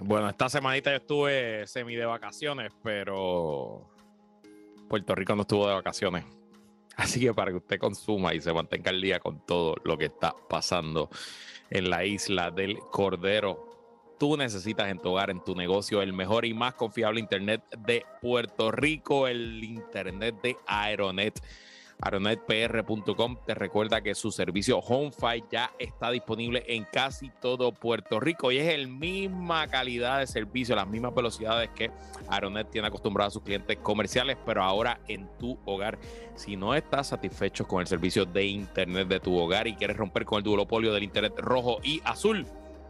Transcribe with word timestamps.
Bueno, 0.00 0.28
esta 0.28 0.48
semanita 0.48 0.90
yo 0.90 0.96
estuve 0.96 1.66
semi 1.66 1.94
de 1.94 2.04
vacaciones, 2.04 2.72
pero 2.82 3.88
Puerto 4.88 5.14
Rico 5.14 5.36
no 5.36 5.42
estuvo 5.42 5.68
de 5.68 5.74
vacaciones. 5.74 6.24
Así 6.96 7.20
que 7.20 7.32
para 7.32 7.50
que 7.50 7.58
usted 7.58 7.78
consuma 7.78 8.34
y 8.34 8.40
se 8.40 8.52
mantenga 8.52 8.90
al 8.90 9.00
día 9.00 9.20
con 9.20 9.44
todo 9.46 9.76
lo 9.84 9.96
que 9.96 10.06
está 10.06 10.34
pasando 10.48 11.10
en 11.70 11.90
la 11.90 12.04
isla 12.04 12.50
del 12.50 12.78
Cordero, 12.90 14.14
tú 14.18 14.36
necesitas 14.36 14.88
en 14.88 14.98
tu 14.98 15.10
hogar, 15.10 15.30
en 15.30 15.42
tu 15.42 15.54
negocio, 15.54 16.02
el 16.02 16.12
mejor 16.12 16.44
y 16.44 16.54
más 16.54 16.74
confiable 16.74 17.20
Internet 17.20 17.62
de 17.78 18.04
Puerto 18.20 18.70
Rico, 18.72 19.28
el 19.28 19.62
Internet 19.62 20.36
de 20.42 20.56
Aeronet 20.66 21.40
aeronetpr.com 22.00 23.36
te 23.46 23.54
recuerda 23.54 24.02
que 24.02 24.14
su 24.14 24.30
servicio 24.30 24.78
HomeFi 24.78 25.44
ya 25.50 25.72
está 25.78 26.10
disponible 26.10 26.64
en 26.66 26.84
casi 26.84 27.30
todo 27.40 27.72
Puerto 27.72 28.20
Rico 28.20 28.52
y 28.52 28.58
es 28.58 28.68
el 28.74 28.88
misma 28.88 29.66
calidad 29.68 30.20
de 30.20 30.26
servicio, 30.26 30.76
las 30.76 30.86
mismas 30.86 31.14
velocidades 31.14 31.70
que 31.70 31.90
Aeronet 32.28 32.70
tiene 32.70 32.88
acostumbrado 32.88 33.28
a 33.28 33.30
sus 33.30 33.42
clientes 33.42 33.78
comerciales, 33.78 34.36
pero 34.44 34.62
ahora 34.62 35.00
en 35.08 35.28
tu 35.38 35.58
hogar. 35.64 35.98
Si 36.34 36.56
no 36.56 36.74
estás 36.74 37.08
satisfecho 37.08 37.66
con 37.66 37.80
el 37.80 37.86
servicio 37.86 38.24
de 38.24 38.44
internet 38.44 39.08
de 39.08 39.20
tu 39.20 39.36
hogar 39.36 39.66
y 39.66 39.74
quieres 39.74 39.96
romper 39.96 40.24
con 40.24 40.38
el 40.38 40.44
duopolio 40.44 40.92
del 40.92 41.04
internet 41.04 41.34
rojo 41.38 41.78
y 41.82 42.00
azul, 42.04 42.46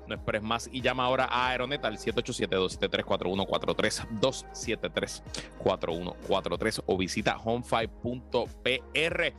no 0.06 0.14
esperes 0.14 0.42
más 0.42 0.70
y 0.72 0.80
llama 0.80 1.04
ahora 1.04 1.28
a 1.30 1.48
Aeronet 1.48 1.84
al 1.84 1.98
787-273-4143, 1.98 4.08
273-4143 4.20 6.82
o 6.86 6.96
visita 6.96 7.36
home5.pr. 7.36 9.34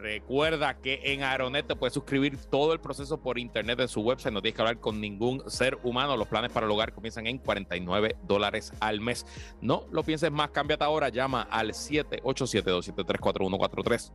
Recuerda 0.00 0.80
que 0.80 1.12
en 1.12 1.22
Aeronet 1.22 1.66
te 1.66 1.76
puedes 1.76 1.92
suscribir 1.92 2.38
todo 2.38 2.72
el 2.72 2.80
proceso 2.80 3.20
por 3.20 3.38
internet 3.38 3.80
en 3.80 3.88
su 3.88 4.00
website. 4.00 4.32
No 4.32 4.40
tienes 4.40 4.56
que 4.56 4.62
hablar 4.62 4.80
con 4.80 4.98
ningún 4.98 5.42
ser 5.50 5.78
humano. 5.82 6.16
Los 6.16 6.28
planes 6.28 6.50
para 6.52 6.64
el 6.64 6.72
hogar 6.72 6.94
comienzan 6.94 7.26
en 7.26 7.36
49 7.36 8.16
dólares 8.22 8.72
al 8.80 9.02
mes. 9.02 9.26
No 9.60 9.84
lo 9.90 10.02
pienses 10.02 10.32
más, 10.32 10.52
cámbiate 10.52 10.84
ahora. 10.84 11.10
Llama 11.10 11.42
al 11.42 11.72
787-273-4143. 11.72 14.10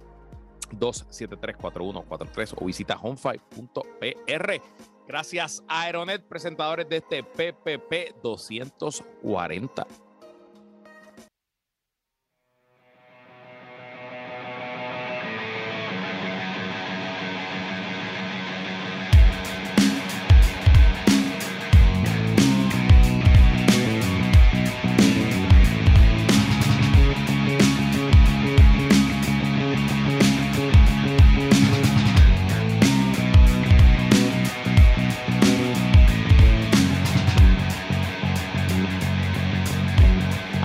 273-4143 0.72 2.56
o 2.58 2.66
visita 2.66 2.98
home5.pr. 2.98 4.62
Gracias 5.08 5.64
a 5.68 5.84
Aeronet, 5.84 6.24
presentadores 6.24 6.90
de 6.90 6.98
este 6.98 7.24
PPP 7.24 8.22
240. 8.24 9.88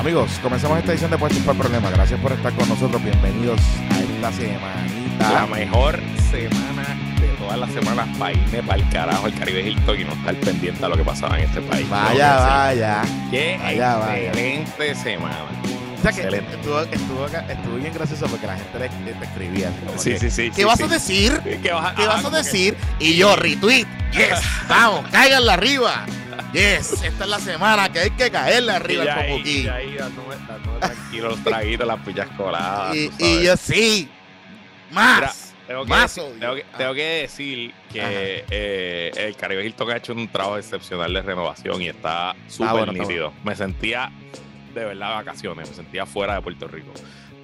Amigos, 0.00 0.30
comenzamos 0.42 0.78
esta 0.78 0.92
edición 0.92 1.10
de 1.10 1.18
Puestos 1.18 1.40
para 1.42 1.52
el 1.52 1.58
Problema. 1.58 1.90
Gracias 1.90 2.18
por 2.20 2.32
estar 2.32 2.52
con 2.54 2.66
nosotros. 2.68 3.02
Bienvenidos 3.04 3.60
a 3.90 4.00
esta 4.00 4.32
semanita. 4.32 5.32
La 5.32 5.46
mejor 5.46 6.00
semana 6.30 6.96
de 7.20 7.28
todas 7.38 7.58
las 7.58 7.70
semanas 7.70 8.08
para 8.18 8.32
irme 8.32 8.62
para 8.62 8.78
el 8.82 8.88
carajo 8.88 9.26
el 9.26 9.34
Caribe 9.34 9.60
Hilton 9.60 10.00
y 10.00 10.04
no 10.04 10.12
estar 10.14 10.34
pendiente 10.36 10.82
a 10.84 10.88
lo 10.88 10.96
que 10.96 11.04
pasaba 11.04 11.38
en 11.38 11.44
este 11.44 11.60
país. 11.60 11.86
Vaya, 11.90 12.34
No, 12.34 12.40
vaya. 12.46 13.02
Qué 13.30 13.58
Vaya, 13.62 13.96
vaya. 13.96 14.28
excelente 14.30 14.94
semana. 14.94 15.36
O 15.98 16.02
sea 16.02 16.12
que 16.12 16.20
Excelente. 16.22 16.54
estuvo, 16.54 16.80
estuvo, 16.80 17.24
acá- 17.26 17.44
estuvo 17.46 17.74
bien 17.76 17.92
gracioso 17.92 18.26
porque 18.28 18.46
la 18.46 18.56
gente 18.56 18.78
le, 19.04 19.12
te 19.12 19.24
escribía. 19.26 19.70
Sí, 19.98 20.10
que, 20.12 20.18
sí, 20.18 20.30
sí. 20.30 20.48
¿Qué 20.48 20.54
sí, 20.62 20.64
vas 20.64 20.78
sí. 20.78 20.84
a 20.84 20.88
decir? 20.88 21.40
¿Qué 21.62 21.72
vas 21.72 21.92
a, 21.92 21.94
¿Qué 21.94 22.02
ah, 22.04 22.06
vas 22.06 22.24
a 22.24 22.30
que- 22.30 22.36
decir? 22.36 22.76
Y 22.98 23.16
yo, 23.16 23.36
retweet. 23.36 23.84
Yes, 24.12 24.40
vamos, 24.68 25.04
cáiganle 25.12 25.52
arriba. 25.52 26.06
Yes, 26.52 26.92
esta 27.04 27.24
es 27.24 27.30
la 27.30 27.38
semana 27.38 27.90
que 27.92 28.00
hay 28.00 28.10
que 28.10 28.30
caerle 28.30 28.72
arriba 28.72 29.02
al 29.02 29.08
ahí, 29.10 29.32
popuquí. 29.32 29.60
y 29.62 29.68
ahí 29.68 29.96
tranquilo 30.80 31.28
los 31.30 31.44
traguitos, 31.44 31.86
las 31.86 32.00
pillas 32.00 32.28
coladas. 32.36 32.96
Y, 32.96 33.10
y 33.18 33.44
yo, 33.44 33.56
sí, 33.56 34.08
más. 34.90 35.16
Mira, 35.20 35.32
Tengo 35.66 35.84
que, 35.84 35.88
más 35.90 36.14
decir, 36.16 36.40
tengo, 36.40 36.54
que, 36.56 36.62
Ah. 36.72 36.76
tengo 36.78 36.94
que 36.94 37.02
decir 37.22 37.74
que 37.92 38.44
eh, 38.50 39.12
el 39.16 39.36
Caribe 39.36 39.64
Hilton 39.64 39.90
ha 39.92 39.96
hecho 39.98 40.12
un 40.12 40.26
trabajo 40.28 40.58
excepcional 40.58 41.12
de 41.14 41.22
renovación 41.22 41.80
y 41.80 41.88
está 41.88 42.34
súper 42.48 42.70
bueno, 42.72 42.92
está 42.92 43.04
nítido. 43.04 43.32
Me 43.44 43.54
sentía 43.54 44.10
de 44.74 44.84
verdad 44.84 45.14
vacaciones, 45.14 45.68
me 45.68 45.74
sentía 45.76 46.06
fuera 46.06 46.34
de 46.34 46.42
Puerto 46.42 46.66
Rico. 46.66 46.92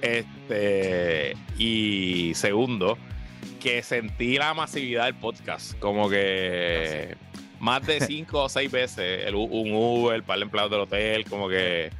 Este, 0.01 1.35
y 1.57 2.33
segundo, 2.35 2.97
que 3.61 3.81
sentí 3.81 4.37
la 4.37 4.53
masividad 4.53 5.05
del 5.05 5.15
podcast, 5.15 5.77
como 5.79 6.09
que 6.09 7.15
más 7.59 7.85
de 7.85 7.99
cinco 8.01 8.43
o 8.43 8.49
seis 8.49 8.71
veces 8.71 9.25
el, 9.25 9.35
u- 9.35 9.43
un 9.43 9.71
Uber, 9.73 10.21
para 10.23 10.37
el 10.37 10.43
empleado 10.43 10.69
del 10.69 10.81
hotel, 10.81 11.25
como 11.29 11.47
que, 11.49 11.91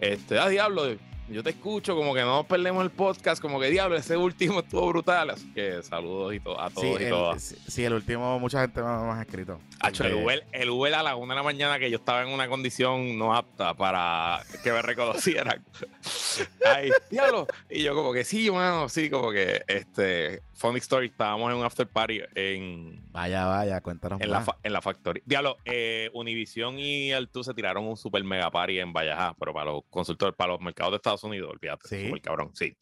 este, 0.00 0.38
ah, 0.38 0.48
diablo, 0.48 0.84
yo 1.28 1.42
te 1.42 1.50
escucho, 1.50 1.96
como 1.96 2.14
que 2.14 2.20
no 2.20 2.44
perdemos 2.44 2.84
el 2.84 2.90
podcast, 2.90 3.42
como 3.42 3.58
que 3.58 3.68
diablo, 3.68 3.96
ese 3.96 4.16
último 4.16 4.60
estuvo 4.60 4.86
brutal. 4.86 5.30
Así 5.30 5.52
que 5.52 5.82
saludos 5.82 6.32
y 6.34 6.38
to- 6.38 6.60
a 6.60 6.70
Sí, 6.70 6.74
todos 6.76 7.00
y 7.00 7.04
el, 7.04 7.10
todas. 7.10 7.54
sí, 7.66 7.84
el 7.84 7.92
último, 7.94 8.38
mucha 8.38 8.60
gente 8.60 8.80
me, 8.80 8.86
ha 8.88 9.22
escrito. 9.22 9.58
Hacho, 9.80 10.04
el, 10.04 10.10
Porque- 10.12 10.24
Uber, 10.24 10.46
el 10.52 10.70
Uber 10.70 10.94
a 10.94 11.02
la 11.02 11.16
una 11.16 11.34
de 11.34 11.38
la 11.38 11.42
mañana 11.42 11.80
que 11.80 11.90
yo 11.90 11.96
estaba 11.96 12.22
en 12.22 12.28
una 12.28 12.46
condición 12.48 13.18
no 13.18 13.34
apta 13.34 13.74
para 13.74 14.40
que 14.62 14.70
me 14.70 14.82
reconocieran. 14.82 15.64
Ay, 16.64 16.90
diablo. 17.10 17.48
Y 17.70 17.82
yo 17.82 17.94
como 17.96 18.12
que 18.12 18.22
sí, 18.22 18.48
mano, 18.50 18.88
sí, 18.88 19.10
como 19.10 19.32
que 19.32 19.62
este 19.66 20.42
Funny 20.56 20.78
Story, 20.78 21.08
estábamos 21.08 21.50
en 21.52 21.58
un 21.58 21.64
after 21.66 21.86
party 21.86 22.20
en, 22.34 23.02
Vaya, 23.12 23.46
vaya, 23.46 23.80
cuéntanos 23.82 24.20
en 24.22 24.30
la, 24.30 24.38
más. 24.38 24.46
fa- 24.46 24.58
en 24.62 24.72
la 24.72 24.80
factoría. 24.80 25.22
Diablo, 25.26 25.58
eh, 25.66 26.10
Univision 26.14 26.78
y 26.78 27.10
el 27.12 27.28
se 27.42 27.52
tiraron 27.52 27.84
un 27.86 27.96
super 27.96 28.24
mega 28.24 28.50
party 28.50 28.78
en 28.80 28.92
Valleja, 28.92 29.34
pero 29.38 29.52
para 29.52 29.70
los 29.72 29.82
consultores, 29.90 30.34
para 30.34 30.52
los 30.52 30.60
mercados 30.62 30.92
de 30.92 30.96
Estados 30.96 31.22
Unidos, 31.24 31.50
olvídate, 31.52 31.86
Sí. 31.88 32.06
super 32.06 32.22
cabrón, 32.22 32.50
sí. 32.54 32.74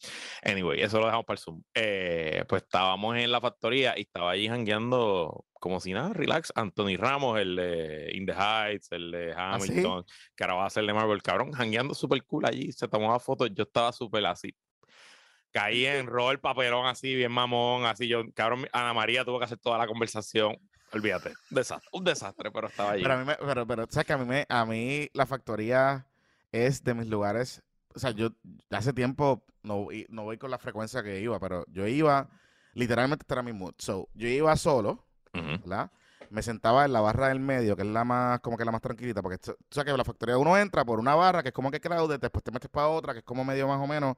Anyway, 0.43 0.81
eso 0.81 0.99
lo 0.99 1.05
dejamos 1.05 1.25
para 1.25 1.35
el 1.35 1.39
Zoom. 1.43 1.61
Eh, 1.73 2.45
pues 2.47 2.63
estábamos 2.63 3.17
en 3.17 3.29
la 3.31 3.41
factoría 3.41 3.93
y 3.97 4.01
estaba 4.03 4.31
allí 4.31 4.47
jangueando 4.47 5.45
como 5.59 5.79
si 5.79 5.91
nada, 5.93 6.13
relax. 6.13 6.53
Anthony 6.55 6.95
Ramos, 6.97 7.39
el 7.39 7.55
de 7.55 8.11
In 8.13 8.25
the 8.25 8.33
Heights, 8.33 8.91
el 8.91 9.11
de 9.11 9.33
¿Ah, 9.35 9.57
sí? 9.59 9.71
Hamilton, 9.71 10.05
que 10.35 10.43
ahora 10.43 10.53
va 10.55 10.65
a 10.67 10.69
ser 10.69 10.85
de 10.85 10.93
Marvel, 10.93 11.21
cabrón, 11.23 11.51
jangueando 11.51 11.93
súper 11.93 12.23
cool 12.23 12.45
allí, 12.45 12.71
se 12.71 12.87
tomaba 12.87 13.19
fotos, 13.19 13.49
yo 13.53 13.63
estaba 13.63 13.91
súper 13.91 14.25
así. 14.27 14.53
Caí 15.55 15.85
en 15.85 16.05
rol, 16.07 16.41
papelón 16.41 16.85
así, 16.85 17.15
bien 17.15 17.31
mamón, 17.31 17.85
así 17.85 18.09
yo, 18.09 18.23
cabrón, 18.33 18.67
Ana 18.73 18.93
María 18.93 19.23
tuvo 19.23 19.39
que 19.39 19.45
hacer 19.45 19.57
toda 19.57 19.77
la 19.77 19.87
conversación. 19.87 20.57
Olvídate, 20.91 21.29
un 21.29 21.55
desastre, 21.55 21.89
un 21.93 22.03
desastre, 22.03 22.51
pero 22.51 22.67
estaba 22.67 22.91
allí. 22.91 23.03
Pero 23.03 23.13
a 23.13 23.17
mí, 23.17 23.25
me, 23.25 23.35
pero, 23.37 23.65
pero, 23.65 23.87
¿sabes 23.89 24.05
que 24.05 24.13
a 24.13 24.17
mí, 24.17 24.25
me, 24.25 24.45
a 24.49 24.65
mí 24.65 25.09
la 25.13 25.25
factoría 25.25 26.07
es 26.51 26.83
de 26.83 26.93
mis 26.93 27.07
lugares, 27.07 27.63
o 27.93 27.99
sea, 27.99 28.11
yo 28.11 28.31
hace 28.69 28.91
tiempo 28.91 29.45
no, 29.63 29.87
no 30.09 30.23
voy 30.23 30.37
con 30.37 30.51
la 30.51 30.59
frecuencia 30.59 31.01
que 31.01 31.21
iba, 31.21 31.39
pero 31.39 31.65
yo 31.69 31.87
iba, 31.87 32.29
literalmente 32.73 33.23
este 33.23 33.33
era 33.33 33.41
mi 33.41 33.53
mood. 33.53 33.75
So, 33.77 34.09
yo 34.13 34.27
iba 34.27 34.55
solo. 34.57 35.05
¿verdad? 35.33 35.91
Me 36.29 36.41
sentaba 36.41 36.85
en 36.85 36.93
la 36.93 37.01
barra 37.01 37.29
del 37.29 37.39
medio, 37.39 37.75
que 37.75 37.83
es 37.83 37.87
la 37.87 38.03
más, 38.03 38.39
como 38.41 38.57
que 38.57 38.65
la 38.65 38.71
más 38.71 38.81
tranquilita, 38.81 39.21
porque 39.21 39.37
tú 39.37 39.55
sabes 39.69 39.91
que 39.91 39.97
la 39.97 40.03
factoría 40.03 40.37
uno 40.37 40.57
entra 40.57 40.83
por 40.85 40.99
una 40.99 41.15
barra, 41.15 41.43
que 41.43 41.49
es 41.49 41.53
como 41.53 41.71
que 41.71 41.79
crowded, 41.79 42.19
después 42.19 42.43
te 42.43 42.51
metes 42.51 42.69
para 42.69 42.87
otra, 42.87 43.13
que 43.13 43.19
es 43.19 43.25
como 43.25 43.43
medio 43.45 43.67
más 43.67 43.79
o 43.79 43.87
menos, 43.87 44.17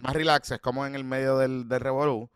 más 0.00 0.14
relax, 0.14 0.50
es 0.52 0.60
como 0.60 0.86
en 0.86 0.94
el 0.94 1.04
medio 1.04 1.38
del, 1.38 1.68
del 1.68 1.80
revolú. 1.80 2.30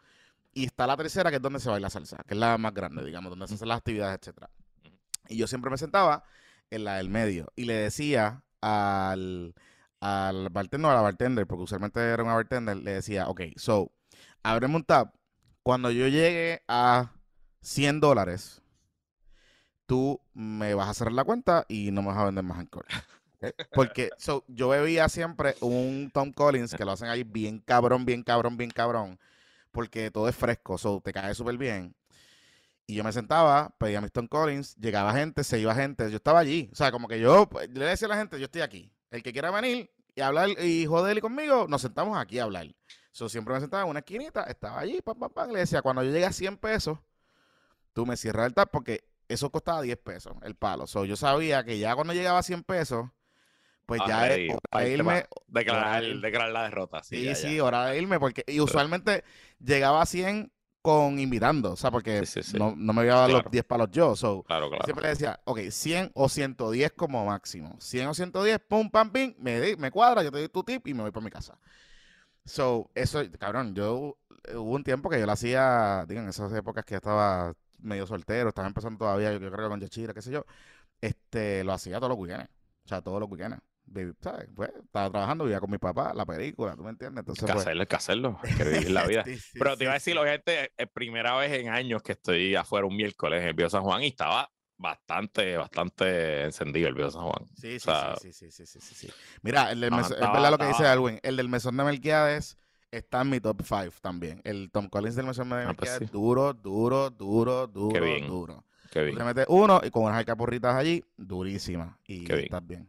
Y 0.54 0.66
está 0.66 0.86
la 0.86 0.96
tercera, 0.96 1.30
que 1.30 1.36
es 1.36 1.42
donde 1.42 1.60
se 1.60 1.70
baila 1.70 1.88
salsa, 1.88 2.18
que 2.26 2.34
es 2.34 2.40
la 2.40 2.58
más 2.58 2.74
grande, 2.74 3.04
digamos, 3.04 3.30
donde 3.30 3.48
se 3.48 3.54
hacen 3.54 3.68
las 3.68 3.78
actividades, 3.78 4.18
etcétera. 4.18 4.50
Y 5.28 5.36
yo 5.36 5.46
siempre 5.46 5.70
me 5.70 5.78
sentaba 5.78 6.24
en 6.70 6.84
la 6.84 6.96
del 6.96 7.08
medio 7.08 7.52
y 7.56 7.64
le 7.64 7.74
decía 7.74 8.42
al, 8.60 9.54
al 10.00 10.48
bartender, 10.50 10.90
a 10.90 10.94
la 10.94 11.00
bartender, 11.00 11.46
porque 11.46 11.64
usualmente 11.64 12.00
era 12.00 12.22
una 12.22 12.34
bartender, 12.34 12.76
le 12.76 12.94
decía, 12.94 13.28
ok, 13.28 13.42
so, 13.56 13.92
ábreme 14.42 14.76
un 14.76 14.84
tab. 14.84 15.12
Cuando 15.62 15.90
yo 15.90 16.08
llegue 16.08 16.62
a 16.66 17.12
100 17.60 18.00
dólares, 18.00 18.61
tú 19.92 20.18
me 20.32 20.72
vas 20.72 20.88
a 20.88 20.94
cerrar 20.94 21.12
la 21.12 21.22
cuenta 21.22 21.66
y 21.68 21.90
no 21.90 22.00
me 22.00 22.08
vas 22.08 22.16
a 22.16 22.24
vender 22.24 22.42
más 22.42 22.58
alcohol. 22.58 22.86
Porque 23.74 24.08
so, 24.16 24.42
yo 24.48 24.70
bebía 24.70 25.06
siempre 25.10 25.54
un 25.60 26.10
Tom 26.14 26.32
Collins, 26.32 26.74
que 26.74 26.86
lo 26.86 26.92
hacen 26.92 27.10
ahí 27.10 27.24
bien 27.24 27.58
cabrón, 27.58 28.06
bien 28.06 28.22
cabrón, 28.22 28.56
bien 28.56 28.70
cabrón, 28.70 29.18
porque 29.70 30.10
todo 30.10 30.30
es 30.30 30.34
fresco, 30.34 30.78
so, 30.78 31.02
te 31.04 31.12
cae 31.12 31.34
súper 31.34 31.58
bien. 31.58 31.94
Y 32.86 32.94
yo 32.94 33.04
me 33.04 33.12
sentaba, 33.12 33.74
pedía 33.76 34.00
mis 34.00 34.12
Tom 34.12 34.26
Collins, 34.28 34.76
llegaba 34.76 35.12
gente, 35.12 35.44
se 35.44 35.58
iba 35.58 35.74
gente, 35.74 36.10
yo 36.10 36.16
estaba 36.16 36.38
allí. 36.38 36.70
O 36.72 36.74
sea, 36.74 36.90
como 36.90 37.06
que 37.06 37.20
yo 37.20 37.46
pues, 37.50 37.68
le 37.68 37.84
decía 37.84 38.06
a 38.06 38.10
la 38.10 38.16
gente, 38.16 38.38
yo 38.38 38.46
estoy 38.46 38.62
aquí. 38.62 38.90
El 39.10 39.22
que 39.22 39.30
quiera 39.30 39.50
venir 39.50 39.90
y 40.14 40.22
hablar 40.22 40.48
y 40.58 40.86
joder 40.86 41.20
conmigo, 41.20 41.66
nos 41.68 41.82
sentamos 41.82 42.16
aquí 42.16 42.38
a 42.38 42.44
hablar. 42.44 42.66
So, 43.10 43.28
siempre 43.28 43.52
me 43.52 43.60
sentaba 43.60 43.82
en 43.82 43.90
una 43.90 43.98
esquinita, 43.98 44.44
estaba 44.44 44.78
allí, 44.78 45.02
pam, 45.02 45.18
pam, 45.18 45.30
pam, 45.30 45.50
le 45.50 45.58
decía, 45.58 45.82
cuando 45.82 46.02
yo 46.02 46.10
llegue 46.12 46.24
a 46.24 46.32
100 46.32 46.56
pesos, 46.56 46.98
tú 47.92 48.06
me 48.06 48.16
cierras 48.16 48.46
el 48.46 48.54
tab 48.54 48.70
porque 48.70 49.11
eso 49.32 49.50
costaba 49.50 49.82
10 49.82 49.98
pesos 49.98 50.34
el 50.42 50.54
palo. 50.54 50.86
So, 50.86 51.04
yo 51.04 51.16
sabía 51.16 51.64
que 51.64 51.78
ya 51.78 51.94
cuando 51.94 52.12
llegaba 52.12 52.38
a 52.38 52.42
100 52.42 52.62
pesos, 52.62 53.08
pues 53.86 54.00
Ah, 54.04 54.08
ya 54.08 54.28
es 54.28 54.50
hora 54.50 54.84
de 54.84 54.92
irme. 54.92 55.26
Declarar, 55.48 56.02
la 56.50 56.62
derrota. 56.64 57.02
Sí, 57.02 57.16
Sí, 57.16 57.24
ya, 57.24 57.34
sí, 57.34 57.56
ya. 57.56 57.64
hora 57.64 57.86
de 57.86 57.98
irme, 57.98 58.18
porque 58.18 58.44
y 58.46 58.60
usualmente 58.60 59.24
llegaba 59.58 60.02
a 60.02 60.06
100 60.06 60.52
con 60.80 61.20
invitando, 61.20 61.72
o 61.72 61.76
sea, 61.76 61.90
porque 61.92 62.26
Sí, 62.26 62.42
sí, 62.42 62.52
sí. 62.52 62.58
No, 62.58 62.74
no 62.76 62.92
me 62.92 63.04
iba 63.04 63.14
a 63.14 63.18
dar 63.20 63.28
Claro. 63.30 63.44
los 63.44 63.52
10 63.52 63.64
palos 63.64 63.88
yo. 63.92 64.16
So, 64.16 64.42
Claro, 64.42 64.68
claro. 64.68 64.84
Siempre 64.84 65.04
le 65.04 65.10
decía, 65.10 65.40
ok, 65.44 65.60
100 65.70 66.10
o 66.14 66.28
110 66.28 66.92
como 66.92 67.24
máximo. 67.24 67.76
100 67.80 68.08
o 68.08 68.14
110, 68.14 68.58
pum, 68.60 68.90
pam, 68.90 69.10
pim, 69.12 69.34
me, 69.38 69.76
me 69.76 69.90
cuadra, 69.92 70.22
yo 70.24 70.32
te 70.32 70.38
doy 70.38 70.48
tu 70.48 70.64
tip 70.64 70.86
y 70.88 70.94
me 70.94 71.02
voy 71.02 71.12
para 71.12 71.24
mi 71.24 71.30
casa. 71.30 71.56
So, 72.44 72.90
eso, 72.94 73.22
cabrón, 73.38 73.74
yo 73.74 74.18
hubo 74.54 74.70
un 74.72 74.82
tiempo 74.82 75.08
que 75.08 75.20
yo 75.20 75.26
lo 75.26 75.32
hacía, 75.32 76.04
digan, 76.08 76.28
esas 76.28 76.52
épocas 76.52 76.84
que 76.84 76.96
estaba 76.96 77.54
medio 77.82 78.06
soltero, 78.06 78.48
estaba 78.48 78.68
empezando 78.68 78.98
todavía, 78.98 79.32
yo, 79.32 79.38
yo 79.40 79.50
creo 79.52 79.64
que 79.66 79.70
con 79.70 79.80
Yachira, 79.80 80.14
qué 80.14 80.22
sé 80.22 80.30
yo, 80.30 80.44
este, 81.00 81.64
lo 81.64 81.72
hacía 81.72 81.96
todos 81.98 82.10
los 82.10 82.18
weekends. 82.18 82.48
O 82.84 82.88
sea, 82.88 83.00
todos 83.00 83.20
los 83.20 83.28
weekends. 83.30 83.58
¿sabes? 84.20 84.48
Pues, 84.54 84.70
estaba 84.82 85.10
trabajando, 85.10 85.44
vivía 85.44 85.60
con 85.60 85.70
mi 85.70 85.76
papá, 85.78 86.14
la 86.14 86.24
película, 86.24 86.74
¿tú 86.76 86.84
me 86.84 86.90
entiendes? 86.90 87.20
Entonces, 87.22 87.44
que 87.44 87.52
pues, 87.52 87.66
hacerlo, 87.66 87.86
que 87.88 87.96
hacerlo. 87.96 88.40
Que 88.56 88.64
vivir 88.64 88.90
la 88.90 89.04
vida. 89.08 89.24
sí, 89.24 89.36
sí, 89.38 89.58
Pero 89.58 89.76
te 89.76 89.84
iba 89.84 89.92
a 89.92 89.94
decir, 89.94 90.16
obviamente, 90.16 90.72
es 90.76 90.88
primera 90.92 91.36
vez 91.36 91.52
en 91.52 91.68
años 91.68 92.02
que 92.02 92.12
estoy 92.12 92.54
afuera 92.54 92.86
un 92.86 92.96
miércoles 92.96 93.42
en 93.42 93.48
el 93.48 93.54
Viejo 93.54 93.70
San 93.70 93.82
Juan 93.82 94.02
y 94.04 94.06
estaba 94.06 94.48
bastante, 94.78 95.56
bastante 95.56 96.44
encendido 96.44 96.88
el 96.88 96.94
Viejo 96.94 97.10
San 97.10 97.22
Juan. 97.22 97.46
Sí, 97.56 97.68
O 97.68 97.70
sí, 97.72 97.78
sea, 97.80 98.14
sí, 98.20 98.32
sí, 98.32 98.50
sí, 98.50 98.66
sí, 98.66 98.80
sí. 98.80 99.08
Mira, 99.42 99.70
el 99.72 99.80
del 99.80 99.90
no, 99.90 99.98
mesón- 99.98 100.04
es 100.06 100.10
estaba- 100.12 100.32
verdad 100.34 100.50
lo 100.52 100.58
que 100.58 100.64
dice 100.66 100.76
estaba- 100.76 100.92
Alwin, 100.92 101.20
el 101.22 101.36
del 101.36 101.48
mesón 101.48 101.76
de 101.76 101.84
Melquiades 101.84 102.56
está 102.92 103.22
en 103.22 103.30
mi 103.30 103.40
top 103.40 103.62
5 103.62 103.94
también. 104.00 104.40
El 104.44 104.70
Tom 104.70 104.88
Collins 104.88 105.16
del 105.16 105.26
mesón 105.26 105.48
de 105.48 105.64
Ah, 105.64 105.74
pues 105.74 105.90
sí. 105.98 106.04
duro, 106.06 106.52
duro, 106.52 107.10
duro, 107.10 107.66
duro, 107.66 108.00
bien. 108.04 108.26
duro. 108.28 108.64
Qué 108.90 109.00
Tú 109.00 109.06
bien. 109.16 109.24
metes 109.24 109.46
uno 109.48 109.80
y 109.82 109.90
con 109.90 110.04
unas 110.04 110.18
alcapurritas 110.18 110.74
allí, 110.74 111.02
durísima. 111.16 111.98
Y 112.06 112.24
Qué 112.24 112.34
bien. 112.34 112.44
estás 112.44 112.66
bien. 112.66 112.88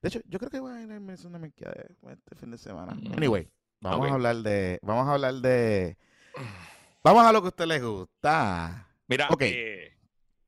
De 0.00 0.08
hecho, 0.08 0.20
yo 0.26 0.38
creo 0.38 0.50
que 0.50 0.58
voy 0.58 0.72
a 0.72 0.82
ir 0.82 0.90
al 0.90 1.00
mesón 1.00 1.32
de 1.32 1.38
Melquiades 1.38 1.86
este 2.10 2.34
fin 2.34 2.50
de 2.50 2.58
semana. 2.58 2.94
Mm. 2.94 3.12
Anyway, 3.12 3.48
vamos 3.80 4.10
a 4.10 4.14
hablar 4.14 4.36
de, 4.36 4.78
vamos 4.82 5.06
a 5.06 5.12
hablar 5.12 5.34
de, 5.34 5.96
vamos 7.04 7.24
a 7.24 7.32
lo 7.32 7.40
que 7.42 7.46
a 7.46 7.50
usted 7.50 7.66
le 7.66 7.78
gusta. 7.80 8.88
Mira, 9.06 9.28
Ok. 9.30 9.42
eh, 9.42 9.94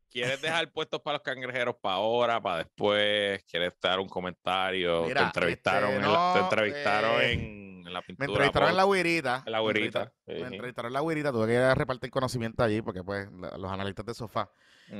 ¿quieres 0.08 0.40
dejar 0.40 0.72
puestos 0.72 1.00
para 1.02 1.18
los 1.18 1.22
cangrejeros 1.22 1.76
para 1.80 1.96
ahora, 1.96 2.40
para 2.40 2.58
después? 2.58 3.44
¿Quieres 3.44 3.74
dar 3.80 4.00
un 4.00 4.08
comentario? 4.08 5.04
Mira, 5.04 5.20
te 5.20 5.26
entrevistaron, 5.26 5.90
este, 5.90 6.04
en, 6.06 6.12
la, 6.12 6.32
te 6.32 6.38
entrevistaron 6.40 7.20
eh, 7.20 7.32
en, 7.32 7.63
en 7.86 7.92
la 7.92 8.00
Me 8.00 8.06
pintura. 8.06 8.26
entrevistaron 8.28 8.70
en 8.70 8.76
la 8.76 8.82
pop, 8.84 8.94
guirita. 8.94 9.42
en 9.46 9.52
la 9.52 9.58
me 9.62 9.64
entrevistaron- 9.70 10.12
Me 10.26 10.46
entrevistaron 10.46 10.88
en 10.90 10.92
la 10.94 11.00
guirita, 11.02 11.32
tuve 11.32 11.46
que 11.46 11.74
repartir 11.74 12.10
conocimiento 12.10 12.62
allí 12.62 12.82
porque 12.82 13.02
pues 13.02 13.28
los 13.30 13.70
analistas 13.70 14.06
de 14.06 14.14
sofá 14.14 14.50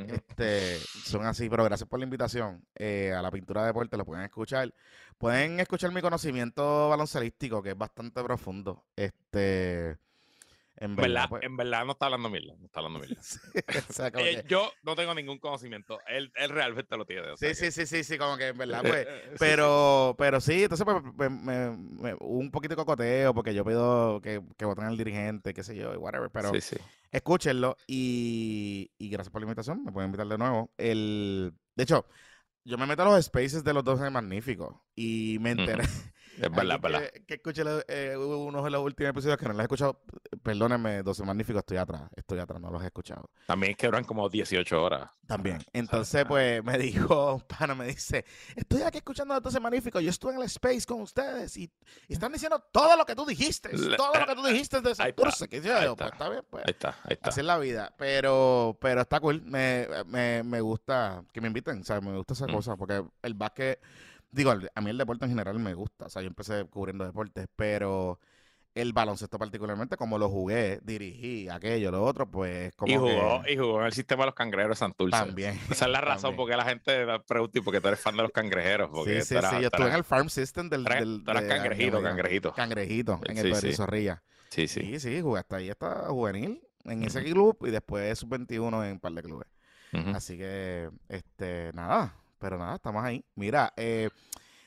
este, 0.09 0.79
son 0.79 1.27
así, 1.27 1.49
pero 1.51 1.63
gracias 1.65 1.89
por 1.89 1.99
la 1.99 2.05
invitación 2.05 2.65
eh, 2.75 3.13
a 3.13 3.21
la 3.21 3.31
pintura 3.31 3.61
de 3.63 3.67
deporte, 3.69 3.97
lo 3.97 4.05
pueden 4.05 4.25
escuchar. 4.25 4.73
Pueden 5.19 5.61
escuchar 5.61 5.93
mi 5.93 6.01
conocimiento 6.01 6.89
baloncelístico, 6.89 7.63
que 7.63 7.71
es 7.71 7.77
bastante 7.79 8.23
profundo. 8.25 8.85
Este, 8.97 9.97
en 10.85 10.97
verdad, 10.97 11.13
verdad, 11.15 11.29
pues, 11.31 11.43
en 11.43 11.57
verdad 11.57 11.85
no 11.85 11.93
está 11.93 12.05
hablando 12.07 12.31
mierda. 12.31 12.55
No 12.59 12.67
está 12.67 12.81
hablando 12.81 12.99
mierda. 13.01 13.17
sí, 13.23 13.39
o 13.89 13.93
sea, 13.93 14.11
como 14.13 14.25
Eh, 14.25 14.43
que- 14.43 14.49
yo 14.49 14.71
no 14.83 14.95
tengo 14.95 15.15
ningún 15.15 15.39
conocimiento. 15.39 15.99
Él, 16.07 16.33
él 16.37 16.51
realmente 16.51 16.97
lo 16.97 17.05
tiene. 17.07 17.31
o 17.31 17.37
sea 17.37 17.55
sí, 17.55 17.65
sí, 17.67 17.71
sí, 17.73 17.87
sí, 17.87 18.05
sí, 18.05 18.19
como 18.19 18.37
que 18.37 18.49
en 18.49 18.59
verdad, 18.59 18.83
pues. 18.83 19.07
Pero, 19.39 20.15
pero 20.19 20.41
sí, 20.41 20.63
entonces 20.65 20.85
pues, 20.85 21.31
me, 21.31 21.31
me- 21.31 21.77
me- 21.77 22.15
hubo 22.15 22.39
un 22.39 22.51
poquito 22.51 22.73
de 22.73 22.77
cocoteo 22.77 23.35
porque 23.35 23.55
yo 23.55 23.65
pido 23.65 24.21
que, 24.21 24.43
que 24.57 24.65
voten 24.65 24.85
al 24.85 24.97
dirigente, 24.97 25.55
qué 25.55 25.63
sé 25.63 25.77
yo, 25.77 25.93
y 25.95 25.97
whatever. 25.97 26.31
Pero 26.31 26.53
Sí, 26.55 26.61
sí. 26.61 26.77
escúchenlo 27.11 27.77
y, 27.87 28.91
y 28.99 29.09
gracias 29.11 29.31
por 29.33 29.41
la 29.41 29.47
invitación. 29.47 29.85
Me 29.85 29.93
pueden 29.93 30.09
invitar 30.09 30.27
de 30.27 30.39
nuevo. 30.39 30.71
El, 30.77 31.55
de 31.75 31.83
hecho, 31.83 32.07
yo 32.65 32.79
me 32.79 32.87
meto 32.87 33.03
a 33.03 33.07
los 33.07 33.25
spaces 33.25 33.63
de 33.65 33.73
los 33.75 33.85
dos 33.85 34.01
magníficos 34.11 34.75
y 34.95 35.39
me 35.41 35.51
enteré. 35.53 35.85
Es 36.41 36.51
verdad, 36.51 36.81
verdad. 36.81 37.03
Que, 37.13 37.25
que 37.25 37.35
escuché 37.35 37.63
eh, 37.89 38.17
uno 38.17 38.63
de 38.63 38.71
los 38.71 38.83
últimos 38.83 39.11
episodios 39.11 39.39
que 39.39 39.45
no 39.47 39.53
los 39.53 39.61
he 39.61 39.63
escuchado. 39.63 40.01
Perdónenme, 40.43 41.03
12 41.03 41.25
magníficos, 41.25 41.61
estoy 41.61 41.77
atrás. 41.77 42.03
Estoy 42.17 42.39
atrás, 42.39 42.61
no 42.61 42.71
los 42.71 42.83
he 42.83 42.87
escuchado. 42.87 43.31
También 43.47 43.73
es 43.73 43.77
que 43.77 43.87
duran 43.87 44.05
como 44.05 44.29
18 44.29 44.83
horas. 44.83 45.11
También. 45.27 45.59
Entonces, 45.73 46.23
ah. 46.25 46.29
pues 46.29 46.63
me 46.65 46.77
dijo, 46.79 47.39
pana, 47.47 47.75
me 47.75 47.87
dice, 47.87 48.25
estoy 48.57 48.83
aquí 48.83 48.99
escuchando 48.99 49.35
a 49.35 49.41
12 49.41 49.61
magníficos, 49.61 50.03
yo 50.03 50.11
estuve 50.11 50.33
en 50.33 50.39
el 50.39 50.45
space 50.47 50.85
con 50.87 51.01
ustedes 51.03 51.57
y, 51.57 51.71
y 52.09 52.13
están 52.13 52.33
diciendo 52.33 52.63
todo 52.73 52.97
lo 52.97 53.05
que 53.07 53.15
tú 53.15 53.25
dijiste, 53.25 53.71
todo 53.97 54.13
lo 54.19 54.27
que 54.27 54.35
tú 54.35 54.45
dijiste 54.45 54.81
de 54.81 54.91
está, 54.91 55.05
Santurce. 55.05 55.49
Que 55.49 55.61
yo, 55.61 55.77
ahí 55.77 55.89
pues 55.97 56.13
está. 56.13 56.29
bien, 56.29 56.43
pues. 56.51 56.65
Ahí 56.67 56.73
está, 56.73 56.89
ahí 57.05 57.13
está. 57.15 57.31
Así 57.31 57.41
es 57.41 57.47
la 57.47 57.59
vida, 57.59 57.95
pero, 57.97 58.77
pero 58.81 59.01
está 59.03 59.21
cool. 59.21 59.43
Me, 59.43 59.87
me, 60.07 60.43
me 60.43 60.61
gusta 60.61 61.25
que 61.33 61.41
me 61.41 61.47
inviten, 61.49 61.81
o 61.81 61.85
sea, 61.85 62.01
me 62.01 62.17
gusta 62.17 62.35
esa 62.35 62.47
Mm. 62.47 62.53
cosa, 62.53 62.77
porque 62.77 63.03
el 63.23 63.35
básquet, 63.35 63.81
digo, 64.35 64.53
a 64.75 64.81
mí 64.81 64.91
el 64.91 64.99
deporte 64.99 65.25
en 65.25 65.31
general 65.31 65.59
me 65.59 65.75
gusta, 65.75 66.07
o 66.07 66.09
sea, 66.11 66.23
yo 66.23 66.29
empecé 66.29 66.65
cubriendo 66.67 67.05
deportes, 67.05 67.47
pero 67.57 68.19
el 68.75 68.93
baloncesto 68.93 69.39
particularmente, 69.39 69.97
como 69.97 70.19
lo 70.19 70.29
jugué, 70.29 70.81
dirigí, 70.83 71.49
aquello, 71.49 71.93
lo 71.93 72.03
otro, 72.03 72.29
pues 72.29 72.75
como 72.75 72.93
Y 72.93 72.97
jugó, 72.97 73.43
que 73.45 73.53
y 73.53 73.57
jugó 73.57 73.81
en 73.81 73.87
el 73.87 73.93
sistema 73.93 74.25
de 74.25 74.27
los 74.27 74.35
cangrejeros 74.35 74.77
de 74.77 74.81
Santurce. 74.81 75.17
también. 75.17 75.61
Esa 75.71 75.85
es 75.87 75.91
la 75.93 76.01
razón 76.01 76.23
también. 76.23 76.37
por 76.37 76.51
qué 76.51 76.57
la 76.57 76.65
gente 76.65 77.07
pregunta 77.27 77.59
y 77.59 77.63
porque 77.63 77.81
tú 77.81 77.87
eres 77.89 78.01
fan 78.01 78.17
de 78.17 78.23
los 78.23 78.33
cangrejeros. 78.33 78.91
Porque 78.91 79.23
Sí, 79.23 79.37
sí, 79.37 79.41
sí, 79.49 79.57
yo 79.61 79.67
estuve 79.69 79.89
en 79.89 79.95
el 79.95 80.03
farm 80.05 80.29
system 80.29 80.69
del... 80.69 80.83
de- 80.83 81.23
cangrejito, 81.25 81.99
de- 81.99 82.03
cangrejito. 82.03 82.53
Cangrejito, 82.53 83.21
en 83.27 83.37
Sí, 83.37 83.43
el 83.49 83.55
sí. 83.55 83.67
de 83.69 83.73
Zorrilla. 83.75 84.23
Sí, 84.51 84.67
sí. 84.67 84.81
Sí, 84.81 84.99
sí, 85.01 85.21
jugué 85.21 85.39
hasta 85.41 85.57
ahí, 85.57 85.71
hasta 85.71 86.09
juvenil, 86.09 86.61
en 86.85 87.05
ese 87.05 87.23
club, 87.23 87.57
y 87.67 87.71
después 87.71 88.19
sub-21 88.19 88.85
en 88.87 88.93
un 88.93 89.01
par 89.01 89.13
de 89.13 89.23
clubes. 89.23 89.49
Así 90.13 90.37
que, 90.37 90.91
este, 91.09 91.71
nada, 91.75 92.13
pero 92.45 92.59
nada, 92.59 92.75
estamos 92.75 93.03
ahí. 93.03 93.25
Mira, 93.37 93.73
eh, 93.75 94.11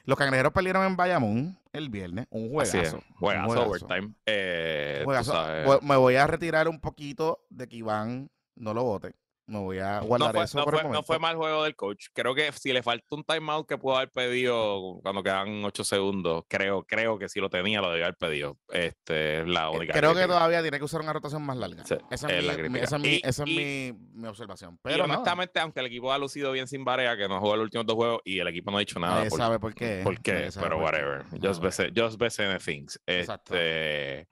los 0.04 0.18
cangrejeros 0.18 0.52
perdieron 0.52 0.84
en 0.84 0.96
Bayamón 0.96 1.60
el 1.72 1.90
viernes, 1.90 2.26
un 2.32 2.50
juegazo. 2.50 3.04
Juegazo, 3.20 3.48
juegazo, 3.48 3.70
overtime. 3.70 4.16
Eh, 4.26 5.02
juegazo. 5.06 5.80
Me 5.84 5.96
voy 5.96 6.16
a 6.16 6.26
retirar 6.26 6.68
un 6.68 6.82
poquito 6.82 7.46
de 7.52 7.68
que 7.68 7.76
Iván 7.76 8.32
no 8.56 8.74
lo 8.74 8.84
vote. 8.84 9.14
Me 9.50 9.60
voy 9.60 9.80
a 9.80 10.02
guardar 10.02 10.34
no 10.34 10.40
fue, 10.40 10.44
eso 10.44 10.58
no 10.58 10.64
por 10.66 10.74
fue- 10.74 10.80
el 10.82 10.84
no 10.88 10.90
momento. 10.90 11.08
fue 11.08 11.20
mal 11.20 11.38
juego 11.38 11.64
del 11.64 11.74
coach. 11.78 12.08
Creo 12.14 12.36
que 12.36 12.52
si 12.52 12.74
le 12.74 12.84
falta 12.84 13.06
un 13.12 13.24
timeout 13.24 13.66
que 13.66 13.78
pudo 13.78 13.96
haber 13.96 14.12
pedido 14.12 15.00
cuando 15.02 15.24
quedan 15.24 15.64
8 15.64 15.86
segundos, 15.86 16.44
creo, 16.50 16.84
creo 16.84 17.18
que 17.18 17.30
si 17.30 17.40
lo 17.40 17.50
tenía, 17.50 17.80
lo 17.80 17.90
debía 17.90 18.08
haber 18.08 18.18
pedido. 18.18 18.58
Este, 18.68 19.40
es 19.40 19.48
la 19.48 19.68
Eh, 19.68 19.78
única. 19.78 19.94
Creo 19.94 20.14
que 20.14 20.26
todavía 20.28 20.62
tiene 20.62 20.78
que 20.78 20.84
usar 20.84 21.00
una 21.00 21.14
rotación 21.14 21.44
más 21.44 21.56
larga. 21.56 21.86
Sí, 21.86 21.96
esa 22.12 22.28
es 22.28 22.34
es, 22.34 22.44
la 22.46 22.54
mi, 22.54 22.60
crítica. 22.60 22.84
esa 22.84 22.96
es, 22.98 23.02
mi, 23.02 23.08
Y- 23.10 23.22
esa 23.24 23.44
es 23.44 23.50
y- 23.50 23.56
mi, 23.56 23.94
mi 24.22 24.28
observación. 24.28 24.74
Y 24.74 24.80
Pero 24.84 25.08
no, 25.08 25.14
honestamente, 25.14 25.60
aunque 25.62 25.80
el 25.80 25.86
equipo 25.86 26.12
ha 26.12 26.18
lucido 26.18 26.52
bien 26.52 26.68
sin 26.68 26.84
Barea, 26.84 27.16
que 27.16 27.30
no 27.30 27.40
jugó 27.40 27.56
los 27.56 27.64
últimos 27.64 27.86
dos 27.86 27.96
juegos 27.96 28.22
y 28.26 28.40
el 28.40 28.48
equipo 28.50 28.70
no 28.72 28.76
ha 28.78 28.80
dicho 28.82 29.00
nada. 29.00 29.16
nadie 29.16 29.30
por- 29.30 29.40
sabe 29.40 29.60
por 29.60 29.74
qué. 29.74 30.02
por 30.04 30.20
qué, 30.22 30.50
pero 30.56 30.72
por 30.76 30.84
whatever. 30.84 31.24
Just 31.42 31.62
best, 31.62 31.80
just 31.96 32.20
best 32.20 32.40
in 32.42 32.48
the 32.52 32.60
things. 32.60 33.00
Exacto. 33.08 33.56
Este, 33.56 34.28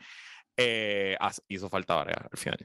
eh, 0.57 1.17
hizo 1.47 1.69
falta 1.69 1.95
Barea 1.95 2.27
al 2.29 2.37
final. 2.37 2.59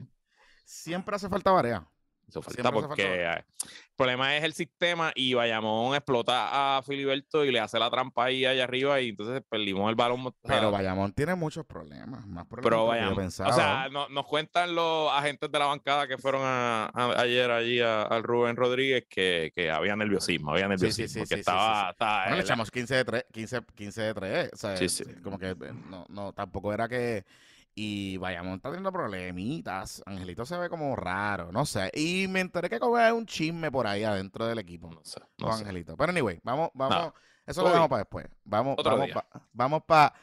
Siempre 0.65 1.15
hace 1.15 1.29
falta 1.29 1.51
Varea. 1.51 1.87
Hizo 2.31 2.41
falta 2.41 2.61
Siempre 2.61 2.81
porque 2.87 3.03
eh, 3.23 3.33
el 3.33 3.95
problema 3.95 4.35
es 4.37 4.43
el 4.43 4.53
sistema 4.53 5.11
y 5.13 5.33
Bayamón 5.33 5.93
explota 5.95 6.77
a 6.77 6.81
Filiberto 6.81 7.43
y 7.45 7.51
le 7.51 7.59
hace 7.59 7.77
la 7.77 7.89
trampa 7.91 8.25
ahí 8.25 8.45
allá 8.45 8.63
arriba 8.63 8.99
y 9.01 9.09
entonces 9.09 9.43
perdimos 9.47 9.89
el 9.89 9.95
balón. 9.95 10.33
Pero 10.41 10.71
Bayamón 10.71 11.11
tiene 11.13 11.35
muchos 11.35 11.65
problemas. 11.65 12.25
Más 12.25 12.45
problemas 12.47 12.63
pero 12.63 12.77
que 12.77 12.81
yo 12.81 12.87
Bayamón. 12.87 13.25
O 13.27 13.53
sea, 13.53 13.89
no- 13.91 14.07
nos 14.09 14.25
cuentan 14.25 14.73
los 14.73 15.11
agentes 15.11 15.51
de 15.51 15.59
la 15.59 15.65
bancada 15.65 16.07
que 16.07 16.17
fueron 16.17 16.41
a- 16.43 16.85
a- 16.93 17.21
ayer 17.21 17.51
allí 17.51 17.79
al 17.81 18.23
Rubén 18.23 18.55
Rodríguez 18.55 19.05
que, 19.09 19.51
que 19.53 19.69
había 19.69 19.95
nerviosismo, 19.95 20.51
había 20.51 20.67
nerviosismo, 20.69 21.25
sí, 21.25 21.29
que 21.29 21.35
sí, 21.35 21.39
estaba, 21.41 21.89
estaba- 21.91 22.23
Bueno, 22.23 22.35
le 22.37 22.41
echamos 22.43 22.71
15 22.71 22.95
de 22.95 23.05
3, 23.05 23.25
15, 23.31 23.59
15 23.75 24.01
de 24.01 24.13
3. 24.13 24.49
O 24.53 24.55
sea, 24.57 24.75
como 25.21 25.37
que 25.37 25.49
eh, 25.49 25.55
no, 25.89 26.05
no, 26.09 26.31
tampoco 26.33 26.73
era 26.73 26.87
que. 26.87 27.25
Y 27.73 28.17
Bayamón 28.17 28.55
está 28.55 28.69
teniendo 28.69 28.91
problemitas. 28.91 30.03
Angelito 30.05 30.45
se 30.45 30.57
ve 30.57 30.69
como 30.69 30.95
raro, 30.95 31.51
no 31.51 31.65
sé. 31.65 31.89
Y 31.93 32.27
me 32.27 32.41
enteré 32.41 32.69
que 32.69 32.79
como 32.79 32.97
hay 32.97 33.11
un 33.13 33.25
chisme 33.25 33.71
por 33.71 33.87
ahí 33.87 34.03
adentro 34.03 34.45
del 34.45 34.59
equipo 34.59 34.91
no 34.91 35.01
sé, 35.03 35.19
con 35.39 35.49
no 35.49 35.57
sé. 35.57 35.63
Angelito. 35.63 35.95
Pero 35.95 36.11
anyway, 36.11 36.39
vamos, 36.43 36.69
vamos. 36.73 37.13
Eso 37.45 37.61
lo 37.63 37.69
dejamos 37.69 37.89
para 37.89 38.03
después. 38.03 38.27
Vamos, 38.43 38.75
Otro 38.77 38.97
vamos 38.97 39.09
para. 39.13 39.27
Vamos 39.53 39.83
para. 39.85 40.13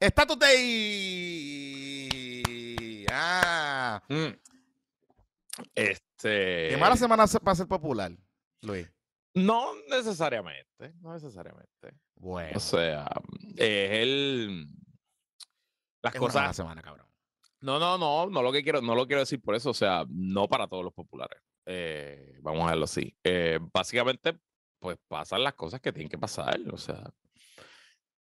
Status 0.00 0.38
Day. 0.38 2.08
Ah. 3.12 4.00
Mm. 4.08 4.28
Este. 5.74 6.68
Qué 6.70 6.76
mala 6.78 6.96
semana 6.96 7.26
se- 7.26 7.40
para 7.40 7.56
ser 7.56 7.66
popular, 7.66 8.12
Luis. 8.62 8.88
No 9.34 9.72
necesariamente, 9.90 10.94
no 11.00 11.12
necesariamente. 11.12 11.94
Bueno. 12.16 12.56
O 12.56 12.60
sea, 12.60 13.06
es 13.56 13.90
el. 13.90 14.66
Las 16.02 16.14
es 16.14 16.20
una 16.20 16.28
cosas. 16.32 16.56
semana, 16.56 16.82
cabrón. 16.82 17.06
No, 17.60 17.78
no, 17.78 17.98
no, 17.98 18.30
no 18.30 18.42
lo 18.42 18.52
que 18.52 18.62
quiero, 18.62 18.80
no 18.80 18.94
lo 18.94 19.06
quiero 19.06 19.20
decir 19.20 19.40
por 19.40 19.54
eso. 19.54 19.70
O 19.70 19.74
sea, 19.74 20.04
no 20.08 20.48
para 20.48 20.68
todos 20.68 20.84
los 20.84 20.92
populares. 20.92 21.42
Eh, 21.66 22.38
vamos 22.40 22.62
a 22.66 22.70
verlo 22.70 22.84
así. 22.84 23.14
Eh, 23.24 23.58
básicamente, 23.72 24.38
pues 24.78 24.96
pasan 25.08 25.42
las 25.42 25.54
cosas 25.54 25.80
que 25.80 25.92
tienen 25.92 26.08
que 26.08 26.18
pasar. 26.18 26.58
O 26.72 26.78
sea, 26.78 27.02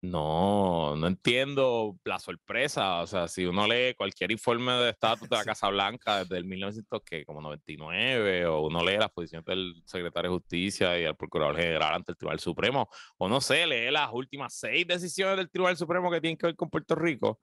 No, 0.01 0.95
no 0.95 1.07
entiendo 1.07 1.97
la 2.03 2.19
sorpresa. 2.19 3.01
O 3.01 3.07
sea, 3.07 3.27
si 3.27 3.45
uno 3.45 3.67
lee 3.67 3.95
cualquier 3.95 4.31
informe 4.31 4.71
de 4.73 4.91
estatus 4.91 5.27
de 5.27 5.35
la 5.35 5.43
Casa 5.55 5.69
Blanca 5.69 6.23
desde 6.23 6.37
el 6.37 6.45
1999, 6.45 8.45
o 8.45 8.67
uno 8.67 8.83
lee 8.83 8.97
las 8.97 9.09
posiciones 9.11 9.45
del 9.45 9.81
secretario 9.85 10.29
de 10.29 10.37
Justicia 10.37 10.97
y 10.99 11.03
del 11.03 11.15
Procurador 11.15 11.57
General 11.57 11.95
ante 11.95 12.11
el 12.11 12.17
Tribunal 12.17 12.39
Supremo, 12.39 12.89
o 13.17 13.27
no 13.27 13.41
sé, 13.41 13.65
lee 13.65 13.89
las 13.91 14.11
últimas 14.13 14.53
seis 14.53 14.85
decisiones 14.87 15.37
del 15.37 15.49
Tribunal 15.49 15.77
Supremo 15.77 16.11
que 16.11 16.21
tienen 16.21 16.37
que 16.37 16.47
ver 16.47 16.55
con 16.55 16.69
Puerto 16.69 16.95
Rico, 16.95 17.39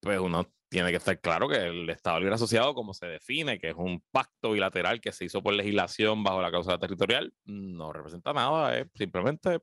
pues 0.00 0.18
uno 0.20 0.46
tiene 0.68 0.90
que 0.90 0.96
estar 0.96 1.18
claro 1.20 1.48
que 1.48 1.56
el 1.56 1.88
Estado 1.90 2.20
Libre 2.20 2.34
Asociado, 2.34 2.74
como 2.74 2.92
se 2.92 3.06
define, 3.06 3.58
que 3.58 3.70
es 3.70 3.74
un 3.76 4.02
pacto 4.10 4.52
bilateral 4.52 5.00
que 5.00 5.12
se 5.12 5.24
hizo 5.24 5.42
por 5.42 5.54
legislación 5.54 6.22
bajo 6.22 6.42
la 6.42 6.50
causa 6.50 6.78
territorial, 6.78 7.32
no 7.46 7.92
representa 7.92 8.32
nada, 8.32 8.78
es 8.78 8.86
simplemente 8.94 9.60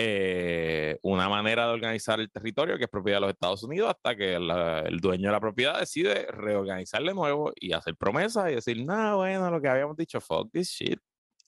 eh, 0.00 0.96
una 1.02 1.28
manera 1.28 1.66
de 1.66 1.72
organizar 1.72 2.20
el 2.20 2.30
territorio 2.30 2.78
que 2.78 2.84
es 2.84 2.90
propiedad 2.90 3.16
de 3.16 3.22
los 3.22 3.30
Estados 3.30 3.64
Unidos 3.64 3.90
hasta 3.90 4.14
que 4.14 4.34
el 4.34 5.00
dueño 5.00 5.28
de 5.28 5.32
la 5.32 5.40
propiedad 5.40 5.80
decide 5.80 6.26
reorganizar 6.30 7.02
de 7.02 7.14
nuevo 7.14 7.52
y 7.56 7.72
hacer 7.72 7.96
promesas 7.96 8.50
y 8.50 8.54
decir, 8.54 8.84
no, 8.86 9.16
bueno, 9.16 9.50
lo 9.50 9.60
que 9.60 9.68
habíamos 9.68 9.96
dicho, 9.96 10.20
fuck 10.20 10.52
this 10.52 10.68
shit. 10.68 11.00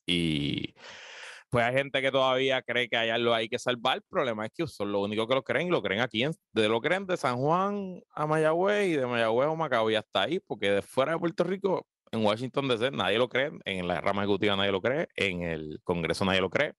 Y 0.05 0.75
pues 1.49 1.65
hay 1.65 1.75
gente 1.75 2.03
que 2.03 2.11
todavía 2.11 2.63
cree 2.63 2.89
que 2.89 2.97
hay 2.97 3.11
algo 3.11 3.35
hay 3.35 3.49
que 3.49 3.59
salvar. 3.59 3.99
El 3.99 4.03
problema 4.03 4.47
es 4.47 4.53
que 4.53 4.67
son 4.67 4.91
los 4.91 5.03
únicos 5.03 5.29
que 5.29 5.35
lo 5.37 5.45
creen, 5.45 5.71
lo 5.71 5.81
creen 5.81 6.01
aquí, 6.01 6.25
de 6.53 6.69
lo 6.69 6.81
creen 6.81 7.07
de 7.07 7.17
San 7.17 7.37
Juan 7.37 8.03
a 8.15 8.27
Mayagüez 8.27 8.89
y 8.89 8.93
de 8.97 9.07
Mayagüez 9.07 9.49
a 9.49 9.55
Macao 9.55 9.91
y 9.91 9.95
hasta 9.95 10.23
ahí, 10.23 10.41
porque 10.41 10.71
de 10.71 10.83
fuera 10.83 11.13
de 11.13 11.19
Puerto 11.19 11.45
Rico, 11.45 11.87
en 12.13 12.25
Washington 12.25 12.67
DC, 12.67 12.91
nadie 12.91 13.19
lo 13.19 13.29
cree, 13.29 13.53
en 13.65 13.87
la 13.87 14.01
rama 14.01 14.23
ejecutiva 14.23 14.57
nadie 14.57 14.73
lo 14.73 14.81
cree, 14.81 15.09
en 15.15 15.43
el 15.43 15.81
Congreso 15.85 16.25
nadie 16.25 16.41
lo 16.41 16.51
cree, 16.51 16.75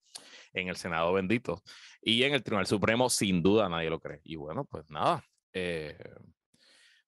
en 0.53 0.67
el 0.67 0.75
Senado 0.75 1.13
bendito 1.13 1.61
y 2.01 2.23
en 2.23 2.33
el 2.33 2.43
Tribunal 2.43 2.67
Supremo 2.67 3.09
sin 3.09 3.41
duda 3.41 3.69
nadie 3.69 3.89
lo 3.89 3.99
cree. 3.99 4.21
Y 4.23 4.35
bueno, 4.35 4.65
pues 4.65 4.89
nada. 4.89 5.23
Eh, 5.53 5.97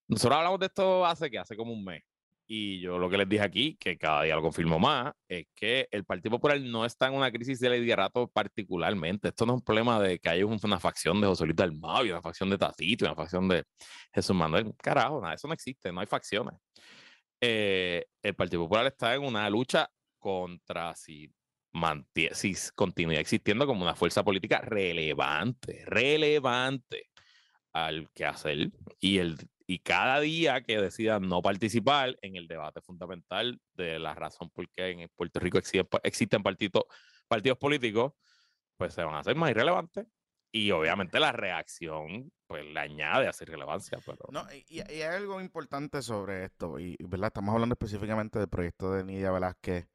nosotros 0.07 0.37
hablamos 0.37 0.59
de 0.59 0.65
esto 0.67 1.05
hace 1.05 1.31
que 1.31 1.39
hace 1.39 1.55
como 1.55 1.73
un 1.73 1.83
mes 1.83 2.03
y 2.45 2.79
yo 2.81 2.99
lo 2.99 3.09
que 3.09 3.17
les 3.17 3.27
dije 3.27 3.43
aquí, 3.43 3.75
que 3.77 3.97
cada 3.97 4.23
día 4.23 4.35
lo 4.35 4.41
confirmo 4.41 4.77
más, 4.77 5.13
es 5.27 5.47
que 5.55 5.87
el 5.91 6.03
Partido 6.05 6.31
Popular 6.31 6.59
no 6.59 6.85
está 6.85 7.07
en 7.07 7.15
una 7.15 7.31
crisis 7.31 7.59
de 7.59 7.69
liderato 7.69 8.27
particularmente. 8.27 9.29
Esto 9.29 9.45
no 9.45 9.53
es 9.53 9.57
un 9.59 9.63
problema 9.63 9.99
de 9.99 10.19
que 10.19 10.29
haya 10.29 10.45
una 10.45 10.79
facción 10.79 11.21
de 11.21 11.27
José 11.27 11.45
Luis 11.45 11.55
Dalmau 11.55 12.03
una 12.03 12.21
facción 12.21 12.49
de 12.49 12.57
Tatito 12.57 13.05
una 13.05 13.15
facción 13.15 13.47
de 13.47 13.63
Jesús 14.13 14.35
Manuel. 14.35 14.73
Carajo, 14.77 15.21
nada, 15.21 15.35
eso 15.35 15.47
no 15.47 15.53
existe, 15.53 15.91
no 15.91 16.01
hay 16.01 16.07
facciones. 16.07 16.55
Eh, 17.41 18.05
el 18.21 18.35
Partido 18.35 18.63
Popular 18.63 18.87
está 18.87 19.15
en 19.15 19.23
una 19.23 19.49
lucha 19.49 19.89
contra 20.19 20.95
si, 20.95 21.31
si 22.33 22.55
continúa 22.75 23.15
existiendo 23.15 23.65
como 23.65 23.83
una 23.83 23.95
fuerza 23.95 24.23
política 24.23 24.61
relevante, 24.61 25.83
relevante 25.85 27.09
al 27.73 28.09
que 28.13 28.25
hacer 28.25 28.71
y 28.99 29.17
el 29.17 29.37
y 29.65 29.79
cada 29.79 30.19
día 30.19 30.61
que 30.61 30.79
decidan 30.79 31.27
no 31.27 31.41
participar 31.41 32.17
en 32.21 32.35
el 32.35 32.47
debate 32.47 32.81
fundamental 32.81 33.59
de 33.73 33.99
la 33.99 34.13
razón 34.13 34.49
por 34.49 34.69
qué 34.69 34.89
en 34.89 35.09
Puerto 35.15 35.39
Rico 35.39 35.57
existen, 35.57 36.43
partidos, 36.43 37.57
políticos, 37.57 38.13
pues 38.77 38.93
se 38.93 39.03
van 39.03 39.15
a 39.15 39.19
hacer 39.19 39.35
más 39.35 39.51
irrelevantes. 39.51 40.05
Y 40.51 40.69
obviamente 40.69 41.19
la 41.19 41.31
reacción, 41.31 42.31
pues 42.45 42.63
le 42.63 42.79
añade 42.79 43.25
a 43.25 43.31
esa 43.31 43.43
irrelevancia. 43.43 43.97
Pero... 44.05 44.19
No, 44.31 44.45
y, 44.67 44.81
hay 44.81 45.01
algo 45.01 45.41
importante 45.41 46.03
sobre 46.03 46.45
esto, 46.45 46.77
y 46.77 46.95
¿verdad? 46.99 47.27
estamos 47.27 47.53
hablando 47.53 47.73
específicamente 47.73 48.37
del 48.37 48.49
proyecto 48.49 48.91
de 48.91 49.03
Nidia 49.03 49.31
Velázquez. 49.31 49.87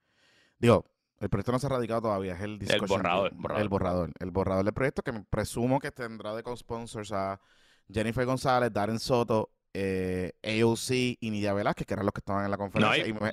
Digo, 0.59 0.85
el 1.21 1.29
proyecto 1.29 1.53
no 1.53 1.59
se 1.59 1.67
ha 1.67 1.71
radicado 1.71 2.03
todavía, 2.03 2.35
es 2.35 2.41
el, 2.41 2.59
el 2.69 2.81
borrador, 2.83 3.33
El 3.57 3.69
borrador. 3.69 4.13
El 4.19 4.31
borrador 4.31 4.65
del 4.65 4.75
proyecto 4.75 5.03
que 5.03 5.13
presumo 5.29 5.81
que 5.81 5.91
tendrá 5.91 6.35
de 6.35 6.43
co-sponsors 6.43 7.13
a 7.13 7.41
Jennifer 7.93 8.25
González, 8.25 8.73
Darren 8.73 8.99
Soto 8.99 9.51
eh, 9.75 10.33
AOC 10.43 10.91
y 11.21 11.31
Nidia 11.31 11.53
Velázquez, 11.53 11.87
que 11.87 11.95
eran 11.95 12.07
los 12.07 12.13
que 12.13 12.21
estaban 12.21 12.45
en 12.45 12.51
la 12.51 12.57
conferencia. 12.57 13.07
y, 13.07 13.13
me, 13.13 13.33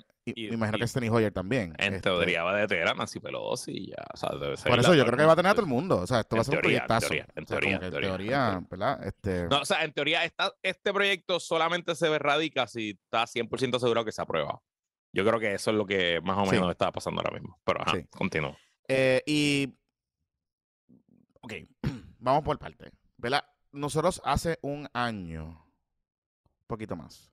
imagino 0.53 0.77
que 0.77 0.87
Steny 0.87 1.09
Hoyer 1.09 1.31
también. 1.31 1.73
En 1.77 1.95
este, 1.95 2.09
teoría 2.09 2.43
va 2.43 2.51
a 2.51 2.57
detener 2.57 2.87
a 2.87 2.93
Nancy 2.93 3.19
Pelosi 3.19 3.71
y 3.71 3.87
ya. 3.89 4.05
O 4.13 4.17
sea, 4.17 4.29
debe 4.37 4.57
ser 4.57 4.69
por 4.69 4.79
eso 4.79 4.93
yo 4.93 5.05
creo 5.05 5.17
que 5.17 5.25
va 5.25 5.33
a 5.33 5.35
tener 5.35 5.51
a 5.51 5.55
todo 5.55 5.65
el 5.65 5.71
mundo. 5.71 5.97
O 5.97 6.07
sea, 6.07 6.19
esto 6.21 6.35
va 6.35 6.41
a 6.41 6.45
ser 6.45 6.55
un 6.55 6.61
proyectazo. 6.61 7.13
En 7.13 7.45
teoría, 7.45 7.79
en 7.81 7.91
teoría, 7.91 8.61
¿verdad? 8.69 9.03
Este... 9.05 9.47
No, 9.47 9.61
o 9.61 9.65
sea, 9.65 9.83
en 9.83 9.93
teoría 9.93 10.23
está, 10.23 10.51
este 10.61 10.93
proyecto 10.93 11.39
solamente 11.39 11.95
se 11.95 12.17
radica 12.19 12.67
si 12.67 12.91
está 12.91 13.23
100% 13.23 13.79
seguro 13.79 14.03
que 14.03 14.11
se 14.11 14.21
aprueba. 14.21 14.61
Yo 15.15 15.23
creo 15.25 15.39
que 15.39 15.53
eso 15.53 15.71
es 15.71 15.77
lo 15.77 15.85
que 15.85 16.19
más 16.21 16.37
o 16.37 16.51
menos 16.51 16.69
está 16.69 16.91
pasando 16.91 17.21
ahora 17.21 17.39
mismo. 17.39 17.57
Pero 17.63 17.81
ajá, 17.81 17.93
continúo. 18.09 18.57
Eh, 18.89 19.23
y. 19.25 19.73
Ok, 21.39 21.53
vamos 22.19 22.43
por 22.43 22.59
parte. 22.59 22.91
¿Verdad? 23.15 23.45
Nosotros 23.71 24.21
hace 24.25 24.59
un 24.61 24.89
año 24.91 25.65
poquito 26.67 26.97
más. 26.97 27.31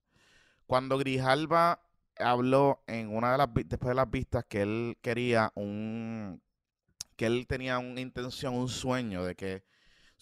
Cuando 0.66 0.96
Grijalba 0.96 1.82
habló 2.18 2.84
en 2.86 3.14
una 3.14 3.32
de 3.32 3.38
las 3.38 3.48
después 3.52 3.88
de 3.88 3.94
las 3.94 4.08
vistas 4.08 4.44
que 4.48 4.62
él 4.62 4.98
quería 5.02 5.50
un 5.56 6.40
que 7.16 7.26
él 7.26 7.48
tenía 7.48 7.78
una 7.80 8.00
intención, 8.00 8.54
un 8.54 8.68
sueño 8.68 9.24
de 9.24 9.34
que 9.34 9.64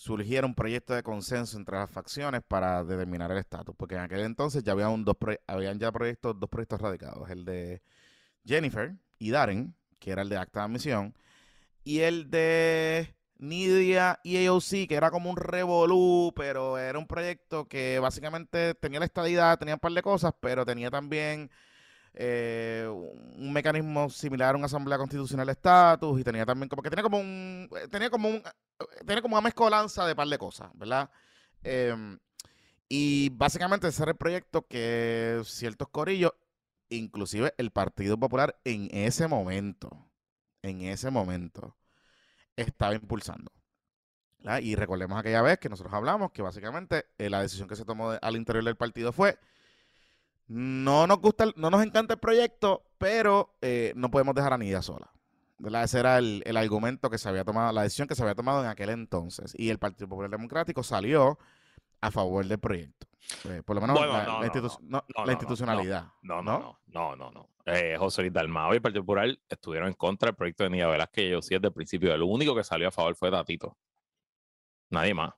surgiera 0.01 0.47
un 0.47 0.55
proyecto 0.55 0.95
de 0.95 1.03
consenso 1.03 1.59
entre 1.59 1.77
las 1.77 1.91
facciones 1.91 2.41
para 2.49 2.83
determinar 2.85 3.31
el 3.33 3.37
estatus, 3.37 3.75
porque 3.77 3.97
en 3.97 4.01
aquel 4.01 4.21
entonces 4.21 4.63
ya 4.65 4.73
había 4.73 4.87
dos 4.87 5.17
habían 5.47 5.79
ya 5.79 5.93
proyectos, 5.93 6.41
dos 6.41 6.49
proyectos 6.49 6.81
radicados, 6.81 7.29
el 7.29 7.45
de 7.45 7.83
Jennifer 8.43 8.97
y 9.19 9.31
Darren, 9.31 9.75
que 9.99 10.13
era 10.13 10.23
el 10.23 10.31
de 10.31 10.39
acta 10.39 10.61
de 10.61 10.65
admisión, 10.65 11.15
y 11.85 11.99
el 11.99 12.31
de 12.31 13.15
Nidia 13.37 14.21
y 14.25 14.47
AOC, 14.47 14.89
que 14.89 14.95
era 14.95 15.11
como 15.11 15.29
un 15.29 15.37
revolú, 15.37 16.33
pero 16.35 16.79
era 16.79 16.99
un 16.99 17.07
proyecto 17.07 17.69
que 17.69 17.99
básicamente 17.99 18.75
tenía 18.77 19.01
la 19.01 19.05
estadidad, 19.07 19.59
tenía 19.59 19.75
un 19.75 19.81
par 19.81 19.93
de 19.93 20.01
cosas, 20.01 20.33
pero 20.41 20.65
tenía 20.65 20.91
también 20.91 21.51
eh, 22.15 22.87
un 22.89 23.53
mecanismo 23.53 24.11
similar 24.11 24.55
a 24.55 24.59
una 24.59 24.67
asamblea 24.67 24.99
constitucional 24.99 25.47
de 25.47 25.53
estatus 25.53 26.21
y 26.21 26.25
tenía 26.25 26.45
también 26.45 26.69
como 26.69 26.83
que 26.83 26.91
tenía 26.91 27.05
como 27.05 27.19
un 27.19 27.69
eh, 27.77 27.89
tenía 27.89 28.11
como 28.11 28.29
un 28.29 28.37
eh, 28.37 28.85
tenía 29.07 29.23
como 29.23 29.37
una 29.37 29.43
mezcolanza 29.43 30.07
de 30.07 30.17
par 30.17 30.29
de 30.29 30.39
cosas, 30.39 30.71
¿verdad? 30.75 31.11
Em, 31.63 32.19
y 32.89 33.31
básicamente 33.31 33.89
ese 33.89 34.03
era 34.03 34.13
el 34.13 34.19
proyecto 34.19 34.67
que 34.67 35.41
ciertos 35.45 35.89
corillos, 35.89 36.33
inclusive 36.89 37.55
el 37.59 37.71
Partido 37.71 38.19
Popular 38.19 38.59
en 38.65 38.89
ese 38.93 39.29
momento, 39.29 40.11
en 40.63 40.83
ese 40.83 41.11
momento, 41.11 41.77
estaba 42.57 42.95
impulsando. 42.95 43.53
Y 44.63 44.75
recordemos 44.75 45.19
aquella 45.19 45.43
vez 45.43 45.59
que 45.59 45.69
nosotros 45.69 45.95
hablamos 45.95 46.33
que 46.33 46.43
básicamente 46.43 47.07
la 47.19 47.43
decisión 47.43 47.69
que 47.69 47.77
se 47.77 47.85
tomó 47.85 48.13
al 48.21 48.37
interior 48.37 48.65
del 48.65 48.77
partido 48.77 49.13
fue 49.13 49.39
no 50.51 51.07
nos 51.07 51.21
gusta, 51.21 51.47
no 51.55 51.71
nos 51.71 51.81
encanta 51.85 52.15
el 52.15 52.19
proyecto, 52.19 52.83
pero 52.99 53.55
eh, 53.63 53.93
no 53.95 54.11
podemos 54.11 54.35
dejar 54.35 54.53
a 54.53 54.59
Nidia 54.59 54.83
sola. 54.83 55.13
Ese 55.85 56.01
era 56.01 56.19
el, 56.19 56.57
argumento 56.57 57.09
que 57.09 57.19
se 57.19 57.29
había 57.29 57.45
tomado, 57.45 57.73
la 57.73 57.85
decisión 57.85 58.09
que 58.09 58.17
se 58.17 58.23
había 58.23 58.35
tomado 58.35 58.65
en 58.65 58.69
aquel 58.69 58.91
entonces. 58.91 59.55
Y 59.57 59.69
el 59.69 59.79
Partido 59.79 60.09
Popular 60.09 60.29
Democrático 60.29 60.83
salió 60.83 61.39
a 62.01 62.11
favor 62.11 62.45
del 62.47 62.59
proyecto. 62.59 63.07
Eh, 63.45 63.63
por 63.65 63.77
lo 63.77 63.83
menos 63.83 64.01
la, 64.01 65.31
institucionalidad. 65.31 66.09
No, 66.23 66.43
no, 66.43 66.81
no, 66.89 67.15
no, 67.15 67.31
no. 67.31 67.49
Eh, 67.67 67.95
José 67.97 68.23
Luis 68.23 68.33
Dalmao 68.33 68.73
y 68.73 68.77
el 68.77 68.83
Partido 68.83 69.03
Popular 69.03 69.29
estuvieron 69.49 69.87
en 69.87 69.95
contra 69.95 70.27
del 70.27 70.35
proyecto 70.35 70.65
de 70.65 70.71
Nidia 70.71 70.89
Velázquez. 70.89 71.31
Yo 71.31 71.43
sí 71.43 71.55
desde 71.55 71.69
el 71.69 71.75
principio. 71.75 72.13
El 72.13 72.23
único 72.23 72.57
que 72.57 72.65
salió 72.65 72.89
a 72.89 72.91
favor 72.91 73.15
fue 73.15 73.31
Tatito. 73.31 73.77
Nadie 74.89 75.15
más. 75.15 75.33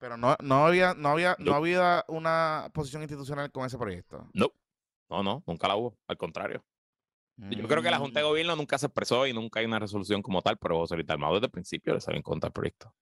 Pero 0.00 0.16
no, 0.16 0.34
no 0.42 0.66
había, 0.66 0.94
no 0.94 1.10
había, 1.10 1.36
no. 1.38 1.54
había 1.54 2.04
una 2.08 2.70
posición 2.72 3.02
institucional 3.02 3.52
con 3.52 3.66
ese 3.66 3.76
proyecto. 3.76 4.26
No, 4.32 4.50
no, 5.10 5.22
no, 5.22 5.44
nunca 5.46 5.68
la 5.68 5.76
hubo. 5.76 5.98
Al 6.08 6.16
contrario. 6.16 6.64
Yo 7.36 7.68
creo 7.68 7.82
que 7.82 7.90
la 7.90 7.98
Junta 7.98 8.20
de 8.20 8.26
mm. 8.26 8.28
Gobierno 8.28 8.56
nunca 8.56 8.78
se 8.78 8.86
expresó 8.86 9.26
y 9.26 9.32
nunca 9.32 9.60
hay 9.60 9.66
una 9.66 9.78
resolución 9.78 10.20
como 10.22 10.42
tal, 10.42 10.58
pero 10.58 10.78
José 10.78 10.94
Luis 10.94 11.06
Dalmao 11.06 11.34
desde 11.34 11.46
el 11.46 11.50
principio 11.50 11.94
le 11.94 12.00
salió 12.00 12.16
en 12.16 12.22
contra 12.22 12.48
del 12.48 12.52
proyecto. 12.52 12.94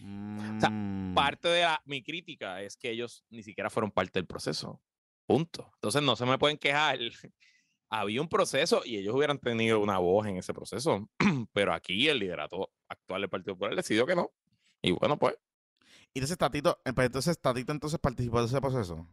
O 0.00 0.60
sea, 0.60 0.70
mm. 0.70 1.14
parte 1.14 1.48
de 1.48 1.66
mi 1.84 2.02
crítica 2.02 2.62
es 2.62 2.76
que 2.76 2.90
ellos 2.90 3.24
ni 3.30 3.42
siquiera 3.42 3.68
fueron 3.68 3.90
parte 3.90 4.18
del 4.18 4.26
proceso. 4.26 4.80
Punto. 5.26 5.70
Entonces 5.74 6.02
no 6.02 6.16
se 6.16 6.24
me 6.24 6.38
pueden 6.38 6.56
quejar. 6.56 6.98
Había 7.90 8.20
un 8.20 8.28
proceso 8.28 8.82
y 8.84 8.96
ellos 8.96 9.14
hubieran 9.14 9.38
tenido 9.38 9.80
una 9.80 9.98
voz 9.98 10.26
en 10.26 10.36
ese 10.36 10.52
proceso, 10.52 11.08
pero 11.52 11.72
aquí 11.72 12.08
el 12.08 12.18
liderato 12.18 12.70
actual 12.88 13.22
del 13.22 13.30
Partido 13.30 13.54
Popular 13.54 13.76
decidió 13.76 14.06
que 14.06 14.14
no. 14.14 14.30
Y 14.80 14.92
bueno, 14.92 15.18
pues. 15.18 15.34
Y 16.14 16.18
entonces 16.18 16.38
Tatito, 16.38 16.80
eh, 16.84 16.92
pues, 16.92 17.06
entonces 17.06 17.38
Tatito 17.38 17.72
entonces 17.72 17.98
participó 17.98 18.40
de 18.40 18.46
ese 18.46 18.60
proceso. 18.60 19.06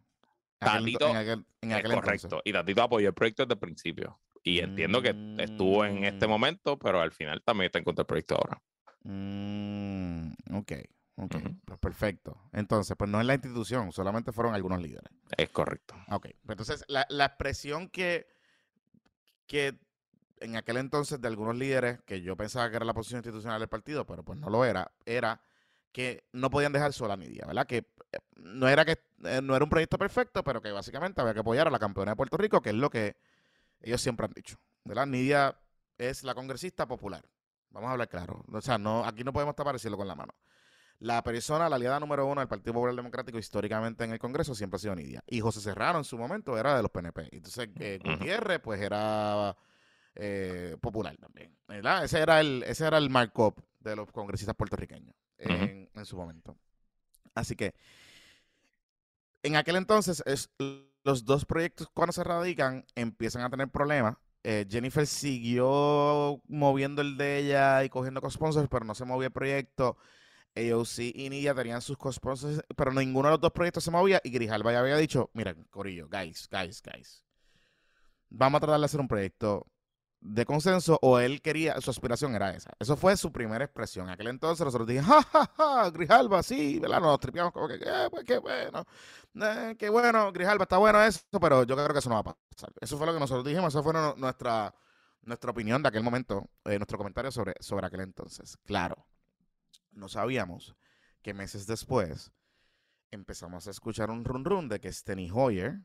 Tatito, 0.60 1.08
en 1.10 1.74
aquel, 1.74 1.94
correcto. 1.94 2.42
Y 2.44 2.54
Tatito 2.54 2.82
apoyó 2.82 3.10
el 3.10 3.14
proyecto 3.14 3.44
desde 3.44 3.54
el 3.54 3.60
principio. 3.60 4.20
Y 4.44 4.60
entiendo 4.60 5.02
que 5.02 5.10
estuvo 5.40 5.86
en 5.86 6.04
este 6.04 6.28
mm. 6.28 6.30
momento, 6.30 6.78
pero 6.78 7.02
al 7.02 7.12
final 7.12 7.42
también 7.44 7.68
está 7.68 7.80
en 7.80 7.86
contra 7.86 8.04
del 8.04 8.08
proyecto 8.08 8.36
ahora. 8.36 8.62
Mm, 9.04 10.32
ok, 10.54 10.72
ok, 11.16 11.36
pues 11.66 11.80
perfecto. 11.80 12.38
Entonces, 12.54 12.96
pues 12.98 13.10
no 13.10 13.20
es 13.20 13.26
la 13.26 13.34
institución, 13.34 13.92
solamente 13.92 14.32
fueron 14.32 14.54
algunos 14.54 14.82
líderes. 14.82 15.12
Es 15.36 15.50
correcto. 15.50 15.96
Ok, 16.10 16.28
pues 16.46 16.60
entonces 16.60 16.86
la, 16.88 17.06
la 17.10 17.26
expresión 17.26 17.90
que, 17.90 18.28
que 19.48 19.80
en 20.40 20.56
aquel 20.56 20.78
entonces 20.78 21.20
de 21.20 21.28
algunos 21.28 21.56
líderes, 21.56 22.02
que 22.04 22.22
yo 22.22 22.36
pensaba 22.36 22.70
que 22.70 22.76
era 22.76 22.86
la 22.86 22.94
posición 22.94 23.20
institucional 23.20 23.60
del 23.60 23.70
partido, 23.70 24.06
pero 24.06 24.24
pues 24.24 24.40
no 24.40 24.50
lo 24.50 24.64
era, 24.64 24.92
era 25.06 25.42
que 25.96 26.26
no 26.34 26.50
podían 26.50 26.74
dejar 26.74 26.92
sola 26.92 27.14
a 27.14 27.18
Nidia, 27.18 27.46
¿verdad? 27.48 27.66
Que 27.66 27.78
eh, 28.12 28.18
no 28.36 28.68
era 28.68 28.84
que 28.84 29.00
eh, 29.24 29.40
no 29.42 29.56
era 29.56 29.64
un 29.64 29.70
proyecto 29.70 29.98
perfecto, 29.98 30.44
pero 30.44 30.62
que 30.62 30.70
básicamente 30.74 31.22
había 31.22 31.34
que 31.34 31.40
apoyar 31.40 31.70
a 31.70 31.72
la 31.72 31.80
campeona 31.80 32.12
de 32.12 32.16
Puerto 32.18 32.36
Rico, 32.36 32.62
que 32.62 32.72
es 32.72 32.76
lo 32.76 32.90
que 32.90 33.16
ellos 33.80 34.02
siempre 34.02 34.26
han 34.26 34.34
dicho, 34.34 34.58
¿verdad? 34.84 35.06
Nidia 35.06 35.58
es 35.98 36.26
la 36.26 36.36
congresista 36.36 36.86
popular. 36.86 37.24
Vamos 37.70 37.88
a 37.88 37.92
hablar 37.94 38.10
claro. 38.10 38.44
O 38.52 38.60
sea, 38.60 38.78
no, 38.78 39.06
aquí 39.06 39.24
no 39.24 39.32
podemos 39.32 39.56
tapar 39.56 39.78
el 39.82 39.96
con 39.96 40.06
la 40.06 40.16
mano. 40.16 40.36
La 41.00 41.24
persona, 41.24 41.70
la 41.70 41.78
aliada 41.78 42.02
número 42.02 42.26
uno 42.26 42.42
del 42.42 42.50
Partido 42.50 42.74
Popular 42.74 42.94
Democrático 42.94 43.38
históricamente 43.38 44.04
en 44.04 44.12
el 44.12 44.20
Congreso 44.20 44.54
siempre 44.54 44.76
ha 44.76 44.80
sido 44.80 44.96
Nidia. 44.96 45.24
Y 45.28 45.40
José 45.40 45.62
Serrano 45.62 46.00
en 46.00 46.04
su 46.04 46.18
momento 46.18 46.58
era 46.58 46.76
de 46.76 46.82
los 46.82 46.92
PNP. 46.92 47.30
Entonces, 47.32 47.70
eh, 47.80 48.00
Gutiérrez, 48.04 48.60
pues 48.60 48.82
era 48.82 49.56
popular 50.82 51.16
también. 51.16 51.56
¿verdad? 51.70 52.04
Ese 52.04 52.20
era 52.20 52.42
el, 52.42 52.64
ese 52.64 52.86
era 52.86 52.98
el 52.98 53.10
markup 53.10 53.62
de 53.80 53.96
los 53.96 54.12
congresistas 54.12 54.56
puertorriqueños 54.58 55.16
en, 55.38 56.06
su 56.06 56.16
momento. 56.16 56.58
Así 57.34 57.56
que 57.56 57.74
en 59.44 59.56
aquel 59.56 59.76
entonces 59.76 60.24
es, 60.26 60.50
los 61.04 61.26
dos 61.26 61.46
proyectos 61.46 61.90
cuando 61.94 62.14
se 62.14 62.24
radican 62.24 62.86
empiezan 62.96 63.44
a 63.44 63.50
tener 63.50 63.70
problemas. 63.70 64.18
Eh, 64.44 64.66
Jennifer 64.70 65.08
siguió 65.08 66.42
moviendo 66.48 67.02
el 67.02 67.18
de 67.18 67.40
ella 67.40 67.84
y 67.84 67.90
cogiendo 67.90 68.22
co-sponsors, 68.22 68.68
pero 68.70 68.86
no 68.86 68.94
se 68.94 69.06
movía 69.06 69.28
el 69.28 69.34
proyecto. 69.34 69.98
AOC 70.56 71.00
y 71.14 71.30
Nidia 71.30 71.54
tenían 71.54 71.82
sus 71.82 71.98
co-sponsors, 71.98 72.62
pero 72.76 72.94
ninguno 72.94 73.28
de 73.28 73.34
los 73.34 73.42
dos 73.42 73.52
proyectos 73.52 73.84
se 73.84 73.92
movía. 73.92 74.22
Y 74.24 74.30
Grijalva 74.30 74.72
ya 74.72 74.80
había 74.80 74.98
dicho: 74.98 75.30
Miren, 75.34 75.66
Corillo, 75.70 76.08
guys, 76.08 76.48
guys, 76.50 76.82
guys. 76.82 77.24
Vamos 78.30 78.60
a 78.60 78.62
tratar 78.62 78.80
de 78.80 78.86
hacer 78.86 79.00
un 79.00 79.08
proyecto 79.08 79.68
de 80.26 80.44
consenso 80.44 80.98
o 81.04 81.20
él 81.20 81.42
quería, 81.42 81.80
su 81.82 81.92
aspiración 81.92 82.34
era 82.36 82.50
esa. 82.52 82.72
Eso 82.80 82.98
fue 82.98 83.16
su 83.16 83.32
primera 83.32 83.64
expresión. 83.64 84.10
Aquel 84.10 84.28
entonces 84.28 84.66
nosotros 84.66 84.88
dijimos, 84.88 85.08
ja, 85.08 85.22
ja, 85.22 85.52
ja, 85.56 85.90
Grijalba, 85.92 86.42
sí, 86.42 86.80
¿verdad? 86.80 87.00
Nos 87.00 87.20
tripiamos 87.20 87.54
como 87.54 87.68
que, 87.68 87.76
eh, 87.76 88.08
pues 88.10 88.24
qué 88.26 88.40
bueno, 88.40 88.86
eh, 89.36 89.76
qué 89.78 89.90
bueno, 89.90 90.32
Grijalba, 90.32 90.64
está 90.64 90.78
bueno 90.78 91.02
eso, 91.04 91.22
pero 91.40 91.64
yo 91.64 91.76
creo 91.76 91.90
que 91.90 92.00
eso 92.00 92.10
no 92.10 92.16
va 92.16 92.32
a 92.32 92.36
pasar. 92.36 92.74
Eso 92.82 92.98
fue 92.98 93.06
lo 93.06 93.14
que 93.14 93.20
nosotros 93.20 93.46
dijimos, 93.46 93.72
eso 93.74 93.84
fue 93.84 93.94
nuestra, 94.18 94.74
nuestra 95.22 95.52
opinión 95.52 95.84
de 95.84 95.90
aquel 95.90 96.02
momento, 96.02 96.50
eh, 96.66 96.80
nuestro 96.80 96.98
comentario 96.98 97.32
sobre, 97.32 97.54
sobre 97.60 97.86
aquel 97.86 98.02
entonces. 98.02 98.58
Claro, 98.66 99.06
no 99.92 100.10
sabíamos 100.10 100.76
que 101.22 101.36
meses 101.36 101.68
después 101.68 102.32
empezamos 103.12 103.68
a 103.68 103.72
escuchar 103.72 104.10
un 104.10 104.26
run 104.26 104.44
run 104.44 104.70
de 104.70 104.80
que 104.80 104.92
Steny 104.92 105.30
Hoyer, 105.32 105.82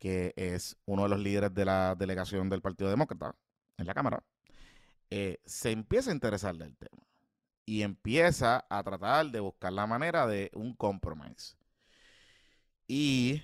que 0.00 0.32
es 0.34 0.76
uno 0.86 1.04
de 1.04 1.10
los 1.10 1.20
líderes 1.20 1.54
de 1.54 1.64
la 1.64 1.94
delegación 1.94 2.48
del 2.48 2.62
Partido 2.62 2.90
Demócrata 2.90 3.36
en 3.76 3.86
la 3.86 3.94
Cámara, 3.94 4.24
eh, 5.10 5.38
se 5.44 5.70
empieza 5.70 6.10
a 6.10 6.14
interesar 6.14 6.56
del 6.56 6.76
tema 6.76 7.06
y 7.66 7.82
empieza 7.82 8.66
a 8.68 8.82
tratar 8.82 9.30
de 9.30 9.40
buscar 9.40 9.72
la 9.72 9.86
manera 9.86 10.26
de 10.26 10.50
un 10.54 10.74
compromise. 10.74 11.56
Y 12.88 13.42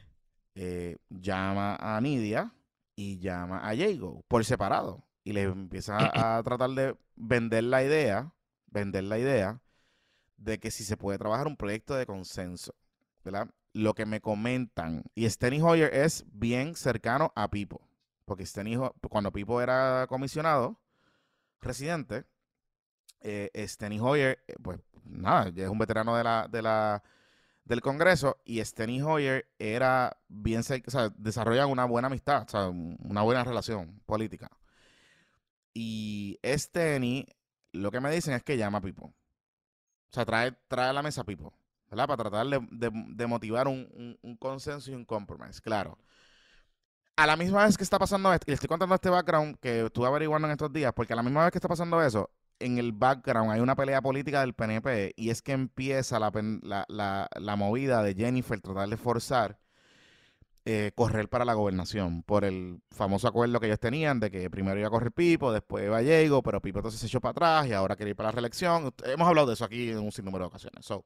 eh, 0.54 0.96
llama 1.10 1.76
a 1.76 2.00
Nidia 2.00 2.52
y 2.96 3.18
llama 3.18 3.58
a 3.58 3.76
Jago 3.76 4.24
por 4.26 4.44
separado 4.44 5.06
y 5.22 5.32
le 5.32 5.42
empieza 5.42 5.96
a 6.38 6.42
tratar 6.42 6.70
de 6.70 6.96
vender 7.14 7.64
la 7.64 7.84
idea, 7.84 8.32
vender 8.66 9.04
la 9.04 9.18
idea 9.18 9.60
de 10.38 10.58
que 10.58 10.70
si 10.70 10.84
se 10.84 10.96
puede 10.96 11.18
trabajar 11.18 11.46
un 11.46 11.56
proyecto 11.56 11.94
de 11.94 12.06
consenso, 12.06 12.74
¿verdad? 13.22 13.50
Lo 13.76 13.94
que 13.94 14.06
me 14.06 14.22
comentan, 14.22 15.04
y 15.14 15.28
Steny 15.28 15.60
Hoyer 15.60 15.92
es 15.92 16.24
bien 16.32 16.74
cercano 16.76 17.32
a 17.36 17.50
Pipo, 17.50 17.82
porque 18.24 18.46
Steny, 18.46 18.78
cuando 19.10 19.30
Pipo 19.32 19.60
era 19.60 20.06
comisionado, 20.08 20.80
residente, 21.60 22.24
eh, 23.20 23.50
Steny 23.68 24.00
Hoyer, 24.00 24.42
eh, 24.48 24.54
pues 24.62 24.80
nada, 25.04 25.52
es 25.54 25.68
un 25.68 25.76
veterano 25.76 26.16
de 26.16 26.24
la, 26.24 26.48
de 26.50 26.62
la, 26.62 27.02
del 27.64 27.82
Congreso, 27.82 28.38
y 28.46 28.64
Steny 28.64 29.02
Hoyer 29.02 29.46
era 29.58 30.16
bien, 30.26 30.62
o 30.62 31.10
desarrollan 31.18 31.68
una 31.68 31.84
buena 31.84 32.06
amistad, 32.06 32.44
o 32.46 32.48
sea, 32.48 32.68
una 32.68 33.22
buena 33.22 33.44
relación 33.44 34.00
política. 34.06 34.48
Y 35.74 36.38
Steny, 36.42 37.26
lo 37.72 37.90
que 37.90 38.00
me 38.00 38.10
dicen 38.10 38.32
es 38.32 38.42
que 38.42 38.56
llama 38.56 38.78
a 38.78 38.80
Pipo. 38.80 39.04
O 39.04 39.14
sea, 40.12 40.24
trae, 40.24 40.52
trae 40.66 40.88
a 40.88 40.92
la 40.94 41.02
mesa 41.02 41.20
a 41.20 41.24
Pipo. 41.24 41.52
Para 41.88 42.16
tratar 42.16 42.46
de, 42.46 43.26
motivar 43.26 43.68
un, 43.68 44.38
consenso 44.38 44.90
y 44.90 44.94
un 44.94 45.04
compromise, 45.04 45.60
claro. 45.60 45.98
A 47.16 47.26
la 47.26 47.36
misma 47.36 47.64
vez 47.64 47.76
que 47.78 47.84
está 47.84 47.98
pasando 47.98 48.32
esto, 48.32 48.50
y 48.50 48.54
estoy 48.54 48.68
contando 48.68 48.94
este 48.94 49.08
background 49.08 49.56
que 49.60 49.86
estuve 49.86 50.06
averiguando 50.06 50.46
en 50.48 50.52
estos 50.52 50.72
días, 50.72 50.92
porque 50.94 51.14
a 51.14 51.16
la 51.16 51.22
misma 51.22 51.44
vez 51.44 51.52
que 51.52 51.58
está 51.58 51.68
pasando 51.68 52.02
eso, 52.02 52.30
en 52.58 52.78
el 52.78 52.92
background 52.92 53.50
hay 53.50 53.60
una 53.60 53.76
pelea 53.76 54.02
política 54.02 54.40
del 54.40 54.54
PNP 54.54 55.14
y 55.16 55.30
es 55.30 55.42
que 55.42 55.52
empieza 55.52 56.18
la, 56.18 57.56
movida 57.56 58.02
de 58.02 58.14
Jennifer 58.14 58.60
tratar 58.60 58.88
de 58.88 58.96
forzar 58.96 59.58
eh, 60.64 60.90
correr 60.96 61.28
para 61.28 61.44
la 61.44 61.54
gobernación 61.54 62.22
por 62.24 62.44
el 62.44 62.82
famoso 62.90 63.28
acuerdo 63.28 63.60
que 63.60 63.66
ellos 63.66 63.78
tenían 63.78 64.18
de 64.18 64.32
que 64.32 64.50
primero 64.50 64.78
iba 64.78 64.88
a 64.88 64.90
correr 64.90 65.12
Pipo, 65.12 65.52
después 65.52 65.84
iba 65.84 66.00
Diego, 66.00 66.42
pero 66.42 66.60
Pipo 66.60 66.80
entonces 66.80 67.00
se 67.00 67.06
echó 67.06 67.20
para 67.20 67.30
atrás 67.30 67.66
y 67.68 67.72
ahora 67.72 67.94
quiere 67.94 68.10
ir 68.10 68.16
para 68.16 68.30
la 68.30 68.32
reelección. 68.32 68.92
Hemos 69.04 69.28
hablado 69.28 69.46
de 69.46 69.54
eso 69.54 69.64
aquí 69.64 69.90
en 69.90 69.98
un 69.98 70.10
sinnúmero 70.10 70.44
de 70.44 70.48
ocasiones. 70.48 70.84
So, 70.84 71.04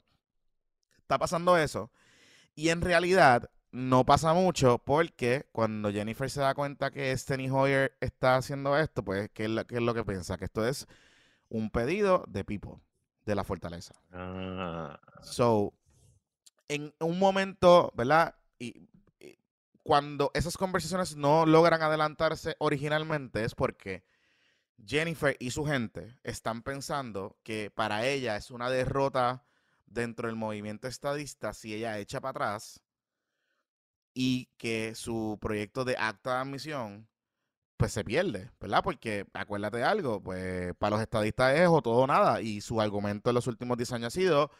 está 1.10 1.18
pasando 1.18 1.58
eso. 1.58 1.90
Y 2.54 2.68
en 2.68 2.82
realidad 2.82 3.50
no 3.72 4.04
pasa 4.06 4.32
mucho 4.32 4.78
porque 4.78 5.48
cuando 5.50 5.90
Jennifer 5.90 6.30
se 6.30 6.40
da 6.40 6.54
cuenta 6.54 6.92
que 6.92 7.16
Steny 7.16 7.50
Hoyer 7.50 7.96
está 8.00 8.36
haciendo 8.36 8.78
esto, 8.78 9.04
pues, 9.04 9.28
¿qué 9.34 9.44
es, 9.44 9.50
lo, 9.50 9.94
que 9.94 10.04
piensa? 10.04 10.38
Que 10.38 10.44
esto 10.44 10.64
es 10.64 10.86
un 11.48 11.70
pedido 11.70 12.24
de 12.28 12.44
Pipo, 12.44 12.80
de 13.26 13.34
la 13.34 13.42
fortaleza. 13.42 13.94
Ah. 14.12 15.00
So, 15.22 15.74
en 16.68 16.94
un 17.00 17.18
momento, 17.18 17.92
¿verdad? 17.96 18.36
Y, 18.60 18.88
cuando 19.82 20.30
esas 20.34 20.56
conversaciones 20.56 21.16
no 21.16 21.46
logran 21.46 21.82
adelantarse 21.82 22.54
originalmente 22.58 23.42
es 23.42 23.56
porque 23.56 24.04
Jennifer 24.86 25.34
y 25.40 25.50
su 25.50 25.64
gente 25.64 26.14
están 26.22 26.62
pensando 26.62 27.38
que 27.42 27.72
para 27.74 28.06
ella 28.06 28.36
es 28.36 28.52
una 28.52 28.70
derrota 28.70 29.42
dentro 29.90 30.28
del 30.28 30.36
movimiento 30.36 30.88
estadista 30.88 31.52
si 31.52 31.74
ella 31.74 31.98
echa 31.98 32.20
para 32.20 32.30
atrás 32.30 32.82
y 34.14 34.46
que 34.56 34.94
su 34.94 35.38
proyecto 35.40 35.84
de 35.84 35.96
acta 35.98 36.34
de 36.34 36.40
admisión 36.40 37.08
pues 37.76 37.92
se 37.92 38.04
pierde, 38.04 38.50
¿verdad? 38.60 38.82
Porque 38.82 39.26
acuérdate 39.32 39.78
de 39.78 39.84
algo, 39.84 40.22
pues 40.22 40.74
para 40.76 40.96
los 40.96 41.02
estadistas 41.02 41.58
es 41.58 41.68
o 41.68 41.80
todo 41.82 41.96
o 42.00 42.06
nada 42.06 42.40
y 42.42 42.60
su 42.60 42.80
argumento 42.80 43.30
en 43.30 43.34
los 43.34 43.46
últimos 43.46 43.76
10 43.76 43.92
años 43.92 44.06
ha 44.08 44.10
sido 44.18 44.50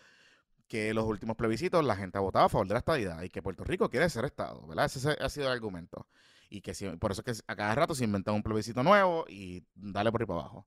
que 0.69 0.95
los 0.95 1.05
últimos 1.05 1.37
plebiscitos 1.37 1.85
la 1.85 1.97
gente 1.97 2.17
ha 2.17 2.21
votado 2.21 2.47
a 2.47 2.49
favor 2.49 2.67
de 2.69 2.75
la 2.75 2.79
estadidad 2.79 3.23
y 3.23 3.29
que 3.29 3.43
Puerto 3.43 3.65
Rico 3.65 3.91
quiere 3.91 4.09
ser 4.09 4.25
Estado, 4.25 4.67
¿verdad? 4.67 4.87
Ese 4.87 5.11
ha 5.21 5.29
sido 5.29 5.47
el 5.47 5.53
argumento. 5.53 6.07
Y 6.49 6.63
que 6.63 6.73
por 6.99 7.13
eso 7.13 7.23
es 7.27 7.43
que 7.43 7.45
a 7.53 7.57
cada 7.57 7.75
rato 7.75 7.95
se 7.95 8.05
inventa 8.05 8.33
un 8.33 8.43
plebiscito 8.43 8.83
nuevo 8.83 9.25
y 9.29 9.65
dale 9.75 10.11
por 10.11 10.23
ahí 10.23 10.27
para 10.27 10.41
abajo. 10.41 10.67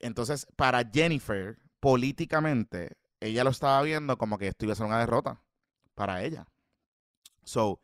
Entonces, 0.00 0.46
para 0.56 0.84
Jennifer, 0.84 1.58
políticamente, 1.80 2.96
ella 3.20 3.44
lo 3.44 3.50
estaba 3.50 3.80
viendo 3.82 4.18
como 4.18 4.38
que 4.38 4.48
esto 4.48 4.64
iba 4.64 4.72
a 4.72 4.76
ser 4.76 4.86
una 4.86 4.98
derrota 4.98 5.40
para 5.94 6.22
ella. 6.22 6.46
So, 7.44 7.80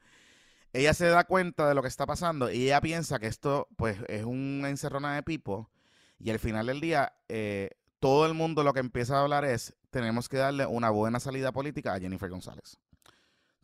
ella 0.72 0.94
se 0.94 1.06
da 1.06 1.24
cuenta 1.24 1.68
de 1.68 1.74
lo 1.74 1.82
que 1.82 1.88
está 1.88 2.06
pasando 2.06 2.50
y 2.50 2.64
ella 2.64 2.80
piensa 2.80 3.18
que 3.18 3.26
esto, 3.26 3.68
pues, 3.76 3.98
es 4.08 4.24
una 4.24 4.70
encerrona 4.70 5.14
de 5.14 5.22
pipo. 5.22 5.70
Y 6.18 6.30
al 6.30 6.38
final 6.38 6.66
del 6.66 6.80
día, 6.80 7.14
eh, 7.28 7.70
todo 8.00 8.26
el 8.26 8.34
mundo 8.34 8.62
lo 8.62 8.72
que 8.72 8.80
empieza 8.80 9.16
a 9.18 9.22
hablar 9.22 9.44
es: 9.44 9.74
tenemos 9.90 10.28
que 10.28 10.38
darle 10.38 10.66
una 10.66 10.90
buena 10.90 11.20
salida 11.20 11.52
política 11.52 11.94
a 11.94 12.00
Jennifer 12.00 12.30
González. 12.30 12.78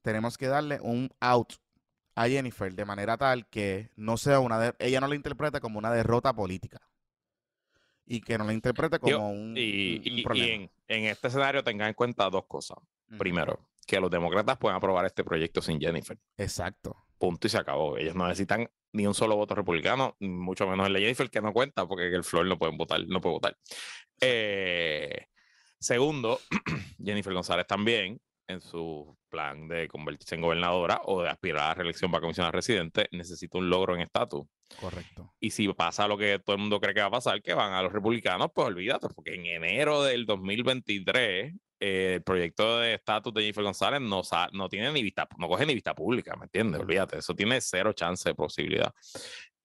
Tenemos 0.03 0.39
que 0.39 0.49
darle 0.49 0.81
un 0.81 1.11
out 1.21 1.55
a 2.15 2.29
Jennifer 2.29 2.75
de 2.75 2.85
manera 2.85 3.17
tal 3.17 3.47
que 3.49 3.91
no 3.97 4.17
sea 4.17 4.41
una. 4.41 4.75
ella 4.79 5.01
no 5.01 5.09
lo 5.09 5.15
interprete 5.15 5.61
como 5.61 5.79
una 5.79 5.93
derrota 5.93 6.33
política 6.33 6.88
y 8.09 8.21
que 8.23 8.39
no 8.39 8.45
la 8.45 8.55
interprete 8.55 8.99
como 8.99 9.31
un, 9.31 9.55
y, 9.55 10.23
problema. 10.23 10.69
en, 10.89 11.05
este 11.05 11.29
escenario 11.29 11.63
tengan 11.63 11.89
en 11.89 11.95
cuenta 11.95 12.31
dos 12.31 12.47
cosas. 12.47 12.79
Primero, 13.19 13.61
que 13.87 14.01
los 14.01 14.11
demócratas 14.11 14.57
pueden 14.57 14.77
aprobar 14.77 15.05
este 15.05 15.25
proyecto 15.25 15.61
sin 15.61 15.79
Jennifer. 15.79 16.19
Exacto. 16.39 16.97
Punto 17.19 17.47
y 17.47 17.51
se 17.51 17.59
acabó. 17.59 17.99
Ellos 17.99 18.15
no 18.15 18.27
necesitan 18.27 18.69
ni 18.93 19.07
un 19.07 19.15
solo 19.15 19.37
voto 19.37 19.55
republicano, 19.55 20.17
mucho 20.21 20.67
menos 20.67 20.87
el 20.87 20.95
de 20.95 21.01
Jennifer, 21.01 21.31
que 21.31 21.43
no 21.43 21.53
cuenta 21.53 21.87
porque 21.87 22.07
el 22.07 22.25
Flor 22.25 22.47
no 22.47 22.59
pueden 22.59 22.79
votar, 22.79 23.07
no 23.07 23.21
puede 23.21 23.35
votar. 23.35 23.59
Eh, 24.21 25.27
segundo, 25.79 26.41
Jennifer 27.05 27.35
González 27.35 27.67
también 27.67 28.21
en 28.49 28.61
su 28.61 29.17
plan 29.29 29.69
de 29.69 29.87
convertirse 29.89 30.35
en 30.35 30.41
gobernadora 30.41 31.03
o 31.05 31.23
de 31.23 31.29
aspirar 31.29 31.65
a 31.65 31.69
la 31.69 31.75
reelección 31.75 32.11
para 32.11 32.23
comisionar 32.23 32.55
residente, 32.55 33.09
necesita 33.13 33.59
un 33.59 33.69
logro 33.69 33.95
en 33.95 34.01
estatus. 34.01 34.47
Correcto. 34.81 35.35
Y 35.39 35.51
si 35.51 35.69
pasa 35.75 36.09
lo 36.09 36.17
que 36.17 36.39
todo 36.39 36.57
el 36.57 36.61
mundo 36.61 36.81
cree 36.81 36.95
que 36.95 37.01
va 37.01 37.07
a 37.07 37.11
pasar, 37.11 37.43
que 37.43 37.55
van 37.55 37.73
a 37.73 37.83
los 37.83 37.93
republicanos, 37.93 38.49
pues 38.55 38.67
olvídate, 38.67 39.09
porque 39.15 39.35
en 39.35 39.47
enero 39.47 40.03
del 40.03 40.27
2023 40.27 41.55
eh, 41.81 42.15
el 42.15 42.23
proyecto 42.23 42.79
de 42.79 42.95
estatus 42.95 43.33
de 43.35 43.43
Jennifer 43.43 43.65
González 43.65 44.01
no, 44.01 44.23
no 44.53 44.69
tiene 44.69 44.91
ni 44.93 45.03
vista, 45.03 45.29
no 45.37 45.49
coge 45.49 45.67
ni 45.67 45.75
vista 45.75 45.95
pública, 45.95 46.35
¿me 46.37 46.45
entiendes? 46.45 46.81
Olvídate, 46.81 47.19
eso 47.19 47.35
tiene 47.35 47.61
cero 47.61 47.93
chance 47.93 48.29
de 48.29 48.35
posibilidad. 48.35 48.93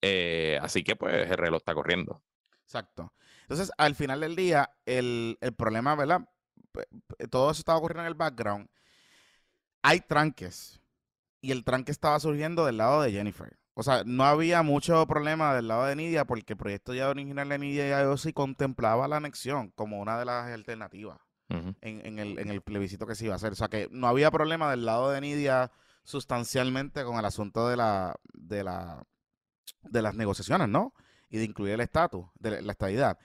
Eh, 0.02 0.60
así 0.62 0.84
que 0.84 0.96
pues 0.96 1.32
el 1.32 1.38
reloj 1.38 1.58
está 1.58 1.74
corriendo. 1.74 2.22
Exacto. 2.63 3.13
Entonces, 3.41 3.72
al 3.78 3.96
final 3.96 4.22
del 4.22 4.36
día, 4.36 4.69
el, 4.86 5.38
el 5.41 5.54
problema, 5.54 5.96
¿verdad? 5.96 6.22
Todo 7.29 7.51
eso 7.51 7.59
estaba 7.59 7.77
ocurriendo 7.77 8.03
en 8.03 8.07
el 8.07 8.15
background, 8.15 8.67
hay 9.81 9.99
tranques. 10.01 10.79
Y 11.41 11.51
el 11.51 11.63
tranque 11.63 11.91
estaba 11.91 12.19
surgiendo 12.19 12.65
del 12.65 12.77
lado 12.77 13.01
de 13.01 13.12
Jennifer. 13.12 13.57
O 13.73 13.83
sea, 13.83 14.03
no 14.05 14.23
había 14.23 14.62
mucho 14.62 15.05
problema 15.07 15.53
del 15.55 15.67
lado 15.67 15.86
de 15.86 15.95
Nidia 15.95 16.25
porque 16.25 16.53
el 16.53 16.57
proyecto 16.57 16.93
ya 16.93 17.09
original 17.09 17.49
de 17.49 17.57
Nidia 17.57 18.13
y 18.13 18.17
sí 18.17 18.31
contemplaba 18.31 19.07
la 19.07 19.17
anexión 19.17 19.71
como 19.71 19.99
una 19.99 20.17
de 20.17 20.25
las 20.25 20.51
alternativas 20.51 21.19
en, 21.49 22.19
el, 22.19 22.39
en 22.39 22.49
el 22.49 22.62
plebiscito 22.62 23.05
que 23.05 23.15
se 23.15 23.25
iba 23.25 23.33
a 23.33 23.38
hacer. 23.38 23.51
O 23.51 23.55
sea, 23.55 23.67
que 23.67 23.89
no 23.91 24.07
había 24.07 24.31
problema 24.31 24.71
del 24.71 24.86
lado 24.86 25.09
de 25.09 25.21
Nidia 25.21 25.71
sustancialmente 26.03 27.03
con 27.03 27.17
el 27.17 27.25
asunto 27.25 27.67
de 27.67 27.77
la, 27.77 28.15
de 28.33 28.63
la 28.63 29.03
de 29.83 30.01
las 30.01 30.15
negociaciones, 30.15 30.69
¿no? 30.69 30.93
Y 31.29 31.38
de 31.38 31.45
incluir 31.45 31.73
el 31.73 31.81
estatus, 31.81 32.25
de 32.36 32.62
la 32.62 32.71
estadidad. 32.71 33.17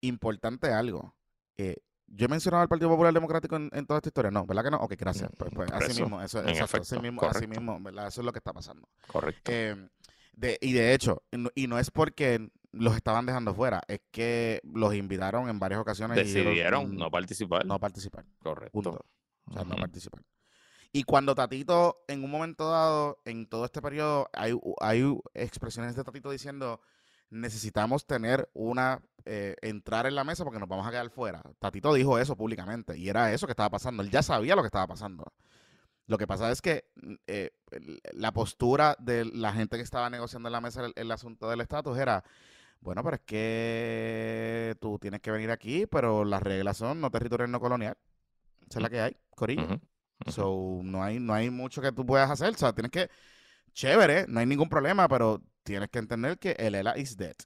Importante 0.00 0.72
algo. 0.72 1.14
Eh, 1.56 1.76
yo 2.06 2.26
he 2.26 2.28
mencionado 2.28 2.62
al 2.62 2.68
Partido 2.68 2.90
Popular 2.90 3.12
Democrático 3.12 3.56
en, 3.56 3.86
toda 3.86 3.98
esta 3.98 4.08
historia. 4.08 4.30
No, 4.30 4.46
¿verdad 4.46 4.64
que 4.64 4.70
no? 4.70 4.78
Ok, 4.78 4.94
gracias. 4.98 5.30
Pues, 5.36 5.50
pues 5.54 5.70
así 5.72 6.00
mismo, 6.00 6.22
eso, 6.22 6.40
exacto, 6.46 6.78
así 6.82 6.98
mismo, 6.98 7.22
así 7.22 7.46
mismo, 7.46 7.78
¿verdad? 7.80 8.08
Eso 8.08 8.20
es 8.20 8.24
lo 8.24 8.32
que 8.32 8.38
está 8.38 8.52
pasando. 8.52 8.88
Correcto. 9.06 9.50
Eh, 9.52 9.88
de, 10.32 10.58
y 10.60 10.72
de 10.72 10.94
hecho, 10.94 11.22
y 11.54 11.66
no, 11.66 11.78
es 11.78 11.90
porque 11.90 12.50
los 12.72 12.94
estaban 12.94 13.26
dejando 13.26 13.54
fuera, 13.54 13.82
es 13.88 14.00
que 14.10 14.60
los 14.64 14.94
invitaron 14.94 15.48
en 15.48 15.58
varias 15.58 15.80
ocasiones. 15.80 16.16
Decidieron 16.16 16.94
no 16.96 17.10
participar. 17.10 17.64
No 17.64 17.80
participar. 17.80 18.24
Correcto. 18.42 19.04
O 19.46 19.52
sea, 19.52 19.64
no 19.64 19.76
participar. 19.76 20.22
Y 20.92 21.02
cuando 21.02 21.34
Tatito, 21.34 22.04
en 22.08 22.24
un 22.24 22.30
momento 22.30 22.70
dado, 22.70 23.18
en 23.24 23.46
todo 23.46 23.64
este 23.64 23.82
periodo, 23.82 24.30
hay, 24.32 24.58
hay 24.80 25.18
expresiones 25.34 25.94
de 25.94 26.04
Tatito 26.04 26.30
diciendo, 26.30 26.80
necesitamos 27.30 28.06
tener 28.06 28.48
una, 28.54 29.00
eh, 29.24 29.56
entrar 29.62 30.06
en 30.06 30.14
la 30.14 30.24
mesa 30.24 30.44
porque 30.44 30.58
nos 30.58 30.68
vamos 30.68 30.86
a 30.86 30.90
quedar 30.90 31.10
fuera. 31.10 31.42
Tatito 31.58 31.92
dijo 31.94 32.18
eso 32.18 32.36
públicamente 32.36 32.96
y 32.96 33.08
era 33.08 33.32
eso 33.32 33.46
que 33.46 33.52
estaba 33.52 33.70
pasando. 33.70 34.02
Él 34.02 34.10
ya 34.10 34.22
sabía 34.22 34.56
lo 34.56 34.62
que 34.62 34.66
estaba 34.66 34.86
pasando. 34.86 35.32
Lo 36.06 36.18
que 36.18 36.26
pasa 36.26 36.50
es 36.50 36.62
que 36.62 36.84
mm, 37.02 37.14
eh, 37.26 37.50
la 38.12 38.32
postura 38.32 38.96
de 39.00 39.24
la 39.24 39.52
gente 39.52 39.76
que 39.76 39.82
estaba 39.82 40.08
negociando 40.10 40.48
en 40.48 40.52
la 40.52 40.60
mesa 40.60 40.84
el, 40.94 41.10
asunto 41.10 41.48
del 41.50 41.60
estatus 41.60 41.98
era, 41.98 42.22
bueno, 42.80 43.02
pero 43.02 43.16
es 43.16 43.22
que 43.22 44.76
tú 44.80 44.98
tienes 44.98 45.20
que 45.20 45.30
venir 45.30 45.50
aquí, 45.50 45.86
pero 45.86 46.24
las 46.24 46.42
reglas 46.42 46.76
son 46.76 47.00
no 47.00 47.10
territorial, 47.10 47.50
no 47.50 47.60
colonial. 47.60 47.96
Esa 48.68 48.78
es 48.78 48.82
la 48.82 48.90
que 48.90 49.00
hay, 49.00 49.16
Corillo. 49.30 49.80
So, 50.28 50.80
no 50.82 51.02
hay, 51.02 51.18
no 51.18 51.34
hay 51.34 51.50
mucho 51.50 51.82
que 51.82 51.92
tú 51.92 52.06
puedas 52.06 52.30
hacer. 52.30 52.54
O 52.54 52.58
sea, 52.58 52.72
tienes 52.72 52.90
que. 52.90 53.10
Chévere, 53.72 54.24
no 54.28 54.40
hay 54.40 54.46
ningún 54.46 54.70
problema, 54.70 55.06
pero 55.06 55.42
tienes 55.66 55.90
que 55.90 55.98
entender 55.98 56.38
que 56.38 56.52
el 56.52 56.74
ELA 56.74 56.96
is 56.96 57.16
dead. 57.16 57.36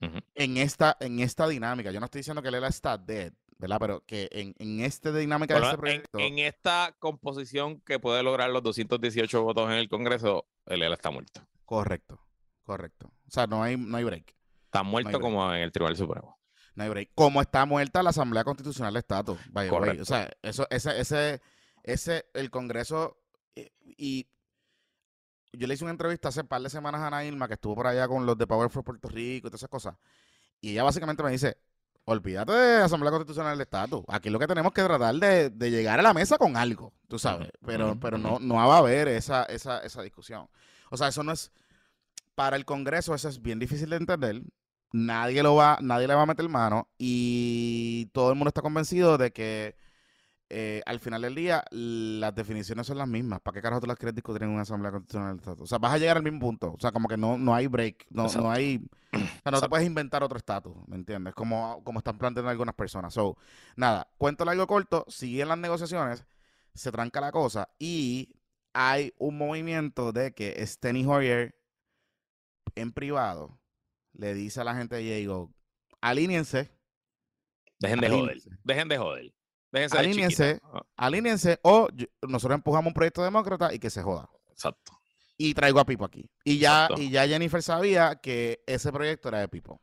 en, 0.00 0.56
esta, 0.56 0.96
en 0.98 1.20
esta 1.20 1.46
dinámica. 1.46 1.92
Yo 1.92 2.00
no 2.00 2.06
estoy 2.06 2.20
diciendo 2.20 2.42
que 2.42 2.48
el 2.48 2.54
ELA 2.56 2.68
está 2.68 2.98
dead, 2.98 3.32
¿verdad? 3.58 3.76
Pero 3.78 4.04
que 4.04 4.28
en, 4.32 4.54
en 4.58 4.80
esta 4.80 5.12
dinámica 5.12 5.54
de 5.54 5.64
este 5.64 5.76
proyecto. 5.78 6.18
En, 6.18 6.38
esta 6.38 6.96
composición 6.98 7.80
que 7.82 8.00
puede 8.00 8.22
lograr 8.22 8.50
los 8.50 8.62
218 8.62 9.42
votos 9.42 9.70
en 9.70 9.76
el 9.76 9.88
Congreso, 9.88 10.46
el 10.66 10.82
ELA 10.82 10.94
está 10.94 11.10
muerto. 11.10 11.46
Correcto, 11.64 12.20
correcto. 12.64 13.12
O 13.28 13.30
sea, 13.30 13.46
no 13.46 13.62
hay, 13.62 13.76
no 13.76 13.96
hay 13.96 14.04
break. 14.04 14.34
Está 14.64 14.82
muerto 14.82 15.20
como 15.20 15.52
en 15.54 15.62
el 15.62 15.70
Tribunal 15.70 15.96
Supremo. 15.96 16.38
No 16.74 16.84
hay 16.84 16.90
break. 16.90 17.10
Como 17.14 17.40
está 17.40 17.64
muerta 17.66 18.02
la 18.02 18.10
Asamblea 18.10 18.42
Constitucional 18.42 18.94
de 18.94 19.00
Estado. 19.00 19.36
O 19.54 20.04
sea, 20.04 20.30
eso, 20.42 20.66
ese, 20.70 20.98
ese 20.98 21.40
ese, 21.82 22.26
el 22.34 22.50
Congreso, 22.50 23.18
eh, 23.54 23.72
y 23.82 24.28
yo 25.52 25.66
le 25.66 25.74
hice 25.74 25.84
una 25.84 25.92
entrevista 25.92 26.28
hace 26.28 26.40
un 26.40 26.48
par 26.48 26.62
de 26.62 26.70
semanas 26.70 27.00
a 27.00 27.08
Ana 27.08 27.24
Irma, 27.24 27.48
que 27.48 27.54
estuvo 27.54 27.74
por 27.74 27.86
allá 27.86 28.06
con 28.08 28.26
los 28.26 28.36
de 28.38 28.46
Power 28.46 28.70
for 28.70 28.84
Puerto 28.84 29.08
Rico 29.08 29.48
y 29.48 29.50
todas 29.50 29.60
esas 29.60 29.70
cosas. 29.70 29.94
Y 30.60 30.72
ella 30.72 30.82
básicamente 30.84 31.22
me 31.22 31.30
dice, 31.30 31.56
olvídate 32.04 32.52
de 32.52 32.82
Asamblea 32.82 33.10
Constitucional 33.10 33.52
del 33.52 33.62
Estado. 33.62 34.04
Aquí 34.08 34.30
lo 34.30 34.38
que 34.38 34.46
tenemos 34.46 34.72
que 34.72 34.82
tratar 34.82 35.14
de, 35.14 35.50
de 35.50 35.70
llegar 35.70 35.98
a 35.98 36.02
la 36.02 36.14
mesa 36.14 36.38
con 36.38 36.56
algo, 36.56 36.92
tú 37.08 37.18
sabes. 37.18 37.50
Pero, 37.64 37.98
pero 37.98 38.18
no, 38.18 38.38
no 38.38 38.54
va 38.56 38.76
a 38.76 38.78
haber 38.78 39.08
esa, 39.08 39.44
esa, 39.44 39.78
esa 39.80 40.02
discusión. 40.02 40.48
O 40.90 40.96
sea, 40.96 41.08
eso 41.08 41.22
no 41.22 41.32
es, 41.32 41.50
para 42.34 42.56
el 42.56 42.64
Congreso 42.64 43.14
eso 43.14 43.28
es 43.28 43.40
bien 43.42 43.58
difícil 43.58 43.90
de 43.90 43.96
entender. 43.96 44.42
Nadie 44.92 45.42
lo 45.42 45.54
va, 45.54 45.78
nadie 45.80 46.08
le 46.08 46.14
va 46.14 46.22
a 46.22 46.26
meter 46.26 46.48
mano 46.48 46.88
y 46.98 48.06
todo 48.12 48.30
el 48.30 48.34
mundo 48.36 48.48
está 48.48 48.60
convencido 48.60 49.18
de 49.18 49.32
que 49.32 49.76
eh, 50.52 50.82
al 50.84 50.98
final 50.98 51.22
del 51.22 51.36
día, 51.36 51.64
las 51.70 52.34
definiciones 52.34 52.84
son 52.84 52.98
las 52.98 53.06
mismas. 53.06 53.40
¿Para 53.40 53.54
qué 53.54 53.62
carajo 53.62 53.80
tú 53.80 53.86
las 53.86 53.96
quieres 53.96 54.16
discutir 54.16 54.42
en 54.42 54.48
una 54.48 54.62
asamblea 54.62 54.90
constitucional 54.90 55.30
del 55.30 55.38
estatus? 55.38 55.62
O 55.62 55.66
sea, 55.66 55.78
vas 55.78 55.94
a 55.94 55.98
llegar 55.98 56.16
al 56.16 56.24
mismo 56.24 56.40
punto. 56.40 56.72
O 56.72 56.80
sea, 56.80 56.90
como 56.90 57.08
que 57.08 57.16
no, 57.16 57.38
no 57.38 57.54
hay 57.54 57.68
break. 57.68 58.06
No, 58.10 58.26
no 58.26 58.50
hay. 58.50 58.84
O 59.12 59.18
sea, 59.18 59.52
no 59.52 59.60
te 59.60 59.68
puedes 59.68 59.86
inventar 59.86 60.24
otro 60.24 60.38
estatus, 60.38 60.76
¿me 60.88 60.96
entiendes? 60.96 61.34
Como, 61.34 61.82
como 61.84 62.00
están 62.00 62.18
planteando 62.18 62.50
algunas 62.50 62.74
personas. 62.74 63.14
So, 63.14 63.36
nada, 63.76 64.08
cuento 64.18 64.44
largo 64.44 64.66
corto, 64.66 65.04
siguen 65.08 65.48
las 65.48 65.58
negociaciones, 65.58 66.26
se 66.74 66.90
tranca 66.90 67.20
la 67.20 67.30
cosa 67.30 67.68
y 67.78 68.34
hay 68.72 69.14
un 69.18 69.38
movimiento 69.38 70.12
de 70.12 70.32
que 70.32 70.64
Steny 70.66 71.06
Hoyer 71.06 71.54
en 72.74 72.92
privado 72.92 73.60
le 74.12 74.34
dice 74.34 74.60
a 74.60 74.64
la 74.64 74.74
gente 74.74 74.96
de 74.96 75.02
Diego, 75.02 75.52
alíñense. 76.00 76.70
Dejen 77.78 78.00
de 78.00 78.10
joder. 78.10 78.38
Dejen 78.64 78.88
de 78.88 78.98
joder 78.98 79.39
alíñense, 79.72 80.60
ah. 80.64 80.82
alíñense 80.96 81.58
o 81.62 81.88
nosotros 82.22 82.56
empujamos 82.56 82.88
un 82.88 82.94
proyecto 82.94 83.22
demócrata 83.22 83.72
y 83.72 83.78
que 83.78 83.90
se 83.90 84.02
joda. 84.02 84.28
Exacto. 84.50 84.92
Y 85.36 85.54
traigo 85.54 85.80
a 85.80 85.86
Pipo 85.86 86.04
aquí. 86.04 86.30
Y 86.44 86.58
ya, 86.58 86.88
y 86.96 87.10
ya 87.10 87.26
Jennifer 87.26 87.62
sabía 87.62 88.16
que 88.16 88.62
ese 88.66 88.92
proyecto 88.92 89.28
era 89.28 89.40
de 89.40 89.48
Pipo. 89.48 89.80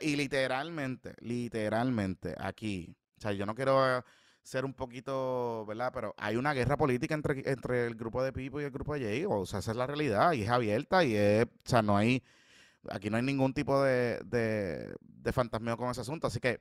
y 0.00 0.16
literalmente, 0.16 1.14
literalmente, 1.18 2.34
aquí, 2.38 2.96
o 3.18 3.20
sea, 3.20 3.32
yo 3.32 3.44
no 3.44 3.54
quiero 3.54 4.02
ser 4.42 4.64
un 4.64 4.74
poquito, 4.74 5.64
¿verdad? 5.66 5.90
Pero 5.92 6.14
hay 6.16 6.36
una 6.36 6.54
guerra 6.54 6.76
política 6.76 7.14
entre, 7.14 7.42
entre 7.50 7.86
el 7.86 7.94
grupo 7.94 8.22
de 8.22 8.32
Pipo 8.32 8.60
y 8.60 8.64
el 8.64 8.70
grupo 8.70 8.94
de 8.94 9.00
Jay. 9.00 9.24
O 9.28 9.44
sea, 9.44 9.58
esa 9.58 9.72
es 9.72 9.76
la 9.76 9.86
realidad 9.86 10.32
y 10.32 10.42
es 10.42 10.48
abierta 10.48 11.04
y 11.04 11.14
es, 11.14 11.44
o 11.44 11.68
sea, 11.68 11.82
no 11.82 11.96
hay, 11.96 12.22
aquí 12.90 13.10
no 13.10 13.16
hay 13.16 13.22
ningún 13.22 13.52
tipo 13.52 13.82
de, 13.82 14.20
de, 14.24 14.94
de 15.00 15.32
fantasmeo 15.32 15.76
con 15.76 15.90
ese 15.90 16.02
asunto. 16.02 16.26
Así 16.26 16.40
que 16.40 16.60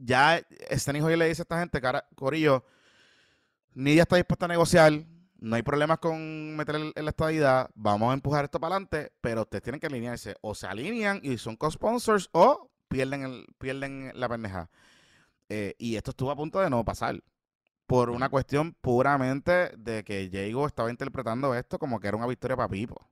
ya 0.00 0.42
este 0.68 0.96
hijo 0.96 1.08
le 1.08 1.28
dice 1.28 1.42
a 1.42 1.44
esta 1.44 1.60
gente, 1.60 1.80
cara, 1.80 2.06
Corillo, 2.14 2.64
Nidia 3.74 4.02
está 4.02 4.16
dispuesta 4.16 4.46
a 4.46 4.48
negociar, 4.48 4.92
no 5.38 5.56
hay 5.56 5.62
problemas 5.62 5.98
con 5.98 6.56
meter 6.56 6.76
en 6.76 7.04
la 7.04 7.10
estadidad, 7.10 7.70
vamos 7.74 8.10
a 8.10 8.14
empujar 8.14 8.44
esto 8.44 8.58
para 8.60 8.76
adelante, 8.76 9.12
pero 9.20 9.42
ustedes 9.42 9.62
tienen 9.62 9.80
que 9.80 9.86
alinearse, 9.86 10.36
o 10.40 10.54
se 10.54 10.66
alinean 10.66 11.20
y 11.22 11.38
son 11.38 11.56
co-sponsors, 11.56 12.28
o 12.32 12.70
pierden, 12.88 13.22
el, 13.22 13.46
pierden 13.58 14.12
la 14.14 14.28
pendeja. 14.28 14.70
Eh, 15.48 15.74
y 15.78 15.96
esto 15.96 16.10
estuvo 16.10 16.30
a 16.30 16.36
punto 16.36 16.60
de 16.60 16.70
no 16.70 16.84
pasar, 16.84 17.22
por 17.86 18.10
una 18.10 18.28
cuestión 18.28 18.74
puramente 18.80 19.72
de 19.76 20.04
que 20.04 20.28
Diego 20.28 20.66
estaba 20.66 20.90
interpretando 20.90 21.54
esto 21.54 21.78
como 21.78 22.00
que 22.00 22.08
era 22.08 22.16
una 22.16 22.26
victoria 22.26 22.56
para 22.56 22.68
Pipo 22.68 23.10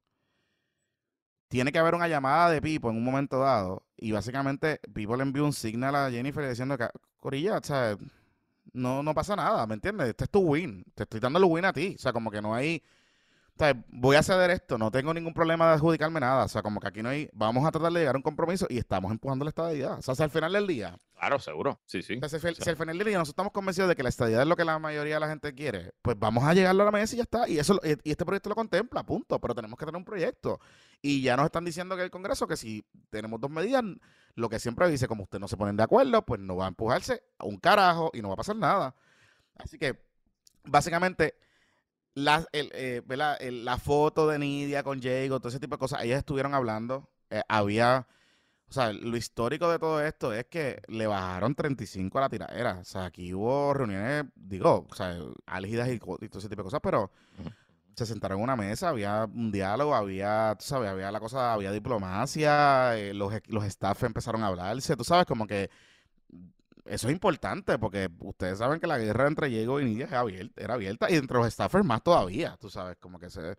tiene 1.48 1.72
que 1.72 1.78
haber 1.78 1.94
una 1.94 2.08
llamada 2.08 2.50
de 2.50 2.62
Pipo 2.62 2.90
en 2.90 2.96
un 2.96 3.04
momento 3.04 3.40
dado 3.40 3.84
y 3.96 4.12
básicamente 4.12 4.80
Pipo 4.92 5.16
le 5.16 5.22
envió 5.22 5.44
un 5.44 5.52
signal 5.52 5.96
a 5.96 6.10
Jennifer 6.10 6.48
diciendo 6.48 6.78
que, 6.78 6.88
Corilla, 7.18 7.58
o 7.58 7.62
sea, 7.62 7.96
no, 8.72 9.02
no 9.02 9.14
pasa 9.14 9.34
nada, 9.36 9.66
¿me 9.66 9.74
entiendes? 9.74 10.08
Este 10.08 10.24
es 10.24 10.30
tu 10.30 10.40
win, 10.40 10.84
te 10.94 11.04
estoy 11.04 11.20
dando 11.20 11.38
el 11.38 11.44
win 11.46 11.64
a 11.64 11.72
ti, 11.72 11.94
o 11.96 11.98
sea, 12.00 12.12
como 12.12 12.30
que 12.30 12.42
no 12.42 12.54
hay, 12.54 12.82
o 13.58 13.64
sea, 13.64 13.84
voy 13.88 14.14
a 14.14 14.22
ceder 14.22 14.50
esto, 14.50 14.78
no 14.78 14.88
tengo 14.92 15.12
ningún 15.12 15.34
problema 15.34 15.66
de 15.66 15.74
adjudicarme 15.74 16.20
nada, 16.20 16.44
o 16.44 16.48
sea, 16.48 16.62
como 16.62 16.78
que 16.78 16.86
aquí 16.86 17.02
no 17.02 17.08
hay, 17.08 17.28
vamos 17.32 17.66
a 17.66 17.72
tratar 17.72 17.90
de 17.90 17.98
llegar 17.98 18.14
a 18.14 18.18
un 18.18 18.22
compromiso 18.22 18.68
y 18.70 18.78
estamos 18.78 19.10
empujando 19.10 19.44
la 19.44 19.48
estadidad, 19.48 19.98
o 19.98 20.02
sea, 20.02 20.24
al 20.24 20.30
final 20.30 20.52
del 20.52 20.68
día. 20.68 20.96
Claro, 21.18 21.40
seguro, 21.40 21.80
sí, 21.84 22.00
sí. 22.02 22.20
si, 22.20 22.70
al 22.70 22.76
final 22.76 22.96
del 22.96 23.06
día 23.08 23.18
nosotros 23.18 23.32
estamos 23.32 23.52
convencidos 23.52 23.88
de 23.88 23.96
que 23.96 24.04
la 24.04 24.10
estadidad 24.10 24.42
es 24.42 24.46
lo 24.46 24.54
que 24.54 24.64
la 24.64 24.78
mayoría 24.78 25.14
de 25.14 25.20
la 25.20 25.28
gente 25.28 25.52
quiere, 25.54 25.92
pues 26.02 26.16
vamos 26.16 26.44
a 26.44 26.54
llegarlo 26.54 26.84
a 26.84 26.86
la 26.86 26.92
mesa 26.92 27.16
y 27.16 27.16
ya 27.16 27.24
está, 27.24 27.48
y 27.48 27.58
eso 27.58 27.80
y 27.82 28.12
este 28.12 28.24
proyecto 28.24 28.48
lo 28.48 28.54
contempla, 28.54 29.04
punto, 29.04 29.40
pero 29.40 29.56
tenemos 29.56 29.76
que 29.76 29.84
tener 29.84 29.98
un 29.98 30.04
proyecto. 30.04 30.60
Y 31.02 31.22
ya 31.22 31.36
nos 31.36 31.46
están 31.46 31.64
diciendo 31.64 31.96
que 31.96 32.04
el 32.04 32.10
Congreso 32.10 32.46
que 32.46 32.56
si 32.56 32.84
tenemos 33.10 33.40
dos 33.40 33.50
medidas, 33.50 33.82
lo 34.36 34.48
que 34.48 34.60
siempre 34.60 34.88
dice, 34.88 35.08
como 35.08 35.24
ustedes 35.24 35.40
no 35.40 35.48
se 35.48 35.56
ponen 35.56 35.76
de 35.76 35.82
acuerdo, 35.82 36.24
pues 36.24 36.40
no 36.40 36.54
va 36.54 36.66
a 36.66 36.68
empujarse 36.68 37.24
a 37.38 37.44
un 37.44 37.58
carajo 37.58 38.10
y 38.14 38.22
no 38.22 38.28
va 38.28 38.34
a 38.34 38.36
pasar 38.36 38.54
nada. 38.54 38.94
Así 39.56 39.78
que, 39.78 40.00
básicamente, 40.62 41.34
la, 42.14 42.46
eh, 42.52 43.02
la 43.52 43.78
foto 43.78 44.26
de 44.28 44.38
Nidia 44.38 44.82
con 44.82 45.00
Jago, 45.00 45.38
todo 45.38 45.48
ese 45.48 45.60
tipo 45.60 45.76
de 45.76 45.80
cosas, 45.80 46.02
ellas 46.02 46.18
estuvieron 46.18 46.54
hablando. 46.54 47.10
Eh, 47.30 47.42
había, 47.48 48.06
o 48.68 48.72
sea, 48.72 48.92
lo 48.92 49.16
histórico 49.16 49.70
de 49.70 49.78
todo 49.78 50.02
esto 50.02 50.32
es 50.32 50.46
que 50.46 50.82
le 50.88 51.06
bajaron 51.06 51.54
35 51.54 52.18
a 52.18 52.20
la 52.22 52.28
tiradera. 52.28 52.78
O 52.80 52.84
sea, 52.84 53.06
aquí 53.06 53.32
hubo 53.34 53.74
reuniones, 53.74 54.24
digo, 54.34 54.86
o 54.90 54.94
sea, 54.94 55.16
álgidas 55.46 55.88
y, 55.90 55.98
todo 55.98 56.18
ese 56.20 56.48
tipo 56.48 56.62
de 56.62 56.66
cosas, 56.66 56.80
pero 56.82 57.10
se 57.94 58.06
sentaron 58.06 58.38
en 58.38 58.44
una 58.44 58.56
mesa, 58.56 58.90
había 58.90 59.24
un 59.24 59.50
diálogo, 59.50 59.94
había, 59.94 60.54
tú 60.58 60.64
sabes, 60.64 60.88
había 60.88 61.10
la 61.10 61.20
cosa, 61.20 61.52
había 61.52 61.72
diplomacia, 61.72 62.96
eh, 62.96 63.12
los, 63.12 63.32
los 63.48 63.64
staff 63.64 64.04
empezaron 64.04 64.44
a 64.44 64.46
hablarse, 64.46 64.96
tú 64.96 65.02
sabes, 65.02 65.26
como 65.26 65.46
que 65.48 65.68
eso 66.88 67.08
es 67.08 67.12
importante 67.12 67.78
porque 67.78 68.08
ustedes 68.20 68.58
saben 68.58 68.80
que 68.80 68.86
la 68.86 68.98
guerra 68.98 69.26
entre 69.26 69.48
Diego 69.48 69.80
y 69.80 69.84
Nidia 69.84 70.06
era 70.06 70.20
abierta, 70.20 70.62
era 70.62 70.74
abierta 70.74 71.10
y 71.10 71.14
entre 71.16 71.36
los 71.36 71.52
staffers 71.52 71.84
más 71.84 72.02
todavía, 72.02 72.56
tú 72.60 72.70
sabes, 72.70 72.96
como 72.98 73.18
que 73.18 73.30
se... 73.30 73.56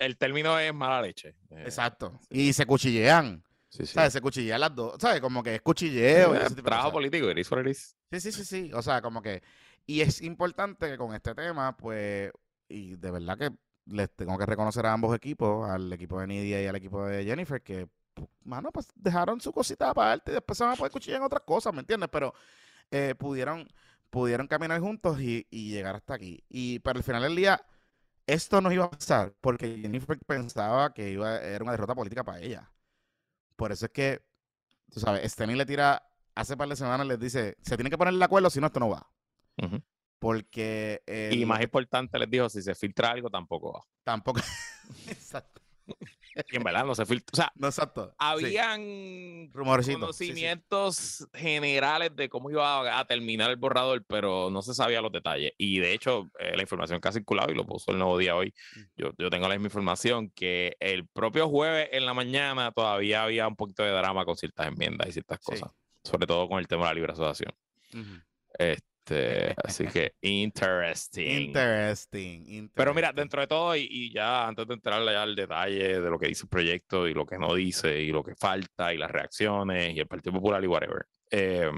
el, 0.00 0.16
término 0.16 0.58
es 0.58 0.72
mala 0.72 1.02
leche. 1.02 1.36
Eh, 1.50 1.62
Exacto. 1.64 2.18
Y 2.30 2.52
se 2.52 2.66
cuchillean. 2.66 3.42
Sí, 3.68 3.84
sí. 3.84 3.92
¿Sabes? 3.92 4.12
Se 4.12 4.20
cuchillean 4.20 4.60
las 4.60 4.74
dos. 4.74 4.96
¿Sabes? 4.98 5.20
Como 5.20 5.42
que 5.42 5.56
es 5.56 5.60
cuchilleo. 5.60 6.34
y 6.34 6.54
trabajo 6.62 6.92
político, 6.92 7.26
what 7.26 7.60
it 7.60 7.66
is. 7.68 7.96
Sí, 8.10 8.20
sí, 8.20 8.32
sí, 8.32 8.44
sí. 8.44 8.70
O 8.72 8.82
sea, 8.82 9.02
como 9.02 9.20
que. 9.20 9.42
Y 9.86 10.00
es 10.00 10.22
importante 10.22 10.88
que 10.88 10.96
con 10.96 11.14
este 11.14 11.34
tema, 11.34 11.76
pues. 11.76 12.30
Y 12.68 12.96
de 12.96 13.10
verdad 13.10 13.36
que 13.36 13.50
les 13.86 14.10
tengo 14.14 14.38
que 14.38 14.46
reconocer 14.46 14.86
a 14.86 14.92
ambos 14.92 15.14
equipos, 15.14 15.68
al 15.68 15.92
equipo 15.92 16.20
de 16.20 16.26
Nidia 16.26 16.62
y 16.62 16.66
al 16.66 16.76
equipo 16.76 17.06
de 17.06 17.24
Jennifer, 17.24 17.62
que, 17.62 17.88
mano, 18.44 18.70
pues 18.72 18.88
dejaron 18.94 19.40
su 19.40 19.52
cosita 19.52 19.90
aparte 19.90 20.30
y 20.30 20.34
después 20.34 20.56
se 20.58 20.64
van 20.64 20.72
a 20.74 20.76
poder 20.76 20.92
cuchillar 20.92 21.18
en 21.18 21.24
otras 21.24 21.42
cosas, 21.44 21.72
¿me 21.74 21.80
entiendes? 21.80 22.08
Pero 22.10 22.34
eh, 22.90 23.14
pudieron, 23.18 23.68
pudieron 24.10 24.46
caminar 24.46 24.80
juntos 24.80 25.20
y, 25.20 25.46
y 25.50 25.70
llegar 25.70 25.96
hasta 25.96 26.14
aquí. 26.14 26.42
Y 26.48 26.78
para 26.80 26.98
el 26.98 27.04
final 27.04 27.22
del 27.22 27.36
día, 27.36 27.60
esto 28.26 28.60
no 28.60 28.70
iba 28.72 28.84
a 28.84 28.90
pasar 28.90 29.34
porque 29.40 29.78
Jennifer 29.80 30.18
pensaba 30.26 30.92
que 30.94 31.10
iba, 31.10 31.38
era 31.40 31.62
una 31.62 31.72
derrota 31.72 31.94
política 31.94 32.24
para 32.24 32.40
ella. 32.40 32.70
Por 33.56 33.72
eso 33.72 33.86
es 33.86 33.92
que, 33.92 34.22
tú 34.92 35.00
sabes, 35.00 35.30
Steny 35.32 35.54
le 35.54 35.66
tira, 35.66 36.02
hace 36.34 36.56
par 36.56 36.68
de 36.68 36.76
semanas 36.76 37.06
les 37.06 37.18
dice, 37.18 37.56
se 37.62 37.76
tiene 37.76 37.90
que 37.90 37.98
poner 37.98 38.14
de 38.14 38.24
acuerdo, 38.24 38.50
si 38.50 38.60
no, 38.60 38.66
esto 38.68 38.80
no 38.80 38.88
va. 38.90 39.10
Porque 40.18 41.02
Y 41.06 41.42
el- 41.42 41.46
más 41.46 41.60
importante, 41.62 42.18
les 42.18 42.28
dijo, 42.30 42.48
si 42.48 42.60
se 42.62 42.74
filtra 42.74 43.10
algo, 43.10 43.30
tampoco 43.30 43.72
va. 43.72 43.80
tampoco. 44.04 44.40
exacto. 45.06 45.60
Y 46.50 46.56
en 46.56 46.62
verdad 46.62 46.84
no 46.84 46.94
se 46.94 47.04
filtra. 47.04 47.30
O 47.32 47.36
sea, 47.36 47.52
No 47.56 47.66
exacto. 47.66 48.10
Sí. 48.10 48.16
habían 48.18 48.80
sí, 48.80 49.82
sí. 49.82 49.92
conocimientos 49.94 51.28
generales 51.34 52.14
de 52.14 52.28
cómo 52.28 52.50
iba 52.50 52.98
a 52.98 53.04
terminar 53.06 53.50
el 53.50 53.56
borrador, 53.56 54.04
pero 54.06 54.48
no 54.50 54.62
se 54.62 54.74
sabía 54.74 55.00
los 55.00 55.10
detalles. 55.10 55.52
Y 55.58 55.80
de 55.80 55.92
hecho, 55.94 56.30
eh, 56.38 56.54
la 56.54 56.62
información 56.62 57.00
que 57.00 57.08
ha 57.08 57.12
circulado, 57.12 57.50
y 57.50 57.54
lo 57.54 57.66
puso 57.66 57.90
el 57.90 57.98
nuevo 57.98 58.16
día 58.18 58.36
hoy, 58.36 58.54
yo, 58.96 59.10
yo 59.18 59.30
tengo 59.30 59.48
la 59.48 59.54
misma 59.54 59.66
información, 59.66 60.30
que 60.30 60.76
el 60.80 61.06
propio 61.08 61.48
jueves 61.48 61.88
en 61.92 62.06
la 62.06 62.14
mañana 62.14 62.70
todavía 62.72 63.24
había 63.24 63.48
un 63.48 63.56
poquito 63.56 63.82
de 63.82 63.90
drama 63.90 64.24
con 64.24 64.36
ciertas 64.36 64.68
enmiendas 64.68 65.08
y 65.08 65.12
ciertas 65.12 65.40
cosas, 65.40 65.70
sobre 66.04 66.26
todo 66.26 66.48
con 66.48 66.58
el 66.58 66.68
tema 66.68 66.82
de 66.84 66.88
la 66.90 66.94
libre 66.94 67.12
asociación. 67.12 67.52
Este, 68.58 68.86
así 69.64 69.86
que 69.86 70.14
interesting. 70.22 71.48
Interesting, 71.48 72.46
interesting. 72.46 72.70
Pero 72.74 72.94
mira, 72.94 73.12
dentro 73.12 73.40
de 73.40 73.46
todo, 73.46 73.76
y, 73.76 73.88
y 73.90 74.12
ya 74.12 74.46
antes 74.46 74.66
de 74.66 74.74
entrar 74.74 75.04
ya 75.04 75.22
al 75.22 75.34
detalle 75.34 76.00
de 76.00 76.10
lo 76.10 76.18
que 76.18 76.28
dice 76.28 76.44
el 76.44 76.48
proyecto 76.48 77.06
y 77.08 77.14
lo 77.14 77.26
que 77.26 77.38
no 77.38 77.54
dice, 77.54 78.00
y 78.00 78.10
lo 78.10 78.22
que 78.22 78.34
falta, 78.34 78.92
y 78.92 78.98
las 78.98 79.10
reacciones, 79.10 79.94
y 79.94 80.00
el 80.00 80.06
Partido 80.06 80.32
Popular 80.34 80.62
y 80.62 80.66
whatever, 80.66 81.06
eh, 81.30 81.70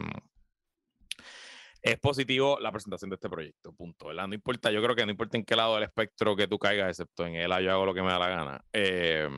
es 1.83 1.99
positivo 1.99 2.59
la 2.61 2.71
presentación 2.71 3.11
de 3.11 3.15
este 3.15 3.31
proyecto, 3.31 3.73
punto. 3.73 4.09
¿verdad? 4.09 4.29
No 4.29 4.35
importa, 4.35 4.71
yo 4.71 4.83
creo 4.83 4.95
que 4.95 5.05
no 5.05 5.13
importa 5.13 5.39
en 5.39 5.45
qué 5.45 5.57
lado 5.57 5.75
del 5.75 5.85
espectro 5.85 6.37
que 6.37 6.47
tú 6.47 6.59
caigas, 6.59 6.89
excepto 6.91 7.27
en 7.27 7.37
él, 7.37 7.51
yo 7.63 7.73
hago 7.73 7.87
lo 7.87 7.95
que 7.95 8.03
me 8.03 8.09
da 8.09 8.19
la 8.19 8.29
gana. 8.29 8.65
eh, 8.73 9.29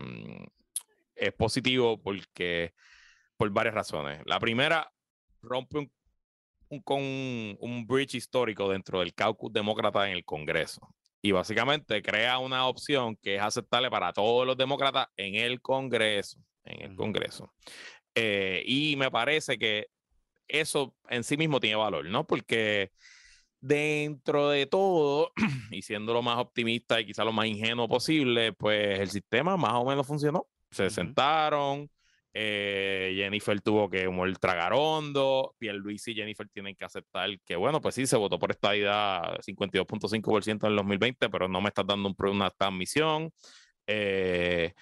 es 1.14 1.32
positivo 1.32 2.00
porque, 2.02 2.74
por 3.36 3.48
varias 3.50 3.74
razones. 3.74 4.20
La 4.26 4.40
primera, 4.40 4.90
rompe 5.40 5.78
un, 5.78 5.92
con 6.80 7.00
un 7.02 7.86
bridge 7.86 8.14
histórico 8.14 8.68
dentro 8.68 9.00
del 9.00 9.14
caucus 9.14 9.52
demócrata 9.52 10.06
en 10.08 10.14
el 10.14 10.24
Congreso. 10.24 10.94
Y 11.20 11.32
básicamente 11.32 12.02
crea 12.02 12.38
una 12.38 12.66
opción 12.66 13.16
que 13.16 13.36
es 13.36 13.42
aceptable 13.42 13.90
para 13.90 14.12
todos 14.12 14.46
los 14.46 14.56
demócratas 14.56 15.06
en 15.16 15.36
el 15.36 15.60
Congreso. 15.60 16.40
En 16.64 16.90
el. 16.90 16.96
Congreso. 16.96 17.52
Eh, 18.14 18.62
y 18.66 18.96
me 18.96 19.10
parece 19.10 19.58
que 19.58 19.86
eso 20.48 20.94
en 21.08 21.24
sí 21.24 21.36
mismo 21.36 21.60
tiene 21.60 21.76
valor, 21.76 22.04
¿no? 22.06 22.26
Porque 22.26 22.90
dentro 23.60 24.50
de 24.50 24.66
todo, 24.66 25.32
y 25.70 25.82
siendo 25.82 26.12
lo 26.12 26.22
más 26.22 26.38
optimista 26.38 27.00
y 27.00 27.06
quizá 27.06 27.24
lo 27.24 27.32
más 27.32 27.46
ingenuo 27.46 27.88
posible, 27.88 28.52
pues 28.52 29.00
el 29.00 29.08
sistema 29.10 29.56
más 29.56 29.74
o 29.74 29.84
menos 29.84 30.06
funcionó. 30.06 30.46
Se 30.70 30.90
sentaron, 30.90 31.90
eh, 32.34 33.12
Jennifer 33.14 33.60
tuvo 33.60 33.90
que 33.90 34.08
mover 34.08 34.38
tragar 34.38 34.72
hondo, 34.72 35.54
Pierluisi 35.58 36.12
y 36.12 36.14
Jennifer 36.14 36.48
tienen 36.48 36.74
que 36.74 36.84
aceptar 36.84 37.28
que, 37.40 37.56
bueno, 37.56 37.80
pues 37.80 37.94
sí, 37.94 38.06
se 38.06 38.16
votó 38.16 38.38
por 38.38 38.50
esta 38.50 38.74
idea 38.74 39.38
52.5% 39.40 40.64
en 40.64 40.70
el 40.70 40.76
2020, 40.76 41.28
pero 41.28 41.48
no 41.48 41.60
me 41.60 41.68
estás 41.68 41.86
dando 41.86 42.08
un, 42.08 42.28
una 42.28 42.50
transmisión. 42.50 43.30
Eh, 43.86 44.72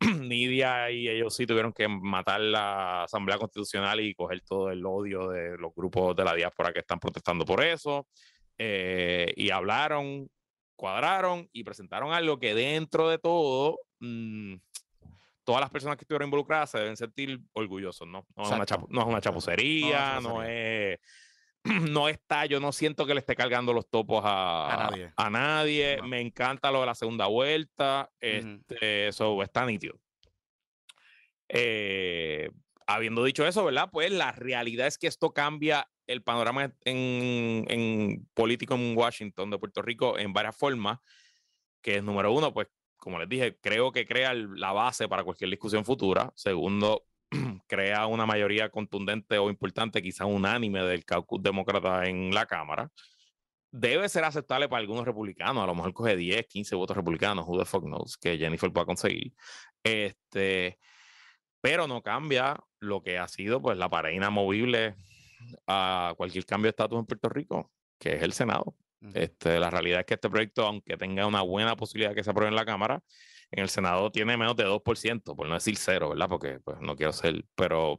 Nidia 0.20 0.90
y 0.90 1.08
ellos 1.08 1.34
sí 1.34 1.46
tuvieron 1.46 1.72
que 1.72 1.88
matar 1.88 2.40
la 2.40 3.04
Asamblea 3.04 3.38
Constitucional 3.38 4.00
y 4.00 4.14
coger 4.14 4.42
todo 4.42 4.70
el 4.70 4.84
odio 4.84 5.28
de 5.28 5.56
los 5.56 5.72
grupos 5.74 6.14
de 6.16 6.24
la 6.24 6.34
diáspora 6.34 6.72
que 6.72 6.80
están 6.80 7.00
protestando 7.00 7.44
por 7.44 7.62
eso. 7.64 8.06
Eh, 8.58 9.32
y 9.36 9.50
hablaron, 9.50 10.28
cuadraron 10.76 11.48
y 11.52 11.64
presentaron 11.64 12.12
algo 12.12 12.38
que 12.38 12.54
dentro 12.54 13.08
de 13.08 13.18
todo, 13.18 13.78
mm, 14.00 14.54
todas 15.44 15.60
las 15.60 15.70
personas 15.70 15.96
que 15.96 16.04
estuvieron 16.04 16.26
involucradas 16.28 16.70
se 16.70 16.78
deben 16.78 16.96
sentir 16.96 17.40
orgullosos, 17.52 18.06
¿no? 18.08 18.26
No 18.36 18.42
es 18.44 18.50
una, 18.50 18.64
chapu- 18.66 18.86
no 18.90 19.00
es 19.02 19.06
una 19.06 19.20
chapucería, 19.20 20.20
no 20.20 20.28
chapucería. 20.30 20.92
es... 20.94 21.00
No 21.92 22.08
está, 22.08 22.44
yo 22.46 22.58
no 22.58 22.72
siento 22.72 23.06
que 23.06 23.14
le 23.14 23.20
esté 23.20 23.36
cargando 23.36 23.72
los 23.72 23.88
topos 23.88 24.22
a, 24.24 24.72
A 24.72 24.90
nadie. 24.90 25.12
a 25.16 25.30
nadie. 25.30 25.96
No. 25.98 26.08
Me 26.08 26.20
encanta 26.20 26.72
lo 26.72 26.80
de 26.80 26.86
la 26.86 26.94
segunda 26.96 27.26
vuelta. 27.26 28.10
Este, 28.18 29.06
eso 29.06 29.40
está 29.44 29.64
nítido. 29.64 30.00
Eh, 31.48 32.50
habiendo 32.86 33.22
dicho 33.24 33.46
eso, 33.46 33.64
¿verdad? 33.64 33.88
Pues 33.92 34.10
la 34.10 34.32
realidad 34.32 34.86
es 34.86 34.98
que 34.98 35.06
esto 35.06 35.32
cambia 35.32 35.88
el 36.06 36.22
panorama 36.22 36.64
en, 36.84 37.64
en 37.68 38.28
político 38.34 38.74
en 38.74 38.96
Washington 38.96 39.50
de 39.50 39.58
Puerto 39.58 39.82
Rico 39.82 40.18
en 40.18 40.32
varias 40.32 40.56
formas. 40.56 40.98
Que 41.80 41.96
es 41.96 42.02
número 42.02 42.32
uno, 42.32 42.52
pues, 42.52 42.68
como 43.02 43.18
les 43.18 43.28
dije, 43.28 43.58
creo 43.60 43.90
que 43.90 44.06
crea 44.06 44.32
la 44.32 44.70
base 44.70 45.08
para 45.08 45.24
cualquier 45.24 45.50
discusión 45.50 45.84
futura. 45.84 46.32
Segundo, 46.36 47.04
crea 47.66 48.06
una 48.06 48.26
mayoría 48.26 48.70
contundente 48.70 49.38
o 49.38 49.50
importante, 49.50 50.00
quizá 50.00 50.24
unánime 50.24 50.84
del 50.84 51.04
caucus 51.04 51.42
demócrata 51.42 52.06
en 52.06 52.32
la 52.32 52.46
Cámara. 52.46 52.92
Debe 53.72 54.08
ser 54.08 54.22
aceptable 54.22 54.68
para 54.68 54.82
algunos 54.82 55.04
republicanos, 55.04 55.64
a 55.64 55.66
lo 55.66 55.74
mejor 55.74 55.92
coge 55.92 56.14
10, 56.14 56.46
15 56.46 56.76
votos 56.76 56.96
republicanos, 56.96 57.44
who 57.48 57.58
the 57.58 57.64
fuck 57.64 57.82
knows, 57.82 58.16
que 58.16 58.38
Jennifer 58.38 58.70
va 58.76 58.82
a 58.82 58.86
conseguir. 58.86 59.34
Este, 59.82 60.78
pero 61.60 61.88
no 61.88 62.02
cambia 62.02 62.56
lo 62.78 63.02
que 63.02 63.18
ha 63.18 63.26
sido 63.26 63.60
pues 63.60 63.76
la 63.78 63.90
pared 63.90 64.12
inamovible 64.12 64.94
a 65.66 66.14
cualquier 66.16 66.46
cambio 66.46 66.66
de 66.66 66.70
estatus 66.70 67.00
en 67.00 67.06
Puerto 67.06 67.28
Rico, 67.28 67.72
que 67.98 68.14
es 68.14 68.22
el 68.22 68.32
Senado. 68.32 68.76
Este, 69.14 69.58
la 69.58 69.70
realidad 69.70 70.00
es 70.00 70.06
que 70.06 70.14
este 70.14 70.30
proyecto, 70.30 70.66
aunque 70.66 70.96
tenga 70.96 71.26
una 71.26 71.42
buena 71.42 71.76
posibilidad 71.76 72.10
de 72.10 72.16
que 72.16 72.24
se 72.24 72.30
apruebe 72.30 72.50
en 72.50 72.56
la 72.56 72.64
Cámara, 72.64 73.02
en 73.50 73.62
el 73.62 73.68
Senado 73.68 74.10
tiene 74.10 74.36
menos 74.36 74.56
de 74.56 74.64
2%, 74.64 75.34
por 75.36 75.46
no 75.48 75.54
decir 75.54 75.76
cero, 75.76 76.10
¿verdad? 76.10 76.28
Porque 76.28 76.60
pues, 76.60 76.78
no 76.80 76.96
quiero 76.96 77.12
ser, 77.12 77.44
pero 77.54 77.98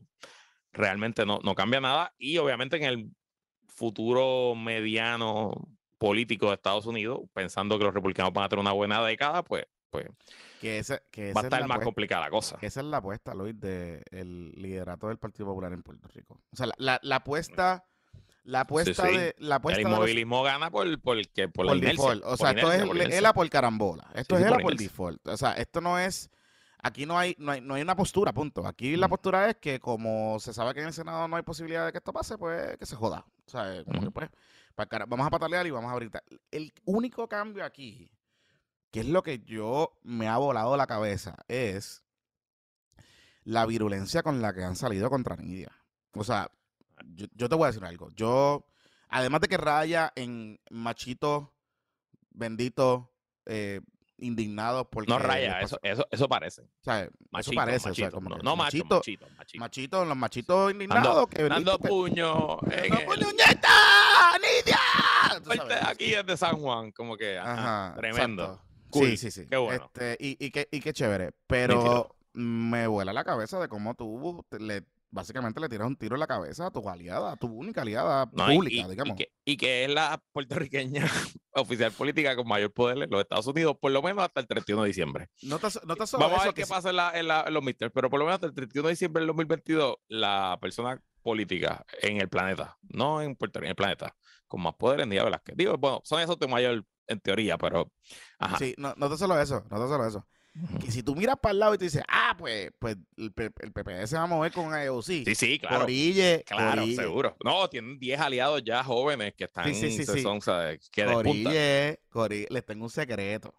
realmente 0.72 1.26
no, 1.26 1.40
no 1.44 1.54
cambia 1.56 1.80
nada. 1.82 2.14
Y 2.18 2.38
obviamente 2.38 2.78
en 2.78 2.84
el 2.84 3.12
futuro 3.68 4.56
mediano 4.56 5.52
político 5.98 6.48
de 6.48 6.56
Estados 6.56 6.86
Unidos, 6.86 7.22
pensando 7.34 7.78
que 7.78 7.86
los 7.86 7.94
republicanos 7.94 8.34
van 8.34 8.46
a 8.46 8.50
tener 8.50 8.62
una 8.62 8.72
buena 8.74 9.04
década, 9.06 9.44
pues, 9.44 9.66
pues 9.90 10.08
Que 10.60 10.80
esa, 10.80 11.02
que 11.12 11.30
esa 11.30 11.34
va 11.36 11.42
a 11.42 11.44
es 11.44 11.46
estar 11.46 11.62
más 11.62 11.76
apuesta- 11.78 11.86
complicada 11.86 12.24
la 12.26 12.30
cosa. 12.32 12.58
esa 12.62 12.80
es 12.82 12.86
la 12.88 12.98
apuesta, 12.98 13.34
Luis, 13.34 13.60
del 13.60 14.52
liderato 14.56 15.08
del 15.08 15.18
Partido 15.18 15.46
Popular 15.48 15.72
en 15.74 15.84
Puerto 15.84 16.08
Rico. 16.10 16.42
O 16.52 16.56
sea, 16.56 16.68
la, 16.68 16.74
la, 16.78 17.00
la 17.04 17.16
apuesta, 17.18 17.86
la 18.44 18.62
apuesta 18.62 19.08
sí. 19.08 19.18
de 19.18 19.36
la 19.40 19.56
apuesta 19.56 19.80
El 19.80 19.86
de 19.86 19.90
los- 19.92 19.98
inmovilismo 20.00 20.44
gana 20.44 20.70
por, 20.70 21.02
por, 21.02 21.28
que, 21.30 21.48
por, 21.50 21.66
la 21.66 21.72
por 21.72 21.78
inercia, 21.78 22.02
default. 22.04 22.24
O 22.26 22.28
por 22.30 22.38
sea, 22.38 22.50
esto 22.52 22.68
inercia, 22.68 22.84
es 22.84 22.88
por. 22.88 23.14
ELA 23.14 23.34
por 23.34 23.50
carambola. 23.50 24.12
Esto 24.14 24.36
Sí, 24.36 24.42
es 24.42 24.48
ELA 24.48 24.56
por 24.58 24.64
por 24.64 24.76
default. 24.78 25.28
O 25.28 25.38
sea, 25.38 25.54
esto 25.54 25.82
no 25.82 25.98
es. 26.00 26.30
Aquí 26.86 27.06
no 27.06 27.18
hay, 27.18 27.34
no 27.40 27.52
hay, 27.54 27.62
no 27.62 27.76
hay 27.76 27.82
una 27.82 27.96
postura, 27.96 28.34
punto. 28.34 28.68
Aquí 28.68 28.98
la 28.98 29.08
Mm. 29.08 29.10
postura 29.12 29.50
es 29.50 29.56
que 29.56 29.80
como 29.80 30.38
se 30.42 30.54
sabe 30.54 30.74
que 30.74 30.82
en 30.82 30.88
el 30.88 30.94
Senado 30.94 31.28
no 31.30 31.38
hay 31.38 31.44
posibilidad 31.44 31.86
de 31.86 31.94
que 31.94 32.00
esto 32.00 32.12
pase, 32.12 32.38
pues 32.38 32.76
que 32.78 32.86
se 32.86 32.96
joda. 32.98 33.26
O 33.48 33.50
sea, 33.50 33.84
como 33.86 34.02
que 34.02 34.12
pues, 34.12 34.30
pa' 34.76 34.86
cara- 34.88 35.06
vamos 35.06 35.26
a 35.26 35.30
patalear 35.30 35.66
y 35.66 35.72
vamos 35.72 35.90
a 35.90 35.94
abrir. 35.94 36.10
ta- 36.12 36.24
El 36.52 36.74
único 36.84 37.30
cambio 37.30 37.64
aquí, 37.64 38.12
que 38.92 39.00
es 39.00 39.08
lo 39.08 39.24
que 39.24 39.40
yo 39.40 39.98
me 40.04 40.28
ha 40.28 40.36
volado 40.38 40.76
la 40.76 40.86
cabeza, 40.86 41.38
es 41.48 42.04
la 43.46 43.66
virulencia 43.66 44.22
con 44.24 44.42
la 44.42 44.54
que 44.54 44.64
han 44.64 44.76
salido 44.76 45.10
contra 45.10 45.36
Nidia. 45.38 45.72
O 46.16 46.24
sea, 46.26 46.50
yo, 47.04 47.28
yo 47.36 47.50
te 47.50 47.56
voy 47.56 47.66
a 47.66 47.68
decir 47.68 47.84
algo. 47.86 48.10
Yo, 48.16 48.66
además 49.10 49.42
de 49.42 49.48
que 49.48 49.58
raya 49.58 50.12
en 50.16 50.60
machito 50.70 51.54
bendito, 52.32 53.12
eh, 53.46 53.82
indignado 54.18 54.90
porque... 54.90 55.12
No 55.12 55.20
raya, 55.20 55.60
eso, 55.62 55.78
eso, 55.84 56.08
eso 56.10 56.30
parece. 56.30 56.62
o 56.62 56.84
sea, 56.84 57.10
Machito, 57.30 57.52
eso 57.52 57.54
parece, 57.56 57.90
o 57.90 57.94
sea, 57.94 58.06
machito, 58.06 58.12
como 58.12 58.30
no, 58.30 58.38
no 58.38 58.56
machito, 58.56 58.96
machito, 58.98 59.28
machito. 59.38 59.60
machito, 59.60 60.06
los 60.06 60.18
machitos 60.18 60.72
indignados 60.72 61.28
que 61.28 61.44
Dando 61.44 61.56
bendito, 61.56 61.78
que- 61.80 61.88
puño 61.90 62.34
¡No, 62.34 62.60
el- 62.72 63.06
¡Puñeta! 63.06 63.70
¡Nidia! 64.42 64.80
Parte 65.46 65.76
aquí 65.86 66.12
desde 66.12 66.38
San 66.38 66.58
Juan, 66.58 66.92
como 66.92 67.18
que 67.18 67.38
ajá, 67.38 67.88
Ajá, 67.88 67.96
tremendo. 67.98 68.44
exacto. 68.44 68.64
Cool, 68.90 69.08
Sí, 69.10 69.18
sí, 69.18 69.32
sí. 69.32 69.48
qué 69.50 69.58
bueno. 69.58 69.86
Este, 69.86 70.18
y, 70.20 70.38
y, 70.46 70.52
qué, 70.52 70.70
y 70.72 70.80
qué 70.80 70.94
chévere. 70.94 71.32
Pero 71.48 72.16
me 72.34 72.86
vuela 72.88 73.12
la 73.12 73.24
cabeza 73.24 73.60
de 73.60 73.68
cómo 73.68 73.96
tú 73.96 74.46
le 74.60 74.84
básicamente 75.14 75.60
le 75.60 75.70
tiras 75.70 75.88
un 75.88 75.96
tiro 75.96 76.16
en 76.16 76.20
la 76.20 76.28
cabeza 76.28 76.66
a 76.68 76.72
tu 76.72 76.88
aliada, 76.90 77.34
a 77.34 77.38
tu 77.38 77.48
única 77.48 77.82
aliada 77.84 78.26
No, 78.34 78.48
pública, 78.48 78.88
y, 78.88 78.90
digamos. 78.90 79.14
Y 79.14 79.16
que, 79.24 79.32
y 79.46 79.58
que 79.58 79.84
es 79.86 79.90
la 79.92 80.22
puertorriqueña 80.32 81.06
oficial 81.54 81.92
política 81.92 82.36
con 82.36 82.48
mayor 82.48 82.74
poder 82.74 82.98
en 83.04 83.10
los 83.10 83.22
Estados 83.22 83.48
Unidos, 83.48 83.78
por 83.80 83.92
lo 83.92 84.02
menos 84.02 84.24
hasta 84.24 84.42
el 84.42 84.48
31 84.48 84.82
de 84.84 84.88
diciembre. 84.88 85.30
No 85.44 85.60
te, 85.60 85.68
no 85.86 85.96
te 85.96 86.04
Vamos 86.18 86.42
a 86.42 86.46
ver 86.46 86.54
qué 86.54 86.66
pasa 86.66 86.90
en, 86.90 86.96
la- 86.96 87.12
en 87.18 87.28
la- 87.28 87.44
en 87.48 87.54
los 87.54 87.64
midterms, 87.64 87.94
pero 87.94 88.10
por 88.10 88.20
lo 88.20 88.26
menos 88.26 88.36
hasta 88.36 88.48
el 88.48 88.54
31 88.54 88.88
de 88.88 88.94
diciembre 88.94 89.22
del 89.22 89.28
2022, 89.28 89.96
la 90.08 90.58
persona 90.60 91.00
política 91.22 91.86
en 92.02 92.18
el 92.20 92.28
planeta, 92.28 92.78
no 92.82 93.22
en 93.22 93.36
Puerto 93.36 93.60
Rico, 93.60 93.68
en 93.68 93.70
el 93.70 93.76
planeta, 93.76 94.16
con 94.48 94.62
más 94.62 94.74
poder 94.76 95.02
en 95.02 95.10
Día 95.12 95.24
Velázquez. 95.24 95.56
Digo, 95.56 95.78
bueno, 95.78 96.02
son 96.04 96.20
esos 96.22 96.38
de 96.40 96.48
mayor 96.48 96.84
en 97.08 97.20
teoría, 97.20 97.58
pero. 97.58 97.92
Ajá. 98.40 98.58
Sí, 98.58 98.74
no, 98.78 98.94
no 98.98 99.10
te 99.10 99.18
solo 99.18 99.40
eso, 99.40 99.64
no 99.70 99.82
te 99.82 99.88
solo 99.88 100.06
eso. 100.08 100.28
Que 100.80 100.92
si 100.92 101.02
tú 101.02 101.16
miras 101.16 101.38
para 101.42 101.52
el 101.52 101.60
lado 101.60 101.74
y 101.74 101.78
te 101.80 101.86
dices, 101.86 102.04
ah, 102.08 102.36
pues, 102.38 102.72
pues 102.78 102.96
el, 103.18 103.32
PPD 103.32 104.06
se 104.06 104.18
va 104.18 104.24
a 104.24 104.28
mover 104.28 104.52
con 104.52 104.72
AOC. 104.72 105.04
Sí, 105.04 105.36
sí, 105.36 105.60
claro. 105.60 105.82
Corille, 105.82 106.44
Claro, 106.46 106.82
Corille, 106.82 106.96
seguro. 106.96 107.36
No, 107.44 107.68
tienen 107.70 107.98
10 107.98 108.20
aliados 108.20 108.64
ya 108.64 108.84
jóvenes 108.84 109.34
que 109.34 109.46
están 109.46 109.66
Sí, 109.66 109.74
sí, 109.74 109.92
sí, 109.92 110.06
se 110.06 110.80
que. 110.92 111.06
Corille, 111.06 112.02
Corille, 112.10 112.48
les 112.52 112.66
tengo 112.66 112.84
un 112.84 112.92
secreto. 112.92 113.56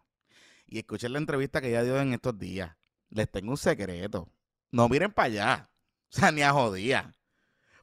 Y 0.66 0.78
escuchen 0.78 1.12
la 1.12 1.18
entrevista 1.18 1.60
que 1.60 1.68
ella 1.68 1.82
dio 1.82 2.00
en 2.00 2.12
estos 2.12 2.38
días. 2.38 2.76
Les 3.10 3.30
tengo 3.30 3.50
un 3.50 3.56
secreto. 3.56 4.28
No 4.70 4.88
miren 4.88 5.12
para 5.12 5.26
allá. 5.26 5.70
O 6.12 6.16
sea, 6.16 6.30
ni 6.30 6.42
a 6.42 6.52
jodía. 6.52 7.12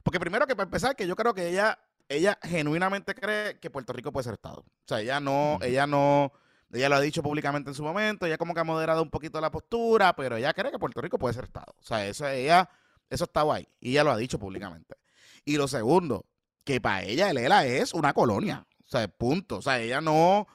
Porque 0.02 0.18
primero 0.18 0.46
que 0.46 0.56
para 0.56 0.64
empezar, 0.64 0.96
que 0.96 1.06
yo 1.06 1.16
creo 1.16 1.34
que 1.34 1.48
ella, 1.48 1.78
ella 2.08 2.38
genuinamente 2.42 3.14
cree 3.14 3.58
que 3.60 3.70
Puerto 3.70 3.92
Rico 3.92 4.10
puede 4.10 4.24
ser 4.24 4.34
Estado. 4.34 4.60
O 4.60 4.88
sea, 4.88 5.00
ella 5.00 5.20
no, 5.20 5.58
ella 5.62 5.86
no, 5.86 6.32
ella 6.72 6.88
lo 6.88 6.96
ha 6.96 7.00
dicho 7.00 7.22
públicamente 7.22 7.70
en 7.70 7.74
su 7.74 7.82
momento, 7.82 8.26
ella 8.26 8.38
como 8.38 8.54
que 8.54 8.60
ha 8.60 8.64
moderado 8.64 9.02
un 9.02 9.10
poquito 9.10 9.40
la 9.40 9.50
postura, 9.50 10.14
pero 10.16 10.36
ella 10.36 10.54
cree 10.54 10.70
que 10.70 10.78
Puerto 10.78 11.00
Rico 11.00 11.18
puede 11.18 11.34
ser 11.34 11.44
Estado. 11.44 11.74
O 11.78 11.82
sea, 11.82 12.06
eso 12.06 12.26
ella, 12.26 12.68
eso 13.10 13.24
estaba 13.24 13.56
ahí. 13.56 13.68
Y 13.80 13.90
ella 13.90 14.04
lo 14.04 14.12
ha 14.12 14.16
dicho 14.16 14.38
públicamente. 14.38 14.96
Y 15.44 15.56
lo 15.56 15.68
segundo, 15.68 16.24
que 16.64 16.80
para 16.80 17.02
ella 17.02 17.30
el 17.30 17.38
ELA 17.38 17.66
es 17.66 17.92
una 17.92 18.14
colonia. 18.14 18.66
O 18.86 18.90
sea, 18.90 19.06
punto. 19.08 19.56
O 19.56 19.62
sea, 19.62 19.80
ella 19.80 20.00
no, 20.00 20.40
o 20.40 20.48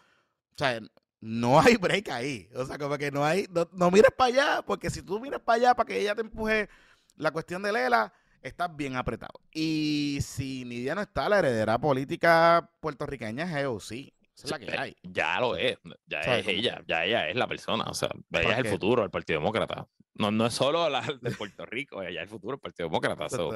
sea, 0.56 0.80
no 1.20 1.60
hay 1.60 1.76
break 1.76 2.10
ahí. 2.10 2.50
O 2.56 2.66
sea, 2.66 2.78
como 2.78 2.98
que 2.98 3.12
no 3.12 3.24
hay, 3.24 3.48
no, 3.74 3.92
mires 3.92 4.12
para 4.16 4.28
allá, 4.28 4.62
porque 4.66 4.90
si 4.90 5.02
tú 5.04 5.20
miras 5.20 5.42
para 5.42 5.58
allá 5.58 5.76
para 5.76 5.88
que 5.88 6.00
ella 6.00 6.16
te 6.16 6.22
empuje 6.22 6.70
la 7.16 7.32
cuestión 7.32 7.62
de 7.62 7.74
Lela, 7.74 8.12
estás 8.42 8.76
bien 8.76 8.96
apretado. 8.96 9.40
Y 9.54 10.20
si 10.22 10.66
Nidia 10.66 10.96
no 10.96 11.02
está, 11.02 11.30
la 11.30 11.40
heredera 11.40 11.78
política 11.78 12.72
puertorriqueña 12.80 13.44
es 13.44 13.56
EOC. 13.56 14.17
Esa 14.38 14.46
es 14.46 14.52
la 14.52 14.60
que 14.60 14.72
Sí, 14.72 14.78
hay. 14.78 14.96
Ya 15.02 15.40
lo 15.40 15.56
es, 15.56 15.78
ya 16.06 16.20
es 16.22 16.48
ella, 16.48 16.84
ya 16.88 17.06
ella 17.06 17.28
es 17.28 17.36
la 17.36 17.48
persona, 17.48 17.86
o 17.86 17.94
sea, 17.94 18.10
ella 18.32 18.52
es 18.52 18.60
el 18.60 18.68
futuro 18.68 19.02
del 19.02 19.10
Partido 19.10 19.40
Demócrata. 19.40 19.88
No, 20.14 20.32
no 20.32 20.46
es 20.46 20.54
solo 20.54 20.88
la 20.90 21.02
de 21.22 21.32
Puerto 21.32 21.66
Rico, 21.66 22.02
ella 22.04 22.22
es 22.22 22.26
el 22.26 22.30
futuro 22.30 22.54
del 22.54 22.60
Partido 22.60 22.88
Demócrata. 22.88 23.30
so, 23.30 23.52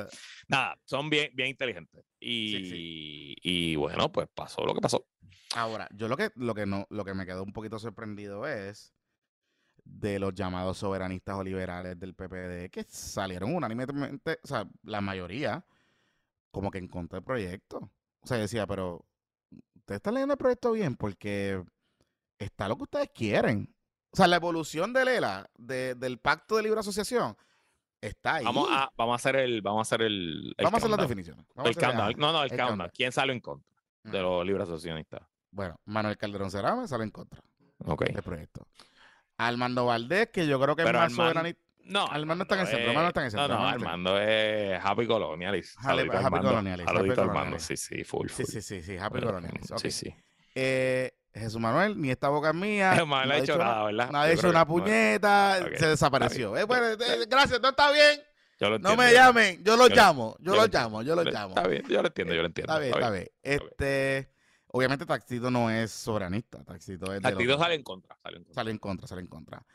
nada, 0.48 0.76
son 0.86 1.10
bien, 1.10 1.30
bien 1.34 1.50
inteligentes. 1.50 2.04
Y, 2.20 2.70
sí. 2.70 3.36
y 3.44 3.76
bueno, 3.76 4.12
pues 4.12 4.28
pasó 4.34 4.66
lo 4.66 4.74
que 4.74 4.82
pasó. 4.82 5.06
Ahora, 5.56 5.88
yo 5.94 6.08
lo 6.08 6.18
que, 6.18 6.32
lo 6.36 6.56
que 6.56 6.66
no, 6.66 6.88
lo 6.90 7.06
que 7.06 7.14
me 7.14 7.26
quedó 7.26 7.44
un 7.44 7.54
poquito 7.54 7.78
sorprendido 7.78 8.48
es 8.48 8.94
de 9.84 10.20
los 10.20 10.34
llamados 10.34 10.78
soberanistas 10.78 11.36
o 11.36 11.44
liberales 11.44 12.00
del 12.00 12.16
PPD 12.16 12.70
que 12.72 12.86
salieron 12.88 13.54
unánimemente, 13.54 14.40
o 14.44 14.48
sea, 14.48 14.68
la 14.84 15.02
mayoría, 15.02 15.66
como 16.52 16.72
que 16.72 16.78
en 16.80 16.88
contra 16.88 17.18
del 17.18 17.26
proyecto. 17.26 17.92
O 18.22 18.28
sea, 18.28 18.38
decía, 18.38 18.66
pero 18.68 19.06
ustedes 19.92 20.00
están 20.00 20.14
leyendo 20.14 20.34
el 20.34 20.38
proyecto 20.38 20.72
bien 20.72 20.96
porque 20.96 21.62
está 22.40 22.68
lo 22.68 22.78
que 22.78 22.84
ustedes 22.84 23.10
quieren. 23.14 23.74
O 24.12 24.18
sea, 24.18 24.28
la 24.28 24.38
evolución 24.38 24.94
de 24.94 25.06
Lela, 25.06 25.50
de- 25.58 25.96
del 25.96 26.18
pacto 26.18 26.56
de 26.58 26.64
libre 26.64 26.80
asociación, 26.80 27.36
está 28.02 28.36
ahí. 28.36 28.46
Vamos 28.46 28.68
a, 28.72 28.92
vamos 28.98 29.14
a 29.14 29.16
hacer 29.16 29.36
el, 29.38 29.62
vamos 29.62 29.80
a 29.80 29.82
hacer 29.84 30.02
el, 30.02 30.54
el 30.58 30.64
Vamos 30.64 30.74
a 30.76 30.78
hacer 30.78 30.90
las 30.90 31.00
definiciones. 31.00 31.46
El 31.64 31.76
countdown, 31.76 32.14
no, 32.18 32.32
no, 32.32 32.40
el, 32.40 32.46
el 32.46 32.50
countdown. 32.50 32.68
countdown. 32.70 32.92
¿Quién 32.94 33.12
sale 33.12 33.34
en 33.34 33.40
contra 33.40 33.70
de 34.04 34.22
los 34.22 34.46
libres 34.46 34.64
asociacionistas? 34.64 35.22
Bueno, 35.52 35.76
Manuel 35.86 36.18
Calderón 36.18 36.50
Cerame 36.52 36.88
sale 36.88 37.04
en 37.04 37.12
contra 37.12 37.42
Ok. 37.86 38.06
del 38.06 38.24
proyecto. 38.24 38.66
Armando 39.38 39.86
Valdés, 39.86 40.30
que 40.30 40.46
yo 40.48 40.60
creo 40.60 40.76
que 40.76 40.84
Pero 40.84 40.98
es 41.00 41.04
más 41.04 41.12
Armando- 41.14 41.24
soberanista. 41.34 41.62
No, 41.86 42.06
Armando 42.08 42.44
está 42.44 42.56
en 42.56 42.62
el 42.62 42.68
centro, 42.68 42.90
Armando 42.90 43.08
está 43.10 43.20
en 43.22 43.26
el 43.26 43.32
centro, 43.32 43.48
No, 43.50 43.60
no, 43.62 43.68
Armando 43.68 44.18
es 44.22 44.80
Happy 44.84 45.08
Colonialist. 45.08 45.78
Happy- 45.80 46.10
Happy 46.10 47.20
Armando. 47.20 47.60
Sí, 47.60 47.78
sí, 47.78 48.04
full, 48.04 48.28
Sí, 48.30 48.44
full. 48.44 48.46
sí, 48.46 48.62
sí, 48.62 48.82
sí, 48.82 48.98
Happy 48.98 49.20
ok. 49.20 49.78
Sí, 49.78 49.92
sí. 49.92 50.16
Eh, 50.56 51.12
Jesús 51.34 51.60
Manuel, 51.60 52.00
ni 52.00 52.10
esta 52.12 52.30
boca 52.30 52.50
es 52.50 52.56
mía. 52.56 52.92
Manuel 53.08 53.28
no 53.30 53.34
ha 53.34 53.38
hecho 53.38 53.58
nada, 53.58 53.84
¿verdad? 53.86 54.10
No 54.12 54.18
ha 54.20 54.32
hecho 54.32 54.50
una 54.50 54.66
puñeta, 54.66 55.58
se 55.78 55.88
desapareció. 55.88 56.58
Eh, 56.58 56.64
bueno, 56.66 56.88
eh, 56.88 57.26
gracias, 57.30 57.62
no 57.62 57.70
está 57.70 57.92
bien. 57.92 58.22
Lo 58.60 58.78
No 58.78 58.96
me 58.96 59.12
llamen, 59.12 59.64
yo 59.64 59.76
yo- 59.76 59.88
llamo, 59.96 60.36
yo 60.40 60.56
lo 60.56 60.68
llamo, 60.68 61.02
yo 61.02 61.16
le- 61.16 61.32
llamo. 61.32 61.56
Está 61.56 61.68
bien, 61.68 61.84
yo 61.90 62.02
lo 62.02 62.08
entiendo, 62.10 62.34
yo 62.36 62.42
lo 62.42 62.48
entiendo. 62.48 62.72
Está 62.72 62.80
bien, 62.80 62.94
está 62.94 63.10
bien. 63.10 63.28
Este, 63.42 64.32
obviamente 64.68 65.06
Taxito 65.08 65.50
no 65.50 65.72
es 65.72 65.90
soberanista, 65.92 66.64
Taxito 66.64 67.12
es 67.12 67.22
sale 67.24 67.74
en 67.76 67.84
contra. 67.84 68.16
Sale 68.22 68.38
en 68.38 68.44
contra. 68.44 68.54
sale 68.54 68.72
en 68.72 68.78
contra, 68.78 69.08
sale 69.08 69.22
en 69.22 69.28
contra. 69.28 69.66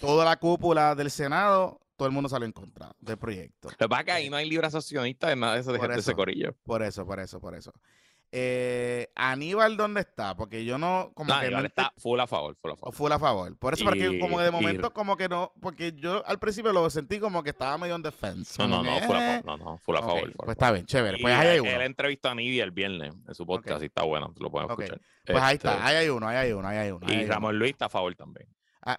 Toda 0.00 0.24
la 0.24 0.36
cúpula 0.36 0.94
del 0.94 1.10
Senado, 1.10 1.80
todo 1.96 2.08
el 2.08 2.12
mundo 2.14 2.28
sale 2.28 2.46
en 2.46 2.52
contra 2.52 2.92
del 3.00 3.16
proyecto. 3.18 3.68
Lo 3.70 3.76
que 3.76 3.88
pasa 3.88 4.04
que 4.04 4.12
ahí 4.12 4.30
no 4.30 4.36
hay 4.36 4.48
libre 4.48 4.66
asociacionista 4.66 5.28
de 5.28 5.36
nada 5.36 5.54
de, 5.54 5.60
eso, 5.60 5.72
de, 5.72 5.78
gente 5.80 5.98
ese 6.00 6.14
corillo. 6.14 6.54
Por 6.64 6.82
eso, 6.82 7.06
por 7.06 7.20
eso, 7.20 7.40
por 7.40 7.54
eso. 7.54 7.72
Eh, 8.34 9.08
Aníbal, 9.14 9.76
¿dónde 9.76 10.00
está? 10.00 10.34
Porque 10.34 10.64
yo 10.64 10.78
no, 10.78 11.12
como 11.14 11.28
No, 11.34 11.38
que 11.38 11.46
Aníbal 11.46 11.62
no 11.64 11.66
está 11.68 11.92
full 11.98 12.18
a 12.18 12.26
favor, 12.26 12.56
full 12.56 12.70
a 12.72 12.76
favor. 12.76 12.94
full 12.94 13.12
a 13.12 13.18
favor. 13.18 13.58
Por 13.58 13.74
eso, 13.74 13.84
porque 13.84 14.18
como 14.18 14.38
que 14.38 14.44
de 14.44 14.50
momento, 14.50 14.86
y- 14.86 14.90
como 14.90 15.18
que 15.18 15.28
no, 15.28 15.52
porque 15.60 15.92
yo 15.94 16.24
al 16.26 16.38
principio 16.38 16.72
lo 16.72 16.88
sentí 16.88 17.20
como 17.20 17.42
que 17.42 17.50
estaba 17.50 17.76
medio 17.76 17.94
en 17.94 18.00
defense. 18.02 18.54
No, 18.58 18.66
no, 18.68 18.82
no, 18.82 18.98
full 19.00 19.16
a 19.16 19.36
eh, 19.36 19.42
favor. 19.42 19.44
No, 19.58 19.64
no, 19.72 19.76
full 19.78 19.96
a 19.96 20.00
favor. 20.00 20.20
full 20.20 20.30
a 20.30 20.32
Pues 20.32 20.36
favor. 20.38 20.52
está 20.52 20.72
bien, 20.72 20.86
chévere. 20.86 21.18
Pues 21.20 21.34
Y 21.34 21.36
ahí 21.36 21.46
hay 21.48 21.60
uno. 21.60 21.70
Él 21.70 21.82
entrevistó 21.82 22.30
a 22.30 22.34
Nidia 22.34 22.64
el 22.64 22.70
viernes 22.70 23.12
en 23.28 23.34
su 23.34 23.44
podcast 23.46 23.82
y 23.82 23.86
está 23.86 24.02
bueno, 24.02 24.32
lo 24.40 24.50
pueden 24.50 24.70
escuchar. 24.70 24.98
Pues 25.26 25.38
ahí 25.42 25.56
Este, 25.56 25.68
está, 25.68 25.86
ahí 25.86 25.96
hay 25.96 26.08
uno, 26.08 26.26
ahí 26.26 26.36
hay 26.38 26.52
uno, 26.52 26.66
ahí 26.68 26.78
hay 26.78 26.90
uno. 26.90 27.06
ahí 27.06 27.12
Y 27.14 27.18
hay 27.18 27.24
uno. 27.26 27.34
Ramón 27.34 27.58
Luis 27.58 27.72
está 27.72 27.84
a 27.84 27.90
favor 27.90 28.14
también. 28.14 28.48
Ah, 28.82 28.98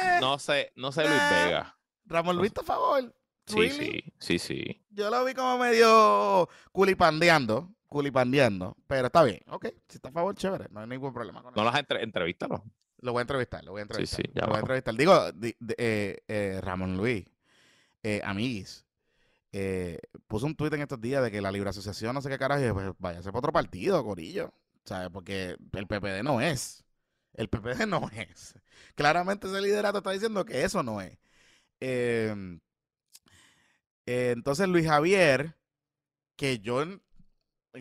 eh, 0.00 0.18
No 0.20 0.38
sé, 0.38 0.72
no 0.76 0.92
sé 0.92 1.02
Luis 1.06 1.20
Eh, 1.20 1.44
Vega. 1.46 1.76
Ramón 2.06 2.36
Luis 2.36 2.48
está 2.50 2.60
a 2.60 2.64
favor. 2.64 3.14
Sí, 3.46 3.56
Really? 3.56 4.02
sí, 4.18 4.38
sí, 4.38 4.38
sí. 4.38 4.86
Yo 4.90 5.08
lo 5.10 5.24
vi 5.24 5.34
como 5.34 5.58
medio 5.58 6.48
culipandeando, 6.72 7.72
culipandeando, 7.86 8.76
pero 8.86 9.06
está 9.06 9.22
bien. 9.22 9.40
Ok, 9.48 9.66
si 9.88 9.96
está 9.98 10.08
a 10.08 10.12
favor, 10.12 10.34
chévere, 10.34 10.66
no 10.70 10.80
hay 10.80 10.86
ningún 10.88 11.12
problema 11.12 11.42
con 11.42 11.54
No 11.54 11.62
eso. 11.62 11.70
las 11.70 11.78
entre 11.80 12.02
entrevístalo. 12.02 12.64
Lo 13.00 13.12
voy 13.12 13.20
a 13.20 13.22
entrevistar, 13.22 13.62
lo 13.64 13.72
voy 13.72 13.80
a 13.80 13.82
entrevistar. 13.82 14.16
sí, 14.16 14.22
ya 14.34 14.42
lo 14.42 14.46
voy 14.48 14.56
a 14.58 14.60
vamos. 14.60 14.60
entrevistar. 14.62 14.94
Digo, 14.96 15.32
di- 15.32 15.56
de- 15.60 15.74
eh, 15.78 16.16
eh, 16.28 16.60
Ramón 16.62 16.96
Luis, 16.96 17.24
eh, 18.02 18.20
amiguis, 18.24 18.86
eh, 19.52 19.98
puso 20.26 20.46
un 20.46 20.56
tuit 20.56 20.72
en 20.72 20.82
estos 20.82 21.00
días 21.00 21.22
de 21.22 21.30
que 21.30 21.40
la 21.40 21.52
libre 21.52 21.70
asociación, 21.70 22.14
no 22.14 22.20
sé 22.22 22.28
qué 22.28 22.38
carajo, 22.38 22.62
y 22.62 22.66
yo, 22.66 22.74
pues 22.74 22.90
váyase 22.98 23.30
para 23.30 23.38
otro 23.38 23.52
partido, 23.52 24.02
Corillo. 24.04 24.52
¿Sabes? 24.84 25.10
Porque 25.12 25.56
el 25.72 25.86
PPD 25.86 26.22
no 26.22 26.40
es. 26.40 26.84
El 27.36 27.48
PPD 27.48 27.86
no 27.86 28.10
es. 28.14 28.54
Claramente 28.94 29.46
ese 29.46 29.60
liderato 29.60 29.98
está 29.98 30.10
diciendo 30.10 30.44
que 30.44 30.64
eso 30.64 30.82
no 30.82 31.00
es. 31.00 31.18
Eh, 31.80 32.58
eh, 34.06 34.32
entonces 34.34 34.68
Luis 34.68 34.86
Javier, 34.86 35.56
que 36.36 36.58
yo 36.60 36.82
en, 36.82 37.02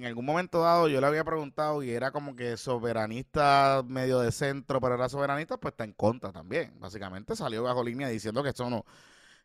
algún 0.03 0.25
momento 0.25 0.61
dado 0.61 0.89
yo 0.89 0.99
le 0.99 1.07
había 1.07 1.23
preguntado 1.23 1.81
y 1.83 1.91
era 1.91 2.11
como 2.11 2.35
que 2.35 2.57
soberanista 2.57 3.83
medio 3.87 4.19
de 4.19 4.31
centro, 4.33 4.81
pero 4.81 4.95
era 4.95 5.07
soberanista, 5.09 5.57
pues 5.57 5.73
está 5.73 5.85
en 5.85 5.93
contra 5.93 6.31
también. 6.33 6.77
Básicamente 6.79 7.35
salió 7.35 7.63
bajo 7.63 7.83
línea 7.83 8.09
diciendo 8.09 8.43
que 8.43 8.49
eso 8.49 8.69
no, 8.69 8.85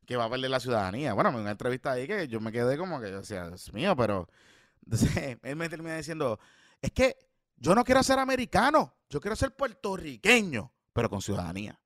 que 0.06 0.16
va 0.16 0.24
a 0.26 0.30
perder 0.30 0.50
la 0.50 0.60
ciudadanía. 0.60 1.14
Bueno, 1.14 1.30
en 1.30 1.36
una 1.36 1.52
entrevista 1.52 1.92
ahí 1.92 2.06
que 2.08 2.28
yo 2.28 2.40
me 2.40 2.52
quedé 2.52 2.76
como 2.78 3.00
que 3.00 3.10
yo 3.10 3.20
decía, 3.20 3.48
Dios 3.48 3.72
mío, 3.72 3.96
pero 3.96 4.28
entonces, 4.84 5.38
él 5.42 5.56
me 5.56 5.68
termina 5.68 5.96
diciendo, 5.96 6.40
es 6.82 6.92
que 6.92 7.16
yo 7.60 7.74
no 7.74 7.84
quiero 7.84 8.02
ser 8.02 8.18
americano, 8.18 8.96
yo 9.08 9.20
quiero 9.20 9.36
ser 9.36 9.54
puertorriqueño, 9.54 10.72
pero 10.92 11.08
con 11.08 11.22
ciudadanía 11.22 11.80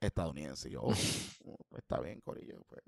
estadounidense. 0.00 0.68
Y 0.68 0.72
yo, 0.72 0.82
"Oh, 0.82 0.92
oh, 1.44 1.76
está 1.76 2.00
bien, 2.00 2.20
Corillo, 2.22 2.60
pues 2.68 2.82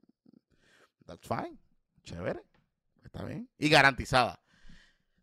that's 1.07 1.29
fine, 1.29 1.59
chévere, 2.03 2.43
está 3.05 3.25
bien. 3.25 3.49
Y 3.59 3.69
garantizada. 3.69 4.41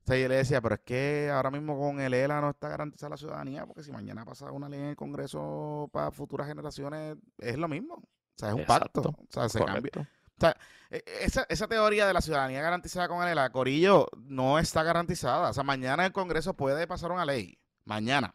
O 0.03 0.11
sea, 0.11 0.17
yo 0.17 0.27
le 0.27 0.35
decía, 0.37 0.61
pero 0.61 0.75
es 0.75 0.81
que 0.81 1.29
ahora 1.31 1.51
mismo 1.51 1.77
con 1.77 1.99
el 1.99 2.13
ELA 2.13 2.41
no 2.41 2.49
está 2.51 2.67
garantizada 2.69 3.11
la 3.11 3.17
ciudadanía, 3.17 3.65
porque 3.65 3.83
si 3.83 3.91
mañana 3.91 4.25
pasa 4.25 4.51
una 4.51 4.67
ley 4.69 4.79
en 4.79 4.85
el 4.87 4.95
Congreso 4.95 5.89
para 5.91 6.09
futuras 6.11 6.47
generaciones, 6.47 7.17
es 7.37 7.57
lo 7.57 7.67
mismo. 7.67 7.95
O 7.95 8.07
sea, 8.35 8.49
es 8.49 8.55
un 8.55 8.65
pacto. 8.65 9.01
O 9.01 9.25
sea, 9.29 9.49
se 9.49 9.63
cambia. 9.63 9.91
Correcto. 10.39 10.61
E- 10.89 11.03
Esa, 11.21 11.45
esa 11.49 11.67
teoría 11.67 12.07
de 12.07 12.13
la 12.13 12.21
ciudadanía 12.21 12.61
garantizada 12.61 13.07
con 13.07 13.27
el 13.27 13.51
Corillo, 13.51 14.07
no 14.17 14.57
está 14.59 14.83
garantizada. 14.83 15.49
O 15.49 15.53
sea, 15.53 15.63
mañana 15.63 16.05
el 16.05 16.11
Congreso 16.11 16.55
puede 16.55 16.87
pasar 16.87 17.11
una 17.11 17.25
ley. 17.25 17.59
Mañana. 17.85 18.33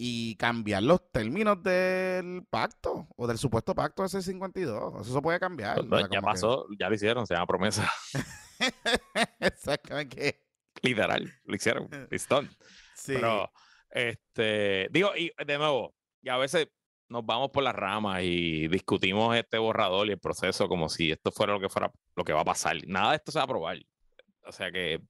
Y 0.00 0.36
cambiar 0.36 0.84
los 0.84 1.10
términos 1.10 1.60
del 1.62 2.46
pacto 2.48 3.08
o 3.16 3.26
del 3.26 3.36
supuesto 3.36 3.74
pacto 3.74 4.02
de 4.04 4.08
C52. 4.08 5.00
Eso 5.00 5.12
se 5.12 5.20
puede 5.20 5.40
cambiar. 5.40 5.84
No, 5.84 5.96
o 5.96 5.98
sea, 5.98 6.08
ya 6.10 6.20
que- 6.20 6.24
pasó, 6.24 6.66
ya 6.78 6.88
lo 6.88 6.94
hicieron, 6.94 7.26
se 7.26 7.34
llama 7.34 7.46
promesa. 7.46 7.90
Exactamente. 9.40 10.44
Literal, 10.82 11.32
lo 11.44 11.54
hicieron. 11.56 11.88
Listón. 12.10 12.48
Sí. 12.94 13.14
Pero, 13.14 13.50
este, 13.90 14.88
digo, 14.92 15.10
y 15.16 15.32
de 15.44 15.58
nuevo, 15.58 15.94
y 16.22 16.28
a 16.28 16.36
veces 16.36 16.68
nos 17.08 17.24
vamos 17.24 17.50
por 17.50 17.62
las 17.62 17.74
ramas 17.74 18.22
y 18.22 18.68
discutimos 18.68 19.36
este 19.36 19.58
borrador 19.58 20.08
y 20.08 20.12
el 20.12 20.18
proceso 20.18 20.68
como 20.68 20.88
si 20.88 21.10
esto 21.10 21.32
fuera 21.32 21.54
lo 21.54 21.60
que 21.60 21.68
fuera 21.68 21.90
lo 22.14 22.24
que 22.24 22.32
va 22.32 22.42
a 22.42 22.44
pasar. 22.44 22.76
Nada 22.86 23.10
de 23.10 23.16
esto 23.16 23.32
se 23.32 23.38
va 23.38 23.42
a 23.42 23.44
aprobar. 23.44 23.78
O 24.44 24.52
sea 24.52 24.70
que 24.70 25.00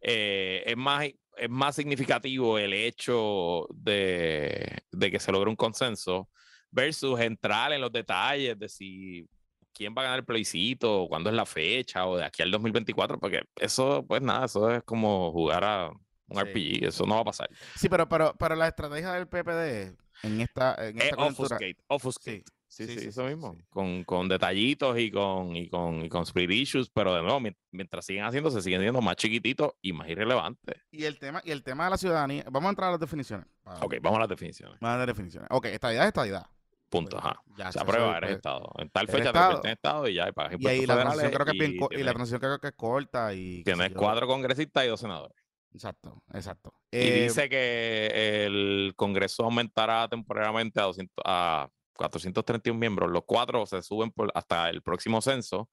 eh, 0.00 0.62
es, 0.66 0.76
más, 0.76 1.06
es 1.36 1.50
más 1.50 1.76
significativo 1.76 2.58
el 2.58 2.72
hecho 2.72 3.66
de, 3.74 4.82
de 4.90 5.10
que 5.10 5.20
se 5.20 5.32
logre 5.32 5.50
un 5.50 5.56
consenso 5.56 6.28
versus 6.70 7.20
entrar 7.20 7.72
en 7.72 7.80
los 7.80 7.92
detalles 7.92 8.58
de 8.58 8.68
si 8.68 9.28
quién 9.72 9.94
va 9.96 10.02
a 10.02 10.04
ganar 10.04 10.18
el 10.20 10.24
plebiscito, 10.24 11.06
cuándo 11.08 11.30
es 11.30 11.36
la 11.36 11.46
fecha, 11.46 12.06
o 12.06 12.16
de 12.16 12.24
aquí 12.24 12.42
al 12.42 12.50
2024, 12.50 13.18
porque 13.18 13.42
eso, 13.56 14.04
pues 14.06 14.22
nada, 14.22 14.46
eso 14.46 14.70
es 14.70 14.82
como 14.82 15.32
jugar 15.32 15.64
a 15.64 15.90
un 16.28 16.40
RPG, 16.40 16.84
eso 16.84 17.06
no 17.06 17.16
va 17.16 17.20
a 17.22 17.24
pasar. 17.24 17.48
Sí, 17.76 17.88
pero, 17.88 18.08
pero, 18.08 18.34
pero 18.38 18.54
la 18.54 18.68
estrategia 18.68 19.12
del 19.12 19.28
PPD 19.28 19.96
en 20.22 20.40
esta, 20.40 20.74
en 20.86 21.00
esta 21.00 21.26
es 21.26 21.76
obfuscate, 21.88 22.44
Sí, 22.72 22.86
sí, 22.86 22.98
sí, 22.98 23.08
eso 23.08 23.24
mismo. 23.24 23.54
Con, 23.68 24.02
con, 24.04 24.28
detallitos 24.30 24.98
y 24.98 25.10
con, 25.10 25.54
y, 25.54 25.68
con, 25.68 26.02
y 26.02 26.08
con 26.08 26.22
spirit 26.22 26.62
issues, 26.62 26.88
pero 26.88 27.14
de 27.14 27.20
nuevo, 27.20 27.38
mientras 27.70 28.06
siguen 28.06 28.24
haciendo, 28.24 28.50
se 28.50 28.62
siguen 28.62 28.80
siendo 28.80 29.02
más 29.02 29.16
chiquititos 29.16 29.72
y 29.82 29.92
más 29.92 30.08
irrelevantes. 30.08 30.76
Y 30.90 31.04
el 31.04 31.18
tema, 31.18 31.42
y 31.44 31.50
el 31.50 31.62
tema 31.62 31.84
de 31.84 31.90
la 31.90 31.98
ciudadanía, 31.98 32.44
vamos 32.50 32.68
a 32.68 32.70
entrar 32.70 32.88
a 32.88 32.92
las 32.92 33.00
definiciones. 33.00 33.46
Ok, 33.82 33.96
vamos 34.00 34.16
a 34.16 34.20
las 34.20 34.28
definiciones. 34.30 34.80
Vamos 34.80 34.94
a 34.94 34.98
las 34.98 35.06
definiciones. 35.06 35.48
Ok, 35.50 35.66
estadidad 35.66 36.04
es 36.04 36.08
estadidad. 36.08 36.46
Punto, 36.88 37.18
pues, 37.20 37.60
ajá. 37.60 37.72
se 37.72 37.80
aprueba, 37.80 38.16
eres 38.16 38.36
Estado. 38.36 38.70
En 38.78 38.88
tal 38.88 39.06
fecha 39.06 39.32
te 39.32 39.38
conviertes 39.38 39.64
en 39.64 39.70
Estado 39.72 40.08
y 40.08 40.14
ya, 40.14 40.28
y 40.28 40.32
pagas 40.32 40.56
Y 40.58 40.66
ahí 40.66 40.86
la 40.86 41.00
transición 41.00 41.32
creo 41.32 41.44
que 41.44 41.52
es 41.52 41.58
bien 41.58 41.88
y 41.90 42.02
la 42.02 42.12
transición 42.12 42.40
creo 42.40 42.58
que 42.58 42.68
es 42.68 42.74
corta 42.74 43.34
y... 43.34 43.64
Tienes 43.64 43.92
cuatro 43.92 44.26
congresistas 44.26 44.84
y 44.84 44.88
dos 44.88 45.00
senadores. 45.00 45.36
Exacto, 45.74 46.22
exacto. 46.32 46.74
Y 46.90 46.98
eh, 46.98 47.22
dice 47.24 47.48
que 47.48 48.44
el 48.44 48.92
Congreso 48.96 49.44
aumentará 49.44 50.08
temporalmente 50.08 50.80
a, 50.80 50.84
200, 50.84 51.14
a 51.24 51.68
431 51.96 52.78
miembros. 52.78 53.10
Los 53.10 53.22
cuatro 53.26 53.64
se 53.66 53.82
suben 53.82 54.10
por, 54.10 54.30
hasta 54.34 54.68
el 54.68 54.82
próximo 54.82 55.22
censo, 55.22 55.68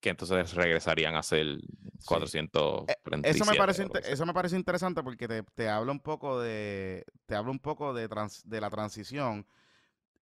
que 0.00 0.10
entonces 0.10 0.54
regresarían 0.54 1.16
a 1.16 1.22
ser 1.22 1.58
437. 2.04 2.92
Eh, 2.92 3.30
eso 3.30 3.44
me 3.44 3.56
parece, 3.56 3.86
eso 4.04 4.26
me 4.26 4.34
parece 4.34 4.56
interesante 4.56 5.02
porque 5.02 5.26
te, 5.26 5.42
te 5.42 5.68
habla 5.68 5.92
un 5.92 6.00
poco 6.00 6.40
de, 6.40 7.04
te 7.26 7.34
habla 7.34 7.50
un 7.50 7.60
poco 7.60 7.92
de, 7.94 8.08
de 8.44 8.60
la 8.60 8.70
transición 8.70 9.46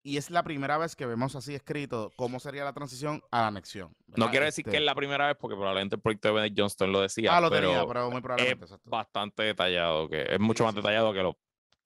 y 0.03 0.17
es 0.17 0.31
la 0.31 0.43
primera 0.43 0.79
vez 0.79 0.97
que 0.97 1.07
vemos 1.07 1.37
así 1.37 1.55
escrito 1.55 2.13
cómo 2.17 2.41
sería 2.41 2.65
la 2.65 2.73
transición 2.73 3.23
a 3.31 3.43
la 3.43 3.47
anexión. 3.49 3.95
No 4.17 4.31
quiero 4.31 4.47
decir 4.47 4.65
que 4.65 4.71
es 4.71 4.75
este 4.75 4.85
la 4.85 4.95
primera 4.95 5.27
vez, 5.27 5.37
porque 5.39 5.57
probablemente 5.57 5.97
el 5.97 6.03
proyecto 6.03 6.29
de 6.29 6.35
Benedict 6.35 6.59
Johnston 6.59 6.93
lo 6.93 7.01
decía. 7.01 7.37
Ah, 7.37 7.41
lo 7.41 7.51
tenía, 7.51 7.87
pero 7.87 8.11
muy 8.11 8.21
probablemente. 8.21 8.65
Es 8.65 8.79
bastante 8.85 9.43
detallado, 9.43 10.09
que 10.09 10.23
es 10.23 10.41
mucho 10.41 10.65
más 10.65 10.75
detallado 10.75 11.13
que 11.13 11.23
lo. 11.23 11.39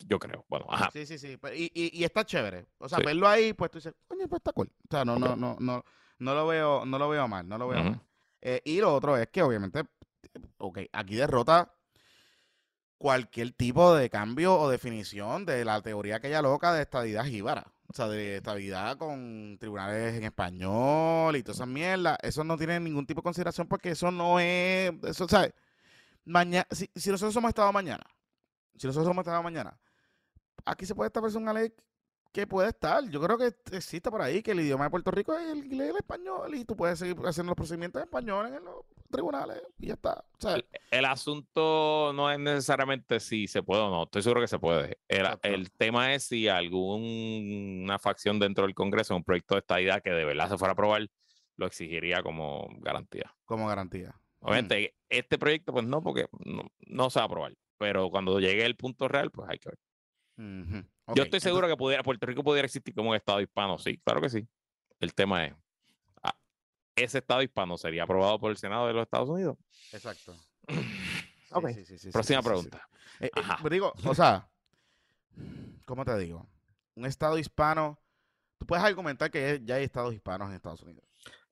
Yo 0.07 0.19
creo. 0.19 0.45
Bueno, 0.49 0.67
ajá. 0.69 0.91
Sí, 0.93 1.07
sí, 1.07 1.19
sí. 1.19 1.37
Pues, 1.37 1.59
y, 1.59 1.71
y, 1.75 1.99
y 1.99 2.05
está 2.05 2.25
chévere. 2.25 2.67
O 2.79 2.89
sea, 2.89 2.99
verlo 2.99 3.29
ahí, 3.29 3.53
pues 3.53 3.71
tú 3.71 3.79
dices, 3.79 3.95
coño, 4.07 4.29
pues 4.29 4.41
está 4.41 4.53
cool. 4.53 4.69
O 4.69 4.89
sea, 4.91 5.05
no, 5.05 5.19
no, 5.19 5.37
no, 5.37 5.57
no, 5.59 5.85
no 6.19 6.35
lo 6.35 6.47
veo, 6.47 6.85
no 6.85 6.99
lo 6.99 7.09
veo 7.09 7.27
mal, 7.29 7.49
no 7.49 7.59
lo 7.59 7.69
veo 7.69 7.83
mal. 7.83 8.01
Eh, 8.41 8.61
y 8.65 8.81
lo 8.81 8.95
otro 8.95 9.17
es 9.17 9.29
que 9.29 9.43
obviamente, 9.43 9.85
ok, 10.59 10.81
aquí 10.93 11.15
derrota 11.15 11.73
cualquier 12.99 13.53
tipo 13.53 13.95
de 13.95 14.11
cambio 14.11 14.59
o 14.59 14.69
definición 14.69 15.47
de 15.47 15.65
la 15.65 15.81
teoría 15.83 16.17
aquella 16.17 16.43
loca 16.43 16.73
de 16.73 16.83
estadidad 16.83 17.25
jíbara. 17.25 17.74
O 17.87 17.93
sea, 17.93 18.09
de 18.09 18.37
estabilidad 18.37 18.97
con 18.97 19.57
tribunales 19.61 20.15
en 20.15 20.25
español 20.25 21.37
y 21.37 21.43
todas 21.43 21.59
esas 21.59 21.69
mierdas. 21.69 22.19
Eso 22.23 22.43
no 22.43 22.57
tiene 22.57 22.81
ningún 22.81 23.07
tipo 23.07 23.21
de 23.21 23.25
consideración 23.25 23.69
porque 23.69 23.91
eso 23.91 24.11
no 24.11 24.41
es. 24.41 24.93
Eso, 25.05 25.29
¿sabes? 25.29 25.53
Mañana, 26.25 26.67
si, 26.71 26.89
nosotros 27.11 27.35
somos 27.35 27.51
Estado 27.51 27.73
mañana, 27.73 28.05
si 28.77 28.87
nosotros 28.87 29.07
somos 29.07 29.23
Estado 29.23 29.43
mañana, 29.43 29.79
aquí 30.65 30.87
se 30.87 30.95
puede 30.95 31.09
establecer 31.09 31.41
una 31.41 31.53
ley 31.53 31.73
que 32.33 32.47
puede 32.47 32.71
estar. 32.71 33.09
Yo 33.11 33.21
creo 33.21 33.39
que 33.39 33.55
existe 33.77 34.11
por 34.11 34.23
ahí 34.23 34.43
que 34.43 34.53
el 34.53 34.61
idioma 34.61 34.85
de 34.85 34.91
Puerto 34.91 35.11
Rico 35.11 35.35
es 35.35 35.47
el 35.51 35.59
inglés 35.59 35.89
y 35.89 35.91
el 35.91 35.97
español 35.97 36.55
y 36.55 36.65
tú 36.65 36.77
puedes 36.77 36.99
seguir 36.99 37.17
haciendo 37.25 37.51
los 37.51 37.57
procedimientos 37.57 38.01
en 38.01 38.09
español 38.09 38.47
en 38.47 38.65
los 38.65 38.85
tribunales 39.15 39.63
y 39.79 39.87
ya 39.87 39.95
está. 39.95 40.25
el, 40.91 41.05
asunto 41.05 42.13
no 42.15 42.31
es 42.31 42.39
necesariamente 42.39 43.21
si 43.21 43.47
se 43.47 43.63
puede 43.63 43.83
o 43.83 43.91
no, 43.91 44.03
estoy 44.05 44.23
seguro 44.23 44.41
que 44.41 44.49
se 44.49 44.59
puede. 44.59 44.99
El, 45.09 45.71
tema 45.73 46.15
es 46.15 46.25
si 46.25 46.49
alguna 46.49 47.99
facción 47.99 48.39
dentro 48.39 48.65
del 48.65 48.75
Congreso, 48.75 49.15
un 49.15 49.25
proyecto 49.25 49.55
de 49.55 49.61
estadidad 49.61 50.03
que 50.03 50.11
de 50.11 50.25
verdad 50.25 50.49
se 50.49 50.59
fuera 50.59 50.73
a 50.73 50.75
aprobar, 50.75 51.09
lo 51.57 51.67
exigiría 51.67 52.23
como 52.23 52.69
garantía. 52.81 53.33
Como 53.45 53.69
garantía. 53.69 54.15
Obviamente, 54.41 54.95
mm. 54.95 55.05
este 55.11 55.39
proyecto, 55.39 55.73
pues 55.73 55.87
no, 55.87 56.03
porque 56.03 56.27
no, 56.87 57.11
se 57.11 57.19
va 57.21 57.23
a 57.23 57.27
aprobar. 57.27 57.55
Pero 57.79 58.11
cuando 58.11 58.41
llegue 58.41 58.65
el 58.65 58.77
punto 58.77 59.09
real, 59.09 59.31
pues 59.31 59.49
hay 59.49 59.59
que 59.59 59.71
ver. 59.71 59.79
Yo 61.15 61.23
estoy 61.23 61.39
seguro 61.39 61.69
que 61.69 61.77
pudiera, 61.77 62.03
Puerto 62.03 62.27
Rico 62.27 62.43
pudiera 62.43 62.67
existir 62.67 62.95
como 62.95 63.11
un 63.11 63.17
Estado 63.17 63.41
hispano, 63.41 63.79
sí, 63.79 63.99
claro 63.99 64.21
que 64.21 64.29
sí. 64.29 64.47
El 64.99 65.15
tema 65.15 65.47
es, 65.47 65.55
¿ese 66.97 67.19
Estado 67.19 67.43
hispano 67.43 67.77
sería 67.77 68.05
aprobado 68.05 68.39
por 68.39 68.51
el 68.51 68.57
Senado 68.57 68.87
de 68.87 68.93
los 68.93 69.03
Estados 69.03 69.29
Unidos? 69.29 69.57
Exacto. 69.93 70.35
ok, 71.51 71.69
próxima 72.13 72.43
pregunta. 72.43 72.89
Eh, 73.21 73.31
eh, 73.35 73.71
digo, 73.71 73.93
o 74.05 74.15
sea, 74.15 74.49
¿cómo 75.85 76.05
te 76.05 76.17
digo? 76.19 76.49
Un 76.95 77.07
Estado 77.07 77.39
hispano, 77.39 78.01
tú 78.59 78.67
puedes 78.67 78.85
argumentar 78.85 79.31
que 79.31 79.61
ya 79.65 79.77
hay 79.77 79.85
Estados 79.85 80.15
hispanos 80.15 80.49
en 80.49 80.55
Estados 80.55 80.83
Unidos. 80.83 81.05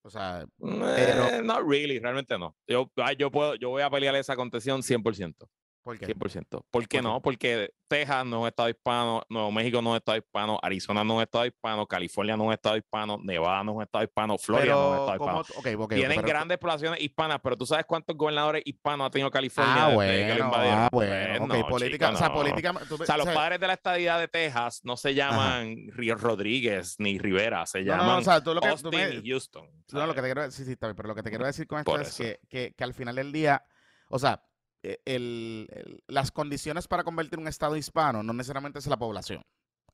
O 0.03 0.11
sea, 0.11 0.43
eh, 0.43 1.41
no 1.45 1.63
really, 1.63 2.01
realmente 2.01 2.37
no. 2.37 2.57
Yo, 2.67 2.91
yo, 3.17 3.31
puedo, 3.31 3.55
yo 3.55 3.71
voy 3.71 3.83
a 3.83 3.91
pelear 3.91 4.17
esa 4.17 4.35
contención 4.35 4.83
100%. 4.83 5.49
¿Por 5.83 5.99
qué? 5.99 6.07
100%. 6.07 6.65
¿Por 6.71 6.87
qué 6.87 7.03
no? 7.03 7.21
Porque 7.21 7.75
Texas 7.89 8.25
no 8.25 8.37
es 8.37 8.43
un 8.43 8.49
estado 8.49 8.69
hispano, 8.69 9.23
Nuevo 9.29 9.51
México 9.51 9.83
no 9.83 9.91
es 9.91 9.93
un 9.93 9.97
estado 9.97 10.19
hispano, 10.19 10.59
Arizona 10.63 11.03
no 11.03 11.15
es 11.15 11.17
un 11.17 11.23
estado 11.23 11.47
hispano, 11.47 11.87
California 11.87 12.37
no 12.37 12.45
es 12.45 12.47
un 12.47 12.53
estado 12.53 12.77
hispano, 12.77 13.19
Nevada 13.23 13.65
no 13.65 13.73
es 13.73 13.77
un 13.77 13.83
estado 13.83 14.05
hispano, 14.05 14.39
Florida 14.39 14.75
no 14.75 14.95
es 14.95 15.01
un 15.01 15.15
estado 15.15 15.43
hispano. 15.43 15.89
Tienen 15.89 16.23
grandes 16.23 16.59
poblaciones 16.59 17.01
hispanas, 17.01 17.41
pero 17.43 17.57
tú 17.57 17.67
sabes 17.67 17.85
cuántos 17.85 18.17
gobernadores 18.17 18.63
hispanos 18.65 19.09
ha 19.09 19.11
tenido 19.11 19.31
California 19.31 19.87
ah, 19.87 19.95
bueno, 19.95 20.51
Ah, 20.55 20.89
bueno, 20.93 21.69
política, 21.69 22.11
o 22.11 22.17
sea, 22.17 22.33
política, 22.33 22.71
o 22.71 23.05
sea, 23.05 23.17
los 23.17 23.29
padres 23.29 23.59
de 23.59 23.67
la 23.67 23.75
estadía 23.75 24.17
de 24.19 24.29
Texas 24.29 24.81
no 24.85 24.97
se 24.97 25.15
llaman 25.15 25.89
Río 25.89 26.15
Rodríguez 26.15 26.95
ni 26.99 27.19
Rivera, 27.19 27.67
se 27.67 27.81
llaman 27.81 28.21
o 28.21 28.23
sea, 28.23 28.43
tú 28.43 28.55
lo 28.55 28.61
que, 28.61 28.69
Austin 28.69 29.21
y 29.23 29.31
Houston. 29.31 29.69
No, 29.93 30.07
lo 30.07 30.15
que 30.15 30.23
te 30.23 30.27
quiero 30.29 30.51
sí, 30.51 30.65
sí, 30.65 30.77
pero 30.77 30.95
lo 31.09 31.15
que 31.15 31.23
te 31.23 31.31
quiero 31.31 31.45
decir 31.45 31.67
con 31.67 31.81
esto 31.81 31.99
es 31.99 32.17
que, 32.17 32.41
que, 32.49 32.75
que 32.75 32.85
al 32.85 32.95
final 32.95 33.17
del 33.17 33.33
día, 33.33 33.65
o 34.09 34.19
sea, 34.19 34.43
e, 34.83 35.01
el, 35.05 36.03
las 36.07 36.31
condiciones 36.31 36.89
para 36.89 37.05
convertir 37.05 37.39
un 37.39 37.49
Estado 37.49 37.77
hispano 37.77 38.23
no 38.23 38.33
necesariamente 38.33 38.79
es 38.79 38.87
la 38.87 38.99
población, 38.99 39.45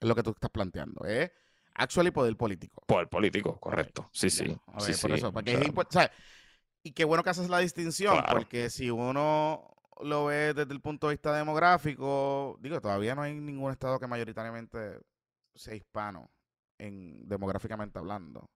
es 0.01 0.09
lo 0.09 0.15
que 0.15 0.23
tú 0.23 0.31
estás 0.31 0.51
planteando, 0.51 1.05
es 1.05 1.31
actually 1.75 2.11
poder 2.11 2.37
político. 2.37 2.83
Poder 2.87 3.09
político, 3.09 3.59
correcto. 3.61 4.09
Sí, 4.13 4.31
sí. 4.31 4.57
por 5.03 5.13
eso, 5.13 5.33
porque 5.33 5.73
y 6.83 6.93
qué 6.93 7.05
bueno 7.05 7.23
que 7.23 7.31
haces 7.31 7.49
la 7.51 7.59
distinción, 7.59 8.23
porque 8.31 8.71
si 8.71 8.91
uno 8.91 9.75
lo 10.01 10.27
ve 10.27 10.55
desde 10.55 10.73
el 10.73 10.81
punto 10.81 11.09
de 11.09 11.15
vista 11.15 11.35
demográfico, 11.35 12.57
digo, 12.61 12.81
todavía 12.81 13.15
no 13.15 13.23
hay 13.23 13.35
ningún 13.35 13.73
estado 13.73 13.99
que 13.99 14.07
mayoritariamente 14.07 15.01
sea 15.55 15.75
hispano, 15.75 16.31
en, 16.79 17.29
demográficamente 17.29 17.99
hablando. 17.99 18.49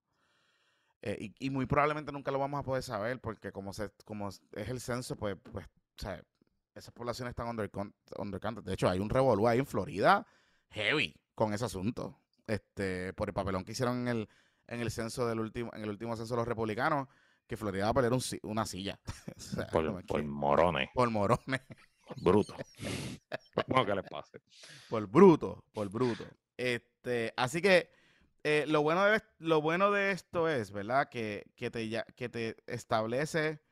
Eh, 1.02 1.32
y, 1.36 1.50
muy 1.50 1.66
probablemente 1.66 2.12
nunca 2.12 2.30
lo 2.30 2.38
vamos 2.38 2.60
a 2.60 2.62
poder 2.62 2.84
saber, 2.84 3.20
porque 3.20 3.50
como, 3.50 3.72
se, 3.72 3.90
como 4.04 4.28
es 4.28 4.40
el 4.52 4.80
censo, 4.80 5.16
pues, 5.16 5.36
pues 5.50 5.66
o 5.98 6.02
sea, 6.02 6.22
esas 6.74 6.92
poblaciones 6.92 7.32
están 7.32 7.48
under, 7.48 7.70
under 8.18 8.62
De 8.62 8.72
hecho, 8.72 8.88
hay 8.88 8.98
un 8.98 9.10
revolú 9.10 9.46
ahí 9.46 9.58
en 9.58 9.66
Florida 9.66 10.26
heavy 10.70 11.14
con 11.34 11.52
ese 11.52 11.64
asunto. 11.64 12.18
Este, 12.46 13.12
por 13.14 13.28
el 13.28 13.34
papelón 13.34 13.64
que 13.64 13.72
hicieron 13.72 14.08
en 14.08 14.08
el, 14.08 14.28
en 14.66 14.80
el 14.80 14.90
censo 14.90 15.26
del 15.26 15.40
último, 15.40 15.70
en 15.74 15.82
el 15.82 15.90
último 15.90 16.16
censo 16.16 16.34
de 16.34 16.38
los 16.38 16.48
republicanos, 16.48 17.08
que 17.46 17.56
Florida 17.56 17.84
va 17.84 17.90
a 17.90 17.94
poner 17.94 18.12
una 18.42 18.66
silla. 18.66 18.98
por, 19.72 20.24
morones. 20.24 20.88
Por 20.94 21.10
morones. 21.10 21.60
bruto. 22.16 22.56
bueno, 23.68 23.86
que 23.86 23.94
les 23.94 24.08
pase. 24.08 24.40
Por 24.88 25.06
bruto, 25.06 25.64
por 25.72 25.88
bruto. 25.88 26.24
Este, 26.56 27.32
así 27.36 27.60
que 27.62 27.90
eh, 28.44 28.64
lo, 28.66 28.82
bueno 28.82 29.04
de, 29.04 29.22
lo 29.38 29.60
bueno 29.60 29.90
de 29.90 30.10
esto 30.10 30.48
es, 30.48 30.72
¿verdad? 30.72 31.08
Que, 31.08 31.44
que, 31.54 31.70
te, 31.70 32.04
que 32.16 32.28
te 32.28 32.56
establece, 32.66 33.62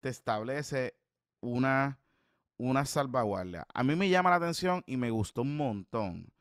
te 0.00 0.08
establece 0.08 1.01
una, 1.42 1.98
una 2.56 2.86
salvaguardia. 2.86 3.66
A 3.74 3.82
mí 3.82 3.94
me 3.94 4.08
llama 4.08 4.30
la 4.30 4.36
atención 4.36 4.82
y 4.86 4.96
me 4.96 5.10
gustó 5.10 5.42
un 5.42 5.56
montón 5.56 6.32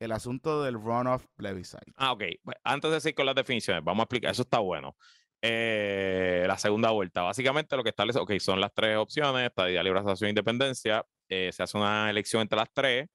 el 0.00 0.12
asunto 0.12 0.62
del 0.62 0.74
runoff 0.74 1.24
plebiscite. 1.36 1.92
Ah, 1.96 2.12
ok. 2.12 2.24
Antes 2.64 2.90
de 2.90 3.00
seguir 3.00 3.14
con 3.14 3.26
las 3.26 3.34
definiciones, 3.34 3.82
vamos 3.84 4.02
a 4.02 4.04
explicar. 4.04 4.32
Eso 4.32 4.42
está 4.42 4.58
bueno. 4.58 4.96
Eh, 5.40 6.44
la 6.46 6.58
segunda 6.58 6.90
vuelta. 6.90 7.22
Básicamente 7.22 7.76
lo 7.76 7.84
que 7.84 7.90
establece, 7.90 8.18
ok, 8.18 8.32
son 8.38 8.60
las 8.60 8.72
tres 8.74 8.96
opciones, 8.96 9.46
estadía, 9.46 9.82
libre 9.82 10.00
asociación 10.00 10.28
e 10.28 10.30
independencia. 10.30 11.06
Eh, 11.28 11.50
se 11.52 11.62
hace 11.62 11.78
una 11.78 12.10
elección 12.10 12.42
entre 12.42 12.58
las 12.58 12.72
tres 12.72 13.08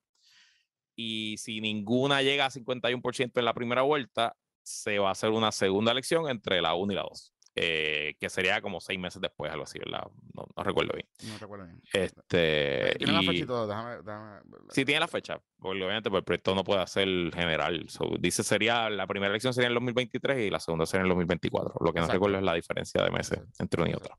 y 0.96 1.38
si 1.38 1.62
ninguna 1.62 2.22
llega 2.22 2.46
a 2.46 2.52
51% 2.52 3.40
en 3.40 3.46
la 3.46 3.54
primera 3.54 3.82
vuelta, 3.82 4.36
se 4.62 5.00
va 5.00 5.10
a 5.10 5.12
hacer 5.14 5.32
una 5.32 5.52
segunda 5.52 5.92
elección 5.92 6.30
entre 6.30 6.62
la 6.62 6.76
1 6.76 6.94
y 6.94 6.96
la 6.96 7.04
2. 7.04 7.31
Eh, 7.56 8.16
que 8.20 8.30
sería 8.30 8.62
como 8.62 8.80
seis 8.80 8.98
meses 9.00 9.22
después, 9.22 9.52
algo 9.52 9.66
así, 9.66 9.78
¿verdad? 9.80 10.08
No, 10.34 10.46
no 10.56 10.64
recuerdo 10.64 10.94
bien. 10.94 11.08
No 11.30 11.38
recuerdo 11.38 11.66
bien. 11.66 11.82
Este, 11.94 12.96
Tiene 12.98 13.14
la 13.14 13.22
y- 13.22 13.26
fecha 13.28 13.44
y 13.44 13.46
todo, 13.48 13.68
déjame, 13.68 13.98
déjame- 14.04 14.42
Sí, 14.70 14.86
tiene 14.86 15.00
la 15.02 15.08
fecha, 15.08 15.42
porque 15.60 15.84
obviamente 15.84 16.10
pues, 16.10 16.20
el 16.22 16.24
proyecto 16.24 16.56
no 16.56 16.64
puede 16.64 16.86
ser 16.88 17.08
general. 17.34 17.86
So, 17.90 18.06
dice 18.20 18.44
sería, 18.44 18.90
la 18.90 19.06
primera 19.06 19.30
elección 19.32 19.54
sería 19.54 19.68
en 19.68 19.72
el 19.72 19.76
2023 19.76 20.48
y 20.48 20.50
la 20.50 20.60
segunda 20.62 20.86
sería 20.86 21.02
en 21.02 21.06
el 21.08 21.10
2024. 21.10 21.76
Lo 21.82 21.92
que 21.94 22.00
no 22.00 22.08
recuerdo 22.08 22.38
es 22.38 22.44
la 22.44 22.54
diferencia 22.54 23.04
de 23.04 23.12
meses 23.12 23.38
Exacto, 23.40 23.64
entre 23.64 23.82
una 23.82 23.92
y 23.92 23.94
otra. 23.96 24.18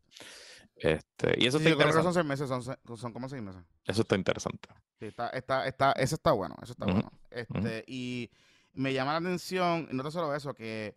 Este, 0.76 1.34
y 1.38 1.46
eso 1.46 1.58
Sí, 1.58 1.64
está 1.64 1.70
yo 1.70 1.76
creo 1.78 1.88
que 1.96 2.02
son 2.02 2.12
seis 2.14 2.26
meses, 2.26 2.48
son, 2.48 3.12
como 3.12 3.28
seis 3.28 3.40
meses. 3.42 3.62
Eso 3.86 4.02
está 4.02 4.16
interesante. 4.16 4.68
Sí, 4.98 5.06
está, 5.06 5.28
está, 5.30 5.66
está, 5.66 5.92
eso 5.92 6.16
está 6.16 6.32
bueno, 6.32 6.56
eso 6.62 6.72
está 6.72 6.86
bueno. 6.86 7.10
Este, 7.30 7.84
Y 7.86 8.30
me 8.74 8.92
llama 8.92 9.12
la 9.12 9.18
atención, 9.18 9.88
no 9.92 10.02
tan 10.02 10.12
solo 10.12 10.34
eso, 10.34 10.54
que 10.54 10.96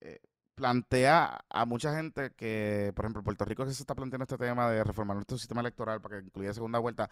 eh, 0.00 0.20
plantea 0.58 1.38
a 1.48 1.64
mucha 1.64 1.94
gente 1.94 2.32
que, 2.36 2.92
por 2.94 3.04
ejemplo, 3.04 3.20
en 3.20 3.24
Puerto 3.24 3.44
Rico 3.44 3.64
que 3.64 3.72
se 3.72 3.82
está 3.82 3.94
planteando 3.94 4.24
este 4.24 4.36
tema 4.36 4.68
de 4.70 4.82
reformar 4.82 5.16
nuestro 5.16 5.38
sistema 5.38 5.60
electoral 5.60 6.00
para 6.00 6.18
que 6.18 6.26
incluya 6.26 6.52
segunda 6.52 6.80
vuelta. 6.80 7.08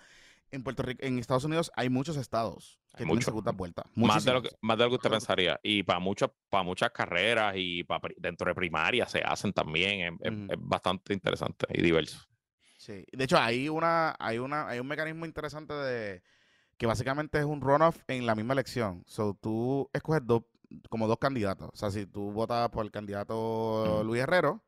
En 0.51 0.63
Puerto 0.63 0.83
Rico, 0.83 1.05
en 1.05 1.19
Estados 1.19 1.45
Unidos 1.45 1.71
hay 1.77 1.89
muchos 1.89 2.17
estados 2.17 2.79
que 2.91 2.95
Hay 2.95 2.97
tienen 2.99 3.15
muchos. 3.15 3.25
segunda 3.27 3.53
vuelta. 3.53 3.85
Más 3.95 4.25
de, 4.25 4.33
lo 4.33 4.43
que, 4.43 4.51
más 4.61 4.77
de 4.77 4.85
lo 4.85 4.91
que 4.91 4.97
usted 4.97 5.11
pensaría. 5.11 5.59
Y 5.63 5.83
para, 5.85 6.01
muchas 6.01 6.31
para 6.51 6.65
muchas 6.65 6.91
carreras 6.91 7.55
y 7.57 7.85
para, 7.85 8.09
dentro 8.17 8.49
de 8.49 8.55
primaria 8.55 9.07
se 9.07 9.21
hacen 9.25 9.53
también. 9.53 10.19
Es, 10.21 10.33
es 10.33 10.57
bastante 10.59 11.15
interesante 11.15 11.67
y 11.71 11.83
diverso. 11.83 12.19
Sí. 12.79 13.05
De 13.13 13.25
hecho, 13.25 13.39
hay 13.39 13.69
una, 13.69 14.15
hay 14.19 14.39
una, 14.39 14.69
hay 14.69 14.81
un 14.81 14.87
mecanismo 14.87 15.25
interesante 15.25 15.73
de 15.73 16.23
que 16.77 16.87
básicamente 16.87 17.39
es 17.39 17.45
un 17.45 17.61
runoff 17.61 17.99
en 18.07 18.27
la 18.27 18.35
misma 18.35 18.53
elección. 18.53 19.03
So, 19.07 19.35
tú 19.41 19.89
escoges 19.93 20.23
dos, 20.25 20.43
como 20.89 21.07
dos 21.09 21.19
candidatos. 21.19 21.71
O 21.73 21.77
sea, 21.77 21.91
si 21.91 22.07
tú 22.07 22.33
votas 22.33 22.69
por 22.71 22.85
el 22.85 22.91
candidato. 22.91 24.03
Luis 24.05 24.23
Herrero 24.23 24.63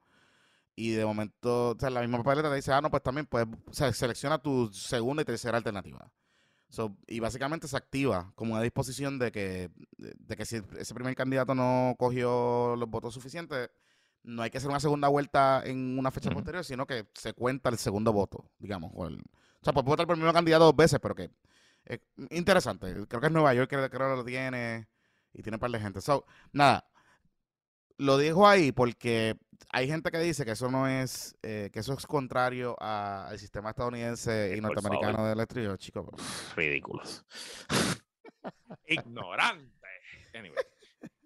y 0.76 0.92
de 0.92 1.04
momento, 1.04 1.70
o 1.70 1.76
sea, 1.78 1.90
la 1.90 2.00
misma 2.02 2.18
papeleta 2.22 2.50
te 2.50 2.56
dice, 2.56 2.72
ah, 2.72 2.80
no, 2.80 2.90
pues 2.90 3.02
también 3.02 3.26
puedes, 3.26 3.48
o 3.66 3.72
sea, 3.72 3.92
selecciona 3.92 4.38
tu 4.38 4.72
segunda 4.72 5.22
y 5.22 5.24
tercera 5.24 5.56
alternativa. 5.58 6.10
So, 6.68 6.96
y 7.06 7.18
básicamente 7.20 7.66
se 7.66 7.76
activa 7.76 8.30
como 8.34 8.52
una 8.52 8.62
disposición 8.62 9.18
de 9.18 9.32
que, 9.32 9.70
de, 9.96 10.36
que 10.36 10.44
si 10.44 10.60
ese 10.78 10.94
primer 10.94 11.14
candidato 11.16 11.54
no 11.54 11.96
cogió 11.98 12.76
los 12.76 12.88
votos 12.90 13.14
suficientes, 13.14 13.70
no 14.22 14.42
hay 14.42 14.50
que 14.50 14.58
hacer 14.58 14.68
una 14.70 14.78
segunda 14.78 15.08
vuelta 15.08 15.62
en 15.64 15.98
una 15.98 16.10
fecha 16.10 16.30
posterior, 16.30 16.64
sino 16.64 16.86
que 16.86 17.08
se 17.14 17.32
cuenta 17.32 17.70
el 17.70 17.78
segundo 17.78 18.12
voto, 18.12 18.50
digamos. 18.58 18.92
O, 18.94 19.06
el- 19.06 19.18
o 19.20 19.64
sea, 19.64 19.72
puedes 19.72 19.86
votar 19.86 20.06
por 20.06 20.14
el 20.14 20.20
mismo 20.22 20.32
candidato 20.32 20.64
dos 20.66 20.76
veces, 20.76 21.00
pero 21.00 21.14
que 21.14 21.30
es 21.86 22.00
interesante. 22.30 22.92
Creo 23.08 23.20
que 23.20 23.26
es 23.26 23.32
Nueva 23.32 23.54
York, 23.54 23.68
creo 23.70 23.88
que 23.90 23.98
lo 23.98 24.24
tiene 24.24 24.86
y 25.38 25.42
tiene 25.42 25.56
un 25.56 25.60
par 25.60 25.70
de 25.70 25.80
gente. 25.80 26.00
So, 26.00 26.26
nada, 26.52 26.84
lo 27.96 28.16
dejo 28.18 28.46
ahí 28.46 28.72
porque 28.72 29.36
hay 29.70 29.86
gente 29.88 30.10
que 30.10 30.18
dice 30.18 30.44
que 30.44 30.50
eso 30.52 30.70
no 30.70 30.86
es, 30.88 31.36
eh, 31.42 31.70
que 31.72 31.80
eso 31.80 31.92
es 31.94 32.06
contrario 32.06 32.76
a- 32.80 33.28
al 33.28 33.38
sistema 33.38 33.70
estadounidense 33.70 34.54
y 34.56 34.60
norteamericano 34.60 35.24
de 35.26 35.32
electricidad, 35.32 35.76
chicos. 35.76 36.06
Ridículos. 36.56 37.24
Ignorante. 38.86 39.88
Anyway. 40.34 40.58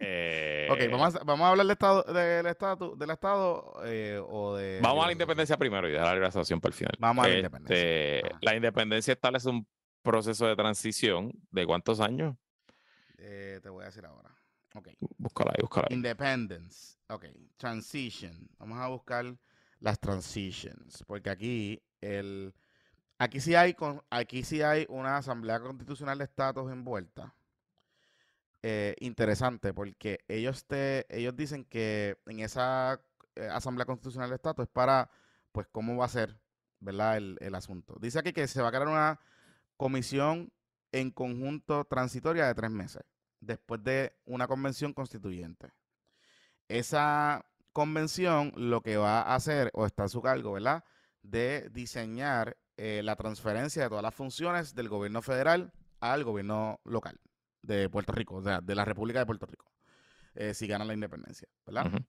Eh, 0.04 0.66
Ok, 0.68 0.80
vamos 0.90 1.14
a, 1.14 1.20
vamos 1.22 1.44
a 1.46 1.50
hablar 1.50 1.64
del 1.64 1.70
estado, 1.72 2.02
del 2.12 2.46
estado, 2.46 2.96
del 2.96 3.10
estado 3.10 3.72
eh, 3.84 4.20
o 4.28 4.56
de... 4.56 4.80
Vamos 4.82 4.98
a 4.98 5.02
la 5.02 5.06
de- 5.06 5.12
independencia 5.12 5.56
primero 5.56 5.88
y 5.88 5.92
dejar 5.92 6.08
la 6.08 6.14
liberación 6.14 6.60
para 6.60 6.70
el 6.70 6.74
final. 6.76 6.92
Vamos 6.98 7.24
a 7.24 7.28
la 7.28 7.34
Este, 7.34 7.38
independencia. 7.46 8.38
La 8.42 8.56
independencia 8.56 9.12
establece 9.12 9.48
un 9.48 9.66
proceso 10.02 10.46
de 10.48 10.56
transición 10.56 11.30
de 11.52 11.64
cuántos 11.66 12.00
años? 12.00 12.34
Eh, 13.24 13.60
te 13.62 13.68
voy 13.68 13.84
a 13.84 13.86
decir 13.86 14.04
ahora. 14.04 14.34
Ok. 14.74 14.88
Búscala 15.16 15.52
ahí, 15.52 15.60
búscala 15.60 15.86
ahí. 15.88 15.96
Independence. 15.96 16.96
Ok. 17.08 17.26
Transition. 17.56 18.48
Vamos 18.58 18.78
a 18.78 18.88
buscar 18.88 19.36
las 19.78 20.00
transitions. 20.00 21.04
Porque 21.06 21.30
aquí 21.30 21.82
el 22.00 22.52
aquí 23.18 23.38
sí 23.38 23.54
hay 23.54 23.74
con, 23.74 24.02
aquí 24.10 24.42
sí 24.42 24.62
hay 24.62 24.86
una 24.88 25.18
asamblea 25.18 25.60
constitucional 25.60 26.18
de 26.18 26.24
estatus 26.24 26.72
envuelta. 26.72 27.34
Eh, 28.64 28.94
interesante 29.00 29.74
porque 29.74 30.20
ellos 30.28 30.64
te 30.66 31.06
ellos 31.08 31.34
dicen 31.34 31.64
que 31.64 32.16
en 32.26 32.40
esa 32.40 33.00
eh, 33.34 33.48
asamblea 33.50 33.86
constitucional 33.86 34.30
de 34.30 34.36
estatus 34.36 34.64
es 34.64 34.70
para 34.70 35.10
pues 35.50 35.66
cómo 35.72 35.96
va 35.96 36.04
a 36.04 36.08
ser 36.08 36.38
verdad 36.78 37.16
el, 37.16 37.38
el 37.40 37.56
asunto 37.56 37.96
dice 38.00 38.20
aquí 38.20 38.32
que 38.32 38.46
se 38.46 38.62
va 38.62 38.68
a 38.68 38.70
crear 38.70 38.86
una 38.86 39.18
comisión 39.76 40.52
en 40.92 41.10
conjunto 41.10 41.84
transitoria 41.86 42.46
de 42.46 42.54
tres 42.54 42.70
meses 42.70 43.02
después 43.42 43.82
de 43.84 44.16
una 44.24 44.46
convención 44.46 44.94
constituyente. 44.94 45.72
Esa 46.68 47.44
convención 47.72 48.52
lo 48.56 48.80
que 48.82 48.96
va 48.96 49.22
a 49.22 49.34
hacer, 49.34 49.70
o 49.74 49.84
está 49.84 50.04
a 50.04 50.08
su 50.08 50.22
cargo, 50.22 50.52
¿verdad? 50.52 50.84
De 51.22 51.68
diseñar 51.70 52.56
eh, 52.76 53.02
la 53.04 53.16
transferencia 53.16 53.82
de 53.82 53.88
todas 53.88 54.02
las 54.02 54.14
funciones 54.14 54.74
del 54.74 54.88
gobierno 54.88 55.20
federal 55.20 55.72
al 56.00 56.24
gobierno 56.24 56.80
local 56.84 57.20
de 57.62 57.88
Puerto 57.88 58.12
Rico, 58.12 58.36
o 58.36 58.42
sea, 58.42 58.60
de 58.60 58.74
la 58.74 58.84
República 58.84 59.18
de 59.18 59.26
Puerto 59.26 59.46
Rico, 59.46 59.70
eh, 60.34 60.54
si 60.54 60.66
ganan 60.66 60.88
la 60.88 60.94
independencia, 60.94 61.48
¿verdad? 61.66 62.04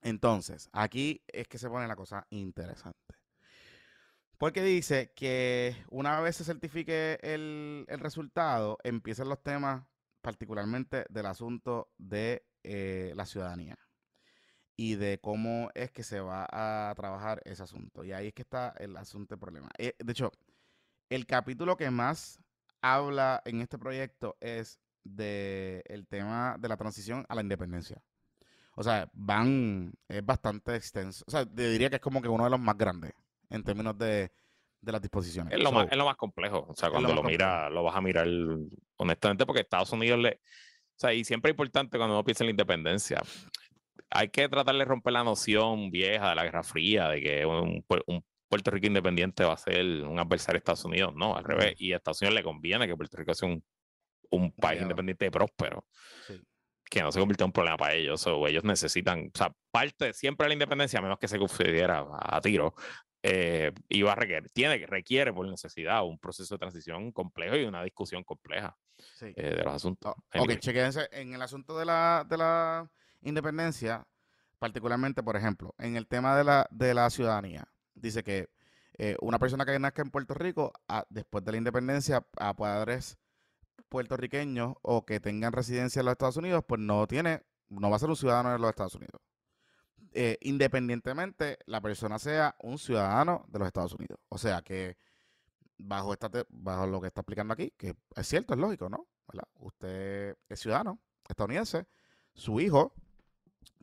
Entonces, 0.00 0.68
aquí 0.72 1.22
es 1.28 1.48
que 1.48 1.58
se 1.58 1.68
pone 1.68 1.86
la 1.86 1.96
cosa 1.96 2.26
interesante. 2.30 3.14
Porque 4.38 4.62
dice 4.62 5.12
que 5.14 5.76
una 5.90 6.20
vez 6.20 6.36
se 6.36 6.44
certifique 6.44 7.18
el, 7.22 7.84
el 7.88 7.98
resultado, 7.98 8.78
empiezan 8.84 9.28
los 9.28 9.42
temas 9.42 9.84
particularmente 10.28 11.06
del 11.08 11.24
asunto 11.24 11.88
de 11.96 12.44
eh, 12.62 13.14
la 13.16 13.24
ciudadanía 13.24 13.78
y 14.76 14.96
de 14.96 15.18
cómo 15.22 15.70
es 15.74 15.90
que 15.90 16.02
se 16.02 16.20
va 16.20 16.46
a 16.50 16.94
trabajar 16.94 17.40
ese 17.46 17.62
asunto. 17.62 18.04
Y 18.04 18.12
ahí 18.12 18.26
es 18.26 18.34
que 18.34 18.42
está 18.42 18.74
el 18.78 18.94
asunto 18.98 19.34
del 19.34 19.40
problema. 19.40 19.70
Eh, 19.78 19.94
de 19.98 20.12
hecho, 20.12 20.30
el 21.08 21.24
capítulo 21.24 21.78
que 21.78 21.90
más 21.90 22.42
habla 22.82 23.40
en 23.46 23.62
este 23.62 23.78
proyecto 23.78 24.36
es 24.40 24.78
de 25.02 25.82
el 25.86 26.06
tema 26.06 26.56
de 26.60 26.68
la 26.68 26.76
transición 26.76 27.24
a 27.30 27.34
la 27.34 27.40
independencia. 27.40 28.02
O 28.76 28.82
sea, 28.82 29.08
van, 29.14 29.94
es 30.08 30.26
bastante 30.26 30.76
extenso. 30.76 31.24
O 31.26 31.30
sea, 31.30 31.46
te 31.46 31.70
diría 31.70 31.88
que 31.88 31.96
es 31.96 32.02
como 32.02 32.20
que 32.20 32.28
uno 32.28 32.44
de 32.44 32.50
los 32.50 32.60
más 32.60 32.76
grandes 32.76 33.14
en 33.48 33.64
términos 33.64 33.96
de, 33.96 34.30
de 34.80 34.92
las 34.92 35.02
disposiciones. 35.02 35.52
Es 35.52 35.58
lo, 35.58 35.70
So, 35.70 35.74
más, 35.74 35.88
es 35.90 35.96
lo 35.96 36.04
más 36.04 36.16
complejo. 36.16 36.66
O 36.68 36.74
sea, 36.74 36.88
lo 36.88 36.94
cuando 36.94 37.08
más 37.08 37.16
lo, 37.16 37.22
mira, 37.22 37.70
lo 37.70 37.82
vas 37.82 37.96
a 37.96 38.00
mirar 38.00 38.26
honestamente, 38.96 39.46
porque 39.46 39.62
Estados 39.62 39.92
Unidos 39.92 40.18
le. 40.18 40.30
O 40.30 41.00
sea, 41.00 41.12
y 41.12 41.24
siempre 41.24 41.50
es 41.50 41.52
importante 41.52 41.96
cuando 41.96 42.14
uno 42.14 42.24
piensa 42.24 42.44
en 42.44 42.48
la 42.48 42.52
independencia. 42.52 43.22
Hay 44.10 44.30
que 44.30 44.48
tratar 44.48 44.74
de 44.74 44.84
romper 44.84 45.12
la 45.12 45.22
noción 45.24 45.90
vieja 45.90 46.30
de 46.30 46.34
la 46.34 46.44
Guerra 46.44 46.62
Fría, 46.62 47.08
de 47.08 47.20
que 47.20 47.46
un, 47.46 47.84
un 48.06 48.24
Puerto 48.48 48.70
Rico 48.70 48.86
independiente 48.86 49.44
va 49.44 49.52
a 49.52 49.58
ser 49.58 49.84
un 50.04 50.18
adversario 50.18 50.54
de 50.54 50.58
Estados 50.58 50.84
Unidos. 50.84 51.14
No, 51.14 51.36
al 51.36 51.44
revés. 51.44 51.74
Y 51.78 51.92
a 51.92 51.96
Estados 51.96 52.22
Unidos 52.22 52.34
le 52.34 52.42
conviene 52.42 52.86
que 52.86 52.96
Puerto 52.96 53.16
Rico 53.16 53.34
sea 53.34 53.48
un, 53.48 53.62
un 54.30 54.52
país 54.52 54.80
independiente 54.80 55.26
y 55.26 55.30
próspero. 55.30 55.86
sí. 56.26 56.40
que 56.90 57.02
no 57.02 57.12
se 57.12 57.20
convirtió 57.20 57.44
en 57.44 57.48
un 57.48 57.52
problema 57.52 57.76
para 57.76 57.94
ellos. 57.94 58.26
O 58.26 58.46
ellos 58.48 58.64
necesitan, 58.64 59.30
o 59.32 59.38
sea, 59.38 59.52
parte 59.70 60.12
siempre 60.14 60.44
de 60.44 60.48
la 60.48 60.54
independencia, 60.54 60.98
a 60.98 61.02
menos 61.02 61.18
que 61.18 61.28
se 61.28 61.38
considera 61.38 61.98
a, 61.98 62.36
a 62.36 62.40
tiro, 62.40 62.74
eh, 63.30 63.72
iba 63.88 64.12
a 64.12 64.14
requerir, 64.14 64.50
tiene 64.50 64.78
que 64.78 64.86
requiere 64.86 65.32
por 65.32 65.46
necesidad 65.46 66.04
un 66.04 66.18
proceso 66.18 66.54
de 66.54 66.58
transición 66.58 67.12
complejo 67.12 67.56
y 67.56 67.64
una 67.64 67.82
discusión 67.82 68.24
compleja 68.24 68.76
sí. 68.96 69.32
eh, 69.36 69.54
de 69.56 69.64
los 69.64 69.74
asuntos. 69.74 70.14
Oh, 70.34 70.42
ok, 70.42 70.58
chequense. 70.58 71.08
En 71.12 71.34
el 71.34 71.42
asunto 71.42 71.78
de 71.78 71.84
la, 71.84 72.24
de 72.28 72.36
la 72.38 72.90
independencia, 73.20 74.06
particularmente, 74.58 75.22
por 75.22 75.36
ejemplo, 75.36 75.74
en 75.78 75.96
el 75.96 76.06
tema 76.06 76.36
de 76.36 76.44
la, 76.44 76.66
de 76.70 76.94
la 76.94 77.10
ciudadanía, 77.10 77.68
dice 77.94 78.22
que 78.22 78.48
eh, 78.96 79.16
una 79.20 79.38
persona 79.38 79.64
que 79.64 79.78
nazca 79.78 80.02
en 80.02 80.10
Puerto 80.10 80.34
Rico, 80.34 80.72
a- 80.88 81.06
después 81.10 81.44
de 81.44 81.52
la 81.52 81.58
independencia, 81.58 82.26
a 82.38 82.54
padres 82.56 83.18
puertorriqueños 83.88 84.74
o 84.82 85.04
que 85.04 85.20
tengan 85.20 85.52
residencia 85.52 86.00
en 86.00 86.06
los 86.06 86.12
Estados 86.12 86.36
Unidos, 86.36 86.64
pues 86.66 86.80
no 86.80 87.06
tiene, 87.06 87.42
no 87.68 87.90
va 87.90 87.96
a 87.96 87.98
ser 87.98 88.08
un 88.08 88.16
ciudadano 88.16 88.52
de 88.52 88.58
los 88.58 88.70
Estados 88.70 88.94
Unidos. 88.94 89.20
Eh, 90.12 90.38
independientemente 90.40 91.58
la 91.66 91.80
persona 91.80 92.18
sea 92.18 92.56
un 92.60 92.78
ciudadano 92.78 93.44
de 93.48 93.58
los 93.58 93.66
Estados 93.66 93.92
Unidos. 93.94 94.18
O 94.28 94.38
sea 94.38 94.62
que 94.62 94.96
bajo 95.76 96.12
esta 96.12 96.30
bajo 96.48 96.86
lo 96.86 97.00
que 97.00 97.08
está 97.08 97.20
explicando 97.20 97.54
aquí, 97.54 97.72
que 97.76 97.94
es 98.16 98.26
cierto, 98.26 98.54
es 98.54 98.60
lógico, 98.60 98.88
¿no? 98.88 99.06
¿Verdad? 99.28 99.48
Usted 99.56 100.36
es 100.48 100.60
ciudadano 100.60 100.98
estadounidense, 101.28 101.86
su 102.34 102.60
hijo, 102.60 102.94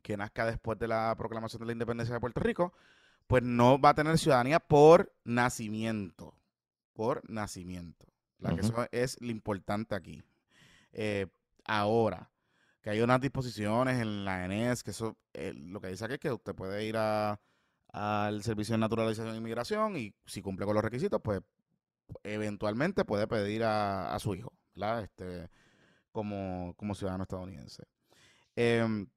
que 0.01 0.17
nazca 0.17 0.45
después 0.45 0.77
de 0.79 0.87
la 0.87 1.13
proclamación 1.17 1.59
de 1.59 1.67
la 1.67 1.71
independencia 1.71 2.13
de 2.13 2.19
Puerto 2.19 2.39
Rico, 2.39 2.73
pues 3.27 3.43
no 3.43 3.79
va 3.79 3.89
a 3.89 3.95
tener 3.95 4.17
ciudadanía 4.17 4.59
por 4.59 5.13
nacimiento. 5.23 6.35
Por 6.93 7.27
nacimiento. 7.29 8.07
La 8.39 8.53
que 8.53 8.61
eso 8.61 8.87
es 8.91 9.19
lo 9.21 9.31
importante 9.31 9.95
aquí. 9.95 10.23
Eh, 10.91 11.27
ahora, 11.65 12.29
que 12.85 12.91
hay 12.91 13.01
unas 13.01 13.19
disposiciones 13.19 13.99
en 13.99 14.23
la 14.25 14.45
ENES, 14.45 14.83
que 14.83 14.91
eso, 14.91 15.17
eh, 15.33 15.53
lo 15.55 15.81
que 15.81 15.87
dice 15.87 16.05
aquí 16.05 16.13
es 16.13 16.19
que 16.19 16.31
usted 16.31 16.53
puede 16.53 16.85
ir 16.85 16.95
al 16.95 18.43
Servicio 18.43 18.73
de 18.73 18.77
Naturalización 18.77 19.33
e 19.33 19.37
Inmigración 19.37 19.97
y 19.97 20.13
si 20.23 20.43
cumple 20.43 20.67
con 20.67 20.75
los 20.75 20.83
requisitos, 20.83 21.19
pues 21.23 21.41
eventualmente 22.21 23.03
puede 23.03 23.25
pedir 23.25 23.63
a, 23.63 24.13
a 24.13 24.19
su 24.19 24.35
hijo, 24.35 24.53
¿verdad? 24.75 25.01
Este, 25.01 25.49
como, 26.11 26.75
como 26.77 26.93
ciudadano 26.93 27.23
estadounidense. 27.23 27.85
Em, 28.55 29.07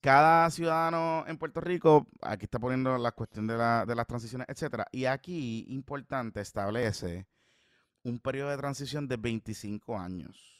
cada 0.00 0.50
ciudadano 0.50 1.24
en 1.28 1.38
Puerto 1.38 1.60
Rico, 1.60 2.08
aquí 2.22 2.46
está 2.46 2.58
poniendo 2.58 2.98
la 2.98 3.12
cuestión 3.12 3.46
de, 3.46 3.56
la, 3.56 3.86
de 3.86 3.94
las 3.94 4.08
transiciones, 4.08 4.48
etcétera, 4.50 4.84
y 4.90 5.04
aquí, 5.04 5.64
importante, 5.68 6.40
establece 6.40 7.28
un 8.02 8.18
periodo 8.18 8.50
de 8.50 8.56
transición 8.56 9.06
de 9.06 9.16
25 9.16 9.96
años 9.96 10.55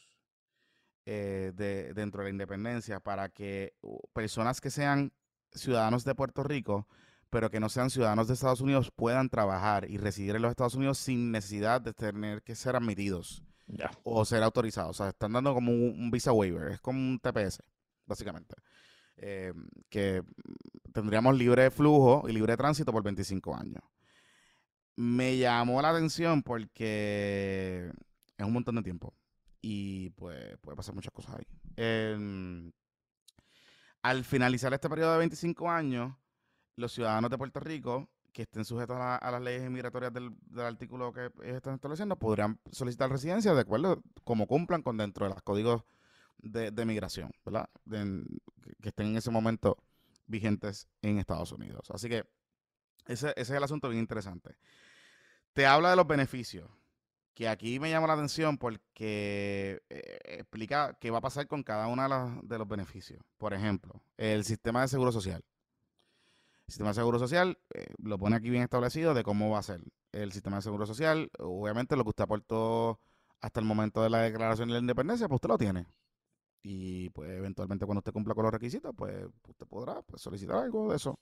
eh, 1.09 1.53
de, 1.55 1.93
dentro 1.93 2.19
de 2.19 2.25
la 2.25 2.31
independencia 2.31 2.99
para 2.99 3.29
que 3.29 3.73
personas 4.11 4.59
que 4.59 4.69
sean 4.69 5.13
ciudadanos 5.53 6.03
de 6.03 6.13
Puerto 6.13 6.43
Rico, 6.43 6.85
pero 7.29 7.49
que 7.49 7.61
no 7.61 7.69
sean 7.69 7.89
ciudadanos 7.89 8.27
de 8.27 8.33
Estados 8.33 8.59
Unidos, 8.59 8.91
puedan 8.93 9.29
trabajar 9.29 9.89
y 9.89 9.99
residir 9.99 10.35
en 10.35 10.41
los 10.41 10.51
Estados 10.51 10.75
Unidos 10.75 10.97
sin 10.97 11.31
necesidad 11.31 11.79
de 11.79 11.93
tener 11.93 12.43
que 12.43 12.55
ser 12.55 12.75
admitidos 12.75 13.41
o 14.03 14.25
ser 14.25 14.43
autorizados. 14.43 14.99
O 14.99 15.03
sea, 15.03 15.07
están 15.07 15.31
dando 15.31 15.53
como 15.53 15.71
un, 15.71 16.11
visa 16.11 16.33
waiver, 16.33 16.73
es 16.73 16.81
como 16.81 16.99
un 16.99 17.19
TPS, 17.19 17.63
básicamente. 18.05 18.55
Eh, 19.15 19.53
que 19.89 20.21
tendríamos 20.91 21.37
libre 21.37 21.71
flujo 21.71 22.27
y 22.27 22.33
libre 22.33 22.57
tránsito 22.57 22.91
por 22.91 23.03
25 23.03 23.55
años. 23.55 23.81
Me 24.97 25.37
llamó 25.37 25.81
la 25.81 25.91
atención 25.91 26.43
porque 26.43 27.93
es 28.37 28.45
un 28.45 28.51
montón 28.51 28.75
de 28.75 28.83
tiempo 28.83 29.13
y 29.61 30.09
pues 30.11 30.57
puede 30.59 30.75
pasar 30.75 30.95
muchas 30.95 31.13
cosas 31.13 31.35
ahí. 31.35 31.47
Em, 31.75 32.71
al 34.01 34.23
finalizar 34.23 34.73
este 34.73 34.89
periodo 34.89 35.13
de 35.13 35.19
25 35.19 35.69
años, 35.69 36.15
los 36.75 36.91
ciudadanos 36.93 37.29
de 37.29 37.37
Puerto 37.37 37.59
Rico 37.59 38.09
que 38.37 38.43
estén 38.43 38.65
sujetos 38.65 38.97
a, 38.99 39.31
las 39.31 39.41
leyes 39.41 39.67
migratorias 39.67 40.13
del, 40.13 40.31
artículo 40.59 41.11
que 41.11 41.31
están 41.41 41.73
estableciendo 41.73 42.17
podrían 42.17 42.59
solicitar 42.71 43.09
residencia 43.09 43.51
de 43.55 43.61
acuerdo 43.61 44.03
como 44.23 44.45
cumplan 44.45 44.83
con 44.83 44.95
dentro 44.95 45.25
de 45.25 45.33
los 45.33 45.41
códigos 45.41 45.83
de, 46.37 46.85
migración, 46.85 47.31
¿verdad? 47.43 47.67
que 48.79 48.89
estén 48.89 49.07
en 49.07 49.17
ese 49.17 49.31
momento 49.31 49.83
vigentes 50.27 50.87
en 51.01 51.17
Estados 51.17 51.51
Unidos. 51.51 51.89
Así 51.89 52.09
que 52.09 52.25
ese, 53.07 53.29
ese 53.29 53.41
es 53.41 53.49
el 53.49 53.63
asunto 53.63 53.89
bien 53.89 54.01
interesante. 54.01 54.55
Te 55.53 55.65
habla 55.65 55.89
de 55.89 55.95
los 55.95 56.05
beneficios 56.05 56.69
que 57.37 57.47
aquí 57.47 57.79
me 57.79 57.91
llama 57.91 58.07
la 58.07 58.13
atención 58.13 58.57
porque 58.57 59.83
eh, 59.91 60.19
explica 60.39 60.97
qué 60.99 61.11
va 61.11 61.19
a 61.19 61.21
pasar 61.21 61.45
con 61.45 61.61
cada 61.61 61.85
uno 61.85 62.41
de, 62.41 62.57
los 62.57 62.67
beneficios. 62.67 63.21
Por 63.37 63.53
ejemplo, 63.53 64.01
el 64.17 64.43
sistema 64.43 64.81
de 64.81 64.87
seguro 64.87 65.11
social. 65.11 65.45
El 66.65 66.71
sistema 66.71 66.89
de 66.89 66.95
seguro 66.95 67.19
social 67.19 67.59
eh, 67.75 67.93
lo 68.01 68.17
pone 68.17 68.35
aquí 68.35 68.49
bien 68.49 68.63
establecido 68.63 69.13
de 69.13 69.21
cómo 69.21 69.51
va 69.51 69.59
a 69.59 69.61
ser 69.61 69.81
el 70.13 70.31
sistema 70.31 70.55
de 70.55 70.63
seguro 70.63 70.87
social. 70.87 71.29
Obviamente 71.37 71.95
lo 71.95 72.05
que 72.05 72.09
usted 72.09 72.23
aportó 72.23 72.99
hasta 73.39 73.59
el 73.59 73.67
momento 73.67 74.01
de 74.01 74.09
la 74.09 74.21
declaración 74.21 74.69
de 74.69 74.73
la 74.73 74.79
independencia, 74.79 75.27
pues 75.27 75.37
usted 75.37 75.49
lo 75.49 75.59
tiene. 75.59 75.85
Y 76.63 77.11
pues 77.11 77.29
eventualmente 77.29 77.85
cuando 77.85 77.99
usted 77.99 78.13
cumpla 78.13 78.33
con 78.33 78.45
los 78.45 78.51
requisitos, 78.51 78.95
pues 78.97 79.27
usted 79.47 79.67
podrá 79.67 80.01
pues, 80.01 80.23
solicitar 80.23 80.55
algo 80.55 80.89
de 80.89 80.95
eso. 80.95 81.19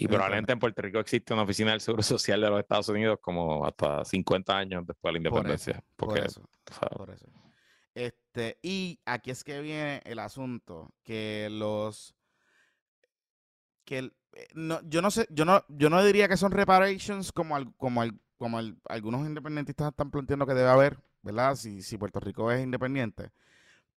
Y 0.00 0.08
probablemente 0.08 0.52
en 0.52 0.58
Puerto 0.58 0.80
Rico 0.80 0.98
existe 0.98 1.34
una 1.34 1.42
oficina 1.42 1.72
del 1.72 1.82
Seguro 1.82 2.02
Social 2.02 2.40
de 2.40 2.48
los 2.48 2.60
Estados 2.60 2.88
Unidos 2.88 3.18
como 3.20 3.66
hasta 3.66 4.02
50 4.02 4.56
años 4.56 4.86
después 4.86 5.10
de 5.10 5.12
la 5.12 5.18
independencia. 5.18 5.84
Por 5.94 6.16
eso, 6.16 6.42
por 6.96 7.10
eso. 7.10 7.26
Este, 7.94 8.58
y 8.62 8.98
aquí 9.04 9.30
es 9.30 9.44
que 9.44 9.60
viene 9.60 10.00
el 10.06 10.18
asunto, 10.20 10.94
que 11.02 11.48
los 11.50 12.14
que 13.84 13.98
eh, 13.98 14.48
no, 14.54 14.80
yo 14.88 15.02
no 15.02 15.10
sé, 15.10 15.26
yo 15.28 15.44
no, 15.44 15.66
yo 15.68 15.90
no 15.90 16.02
diría 16.02 16.28
que 16.28 16.38
son 16.38 16.52
reparations 16.52 17.30
como, 17.30 17.56
como, 17.76 18.02
como 18.38 18.58
algunos 18.88 19.26
independentistas 19.26 19.88
están 19.88 20.10
planteando 20.10 20.46
que 20.46 20.54
debe 20.54 20.70
haber, 20.70 20.98
¿verdad? 21.20 21.56
Si, 21.56 21.82
si 21.82 21.98
Puerto 21.98 22.20
Rico 22.20 22.50
es 22.50 22.62
independiente. 22.62 23.32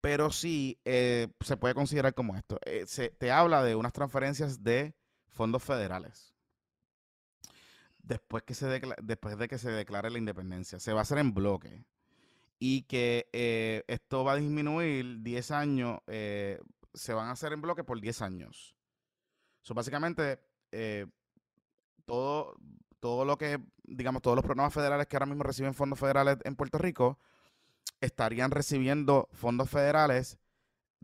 Pero 0.02 0.32
sí 0.32 0.82
eh, 0.84 1.30
se 1.40 1.56
puede 1.56 1.74
considerar 1.74 2.14
como 2.14 2.36
esto. 2.36 2.60
Eh, 2.66 2.84
se, 2.88 3.08
te 3.10 3.32
habla 3.32 3.64
de 3.64 3.76
unas 3.76 3.94
transferencias 3.94 4.62
de 4.62 4.96
fondos 5.34 5.64
federales. 5.64 6.34
Después, 8.00 8.44
que 8.44 8.54
se 8.54 8.82
después 9.02 9.38
de 9.38 9.48
que 9.48 9.58
se 9.58 9.72
declare 9.72 10.10
la 10.10 10.18
independencia. 10.18 10.80
Se 10.80 10.94
va 10.94 11.00
a 11.00 11.04
hacer 11.04 11.18
en 11.18 11.34
bloque. 11.34 11.86
Y 12.60 12.84
que 12.84 13.28
esto 13.88 14.24
va 14.24 14.34
a 14.34 14.38
disminuir 14.38 15.22
10 15.22 15.52
años. 15.52 16.00
se 16.08 17.14
van 17.14 17.28
a 17.28 17.32
hacer 17.32 17.54
en 17.54 17.62
bloque 17.62 17.84
por 17.84 18.00
10 18.00 18.22
años. 18.22 18.76
So, 19.64 19.74
básicamente, 19.74 20.40
eh, 20.72 21.08
todo, 22.06 22.58
todo 23.00 23.24
lo 23.24 23.38
que, 23.38 23.60
digamos, 23.84 24.22
todos 24.22 24.36
los 24.36 24.44
programas 24.44 24.74
federales 24.74 25.08
que 25.08 25.16
ahora 25.16 25.26
mismo 25.26 25.44
reciben 25.44 25.74
fondos 25.74 26.00
federales 26.00 26.38
en 26.44 26.56
Puerto 26.56 26.78
Rico 26.78 27.18
estarían 28.02 28.52
recibiendo 28.52 29.30
fondos 29.32 29.70
federales 29.70 30.38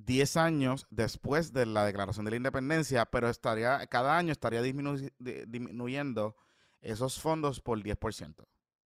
10 0.06 0.38
años 0.38 0.88
después 0.90 1.54
de 1.54 1.66
la 1.66 1.86
declaración 1.86 2.26
de 2.26 2.32
la 2.32 2.38
independencia, 2.38 3.06
pero 3.06 3.30
estaría 3.30 3.86
cada 3.88 4.18
año 4.18 4.32
estaría 4.32 4.62
disminuyendo 4.62 6.36
esos 6.82 7.20
fondos 7.20 7.60
por 7.60 7.82
10% 7.82 8.46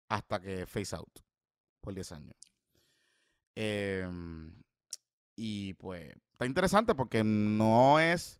hasta 0.10 0.39
que 0.39 0.66
face 0.66 0.95
out 0.95 1.20
por 1.82 1.93
10 1.93 2.12
años. 2.12 2.36
Em, 3.55 4.53
y 5.36 5.74
pues 5.76 6.16
está 6.32 6.45
interesante 6.45 6.95
porque 6.95 7.24
no 7.24 7.99
es 7.99 8.39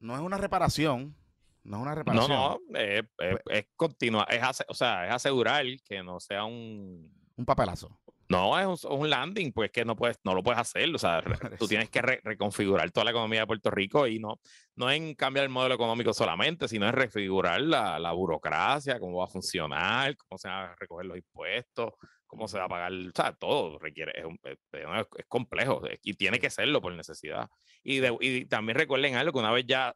no 0.00 0.14
es 0.14 0.20
una 0.20 0.38
reparación. 0.38 1.14
No 1.62 1.76
es 1.76 1.82
una 1.82 1.94
reparación. 1.94 2.30
No, 2.30 2.60
no, 2.68 2.78
es, 2.78 3.04
es, 3.18 3.66
pues. 3.76 3.92
Es, 4.30 4.64
o 4.66 4.74
sea, 4.74 5.06
es 5.06 5.14
asegurar 5.14 5.64
que 5.84 6.02
no 6.02 6.18
sea 6.18 6.44
un. 6.44 7.12
Un 7.36 7.44
papelazo. 7.44 8.00
No, 8.30 8.56
es 8.56 8.84
un, 8.84 9.10
landing, 9.10 9.52
pues 9.52 9.72
que 9.72 9.84
no 9.84 9.96
puedes, 9.96 10.20
no 10.22 10.34
lo 10.34 10.42
puedes 10.44 10.60
hacer. 10.60 10.94
O 10.94 10.98
sea, 10.98 11.20
tú 11.58 11.66
tienes 11.66 11.90
que 11.90 12.00
reconfigurar 12.00 12.88
toda 12.92 13.06
la 13.06 13.10
economía 13.10 13.40
de 13.40 13.46
Puerto 13.48 13.72
Rico 13.72 14.06
y 14.06 14.20
no, 14.20 14.40
no 14.76 14.88
en 14.88 15.16
cambiar 15.16 15.46
el 15.46 15.50
modelo 15.50 15.74
económico 15.74 16.14
solamente, 16.14 16.68
sino 16.68 16.86
en 16.86 16.92
refigurar 16.92 17.60
la, 17.60 17.98
la 17.98 18.12
burocracia, 18.12 19.00
cómo 19.00 19.18
va 19.18 19.24
a 19.24 19.28
funcionar, 19.28 20.16
cómo 20.16 20.38
se 20.38 20.46
van 20.46 20.70
a 20.70 20.76
recoger 20.76 21.06
los 21.06 21.16
impuestos, 21.16 21.94
cómo 22.24 22.46
se 22.46 22.58
va 22.58 22.66
a 22.66 22.68
pagar, 22.68 22.92
o 22.92 23.10
sea, 23.12 23.32
todo 23.32 23.80
requiere, 23.80 24.12
es, 24.16 24.58
es, 24.84 25.26
complejo 25.26 25.82
y 26.04 26.14
tiene 26.14 26.38
que 26.38 26.50
serlo 26.50 26.80
por 26.80 26.92
necesidad. 26.94 27.48
Y, 27.82 28.00
y 28.20 28.44
también 28.44 28.78
recuerden 28.78 29.16
algo, 29.16 29.32
que 29.32 29.38
una 29.40 29.50
vez 29.50 29.66
ya, 29.66 29.92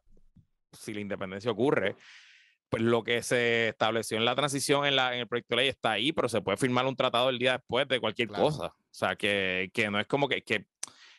si 0.73 0.93
la 0.93 0.99
independencia 0.99 1.51
ocurre, 1.51 1.95
pues 2.69 2.83
lo 2.83 3.03
que 3.03 3.21
se 3.23 3.69
estableció 3.69 4.17
en 4.17 4.25
la 4.25 4.35
transición 4.35 4.85
en, 4.85 4.95
la, 4.95 5.13
en 5.13 5.21
el 5.21 5.27
proyecto 5.27 5.55
de 5.55 5.61
ley 5.61 5.69
está 5.69 5.91
ahí, 5.91 6.11
pero 6.11 6.29
se 6.29 6.41
puede 6.41 6.57
firmar 6.57 6.85
un 6.85 6.95
tratado 6.95 7.29
el 7.29 7.39
día 7.39 7.53
después 7.53 7.87
de 7.87 7.99
cualquier 7.99 8.29
cosa. 8.29 8.67
O 8.67 8.73
sea, 8.91 9.15
que, 9.15 9.71
que, 9.73 9.89
no 9.89 9.99
es 9.99 10.07
como 10.07 10.27
que, 10.27 10.43
que, 10.43 10.65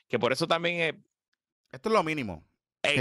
que 0.09 0.19
por 0.19 0.33
eso 0.33 0.47
también 0.47 0.81
es... 0.81 0.95
Esto 1.73 1.89
es 1.89 1.93
lo 1.93 2.03
mínimo 2.03 2.45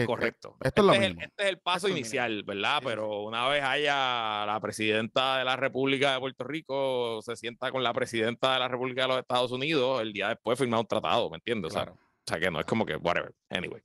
correcto. 0.06 0.58
Esto 0.62 0.92
es 0.92 1.02
este, 1.02 1.24
este, 1.24 1.44
es 1.44 1.50
el, 1.50 1.60
paso 1.60 1.88
inicial, 1.88 2.44
¿verdad? 2.44 2.82
Pero 2.84 3.24
una 3.24 3.48
vez 3.48 3.64
haya 3.64 4.46
la 4.46 4.60
presidenta 4.62 5.38
de 5.38 5.46
la 5.46 5.56
República 5.56 6.14
de 6.14 6.20
Puerto 6.20 6.44
Rico 6.44 7.22
se 7.22 7.36
sienta 7.36 7.72
con 7.72 7.84
la 7.84 7.94
presidenta 7.94 8.54
de 8.54 8.60
la 8.60 8.68
República 8.68 9.04
de 9.04 9.08
los 9.10 9.20
Estados 9.20 9.52
Unidos, 9.52 10.02
el 10.02 10.14
día 10.14 10.30
después 10.30 10.58
firma 10.58 10.80
un 10.80 10.88
tratado, 10.88 11.30
¿me 11.30 11.38
entiendes? 11.38 11.72
O, 11.72 11.74
sea, 11.74 11.94
que 12.26 12.52
no 12.52 12.60
es 12.60 12.66
como 12.66 12.86
que, 12.86 12.96
whatever, 12.96 13.34
anyway. 13.50 13.82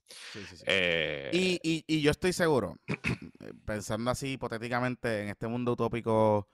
Eh, 0.66 1.30
y, 1.32 1.84
y, 1.86 2.00
yo 2.00 2.10
estoy 2.10 2.32
seguro, 2.32 2.78
pensando 3.64 4.10
así 4.10 4.32
hipotéticamente 4.32 5.22
en 5.22 5.28
este 5.28 5.46
mundo 5.46 5.72
utópico, 5.72 6.48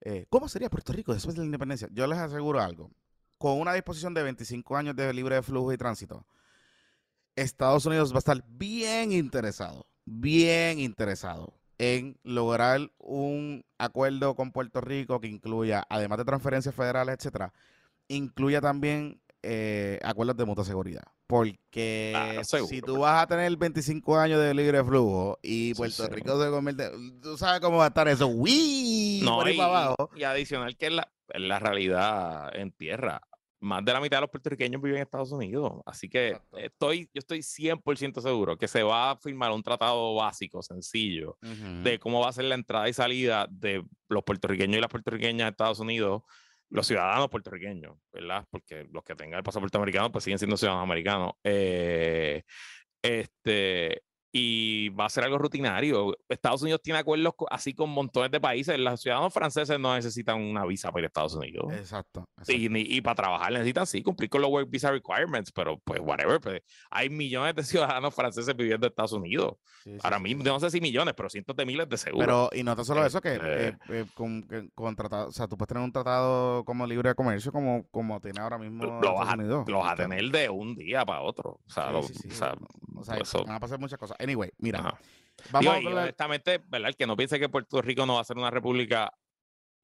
eh, 0.00 0.26
¿cómo 0.30 0.48
sería 0.48 0.70
Puerto 0.70 0.92
Rico 0.92 1.12
después 1.12 1.34
de 1.34 1.40
la 1.40 1.46
independencia? 1.46 1.88
Yo 1.92 2.06
les 2.06 2.18
aseguro 2.18 2.60
algo. 2.60 2.90
Con 3.36 3.60
una 3.60 3.74
disposición 3.74 4.14
de 4.14 4.22
25 4.22 4.76
años 4.76 4.96
de 4.96 5.12
libre 5.12 5.42
flujo 5.42 5.72
y 5.72 5.76
tránsito, 5.76 6.26
Estados 7.36 7.86
Unidos 7.86 8.12
va 8.12 8.16
a 8.16 8.18
estar 8.18 8.42
bien 8.48 9.12
interesado, 9.12 9.86
bien 10.04 10.80
interesado 10.80 11.54
en 11.78 12.18
lograr 12.24 12.90
un 12.98 13.64
acuerdo 13.78 14.34
con 14.34 14.50
Puerto 14.50 14.80
Rico 14.80 15.20
que 15.20 15.28
incluya, 15.28 15.84
además 15.88 16.18
de 16.18 16.24
transferencias 16.24 16.74
federales, 16.74 17.16
etcétera, 17.16 17.52
incluya 18.08 18.60
también 18.60 19.20
eh, 19.42 19.98
acuerdos 20.02 20.36
de 20.36 20.44
mutua 20.44 20.64
seguridad. 20.64 21.04
Porque 21.26 22.42
si 22.68 22.80
tú 22.80 23.00
vas 23.00 23.22
a 23.22 23.26
tener 23.26 23.54
25 23.56 24.16
años 24.16 24.40
de 24.40 24.54
libre 24.54 24.82
flujo 24.82 25.38
y 25.42 25.74
Puerto 25.74 26.08
Rico 26.08 26.42
se 26.42 26.50
convierte, 26.50 26.90
tú 27.22 27.36
sabes 27.36 27.60
cómo 27.60 27.78
va 27.78 27.84
a 27.84 27.88
estar 27.88 28.08
eso, 28.08 28.26
¡Wii! 28.26 29.20
No, 29.22 29.48
y, 29.48 29.60
abajo. 29.60 30.10
y 30.16 30.22
adicional 30.22 30.76
que 30.76 30.90
la, 30.90 31.12
la 31.34 31.58
realidad 31.58 32.54
en 32.56 32.72
tierra 32.72 33.20
más 33.60 33.84
de 33.84 33.92
la 33.92 34.00
mitad 34.00 34.18
de 34.18 34.20
los 34.22 34.30
puertorriqueños 34.30 34.80
viven 34.80 34.98
en 34.98 35.02
Estados 35.02 35.32
Unidos. 35.32 35.82
Así 35.84 36.08
que 36.08 36.38
estoy, 36.56 37.10
yo 37.12 37.18
estoy 37.18 37.40
100% 37.40 38.20
seguro 38.20 38.56
que 38.56 38.68
se 38.68 38.82
va 38.82 39.12
a 39.12 39.16
firmar 39.16 39.50
un 39.50 39.62
tratado 39.62 40.14
básico, 40.14 40.62
sencillo, 40.62 41.36
de 41.40 41.98
cómo 41.98 42.20
va 42.20 42.28
a 42.28 42.32
ser 42.32 42.44
la 42.44 42.54
entrada 42.54 42.88
y 42.88 42.92
salida 42.92 43.46
de 43.50 43.84
los 44.08 44.22
puertorriqueños 44.22 44.78
y 44.78 44.80
las 44.80 44.90
puertorriqueñas 44.90 45.46
de 45.46 45.50
Estados 45.50 45.80
Unidos, 45.80 46.22
los 46.70 46.86
ciudadanos 46.86 47.28
puertorriqueños, 47.28 47.96
¿verdad? 48.12 48.44
Porque 48.50 48.86
los 48.92 49.02
que 49.02 49.14
tengan 49.14 49.38
el 49.38 49.44
pasaporte 49.44 49.76
americano, 49.78 50.12
pues 50.12 50.24
siguen 50.24 50.38
siendo 50.38 50.56
ciudadanos 50.56 50.84
americanos. 50.84 51.32
Eh, 51.44 52.42
este, 53.02 54.02
y 54.38 54.88
va 54.90 55.06
a 55.06 55.08
ser 55.08 55.24
algo 55.24 55.36
rutinario. 55.38 56.16
Estados 56.28 56.62
Unidos 56.62 56.80
tiene 56.82 57.00
acuerdos 57.00 57.34
así 57.50 57.74
con 57.74 57.90
montones 57.90 58.30
de 58.30 58.40
países. 58.40 58.78
Los 58.78 59.00
ciudadanos 59.00 59.34
franceses 59.34 59.78
no 59.80 59.94
necesitan 59.94 60.40
una 60.40 60.64
visa 60.64 60.90
para 60.90 61.00
ir 61.00 61.04
a 61.04 61.08
Estados 61.08 61.34
Unidos. 61.34 61.72
Exacto. 61.72 62.28
Y, 62.46 63.00
para 63.00 63.14
trabajar 63.16 63.52
necesitan 63.52 63.86
sí 63.86 64.02
cumplir 64.02 64.30
con 64.30 64.40
los 64.40 64.50
work 64.50 64.70
visa 64.70 64.90
requirements, 64.90 65.50
pero 65.50 65.78
pues 65.78 66.00
whatever. 66.00 66.40
Pues, 66.40 66.62
hay 66.90 67.10
millones 67.10 67.54
de 67.56 67.64
ciudadanos 67.64 68.14
franceses 68.14 68.54
viviendo 68.54 68.86
en 68.86 68.92
Estados 68.92 69.12
Unidos. 69.12 69.54
Ahora 70.02 70.18
mismo, 70.18 70.44
no 70.44 70.60
sé 70.60 70.70
si 70.70 70.80
millones, 70.80 71.14
pero 71.16 71.28
cientos 71.28 71.56
de 71.56 71.64
miles 71.64 71.88
de 71.88 71.96
seguro. 71.96 72.24
Pero, 72.24 72.50
y 72.52 72.62
no 72.62 72.76
tan 72.76 72.84
solo 72.84 73.04
eso, 73.04 73.20
que, 73.20 73.34
este 73.34 73.68
eh, 73.68 73.76
eh, 73.88 74.04
con, 74.14 74.46
o 74.76 75.32
sea, 75.32 75.48
tú 75.48 75.56
puedes 75.56 75.68
tener 75.68 75.82
un 75.82 75.92
tratado 75.92 76.64
como 76.64 76.86
libre 76.86 77.08
de 77.08 77.14
comercio 77.14 77.50
como, 77.50 77.86
como 77.90 78.20
tiene 78.20 78.40
ahora 78.40 78.58
mismo 78.58 78.84
lo 78.84 79.14
vas, 79.14 79.32
a, 79.32 79.36
lo 79.36 79.78
vas 79.78 79.92
a 79.92 79.96
tener 79.96 80.30
de 80.30 80.48
un 80.48 80.74
día 80.76 81.04
para 81.06 81.22
otro. 81.22 81.60
O 81.66 81.70
sea, 81.70 81.90
o 81.96 82.02
sea, 82.02 82.54
van 83.46 83.56
a 83.56 83.60
pasar 83.60 83.78
muchas 83.78 83.98
cosas. 83.98 84.16
Anyway, 84.28 84.50
mira. 84.58 84.98
Vamos 85.50 85.74
a 85.74 85.78
honestamente, 85.78 86.60
¿verdad? 86.66 86.90
El 86.90 86.96
que 86.96 87.06
no 87.06 87.16
piense 87.16 87.38
que 87.38 87.48
Puerto 87.48 87.80
Rico 87.80 88.04
no 88.04 88.16
va 88.16 88.20
a 88.20 88.24
ser 88.24 88.36
una 88.36 88.50
república 88.50 89.10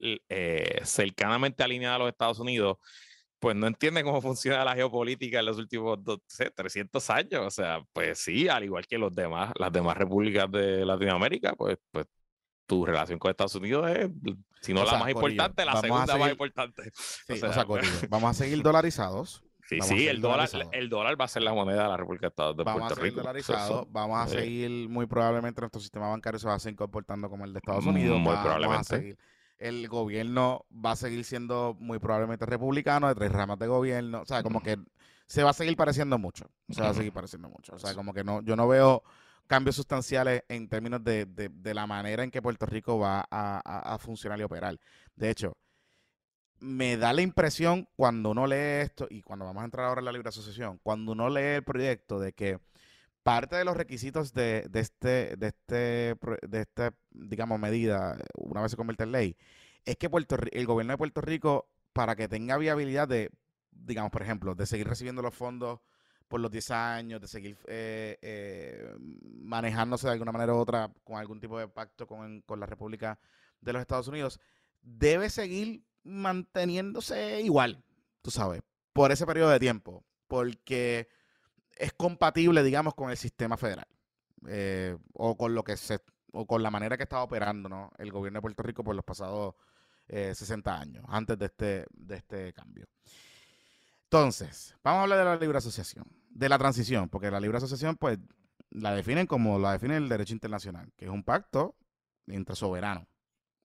eh, 0.01 0.80
cercanamente 0.84 1.62
alineada 1.62 1.97
a 1.97 1.99
los 2.01 2.09
Estados 2.09 2.38
Unidos, 2.40 2.76
pues 3.38 3.57
no 3.57 3.66
entiende 3.66 4.03
cómo 4.05 4.20
funciona 4.20 4.64
la 4.64 4.74
geopolítica 4.74 5.38
en 5.40 5.47
los 5.47 5.57
últimos 5.57 5.99
300 6.55 7.11
años. 7.11 7.47
O 7.47 7.51
sea, 7.51 7.80
pues 7.92 8.18
sí, 8.18 8.49
al 8.49 8.64
igual 8.64 8.86
que 8.86 8.99
los 8.99 9.14
demás, 9.14 9.53
las 9.59 9.72
demás 9.72 9.97
repúblicas 9.97 10.51
de 10.51 10.84
Latinoamérica, 10.84 11.55
pues, 11.55 11.78
pues 11.90 12.07
tu 12.66 12.84
relación 12.84 13.18
con 13.18 13.30
Estados 13.30 13.55
Unidos 13.55 13.90
es, 13.90 14.11
si 14.61 14.74
no 14.74 14.84
la 14.84 14.99
más 14.99 15.11
importante, 15.11 15.64
la 15.64 15.80
segunda 15.80 16.16
más 16.16 16.30
importante. 16.30 16.82
o 17.30 17.36
sea, 17.36 17.64
vamos 18.09 18.30
a 18.30 18.34
seguir 18.34 18.62
dolarizados. 18.62 19.42
Sí, 19.68 19.80
sí, 19.80 20.08
el 20.08 20.20
dólar, 20.20 20.48
el 20.72 20.88
dólar 20.90 21.18
va 21.18 21.24
a 21.24 21.28
ser 21.28 21.42
la 21.42 21.54
moneda 21.54 21.84
de 21.84 21.88
la 21.88 21.96
República 21.96 22.28
de, 22.28 22.34
vamos 22.36 22.64
Puerto 22.64 22.86
a 22.86 22.96
seguir 22.96 23.14
Dolarizado, 23.14 23.88
vamos 23.90 24.18
a 24.18 24.28
seguir, 24.28 24.88
muy 24.90 25.06
probablemente 25.06 25.60
nuestro 25.62 25.80
sistema 25.80 26.08
bancario 26.08 26.38
se 26.38 26.46
va 26.46 26.54
a 26.54 26.58
seguir 26.58 26.76
comportando 26.76 27.30
como 27.30 27.44
el 27.44 27.52
de 27.52 27.60
Estados 27.60 27.86
Unidos. 27.86 28.20
Muy 28.20 28.36
probablemente. 28.36 29.16
el 29.58 29.88
gobierno 29.88 30.66
va 30.70 30.92
a 30.92 30.96
seguir 30.96 31.24
siendo 31.24 31.76
muy 31.80 31.98
probablemente 31.98 32.44
republicano, 32.44 33.08
de 33.08 33.14
tres 33.14 33.32
ramas 33.32 33.58
de 33.58 33.66
gobierno. 33.66 34.20
O 34.20 34.26
sea, 34.26 34.42
como 34.42 34.62
que 34.62 34.76
se 35.26 35.42
va 35.42 35.50
a 35.50 35.54
seguir 35.54 35.76
pareciendo 35.76 36.18
mucho. 36.18 36.50
Se 36.68 36.82
va 36.82 36.90
a 36.90 36.94
seguir 36.94 37.12
pareciendo 37.12 37.48
mucho. 37.48 37.74
O 37.74 37.78
sea, 37.78 37.94
como 37.94 38.12
que 38.12 38.22
no, 38.22 38.42
yo 38.42 38.56
no 38.56 38.68
veo 38.68 39.02
cambios 39.46 39.76
sustanciales 39.76 40.42
en 40.48 40.68
términos 40.68 41.02
de, 41.02 41.24
de, 41.26 41.74
la 41.74 41.86
manera 41.86 42.22
en 42.22 42.30
que 42.30 42.42
Puerto 42.42 42.66
Rico 42.66 42.98
va 42.98 43.26
a, 43.30 43.94
a 43.94 43.98
funcionar 43.98 44.38
y 44.40 44.42
operar. 44.42 44.78
De 45.16 45.30
hecho, 45.30 45.56
me 46.64 46.96
da 46.96 47.12
la 47.12 47.20
impresión 47.20 47.86
cuando 47.94 48.30
uno 48.30 48.46
lee 48.46 48.82
esto, 48.82 49.06
y 49.10 49.22
cuando 49.22 49.44
vamos 49.44 49.62
a 49.62 49.64
entrar 49.66 49.86
ahora 49.86 50.00
en 50.00 50.06
la 50.06 50.12
libre 50.12 50.30
asociación, 50.30 50.80
cuando 50.82 51.12
uno 51.12 51.28
lee 51.28 51.56
el 51.56 51.62
proyecto 51.62 52.18
de 52.18 52.32
que 52.32 52.58
parte 53.22 53.56
de 53.56 53.64
los 53.64 53.76
requisitos 53.76 54.32
de, 54.32 54.68
este, 54.72 55.36
de 55.36 55.46
este, 55.48 56.16
de 56.48 56.60
esta, 56.60 56.94
digamos, 57.10 57.60
medida, 57.60 58.16
una 58.36 58.62
vez 58.62 58.70
se 58.70 58.76
convierte 58.76 59.04
en 59.04 59.12
ley, 59.12 59.36
es 59.84 59.96
que 59.96 60.08
Puerto, 60.08 60.36
el 60.52 60.66
gobierno 60.66 60.94
de 60.94 60.98
Puerto 60.98 61.20
Rico, 61.20 61.68
para 61.92 62.16
que 62.16 62.28
tenga 62.28 62.56
viabilidad 62.56 63.08
de, 63.08 63.30
digamos, 63.70 64.10
por 64.10 64.22
ejemplo, 64.22 64.54
de 64.54 64.66
seguir 64.66 64.88
recibiendo 64.88 65.20
los 65.20 65.34
fondos 65.34 65.80
por 66.28 66.40
los 66.40 66.50
10 66.50 66.70
años, 66.70 67.20
de 67.20 67.28
seguir 67.28 67.58
eh, 67.66 68.18
eh, 68.22 68.96
manejándose 69.42 70.06
de 70.06 70.14
alguna 70.14 70.32
manera 70.32 70.54
u 70.54 70.56
otra 70.56 70.90
con 71.04 71.18
algún 71.18 71.40
tipo 71.40 71.58
de 71.58 71.68
pacto 71.68 72.06
con, 72.06 72.40
con 72.40 72.58
la 72.58 72.66
República 72.66 73.18
de 73.60 73.72
los 73.74 73.80
Estados 73.80 74.08
Unidos, 74.08 74.40
debe 74.82 75.28
seguir 75.28 75.84
manteniéndose 76.05 77.40
igual, 77.40 77.82
tú 78.22 78.30
sabes, 78.30 78.62
por 78.92 79.12
ese 79.12 79.26
periodo 79.26 79.50
de 79.50 79.61
tiempo, 79.61 80.05
porque 80.28 81.09
es 81.76 81.92
compatible, 81.92 82.62
digamos, 82.62 82.94
con 82.94 83.11
el 83.11 83.16
sistema 83.16 83.57
federal 83.57 83.86
eh, 84.46 84.96
o 85.12 85.36
con 85.36 85.55
lo 85.55 85.64
que 85.64 85.76
se 85.76 86.00
o 86.34 86.46
con 86.46 86.62
la 86.62 86.70
manera 86.70 86.96
que 86.96 87.05
estaba 87.05 87.22
operando 87.22 87.68
¿no? 87.68 87.92
el 87.96 88.11
gobierno 88.11 88.38
de 88.38 88.42
Puerto 88.42 88.62
Rico 88.62 88.82
por 88.82 88.96
los 88.96 89.05
pasados 89.05 89.55
60 90.09 90.70
eh, 90.70 90.74
años, 90.74 91.05
antes 91.09 91.38
de 91.38 91.46
este, 91.46 91.86
de 91.92 92.16
este 92.16 92.52
cambio. 92.52 92.86
Entonces, 94.05 94.76
vamos 94.82 94.98
a 94.98 95.02
hablar 95.05 95.18
de 95.18 95.24
la 95.24 95.36
libre 95.36 95.59
asociación, 95.59 96.05
de 96.28 96.48
la 96.48 96.59
transición, 96.59 97.09
porque 97.09 97.30
la 97.30 97.40
libre 97.40 97.59
asociación, 97.59 97.96
pues, 97.96 98.18
la 98.70 98.94
definen 98.94 99.26
como 99.26 99.59
la 99.59 99.72
define 99.72 99.96
el 99.96 100.09
derecho 100.09 100.34
internacional, 100.34 100.92
que 100.96 101.07
es 101.07 101.11
un 101.11 101.22
pacto 101.22 101.76
entre 102.26 102.57
soberanos. 102.57 103.07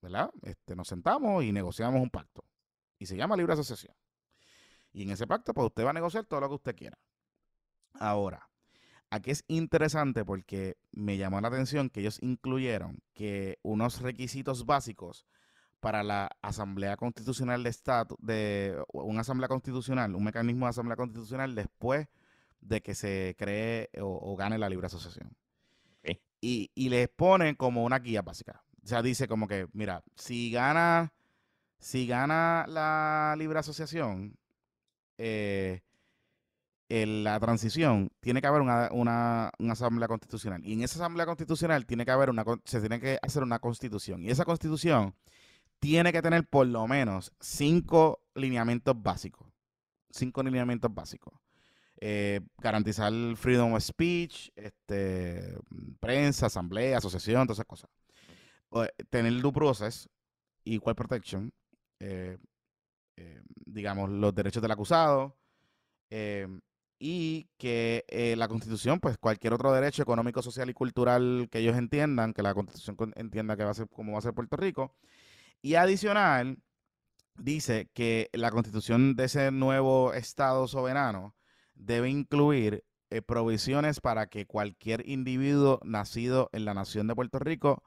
¿Verdad? 0.02 0.32
Este, 0.43 0.76
nos 0.76 0.88
sentamos 0.88 1.43
y 1.43 1.52
negociamos 1.52 2.02
un 2.02 2.10
pacto. 2.10 2.43
Y 2.97 3.06
se 3.06 3.16
llama 3.16 3.36
libre 3.36 3.54
asociación. 3.54 3.95
Y 4.91 5.04
en 5.04 5.12
ese 5.12 5.28
pacto, 5.28 5.54
pues 5.54 5.68
usted 5.68 5.86
va 5.86 5.91
a 5.91 5.93
negociar 5.93 6.26
todo 6.26 6.41
lo 6.41 6.50
que 6.50 6.56
usted 6.56 6.76
quiera. 6.76 6.97
Ahora, 7.93 8.50
aquí 9.10 9.32
es 9.32 9.43
interesante 9.47 10.26
porque 10.26 10.78
me 10.91 11.18
llamó 11.18 11.39
la 11.41 11.47
atención 11.47 11.89
que 11.89 12.02
ellos 12.02 12.22
incluyeron 12.22 13.00
que 13.14 13.60
unos 13.62 14.02
requisitos 14.02 14.66
básicos 14.66 15.26
para 15.80 16.04
la 16.04 16.30
Asamblea 16.41 16.97
Constitucional 16.97 17.64
de 17.64 17.70
Estado, 17.70 18.18
de 18.20 18.84
una 18.91 19.22
Asamblea 19.22 19.47
Constitucional, 19.47 20.16
un 20.16 20.24
mecanismo 20.24 20.66
de 20.66 20.72
Asamblea 20.72 20.97
Constitucional 20.97 21.56
después 21.56 22.08
de 22.60 22.82
que 22.82 22.95
se 22.95 23.36
cree 23.38 23.89
o, 24.02 24.36
gane 24.36 24.58
la 24.58 24.70
libre 24.70 24.88
asociación. 24.88 25.36
Y, 26.41 26.72
y 26.74 26.88
les 26.88 27.10
ponen 27.10 27.56
como 27.56 27.84
una 27.84 28.00
guía 28.00 28.22
básica. 28.22 28.64
O 28.90 28.92
sea, 28.92 29.04
dice 29.04 29.28
como 29.28 29.48
que, 29.48 29.68
mira, 29.74 30.04
si 30.16 30.50
gana, 30.50 31.14
si 31.78 32.08
gana 32.08 32.66
la 32.68 33.36
libre 33.38 33.60
asociación, 33.60 34.36
eh, 35.20 35.82
en 36.90 37.24
la 37.24 37.40
transición, 37.40 38.12
tiene 38.20 38.42
que 38.42 38.48
haber 38.48 38.62
una, 38.62 38.90
una, 38.92 39.52
asamblea 39.70 40.08
constitucional. 40.08 40.66
Y 40.66 40.74
en 40.74 40.82
esa 40.82 40.96
asamblea 40.96 41.28
constitucional 41.28 41.86
tiene 41.86 42.04
que 42.04 42.10
haber 42.10 42.32
una, 42.32 42.44
se 42.66 42.80
tiene 42.80 43.00
que 43.00 43.20
hacer 43.22 43.44
una 43.44 43.60
constitución. 43.60 44.24
Y 44.24 44.32
esa 44.32 44.44
constitución 44.44 45.14
tiene 45.78 46.12
que 46.12 46.24
tener 46.24 46.48
por 46.48 46.66
lo 46.66 46.88
menos 46.88 47.32
cinco 47.40 48.24
lineamientos 48.34 49.00
básicos. 49.00 49.46
Cinco 50.10 50.42
lineamientos 50.42 50.92
básicos. 50.92 51.36
Eh, 52.02 52.42
garantizar 52.58 53.14
freedom 53.36 53.74
of 53.74 53.84
speech, 53.84 54.50
este, 54.56 55.60
prensa, 56.00 56.48
asamblea, 56.48 56.98
asociación, 56.98 57.46
todas 57.46 57.58
esas 57.58 57.68
cosas 57.68 57.90
tener 59.10 59.42
due 59.42 59.52
process, 59.52 60.10
equal 60.66 60.96
protection, 60.96 61.52
eh, 62.00 62.38
eh, 63.18 63.42
digamos, 63.66 64.10
los 64.10 64.34
derechos 64.34 64.62
del 64.62 64.72
acusado, 64.72 65.38
eh, 66.10 66.48
y 67.00 67.48
que 67.58 68.04
la 68.38 68.50
Constitución, 68.50 69.00
pues 69.00 69.18
cualquier 69.18 69.54
otro 69.54 69.72
derecho 69.72 70.04
económico, 70.04 70.42
social 70.42 70.70
y 70.70 70.74
cultural 70.74 71.48
que 71.50 71.60
ellos 71.60 71.78
entiendan, 71.78 72.34
que 72.34 72.44
la 72.44 72.54
Constitución 72.54 72.98
entienda 73.16 73.56
que 73.56 73.64
va 73.64 73.72
a 73.72 73.74
ser 73.74 73.88
como 73.88 74.14
va 74.14 74.20
a 74.20 74.22
ser 74.22 74.34
Puerto 74.34 74.58
Rico, 74.58 74.94
y 75.62 75.76
adicional, 75.76 76.58
dice 77.36 77.90
que 77.94 78.30
la 78.34 78.52
Constitución 78.52 79.16
de 79.16 79.26
ese 79.26 79.52
nuevo 79.52 80.14
Estado 80.14 80.68
soberano 80.68 81.36
debe 81.74 82.10
incluir 82.10 82.84
provisiones 83.26 84.02
para 84.02 84.28
que 84.28 84.46
cualquier 84.46 85.08
individuo 85.08 85.80
nacido 85.84 86.50
en 86.52 86.66
la 86.66 86.74
nación 86.74 87.08
de 87.08 87.16
Puerto 87.16 87.40
Rico 87.40 87.82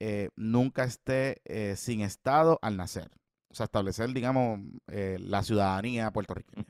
eh, 0.00 0.30
nunca 0.36 0.84
esté 0.84 1.40
eh, 1.44 1.76
sin 1.76 2.00
Estado 2.00 2.58
al 2.62 2.76
nacer. 2.76 3.10
O 3.48 3.54
sea, 3.54 3.64
establecer, 3.64 4.12
digamos, 4.12 4.60
eh, 4.88 5.16
la 5.20 5.42
ciudadanía 5.42 6.10
puertorriqueña 6.10 6.66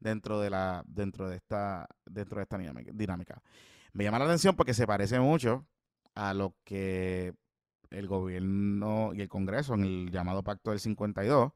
dentro 0.00 0.40
de 0.40 0.50
la 0.50 0.84
dentro 0.86 1.28
de 1.28 1.36
esta 1.36 1.88
dentro 2.06 2.36
de 2.36 2.42
esta 2.44 2.58
dinámica. 2.58 3.42
Me 3.92 4.04
llama 4.04 4.18
la 4.18 4.26
atención 4.26 4.54
porque 4.54 4.74
se 4.74 4.86
parece 4.86 5.18
mucho 5.18 5.66
a 6.14 6.34
lo 6.34 6.54
que 6.64 7.34
el 7.90 8.06
gobierno 8.06 9.12
y 9.14 9.22
el 9.22 9.28
Congreso 9.28 9.74
en 9.74 9.84
el 9.84 10.10
llamado 10.10 10.42
Pacto 10.42 10.70
del 10.70 10.80
52 10.80 11.52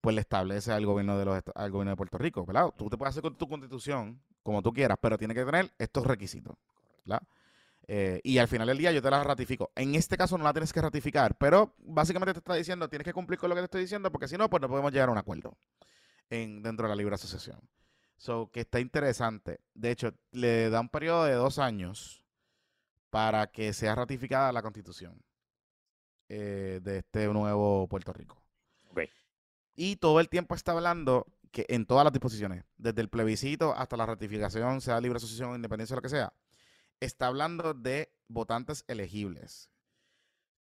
pues 0.00 0.14
le 0.14 0.20
establece 0.20 0.72
al 0.72 0.86
gobierno 0.86 1.18
de 1.18 1.24
los 1.24 1.42
al 1.54 1.70
gobierno 1.70 1.90
de 1.90 1.96
Puerto 1.96 2.18
Rico, 2.18 2.46
¿verdad? 2.46 2.72
Tú 2.76 2.88
te 2.88 2.96
puedes 2.96 3.10
hacer 3.10 3.22
con 3.22 3.36
tu 3.36 3.48
constitución 3.48 4.20
como 4.42 4.62
tú 4.62 4.72
quieras, 4.72 4.98
pero 5.00 5.18
tiene 5.18 5.34
que 5.34 5.44
tener 5.44 5.70
estos 5.78 6.06
requisitos, 6.06 6.56
¿verdad? 7.04 7.22
Eh, 7.90 8.20
y 8.22 8.36
al 8.36 8.48
final 8.48 8.68
del 8.68 8.76
día 8.76 8.92
yo 8.92 9.00
te 9.00 9.10
la 9.10 9.24
ratifico. 9.24 9.72
En 9.74 9.94
este 9.94 10.18
caso 10.18 10.36
no 10.36 10.44
la 10.44 10.52
tienes 10.52 10.74
que 10.74 10.82
ratificar, 10.82 11.36
pero 11.38 11.74
básicamente 11.78 12.34
te 12.34 12.40
está 12.40 12.54
diciendo, 12.54 12.86
tienes 12.86 13.06
que 13.06 13.14
cumplir 13.14 13.38
con 13.38 13.48
lo 13.48 13.56
que 13.56 13.62
te 13.62 13.64
estoy 13.64 13.80
diciendo, 13.80 14.12
porque 14.12 14.28
si 14.28 14.36
no, 14.36 14.50
pues 14.50 14.60
no 14.60 14.68
podemos 14.68 14.92
llegar 14.92 15.08
a 15.08 15.12
un 15.12 15.18
acuerdo 15.18 15.56
en, 16.28 16.62
dentro 16.62 16.84
de 16.86 16.90
la 16.90 16.96
libre 16.96 17.14
asociación. 17.14 17.58
So, 18.18 18.50
que 18.52 18.60
está 18.60 18.78
interesante. 18.78 19.60
De 19.72 19.90
hecho, 19.90 20.12
le 20.32 20.68
da 20.68 20.80
un 20.80 20.90
periodo 20.90 21.24
de 21.24 21.32
dos 21.32 21.58
años 21.58 22.22
para 23.08 23.46
que 23.46 23.72
sea 23.72 23.94
ratificada 23.94 24.52
la 24.52 24.60
constitución 24.60 25.22
eh, 26.28 26.80
de 26.82 26.98
este 26.98 27.26
nuevo 27.28 27.88
Puerto 27.88 28.12
Rico. 28.12 28.42
Y 29.80 29.94
todo 29.94 30.18
el 30.18 30.28
tiempo 30.28 30.56
está 30.56 30.72
hablando 30.72 31.24
que 31.52 31.64
en 31.68 31.86
todas 31.86 32.02
las 32.02 32.12
disposiciones, 32.12 32.64
desde 32.76 33.00
el 33.00 33.08
plebiscito 33.08 33.72
hasta 33.76 33.96
la 33.96 34.06
ratificación, 34.06 34.80
sea 34.80 35.00
libre 35.00 35.18
asociación, 35.18 35.54
independencia, 35.54 35.94
lo 35.94 36.02
que 36.02 36.08
sea, 36.08 36.32
está 37.00 37.26
hablando 37.26 37.74
de 37.74 38.12
votantes 38.28 38.84
elegibles. 38.88 39.70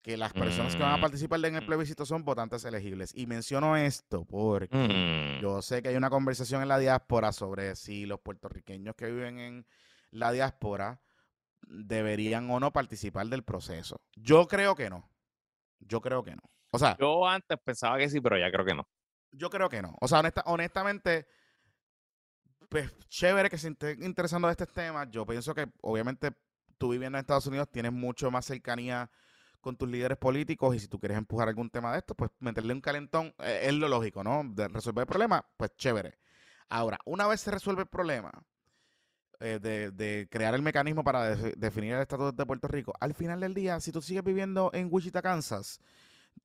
Que 0.02 0.16
las 0.16 0.32
personas 0.32 0.76
que 0.76 0.82
van 0.82 0.94
a 0.94 0.98
mm. 0.98 1.02
participar 1.02 1.44
en 1.46 1.56
el 1.56 1.66
plebiscito 1.66 2.06
son 2.06 2.24
votantes 2.24 2.64
elegibles. 2.64 3.14
Y 3.14 3.26
menciono 3.26 3.76
esto 3.76 4.24
porque 4.24 4.78
mm. 4.78 5.42
yo 5.42 5.62
sé 5.62 5.82
que 5.82 5.90
hay 5.90 5.96
una 5.96 6.10
conversación 6.10 6.62
en 6.62 6.70
la 6.70 6.80
diáspora 6.80 7.34
sobre 7.34 7.76
si 7.76 8.06
los 8.06 8.20
puertorriqueños 8.22 8.96
que 8.96 9.08
viven 9.08 9.40
en 9.40 9.66
la 10.12 10.32
diáspora 10.32 11.02
deberían 11.68 12.50
o 12.52 12.60
no 12.60 12.72
participar 12.72 13.28
del 13.28 13.44
proceso. 13.44 14.00
Yo 14.16 14.48
creo 14.48 14.76
que 14.76 14.90
no. 14.90 15.10
Yo 15.80 16.00
creo 16.00 16.24
que 16.24 16.36
no. 16.36 16.44
O 16.72 16.80
sea, 16.80 16.96
yo 16.98 17.28
antes 17.28 17.58
pensaba 17.64 17.98
que 17.98 18.10
sí, 18.10 18.22
pero 18.22 18.38
ya 18.38 18.52
creo 18.52 18.66
que 18.66 18.76
no. 18.76 18.88
Yo 19.32 19.50
creo 19.50 19.68
que 19.68 19.82
no. 19.82 19.96
O 20.00 20.08
sea, 20.08 20.22
honestamente, 20.46 21.28
pues 22.70 22.91
chévere 23.09 23.49
que 23.49 23.57
se 23.57 23.70
esté 23.70 23.97
interesando 24.01 24.47
de 24.47 24.53
este 24.53 24.65
tema. 24.65 25.09
Yo 25.09 25.26
pienso 25.26 25.53
que 25.53 25.68
obviamente 25.82 26.32
tú 26.78 26.89
viviendo 26.89 27.18
en 27.18 27.22
Estados 27.22 27.47
Unidos 27.47 27.70
tienes 27.72 27.91
mucho 27.91 28.30
más 28.32 28.45
cercanía 28.45 29.09
con 29.61 29.76
tus 29.76 29.89
líderes 29.89 30.18
políticos 30.18 30.76
y 30.76 30.80
si 30.80 30.88
tú 30.88 30.99
quieres 30.99 31.18
empujar 31.18 31.47
algún 31.47 31.70
tema 31.70 31.91
de 31.91 31.99
esto, 31.99 32.15
pues 32.15 32.32
meterle 32.39 32.74
un 32.74 32.82
calentón 32.82 33.34
eh, 33.39 33.61
es 33.63 33.74
lo 33.74 33.88
lógico, 33.88 34.24
¿no? 34.24 34.43
De 34.45 34.68
resolver 34.68 35.03
el 35.03 35.07
problema, 35.07 35.45
pues 35.57 35.76
chévere. 35.78 36.18
Ahora, 36.70 36.99
una 37.05 37.28
vez 37.28 37.41
se 37.41 37.51
resuelve 37.51 37.82
el 37.82 37.88
problema 37.88 38.32
eh, 39.39 39.59
de, 39.61 40.28
crear 40.30 40.53
el 40.55 40.61
mecanismo 40.61 41.03
para 41.03 41.36
definir 41.36 41.93
el 41.93 42.01
estatus 42.01 42.36
de 42.36 42.45
Puerto 42.45 42.68
Rico, 42.68 42.93
al 42.99 43.13
final 43.13 43.39
del 43.39 43.53
día, 43.53 43.80
si 43.80 43.91
tú 43.91 44.01
sigues 44.01 44.24
viviendo 44.24 44.72
en 44.74 44.88
Wichita, 44.91 45.22
Kansas, 45.22 45.80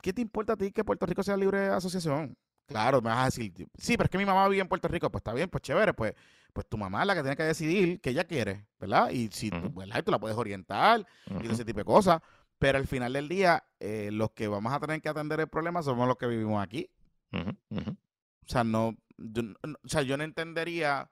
¿qué 0.03 0.13
te 0.13 0.21
importa 0.21 0.55
a 0.55 0.57
ti 0.57 0.73
que 0.73 0.85
Puerto 0.85 1.07
Rico 1.07 1.23
sea 1.23 1.37
libre 1.37 1.59
de 1.61 1.69
asociación? 1.69 2.37
Claro, 2.67 3.03
me 3.03 3.11
vas 3.11 3.19
a 3.19 3.25
decir, 3.27 3.53
sí, 3.77 3.97
pero 3.97 4.05
es 4.05 4.11
que 4.11 4.19
mi 4.19 4.25
mamá 4.25 4.49
vive 4.49 4.63
en 4.63 4.69
Puerto 4.69 4.89
Rico, 4.89 5.11
pues 5.11 5.21
está 5.21 5.35
bien, 5.35 5.49
pues 5.49 5.63
chévere, 5.63 5.93
pues, 5.95 6.15
pues 6.53 6.67
tu 6.67 6.79
mamá 6.79 7.03
es 7.03 7.07
la 7.07 7.15
que 7.15 7.21
tiene 7.23 7.37
que 7.37 7.43
decidir 7.43 8.01
qué 8.01 8.11
ella 8.11 8.25
quiere, 8.25 8.67
¿verdad? 8.79 9.11
Y 9.11 9.29
si 9.33 9.51
tú, 9.51 9.73
tú 10.05 10.11
la 10.11 10.19
puedes 10.19 10.37
orientar 10.37 11.07
y 11.43 11.49
ese 11.49 11.65
tipo 11.65 11.79
de 11.81 11.85
cosas, 11.85 12.21
pero 12.59 12.79
al 12.79 12.87
final 12.87 13.13
del 13.13 13.29
día, 13.29 13.65
eh, 13.81 14.11
los 14.13 14.31
que 14.31 14.49
vamos 14.49 14.73
a 14.73 14.81
tener 14.81 15.03
que 15.03 15.09
atender 15.09 15.41
el 15.41 15.49
problema 15.49 15.83
somos 15.83 16.07
los 16.07 16.17
que 16.17 16.27
vivimos 16.27 16.63
aquí. 16.63 16.89
O 17.33 18.49
sea, 18.49 18.65
no, 18.65 18.97
yo, 19.17 19.43
o 19.63 19.89
sea, 19.89 20.03
yo 20.03 20.17
no 20.17 20.25
entendería 20.25 21.11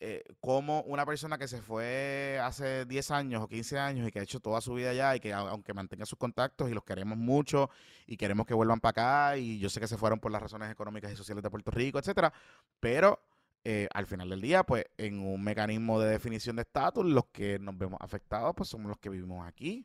eh, 0.00 0.22
cómo 0.40 0.82
una 0.82 1.04
persona 1.04 1.38
que 1.38 1.48
se 1.48 1.60
fue 1.60 2.38
hace 2.42 2.84
10 2.84 3.10
años 3.10 3.42
o 3.42 3.48
15 3.48 3.78
años 3.78 4.06
y 4.08 4.12
que 4.12 4.20
ha 4.20 4.22
hecho 4.22 4.38
toda 4.38 4.60
su 4.60 4.74
vida 4.74 4.90
allá 4.90 5.16
y 5.16 5.20
que 5.20 5.32
aunque 5.32 5.74
mantenga 5.74 6.06
sus 6.06 6.18
contactos 6.18 6.70
y 6.70 6.74
los 6.74 6.84
queremos 6.84 7.18
mucho 7.18 7.68
y 8.06 8.16
queremos 8.16 8.46
que 8.46 8.54
vuelvan 8.54 8.78
para 8.78 8.90
acá 8.90 9.36
y 9.38 9.58
yo 9.58 9.68
sé 9.68 9.80
que 9.80 9.88
se 9.88 9.96
fueron 9.96 10.20
por 10.20 10.30
las 10.30 10.40
razones 10.40 10.70
económicas 10.70 11.12
y 11.12 11.16
sociales 11.16 11.42
de 11.42 11.50
Puerto 11.50 11.72
Rico, 11.72 11.98
etcétera, 11.98 12.32
pero 12.78 13.20
eh, 13.64 13.88
al 13.92 14.06
final 14.06 14.28
del 14.28 14.40
día, 14.40 14.62
pues 14.62 14.84
en 14.96 15.18
un 15.18 15.42
mecanismo 15.42 16.00
de 16.00 16.10
definición 16.10 16.56
de 16.56 16.62
estatus, 16.62 17.04
los 17.04 17.26
que 17.26 17.58
nos 17.58 17.76
vemos 17.76 17.98
afectados, 18.00 18.54
pues 18.56 18.68
somos 18.68 18.88
los 18.88 18.98
que 18.98 19.10
vivimos 19.10 19.46
aquí. 19.46 19.84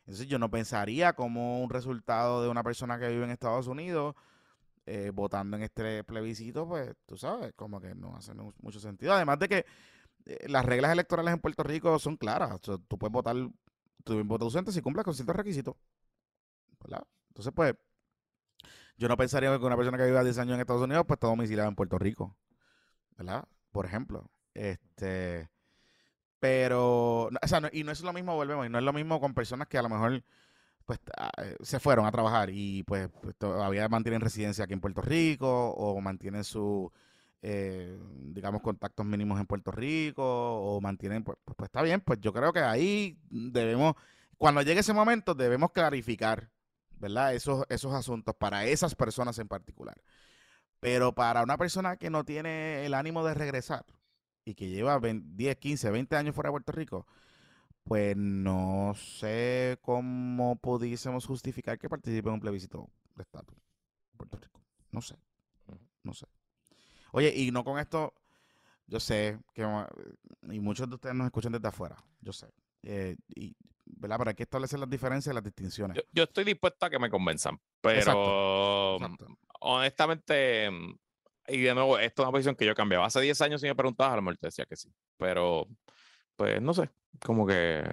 Entonces 0.00 0.26
yo 0.26 0.38
no 0.38 0.50
pensaría 0.50 1.14
como 1.14 1.62
un 1.62 1.70
resultado 1.70 2.42
de 2.42 2.48
una 2.48 2.62
persona 2.62 2.98
que 2.98 3.08
vive 3.08 3.24
en 3.24 3.30
Estados 3.30 3.66
Unidos 3.66 4.14
eh, 4.88 5.10
votando 5.10 5.56
en 5.56 5.64
este 5.64 6.02
plebiscito, 6.04 6.66
pues 6.66 6.94
tú 7.04 7.16
sabes, 7.16 7.52
como 7.54 7.80
que 7.80 7.94
no 7.94 8.16
hace 8.16 8.32
mucho 8.34 8.80
sentido. 8.80 9.12
Además 9.12 9.38
de 9.38 9.48
que 9.48 9.66
eh, 10.24 10.48
las 10.48 10.64
reglas 10.64 10.92
electorales 10.92 11.34
en 11.34 11.40
Puerto 11.40 11.62
Rico 11.62 11.98
son 11.98 12.16
claras. 12.16 12.60
tú 12.60 12.98
puedes 12.98 13.12
votar, 13.12 13.36
tu 14.04 14.24
voto 14.24 14.46
ausente 14.46 14.72
si 14.72 14.80
cumples 14.80 15.04
con 15.04 15.14
ciertos 15.14 15.36
requisitos. 15.36 15.76
¿verdad? 16.80 17.06
Entonces, 17.28 17.52
pues, 17.54 17.74
yo 18.96 19.08
no 19.08 19.16
pensaría 19.16 19.56
que 19.58 19.64
una 19.64 19.76
persona 19.76 19.98
que 19.98 20.06
viva 20.06 20.24
10 20.24 20.38
años 20.38 20.54
en 20.54 20.60
Estados 20.60 20.82
Unidos, 20.82 21.04
pues 21.06 21.16
está 21.16 21.28
domiciliada 21.28 21.68
en 21.68 21.76
Puerto 21.76 21.98
Rico. 21.98 22.36
¿Verdad? 23.16 23.44
Por 23.72 23.86
ejemplo. 23.86 24.30
Este. 24.54 25.48
Pero, 26.40 27.24
o 27.26 27.46
sea, 27.46 27.60
y 27.72 27.84
no 27.84 27.92
es 27.92 28.00
lo 28.00 28.12
mismo, 28.12 28.34
volvemos, 28.36 28.66
y 28.66 28.70
no 28.70 28.78
es 28.78 28.84
lo 28.84 28.92
mismo 28.92 29.20
con 29.20 29.34
personas 29.34 29.68
que 29.68 29.76
a 29.76 29.82
lo 29.82 29.88
mejor 29.88 30.22
pues 30.88 31.00
ah, 31.18 31.30
eh, 31.44 31.54
se 31.60 31.78
fueron 31.80 32.06
a 32.06 32.10
trabajar 32.10 32.48
y 32.50 32.82
pues, 32.84 33.10
pues, 33.20 33.36
todavía 33.36 33.86
mantienen 33.90 34.22
residencia 34.22 34.64
aquí 34.64 34.72
en 34.72 34.80
Puerto 34.80 35.02
Rico 35.02 35.70
o 35.72 36.00
mantienen 36.00 36.44
su, 36.44 36.90
eh, 37.42 37.98
digamos, 38.22 38.62
contactos 38.62 39.04
mínimos 39.04 39.38
en 39.38 39.44
Puerto 39.44 39.70
Rico 39.70 40.24
o 40.24 40.80
mantienen, 40.80 41.24
pues, 41.24 41.36
pues, 41.44 41.54
pues, 41.56 41.68
está 41.68 41.82
bien, 41.82 42.00
pues 42.00 42.18
yo 42.22 42.32
creo 42.32 42.54
que 42.54 42.60
ahí 42.60 43.18
debemos, 43.28 43.96
cuando 44.38 44.62
llegue 44.62 44.80
ese 44.80 44.94
momento 44.94 45.34
debemos 45.34 45.72
clarificar, 45.72 46.48
¿verdad? 46.92 47.34
Esos, 47.34 47.66
esos 47.68 47.92
asuntos 47.92 48.34
para 48.36 48.64
esas 48.64 48.94
personas 48.94 49.38
en 49.38 49.48
particular. 49.48 50.00
Pero 50.80 51.14
para 51.14 51.42
una 51.42 51.58
persona 51.58 51.98
que 51.98 52.08
no 52.08 52.24
tiene 52.24 52.86
el 52.86 52.94
ánimo 52.94 53.26
de 53.26 53.34
regresar 53.34 53.84
y 54.46 54.54
que 54.54 54.70
lleva 54.70 54.98
10, 55.02 55.56
15, 55.58 55.90
20 55.90 56.16
años 56.16 56.34
fuera 56.34 56.48
de 56.48 56.52
Puerto 56.52 56.72
Rico, 56.72 57.06
pues 57.88 58.16
no 58.16 58.94
sé 58.94 59.78
cómo 59.80 60.56
pudiésemos 60.56 61.26
justificar 61.26 61.78
que 61.78 61.88
participe 61.88 62.28
en 62.28 62.34
un 62.34 62.40
plebiscito 62.40 62.90
de 63.14 63.22
estatus 63.22 63.56
Puerto 64.16 64.36
Rico. 64.36 64.60
No 64.90 65.00
sé. 65.00 65.16
No 66.02 66.12
sé. 66.12 66.26
Oye, 67.12 67.32
y 67.34 67.50
no 67.50 67.64
con 67.64 67.78
esto, 67.78 68.14
yo 68.86 69.00
sé 69.00 69.38
que, 69.54 69.66
y 70.50 70.60
muchos 70.60 70.88
de 70.88 70.96
ustedes 70.96 71.14
nos 71.14 71.26
escuchan 71.26 71.52
desde 71.52 71.68
afuera, 71.68 71.96
yo 72.20 72.32
sé. 72.32 72.48
Eh, 72.82 73.16
y, 73.34 73.56
¿verdad? 73.84 74.18
Pero 74.18 74.30
hay 74.30 74.36
que 74.36 74.42
establecer 74.42 74.78
las 74.78 74.90
diferencias 74.90 75.32
y 75.32 75.34
las 75.34 75.44
distinciones. 75.44 76.02
Yo, 76.12 76.24
estoy 76.24 76.44
dispuesto 76.44 76.86
a 76.86 76.90
que 76.90 76.98
me 76.98 77.10
convenzan, 77.10 77.58
pero 77.80 78.98
honestamente, 79.60 80.70
y 81.48 81.60
de 81.60 81.74
nuevo, 81.74 81.98
esto 81.98 82.22
es 82.22 82.26
una 82.26 82.32
posición 82.32 82.56
que 82.56 82.66
yo 82.66 82.74
cambiaba. 82.74 83.06
Hace 83.06 83.20
10 83.20 83.40
años 83.40 83.60
si 83.60 83.66
me 83.66 83.74
preguntabas, 83.74 84.12
a 84.12 84.16
lo 84.16 84.22
mejor 84.22 84.38
te 84.38 84.48
decía 84.48 84.66
que 84.66 84.76
sí, 84.76 84.92
pero 85.16 85.66
pues 86.36 86.62
no 86.62 86.72
sé, 86.72 86.88
como 87.20 87.46
que 87.46 87.84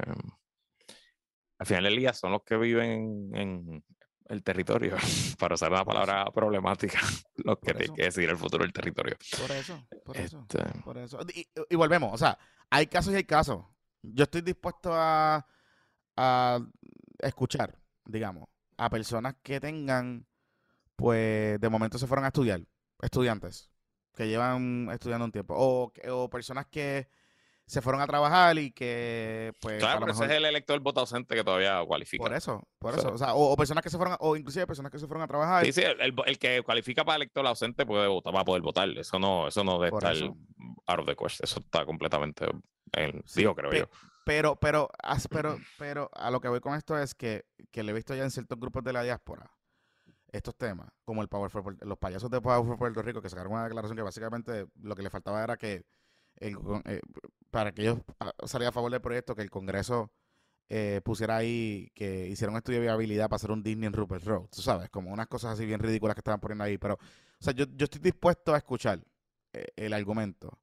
al 1.58 1.66
final 1.66 1.84
del 1.86 1.98
día 1.98 2.14
son 2.14 2.32
los 2.32 2.44
que 2.44 2.58
viven 2.58 3.32
en, 3.34 3.84
el 4.28 4.44
territorio, 4.44 4.96
para 5.40 5.56
usar 5.56 5.72
una 5.72 5.86
palabra 5.86 6.26
problemática, 6.32 7.00
los 7.36 7.60
que 7.60 7.74
tienen 7.74 7.96
que 7.96 8.04
decidir 8.04 8.30
el 8.30 8.38
futuro 8.38 8.64
del 8.64 8.74
territorio. 8.74 9.16
Por 9.40 9.52
eso, 9.52 9.88
por 10.04 10.18
eso, 10.18 10.40
este 10.42 10.80
por 10.82 10.98
eso. 10.98 11.20
Y, 11.70 11.76
volvemos, 11.76 12.14
o 12.14 12.18
sea, 12.18 12.38
hay 12.70 12.88
casos 12.88 13.14
y 13.14 13.18
hay 13.18 13.24
casos. 13.24 13.64
Yo 14.02 14.24
estoy 14.24 14.42
dispuesto 14.42 14.92
a, 14.94 15.46
a 16.18 16.60
escuchar, 17.20 17.78
digamos, 18.06 18.50
a 18.78 18.90
personas 18.90 19.36
que 19.42 19.60
tengan, 19.60 20.26
pues, 20.96 21.60
de 21.60 21.70
momento 21.70 21.98
se 21.98 22.08
fueron 22.08 22.26
a 22.26 22.30
estudiar, 22.30 22.62
estudiantes, 23.02 23.70
que 24.16 24.28
llevan 24.28 24.90
estudiando 24.92 25.26
un 25.26 25.32
tiempo, 25.32 25.56
o, 25.58 25.92
o 26.10 26.30
personas 26.30 26.66
que 26.68 27.08
se 27.68 27.82
fueron 27.82 28.02
a 28.02 28.08
trabajar 28.08 28.58
y 28.58 28.72
que, 28.72 29.52
pues. 29.60 29.80
Claro, 29.80 30.02
pero 30.02 30.12
ese 30.12 30.26
es 30.26 30.32
el 30.32 30.46
elector 30.46 30.80
voto 30.80 31.00
ausente 31.02 31.36
que 31.36 31.44
todavía 31.44 31.84
cualifica. 31.86 32.24
Por 32.24 32.34
eso, 32.34 32.68
por 32.78 32.94
eso. 32.94 33.14
O, 33.14 33.18
sea, 33.18 33.34
o, 33.34 33.56
personas 33.56 33.84
que 33.84 33.90
se 33.90 33.98
fueron, 33.98 34.16
o 34.20 34.36
inclusive 34.36 34.68
personas 34.68 34.92
que 34.92 35.00
se 35.00 35.08
fueron 35.08 35.24
a 35.24 35.28
trabajar. 35.28 35.66
Sí, 35.66 35.74
sí, 35.74 35.82
el, 35.84 36.40
que 36.40 36.62
cualifica 36.64 37.04
para 37.04 37.18
elector 37.18 37.46
ausente 37.48 37.86
puede 37.86 38.08
votar, 38.08 38.36
va 38.36 38.42
a 38.42 38.46
poder 38.46 38.62
votar. 38.62 38.88
Eso 38.90 39.18
no, 39.18 39.48
eso 39.48 39.64
no 39.64 39.80
debe 39.80 39.96
estar 39.98 40.16
out 40.88 41.00
of 41.00 41.06
the 41.06 41.16
question. 41.16 41.44
Eso 41.44 41.60
está 41.60 41.86
completamente. 41.86 42.46
En, 42.94 43.24
digo, 43.36 43.56
creo 43.56 43.72
yo. 43.72 43.90
Pero, 44.26 44.56
pero, 44.56 44.90
pero, 45.30 45.58
pero 45.78 46.10
a 46.14 46.32
lo 46.32 46.40
que 46.40 46.48
voy 46.48 46.60
con 46.60 46.76
esto 46.76 46.98
es 46.98 47.14
que, 47.14 47.46
que 47.72 47.84
le 47.84 47.92
he 47.92 47.96
visto 47.96 48.16
ya 48.16 48.24
en 48.24 48.32
ciertos 48.32 48.60
grupos 48.60 48.84
de 48.84 48.94
la 48.94 49.04
diáspora 49.04 49.52
estos 50.32 50.56
temas, 50.56 50.90
como 51.06 51.22
el 51.22 51.28
Power 51.28 51.50
for, 51.50 51.78
los 51.86 51.98
payasos 51.98 52.30
de 52.30 52.42
Power 52.42 52.66
for 52.66 52.78
Puerto 52.78 53.02
Rico, 53.02 53.22
que 53.22 53.30
sacaron 53.30 53.54
una 53.54 53.64
declaración 53.64 53.96
que 53.96 54.04
básicamente 54.04 54.68
lo 54.82 54.96
que 54.96 55.04
le 55.04 55.10
faltaba 55.10 55.44
era 55.44 55.58
que 55.58 55.84
eh, 56.40 57.02
para 57.52 57.72
que 57.72 57.84
ellos 57.84 58.00
ah, 58.20 58.34
salieran 58.46 58.70
a 58.70 58.74
favor 58.74 58.92
del 58.92 59.02
proyecto, 59.02 59.36
que 59.36 59.42
el 59.42 59.50
Congreso 59.50 60.12
eh, 60.70 61.02
pusiera 61.04 61.38
ahí, 61.38 61.92
que 61.96 62.28
hiciera 62.28 62.52
un 62.52 62.58
estudio 62.58 62.80
de 62.80 62.86
viabilidad 62.86 63.30
para 63.30 63.38
hacer 63.38 63.52
un 63.52 63.64
Disney 63.64 63.88
en 63.88 63.94
Rupert 63.94 64.26
Road, 64.26 64.48
tú 64.50 64.62
sabes, 64.62 64.90
como 64.90 65.12
unas 65.12 65.28
cosas 65.28 65.54
así 65.54 65.66
bien 65.66 65.80
ridículas 65.80 66.16
que 66.16 66.20
estaban 66.20 66.40
poniendo 66.40 66.64
ahí. 66.64 66.78
Pero, 66.78 66.96
o 66.96 67.44
sea, 67.44 67.54
yo, 67.54 67.66
yo 67.76 67.86
estoy 67.86 68.02
dispuesto 68.02 68.54
a 68.54 68.58
escuchar 68.58 69.00
eh, 69.54 69.68
el 69.76 69.94
argumento. 69.94 70.60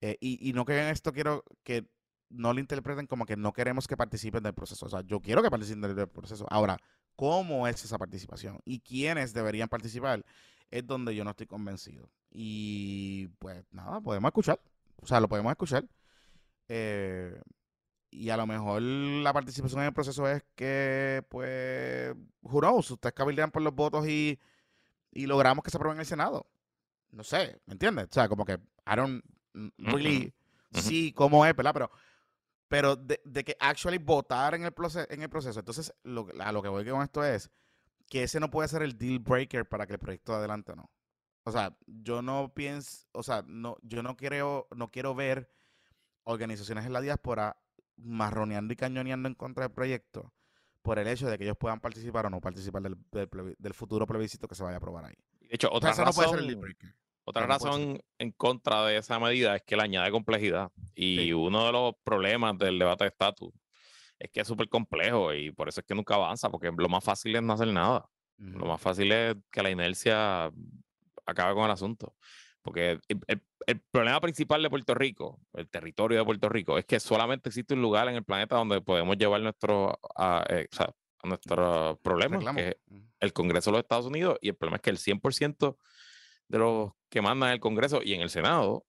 y, 0.00 0.48
y 0.48 0.52
no 0.52 0.64
que 0.64 0.80
en 0.80 0.88
esto 0.88 1.12
quiero 1.12 1.44
que 1.64 1.88
no 2.30 2.52
lo 2.52 2.60
interpreten 2.60 3.06
como 3.06 3.26
que 3.26 3.36
no 3.36 3.52
queremos 3.52 3.86
que 3.86 3.96
participen 3.96 4.42
del 4.42 4.54
proceso. 4.54 4.86
O 4.86 4.88
sea, 4.88 5.00
yo 5.02 5.20
quiero 5.20 5.42
que 5.42 5.50
participen 5.50 5.94
del 5.94 6.08
proceso. 6.08 6.46
Ahora, 6.50 6.76
¿cómo 7.16 7.66
es 7.66 7.84
esa 7.84 7.98
participación? 7.98 8.60
¿Y 8.64 8.80
quiénes 8.80 9.32
deberían 9.32 9.68
participar? 9.68 10.24
Es 10.70 10.86
donde 10.86 11.14
yo 11.14 11.24
no 11.24 11.30
estoy 11.30 11.46
convencido. 11.46 12.10
Y 12.30 13.28
pues 13.38 13.64
nada, 13.70 14.00
podemos 14.00 14.28
escuchar. 14.28 14.60
O 15.02 15.06
sea, 15.06 15.20
lo 15.20 15.28
podemos 15.28 15.50
escuchar. 15.50 15.84
Eh, 16.68 17.40
y 18.10 18.30
a 18.30 18.36
lo 18.36 18.46
mejor 18.46 18.82
la 18.82 19.32
participación 19.32 19.80
en 19.82 19.88
el 19.88 19.92
proceso 19.92 20.28
es 20.28 20.42
que, 20.54 21.24
pues, 21.28 22.14
who 22.42 22.60
knows, 22.60 22.90
ustedes 22.90 23.14
cabildean 23.14 23.50
por 23.50 23.62
los 23.62 23.74
votos 23.74 24.06
y, 24.08 24.38
logramos 25.12 25.64
que 25.64 25.70
se 25.70 25.76
apruebe 25.76 25.94
en 25.94 26.00
el 26.00 26.06
Senado. 26.06 26.46
No 27.10 27.24
sé, 27.24 27.60
¿me 27.66 27.72
entiendes? 27.72 28.06
O 28.10 28.12
sea, 28.12 28.28
como 28.28 28.44
que 28.44 28.54
I 28.54 28.96
don't 28.96 29.24
really 29.78 30.32
see 30.72 31.12
cómo 31.12 31.44
es, 31.44 31.54
¿verdad? 31.54 31.72
Pero, 31.72 31.90
pero 32.68 32.96
de, 32.96 33.44
que 33.44 33.56
actually 33.60 33.98
votar 33.98 34.54
en 34.54 34.64
el, 34.64 34.72
proceso, 34.72 35.06
en 35.10 35.22
el 35.22 35.28
proceso. 35.28 35.58
Entonces, 35.58 35.92
lo, 36.04 36.28
a 36.40 36.52
lo 36.52 36.62
que 36.62 36.68
voy 36.68 36.84
con 36.86 37.02
esto 37.02 37.24
es 37.24 37.50
que 38.08 38.22
ese 38.22 38.40
no 38.40 38.50
puede 38.50 38.68
ser 38.68 38.82
el 38.82 38.96
deal 38.96 39.18
breaker 39.18 39.68
para 39.68 39.86
que 39.86 39.94
el 39.94 39.98
proyecto 39.98 40.34
adelante 40.34 40.72
o 40.72 40.76
no. 40.76 40.90
O 41.48 41.52
sea, 41.52 41.74
yo 41.86 42.20
no 42.20 42.52
pienso, 42.54 43.06
o 43.12 43.22
sea, 43.22 43.42
no, 43.46 43.78
yo 43.82 44.02
no 44.02 44.18
quiero, 44.18 44.68
no 44.76 44.90
quiero 44.90 45.14
ver 45.14 45.50
organizaciones 46.24 46.84
en 46.84 46.92
la 46.92 47.00
diáspora 47.00 47.56
marroneando 47.96 48.74
y 48.74 48.76
cañoneando 48.76 49.28
en 49.28 49.34
contra 49.34 49.64
del 49.64 49.72
proyecto 49.72 50.34
por 50.82 50.98
el 50.98 51.08
hecho 51.08 51.26
de 51.26 51.38
que 51.38 51.44
ellos 51.44 51.56
puedan 51.56 51.80
participar 51.80 52.26
o 52.26 52.30
no 52.30 52.40
participar 52.42 52.82
del, 52.82 53.74
futuro 53.74 54.06
plebiscito 54.06 54.46
que 54.46 54.54
se 54.54 54.62
vaya 54.62 54.74
a 54.74 54.76
aprobar 54.76 55.06
ahí. 55.06 55.16
De 55.40 55.48
hecho, 55.54 55.70
otra 55.72 55.92
razón, 55.92 56.60
Otra 57.24 57.42
no 57.42 57.48
razón 57.48 58.00
en 58.18 58.32
contra 58.32 58.84
de 58.84 58.98
esa 58.98 59.18
medida 59.18 59.56
es 59.56 59.62
que 59.62 59.74
le 59.74 59.84
añade 59.84 60.10
complejidad. 60.10 60.70
Y 60.94 61.16
Sí. 61.16 61.32
uno 61.32 61.64
de 61.64 61.72
los 61.72 61.94
problemas 62.04 62.58
del 62.58 62.78
debate 62.78 63.04
de 63.04 63.08
estatus 63.08 63.54
es 64.18 64.30
que 64.30 64.40
es 64.40 64.46
súper 64.46 64.68
complejo 64.68 65.32
y 65.32 65.50
por 65.50 65.70
eso 65.70 65.80
es 65.80 65.86
que 65.86 65.94
nunca 65.94 66.14
avanza, 66.14 66.50
porque 66.50 66.70
lo 66.76 66.88
más 66.90 67.02
fácil 67.02 67.34
es 67.36 67.42
no 67.42 67.54
hacer 67.54 67.68
nada. 67.68 68.06
Lo 68.36 68.66
más 68.66 68.80
fácil 68.80 69.10
es 69.10 69.34
que 69.50 69.62
la 69.62 69.70
inercia 69.70 70.52
acabe 71.30 71.54
con 71.54 71.64
el 71.64 71.70
asunto. 71.70 72.14
Porque 72.62 72.90
el, 72.92 73.00
el- 73.28 73.42
el 73.66 73.80
problema 73.90 74.18
principal 74.20 74.62
de 74.62 74.70
Puerto 74.70 74.94
Rico, 74.94 75.40
el 75.52 75.68
territorio 75.68 76.18
de 76.18 76.24
Puerto 76.24 76.48
Rico, 76.48 76.78
es 76.78 76.86
que 76.86 76.98
solamente 77.00 77.50
existe 77.50 77.74
un 77.74 77.82
lugar 77.82 78.08
en 78.08 78.14
el 78.14 78.24
planeta 78.24 78.56
donde 78.56 78.80
podemos 78.80 79.16
llevar 79.18 79.42
nuestro, 79.42 79.98
a, 80.16 80.42
eh, 80.48 80.66
o 80.72 80.74
sea, 80.76 80.90
nuestros 81.22 81.98
problemas, 81.98 82.38
Reclamo. 82.38 82.58
que 82.58 82.68
es 82.68 82.76
el 83.20 83.32
Congreso 83.34 83.70
de 83.70 83.76
los 83.76 83.82
Estados 83.82 84.06
Unidos. 84.06 84.38
Y 84.40 84.48
el 84.48 84.56
problema 84.56 84.76
es 84.76 84.82
que 84.82 84.90
el 84.90 84.96
100% 84.98 85.76
de 86.48 86.58
los 86.58 86.92
que 87.10 87.20
mandan 87.20 87.50
en 87.50 87.54
el 87.54 87.60
Congreso 87.60 88.00
y 88.02 88.14
en 88.14 88.22
el 88.22 88.30
Senado, 88.30 88.86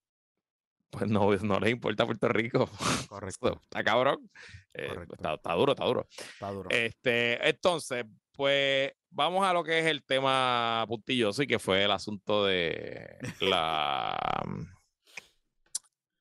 pues 0.92 1.08
no, 1.10 1.30
no 1.44 1.60
les 1.60 1.72
importa 1.72 2.06
Puerto 2.06 2.30
Rico. 2.30 2.70
Correcto. 3.10 3.60
Está 3.64 3.84
cabrón. 3.84 4.32
Eh, 4.74 4.96
está, 5.12 5.34
está 5.34 5.54
duro, 5.56 5.74
está 5.74 5.84
duro. 5.86 6.08
Está 6.10 6.52
duro. 6.52 6.70
Este, 6.72 7.50
entonces, 7.50 8.06
pues 8.32 8.94
vamos 9.12 9.46
a 9.46 9.54
lo 9.54 9.64
que 9.64 9.80
es 9.80 9.86
el 9.86 10.04
tema 10.04 10.86
puntilloso 10.88 11.44
y 11.44 11.48
que 11.48 11.60
fue 11.60 11.84
el 11.84 11.92
asunto 11.92 12.46
de 12.46 13.18
la, 13.42 14.44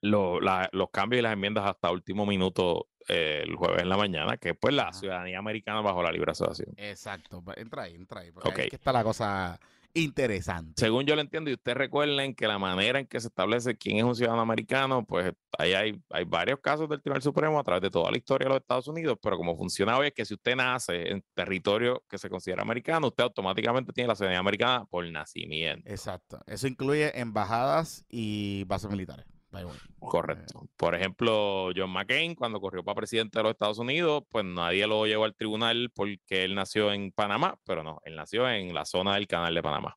lo- 0.00 0.40
la- 0.40 0.68
los 0.72 0.90
cambios 0.90 1.18
y 1.20 1.22
las 1.22 1.32
enmiendas 1.32 1.64
hasta 1.66 1.90
último 1.90 2.24
minuto 2.26 2.88
eh, 3.08 3.42
el 3.44 3.56
jueves 3.56 3.82
en 3.82 3.88
la 3.88 3.96
mañana, 3.96 4.36
que 4.36 4.50
es 4.50 4.56
pues 4.60 4.74
la 4.74 4.84
Ajá. 4.84 4.92
ciudadanía 4.92 5.38
americana 5.38 5.80
bajo 5.80 6.02
la 6.02 6.12
libre 6.12 6.32
asociación. 6.32 6.74
Exacto. 6.76 7.42
Entra 7.56 7.84
ahí, 7.84 7.94
entra 7.94 8.20
ahí. 8.20 8.30
Porque 8.32 8.48
ahí 8.48 8.52
Ok. 8.54 8.58
es 8.60 8.68
que 8.70 8.76
está 8.76 8.92
la 8.92 9.02
cosa 9.02 9.58
interesante. 10.04 10.72
Según 10.76 11.04
yo 11.04 11.14
lo 11.14 11.20
entiendo, 11.20 11.50
y 11.50 11.54
ustedes 11.54 11.76
recuerden 11.76 12.34
que 12.34 12.46
la 12.46 12.58
manera 12.58 12.98
en 12.98 13.06
que 13.06 13.20
se 13.20 13.28
establece 13.28 13.76
quién 13.76 13.98
es 13.98 14.04
un 14.04 14.14
ciudadano 14.14 14.42
americano, 14.42 15.04
pues 15.04 15.32
ahí 15.58 15.74
hay, 15.74 16.02
hay 16.10 16.24
varios 16.24 16.60
casos 16.60 16.88
del 16.88 17.00
Tribunal 17.00 17.22
Supremo 17.22 17.58
a 17.58 17.64
través 17.64 17.82
de 17.82 17.90
toda 17.90 18.10
la 18.10 18.18
historia 18.18 18.46
de 18.46 18.50
los 18.50 18.60
Estados 18.60 18.88
Unidos, 18.88 19.18
pero 19.22 19.36
como 19.36 19.56
funciona 19.56 19.96
hoy 19.96 20.08
es 20.08 20.12
que 20.12 20.24
si 20.24 20.34
usted 20.34 20.56
nace 20.56 21.10
en 21.10 21.24
territorio 21.34 22.02
que 22.08 22.18
se 22.18 22.28
considera 22.28 22.62
americano, 22.62 23.08
usted 23.08 23.24
automáticamente 23.24 23.92
tiene 23.92 24.08
la 24.08 24.14
ciudadanía 24.14 24.40
americana 24.40 24.84
por 24.84 25.08
nacimiento. 25.10 25.88
Exacto. 25.88 26.40
Eso 26.46 26.66
incluye 26.66 27.18
embajadas 27.18 28.04
y 28.08 28.64
bases 28.64 28.90
militares. 28.90 29.37
Way. 29.52 29.64
Correcto. 29.98 30.68
Por 30.76 30.94
ejemplo, 30.94 31.70
John 31.74 31.90
McCain, 31.90 32.34
cuando 32.34 32.60
corrió 32.60 32.84
para 32.84 32.96
presidente 32.96 33.38
de 33.38 33.42
los 33.42 33.52
Estados 33.52 33.78
Unidos, 33.78 34.24
pues 34.28 34.44
nadie 34.44 34.86
lo 34.86 35.06
llevó 35.06 35.24
al 35.24 35.34
tribunal 35.34 35.90
porque 35.94 36.44
él 36.44 36.54
nació 36.54 36.92
en 36.92 37.12
Panamá, 37.12 37.58
pero 37.64 37.82
no, 37.82 38.00
él 38.04 38.16
nació 38.16 38.48
en 38.48 38.74
la 38.74 38.84
zona 38.84 39.14
del 39.14 39.26
canal 39.26 39.54
de 39.54 39.62
Panamá. 39.62 39.96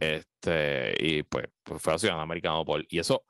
Este, 0.00 0.94
y 0.98 1.22
pues, 1.22 1.46
pues 1.62 1.80
fue 1.80 1.98
ciudadano 1.98 2.22
americano 2.22 2.64
por. 2.64 2.84
Y 2.88 2.98
eso 2.98 3.24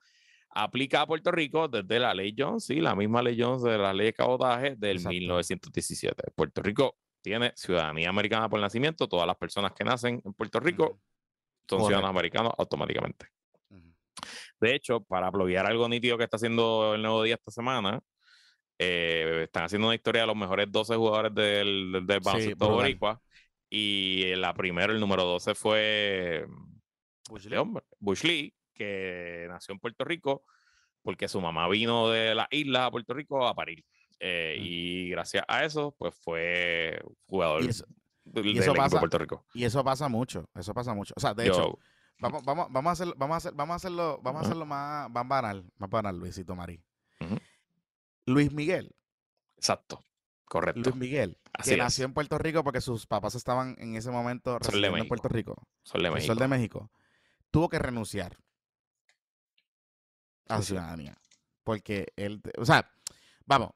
aplica 0.51 1.03
a 1.03 1.07
Puerto 1.07 1.30
Rico 1.30 1.68
desde 1.68 1.99
la 1.99 2.14
ley 2.14 2.34
Jones, 2.36 2.64
sí, 2.64 2.80
la 2.80 2.94
misma 2.94 3.22
ley 3.22 3.36
Jones 3.38 3.62
de 3.62 3.76
la 3.76 3.92
ley 3.92 4.07
de 4.07 4.12
cabotaje 4.14 4.74
del 4.76 4.97
Exacto. 4.97 5.11
1917. 5.11 6.30
Puerto 6.34 6.62
Rico 6.62 6.97
tiene 7.20 7.53
ciudadanía 7.57 8.09
americana 8.09 8.49
por 8.49 8.61
nacimiento. 8.61 9.09
Todas 9.09 9.26
las 9.26 9.36
personas 9.36 9.72
que 9.72 9.84
nacen 9.84 10.22
en 10.24 10.32
Puerto 10.32 10.61
Rico 10.61 10.84
son 11.68 11.78
Correcto. 11.78 11.86
ciudadanos 11.86 12.11
americanos 12.11 12.53
automáticamente. 12.57 13.26
De 14.61 14.75
hecho, 14.75 15.01
para 15.01 15.31
bloguear 15.31 15.67
algo 15.67 15.89
nítido 15.89 16.17
que 16.19 16.25
está 16.25 16.37
haciendo 16.37 16.95
el 16.95 17.03
Nuevo 17.03 17.23
Día 17.23 17.35
esta 17.35 17.51
semana, 17.51 18.01
eh, 18.79 19.43
están 19.45 19.65
haciendo 19.65 19.89
una 19.89 19.95
historia 19.95 20.23
de 20.23 20.27
los 20.27 20.37
mejores 20.37 20.71
12 20.71 20.97
jugadores 20.97 21.35
del, 21.35 21.93
del, 21.93 22.07
del 22.07 22.21
baloncesto 22.21 22.57
brutal. 22.57 22.75
boricua. 22.77 23.23
Y 23.69 24.35
la 24.37 24.55
primera, 24.55 24.93
el 24.93 25.01
número 25.01 25.25
12 25.25 25.55
fue 25.55 26.47
Bush 27.29 27.45
League. 27.47 27.59
hombre, 27.59 27.85
Bush 27.99 28.23
Lee, 28.23 28.55
que 28.75 29.47
nació 29.49 29.73
en 29.73 29.81
Puerto 29.81 30.05
Rico 30.05 30.45
porque 31.03 31.29
su 31.29 31.41
mamá 31.41 31.69
vino 31.69 32.09
de 32.11 32.35
la 32.35 32.49
isla 32.51 32.87
a 32.87 32.91
Puerto 32.91 33.15
Rico 33.15 33.47
a 33.47 33.55
parir. 33.55 33.85
Eh, 34.19 34.57
Mm. 34.59 34.65
Y 34.65 35.09
gracias 35.11 35.45
a 35.47 35.65
eso, 35.65 35.95
pues 35.99 36.15
fue 36.23 36.99
jugador 37.27 37.63
Y 37.65 37.69
eso, 37.69 37.85
del, 38.25 38.47
y 38.47 38.59
eso 38.59 38.73
de 38.73 38.89
Puerto 38.99 39.19
Rico. 39.19 39.45
y 39.53 39.65
eso 39.65 39.85
pasa 39.85 40.09
mucho. 40.09 40.49
Eso 40.55 40.73
pasa 40.73 40.95
mucho. 40.95 41.13
O 41.17 41.21
sea, 41.21 41.35
de 41.35 41.47
Yo- 41.47 41.53
hecho, 41.53 41.79
vamos, 42.19 42.45
vamos, 42.45 42.67
vamos 42.71 42.91
a 42.91 42.93
hacer, 42.93 43.14
vamos 43.17 43.35
a 43.35 43.37
hacer, 43.39 43.53
vamos 43.55 43.73
a 43.73 43.77
hacerlo, 43.77 44.21
vamos 44.23 44.43
a 44.43 44.45
hacerlo 44.45 44.67
más, 44.67 45.11
más 45.11 45.29
banal, 45.29 45.71
más 45.79 45.91
banal, 45.91 46.19
Luisito 46.19 46.55
Marí. 46.55 46.83
Luis 48.27 48.53
Miguel, 48.53 48.95
exacto, 49.57 50.05
correcto. 50.47 50.81
Luis 50.81 50.97
Miguel, 50.97 51.39
Así 51.53 51.71
que 51.71 51.77
es. 51.77 51.79
nació 51.79 52.05
en 52.05 52.14
Puerto 52.14 52.39
Rico 52.39 52.64
porque 52.64 52.81
sus 52.81 53.07
papás 53.07 53.35
estaban 53.35 53.77
en 53.79 53.97
ese 53.97 54.11
momento 54.11 54.59
residiendo 54.59 54.99
en. 54.99 55.09
Puerto 55.09 55.29
Rico, 55.29 55.69
Sol 55.83 56.03
de 56.03 56.11
México. 56.11 56.27
Sol 56.27 56.39
de 56.39 56.49
México, 56.49 56.91
tuvo 57.51 57.69
que 57.69 57.79
renunciar 57.79 58.37
a 60.49 60.57
su 60.57 60.62
sí. 60.62 60.67
ciudadanía. 60.69 61.17
Porque 61.62 62.12
él, 62.17 62.43
o 62.59 62.64
sea, 62.64 62.89
vamos, 63.45 63.71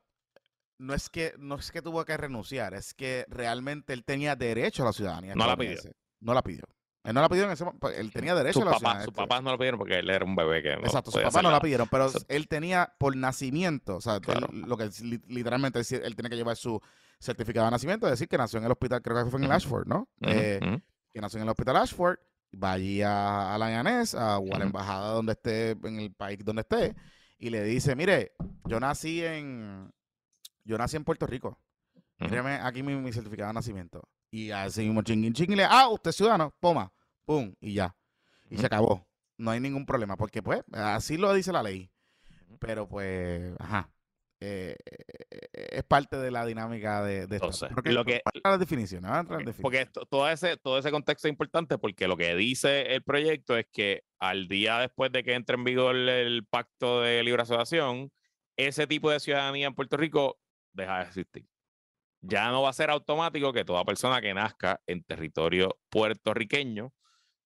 no 0.80 0.94
es 0.94 1.10
que 1.10 1.34
no 1.38 1.56
es 1.56 1.70
que 1.70 1.82
tuvo 1.82 2.04
que 2.04 2.16
renunciar, 2.16 2.74
es 2.74 2.94
que 2.94 3.26
realmente 3.28 3.92
él 3.92 4.04
tenía 4.04 4.34
derecho 4.34 4.82
a 4.82 4.86
la 4.86 4.92
ciudadanía. 4.92 5.34
No 5.34 5.46
la 5.46 5.56
pidió. 5.56 5.78
No 6.20 6.34
la 6.34 6.42
pidió. 6.42 6.64
Él 7.02 7.14
no 7.14 7.22
la 7.22 7.28
pidió 7.30 7.44
en 7.44 7.50
ese 7.50 7.64
momento. 7.64 7.88
Él 7.88 8.12
tenía 8.12 8.34
derecho 8.34 8.60
a 8.62 8.64
la 8.66 8.78
ciudadanía. 8.78 9.04
sus 9.04 9.14
papás 9.14 9.42
no 9.42 9.50
lo 9.52 9.58
pidieron 9.58 9.78
porque 9.78 9.98
él 9.98 10.10
era 10.10 10.24
un 10.24 10.36
bebé 10.36 10.62
que 10.62 10.76
no 10.76 10.82
Exacto, 10.82 11.10
sus 11.10 11.22
papás 11.22 11.42
no 11.42 11.50
la 11.50 11.60
pidieron, 11.60 11.88
pero 11.88 12.06
Exacto. 12.06 12.26
él 12.28 12.46
tenía 12.46 12.92
por 12.98 13.16
nacimiento, 13.16 13.96
o 13.96 14.00
sea, 14.02 14.16
él- 14.16 14.62
lo 14.66 14.76
que 14.76 14.84
es 14.84 15.00
li- 15.00 15.22
literalmente 15.28 15.78
es 15.80 15.88
decir, 15.88 16.04
él 16.04 16.14
tiene 16.14 16.28
que 16.28 16.36
llevar 16.36 16.56
su 16.56 16.78
certificado 17.18 17.64
de 17.66 17.70
nacimiento, 17.70 18.06
decir 18.06 18.28
que 18.28 18.36
nació 18.36 18.58
en 18.58 18.66
el 18.66 18.72
hospital, 18.72 19.00
creo 19.02 19.24
que 19.24 19.30
fue 19.30 19.38
en 19.40 19.44
el. 19.44 19.52
Ashford, 19.52 19.86
¿no? 19.86 20.08
Eh, 20.20 20.60
que 21.12 21.20
nació 21.20 21.38
en 21.38 21.44
el 21.44 21.48
hospital 21.50 21.76
Ashford, 21.78 22.18
va 22.62 22.72
allí 22.72 23.00
a, 23.02 23.54
a 23.54 23.58
la 23.58 23.70
IANES, 23.70 24.14
a, 24.14 24.38
o 24.38 24.54
a 24.54 24.58
la 24.58 24.64
embajada 24.64 25.12
donde 25.14 25.32
esté, 25.32 25.70
en 25.70 26.00
el 26.00 26.12
país 26.12 26.38
donde 26.44 26.60
esté, 26.62 26.94
y 27.38 27.48
le 27.50 27.64
dice, 27.64 27.96
mire, 27.96 28.32
yo 28.66 28.78
nací 28.78 29.24
en, 29.24 29.90
yo 30.64 30.76
nací 30.76 30.96
en 30.96 31.04
Puerto 31.04 31.26
Rico, 31.26 31.58
Míreme 32.20 32.54
aquí 32.62 32.82
mi, 32.82 32.94
mi 32.96 33.12
certificado 33.12 33.48
de 33.48 33.54
nacimiento. 33.54 34.08
Y 34.30 34.50
así 34.50 34.82
mismo 34.82 35.02
chinguín, 35.02 35.32
chinguín, 35.32 35.56
le, 35.56 35.64
ah, 35.64 35.88
usted 35.88 36.10
es 36.10 36.16
ciudadano, 36.16 36.54
poma, 36.60 36.92
pum, 37.24 37.52
y 37.60 37.74
ya. 37.74 37.96
Y 38.48 38.56
se 38.58 38.66
acabó. 38.66 39.06
No 39.38 39.50
hay 39.50 39.60
ningún 39.60 39.86
problema, 39.86 40.16
porque 40.16 40.42
pues 40.42 40.62
así 40.72 41.16
lo 41.16 41.32
dice 41.32 41.52
la 41.52 41.62
ley. 41.62 41.90
Pero 42.58 42.86
pues, 42.88 43.54
ajá. 43.58 43.90
eh, 44.40 44.76
eh, 45.30 45.48
es 45.72 45.82
parte 45.84 46.16
de 46.16 46.30
la 46.30 46.44
dinámica 46.46 47.02
de, 47.02 47.26
de 47.26 47.36
esto. 47.36 47.46
Entonces, 47.46 47.70
Porque- 47.74 47.92
lo 47.92 48.04
que- 48.04 48.20
las 48.44 48.58
definiciones. 48.58 49.10
Porque 49.62 49.86
to- 49.86 50.04
todo 50.06 50.28
ese, 50.28 50.56
todo 50.58 50.78
ese 50.78 50.90
contexto 50.90 51.26
es 51.28 51.32
importante 51.32 51.78
porque 51.78 52.06
lo 52.08 52.16
que 52.16 52.34
dice 52.36 52.94
el 52.94 53.02
proyecto 53.02 53.56
es 53.56 53.66
que 53.72 54.02
al 54.18 54.46
día 54.48 54.78
después 54.78 55.10
de 55.12 55.22
que 55.24 55.34
entre 55.34 55.56
en 55.56 55.64
vigor 55.64 55.94
el 55.96 56.46
pacto 56.46 57.00
de 57.02 57.22
libre 57.22 57.42
asociación, 57.42 58.10
ese 58.56 58.86
tipo 58.86 59.10
de 59.10 59.20
ciudadanía 59.20 59.66
en 59.68 59.74
Puerto 59.74 59.96
Rico 59.96 60.38
deja 60.72 60.98
de 60.98 61.04
existir. 61.04 61.46
Ya 62.22 62.48
no 62.50 62.62
va 62.62 62.70
a 62.70 62.74
ser 62.74 62.90
automático 62.90 63.52
que 63.52 63.64
toda 63.64 63.84
persona 63.84 64.20
que 64.20 64.34
nazca 64.34 64.80
en 64.86 65.02
territorio 65.04 65.78
puertorriqueño 65.88 66.92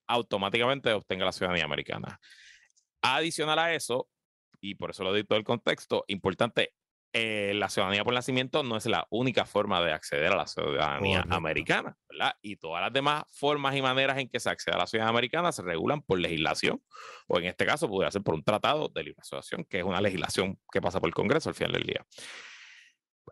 automáticamente 0.07 0.91
obtenga 0.93 1.25
la 1.25 1.31
ciudadanía 1.31 1.65
americana. 1.65 2.19
Adicional 3.01 3.59
a 3.59 3.73
eso, 3.73 4.09
y 4.59 4.75
por 4.75 4.91
eso 4.91 5.03
lo 5.03 5.13
digo 5.13 5.27
todo 5.27 5.39
el 5.39 5.45
contexto, 5.45 6.03
importante, 6.07 6.73
eh, 7.17 7.53
la 7.55 7.69
ciudadanía 7.69 8.03
por 8.03 8.13
nacimiento 8.13 8.61
no 8.61 8.75
es 8.75 8.85
la 8.87 9.07
única 9.09 9.45
forma 9.45 9.81
de 9.81 9.93
acceder 9.93 10.33
a 10.33 10.35
la 10.35 10.47
ciudadanía 10.47 11.19
Correcto. 11.19 11.35
americana, 11.35 11.97
¿verdad? 12.09 12.33
Y 12.41 12.57
todas 12.57 12.81
las 12.81 12.91
demás 12.91 13.23
formas 13.29 13.73
y 13.73 13.81
maneras 13.81 14.17
en 14.17 14.27
que 14.27 14.41
se 14.41 14.49
accede 14.49 14.75
a 14.75 14.79
la 14.79 14.87
ciudadanía 14.87 15.11
americana 15.11 15.53
se 15.53 15.61
regulan 15.61 16.01
por 16.01 16.19
legislación, 16.19 16.83
o 17.27 17.39
en 17.39 17.45
este 17.45 17.65
caso 17.65 17.87
podría 17.87 18.11
ser 18.11 18.21
por 18.21 18.35
un 18.35 18.43
tratado 18.43 18.89
de 18.89 19.03
libre 19.03 19.21
asociación, 19.21 19.63
que 19.63 19.79
es 19.79 19.85
una 19.85 20.01
legislación 20.01 20.59
que 20.69 20.81
pasa 20.81 20.99
por 20.99 21.07
el 21.07 21.13
Congreso 21.13 21.47
al 21.47 21.55
final 21.55 21.71
del 21.71 21.83
día. 21.83 22.05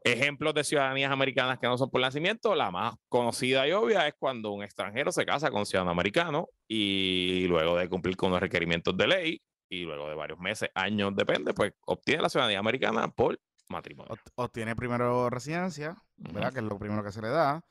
Ejemplos 0.04 0.54
de 0.54 0.64
ciudadanías 0.64 1.12
americanas 1.12 1.60
que 1.60 1.68
no 1.68 1.78
son 1.78 1.90
por 1.90 2.02
nacimiento, 2.02 2.56
la 2.56 2.72
más 2.72 2.96
conocida 3.10 3.68
y 3.68 3.72
obvia 3.72 4.08
es 4.08 4.16
cuando 4.18 4.52
un 4.52 4.64
extranjero 4.64 5.12
se 5.12 5.26
casa 5.26 5.50
con 5.50 5.60
un 5.60 5.66
ciudadano 5.66 5.92
americano 5.92 6.50
y 6.68 7.46
luego 7.48 7.78
de 7.78 7.88
cumplir 7.88 8.18
con 8.18 8.32
los 8.32 8.40
requerimientos 8.40 8.98
de 8.98 9.08
ley 9.08 9.42
y 9.70 9.84
luego 9.84 10.10
de 10.10 10.16
varios 10.16 10.40
meses, 10.40 10.70
años, 10.76 11.16
depende, 11.16 11.54
pues 11.54 11.74
obtiene 11.86 12.22
la 12.22 12.30
ciudadanía 12.30 12.60
americana 12.60 13.08
por 13.08 13.40
matrimonio. 13.70 14.16
Obtiene 14.36 14.76
primero 14.76 15.30
residencia, 15.30 15.96
¿verdad? 16.18 16.54
Que 16.54 16.60
es 16.60 16.66
lo 16.66 16.78
primero 16.78 17.04
que 17.04 17.12
se 17.12 17.22
le 17.22 17.30
da, 17.30 17.64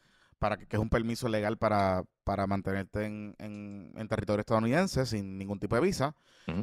para 0.42 0.56
que, 0.56 0.66
que 0.66 0.74
es 0.74 0.82
un 0.82 0.88
permiso 0.90 1.28
legal 1.28 1.56
para, 1.56 2.02
para 2.24 2.48
mantenerte 2.48 3.04
en, 3.06 3.36
en- 3.38 3.92
en 3.96 4.08
territorio 4.08 4.40
estadounidense 4.40 5.06
sin 5.06 5.38
ningún 5.38 5.60
tipo 5.60 5.76
de 5.76 5.82
visa. 5.82 6.16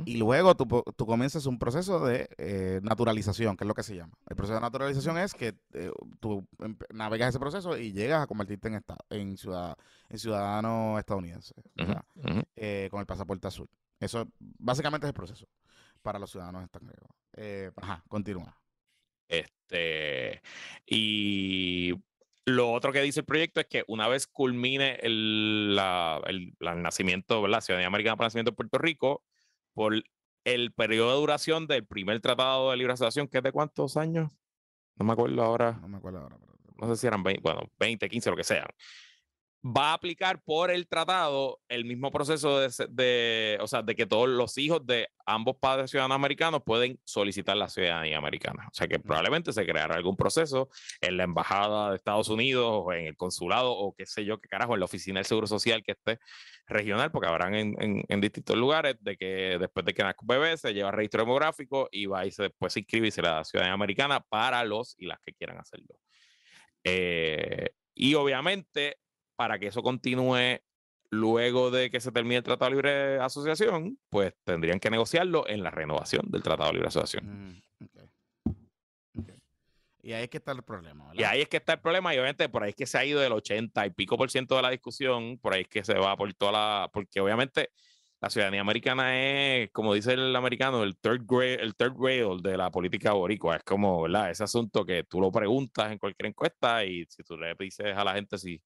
Y 0.05 0.17
luego 0.17 0.53
tú, 0.55 0.83
tú 0.97 1.05
comienzas 1.05 1.45
un 1.45 1.57
proceso 1.57 2.05
de 2.05 2.27
eh, 2.37 2.81
naturalización, 2.83 3.55
que 3.55 3.63
es 3.63 3.67
lo 3.69 3.73
que 3.73 3.83
se 3.83 3.95
llama. 3.95 4.17
El 4.27 4.35
proceso 4.35 4.55
de 4.55 4.59
naturalización 4.61 5.17
es 5.17 5.33
que 5.33 5.55
eh, 5.71 5.91
tú 6.19 6.45
empe- 6.57 6.85
navegas 6.93 7.29
ese 7.29 7.39
proceso 7.39 7.77
y 7.77 7.93
llegas 7.93 8.21
a 8.21 8.27
convertirte 8.27 8.67
en, 8.67 8.73
esta- 8.75 8.97
en, 9.09 9.37
ciudad- 9.37 9.77
en 10.09 10.19
ciudadano 10.19 10.99
estadounidense. 10.99 11.55
Eh, 12.57 12.89
con 12.91 12.99
el 12.99 13.05
pasaporte 13.05 13.47
azul. 13.47 13.69
Eso 14.01 14.27
básicamente 14.39 15.07
es 15.07 15.09
el 15.09 15.13
proceso 15.13 15.47
para 16.01 16.19
los 16.19 16.29
ciudadanos. 16.31 16.67
Eh, 17.37 17.71
ajá, 17.77 18.03
continúa. 18.09 18.53
Este, 19.29 20.41
y 20.85 21.93
Lo 22.49 22.71
otro 22.71 22.91
que 22.91 23.01
dice 23.01 23.19
el 23.21 23.25
proyecto 23.25 23.59
es 23.59 23.67
que 23.67 23.83
una 23.87 24.07
vez 24.07 24.27
culmine 24.27 24.97
el, 25.01 25.75
la- 25.75 26.21
el- 26.25 26.53
la- 26.59 26.75
nacimiento, 26.75 27.41
¿verdad? 27.41 27.61
Ciudadanía 27.61 27.87
Americana 27.87 28.15
para 28.15 28.25
el 28.25 28.29
nacimiento 28.29 28.51
de 28.51 28.55
Puerto 28.55 28.77
Rico, 28.77 29.23
por 29.73 29.93
el 30.45 30.71
periodo 30.73 31.11
de 31.13 31.19
duración 31.19 31.67
del 31.67 31.85
primer 31.85 32.19
tratado 32.21 32.71
de 32.71 32.77
libre 32.77 32.93
asociación, 32.93 33.27
que 33.27 33.37
es 33.37 33.43
de 33.43 33.51
cuántos 33.51 33.97
años? 33.97 34.31
No 34.95 35.05
me 35.05 35.13
acuerdo 35.13 35.41
ahora. 35.43 35.77
No 35.81 35.87
me 35.87 35.97
acuerdo 35.97 36.19
ahora. 36.19 36.37
pero- 36.39 36.49
No 36.77 36.87
sé 36.87 37.01
si 37.01 37.07
eran 37.07 37.21
20, 37.23 37.41
bueno, 37.41 37.61
20, 37.77 38.07
15, 38.09 38.29
lo 38.29 38.35
que 38.37 38.43
sean. 38.43 38.65
Va 39.61 39.89
a 39.91 39.93
aplicar 39.95 40.41
por 40.41 40.71
el 40.71 40.87
tratado 40.87 41.59
el 41.67 41.83
mismo 41.83 42.11
proceso 42.11 42.59
de, 42.61 42.69
de, 42.91 43.57
o 43.59 43.67
sea, 43.67 43.81
de 43.81 43.93
que 43.93 44.05
todos 44.05 44.29
los 44.29 44.57
hijos 44.57 44.85
de 44.85 45.09
ambos 45.25 45.57
padres 45.59 45.91
ciudadanos 45.91 46.15
americanos 46.15 46.61
pueden 46.65 46.97
solicitar 47.03 47.57
la 47.57 47.67
ciudadanía 47.67 48.17
americana. 48.17 48.67
O 48.71 48.73
sea 48.73 48.87
que 48.87 48.99
probablemente 48.99 49.51
se 49.51 49.65
creará 49.65 49.95
algún 49.95 50.15
proceso 50.15 50.69
en 51.01 51.17
la 51.17 51.25
embajada 51.25 51.89
de 51.89 51.97
Estados 51.97 52.29
Unidos 52.29 52.69
o 52.71 52.93
en 52.93 53.07
el 53.07 53.17
consulado 53.17 53.73
o 53.73 53.93
qué 53.93 54.05
sé 54.05 54.23
yo, 54.23 54.39
qué 54.39 54.47
carajo, 54.47 54.75
en 54.75 54.79
la 54.79 54.85
oficina 54.85 55.19
del 55.19 55.25
Seguro 55.25 55.45
Social 55.47 55.83
que 55.83 55.91
esté 55.91 56.19
regional, 56.67 57.11
porque 57.11 57.27
habrán 57.27 57.53
en, 57.53 57.75
en- 57.81 58.03
en 58.07 58.21
distintos 58.21 58.55
lugares 58.55 58.95
de 59.01 59.17
que 59.17 59.57
después 59.59 59.85
de 59.85 59.93
que 59.93 60.03
nazca 60.03 60.21
un 60.21 60.27
bebé 60.27 60.55
se 60.55 60.73
lleva 60.73 60.91
registro 60.91 61.23
demográfico 61.23 61.89
y 61.91 62.05
va 62.05 62.25
y 62.25 62.31
se, 62.31 62.43
después 62.43 62.71
se 62.71 62.79
inscribe 62.79 63.09
y 63.09 63.11
se 63.11 63.21
le 63.21 63.27
da 63.27 63.43
ciudadanía 63.43 63.73
americana 63.73 64.21
para 64.21 64.63
los 64.63 64.95
y 64.97 65.05
las 65.05 65.19
que 65.19 65.33
quieran 65.33 65.57
hacerlo. 65.57 65.99
Eh, 66.85 67.71
y 67.93 68.13
obviamente, 68.15 68.97
para 69.39 69.57
que 69.57 69.67
eso 69.67 69.81
continúe 69.81 70.59
luego 71.11 71.71
de 71.71 71.89
que 71.89 72.01
se 72.01 72.11
termine 72.11 72.35
el 72.35 72.43
Tratado 72.43 72.71
de 72.71 72.75
Libre 72.75 73.19
Asociación, 73.21 73.97
pues 74.09 74.33
tendrían 74.43 74.81
que 74.81 74.89
negociarlo 74.89 75.47
en 75.47 75.63
la 75.63 75.71
renovación 75.71 76.29
del 76.29 76.43
Tratado 76.43 76.67
de 76.67 76.73
Libre 76.73 76.89
Asociación. 76.89 77.61
Mm, 77.79 77.85
ok. 77.85 78.53
Ok. 79.19 79.29
Y 80.03 80.11
ahí 80.11 80.23
es 80.23 80.29
que 80.29 80.39
está 80.39 80.51
el 80.51 80.61
problema, 80.63 81.07
¿verdad? 81.07 81.21
Y 81.21 81.23
ahí 81.23 81.41
es 81.41 81.47
que 81.47 81.55
está 81.55 81.71
el 81.71 81.79
problema, 81.79 82.13
y 82.13 82.17
obviamente 82.17 82.49
por 82.49 82.63
ahí 82.63 82.71
es 82.71 82.75
que 82.75 82.85
se 82.85 82.97
ha 82.97 83.05
ido 83.05 83.21
del 83.21 83.31
80 83.31 83.85
y 83.85 83.91
pico 83.91 84.17
por 84.17 84.29
ciento 84.29 84.57
de 84.57 84.61
la 84.61 84.71
discusión, 84.71 85.37
por 85.37 85.53
ahí 85.53 85.61
es 85.61 85.69
que 85.69 85.85
se 85.85 85.93
va 85.93 86.17
por 86.17 86.33
toda 86.33 86.51
la. 86.51 86.89
Porque 86.91 87.21
obviamente 87.21 87.69
la 88.19 88.29
ciudadanía 88.29 88.59
americana 88.59 89.17
es, 89.17 89.71
como 89.71 89.93
dice 89.93 90.11
el 90.11 90.35
americano, 90.35 90.83
el 90.83 90.97
third 90.97 91.21
grade, 91.25 91.61
el 91.61 91.75
third 91.75 91.95
rail 91.97 92.41
de 92.41 92.57
la 92.57 92.69
política 92.69 93.13
boricua. 93.13 93.55
Es 93.55 93.63
como, 93.63 94.01
¿verdad? 94.01 94.31
Ese 94.31 94.43
asunto 94.43 94.85
que 94.85 95.05
tú 95.05 95.21
lo 95.21 95.31
preguntas 95.31 95.93
en 95.93 95.97
cualquier 95.97 96.27
encuesta 96.27 96.83
y 96.83 97.05
si 97.05 97.23
tú 97.23 97.37
le 97.37 97.55
dices 97.57 97.95
a 97.95 98.03
la 98.03 98.15
gente 98.15 98.37
si 98.37 98.61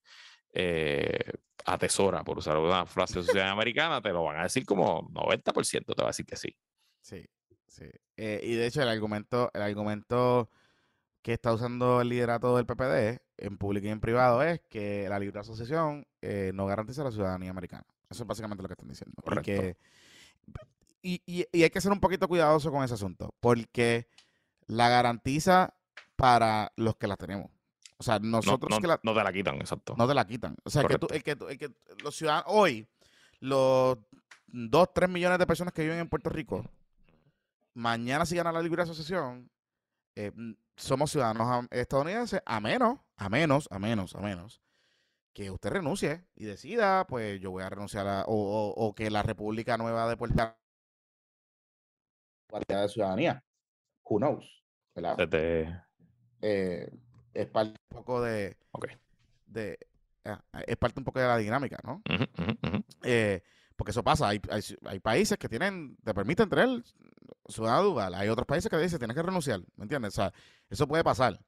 eh, 0.53 1.19
atesora, 1.65 2.23
por 2.23 2.37
usar 2.37 2.57
una 2.57 2.85
frase 2.85 3.19
de 3.19 3.23
ciudadanía 3.25 3.53
americana, 3.53 4.01
te 4.01 4.09
lo 4.09 4.23
van 4.23 4.37
a 4.37 4.43
decir 4.43 4.65
como 4.65 5.01
90% 5.09 5.93
te 5.95 6.01
va 6.01 6.07
a 6.07 6.11
decir 6.11 6.25
que 6.25 6.35
sí. 6.35 6.55
Sí, 7.01 7.25
sí. 7.67 7.85
Eh, 8.17 8.39
y 8.43 8.53
de 8.55 8.67
hecho 8.67 8.81
el 8.81 8.89
argumento, 8.89 9.49
el 9.53 9.61
argumento 9.61 10.49
que 11.21 11.33
está 11.33 11.53
usando 11.53 12.01
el 12.01 12.09
liderato 12.09 12.55
del 12.57 12.65
PPD 12.65 13.21
en 13.37 13.57
público 13.57 13.87
y 13.87 13.89
en 13.89 14.01
privado 14.01 14.43
es 14.43 14.61
que 14.69 15.07
la 15.09 15.19
libre 15.19 15.39
asociación 15.39 16.05
eh, 16.21 16.51
no 16.53 16.65
garantiza 16.65 17.03
la 17.03 17.11
ciudadanía 17.11 17.49
americana. 17.51 17.85
Eso 18.09 18.23
es 18.23 18.27
básicamente 18.27 18.61
lo 18.61 18.67
que 18.67 18.73
están 18.73 18.89
diciendo. 18.89 19.15
Correcto. 19.23 19.43
que- 19.43 19.77
y, 21.01 21.21
y- 21.25 21.45
y 21.51 21.63
hay 21.63 21.69
que 21.69 21.81
ser 21.81 21.91
un 21.91 21.99
poquito 21.99 22.27
cuidadoso 22.27 22.71
con 22.71 22.83
ese 22.83 22.93
asunto, 22.93 23.33
porque 23.39 24.07
la 24.67 24.87
garantiza 24.89 25.73
para 26.15 26.71
los 26.77 26.95
que 26.95 27.07
la 27.07 27.17
tenemos. 27.17 27.51
O 27.97 28.03
sea, 28.03 28.19
No, 28.19 28.37
nosotros 28.37 28.69
no- 28.69 28.79
que 28.79 28.87
la, 28.87 28.99
no 29.03 29.13
te 29.13 29.23
la 29.23 29.31
quitan, 29.33 29.55
exacto. 29.55 29.95
no 29.97 30.07
te 30.07 30.13
la 30.13 30.25
quitan. 30.25 30.55
O 30.63 30.69
sea, 30.69 30.83
que 30.83 30.97
tú, 30.97 31.07
Correcto. 31.07 31.15
el 31.15 31.23
que, 31.23 31.35
tú- 31.35 31.47
el 31.49 31.57
que 31.57 31.71
los 32.03 32.15
ciudadanos, 32.15 32.45
hoy, 32.47 32.87
los 33.39 33.97
2, 34.47 34.93
3 34.93 35.09
millones 35.09 35.39
de 35.39 35.47
personas 35.47 35.73
que 35.73 35.83
viven 35.83 35.99
en 35.99 36.09
Puerto 36.09 36.29
Rico, 36.29 36.65
mañana 37.73 38.25
si 38.25 38.35
gana 38.35 38.51
la 38.51 38.61
libre 38.61 38.83
asociación, 38.83 39.49
eh, 40.15 40.31
mm, 40.35 40.53
somos 40.75 41.11
ciudadanos 41.11 41.67
estadounidenses, 41.71 42.41
a 42.45 42.59
menos, 42.59 42.99
a 43.17 43.29
menos, 43.29 43.67
a 43.71 43.79
menos, 43.79 44.15
a 44.15 44.19
menos, 44.19 44.61
que 45.33 45.49
usted 45.49 45.69
renuncie 45.71 46.25
y 46.35 46.45
decida, 46.45 47.05
pues 47.07 47.39
yo 47.39 47.51
voy 47.51 47.63
a 47.63 47.69
renunciar 47.69 48.07
a, 48.07 48.23
o, 48.25 48.33
o- 48.35 48.73
o 48.87 48.93
que 48.95 49.09
la 49.09 49.23
República 49.23 49.77
Nueva 49.77 50.07
de 50.07 50.17
Puerto 50.17 50.55
Rico 52.59 52.81
de 52.81 52.89
ciudadanía. 52.89 53.43
Who 54.03 54.17
knows? 54.19 54.63
¿verdad? 54.95 55.17
Eh, 56.41 56.91
es 57.33 57.47
parte 57.47 57.79
un 57.89 57.97
poco 57.97 58.21
de, 58.21 58.57
de 59.45 59.77
ah, 60.25 60.41
es 60.65 60.77
parte 60.77 60.99
un 60.99 61.03
poco 61.03 61.19
de 61.19 61.27
la 61.27 61.37
dinámica, 61.37 61.77
¿no? 61.83 62.01
Eh, 63.03 63.41
porque 63.75 63.91
eso 63.91 64.03
pasa, 64.03 64.29
hay, 64.29 64.39
hay, 64.49 64.61
hay 64.85 64.99
países 64.99 65.37
que 65.37 65.49
tienen, 65.49 65.97
te 66.03 66.13
permiten 66.13 66.49
tener 66.49 66.69
ciudadano 67.47 67.83
dual, 67.83 68.13
hay 68.15 68.29
otros 68.29 68.47
países 68.47 68.69
que 68.69 68.77
dicen 68.77 68.99
tienes 68.99 69.15
que 69.15 69.23
renunciar, 69.23 69.61
¿me 69.75 69.83
entiendes? 69.83 70.13
O 70.13 70.15
sea, 70.15 70.33
eso 70.69 70.87
puede 70.87 71.03
pasar. 71.03 71.39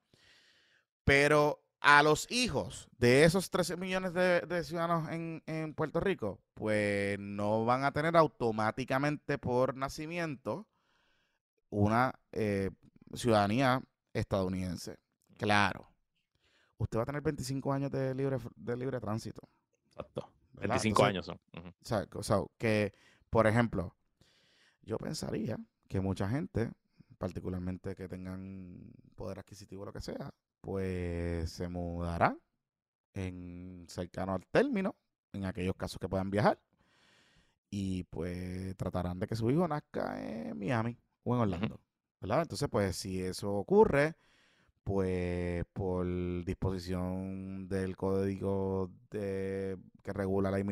Pero 1.03 1.63
a 1.79 2.01
los 2.01 2.29
hijos 2.31 2.89
de 2.97 3.25
esos 3.25 3.51
13 3.51 3.77
millones 3.77 4.13
de, 4.13 4.41
de 4.41 4.63
ciudadanos 4.63 5.09
en, 5.11 5.43
en 5.45 5.75
Puerto 5.75 5.99
Rico, 5.99 6.41
pues 6.55 7.19
no 7.19 7.63
van 7.63 7.83
a 7.83 7.91
tener 7.91 8.17
automáticamente 8.17 9.37
por 9.37 9.75
nacimiento 9.75 10.67
una 11.69 12.13
eh, 12.31 12.71
ciudadanía 13.13 13.81
estadounidense. 14.13 14.97
Claro. 15.37 15.87
Usted 16.77 16.99
va 16.99 17.03
a 17.03 17.05
tener 17.05 17.21
25 17.21 17.73
años 17.73 17.91
de 17.91 18.13
libre, 18.13 18.37
de 18.55 18.77
libre 18.77 18.99
tránsito. 18.99 19.41
Exacto. 19.87 20.29
¿verdad? 20.53 20.75
25 20.75 21.07
Entonces, 21.07 21.09
años 21.09 21.25
son. 21.25 21.73
O 21.81 21.85
sea, 21.85 22.07
o 22.13 22.23
sea, 22.23 22.37
que, 22.57 22.93
por 23.29 23.47
ejemplo, 23.47 23.95
yo 24.83 24.97
pensaría 24.97 25.57
que 25.87 25.99
mucha 26.01 26.27
gente, 26.29 26.71
particularmente 27.17 27.95
que 27.95 28.07
tengan 28.07 28.91
poder 29.15 29.39
adquisitivo 29.39 29.83
o 29.83 29.85
lo 29.85 29.93
que 29.93 30.01
sea, 30.01 30.31
pues 30.61 31.51
se 31.51 31.67
mudará 31.69 32.37
en 33.13 33.85
cercano 33.87 34.33
al 34.33 34.45
término, 34.47 34.95
en 35.33 35.45
aquellos 35.45 35.75
casos 35.75 35.99
que 35.99 36.09
puedan 36.09 36.29
viajar, 36.29 36.59
y 37.69 38.03
pues 38.05 38.75
tratarán 38.77 39.19
de 39.19 39.27
que 39.27 39.35
su 39.35 39.49
hijo 39.51 39.67
nazca 39.67 40.21
en 40.21 40.57
Miami 40.57 40.97
o 41.23 41.35
en 41.35 41.41
Orlando, 41.41 41.79
¿verdad? 42.21 42.41
Entonces, 42.41 42.69
pues 42.69 42.95
si 42.95 43.21
eso 43.21 43.53
ocurre, 43.53 44.15
pues 44.85 45.65
por 45.73 46.05
disposición 46.45 47.67
del 47.67 47.97
código 47.97 48.91
de, 49.09 49.79
que 50.03 50.13
regula 50.13 50.51
la 50.51 50.63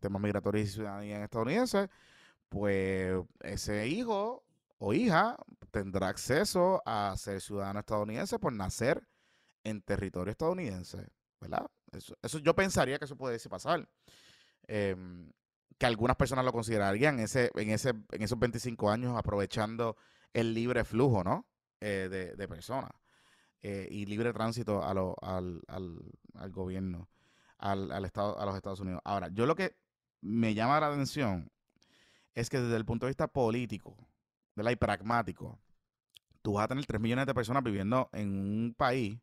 temas 0.00 0.20
migratorios 0.20 0.68
y 0.68 0.72
ciudadanía 0.72 1.22
estadounidense, 1.22 1.88
pues 2.48 3.14
ese 3.40 3.86
hijo 3.86 4.44
o 4.78 4.92
hija 4.92 5.36
tendrá 5.70 6.08
acceso 6.08 6.82
a 6.84 7.14
ser 7.16 7.40
ciudadano 7.40 7.78
estadounidense 7.78 8.40
por 8.40 8.52
nacer 8.52 9.06
en 9.62 9.82
territorio 9.82 10.32
estadounidense, 10.32 11.06
¿verdad? 11.40 11.70
Eso, 11.92 12.16
eso 12.20 12.40
yo 12.40 12.56
pensaría 12.56 12.98
que 12.98 13.04
eso 13.04 13.16
pudiese 13.16 13.48
pasar. 13.48 13.88
Em, 14.66 15.30
que 15.78 15.86
algunas 15.86 16.16
personas 16.16 16.44
lo 16.44 16.52
considerarían 16.52 17.20
ese, 17.20 17.52
en, 17.54 17.70
ese, 17.70 17.90
en 17.90 18.22
esos 18.22 18.38
25 18.38 18.90
años 18.90 19.16
aprovechando 19.16 19.96
el 20.34 20.54
libre 20.54 20.84
flujo, 20.84 21.22
¿no? 21.22 21.46
Eh, 21.80 22.34
de 22.36 22.48
personas 22.48 22.90
eh, 23.62 23.88
y 23.90 24.06
libre 24.06 24.32
tránsito 24.32 24.82
a 24.84 24.94
lo- 24.94 25.16
al, 25.22 25.62
al, 25.68 25.98
al 26.34 26.50
gobierno, 26.52 27.08
al, 27.58 27.92
al 27.92 28.04
estado, 28.04 28.38
a 28.40 28.46
los 28.46 28.56
Estados 28.56 28.80
Unidos. 28.80 29.00
Ahora, 29.04 29.28
yo 29.28 29.46
lo 29.46 29.54
que 29.56 29.76
me 30.20 30.54
llama 30.54 30.80
la 30.80 30.88
atención 30.88 31.50
es 32.34 32.50
que 32.50 32.60
desde 32.60 32.76
el 32.76 32.84
punto 32.84 33.06
de 33.06 33.10
vista 33.10 33.28
político, 33.28 33.96
¿verdad? 34.56 34.72
Y 34.72 34.76
pragmático, 34.76 35.58
tú 36.42 36.54
vas 36.54 36.64
a 36.64 36.68
tener 36.68 36.86
3 36.86 37.00
millones 37.00 37.26
de 37.26 37.34
personas 37.34 37.62
viviendo 37.64 38.10
en 38.12 38.30
un 38.30 38.74
país 38.76 39.18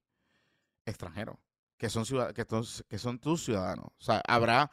extranjero, 0.86 1.40
que 1.78 1.90
son, 1.90 2.06
ciudad- 2.06 2.34
que, 2.34 2.46
tos- 2.46 2.84
que 2.90 2.98
son 2.98 3.20
tus 3.20 3.44
ciudadanos. 3.46 3.88
O 4.00 4.04
sea, 4.04 4.22
habrá... 4.28 4.72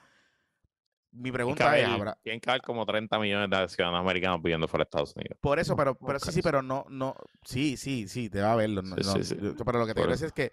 Mi 1.12 1.30
pregunta 1.30 1.64
es, 1.78 1.84
haber- 1.84 1.94
¿habrá, 2.00 2.18
tienen 2.22 2.40
que 2.40 2.48
haber 2.50 2.62
como 2.62 2.86
30 2.86 3.18
millones 3.18 3.50
de 3.50 3.68
ciudadanos 3.68 4.00
americanos 4.00 4.40
viviendo 4.42 4.66
fuera 4.66 4.84
de 4.84 4.88
Estados 4.88 5.14
Unidos. 5.14 5.36
Por 5.40 5.58
eso, 5.58 5.76
pero, 5.76 5.94
pero 5.94 6.18
sí, 6.18 6.32
sí, 6.32 6.42
pero 6.42 6.62
no, 6.62 6.86
no, 6.88 7.14
sí, 7.44 7.76
sí, 7.76 8.08
sí, 8.08 8.30
te 8.30 8.40
va 8.40 8.52
a 8.54 8.56
verlo. 8.56 8.80
no- 8.82 8.96
Sí, 8.96 9.02
no, 9.04 9.22
sí, 9.24 9.34
Pero 9.64 9.78
lo 9.78 9.86
que 9.86 9.94
te 9.94 10.00
Por 10.00 10.08
quiero 10.08 10.10
decir 10.12 10.26
es 10.26 10.32
que 10.32 10.52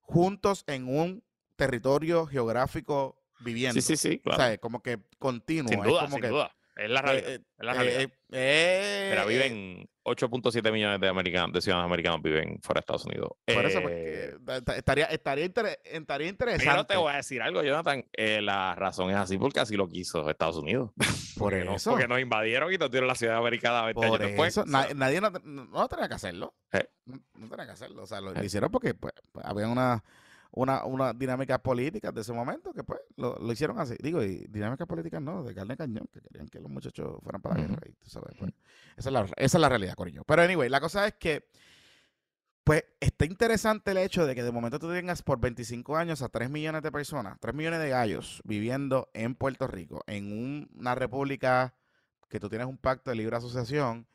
juntos 0.00 0.64
en 0.66 0.88
un 0.88 1.22
territorio 1.56 2.26
geográfico 2.26 3.22
viviendo. 3.40 3.80
Sí, 3.80 3.96
sí, 3.96 3.96
sí, 3.96 4.18
claro. 4.18 4.42
¿sabes? 4.42 4.58
Como 4.58 4.82
que 4.82 4.98
continuo. 5.18 5.68
sin 5.70 5.80
es 5.84 5.92
como 6.00 6.16
sin 6.16 6.20
que, 6.22 6.28
duda. 6.28 6.56
Es 6.76 6.90
la 6.90 7.00
eh, 7.00 7.02
realidad. 7.02 7.30
eh, 7.30 7.34
es 7.58 7.64
la 7.66 7.72
realidad. 7.74 8.00
eh, 8.00 8.10
eh, 8.32 9.22
eh, 9.22 9.24
viven 9.26 9.90
8.7 10.06 10.72
millones 10.72 11.00
de, 11.00 11.08
americanos, 11.08 11.52
de 11.52 11.60
ciudadanos 11.60 11.88
americanos 11.90 12.22
viven 12.22 12.58
fuera 12.62 12.78
de 12.78 12.80
Estados 12.80 13.04
Unidos. 13.04 13.30
Por 13.44 13.66
eso, 13.66 13.78
Eh, 13.80 13.82
porque 13.82 14.44
ta- 14.44 14.60
ta- 14.62 14.76
estaría, 14.76 15.04
estaría, 15.06 15.44
inter- 15.44 15.78
estaría 15.84 16.28
interesante. 16.28 16.70
Pero 16.70 16.84
te 16.86 16.96
voy 16.96 17.12
a 17.12 17.16
decir 17.16 17.42
algo, 17.42 17.62
Jonathan. 17.62 18.04
eh, 18.12 18.40
la 18.40 18.74
razón 18.74 19.10
es 19.10 19.16
así 19.16 19.36
porque 19.38 19.60
así 19.60 19.76
lo 19.76 19.88
quiso 19.88 20.28
Estados 20.30 20.56
Unidos. 20.56 20.90
por 21.38 21.50
Porque, 21.52 21.64
no- 21.64 21.74
eso. 21.76 21.90
porque 21.90 22.08
nos 22.08 22.20
invadieron 22.20 22.72
y 22.72 22.78
nos 22.78 22.90
dieron 22.90 23.08
la 23.08 23.14
ciudad 23.14 23.36
americana 23.36 23.82
20 23.82 23.94
Por 23.94 24.04
años 24.06 24.18
después. 24.20 24.56
O 24.58 24.66
sea, 24.66 24.88
nadie 24.94 25.20
no, 25.20 25.30
no, 25.30 25.88
tenía 25.88 26.08
que 26.08 26.14
hacerlo. 26.14 26.54
Eh. 26.72 26.88
No, 27.06 27.20
no 27.34 27.48
tenía 27.48 27.66
que 27.66 27.72
hacerlo. 27.72 28.02
O 28.02 28.06
sea, 28.06 28.20
lo, 28.20 28.30
Eh. 28.32 28.34
lo 28.36 28.44
hicieron 28.44 28.70
porque 28.70 28.94
pues, 28.94 29.12
pues, 29.32 29.44
había 29.44 29.68
una, 29.68 30.02
una, 30.56 30.84
una 30.86 31.12
dinámicas 31.12 31.60
políticas 31.60 32.12
de 32.14 32.22
ese 32.22 32.32
momento 32.32 32.72
que 32.72 32.82
pues 32.82 32.98
lo, 33.16 33.36
lo 33.38 33.52
hicieron 33.52 33.78
así. 33.78 33.94
Digo, 34.02 34.22
y 34.22 34.46
dinámicas 34.48 34.86
políticas 34.88 35.20
no, 35.22 35.42
de 35.44 35.54
carne 35.54 35.76
cañón, 35.76 36.08
que 36.12 36.20
querían 36.20 36.48
que 36.48 36.60
los 36.60 36.70
muchachos 36.70 37.18
fueran 37.22 37.42
para 37.42 37.56
la 37.60 37.66
guerra. 37.68 37.82
Y 37.86 37.92
tú 37.92 38.08
sabes, 38.10 38.34
pues, 38.38 38.52
esa, 38.96 39.10
es 39.10 39.12
la, 39.12 39.20
esa 39.36 39.58
es 39.58 39.60
la 39.60 39.68
realidad, 39.68 39.94
Corillo. 39.94 40.24
Pero 40.24 40.42
anyway, 40.42 40.68
la 40.68 40.80
cosa 40.80 41.06
es 41.06 41.14
que 41.14 41.48
Pues 42.64 42.84
está 43.00 43.24
interesante 43.26 43.92
el 43.92 43.98
hecho 43.98 44.26
de 44.26 44.34
que 44.34 44.42
de 44.42 44.50
momento 44.50 44.78
tú 44.80 44.88
tengas 44.90 45.22
por 45.22 45.38
25 45.38 45.96
años 45.96 46.20
a 46.22 46.28
3 46.28 46.50
millones 46.50 46.82
de 46.82 46.90
personas, 46.90 47.38
3 47.40 47.54
millones 47.54 47.78
de 47.80 47.90
gallos 47.90 48.40
viviendo 48.44 49.08
en 49.14 49.36
Puerto 49.36 49.68
Rico, 49.68 50.02
en 50.08 50.32
un- 50.32 50.68
una 50.76 50.94
república 50.96 51.74
que 52.28 52.40
tú 52.40 52.48
tienes 52.48 52.66
un 52.66 52.76
pacto 52.78 53.10
de 53.10 53.16
libre 53.16 53.36
asociación 53.36 54.08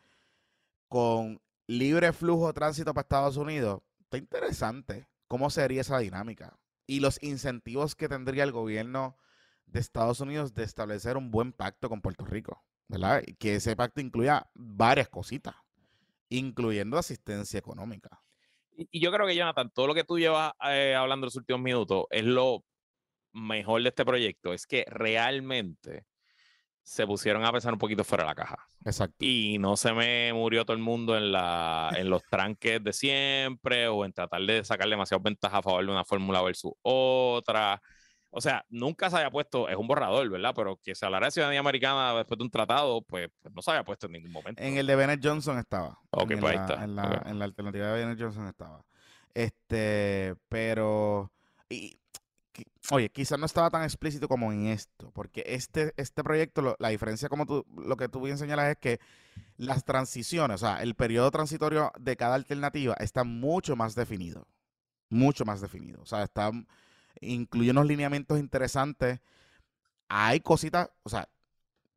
con 0.90 1.42
libre 1.68 2.12
flujo 2.14 2.48
de 2.48 2.54
tránsito 2.54 2.94
para 2.94 3.04
Estados 3.04 3.38
Unidos. 3.38 3.82
Está 4.02 4.18
interesante 4.18 5.08
cómo 5.32 5.50
sería 5.50 5.80
esa 5.80 5.98
dinámica 6.00 6.60
y 6.86 7.00
los 7.00 7.24
incentivos 7.24 7.96
que 7.96 8.10
tendría 8.10 8.44
el 8.44 8.52
gobierno 8.52 9.18
de 9.66 9.80
Estados 9.80 10.20
Unidos 10.20 10.54
de 10.54 10.64
establecer 10.64 11.16
un 11.16 11.32
buen 11.32 11.54
pacto 11.54 11.88
con 11.88 12.02
Puerto 12.02 12.26
Rico, 12.26 12.62
¿verdad? 12.90 13.24
Y 13.26 13.36
que 13.36 13.56
ese 13.56 13.78
pacto 13.78 14.02
incluya 14.02 14.52
varias 14.56 15.08
cositas, 15.08 15.56
incluyendo 16.28 16.98
asistencia 16.98 17.58
económica. 17.58 18.22
Y, 18.76 19.00
yo 19.00 19.10
creo 19.10 19.26
que, 19.26 19.34
Jonathan, 19.34 19.72
todo 19.74 19.88
lo 19.88 19.94
que 19.94 20.04
tú 20.04 20.20
llevas 20.20 20.52
eh, 20.70 20.96
hablando 20.96 21.24
en 21.24 21.28
los 21.28 21.38
últimos 21.38 21.62
minutos 21.62 22.08
es 22.10 22.26
lo 22.26 22.66
mejor 23.32 23.84
de 23.84 23.88
este 23.88 24.04
proyecto. 24.04 24.52
Es 24.52 24.68
que 24.68 24.84
realmente 24.90 26.08
se 26.84 27.06
pusieron 27.06 27.46
a 27.46 27.52
pensar 27.52 27.72
un 27.74 27.80
poquito 27.80 28.04
fuera 28.04 28.24
de 28.24 28.30
la 28.30 28.36
caja. 28.36 28.58
Exacto. 28.86 29.16
Y 29.20 29.58
no 29.60 29.78
se 29.78 29.94
me 29.94 30.34
murió 30.34 30.66
todo 30.66 30.76
el 30.76 30.84
mundo 30.84 31.16
en, 31.16 31.32
la, 31.32 31.92
en 31.96 32.10
los 32.10 32.24
tranques 32.24 32.84
de 32.84 32.92
siempre 32.94 33.88
o 33.88 34.04
en 34.04 34.14
tratar 34.14 34.42
de 34.42 34.64
sacar 34.66 34.90
demasiadas 34.90 35.24
ventajas 35.24 35.60
a 35.60 35.62
favor 35.62 35.86
de 35.86 35.92
una 35.92 36.04
fórmula 36.04 36.42
versus 36.42 36.74
otra. 36.82 37.82
O 38.34 38.40
sea, 38.40 38.66
nunca 38.70 39.10
se 39.10 39.18
había 39.18 39.30
puesto, 39.30 39.68
es 39.68 39.76
un 39.76 39.88
borrador, 39.88 40.30
¿verdad? 40.30 40.54
Pero 40.56 40.78
que 40.78 40.96
se 40.96 41.06
hablara 41.06 41.28
de 41.28 41.32
ciudadanía 41.32 41.60
americana 41.60 42.14
después 42.16 42.38
de 42.38 42.44
un 42.46 42.50
tratado, 42.50 43.02
pues, 43.02 43.30
pues 43.42 43.54
no 43.54 43.62
se 43.62 43.72
había 43.72 43.84
puesto 43.84 44.06
en 44.08 44.14
ningún 44.14 44.32
momento. 44.32 44.62
En 44.64 44.78
el 44.78 44.88
de 44.88 44.96
Bennett 44.96 45.20
Johnson 45.22 45.58
estaba. 45.60 46.00
Ok, 46.12 46.32
en 46.32 46.40
pues 46.40 46.54
ahí 46.56 46.62
está, 46.62 46.84
En 46.84 46.96
la, 46.96 47.04
ok. 47.10 47.26
en 47.28 47.40
la 47.40 47.46
alternativa 47.46 47.88
de 47.88 47.94
Bennett 48.00 48.20
Johnson 48.22 48.48
estaba. 48.48 48.84
Este, 49.34 50.36
pero. 50.50 51.32
y- 51.70 51.98
oye, 52.92 53.10
quizás 53.10 53.40
no 53.40 53.46
estaba 53.46 53.70
tan 53.70 53.84
explícito 53.84 54.28
como 54.28 54.52
en 54.52 54.68
esto, 54.68 55.12
porque 55.12 55.44
este, 55.46 55.94
este 55.98 56.24
proyecto, 56.24 56.76
la 56.80 56.90
diferencia 56.90 57.30
como 57.30 57.46
tú, 57.46 57.66
lo 57.76 57.98
que 57.98 58.10
tú 58.10 58.22
bien 58.22 58.38
señalas 58.38 58.72
es 58.72 58.78
que 58.78 59.00
las 59.58 59.84
transiciones, 59.86 60.56
o 60.56 60.66
sea, 60.66 60.82
el 60.82 60.96
periodo 60.96 61.32
transitorio 61.32 61.92
de 62.00 62.18
cada 62.18 62.36
alternativa 62.36 62.96
está 62.96 63.24
mucho 63.24 63.76
más 63.76 63.96
definido. 63.96 64.48
Mucho 65.10 65.46
más 65.46 65.62
definido. 65.62 66.02
O 66.02 66.06
sea, 66.06 66.24
está, 66.24 66.52
incluye 67.20 67.72
unos 67.72 67.86
lineamientos 67.86 68.40
interesantes. 68.40 69.20
Hay 70.08 70.40
cositas, 70.40 70.90
o 71.04 71.10
sea, 71.10 71.30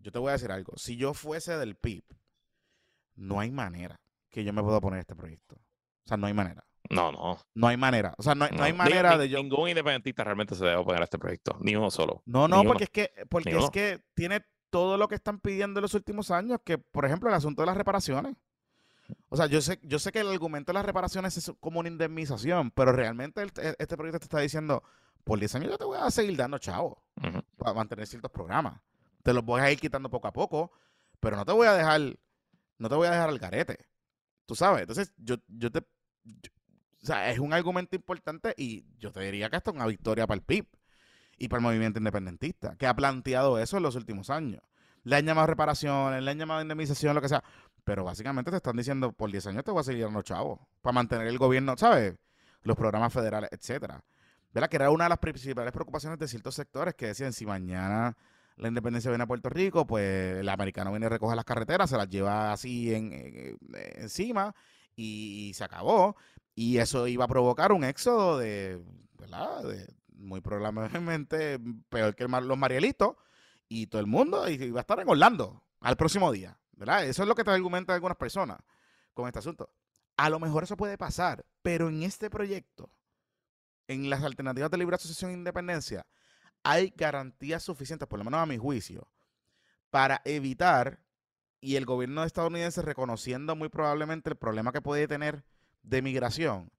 yo 0.01 0.12
te 0.12 0.18
voy 0.18 0.31
a 0.31 0.32
decir 0.32 0.52
algo. 0.52 0.76
Si 0.76 0.97
yo 0.97 1.14
fuese 1.14 1.56
del 1.56 1.76
PIB, 1.76 2.05
no 3.16 3.40
hay 3.40 3.51
manera 3.51 4.01
que 4.31 4.44
yo 4.44 4.52
me 4.52 4.62
pueda 4.62 4.81
poner 4.81 5.01
este 5.01 5.14
proyecto. 5.14 5.56
O 5.56 6.09
sea, 6.09 6.16
no 6.16 6.26
hay 6.26 6.35
manera. 6.35 6.64
No, 6.90 7.11
no. 7.12 7.39
No 7.55 7.66
hay 7.69 7.77
manera. 7.77 8.15
O 8.19 8.23
sea, 8.23 8.35
no, 8.35 8.44
hay- 8.44 8.51
no 8.52 8.62
hay 8.62 8.73
manera 8.73 9.12
ni- 9.12 9.19
de 9.20 9.28
yo. 9.31 9.39
Ningún 9.43 9.69
independentista 9.70 10.23
realmente 10.24 10.55
se 10.55 10.65
debe 10.65 10.77
oponer 10.77 11.01
a 11.01 11.05
este 11.05 11.19
proyecto. 11.19 11.56
Ni 11.61 11.74
uno 11.77 11.90
solo. 11.90 12.23
No, 12.27 12.47
no, 12.48 12.61
Ni 12.62 12.66
porque 12.69 12.85
uno. 12.85 12.85
es 12.85 12.90
que, 12.90 13.27
porque 13.27 13.51
Ni 13.51 13.56
es 13.56 13.62
uno. 13.62 13.70
que 13.73 14.05
tiene 14.15 14.44
todo 14.70 14.97
lo 14.98 15.09
que 15.09 15.15
están 15.15 15.39
pidiendo 15.40 15.81
en 15.81 15.82
los 15.82 15.94
últimos 15.94 16.31
años, 16.31 16.59
que, 16.65 16.78
por 16.78 17.05
ejemplo, 17.06 17.28
el 17.28 17.35
asunto 17.35 17.62
de 17.62 17.66
las 17.66 17.77
reparaciones. 17.77 18.35
O 19.28 19.36
sea, 19.36 19.47
yo 19.47 19.61
sé, 19.61 19.78
yo 19.82 19.98
sé 19.98 20.12
que 20.12 20.20
el 20.20 20.28
argumento 20.31 20.73
de 20.73 20.74
las 20.74 20.86
reparaciones 20.86 21.36
es 21.36 21.52
como 21.61 21.81
una 21.81 21.89
indemnización, 21.89 22.70
pero 22.70 22.93
realmente 22.93 23.43
el- 23.43 23.52
e- 23.56 23.77
este 23.78 23.97
proyecto 23.97 24.19
te 24.20 24.24
está 24.24 24.39
diciendo, 24.40 24.82
por 25.24 25.39
10 25.39 25.55
años 25.55 25.70
yo 25.70 25.78
te 25.78 25.85
voy 25.85 25.98
a 26.01 26.11
seguir 26.11 26.36
dando 26.36 26.59
chavo 26.59 27.02
para 27.56 27.73
mantener 27.74 28.06
ciertos 28.06 28.31
programas. 28.31 28.81
Te 29.23 29.32
los 29.32 29.44
voy 29.44 29.61
a 29.61 29.70
ir 29.70 29.78
quitando 29.78 30.11
poco 30.11 30.28
a 30.28 30.32
poco, 30.32 30.70
pero 31.20 31.36
no 31.36 31.44
te 31.44 31.52
voy 31.52 31.66
a 31.66 31.73
dejar, 31.74 32.01
no 32.78 32.89
te 32.89 32.94
voy 32.94 33.06
a 33.09 33.11
dejar 33.12 33.28
al 33.31 33.39
garete. 33.39 33.78
Tú 34.47 34.55
sabes. 34.55 34.82
Entonces, 34.82 35.12
yo, 35.16 35.36
yo 35.48 35.70
te. 35.70 35.81
yo- 36.24 36.51
o 37.05 37.06
sea, 37.06 37.31
es 37.31 37.39
un 37.39 37.52
argumento 37.52 37.94
importante 37.94 38.55
y 38.56 38.82
yo 38.98 39.12
te 39.12 39.20
diría 39.20 39.51
que 39.51 39.56
es 39.59 39.62
una 39.66 39.86
victoria 39.86 40.26
para 40.26 40.36
el 40.36 40.43
PIB 40.43 40.66
y 41.39 41.48
para 41.48 41.59
el 41.59 41.62
movimiento 41.64 41.98
independentista, 41.98 42.76
que 42.76 42.86
ha 42.86 42.94
planteado 42.97 43.59
eso 43.59 43.76
en 43.76 43.82
los 43.82 43.94
últimos 43.94 44.31
años. 44.31 44.62
Le 45.02 45.16
han 45.16 45.26
llamado 45.26 45.47
reparaciones, 45.48 46.22
le 46.22 46.31
han 46.31 46.39
llamado 46.39 46.62
indemnización, 46.62 47.14
lo 47.14 47.20
que 47.20 47.28
sea. 47.28 47.44
Pero 47.85 48.05
básicamente 48.05 48.51
te 48.51 48.56
están 48.56 48.76
diciendo, 48.76 49.12
por 49.12 49.31
10 49.31 49.47
años 49.48 49.64
te 49.64 49.70
voy 49.70 49.81
a 49.81 49.85
seguir 49.85 50.05
dando 50.05 50.22
chavos 50.22 50.59
para 50.81 50.94
mantener 50.94 51.26
el 51.26 51.36
gobierno, 51.36 51.76
¿sabes? 51.76 52.14
Los 52.62 52.74
programas 52.76 53.12
federales, 53.12 53.51
etcétera. 53.52 54.02
¿Verdad? 54.55 54.70
Que 54.70 54.76
era 54.76 54.90
una 54.90 55.05
de 55.05 55.10
las 55.10 55.18
principales 55.18 55.72
preocupaciones 55.72 56.18
de 56.18 56.26
ciertos 56.26 56.55
sectores 56.55 56.94
que 56.94 57.09
decían, 57.09 57.35
si 57.35 57.44
mañana 57.44 58.16
la 58.56 58.68
independencia 58.68 59.10
viene 59.10 59.24
a 59.24 59.26
Puerto 59.26 59.51
Rico, 59.51 59.86
pues 59.86 60.39
el 60.39 60.48
americano 60.48 60.90
viene 60.90 61.05
y 61.05 61.09
recoge 61.10 61.36
las 61.36 61.44
carreteras, 61.44 61.90
se 61.90 61.98
las 61.98 62.09
lleva 62.09 62.52
así 62.52 62.94
en- 62.94 63.59
encima 63.97 64.55
y, 64.97 65.52
se 65.55 65.64
acabó. 65.64 66.16
Y 66.55 66.78
eso 66.78 67.06
iba 67.09 67.24
a 67.24 67.28
provocar 67.28 67.72
un 67.72 67.85
éxodo 67.85 68.39
de, 68.39 68.81
¿verdad? 69.18 69.64
De, 69.64 69.94
muy 70.24 70.40
probablemente 70.40 71.60
peor 71.89 72.14
que 72.14 72.26
los 72.26 72.59
Marielitos 72.59 73.16
y 73.68 73.86
todo 73.86 74.01
el 74.01 74.06
mundo 74.06 74.48
y 74.48 74.55
iba 74.55 74.81
a 74.81 74.82
estar 74.82 74.98
en 75.01 75.09
Orlando 75.09 75.62
al 75.81 75.97
próximo 75.97 76.32
día, 76.32 76.59
¿verdad? 76.72 77.05
Eso 77.06 77.22
es 77.22 77.28
lo 77.28 77.35
que 77.35 77.44
te 77.44 77.51
argumentan 77.51 77.94
algunas 77.94 78.16
personas 78.16 78.59
con 79.12 79.26
este 79.26 79.39
asunto. 79.39 79.70
A 80.16 80.31
lo 80.31 80.40
mejor 80.40 80.64
eso 80.64 80.76
puede 80.76 80.97
pasar, 80.97 81.44
pero 81.62 81.89
en 81.89 82.02
este 82.02 82.31
proyecto, 82.31 82.90
en 83.89 84.09
las 84.09 84.22
alternativas 84.22 84.70
de 84.70 84.78
libre 84.78 84.97
asociación 84.97 85.32
e 85.32 85.35
independencia, 85.35 86.06
hay 86.62 86.93
garantías 86.97 87.62
suficientes, 87.62 88.09
por 88.09 88.18
lo 88.18 88.24
menos 88.24 88.40
a 88.40 88.47
mi 88.47 88.56
juicio, 88.56 89.09
para 89.90 90.22
evitar 90.24 91.01
y 91.60 91.76
el 91.76 91.85
gobierno 91.85 92.24
estadounidense 92.24 92.82
reconociendo 92.82 93.56
muy 93.56 93.68
probablemente 93.68 94.31
el 94.31 94.36
problema 94.36 94.72
que 94.72 94.82
puede 94.82 95.09
tener 95.09 95.44
de 95.85 96.02
migración, 96.02 96.70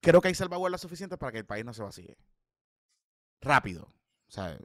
creo 0.00 0.20
que 0.20 0.28
hay 0.28 0.34
salvaguardas 0.34 0.80
suficientes 0.80 1.18
para 1.18 1.32
que 1.32 1.38
el 1.38 1.46
país 1.46 1.64
no 1.64 1.72
se 1.74 1.82
vacíe. 1.82 2.16
Rápido. 3.40 3.84
O 4.28 4.32
sea, 4.32 4.58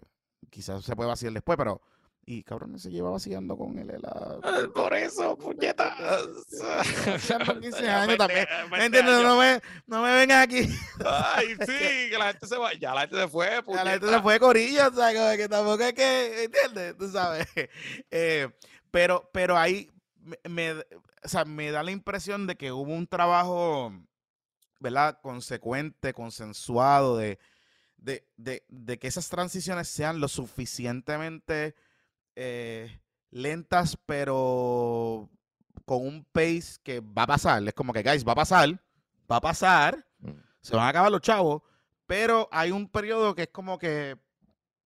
quizás 0.50 0.84
se 0.84 0.96
puede 0.96 1.10
vaciar 1.10 1.32
después, 1.34 1.58
pero... 1.58 1.82
Y 2.28 2.42
cabrón, 2.42 2.80
se 2.80 2.90
lleva 2.90 3.12
vaciando 3.12 3.56
con 3.56 3.78
él 3.78 4.00
la... 4.02 4.40
Eh, 4.44 4.68
Por 4.74 4.96
eso, 4.96 5.38
puñetas. 5.38 5.94
Haciendo 7.08 7.60
15 7.60 7.84
Ya, 7.84 8.02
años 8.02 8.08
20, 8.08 8.18
también. 8.18 8.48
20 8.72 8.78
¿Me 8.78 8.86
entiendes? 8.86 9.14
años. 9.14 9.24
No 9.28 9.38
me, 9.38 9.62
no 9.86 10.02
me 10.02 10.16
vengas 10.16 10.44
aquí. 10.44 10.68
Ay, 11.06 11.50
sí, 11.68 12.10
que 12.10 12.16
la 12.18 12.32
gente 12.32 12.48
se 12.48 12.58
va. 12.58 12.74
Ya 12.74 12.96
la 12.96 13.02
gente 13.02 13.18
se 13.18 13.28
fue, 13.28 13.62
Ya 13.68 13.84
la 13.84 13.92
gente 13.92 14.10
se 14.10 14.22
fue 14.24 14.34
de 14.34 14.40
corillo, 14.40 14.88
o 14.88 14.92
sea, 14.92 15.38
que 15.38 15.48
tampoco 15.48 15.84
es 15.84 15.94
que, 15.94 16.44
¿entiendes? 16.46 16.98
Tú 16.98 17.08
sabes. 17.10 17.48
Eh, 18.10 18.50
pero, 18.90 19.30
pero 19.32 19.56
ahí 19.56 19.92
me, 20.26 20.38
me- 20.50 20.72
o 21.24 21.28
sea, 21.28 21.46
me 21.46 21.72
da 21.72 21.84
la 21.84 21.92
impresión 21.92 22.48
de 22.48 22.56
que 22.58 22.72
hubo 22.72 22.92
un 22.94 23.08
trabajo, 23.08 23.94
¿verdad? 24.80 25.20
Consecuente, 25.22 26.14
consensuado, 26.14 27.18
de, 27.18 27.40
de, 27.98 28.28
de, 28.38 28.66
de 28.68 29.00
que 29.00 29.08
esas 29.08 29.30
transiciones 29.30 29.88
sean 29.88 30.20
lo 30.20 30.28
suficientemente 30.28 31.76
eh, 32.36 33.00
lentas, 33.32 33.98
pero 34.06 35.30
con 35.86 36.06
un 36.06 36.26
pace 36.26 36.78
que 36.84 37.00
va 37.00 37.24
a 37.24 37.28
pasar. 37.28 37.66
Es 37.68 37.74
como 37.74 37.94
que, 37.94 38.04
guys, 38.04 38.28
va 38.28 38.32
a 38.34 38.36
pasar, 38.36 38.70
va 39.32 39.38
a 39.38 39.42
pasar, 39.42 40.06
Mm. 40.20 40.32
se 40.62 40.76
van 40.76 40.86
a 40.86 40.90
acabar 40.90 41.12
los 41.12 41.22
chavos, 41.22 41.62
pero 42.08 42.48
hay 42.52 42.72
un 42.72 42.88
periodo 42.90 43.36
que 43.36 43.44
es 43.44 43.50
como 43.50 43.78
que 43.78 44.18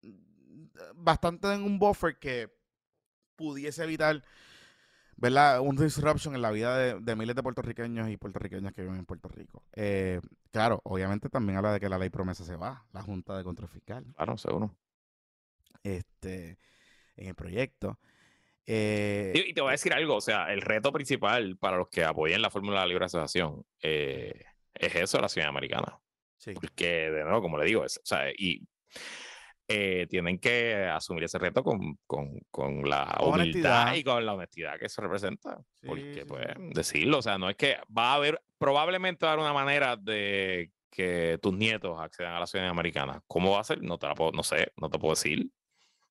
mm, 0.02 0.64
bastante 0.96 1.52
en 1.52 1.62
un 1.62 1.78
buffer 1.78 2.18
que 2.18 2.50
pudiese 3.36 3.82
evitar, 3.84 4.22
¿verdad? 5.16 5.60
Un 5.60 5.76
disruption 5.76 6.34
en 6.34 6.42
la 6.42 6.50
vida 6.50 6.76
de, 6.76 7.00
de 7.00 7.16
miles 7.16 7.36
de 7.36 7.42
puertorriqueños 7.42 8.08
y 8.10 8.16
puertorriqueñas 8.16 8.72
que 8.72 8.82
viven 8.82 8.98
en 8.98 9.06
Puerto 9.06 9.28
Rico. 9.28 9.62
Eh, 9.74 10.20
claro, 10.50 10.80
obviamente 10.84 11.28
también 11.28 11.58
habla 11.58 11.72
de 11.72 11.80
que 11.80 11.88
la 11.88 11.98
ley 11.98 12.10
promesa 12.10 12.44
se 12.44 12.56
va, 12.56 12.84
la 12.92 13.02
Junta 13.02 13.36
de 13.36 13.44
Control 13.44 13.68
Fiscal, 13.68 14.04
Claro, 14.16 14.36
seguro. 14.36 14.76
este, 15.82 16.58
en 17.16 17.28
el 17.28 17.34
proyecto. 17.34 17.98
Eh, 18.66 19.32
Y, 19.34 19.50
y 19.50 19.54
te 19.54 19.60
voy 19.60 19.70
a 19.70 19.72
decir 19.72 19.92
algo, 19.92 20.16
o 20.16 20.20
sea, 20.20 20.52
el 20.52 20.60
reto 20.62 20.92
principal 20.92 21.56
para 21.58 21.76
los 21.78 21.88
que 21.88 22.04
apoyen 22.04 22.42
la 22.42 22.50
fórmula 22.50 22.78
de 22.80 22.86
la 22.86 22.88
libre 22.88 23.04
asociación 23.06 23.64
eh, 23.82 24.44
es 24.74 24.94
eso, 24.94 25.20
la 25.20 25.28
ciudadanía 25.28 25.50
americana. 25.58 26.00
sí, 26.36 26.54
Porque, 26.54 27.10
de 27.10 27.24
nuevo, 27.24 27.42
como 27.42 27.58
le 27.58 27.64
digo, 27.66 27.84
es, 27.84 27.98
o 27.98 28.06
sea, 28.06 28.30
y 28.30 28.66
eh, 29.74 30.06
tienen 30.08 30.38
que 30.38 30.74
asumir 30.86 31.24
ese 31.24 31.38
reto 31.38 31.62
con, 31.64 31.98
con, 32.06 32.38
con 32.50 32.88
la 32.88 33.14
Con 33.18 33.28
humildad 33.40 33.82
honestidad. 33.82 33.94
y 33.94 34.04
con 34.04 34.26
la 34.26 34.34
honestidad 34.34 34.78
que 34.78 34.86
eso 34.86 35.00
representa. 35.02 35.58
Sí, 35.80 35.86
porque, 35.86 36.14
sí, 36.14 36.24
pues, 36.26 36.46
sí. 36.56 36.70
decirlo, 36.74 37.18
o 37.18 37.22
sea, 37.22 37.38
no 37.38 37.48
es 37.50 37.56
que 37.56 37.76
va 37.96 38.12
a 38.12 38.14
haber, 38.14 38.42
probablemente 38.58 39.24
va 39.24 39.30
a 39.30 39.32
haber 39.34 39.44
una 39.44 39.54
manera 39.54 39.96
de 39.96 40.70
que 40.90 41.38
tus 41.40 41.54
nietos 41.54 41.98
accedan 42.00 42.34
a 42.34 42.40
la 42.40 42.46
ciudadanía 42.46 42.70
americana. 42.72 43.22
¿Cómo 43.26 43.52
va 43.52 43.60
a 43.60 43.64
ser? 43.64 43.82
No 43.82 43.98
te 43.98 44.06
la 44.06 44.14
puedo, 44.14 44.32
no 44.32 44.42
sé, 44.42 44.72
no 44.76 44.90
te 44.90 44.98
puedo 44.98 45.14
decir, 45.14 45.48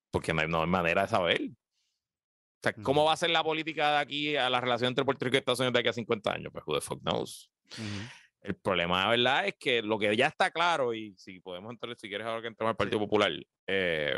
porque 0.09 0.33
no 0.33 0.41
hay, 0.41 0.47
no 0.47 0.61
hay 0.61 0.67
manera 0.67 1.03
de 1.03 1.07
saber. 1.07 1.41
O 1.43 2.63
sea, 2.63 2.73
¿cómo 2.73 3.05
va 3.05 3.13
a 3.13 3.17
ser 3.17 3.29
la 3.31 3.43
política 3.43 3.91
de 3.91 3.97
aquí 3.97 4.35
a 4.35 4.49
la 4.49 4.61
relación 4.61 4.89
entre 4.89 5.03
Puerto 5.05 5.25
Rico 5.25 5.35
y 5.35 5.39
Estados 5.39 5.59
Unidos 5.59 5.73
de 5.73 5.79
aquí 5.79 5.89
a 5.89 5.93
50 5.93 6.31
años? 6.33 6.51
Pues 6.51 6.63
who 6.67 6.75
the 6.75 6.81
fuck 6.81 6.99
knows. 7.01 7.51
ujú. 7.77 8.07
El 8.41 8.55
problema, 8.55 9.07
¿verdad? 9.09 9.47
Es 9.47 9.55
que 9.59 9.81
lo 9.81 9.99
que 9.99 10.15
ya 10.15 10.27
está 10.27 10.51
claro, 10.51 10.93
y 10.93 11.15
si 11.17 11.39
podemos 11.39 11.71
entrar, 11.71 11.95
si 11.95 12.09
quieres 12.09 12.25
ahora 12.25 12.41
que 12.41 12.47
entremos 12.47 12.71
al 12.71 12.77
Partido 12.77 12.99
Popular, 12.99 13.31
eh, 13.67 14.15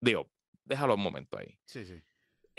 digo, 0.00 0.30
déjalo 0.64 0.94
un 0.94 1.02
momento 1.02 1.38
ahí. 1.38 1.58
sí, 1.64 1.84
sí. 1.84 2.00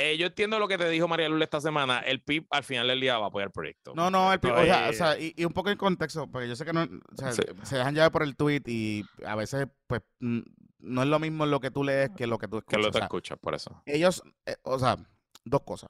Eh, 0.02 0.18
yo 0.18 0.28
entiendo 0.28 0.60
lo 0.60 0.70
que 0.70 0.78
te 0.78 0.88
dijo 0.88 1.10
María 1.10 1.28
Lula 1.28 1.44
esta 1.44 1.60
semana. 1.60 2.00
El 2.00 2.22
PIB 2.22 2.48
al 2.52 2.64
final 2.64 2.88
del 2.88 3.02
día 3.02 3.18
va 3.18 3.26
a 3.26 3.28
apoyar 3.28 3.48
el 3.48 3.52
proyecto. 3.52 3.94
No, 3.94 4.10
no, 4.10 4.32
el 4.32 4.40
PIB, 4.40 4.54
o 4.54 4.64
sea, 4.64 4.90
o 4.90 4.94
sea 4.94 5.20
y, 5.20 5.44
un 5.44 5.52
poco 5.52 5.72
en 5.72 5.78
contexto, 5.78 6.26
porque 6.32 6.48
yo 6.48 6.56
sé 6.56 6.64
que 6.64 6.72
no, 6.72 6.84
o 6.84 7.18
sea, 7.18 7.34
se 7.34 7.78
dejan 7.78 7.94
llevar 7.94 8.10
por 8.10 8.24
el 8.24 8.38
tweet 8.38 8.62
y 8.66 9.04
a 9.26 9.36
veces, 9.36 9.68
pues, 9.88 10.02
no 10.20 11.02
es 11.04 11.08
lo 11.10 11.20
mismo 11.20 11.46
lo 11.46 11.60
que 11.60 11.70
tú 11.70 11.84
lees 11.84 12.12
que 12.16 12.28
lo 12.28 12.38
que 12.38 12.48
tú 12.48 12.60
escuchas. 12.60 12.80
Que 12.80 12.86
lo 12.86 12.92
que 12.94 13.00
escuchas, 13.00 13.38
por 13.40 13.56
eso. 13.56 13.84
Ellos, 13.86 14.24
eh, 14.46 14.56
o 14.64 14.80
sea, 14.80 14.96
dos 15.44 15.64
cosas. 15.64 15.90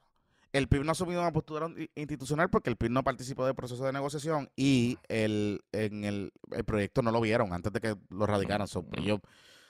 El 0.52 0.68
PIB 0.68 0.82
no 0.82 0.90
ha 0.90 0.92
asumido 0.92 1.20
una 1.20 1.32
postura 1.32 1.68
institucional 1.94 2.50
porque 2.50 2.70
el 2.70 2.76
PIB 2.76 2.90
no 2.90 3.04
participó 3.04 3.44
del 3.46 3.54
proceso 3.54 3.84
de 3.84 3.92
negociación 3.92 4.50
y 4.56 4.98
el, 5.08 5.60
en 5.72 6.04
el, 6.04 6.32
el 6.50 6.64
proyecto 6.64 7.02
no 7.02 7.12
lo 7.12 7.20
vieron 7.20 7.52
antes 7.52 7.72
de 7.72 7.80
que 7.80 7.96
lo 8.08 8.26
radicaran. 8.26 8.66
yo, 8.66 9.16
o 9.16 9.20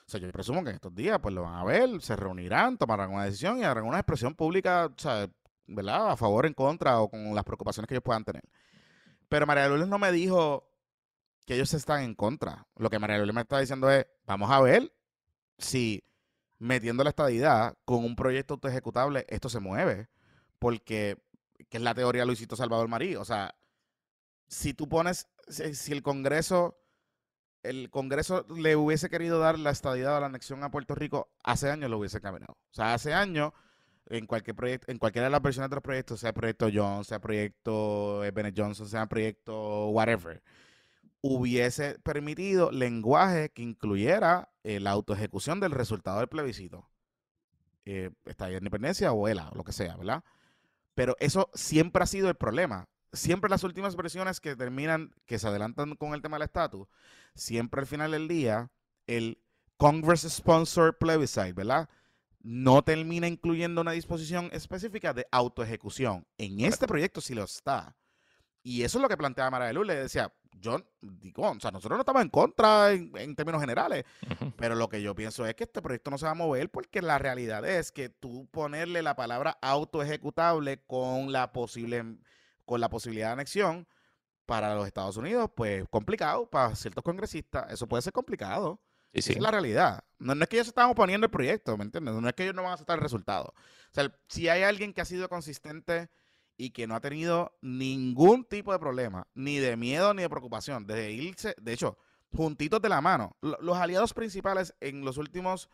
sea, 0.07 0.21
yo 0.21 0.33
presumo 0.33 0.65
que 0.65 0.71
en 0.71 0.77
estos 0.77 0.95
días 0.95 1.19
pues 1.21 1.35
lo 1.35 1.43
van 1.43 1.55
a 1.55 1.65
ver, 1.65 2.01
se 2.01 2.17
reunirán, 2.17 2.79
tomarán 2.79 3.13
una 3.13 3.25
decisión 3.25 3.59
y 3.59 3.65
harán 3.65 3.85
una 3.85 3.99
expresión 3.99 4.35
pública, 4.35 4.87
o 4.87 4.99
sea, 4.99 5.29
¿verdad? 5.67 6.11
A 6.11 6.17
favor, 6.17 6.47
en 6.47 6.55
contra 6.55 7.01
o 7.01 7.09
con 7.09 7.35
las 7.35 7.45
preocupaciones 7.45 7.87
que 7.87 7.95
ellos 7.95 8.03
puedan 8.03 8.25
tener. 8.25 8.43
Pero 9.29 9.47
María 9.47 9.69
Lourdes 9.69 9.87
no 9.87 9.99
me 9.99 10.11
dijo 10.11 10.69
que 11.47 11.55
ellos 11.55 11.73
están 11.75 12.03
en 12.03 12.15
contra. 12.15 12.67
Lo 12.77 12.91
que 12.91 12.99
María 12.99 13.19
Lourdes 13.19 13.35
me 13.35 13.43
está 13.43 13.61
diciendo 13.61 13.91
es, 13.91 14.07
vamos 14.27 14.51
a 14.51 14.61
ver 14.61 14.93
si 15.59 16.03
metiendo 16.59 17.05
la 17.05 17.11
estadidad 17.11 17.77
con 17.85 18.05
un 18.05 18.17
proyecto 18.17 18.59
ejecutable 18.65 19.27
esto 19.29 19.49
se 19.49 19.61
mueve. 19.61 20.09
Porque, 20.61 21.19
que 21.69 21.79
es 21.79 21.83
la 21.83 21.95
teoría 21.95 22.25
Luisito 22.25 22.55
Salvador 22.55 22.87
Marí. 22.87 23.17
O 23.17 23.25
sea, 23.25 23.57
si 24.47 24.75
tú 24.75 24.89
pones, 24.89 25.29
si, 25.49 25.93
el 25.93 26.03
Congreso, 26.03 26.79
el 27.63 27.91
Congreso 27.91 28.47
le 28.57 28.77
hubiese 28.77 29.09
querido 29.09 29.39
dar 29.41 29.59
la 29.59 29.71
estadidad 29.71 30.17
a 30.17 30.21
la 30.21 30.27
anexión 30.27 30.63
a 30.63 30.71
Puerto 30.71 30.95
Rico, 30.95 31.31
hace 31.43 31.71
años 31.71 31.91
lo 31.91 31.99
hubiese 31.99 32.21
caminado. 32.21 32.53
O 32.53 32.75
sea, 32.75 32.95
hace 32.95 33.15
años, 33.15 33.53
en 34.07 34.27
cualquier 34.27 34.55
proyecto, 34.55 34.93
en 34.93 34.99
cualquiera 34.99 35.27
de 35.27 35.31
las 35.31 35.43
versiones 35.43 35.71
de 35.71 35.77
los 35.77 35.83
proyectos, 35.83 36.21
sea 36.21 36.33
proyecto 36.33 36.69
Jones, 36.73 37.07
sea 37.07 37.21
proyecto 37.21 38.21
Bennett 38.35 38.59
Johnson, 38.59 38.89
sea 38.89 39.07
proyecto 39.07 39.89
whatever, 39.89 40.43
hubiese 41.23 41.99
permitido 42.01 42.71
lenguaje 42.71 43.51
que 43.51 43.63
incluyera 43.63 44.51
eh, 44.65 44.81
la 44.81 44.91
autoejecución 44.91 45.61
del 45.61 45.73
resultado 45.73 46.19
del 46.19 46.29
plebiscito. 46.29 46.89
Eh, 47.85 48.11
está 48.25 48.47
de 48.47 48.59
independencia 48.59 49.13
o 49.13 49.29
ELA, 49.29 49.49
o 49.51 49.55
lo 49.55 49.65
que 49.65 49.73
sea, 49.73 49.97
¿verdad? 49.97 50.23
Pero 50.95 51.17
eso 51.21 51.51
siempre 51.55 52.03
ha 52.03 52.07
sido 52.07 52.29
el 52.29 52.37
problema. 52.37 52.89
Siempre 53.13 53.51
las 53.51 53.65
últimas 53.65 53.97
versiones 53.97 54.41
que 54.41 54.55
terminan, 54.55 55.15
que 55.27 55.39
se 55.39 55.49
adelantan 55.49 55.97
con 55.97 56.15
el 56.15 56.23
tema 56.23 56.37
del 56.37 56.45
estatus, 56.45 56.87
siempre 57.35 57.81
al 57.81 57.87
final 57.87 58.13
del 58.13 58.29
día, 58.29 58.71
el 59.07 59.43
Congress 59.77 60.23
Sponsored 60.29 60.95
Plebiscite, 60.99 61.53
¿verdad? 61.53 61.89
No 62.43 62.83
termina 62.83 63.27
incluyendo 63.27 63.81
una 63.81 63.93
disposición 63.93 64.49
específica 64.53 65.13
de 65.13 65.27
autoejecución. 65.33 66.27
En 66.39 66.61
este 66.61 66.87
proyecto 66.87 67.21
sí 67.21 67.35
lo 67.35 67.45
está. 67.45 67.97
Y 68.63 68.83
eso 68.83 68.99
es 68.99 69.03
lo 69.03 69.09
que 69.09 69.17
planteaba 69.17 69.51
Mara 69.51 69.67
de 69.67 69.73
Luz. 69.73 69.87
Le 69.87 69.95
decía, 69.95 70.33
yo 70.61 70.85
digo, 71.01 71.51
o 71.51 71.61
sea, 71.61 71.71
nosotros 71.71 71.97
no 71.97 72.03
estamos 72.03 72.23
en 72.23 72.29
contra 72.29 72.93
en, 72.93 73.35
términos 73.35 73.61
generales, 73.61 74.05
pero 74.57 74.75
lo 74.75 74.89
que 74.89 75.03
yo 75.03 75.15
pienso 75.15 75.47
es 75.47 75.55
que 75.55 75.65
este 75.65 75.83
proyecto 75.83 76.11
no 76.11 76.19
se 76.19 76.27
va 76.27 76.33
a 76.33 76.35
mover 76.35 76.71
porque 76.71 77.03
la 77.03 77.19
realidad 77.19 77.65
es 77.65 77.93
que 77.93 78.09
tú 78.09 78.47
ponerle 78.51 79.03
la 79.03 79.17
palabra 79.17 79.59
autoejecutable 79.63 80.83
con 80.87 81.33
la 81.33 81.53
posible 81.53 82.19
con 82.65 82.81
la 82.81 82.89
posibilidad 82.89 83.29
de 83.29 83.33
anexión 83.33 83.89
para 84.47 84.75
los 84.75 84.87
Estados 84.87 85.17
Unidos, 85.17 85.51
pues 85.55 85.85
complicado 85.91 86.49
para 86.49 86.75
ciertos 86.77 87.03
congresistas, 87.03 87.73
eso 87.73 87.89
puede 87.89 88.03
ser 88.03 88.13
complicado. 88.13 88.81
Esa 89.13 89.33
es 89.33 89.41
la 89.41 89.51
realidad. 89.51 90.05
No, 90.21 90.35
es 90.35 90.49
que 90.49 90.57
ellos 90.57 90.67
se 90.67 90.71
están 90.71 90.89
oponiendo 90.89 91.25
el 91.25 91.33
proyecto, 91.33 91.77
¿me 91.77 91.83
entiendes? 91.83 92.15
No 92.15 92.29
es 92.29 92.35
que 92.35 92.45
ellos 92.45 92.55
no 92.55 92.63
van 92.63 92.73
a 92.73 92.75
aceptar 92.75 92.97
el 92.97 93.03
resultado. 93.03 93.53
O 93.57 93.93
sea, 93.95 94.13
si 94.29 94.49
hay 94.49 94.63
alguien 94.63 94.93
que 94.93 95.01
ha 95.01 95.05
sido 95.05 95.29
consistente 95.29 96.11
y 96.61 96.73
que 96.73 96.87
no 96.87 96.95
ha 96.95 97.01
tenido 97.01 97.57
ningún 97.63 98.45
tipo 98.45 98.71
de 98.71 98.79
problema, 98.79 99.27
ni 99.33 99.57
de 99.57 99.79
miedo 99.79 100.13
ni 100.13 100.21
de 100.21 100.29
preocupación, 100.29 100.87
desde 100.87 101.11
irse, 101.11 101.55
de 101.59 101.73
hecho, 101.73 101.97
juntitos 102.37 102.83
de 102.83 102.91
la 102.91 103.01
mano. 103.01 103.35
Los 103.41 103.79
aliados 103.79 104.13
principales 104.13 104.75
en 104.79 105.03
los 105.03 105.17
últimos 105.17 105.71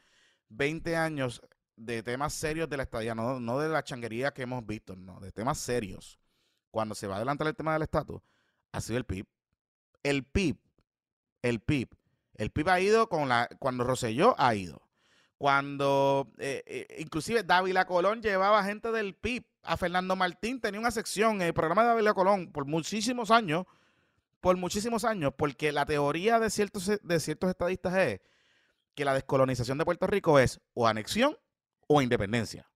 20 0.51 0.95
años 0.95 1.43
de 1.75 2.05
temas 2.05 2.35
serios 2.35 2.69
de 2.71 2.77
la 2.77 2.85
estadía, 2.85 3.17
no, 3.17 3.59
de 3.59 3.69
la 3.69 3.83
changuería 3.83 4.33
que 4.33 4.43
hemos 4.43 4.65
visto, 4.65 4.95
no, 4.95 5.19
de 5.19 5.33
temas 5.33 5.59
serios, 5.59 6.21
cuando 6.71 6.95
se 6.95 7.09
va 7.09 7.15
a 7.15 7.17
adelantar 7.17 7.49
el 7.49 7.57
tema 7.57 7.73
del 7.73 7.83
estatus, 7.83 8.23
ha 8.71 8.81
sido 8.81 8.99
el 8.99 9.05
PIB. 9.05 9.27
El 10.05 10.23
PIB, 10.23 10.57
el 11.43 11.59
PIB, 11.59 11.89
el 12.35 12.51
PIB 12.51 12.69
ha 12.69 12.81
ido 12.81 13.09
con 13.09 13.29
la, 13.29 13.49
cuando 13.59 13.83
Roselló 13.83 14.37
ha 14.39 14.55
ido. 14.55 14.83
Cuando 15.37 16.33
eh, 16.39 16.63
eh, 16.65 16.97
inclusive 17.01 17.43
Dávila 17.43 17.87
Colón 17.87 18.23
llevaba 18.23 18.63
gente 18.63 18.93
del 18.93 19.17
PIB 19.17 19.45
a 19.67 19.77
Fernando 19.77 20.17
Martín, 20.17 20.61
tenía 20.61 20.81
una 20.81 20.91
sección 20.91 21.37
en 21.37 21.49
el 21.49 21.55
programa 21.55 21.83
de 21.83 21.89
Dávila 21.89 22.15
Colón 22.15 22.53
por 22.53 22.67
muchísimos 22.67 23.31
años, 23.31 23.67
por 24.41 24.57
muchísimos 24.57 25.05
años, 25.05 25.33
porque 25.37 25.73
la 25.73 25.87
teoría 25.87 26.39
de 26.39 26.51
ciertos, 26.51 26.91
de 27.03 27.21
ciertos 27.21 27.51
estadistas 27.51 27.95
es 27.97 28.21
que 28.95 29.05
la 29.05 29.15
descolonización 29.15 29.79
de 29.79 29.85
Puerto 29.85 30.07
Rico 30.07 30.39
es 30.39 30.61
o 30.75 30.87
anexión 30.87 31.37
o 31.87 32.03
independencia. 32.03 32.69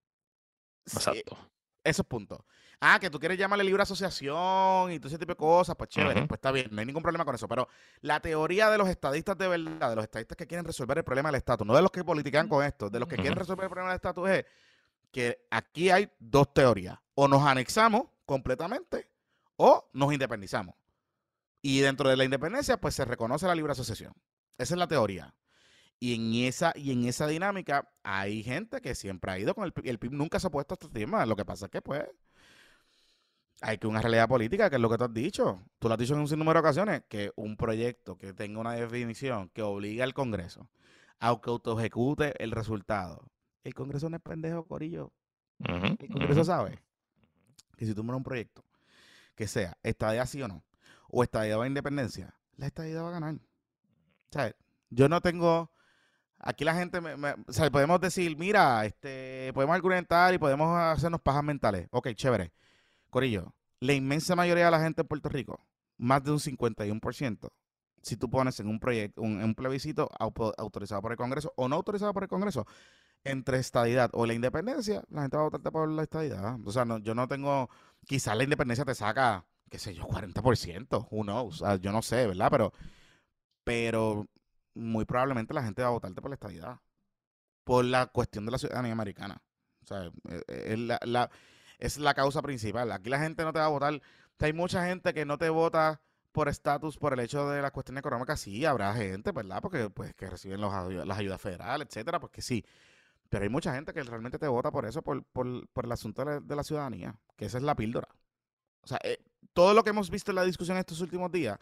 Exacto. 0.85 1.37
esos 1.83 2.05
puntos. 2.05 2.39
Ah, 2.79 2.99
que 2.99 3.11
tú 3.11 3.19
quieres 3.19 3.37
llamarle 3.37 3.63
libre 3.63 3.83
asociación 3.83 4.91
y 4.91 4.99
todo 4.99 5.07
ese 5.07 5.19
tipo 5.19 5.33
de 5.33 5.35
cosas, 5.35 5.75
pues 5.75 5.89
chévere, 5.89 6.25
pues 6.25 6.39
está 6.39 6.51
bien, 6.51 6.67
no 6.71 6.79
hay 6.79 6.85
ningún 6.87 7.03
problema 7.03 7.23
con 7.23 7.35
eso. 7.35 7.47
Pero 7.47 7.67
la 8.01 8.19
teoría 8.19 8.71
de 8.71 8.77
los 8.79 8.89
estadistas 8.89 9.37
de 9.37 9.47
verdad, 9.47 9.91
de 9.91 9.95
los 9.95 10.03
estadistas 10.03 10.35
que 10.35 10.47
quieren 10.47 10.65
resolver 10.65 10.97
el 10.97 11.03
problema 11.03 11.29
del 11.29 11.35
estatus, 11.35 11.65
no 11.65 11.75
de 11.75 11.81
los 11.83 11.91
que 11.91 12.03
politican 12.03 12.47
con 12.47 12.65
esto, 12.65 12.89
de 12.89 12.99
los 12.99 13.07
que 13.07 13.17
quieren 13.17 13.37
resolver 13.37 13.65
el 13.65 13.69
problema 13.69 13.89
del 13.89 13.97
estatus 13.97 14.29
es 14.29 14.45
que 15.11 15.45
aquí 15.51 15.89
hay 15.89 16.09
dos 16.19 16.53
teorías. 16.53 16.97
O 17.15 17.27
nos 17.27 17.43
anexamos 17.43 18.03
completamente 18.25 19.07
o 19.57 19.89
nos 19.93 20.13
independizamos. 20.13 20.75
Y 21.61 21.79
dentro 21.81 22.09
de 22.09 22.17
la 22.17 22.23
independencia, 22.23 22.79
pues 22.79 22.95
se 22.95 23.05
reconoce 23.05 23.45
la 23.45 23.55
libre 23.55 23.73
asociación. 23.73 24.13
Esa 24.57 24.73
es 24.73 24.79
la 24.79 24.87
teoría. 24.87 25.35
Y 25.99 26.15
en 26.15 26.47
esa, 26.47 26.73
y 26.75 26.91
en 26.91 27.05
esa 27.05 27.27
dinámica 27.27 27.91
hay 28.01 28.41
gente 28.41 28.81
que 28.81 28.95
siempre 28.95 29.31
ha 29.31 29.39
ido 29.39 29.53
con 29.53 29.65
el 29.65 29.71
PIB. 29.71 29.87
El 29.87 29.99
PIB 29.99 30.13
nunca 30.13 30.39
se 30.39 30.47
ha 30.47 30.49
puesto 30.49 30.73
a 30.73 30.75
este 30.81 30.89
tema. 30.89 31.25
Lo 31.27 31.35
que 31.35 31.45
pasa 31.45 31.65
es 31.65 31.71
que, 31.71 31.81
pues, 31.81 32.03
hay 33.61 33.77
que 33.77 33.85
una 33.85 34.01
realidad 34.01 34.27
política, 34.27 34.69
que 34.69 34.77
es 34.77 34.81
lo 34.81 34.89
que 34.89 34.97
tú 34.97 35.03
has 35.03 35.13
dicho. 35.13 35.63
Tú 35.77 35.87
lo 35.87 35.93
has 35.93 35.99
dicho 35.99 36.15
en 36.15 36.21
un 36.21 36.27
sinnúmero 36.27 36.59
de 36.59 36.67
ocasiones, 36.67 37.03
que 37.07 37.31
un 37.35 37.55
proyecto 37.55 38.17
que 38.17 38.33
tenga 38.33 38.59
una 38.59 38.73
definición 38.73 39.49
que 39.49 39.61
obliga 39.61 40.03
al 40.03 40.15
Congreso 40.15 40.67
a 41.19 41.39
que 41.39 41.49
autoejecute 41.51 42.43
el 42.43 42.51
resultado. 42.51 43.29
El 43.63 43.73
Congreso 43.73 44.09
no 44.09 44.17
es 44.17 44.23
pendejo, 44.23 44.65
Corillo. 44.65 45.11
el 45.59 46.09
Congreso 46.11 46.43
sabe 46.43 46.79
que 47.77 47.85
si 47.85 47.93
tú 47.93 48.01
un 48.01 48.23
proyecto 48.23 48.63
que 49.35 49.47
sea 49.47 49.77
estadía 49.83 50.25
sí 50.25 50.41
o 50.41 50.47
no, 50.47 50.63
o 51.09 51.23
estadía 51.23 51.57
va 51.57 51.65
a 51.65 51.67
independencia, 51.67 52.35
la 52.57 52.67
estadía 52.67 53.01
va 53.01 53.09
a 53.09 53.13
ganar. 53.13 53.35
¿Sabes? 54.31 54.55
Yo 54.89 55.09
no 55.09 55.21
tengo. 55.21 55.71
Aquí 56.39 56.63
la 56.63 56.73
gente, 56.73 57.01
me, 57.01 57.13
o 57.13 57.53
sea, 57.53 57.69
podemos 57.69 58.01
decir, 58.01 58.35
mira, 58.35 58.83
este, 58.85 59.51
podemos 59.53 59.75
argumentar 59.75 60.33
y 60.33 60.39
podemos 60.39 60.75
hacernos 60.75 61.21
pajas 61.21 61.43
mentales. 61.43 61.87
Ok, 61.91 62.09
chévere 62.15 62.51
Corillo, 63.11 63.53
la 63.79 63.93
inmensa 63.93 64.35
mayoría 64.35 64.65
de 64.65 64.71
la 64.71 64.79
gente 64.79 65.01
en 65.01 65.07
Puerto 65.07 65.29
Rico, 65.29 65.59
más 65.97 66.23
de 66.23 66.31
un 66.31 66.39
51%, 66.39 67.51
si 68.01 68.17
tú 68.17 68.29
pones 68.29 68.59
en 68.59 68.67
un 68.67 68.79
proyecto, 68.79 69.21
un, 69.21 69.43
un 69.43 69.53
plebiscito 69.53 70.09
autorizado 70.17 71.01
por 71.01 71.11
el 71.11 71.17
Congreso 71.17 71.53
o 71.57 71.67
no 71.67 71.75
autorizado 71.75 72.13
por 72.13 72.23
el 72.23 72.29
Congreso, 72.29 72.65
entre 73.23 73.59
estadidad 73.59 74.09
o 74.13 74.25
la 74.25 74.33
independencia, 74.33 75.03
la 75.09 75.21
gente 75.21 75.37
va 75.37 75.43
a 75.43 75.49
votar 75.49 75.71
por 75.71 75.89
la 75.89 76.03
estadidad. 76.03 76.57
O 76.65 76.71
sea, 76.71 76.85
no, 76.85 76.99
yo 76.99 77.15
no 77.15 77.27
tengo, 77.27 77.69
quizás 78.05 78.35
la 78.35 78.43
independencia 78.43 78.85
te 78.85 78.95
saca, 78.95 79.45
qué 79.69 79.79
sé 79.79 79.93
yo, 79.93 80.03
40%, 80.03 81.07
who 81.09 81.23
knows, 81.23 81.63
yo 81.81 81.91
no 81.91 82.01
sé, 82.01 82.27
¿verdad? 82.27 82.49
Pero, 82.51 82.73
pero 83.63 84.27
muy 84.73 85.05
probablemente 85.05 85.53
la 85.53 85.63
gente 85.63 85.81
va 85.81 85.89
a 85.89 85.91
votarte 85.91 86.21
por 86.21 86.31
la 86.31 86.35
estadidad, 86.35 86.79
por 87.63 87.85
la 87.85 88.07
cuestión 88.07 88.45
de 88.45 88.51
la 88.51 88.57
ciudadanía 88.57 88.93
americana. 88.93 89.41
O 89.83 89.87
sea, 89.87 90.05
eh, 90.05 90.11
eh, 90.47 90.65
es 90.73 90.79
la 90.79 91.29
es 91.81 91.97
la 91.97 92.13
causa 92.13 92.41
principal. 92.41 92.91
Aquí 92.91 93.09
la 93.09 93.19
gente 93.19 93.43
no 93.43 93.51
te 93.51 93.59
va 93.59 93.65
a 93.65 93.69
votar. 93.69 94.01
hay 94.39 94.53
mucha 94.53 94.85
gente 94.85 95.13
que 95.13 95.25
no 95.25 95.37
te 95.37 95.49
vota 95.49 96.01
por 96.31 96.47
estatus, 96.47 96.97
por 96.97 97.13
el 97.13 97.19
hecho 97.19 97.49
de 97.49 97.61
las 97.61 97.71
cuestiones 97.71 97.99
económicas. 98.01 98.39
Sí, 98.39 98.65
habrá 98.65 98.93
gente, 98.93 99.31
¿verdad? 99.31 99.61
Porque 99.61 99.89
pues 99.89 100.13
que 100.15 100.29
reciben 100.29 100.61
las 100.61 101.17
ayudas 101.17 101.41
federales, 101.41 101.87
etcétera, 101.89 102.19
pues 102.19 102.31
que 102.31 102.41
sí. 102.41 102.63
Pero 103.31 103.43
hay 103.43 103.49
mucha 103.49 103.73
gente 103.73 103.93
que 103.93 104.03
realmente 104.03 104.37
te 104.37 104.47
vota 104.49 104.71
por 104.71 104.85
eso, 104.85 105.01
por, 105.01 105.23
el 105.45 105.91
asunto 105.93 106.25
de 106.25 106.53
la, 106.53 106.63
ciudadanía, 106.65 107.15
que 107.37 107.45
esa 107.45 107.59
es 107.59 107.63
la 107.63 107.75
píldora. 107.75 108.09
O 108.81 108.87
sea, 108.87 108.99
eh, 109.03 109.23
todo 109.53 109.73
lo 109.73 109.85
que 109.85 109.91
hemos 109.91 110.09
visto 110.09 110.31
en 110.31 110.35
la 110.35 110.43
discusión 110.43 110.75
estos 110.75 110.99
últimos 110.99 111.31
días 111.31 111.57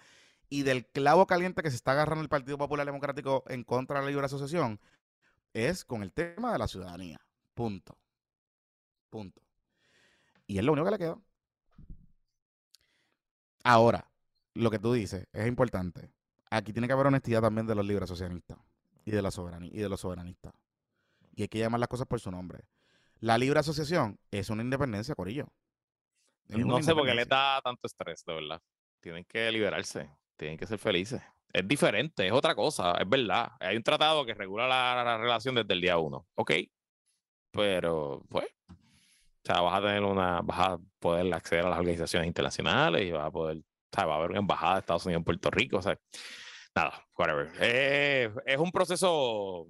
y 0.50 0.64
del 0.64 0.88
clavo 0.88 1.28
caliente 1.28 1.62
que 1.62 1.70
se 1.70 1.76
está 1.76 1.92
agarrando 1.92 2.24
el 2.24 2.28
Partido 2.28 2.58
Popular 2.58 2.88
Democrático 2.88 3.44
en 3.50 3.64
contra 3.64 4.00
de 4.00 4.06
la 4.06 4.10
libre 4.10 4.26
asociación 4.26 4.80
es 5.54 5.86
con 5.86 6.02
el 6.02 6.12
tema 6.12 6.52
de 6.52 6.58
la 6.58 6.68
ciudadanía. 6.68 7.22
Punto. 7.54 7.96
Punto. 9.12 9.40
Y 10.48 10.58
es 10.58 10.64
lo 10.64 10.72
único 10.72 10.86
que 10.86 10.92
le 10.92 10.98
quedó. 10.98 11.22
Ahora, 13.64 14.10
lo 14.56 14.72
que 14.72 14.80
tú 14.80 14.92
dices 14.92 15.28
es 15.34 15.48
importante. 15.48 16.10
Aquí 16.50 16.74
tiene 16.74 16.88
que 16.88 16.94
haber 16.94 17.06
honestidad 17.06 17.42
también 17.42 17.68
de 17.68 17.76
los 17.76 17.86
libres 17.86 18.10
socialistas 18.10 18.58
y 19.06 19.12
de 19.12 19.22
los 19.22 19.36
soberanistas. 20.00 20.54
Y 21.40 21.44
hay 21.44 21.48
que 21.48 21.58
llamar 21.58 21.80
las 21.80 21.88
cosas 21.88 22.06
por 22.06 22.20
su 22.20 22.30
nombre. 22.30 22.66
La 23.22 23.38
libre 23.38 23.62
asociación 23.62 24.20
es 24.30 24.50
una 24.50 24.62
independencia, 24.62 25.16
Corillo. 25.16 25.48
Es 26.50 26.58
No 26.58 26.84
sé 26.84 26.94
por 26.94 27.06
qué 27.06 27.16
les 27.16 27.30
da 27.30 27.62
tanto 27.62 27.88
estrés, 27.88 28.26
de 28.26 28.34
verdad. 28.34 28.62
Tienen 29.00 29.24
que 29.24 29.50
liberarse, 29.50 30.10
tienen 30.36 30.58
que 30.58 30.68
ser 30.68 30.80
felices. 30.80 31.22
Es 31.54 31.66
diferente, 31.66 32.28
es 32.28 32.34
otra 32.34 32.54
cosa, 32.56 32.92
es 33.00 33.08
verdad. 33.08 33.54
Hay 33.62 33.78
un 33.78 33.84
tratado 33.84 34.26
que 34.26 34.34
regula 34.34 34.68
la, 34.68 35.02
la 35.02 35.18
relación 35.18 35.56
desde 35.56 35.72
el 35.72 35.80
día 35.80 35.98
uno, 35.98 36.28
ok. 36.36 36.52
Pero, 37.52 38.22
pues, 38.28 38.48
o 38.68 38.76
sea, 39.46 39.62
vas 39.62 39.76
a 39.76 39.88
tener 39.88 40.04
una, 40.04 40.42
vas 40.42 40.60
a 40.60 40.80
poder 41.00 41.34
acceder 41.34 41.66
a 41.66 41.70
las 41.70 41.80
organizaciones 41.80 42.28
internacionales 42.28 43.06
y 43.06 43.12
vas 43.12 43.26
a 43.26 43.32
poder, 43.32 43.60
o 43.60 43.96
sea, 43.96 44.06
va 44.06 44.16
a 44.16 44.18
haber 44.18 44.32
una 44.32 44.40
embajada 44.40 44.74
de 44.74 44.80
Estados 44.82 45.06
Unidos 45.06 45.22
en 45.22 45.24
Puerto 45.24 45.50
Rico, 45.52 45.78
o 45.78 45.82
sea, 45.82 45.98
nada, 46.76 47.02
whatever. 47.18 47.50
Eh, 47.62 48.30
es 48.46 48.58
un 48.58 48.72
proceso 48.74 49.68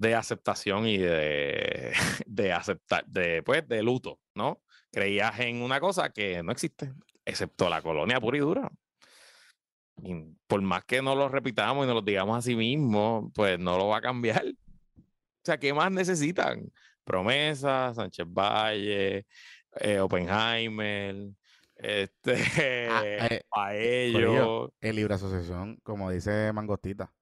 de 0.00 0.14
aceptación 0.14 0.86
y 0.86 0.96
de, 0.96 1.92
de 2.26 2.52
aceptar, 2.52 3.04
de, 3.06 3.42
pues, 3.42 3.68
de 3.68 3.82
luto, 3.82 4.18
¿no? 4.34 4.62
Creías 4.90 5.38
en 5.40 5.60
una 5.60 5.78
cosa 5.78 6.10
que 6.10 6.42
no 6.42 6.52
existe, 6.52 6.94
excepto 7.24 7.68
la 7.68 7.82
colonia 7.82 8.18
pura 8.18 8.38
y 8.38 8.40
dura. 8.40 8.70
Y 10.02 10.14
por 10.46 10.62
más 10.62 10.84
que 10.86 11.02
no 11.02 11.14
lo 11.14 11.28
repitamos 11.28 11.84
y 11.84 11.86
nos 11.86 11.96
lo 11.96 12.02
digamos 12.02 12.38
a 12.38 12.40
sí 12.40 12.56
mismos, 12.56 13.30
pues 13.34 13.58
no 13.58 13.76
lo 13.76 13.88
va 13.88 13.98
a 13.98 14.00
cambiar. 14.00 14.46
O 14.46 15.44
sea, 15.44 15.58
¿qué 15.58 15.74
más 15.74 15.92
necesitan? 15.92 16.72
Promesas, 17.04 17.96
Sánchez 17.96 18.26
Valle, 18.26 19.26
eh, 19.80 20.00
Oppenheimer, 20.00 21.14
este, 21.76 22.88
Ah, 22.90 23.02
eh, 23.04 23.42
a 23.54 23.76
ellos. 23.76 24.22
Corillo, 24.22 24.74
en 24.80 24.96
libre 24.96 25.14
asociación, 25.14 25.76
como 25.82 26.10
dice 26.10 26.54
Mangostita, 26.54 27.12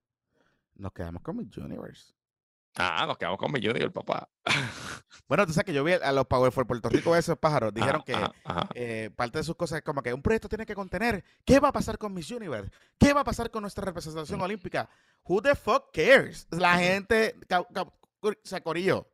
nos 0.77 0.93
quedamos 0.93 1.23
con 1.23 1.39
Miss 1.39 1.57
Universe. 1.57 2.18
Ah, 2.79 3.05
nos 3.07 3.19
quedamos 3.19 3.39
con 3.39 3.51
Millón 3.53 3.77
y 3.77 3.81
el 3.81 3.93
papá. 3.93 4.29
Bueno, 5.27 5.45
tú 5.47 5.53
sabes 5.53 5.67
que 5.67 5.75
yo 5.75 5.85
vi 5.85 5.93
a 5.93 6.11
los 6.13 6.25
Power 6.27 6.51
for 6.51 6.67
Puerto 6.67 6.89
Rico, 6.89 7.15
esos 7.15 7.37
pájaros, 7.37 7.75
dijeron 7.75 7.97
Ajá, 7.97 8.05
que 8.07 8.15
ajá, 8.45 8.69
eh, 8.75 9.11
parte 9.15 9.37
de 9.37 9.45
sus 9.45 9.57
cosas 9.57 9.79
es 9.79 9.85
como 9.85 10.01
que 10.03 10.15
un 10.15 10.23
proyecto 10.23 10.49
tiene 10.49 10.65
que 10.65 10.75
contener 10.75 11.23
qué 11.45 11.61
va 11.61 11.69
a 11.69 11.73
pasar 11.73 11.99
con 11.99 12.15
Miss 12.15 12.31
Universe, 12.31 12.71
qué 12.99 13.13
va 13.13 13.21
a 13.21 13.25
pasar 13.25 13.51
con 13.51 13.61
nuestra 13.61 13.85
representación 13.85 14.41
olímpica. 14.41 14.89
Who 15.25 15.43
the 15.43 15.55
fuck 15.55 15.93
cares? 15.93 16.47
La 16.51 16.79
gente, 16.79 17.35
ca- 17.47 17.67
ca- 17.75 17.83
o 18.23 18.33
sea, 18.43 18.63
Corillo, 18.63 19.11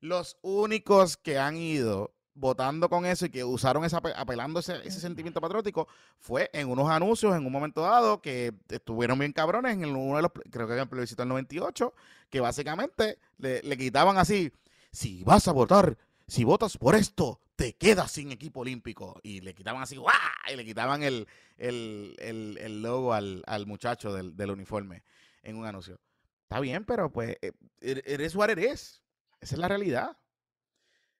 los 0.00 0.36
únicos 0.42 1.16
que 1.16 1.38
han 1.38 1.56
ido 1.56 2.14
votando 2.34 2.88
con 2.88 3.06
eso 3.06 3.26
y 3.26 3.30
que 3.30 3.44
usaron 3.44 3.84
esa, 3.84 3.98
apelando 4.16 4.60
ese, 4.60 4.76
ese 4.86 5.00
sentimiento 5.00 5.40
patriótico 5.40 5.86
fue 6.18 6.50
en 6.52 6.68
unos 6.68 6.90
anuncios 6.90 7.34
en 7.36 7.46
un 7.46 7.52
momento 7.52 7.82
dado 7.82 8.20
que 8.20 8.52
estuvieron 8.68 9.18
bien 9.18 9.32
cabrones 9.32 9.74
en 9.74 9.84
uno 9.94 10.16
de 10.16 10.22
los, 10.22 10.32
creo 10.50 10.66
que 10.66 10.74
en 10.74 10.80
el 10.80 10.88
plebiscito 10.88 11.22
del 11.22 11.28
98, 11.28 11.94
que 12.30 12.40
básicamente 12.40 13.18
le, 13.38 13.62
le 13.62 13.76
quitaban 13.76 14.18
así, 14.18 14.52
si 14.90 15.22
vas 15.24 15.46
a 15.48 15.52
votar, 15.52 15.96
si 16.26 16.44
votas 16.44 16.76
por 16.76 16.94
esto, 16.94 17.40
te 17.56 17.74
quedas 17.76 18.10
sin 18.10 18.32
equipo 18.32 18.60
olímpico. 18.60 19.20
Y 19.22 19.40
le 19.40 19.54
quitaban 19.54 19.82
así, 19.82 19.96
¡guau! 19.96 20.14
Y 20.52 20.56
le 20.56 20.64
quitaban 20.64 21.02
el, 21.02 21.28
el, 21.56 22.16
el- 22.18 22.58
el 22.60 22.82
logo 22.82 23.12
al, 23.12 23.42
al 23.46 23.66
muchacho 23.66 24.12
del, 24.12 24.36
del 24.36 24.50
uniforme 24.50 25.02
en 25.42 25.56
un 25.56 25.66
anuncio. 25.66 26.00
Está 26.42 26.60
bien, 26.60 26.84
pero 26.84 27.10
pues, 27.12 27.36
eh, 27.42 27.52
it 27.80 28.20
is 28.20 28.34
what 28.34 28.50
is. 28.56 29.02
Esa 29.40 29.54
es 29.54 29.58
la 29.58 29.68
realidad. 29.68 30.16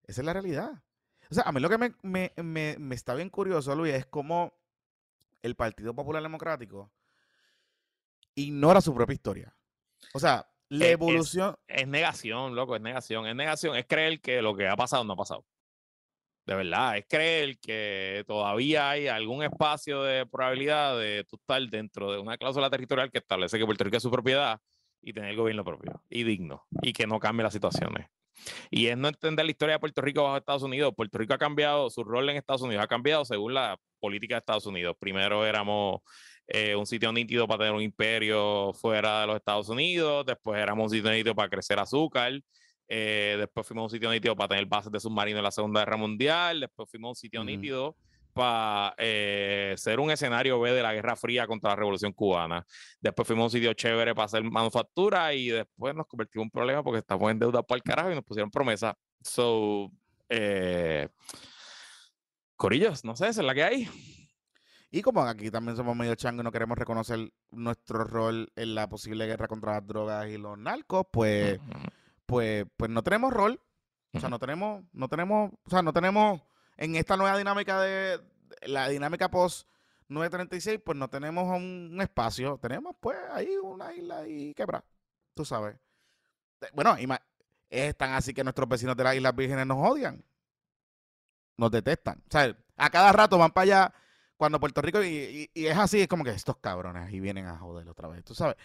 Esa 0.07 0.20
es 0.20 0.24
la 0.24 0.32
realidad. 0.32 0.82
O 1.35 1.43
sea, 1.43 1.44
a 1.48 1.52
mí 1.52 1.59
lo 1.61 1.69
que 1.69 1.78
me, 1.78 1.93
me, 2.02 2.32
me, 2.36 2.77
me 2.78 2.94
está 2.94 3.12
bien 3.15 3.28
curioso, 3.28 3.74
Luis, 3.74 3.93
es 3.93 4.06
cómo 4.06 4.55
el 5.43 5.56
Partido 5.56 5.93
Popular 5.93 6.23
Democrático 6.23 6.93
ignora 8.36 8.81
su 8.81 8.94
propia 8.94 9.15
historia. 9.15 9.56
O 10.12 10.20
sea, 10.20 10.47
la 10.69 10.85
Es- 10.85 10.90
es- 10.90 10.94
evolución... 10.94 11.56
Es 11.66 11.89
negación, 11.89 12.55
loco, 12.55 12.77
es 12.77 12.82
negación. 12.82 13.27
Es 13.27 13.35
negación, 13.35 13.77
es 13.77 13.85
creer 13.86 14.20
que 14.20 14.43
lo 14.43 14.55
que 14.55 14.69
ha 14.69 14.77
pasado 14.77 15.02
no 15.02 15.15
ha 15.15 15.16
pasado. 15.16 15.44
De 16.47 16.55
verdad, 16.55 16.98
es 16.98 17.06
creer 17.09 17.59
que 17.59 18.23
todavía 18.28 18.90
hay 18.90 19.09
algún 19.09 19.43
espacio 19.43 20.02
de 20.02 20.27
probabilidad 20.27 20.97
de 20.98 21.24
tú 21.24 21.35
estar 21.36 21.61
dentro 21.69 22.12
de 22.12 22.19
una 22.19 22.36
cláusula 22.36 22.69
territorial 22.70 23.11
que 23.11 23.19
establece 23.19 23.59
que 23.59 23.65
Puerto 23.65 23.82
Rico 23.82 23.97
es 23.97 24.02
su 24.05 24.11
propiedad 24.11 24.61
y 25.01 25.12
tener 25.12 25.35
gobierno 25.36 25.65
propio 25.65 26.01
y 26.11 26.23
digno 26.23 26.65
y 26.82 26.93
que 26.93 27.06
no 27.09 27.19
cambie 27.19 27.43
las 27.43 27.52
situaciones. 27.55 28.09
Y 28.70 28.86
es 28.86 28.97
no 28.97 29.09
entender 29.09 29.44
la 29.44 29.51
historia 29.51 29.74
de 29.74 29.78
Puerto 29.81 30.01
Rico 30.02 30.23
bajo 30.23 30.36
Estados 30.36 30.62
Unidos. 30.62 30.93
Puerto 30.97 31.19
Rico 31.19 31.35
ha 31.35 31.39
cambiado, 31.39 31.90
su 31.90 32.05
rol 32.05 32.28
en 32.31 32.36
Estados 32.36 32.62
Unidos 32.62 32.85
ha 32.85 32.89
cambiado 32.89 33.24
según 33.24 33.55
la 33.55 33.78
política 34.01 34.35
de 34.35 34.39
Estados 34.40 34.66
Unidos. 34.66 34.97
Primero 34.98 35.47
éramos 35.47 36.01
eh, 36.47 36.77
un 36.77 36.86
sitio 36.86 37.12
nítido 37.12 37.48
para 37.48 37.61
tener 37.61 37.73
un 37.73 37.82
imperio 37.82 38.73
fuera 38.74 39.23
de 39.23 39.27
los 39.28 39.36
Estados 39.36 39.69
Unidos, 39.70 40.27
después 40.27 40.61
éramos 40.61 40.93
un 40.93 40.98
sitio 40.98 41.11
nítido 41.11 41.35
para 41.35 41.48
crecer 41.48 41.78
azúcar, 41.78 42.39
eh, 42.86 43.36
después 43.39 43.66
fuimos 43.66 43.85
un 43.85 43.97
sitio 43.97 44.11
nítido 44.11 44.36
para 44.36 44.48
tener 44.48 44.66
bases 44.66 44.93
de 44.93 45.01
submarinos 45.01 45.39
en 45.39 45.44
la 45.44 45.51
Segunda 45.51 45.81
Guerra 45.81 45.97
Mundial, 45.97 46.61
después 46.61 46.90
fuimos 46.90 47.11
un 47.11 47.15
sitio 47.16 47.43
nítido 47.44 47.97
para 48.35 48.94
eh, 48.98 49.74
ser 49.78 50.01
un 50.01 50.11
escenario 50.11 50.61
B 50.61 50.73
de 50.73 50.82
la 50.82 50.93
Guerra 50.93 51.16
Fría 51.16 51.47
contra 51.47 51.70
la 51.70 51.77
Revolución 51.77 52.12
Cubana. 52.12 52.66
Después 53.01 53.27
fuimos 53.27 53.44
un 53.44 53.51
sitio 53.51 53.73
chévere 53.73 54.15
para 54.15 54.27
hacer 54.27 54.43
manufactura 54.43 55.32
y 55.32 55.48
después 55.48 55.94
nos 55.94 56.06
convertimos 56.06 56.43
en 56.43 56.47
un 56.47 56.51
problema 56.51 56.82
porque 56.82 56.98
estamos 56.98 57.31
en 57.31 57.39
deuda 57.39 57.62
para 57.62 57.77
el 57.77 57.82
carajo 57.82 58.11
y 58.11 58.15
nos 58.15 58.24
pusieron 58.24 58.51
promesa. 58.51 58.97
So, 59.23 59.90
eh, 60.28 61.09
Corillos, 62.56 63.05
no 63.05 63.16
sé, 63.16 63.28
esa 63.28 63.40
es 63.40 63.47
la 63.47 63.55
que 63.55 63.62
hay. 63.62 63.89
Y 64.90 65.02
como 65.02 65.23
aquí 65.23 65.51
también 65.51 65.77
somos 65.77 65.97
medio 65.97 66.15
chango 66.15 66.43
y 66.43 66.44
no 66.44 66.52
queremos 66.52 66.77
reconocer 66.78 67.32
nuestro 67.51 68.05
rol 68.05 68.52
en 68.55 68.74
la 68.74 68.89
posible 68.89 69.27
guerra 69.27 69.48
contra 69.48 69.73
las 69.73 69.86
drogas 69.86 70.28
y 70.28 70.39
los 70.39 70.59
narcos, 70.59 71.06
pues, 71.11 71.59
Ujú. 71.59 71.89
pues, 72.27 72.66
pues 72.77 72.90
no 72.90 73.02
tenemos 73.02 73.32
rol. 73.32 73.61
O 74.12 74.20
sea, 74.20 74.28
no 74.28 74.39
tenemos, 74.39 74.85
no 74.93 75.09
tenemos, 75.09 75.51
o 75.65 75.70
sea, 75.70 75.82
no 75.82 75.93
tenemos 75.93 76.40
en 76.76 76.96
esta 76.96 77.16
nueva 77.16 77.36
dinámica 77.38 77.80
de 77.80 78.20
la 78.62 78.88
dinámica 78.88 79.30
post 79.30 79.68
936, 80.09 80.80
pues 80.84 80.98
no 80.98 81.09
tenemos 81.09 81.44
un, 81.56 81.98
espacio. 82.01 82.59
Tenemos 82.60 82.94
pues 83.01 83.16
ahí 83.32 83.48
una 83.62 83.92
isla 83.94 84.26
y 84.28 84.55
quebra. 84.55 84.84
Tú 85.34 85.44
sabes. 85.44 85.76
Eh, 86.60 86.66
Bueno, 86.74 86.96
es 87.70 87.96
tan 87.96 88.12
así 88.12 88.32
que 88.34 88.44
nuestros 88.44 88.68
vecinos 88.68 88.96
de 88.96 89.05
las 89.05 89.16
Islas 89.16 89.34
Vírgenes 89.34 89.66
nos 89.66 89.78
odian. 89.78 90.24
Nos 91.56 91.70
detestan. 91.70 92.18
O 92.26 92.30
sea, 92.30 92.56
a 92.76 92.90
cada 92.90 93.12
rato 93.12 93.38
van 93.38 93.51
para 93.52 93.62
allá 93.62 93.94
cuando 94.36 94.59
Puerto 94.60 94.82
Rico, 94.82 95.02
y, 95.02 95.06
y- 95.09 95.51
y 95.55 95.66
es 95.66 95.76
así, 95.78 96.01
es 96.01 96.09
como 96.09 96.24
que 96.24 96.30
estos 96.30 96.56
cabrones 96.59 97.12
y 97.12 97.20
vienen 97.20 97.46
a 97.46 97.56
joder 97.59 97.88
otra 97.88 98.09
vez. 98.09 98.24
Tú 98.24 98.34
sabes. 98.34 98.56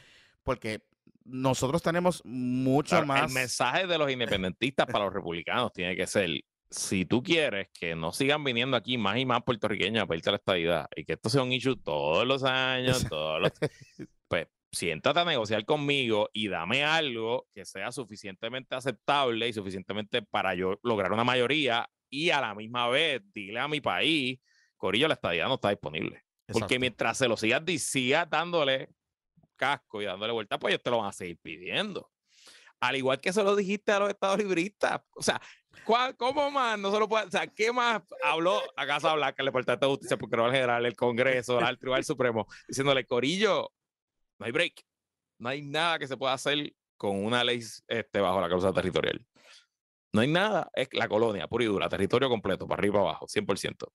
Porque 0.44 0.84
nosotros 1.23 1.81
tenemos 1.84 2.22
mucho 2.26 2.90
Claro, 2.95 3.06
más. 3.06 3.27
El 3.27 3.34
mensaje 3.34 3.86
de 3.88 3.98
los 3.98 4.10
independentistas 4.11 4.88
para 4.88 5.06
los 5.06 5.14
republicanos 5.14 5.72
tiene 5.72 5.95
que 5.95 6.07
ser, 6.07 6.30
si 6.70 7.06
tú 7.06 7.24
quieres 7.24 7.68
que 7.74 7.96
no 7.96 8.12
sigan 8.12 8.44
viniendo 8.44 8.78
aquí 8.78 8.98
más 8.98 9.18
y 9.18 9.26
más 9.26 9.44
puertorriqueños 9.44 10.04
a 10.04 10.08
pedirte 10.08 10.32
la 10.32 10.38
estadidad 10.38 10.88
y 10.96 11.04
que 11.04 11.14
esto 11.14 11.30
sea 11.30 11.44
un 11.44 11.52
issue 11.52 11.76
todos 11.76 12.26
los 12.28 12.44
años, 12.44 13.06
todos 13.08 13.41
los... 13.41 13.52
Pues 14.28 14.48
siéntate 14.72 15.20
a 15.20 15.26
negociar 15.26 15.66
conmigo 15.66 16.30
y 16.32 16.48
dame 16.50 16.84
algo 16.84 17.48
que 17.52 17.66
sea 17.66 17.91
suficientemente 17.91 18.76
aceptable 18.76 19.48
y 19.48 19.54
suficientemente 19.54 20.22
para 20.22 20.54
yo 20.54 20.80
lograr 20.84 21.12
una 21.12 21.24
mayoría 21.24 21.90
y 22.12 22.30
a 22.30 22.40
la 22.40 22.54
misma 22.54 22.88
vez 22.90 23.22
dile 23.34 23.60
a 23.60 23.68
mi 23.68 23.82
país, 23.82 24.40
Corillo, 24.78 25.08
la 25.08 25.16
estadidad 25.16 25.48
no 25.48 25.56
está 25.56 25.72
disponible. 25.72 26.24
Porque 26.46 26.66
Exacto. 26.66 26.80
mientras 26.80 27.18
se 27.18 27.28
lo 27.28 27.38
sigas, 27.38 27.64
sigas 27.82 28.30
dándole 28.30 28.90
casco 29.56 30.02
y 30.02 30.06
dándole 30.06 30.34
vuelta, 30.34 30.60
pues 30.60 30.74
ellos 30.74 30.84
te 30.84 30.91
lo 30.91 31.00
van 31.00 31.10
a 31.10 31.14
seguir 31.14 31.40
pidiendo. 31.41 32.12
Al 32.80 32.96
igual 32.96 33.20
que 33.20 33.34
se 33.34 33.44
lo 33.44 33.56
dijiste 33.56 33.91
a 33.91 34.00
los 34.00 34.10
estados 34.10 34.38
libristas. 34.38 35.02
O 35.16 35.22
sea, 35.22 35.40
¿cuál- 35.40 35.50
¿cómo 36.18 36.52
más? 36.52 36.78
No 36.80 36.92
se 36.92 37.00
lo 37.00 37.08
puede, 37.08 37.26
o 37.26 37.32
sea, 37.32 37.48
¿qué 37.48 37.72
más 37.72 38.02
habló 38.24 38.62
a 38.76 38.86
Casa 38.86 39.14
Blanca, 39.14 39.36
el 39.40 39.48
Departamento 39.48 39.86
de 39.86 39.92
Justicia, 39.92 40.16
el 40.16 40.20
Procurador 40.20 40.52
General, 40.52 40.86
el 40.86 40.96
Congreso, 40.96 41.60
el 41.60 41.78
Tribunal 41.78 42.04
Supremo, 42.04 42.48
diciéndole, 42.68 43.06
Corillo, 43.06 43.72
no 44.40 44.46
hay 44.46 44.52
break. 44.52 44.86
No 45.40 45.50
hay 45.50 45.62
nada 45.62 46.00
que 46.00 46.08
se 46.08 46.18
pueda 46.18 46.34
hacer 46.34 46.74
con 46.98 47.24
una 47.24 47.44
ley 47.44 47.62
este, 47.88 48.20
bajo 48.20 48.42
la 48.42 48.50
causa 48.50 48.74
territorial. 48.74 49.26
No 50.12 50.22
hay 50.22 50.28
nada, 50.28 50.70
es 50.74 50.90
la 50.92 51.08
colonia, 51.08 51.48
pura 51.48 51.64
y 51.64 51.68
dura, 51.68 51.88
territorio 51.88 52.30
completo, 52.30 52.68
para 52.68 52.80
arriba 52.80 52.94
y 52.94 52.98
para 52.98 53.10
abajo, 53.10 53.28
100%. 53.28 53.46
Pues 53.48 53.94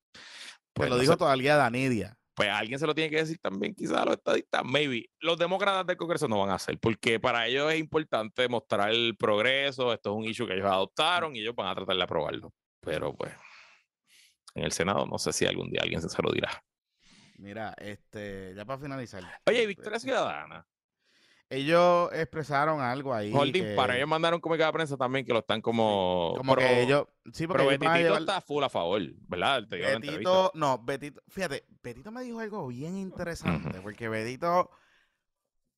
Pues 0.73 0.89
lo 0.89 0.97
no 0.97 1.01
dijo 1.01 1.13
sé, 1.13 1.19
todavía 1.19 1.57
Danidia. 1.57 2.17
Pues 2.35 2.49
alguien 2.51 2.79
se 2.79 2.87
lo 2.87 2.95
tiene 2.95 3.11
que 3.11 3.17
decir 3.17 3.39
también 3.39 3.75
quizás 3.75 3.99
a 3.99 4.05
los 4.05 4.17
estadistas, 4.17 4.63
maybe. 4.65 5.09
Los 5.21 5.39
demócratas 5.39 5.87
del 5.87 5.97
Congreso 5.97 6.29
no 6.29 6.41
van 6.41 6.51
a 6.51 6.55
hacer, 6.55 6.79
porque 6.79 7.21
para 7.21 7.47
ellos 7.47 7.73
es 7.73 7.79
importante 7.79 8.49
mostrar 8.49 8.91
el 8.91 9.17
progreso, 9.17 9.93
esto 9.93 10.11
es 10.11 10.17
un 10.17 10.25
issue 10.25 10.47
que 10.47 10.55
ellos 10.55 10.67
adoptaron 10.67 11.37
y 11.37 11.41
ellos 11.41 11.55
van 11.55 11.69
a 11.69 11.75
tratar 11.75 11.97
de 11.97 12.03
aprobarlo. 12.03 12.53
Pero 12.81 13.15
pues, 13.15 13.33
en 14.55 14.65
el 14.65 14.73
Senado 14.73 15.07
no 15.07 15.19
sé 15.19 15.33
si 15.33 15.47
algún 15.47 15.71
día 15.71 15.83
alguien 15.83 16.03
se 16.03 16.23
lo 16.23 16.33
dirá. 16.33 16.63
Mira, 17.39 17.75
este, 17.79 18.55
ya 18.55 18.65
para 18.65 18.79
finalizar. 18.79 19.23
Oye, 19.47 19.63
eh, 19.63 19.67
Victoria 19.67 19.99
Ciudadana, 19.99 20.67
Ellos 21.55 22.11
expresaron 22.13 22.81
algo 22.81 23.15
ahí. 23.15 23.33
Holding, 23.35 23.65
que- 23.65 23.75
para 23.75 23.97
ellos 23.97 24.09
mandaron 24.09 24.37
un 24.37 24.41
comunicado 24.41 24.69
de 24.73 24.77
prensa 24.77 24.97
también 24.97 25.25
que 25.25 25.33
lo 25.33 25.39
están 25.41 25.61
como... 25.63 26.35
como 26.37 26.55
pero- 26.55 26.67
que 26.67 26.83
ellos. 26.83 27.07
Sí, 27.33 27.47
porque 27.47 27.65
Pero 27.65 27.71
ellos 27.71 27.99
llevar- 27.99 28.21
está 28.21 28.41
full 28.41 28.63
a 28.65 28.69
favor, 28.69 29.01
¿verdad? 29.29 29.67
Te. 29.69 29.77
Betito, 29.79 30.51
no, 30.55 30.79
Betito, 30.79 31.23
fíjate, 31.29 31.65
Betito 31.83 32.11
me 32.11 32.23
dijo 32.23 32.41
algo 32.41 32.67
bien 32.69 32.97
interesante, 32.99 33.81
porque 33.81 34.09
Betito 34.09 34.71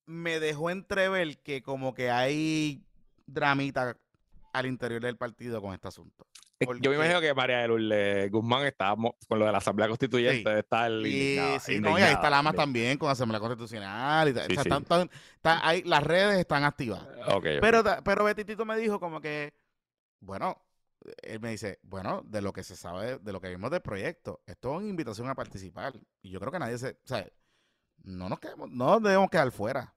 me 0.07 0.41
dejó 0.41 0.71
entrever 0.71 1.39
que 1.43 1.63
como 1.63 1.95
que 1.95 2.11
hay 2.11 2.85
dramita 3.27 3.97
al 4.53 4.67
interior 4.67 5.03
del 5.03 5.17
partido 5.17 5.61
con 5.61 5.75
este 5.75 5.89
asunto. 5.89 6.27
Yo 6.81 6.91
me 6.91 6.97
imagino 6.97 7.21
que 7.21 7.35
María 7.35 7.59
de 7.59 7.69
Lourdes 7.69 8.31
Guzmán 8.31 8.65
está 8.67 8.95
con 9.29 9.39
lo 9.39 9.45
de 9.47 9.53
la 9.53 9.59
Asamblea 9.59 9.89
Constituyente, 9.89 10.51
Sí. 10.53 10.59
está 10.59 10.87
el 10.87 11.03
sí, 11.61 11.81
no, 11.81 11.99
y 11.99 12.03
ahí 12.03 12.13
está 12.15 12.31
Lamas 12.31 12.55
también. 12.55 12.97
con 12.97 13.11
Asamblea 13.11 13.41
Constitucional. 13.41 14.29
Y 14.29 14.33
ta- 14.33 14.47
Sí, 14.47 14.53
o 14.53 14.55
sea, 14.55 14.63
sí. 14.63 14.69
están- 14.71 15.11
están- 15.37 15.59
ahí- 15.63 15.83
las 15.83 16.03
redes 16.03 16.39
están 16.39 16.65
ok. 17.37 17.45
Pero, 17.61 17.83
pero 18.05 18.25
Betitito 18.25 18.65
me 18.65 18.77
dijo 18.79 18.99
como 18.99 19.21
que, 19.21 19.53
bueno, 20.21 20.57
él 21.23 21.41
me 21.41 21.51
dice, 21.51 21.79
bueno, 21.83 22.23
de 22.25 22.41
lo 22.41 22.53
que 22.55 22.65
se 22.65 22.75
sabe, 22.75 23.19
de 23.19 23.33
lo 23.33 23.41
que 23.41 23.51
vimos 23.51 23.71
del 23.71 23.83
proyecto, 23.83 24.41
esto 24.47 24.71
es 24.73 24.77
una 24.79 24.89
invitación 24.89 25.29
a 25.29 25.35
participar. 25.35 25.93
Y 26.23 26.31
yo 26.31 26.41
creo 26.41 26.51
que 26.53 26.59
nadie 26.59 26.79
se, 26.79 26.89
o 26.93 26.97
sea, 27.07 27.27
no 28.05 28.29
nos 28.31 28.41
quedemos, 28.41 28.71
no 28.71 28.99
debemos 28.99 29.29
quedar 29.29 29.51
fuera 29.51 29.95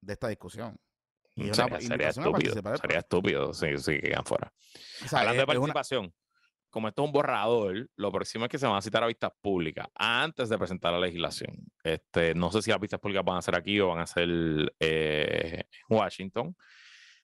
de 0.00 0.12
esta 0.12 0.28
discusión. 0.28 0.78
Y 1.36 1.50
es 1.50 1.58
una 1.58 1.80
sería, 1.80 2.08
estúpido. 2.08 2.54
Sería 2.80 2.98
estúpido 2.98 3.52
si, 3.52 3.76
si 3.78 3.98
quedan 4.00 4.24
fuera. 4.24 4.52
O 5.04 5.08
sea, 5.08 5.20
Hablando 5.20 5.42
es- 5.42 5.46
de 5.46 5.52
es 5.52 5.58
una- 5.58 5.74
participación, 5.74 6.14
como 6.70 6.88
esto 6.88 7.02
es 7.02 7.06
un 7.06 7.12
borrador, 7.12 7.88
lo 7.96 8.10
próximo 8.12 8.46
es 8.46 8.50
que 8.50 8.58
se 8.58 8.66
van 8.66 8.76
a 8.76 8.82
citar 8.82 9.02
a 9.04 9.06
vistas 9.06 9.32
públicas 9.40 9.86
antes 9.94 10.48
de 10.48 10.58
presentar 10.58 10.92
la 10.94 11.00
legislación. 11.00 11.54
Este, 11.84 12.34
no 12.34 12.50
sé 12.50 12.62
si 12.62 12.70
las 12.70 12.80
vistas 12.80 12.98
públicas 13.00 13.24
van 13.24 13.36
a 13.36 13.42
ser 13.42 13.54
aquí 13.54 13.78
o 13.80 13.88
van 13.88 13.98
a 14.00 14.06
ser 14.06 14.28
eh, 14.80 15.64
en 15.88 15.96
Washington, 15.96 16.56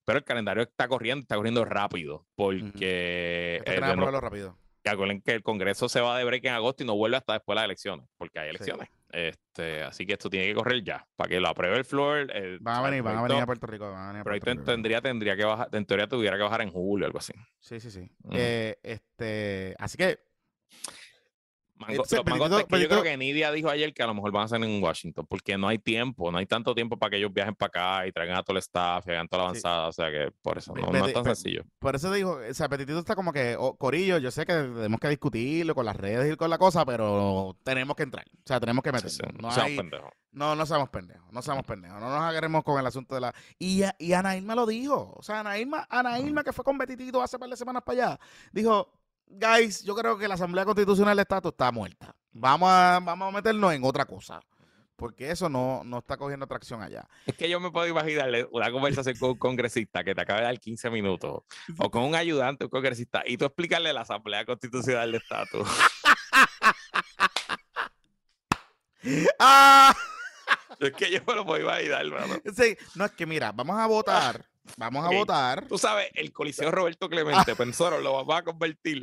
pero 0.05 0.19
el 0.19 0.25
calendario 0.25 0.63
está 0.63 0.89
corriendo, 0.89 1.23
está 1.23 1.37
corriendo 1.37 1.65
rápido, 1.65 2.27
porque 2.35 3.63
eh, 3.65 3.81
no- 3.81 3.93
probarlo 3.95 4.21
rápido. 4.21 4.59
Que 4.83 4.91
acuerden 4.91 5.23
que 5.23 5.33
el 5.33 5.43
Congreso 5.43 5.89
se 5.89 6.01
va 6.01 6.19
de 6.19 6.25
break 6.25 6.45
en 6.45 6.55
agosto 6.55 6.83
y 6.83 6.87
no 6.87 6.95
vuelve 6.97 7.17
hasta 7.17 7.35
después 7.35 7.55
de 7.55 7.57
las 7.57 7.65
elecciones, 7.67 8.07
porque 8.19 8.39
hay 8.41 8.49
Sí. 8.51 8.57
elecciones. 8.57 8.89
Este, 9.11 9.83
así 9.83 10.07
que 10.07 10.15
esto 10.15 10.31
tiene 10.31 10.47
que 10.47 10.55
correr 10.55 10.83
ya, 10.83 11.07
para 11.17 11.29
que 11.29 11.39
lo 11.41 11.49
apruebe 11.49 11.77
el 11.77 11.85
floor. 11.85 12.31
el- 12.35 12.59
Van 12.61 12.77
a 12.77 12.81
o 12.81 12.85
venir, 12.85 13.03
van 13.03 13.19
a 13.19 13.23
venir 13.23 13.43
a 13.43 13.47
Puerto 13.47 13.67
Rico. 13.67 13.91
Van 13.91 14.03
a 14.05 14.07
venir 14.09 14.21
a 14.21 14.25
pero 14.25 14.35
ahí 14.35 14.41
Puerto 14.41 14.61
Rico. 14.63 14.73
tendría, 14.73 15.01
tendría 15.01 15.37
que 15.37 15.45
bajar, 15.45 15.69
en 15.73 15.85
teoría 15.85 16.07
tuviera 16.09 16.37
que 16.37 16.43
bajar 16.43 16.63
en 16.63 16.71
julio, 16.71 17.07
algo 17.07 17.19
así. 17.19 17.33
Sí, 17.61 17.79
sí, 17.79 17.91
sí. 17.91 18.09
Eh, 18.33 18.77
este, 18.83 19.75
así 19.79 19.97
que 19.99 20.19
Mango- 21.83 21.91
Entonces, 21.93 22.19
los 22.19 22.25
mangos 22.27 22.51
Benito- 22.51 22.67
de- 22.69 22.77
que 22.77 22.83
yo 22.83 22.89
creo 22.89 23.03
que 23.03 23.17
Nidia 23.17 23.53
dijo 23.53 23.69
ayer 23.69 23.93
que 23.93 24.03
a 24.03 24.07
lo 24.07 24.15
mejor 24.15 24.33
van 24.33 24.45
a 24.45 24.49
ser 24.49 24.63
en 24.63 24.83
Washington, 24.83 25.27
porque 25.29 25.59
no 25.59 25.69
hay 25.69 25.79
tiempo, 25.79 26.31
no 26.33 26.39
hay 26.39 26.47
tanto 26.47 26.75
tiempo 26.75 26.97
para 26.99 27.11
que 27.11 27.17
ellos 27.19 27.33
viajen 27.33 27.55
para 27.55 27.69
acá 28.01 28.07
y 28.07 28.13
traigan 28.13 28.37
a 28.39 28.43
todo 28.43 28.53
el 28.57 28.59
staff 28.61 29.07
y 29.07 29.11
hagan 29.11 29.29
toda 29.29 29.45
la 29.45 29.49
Sí. 29.55 29.61
avanzada, 29.67 29.89
o 29.89 29.93
sea 29.93 30.11
que 30.11 30.31
por 30.43 30.59
eso 30.59 30.75
no, 30.75 30.91
no 30.91 31.07
es 31.07 31.13
tan 31.13 31.25
sencillo. 31.25 31.65
por 31.79 31.95
eso 31.95 32.11
te 32.11 32.17
digo, 32.17 32.39
o 32.49 32.55
sea, 32.55 32.69
Petitito 32.69 32.99
está 32.99 33.15
como 33.15 33.33
que, 33.33 33.57
oh, 33.59 33.77
Corillo, 33.77 34.19
yo 34.19 34.31
sé 34.31 34.47
que 34.47 34.53
tenemos 34.55 35.01
que 35.01 35.09
discutirlo 35.09 35.75
con 35.75 35.85
las 35.85 35.97
redes 35.97 36.33
y 36.33 36.37
con 36.37 36.49
la 36.51 36.59
cosa, 36.59 36.85
pero 36.87 37.57
tenemos 37.65 37.97
que 37.97 38.05
entrar. 38.05 38.25
O 38.29 38.47
sea, 38.47 38.61
tenemos 38.61 38.83
que 38.83 38.93
meternos. 38.93 39.13
sí, 39.15 39.23
No, 39.41 39.51
seamos 39.51 39.71
hay- 39.71 39.77
pendejos. 39.77 40.11
no, 40.33 40.55
no 40.57 40.67
seamos 40.67 40.89
pendejos, 40.89 41.33
no 41.33 41.43
seamos 41.43 41.65
pendejos. 41.65 42.01
No 42.01 42.09
nos 42.11 42.21
agarremos 42.21 42.63
con 42.65 42.79
el 42.81 42.87
asunto 42.87 43.15
de 43.15 43.21
la... 43.21 43.35
Y, 43.59 43.83
y 43.99 44.13
Ana 44.13 44.37
Irma 44.37 44.55
lo 44.55 44.67
dijo. 44.67 45.15
O 45.17 45.23
sea, 45.23 45.41
Ana 45.41 45.59
Irma, 45.59 45.87
Ana 45.91 46.19
Irma 46.19 46.43
que 46.45 46.53
fue 46.53 46.65
con 46.65 46.79
Betitito 46.79 47.21
hace 47.23 47.39
par 47.39 47.49
de 47.51 47.57
semanas 47.57 47.83
para 47.85 48.07
allá, 48.07 48.21
dijo, 48.53 48.89
guys, 49.33 49.83
yo 49.83 49.95
creo 49.95 50.19
que 50.19 50.29
la 50.29 50.35
Asamblea 50.35 50.65
Constitucional 50.65 51.17
del 51.17 51.23
Estado 51.23 51.49
está 51.51 51.73
muerta. 51.73 52.15
Vamos 52.33 52.69
a, 52.71 53.01
vamos 53.03 53.29
a 53.29 53.31
meternos 53.31 53.73
en 53.73 53.85
otra 53.85 54.05
cosa. 54.05 54.41
Porque 54.97 55.31
eso 55.31 55.49
no, 55.49 55.83
no 55.85 55.99
está 55.99 56.17
cogiendo 56.17 56.47
tracción 56.47 56.81
allá. 56.81 57.09
Es 57.27 57.35
que 57.35 57.49
yo 57.49 57.59
me 57.59 57.73
puedo 57.73 57.89
imaginarle 57.89 58.47
una 58.53 58.71
conversación 58.71 59.17
con 59.17 59.31
un 59.31 59.39
congresista 59.39 60.05
que 60.05 60.15
te 60.15 60.21
acaba 60.21 60.41
de 60.41 60.47
dar 60.47 60.61
15 60.61 60.91
minutos, 60.91 61.43
o 61.79 61.91
con 61.91 62.05
un 62.05 62.15
ayudante, 62.15 62.65
un 62.65 62.71
congresista, 62.71 63.23
y 63.27 63.37
tú 63.37 63.45
explicarle 63.45 63.93
la 63.93 64.03
Asamblea 64.03 64.45
Constitucional 64.45 65.11
de 65.11 65.19
Estatus. 65.19 65.69
¡Ah! 69.41 69.93
es 70.79 70.93
que 70.93 71.11
yo 71.11 71.21
me 71.27 71.35
lo 71.35 71.45
puedo 71.45 71.63
imaginar, 71.63 72.07
hermano. 72.07 72.35
Sí, 72.55 72.77
no, 72.95 73.05
es 73.05 73.13
que 73.13 73.27
mira, 73.27 73.51
vamos 73.51 73.77
a 73.79 73.87
votar. 73.87 74.52
Vamos 74.77 75.05
a 75.05 75.11
votar. 75.11 75.67
Tú 75.67 75.79
sabes, 75.79 76.11
el 76.15 76.33
Coliseo 76.33 76.71
Roberto 76.71 77.09
Clemente, 77.09 77.55
pensoro, 77.57 78.01
lo 78.01 78.13
vamos 78.13 78.37
a 78.37 78.43
convertir. 78.43 79.03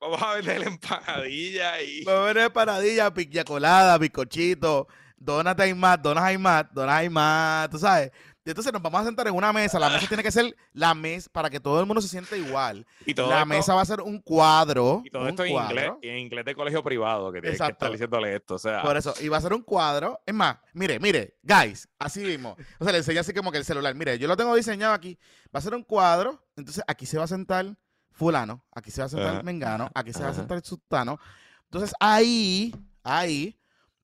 Vamos 0.00 0.22
a 0.22 0.34
vender 0.34 0.62
empanadilla 0.62 1.82
y. 1.82 2.04
Va 2.08 2.12
a 2.12 2.30
haber 2.30 2.52
paradilla, 2.52 3.12
piña 3.12 3.44
colada, 3.44 3.98
bizcochito, 3.98 4.88
donas 5.16 5.58
hay 5.58 5.74
más, 5.74 6.00
donas 6.02 6.24
hay 6.24 6.38
más, 6.38 6.64
donas 6.72 6.94
hay 6.94 7.10
más, 7.10 7.68
tú 7.68 7.78
sabes. 7.78 8.10
Y 8.50 8.52
entonces 8.52 8.72
nos 8.72 8.82
vamos 8.82 9.00
a 9.00 9.04
sentar 9.04 9.28
en 9.28 9.34
una 9.36 9.52
mesa. 9.52 9.78
La 9.78 9.88
mesa 9.88 10.08
tiene 10.08 10.24
que 10.24 10.32
ser 10.32 10.56
la 10.72 10.92
mesa 10.92 11.30
para 11.32 11.48
que 11.48 11.60
todo 11.60 11.78
el 11.78 11.86
mundo 11.86 12.00
se 12.02 12.08
sienta 12.08 12.36
igual. 12.36 12.84
y 13.06 13.14
todo 13.14 13.28
La 13.30 13.36
esto, 13.36 13.46
mesa 13.46 13.74
va 13.76 13.82
a 13.82 13.84
ser 13.84 14.00
un 14.00 14.18
cuadro. 14.20 15.02
y 15.04 15.10
todo 15.10 15.28
esto 15.28 15.44
en 15.44 15.52
inglés, 15.52 15.92
en 16.02 16.18
inglés 16.18 16.44
de 16.44 16.54
colegio 16.56 16.82
privado, 16.82 17.30
que 17.30 17.40
tienes 17.40 17.58
que 17.58 17.62
Exacto. 17.62 17.84
estar 17.84 17.92
diciéndole 17.92 18.34
esto. 18.34 18.56
O 18.56 18.58
sea, 18.58 18.82
Por 18.82 18.96
eso, 18.96 19.14
y 19.20 19.28
va 19.28 19.36
a 19.36 19.40
ser 19.40 19.52
un 19.52 19.62
cuadro. 19.62 20.20
Es 20.26 20.34
más, 20.34 20.56
mire, 20.72 20.98
mire, 20.98 21.38
guys, 21.44 21.88
así 21.96 22.24
mismo. 22.24 22.56
O 22.80 22.82
sea, 22.84 22.90
le 22.90 22.98
enseña 22.98 23.20
así 23.20 23.32
como 23.32 23.52
que 23.52 23.58
el 23.58 23.64
celular. 23.64 23.94
Mire, 23.94 24.18
yo 24.18 24.26
lo 24.26 24.36
tengo 24.36 24.52
diseñado 24.56 24.94
aquí. 24.94 25.16
Va 25.54 25.58
a 25.58 25.62
ser 25.62 25.72
un 25.76 25.84
cuadro. 25.84 26.44
Entonces, 26.56 26.82
aquí 26.88 27.06
se 27.06 27.18
va 27.18 27.24
a 27.24 27.28
sentar 27.28 27.76
fulano, 28.10 28.64
aquí 28.72 28.90
se 28.90 29.00
va 29.00 29.06
a 29.06 29.10
sentar 29.10 29.44
mengano, 29.44 29.88
aquí 29.94 30.12
se 30.12 30.24
va 30.24 30.30
a 30.30 30.34
sentar 30.34 30.60
sultano. 30.62 31.20
Entonces, 31.66 31.94
ahí, 32.00 32.74
ahí, 33.04 33.56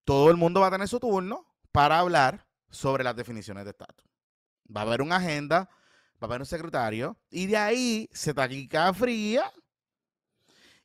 todo 0.04 0.30
el 0.30 0.36
mundo 0.36 0.60
va 0.60 0.68
a 0.68 0.70
tener 0.70 0.86
su 0.86 1.00
turno 1.00 1.44
para 1.72 1.98
hablar 1.98 2.46
sobre 2.70 3.02
las 3.02 3.16
definiciones 3.16 3.64
de 3.64 3.70
estatus. 3.70 4.06
Va 4.74 4.80
a 4.80 4.84
haber 4.84 5.02
una 5.02 5.16
agenda, 5.16 5.68
va 6.14 6.22
a 6.22 6.24
haber 6.26 6.40
un 6.40 6.46
secretario, 6.46 7.16
y 7.30 7.46
de 7.46 7.56
ahí 7.56 8.10
se 8.12 8.34
taquica 8.34 8.92
fría 8.92 9.52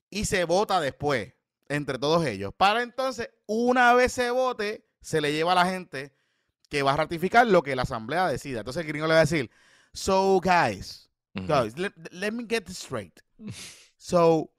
y 0.09 0.25
se 0.25 0.43
vota 0.43 0.79
después 0.79 1.33
entre 1.69 1.97
todos 1.97 2.25
ellos. 2.25 2.53
Para 2.55 2.83
entonces, 2.83 3.29
una 3.47 3.93
vez 3.93 4.11
se 4.11 4.29
vote, 4.29 4.85
se 4.99 5.21
le 5.21 5.31
lleva 5.31 5.53
a 5.53 5.55
la 5.55 5.65
gente 5.65 6.13
que 6.69 6.83
va 6.83 6.93
a 6.93 6.97
ratificar 6.97 7.47
lo 7.47 7.63
que 7.63 7.75
la 7.75 7.83
asamblea 7.83 8.27
decida. 8.27 8.59
Entonces 8.59 8.81
el 8.81 8.87
gringo 8.87 9.07
le 9.07 9.13
va 9.13 9.19
a 9.19 9.25
decir, 9.25 9.49
so 9.93 10.39
guys, 10.39 11.09
guys, 11.33 11.77
let, 11.77 11.91
let 12.11 12.31
me 12.31 12.45
get 12.47 12.65
this 12.65 12.77
straight. 12.77 13.19
So 13.97 14.51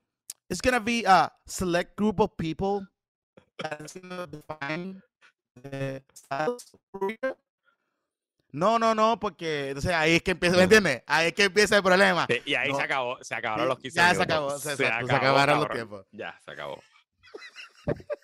it's 0.49 0.61
gonna 0.61 0.81
be 0.81 1.05
a 1.07 1.32
select 1.47 1.97
group 1.97 2.20
of 2.20 2.36
people 2.36 2.86
that's 3.59 3.94
gonna 3.94 4.27
define 4.27 5.03
the 5.62 6.03
status 6.15 6.74
here. 7.01 7.36
No, 8.53 8.79
no, 8.79 8.95
no, 8.95 9.19
porque 9.19 9.69
entonces 9.69 9.93
ahí 9.93 10.16
es 10.16 10.23
que 10.23 10.33
empieza, 10.33 10.57
¿me 10.59 10.65
entiendes? 10.65 11.03
Ahí 11.07 11.29
es 11.29 11.33
que 11.33 11.45
empieza 11.45 11.77
el 11.79 11.83
problema. 11.83 12.27
Sí, 12.29 12.43
y 12.45 12.55
ahí 12.55 12.69
No. 12.70 12.77
se 12.77 12.83
acabó, 12.83 13.19
se 13.24 13.35
acabaron 13.35 13.66
los 13.69 13.79
15 13.79 13.97
ya 13.97 14.15
se 14.15 14.23
acabó, 14.23 14.59
se- 14.59 14.87
acabaron 14.87 15.59
los 15.61 15.70
tiempos. 15.70 16.07
Ya, 16.12 16.39
se 16.45 16.51
acabó. 16.51 16.83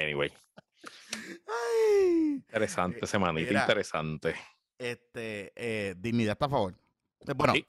Anyway, 0.00 0.32
Ay. 1.46 2.34
interesante 2.34 3.00
Eh, 3.04 3.06
semanita, 3.08 3.48
mira. 3.48 3.60
interesante. 3.62 4.36
Este, 4.78 5.52
eh, 5.56 5.94
dignidad 5.98 6.32
está 6.32 6.46
a 6.46 6.50
favor. 6.50 6.74
Bueno, 7.34 7.52
Sí. 7.54 7.66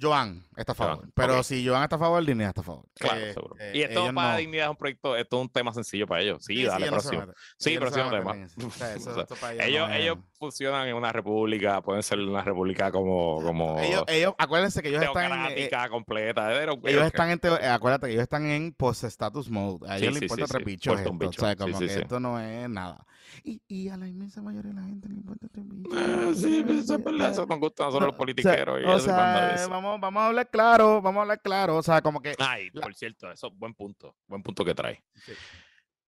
Joan 0.00 0.44
está 0.56 0.72
a 0.72 0.74
favor. 0.74 0.96
Joan, 0.96 1.12
pero 1.14 1.42
si 1.44 1.66
Joan 1.66 1.84
está 1.84 1.96
a 1.96 1.98
favor, 2.00 2.24
dignidad 2.24 2.48
está 2.48 2.62
a 2.62 2.64
favor. 2.64 2.84
Claro, 2.94 3.20
Eh, 3.20 3.32
seguro. 3.32 3.54
eh, 3.60 3.72
y 3.74 3.82
esto 3.82 4.12
para 4.12 4.32
no- 4.32 4.36
dignidad 4.38 4.64
es 4.64 4.70
un 4.70 4.76
proyecto, 4.76 5.16
esto 5.16 5.36
es 5.36 5.42
un 5.42 5.48
tema 5.50 5.72
sencillo 5.72 6.06
para 6.06 6.20
ellos. 6.22 6.44
Sí, 6.44 6.54
Sí, 6.54 6.60
sí, 6.62 6.66
dale, 6.66 6.88
próximo. 6.88 7.22
Sí, 7.58 7.70
Ellos 7.70 7.82
no 7.82 7.90
se 7.90 7.94
próximo 8.00 8.10
tema. 8.10 8.46
O 8.66 8.70
sea, 8.70 8.94
eso- 8.94 9.26
O 9.30 9.36
sea, 9.36 9.52
ellos 9.52 9.64
ellos, 9.66 9.88
no 9.88 9.94
es- 9.94 10.00
ellos 10.00 10.18
funcionan 10.38 10.88
en 10.88 10.96
una 10.96 11.12
república, 11.12 11.80
pueden 11.80 12.02
ser 12.02 12.18
una 12.18 12.42
república 12.42 12.90
como, 12.90 13.40
como 13.42 13.78
ellos, 13.80 14.04
ellos- 14.08 14.34
acuérdense 14.36 14.82
que 14.82 14.88
ellos 14.88 15.02
están 15.02 15.32
en, 15.32 15.58
eh, 15.58 15.70
completa. 15.88 16.62
Ellos 16.62 17.06
están 17.06 17.30
en 17.30 17.40
eh, 17.44 17.66
acuérdate 17.68 18.06
que 18.06 18.12
ellos 18.12 18.22
están 18.24 18.46
en 18.46 18.72
post-status 18.72 19.48
mode. 19.48 19.88
A 19.88 19.98
Sí, 19.98 20.04
ellos 20.04 20.14
sí, 20.16 20.20
les 20.20 20.22
importa 20.22 20.46
sí, 20.46 20.52
tres 20.52 20.60
sí. 20.60 20.64
bichos 20.64 20.92
Importa 20.98 21.10
un 21.10 21.16
esto. 21.16 21.30
bicho. 21.30 21.42
O 21.42 21.44
sea, 21.46 21.52
Sí, 21.52 21.58
como 21.58 21.78
sí, 21.78 21.86
que 21.86 21.92
sí. 21.94 22.00
esto 22.00 22.20
no 22.20 22.40
es 22.40 22.68
nada. 22.68 23.06
Y, 23.42 23.60
y 23.66 23.88
a 23.88 23.96
la 23.96 24.06
inmensa 24.08 24.40
mayoría 24.42 24.70
de 24.72 24.80
la 24.80 24.86
gente 24.86 25.08
le 25.08 25.14
importa 25.16 25.48
tres 25.50 25.66
bichos. 25.68 25.92
Ah, 25.96 26.30
sí, 26.34 26.62
pero 26.66 26.78
eso 26.78 26.94
es 26.94 27.04
verdad, 27.04 27.30
eso 27.30 27.46
nos 27.46 27.58
gusta 27.58 27.82
a 27.82 27.86
nosotros 27.86 28.08
los 28.10 28.16
politiqueros. 28.18 28.80
o 28.86 28.98
sea, 29.00 29.66
vamos, 29.68 30.00
vamos 30.00 30.20
a 30.22 30.26
hablar 30.28 30.50
claro, 30.50 31.02
vamos 31.02 31.18
a 31.18 31.22
hablar 31.22 31.40
claro. 31.42 31.76
O 31.76 31.82
sea, 31.82 32.00
como 32.02 32.20
que 32.20 32.34
Ay, 32.38 32.68
la- 32.72 32.82
por 32.82 32.94
cierto, 32.94 33.30
eso 33.30 33.50
buen 33.50 33.74
punto, 33.74 34.16
buen 34.26 34.42
punto 34.42 34.64
que 34.64 34.74
trae. 34.74 35.02
Sí. 35.14 35.32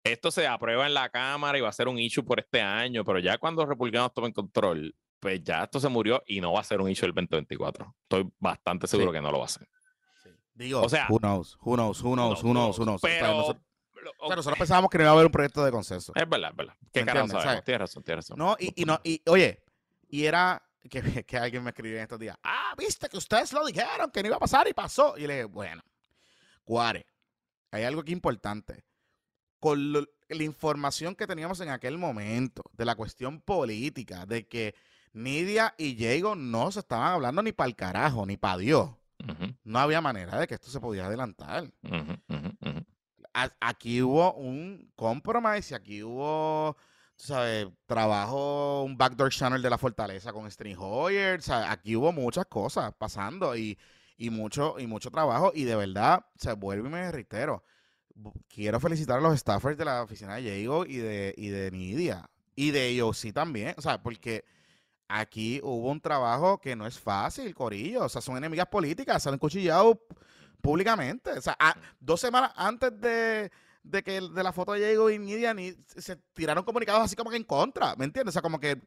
Esto 0.04 0.30
se 0.30 0.46
aprueba 0.46 0.86
en 0.86 0.94
la 0.94 1.10
Cámara 1.10 1.58
y 1.58 1.62
va 1.62 1.70
a 1.70 1.74
ser 1.74 1.88
un 1.88 1.98
issue 1.98 2.24
por 2.24 2.40
este 2.40 2.62
año, 2.62 3.04
pero 3.04 3.18
ya 3.20 3.38
cuando 3.40 3.64
los 3.64 3.70
republicanos 3.70 4.14
tomen 4.14 4.32
control, 4.34 4.96
pues 5.20 5.44
ya 5.44 5.64
esto 5.64 5.80
se 5.80 5.90
murió 5.90 6.22
y 6.28 6.40
no 6.42 6.54
va 6.54 6.60
a 6.60 6.64
ser 6.64 6.80
un 6.80 6.90
issue 6.92 7.08
el 7.08 7.14
2024. 7.14 7.96
Estoy 8.04 8.30
bastante 8.38 8.86
seguro 8.86 9.10
Sí. 9.12 9.16
que 9.18 9.22
no 9.22 9.32
lo 9.32 9.40
va 9.40 9.46
a 9.46 9.48
ser. 9.48 9.68
Digo, 10.54 10.82
O 10.84 10.88
sea, 10.90 11.08
who 11.10 11.18
knows, 11.20 11.58
who 11.60 11.74
knows, 11.76 12.02
who 12.04 12.14
knows, 12.14 12.44
who 12.44 12.52
knows, 12.54 12.78
who 12.80 12.86
knows. 12.86 13.04
O 13.04 13.08
sea, 13.08 13.20
Pero, 13.20 13.60
o 14.20 14.28
sea, 14.28 14.36
nosotros 14.36 14.58
pensábamos 14.60 14.90
que 14.90 14.98
no 14.98 15.04
iba 15.04 15.12
a 15.12 15.14
haber 15.14 15.26
un 15.26 15.32
proyecto 15.32 15.64
de 15.66 15.72
consenso. 15.72 16.12
es 16.16 16.30
verdad, 16.30 16.50
es 16.52 16.56
verdad. 16.56 16.74
¿Qué 16.94 17.00
¿Me 17.02 17.06
carajo 17.06 17.28
sabemos? 17.28 17.44
¿Sabes? 17.44 17.64
Tienes 17.64 17.80
razón, 17.82 18.04
tienes 18.04 18.26
razón. 18.26 18.38
No, 18.38 18.56
y, 18.60 18.82
y 18.82 18.86
no, 18.86 19.00
y 19.04 19.22
oye, 19.28 19.64
y 20.10 20.26
era 20.26 20.62
que, 20.90 21.02
que 21.26 21.38
alguien 21.38 21.64
me 21.64 21.70
escribió 21.72 21.98
en 21.98 22.04
estos 22.04 22.20
días, 22.20 22.38
ah, 22.44 22.74
viste 22.78 23.10
que 23.10 23.18
ustedes 23.18 23.52
lo 23.54 23.66
dijeron, 23.66 24.12
que 24.12 24.22
no 24.22 24.28
iba 24.28 24.38
a 24.38 24.40
pasar 24.40 24.68
y 24.68 24.74
pasó. 24.74 25.18
Y 25.18 25.28
le 25.28 25.34
dije, 25.34 25.46
bueno, 25.46 25.82
Cuare, 26.64 27.06
hay 27.72 27.84
algo 27.84 28.02
aquí 28.02 28.12
importante. 28.12 28.84
Con 29.60 29.92
lo- 29.94 30.08
la 30.30 30.44
información 30.44 31.16
que 31.16 31.28
teníamos 31.28 31.60
en 31.62 31.70
aquel 31.70 31.98
momento, 31.98 32.64
de 32.74 32.86
la 32.86 32.96
cuestión 32.96 33.42
política, 33.42 34.26
de 34.26 34.48
que 34.48 34.76
Nidia 35.14 35.74
y 35.78 35.94
Diego 35.96 36.36
no 36.36 36.72
se 36.72 36.80
estaban 36.80 37.14
hablando 37.14 37.42
ni 37.42 37.52
para 37.52 37.68
el 37.68 37.76
carajo, 37.76 38.26
ni 38.26 38.38
para 38.38 38.58
Dios. 38.58 38.90
No 39.64 39.80
había 39.80 40.02
manera 40.02 40.38
de 40.40 40.46
que 40.48 40.54
esto 40.56 40.70
se 40.70 40.80
pudiera 40.80 41.08
adelantar. 41.08 41.64
ujú, 41.84 42.14
ujú. 42.28 42.58
a- 42.62 42.86
aquí 43.60 44.02
hubo 44.02 44.34
un 44.34 44.92
compromise, 44.96 45.76
aquí 45.76 46.04
hubo, 46.04 46.78
¿sabes? 47.16 47.68
Trabajo 47.86 48.84
un 48.84 48.98
backdoor 48.98 49.32
channel 49.32 49.62
de 49.62 49.70
la 49.70 49.78
fortaleza 49.78 50.32
con 50.32 50.50
String 50.50 50.78
Hoyer. 50.80 51.42
Sea, 51.42 51.72
aquí 51.72 51.96
hubo 51.96 52.12
muchas 52.12 52.46
cosas 52.46 52.94
pasando 52.98 53.56
y, 53.56 53.78
y, 54.18 54.30
mucho, 54.30 54.80
y 54.80 54.88
mucho 54.88 55.12
trabajo. 55.12 55.52
Y 55.54 55.66
de 55.66 55.76
verdad, 55.76 56.26
se 56.38 56.54
vuelve 56.54 56.88
y 56.88 56.92
me 56.92 57.12
reitero. 57.12 57.64
Quiero 58.48 58.80
felicitar 58.80 59.18
a 59.18 59.22
los 59.22 59.38
staffers 59.38 59.78
de 59.78 59.86
la 59.86 60.04
oficina 60.04 60.36
de 60.36 60.42
Diego 60.42 60.86
y 60.86 60.98
de, 60.98 61.34
y 61.38 61.50
de 61.50 61.72
Nidia. 61.72 62.30
Y 62.56 62.72
de 62.72 62.88
ellos 62.88 63.18
sí 63.18 63.34
también. 63.34 63.76
O 63.78 63.82
sea, 63.82 64.02
porque 64.02 64.46
aquí 65.10 65.60
hubo 65.62 65.92
un 65.92 66.00
trabajo 66.00 66.60
que 66.60 66.76
no 66.78 66.88
es 66.88 66.98
fácil, 66.98 67.54
Corillo. 67.54 68.06
O 68.06 68.10
sea, 68.10 68.22
son 68.22 68.38
enemigas 68.38 68.68
políticas, 68.68 69.22
se 69.22 69.30
han 69.30 69.38
cuchillado 69.38 70.02
públicamente. 70.66 71.32
O 71.32 71.42
sea, 71.42 71.56
dos 72.00 72.20
semanas 72.20 72.52
antes 72.56 73.00
de, 73.00 73.52
de 73.84 74.04
que 74.04 74.20
de 74.20 74.44
la 74.44 74.52
foto 74.52 74.74
de 74.74 74.80
Diego 74.80 75.10
y 75.10 75.20
Nidia 75.20 75.54
ni, 75.54 75.74
se 75.88 76.16
tiraron 76.34 76.64
comunicados 76.64 77.04
así 77.04 77.16
como 77.16 77.30
que 77.30 77.38
en 77.38 77.44
contra, 77.44 77.96
¿me 77.96 78.06
entiendes? 78.06 78.32
O 78.32 78.34
sea, 78.34 78.42
como 78.42 78.60
que 78.60 78.82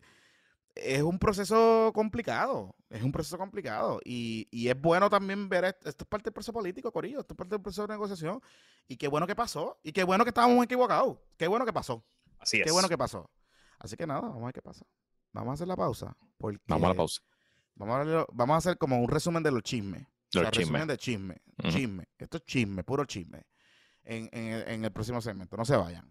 es 0.75 1.03
un 1.03 1.19
proceso 1.19 1.91
complicado, 1.95 2.75
es 2.91 3.03
un 3.03 3.13
proceso 3.13 3.39
complicado 3.39 4.01
y, 4.05 4.49
y 4.51 4.69
es 4.69 4.81
bueno 4.81 5.09
también 5.11 5.49
ver, 5.49 5.65
esto, 5.65 5.89
esto, 5.89 6.05
es 6.05 6.09
parte 6.09 6.25
del 6.25 6.35
proceso 6.35 6.53
político, 6.53 6.93
Corillo, 6.93 7.21
esto 7.21 7.35
es 7.35 7.39
parte 7.39 7.55
del 7.55 7.63
proceso 7.63 7.83
de 7.83 7.95
negociación 7.95 8.41
y 8.87 8.97
qué 8.97 9.09
bueno 9.09 9.27
que 9.27 9.35
pasó 9.35 9.79
y 9.83 9.93
qué 9.93 10.05
bueno 10.05 10.25
que 10.25 10.31
estábamos 10.31 10.65
equivocados, 10.65 11.19
qué 11.37 11.49
bueno 11.49 11.65
que 11.65 11.73
pasó. 11.73 12.05
Así 12.39 12.59
es. 12.59 12.65
Qué 12.65 12.71
bueno 12.71 12.89
que 12.89 12.99
pasó. 12.99 13.29
Así 13.79 13.97
que 13.97 14.07
nada, 14.07 14.21
vamos 14.21 14.43
a 14.43 14.47
ver 14.47 14.55
qué 14.55 14.63
pasa. 14.63 14.85
Vamos 15.33 15.51
a 15.51 15.55
hacer 15.55 15.69
la 15.69 15.77
pausa. 15.77 16.17
Porque 16.37 16.61
vamos 16.67 16.87
a 16.87 16.89
la 16.89 16.95
pausa. 16.95 17.21
Vamos 17.75 18.09
a, 18.09 18.27
vamos 18.33 18.55
a 18.55 18.59
hacer 18.59 18.79
como 18.79 18.99
un 19.01 19.09
resumen 19.09 19.43
de 19.43 19.51
los 19.51 19.63
chismes. 19.63 20.07
Los 20.33 20.43
o 20.43 20.45
sea, 20.45 20.51
chismes. 20.51 20.69
resumen 20.69 20.89
de 20.89 20.97
chisme. 20.99 21.37
Uh 21.59 21.63
-huh. 21.63 21.73
Chisme. 21.73 22.05
Esto 22.19 22.37
es 22.37 22.45
chisme, 22.45 22.85
puro 22.85 23.05
chisme. 23.05 23.43
En, 24.05 24.29
en, 24.33 24.69
en 24.69 24.85
el 24.85 24.93
próximo 24.93 25.21
segmento. 25.21 25.57
No 25.57 25.65
se 25.65 25.77
vayan. 25.77 26.11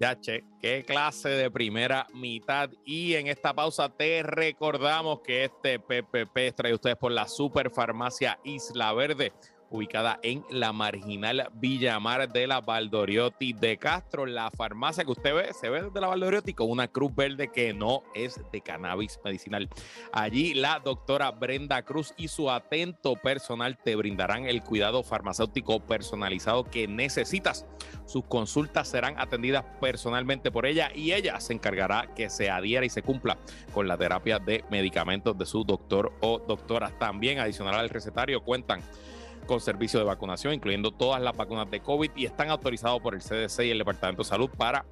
Ya, 0.00 0.14
che, 0.20 0.44
qué 0.60 0.84
clase 0.84 1.28
de 1.30 1.50
primera 1.50 2.06
mitad. 2.14 2.70
Y 2.84 3.14
en 3.14 3.26
esta 3.26 3.52
pausa 3.52 3.88
te 3.88 4.22
recordamos 4.22 5.20
que 5.22 5.44
este 5.44 5.80
PPP 5.80 6.54
trae 6.54 6.72
ustedes 6.72 6.96
por 6.96 7.10
la 7.10 7.26
Superfarmacia 7.26 8.38
Isla 8.44 8.92
Verde, 8.92 9.32
ubicada 9.70 10.18
en 10.22 10.44
la 10.50 10.72
marginal 10.72 11.48
Villamar 11.54 12.30
de 12.32 12.46
la 12.46 12.60
Valdoriotti 12.60 13.52
de 13.52 13.76
Castro. 13.76 14.26
La 14.26 14.50
farmacia 14.50 15.04
que 15.04 15.10
usted 15.10 15.34
ve, 15.34 15.52
se 15.52 15.68
ve 15.68 15.82
desde 15.82 16.00
la 16.00 16.08
Valdoriotti 16.08 16.54
con 16.54 16.70
una 16.70 16.88
cruz 16.88 17.14
verde 17.14 17.48
que 17.52 17.74
no 17.74 18.02
es 18.14 18.40
de 18.50 18.60
cannabis 18.60 19.18
medicinal. 19.24 19.68
Allí 20.12 20.54
la 20.54 20.80
doctora 20.80 21.30
Brenda 21.30 21.82
Cruz 21.82 22.14
y 22.16 22.28
su 22.28 22.50
atento 22.50 23.14
personal 23.16 23.78
te 23.78 23.96
brindarán 23.96 24.46
el 24.46 24.62
cuidado 24.62 25.02
farmacéutico 25.02 25.80
personalizado 25.80 26.64
que 26.64 26.88
necesitas. 26.88 27.66
Sus 28.06 28.24
consultas 28.24 28.88
serán 28.88 29.18
atendidas 29.18 29.64
personalmente 29.80 30.50
por 30.50 30.66
ella 30.66 30.90
y 30.94 31.12
ella 31.12 31.40
se 31.40 31.52
encargará 31.52 32.14
que 32.14 32.30
se 32.30 32.50
adhiera 32.50 32.86
y 32.86 32.90
se 32.90 33.02
cumpla 33.02 33.38
con 33.72 33.86
la 33.86 33.98
terapia 33.98 34.38
de 34.38 34.64
medicamentos 34.70 35.36
de 35.36 35.46
su 35.46 35.64
doctor 35.64 36.12
o 36.20 36.38
doctora. 36.38 36.90
También 36.98 37.38
adicional 37.38 37.74
al 37.74 37.90
recetario 37.90 38.42
cuentan 38.42 38.82
con 39.48 39.60
servicio 39.60 39.98
de 39.98 40.04
vacunación, 40.04 40.54
incluyendo 40.54 40.92
todas 40.92 41.20
las 41.20 41.36
vacunas 41.36 41.68
de 41.68 41.80
COVID 41.80 42.12
y 42.14 42.26
están 42.26 42.50
autorizados 42.50 43.00
por 43.00 43.14
el 43.14 43.20
CDC 43.20 43.64
y 43.64 43.70
el 43.70 43.78
Departamento 43.78 44.22
de 44.22 44.28
Salud 44.28 44.50
para 44.56 44.84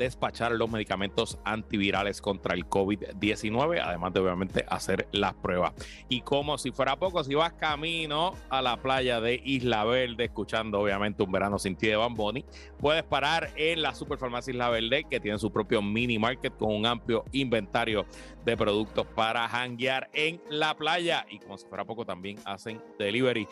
despachar 0.00 0.52
los 0.52 0.70
medicamentos 0.70 1.38
antivirales 1.44 2.22
contra 2.22 2.54
el 2.54 2.66
COVID-19, 2.66 3.82
además 3.84 4.14
de 4.14 4.20
obviamente 4.20 4.64
hacer 4.66 5.06
las 5.12 5.34
pruebas. 5.34 5.74
Y 6.08 6.22
como 6.22 6.56
si 6.56 6.72
fuera 6.72 6.96
poco, 6.96 7.22
si 7.22 7.34
vas 7.34 7.52
camino 7.52 8.34
a 8.48 8.62
la 8.62 8.78
playa 8.78 9.20
de 9.20 9.40
Isla 9.44 9.84
Verde, 9.84 10.24
escuchando 10.24 10.80
obviamente 10.80 11.22
un 11.22 11.30
verano 11.30 11.58
sin 11.58 11.76
ti 11.76 11.88
de 11.88 11.96
Bamboni, 11.96 12.46
puedes 12.78 13.02
parar 13.02 13.50
en 13.56 13.82
la 13.82 13.94
Superfarmacia 13.94 14.52
Isla 14.52 14.70
Verde, 14.70 15.04
que 15.08 15.20
tiene 15.20 15.38
su 15.38 15.52
propio 15.52 15.82
mini 15.82 16.18
market 16.18 16.56
con 16.56 16.74
un 16.74 16.86
amplio 16.86 17.24
inventario 17.32 18.06
de 18.44 18.56
productos 18.56 19.06
para 19.14 19.46
hanguear 19.46 20.08
en 20.14 20.40
la 20.48 20.74
playa. 20.74 21.26
Y 21.28 21.40
como 21.40 21.58
si 21.58 21.66
fuera 21.66 21.84
poco, 21.84 22.06
también 22.06 22.38
hacen 22.46 22.82
delivery. 22.98 23.46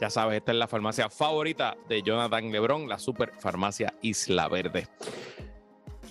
Ya 0.00 0.08
sabes, 0.08 0.38
esta 0.38 0.52
es 0.52 0.56
la 0.56 0.66
farmacia 0.66 1.10
favorita 1.10 1.76
de 1.86 2.00
Jonathan 2.00 2.50
Lebron, 2.50 2.88
la 2.88 2.98
Superfarmacia 2.98 3.92
Isla 4.00 4.48
Verde. 4.48 4.88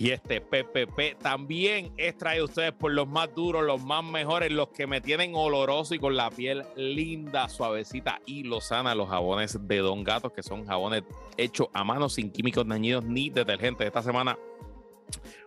Y 0.00 0.12
este 0.12 0.40
PPP 0.40 1.18
también 1.20 1.92
es 1.98 2.16
traído 2.16 2.46
ustedes 2.46 2.72
por 2.72 2.90
los 2.90 3.06
más 3.06 3.34
duros, 3.34 3.62
los 3.64 3.84
más 3.84 4.02
mejores, 4.02 4.50
los 4.50 4.68
que 4.68 4.86
me 4.86 5.02
tienen 5.02 5.34
oloroso 5.34 5.94
y 5.94 5.98
con 5.98 6.16
la 6.16 6.30
piel 6.30 6.64
linda, 6.74 7.50
suavecita 7.50 8.22
y 8.24 8.44
lozana, 8.44 8.94
los 8.94 9.10
jabones 9.10 9.58
de 9.60 9.76
Don 9.76 10.02
Gatos, 10.02 10.32
que 10.32 10.42
son 10.42 10.64
jabones 10.64 11.02
hechos 11.36 11.68
a 11.74 11.84
mano, 11.84 12.08
sin 12.08 12.30
químicos 12.32 12.66
dañinos 12.66 13.04
ni 13.04 13.28
detergentes. 13.28 13.86
Esta 13.86 14.02
semana 14.02 14.38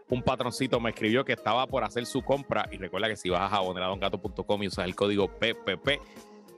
un 0.08 0.22
patroncito 0.22 0.80
me 0.80 0.92
escribió 0.92 1.26
que 1.26 1.34
estaba 1.34 1.66
por 1.66 1.84
hacer 1.84 2.06
su 2.06 2.22
compra 2.22 2.70
y 2.72 2.78
recuerda 2.78 3.08
que 3.08 3.16
si 3.16 3.32
vas 3.32 3.42
a 3.42 3.56
jaboneradongato.com 3.56 4.62
y 4.62 4.68
usas 4.68 4.86
el 4.86 4.94
código 4.94 5.30
PPP, 5.30 6.00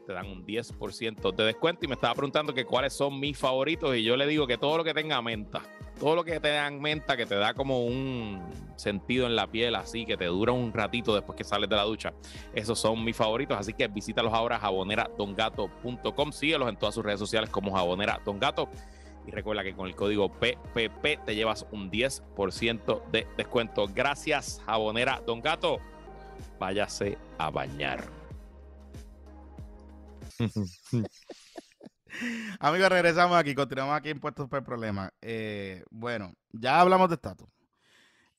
te 0.05 0.13
dan 0.13 0.27
un 0.27 0.45
10% 0.45 1.33
de 1.33 1.43
descuento 1.45 1.85
y 1.85 1.87
me 1.87 1.95
estaba 1.95 2.13
preguntando 2.13 2.53
que 2.53 2.65
cuáles 2.65 2.91
son 2.91 3.21
mis 3.21 3.37
favoritos 3.37 3.95
y 3.95 4.03
yo 4.03 4.17
le 4.17 4.27
digo 4.27 4.47
que 4.47 4.57
todo 4.57 4.75
lo 4.75 4.83
que 4.83 4.93
tenga 4.93 5.21
menta, 5.21 5.61
todo 5.99 6.15
lo 6.15 6.23
que 6.23 6.39
te 6.39 6.49
dan 6.49 6.81
menta, 6.81 7.15
que 7.15 7.25
te 7.25 7.35
da 7.35 7.53
como 7.53 7.85
un 7.85 8.41
sentido 8.75 9.25
en 9.25 9.35
la 9.35 9.47
piel 9.47 9.75
así, 9.75 10.05
que 10.05 10.17
te 10.17 10.25
dura 10.25 10.51
un 10.51 10.73
ratito 10.73 11.15
después 11.15 11.37
que 11.37 11.43
sales 11.43 11.69
de 11.69 11.75
la 11.75 11.83
ducha, 11.83 12.13
esos 12.53 12.79
son 12.79 13.03
mis 13.03 13.15
favoritos, 13.15 13.57
así 13.57 13.73
que 13.73 13.87
visítalos 13.87 14.33
ahora 14.33 14.59
jaboneradongato.com, 14.59 16.31
síguelos 16.31 16.69
en 16.69 16.77
todas 16.77 16.95
sus 16.95 17.03
redes 17.03 17.19
sociales 17.19 17.49
como 17.49 17.73
Jabonera 17.73 18.19
Don 18.25 18.39
Gato 18.39 18.69
y 19.27 19.31
recuerda 19.31 19.63
que 19.63 19.75
con 19.75 19.87
el 19.87 19.95
código 19.95 20.29
PPP 20.29 21.25
te 21.25 21.35
llevas 21.35 21.65
un 21.71 21.89
10% 21.89 23.09
de 23.11 23.27
descuento. 23.37 23.87
Gracias, 23.93 24.61
Jabonera 24.65 25.21
Don 25.25 25.41
Gato. 25.41 25.79
Váyase 26.59 27.17
a 27.37 27.49
bañar. 27.49 28.03
Amigos, 32.59 32.89
regresamos 32.89 33.37
aquí, 33.37 33.55
continuamos 33.55 33.95
aquí 33.95 34.09
en 34.09 34.19
Puestos 34.19 34.47
por 34.47 34.63
Problemas. 34.63 35.11
Eh, 35.21 35.83
bueno, 35.89 36.33
ya 36.51 36.79
hablamos 36.79 37.09
de 37.09 37.15
estatus. 37.15 37.47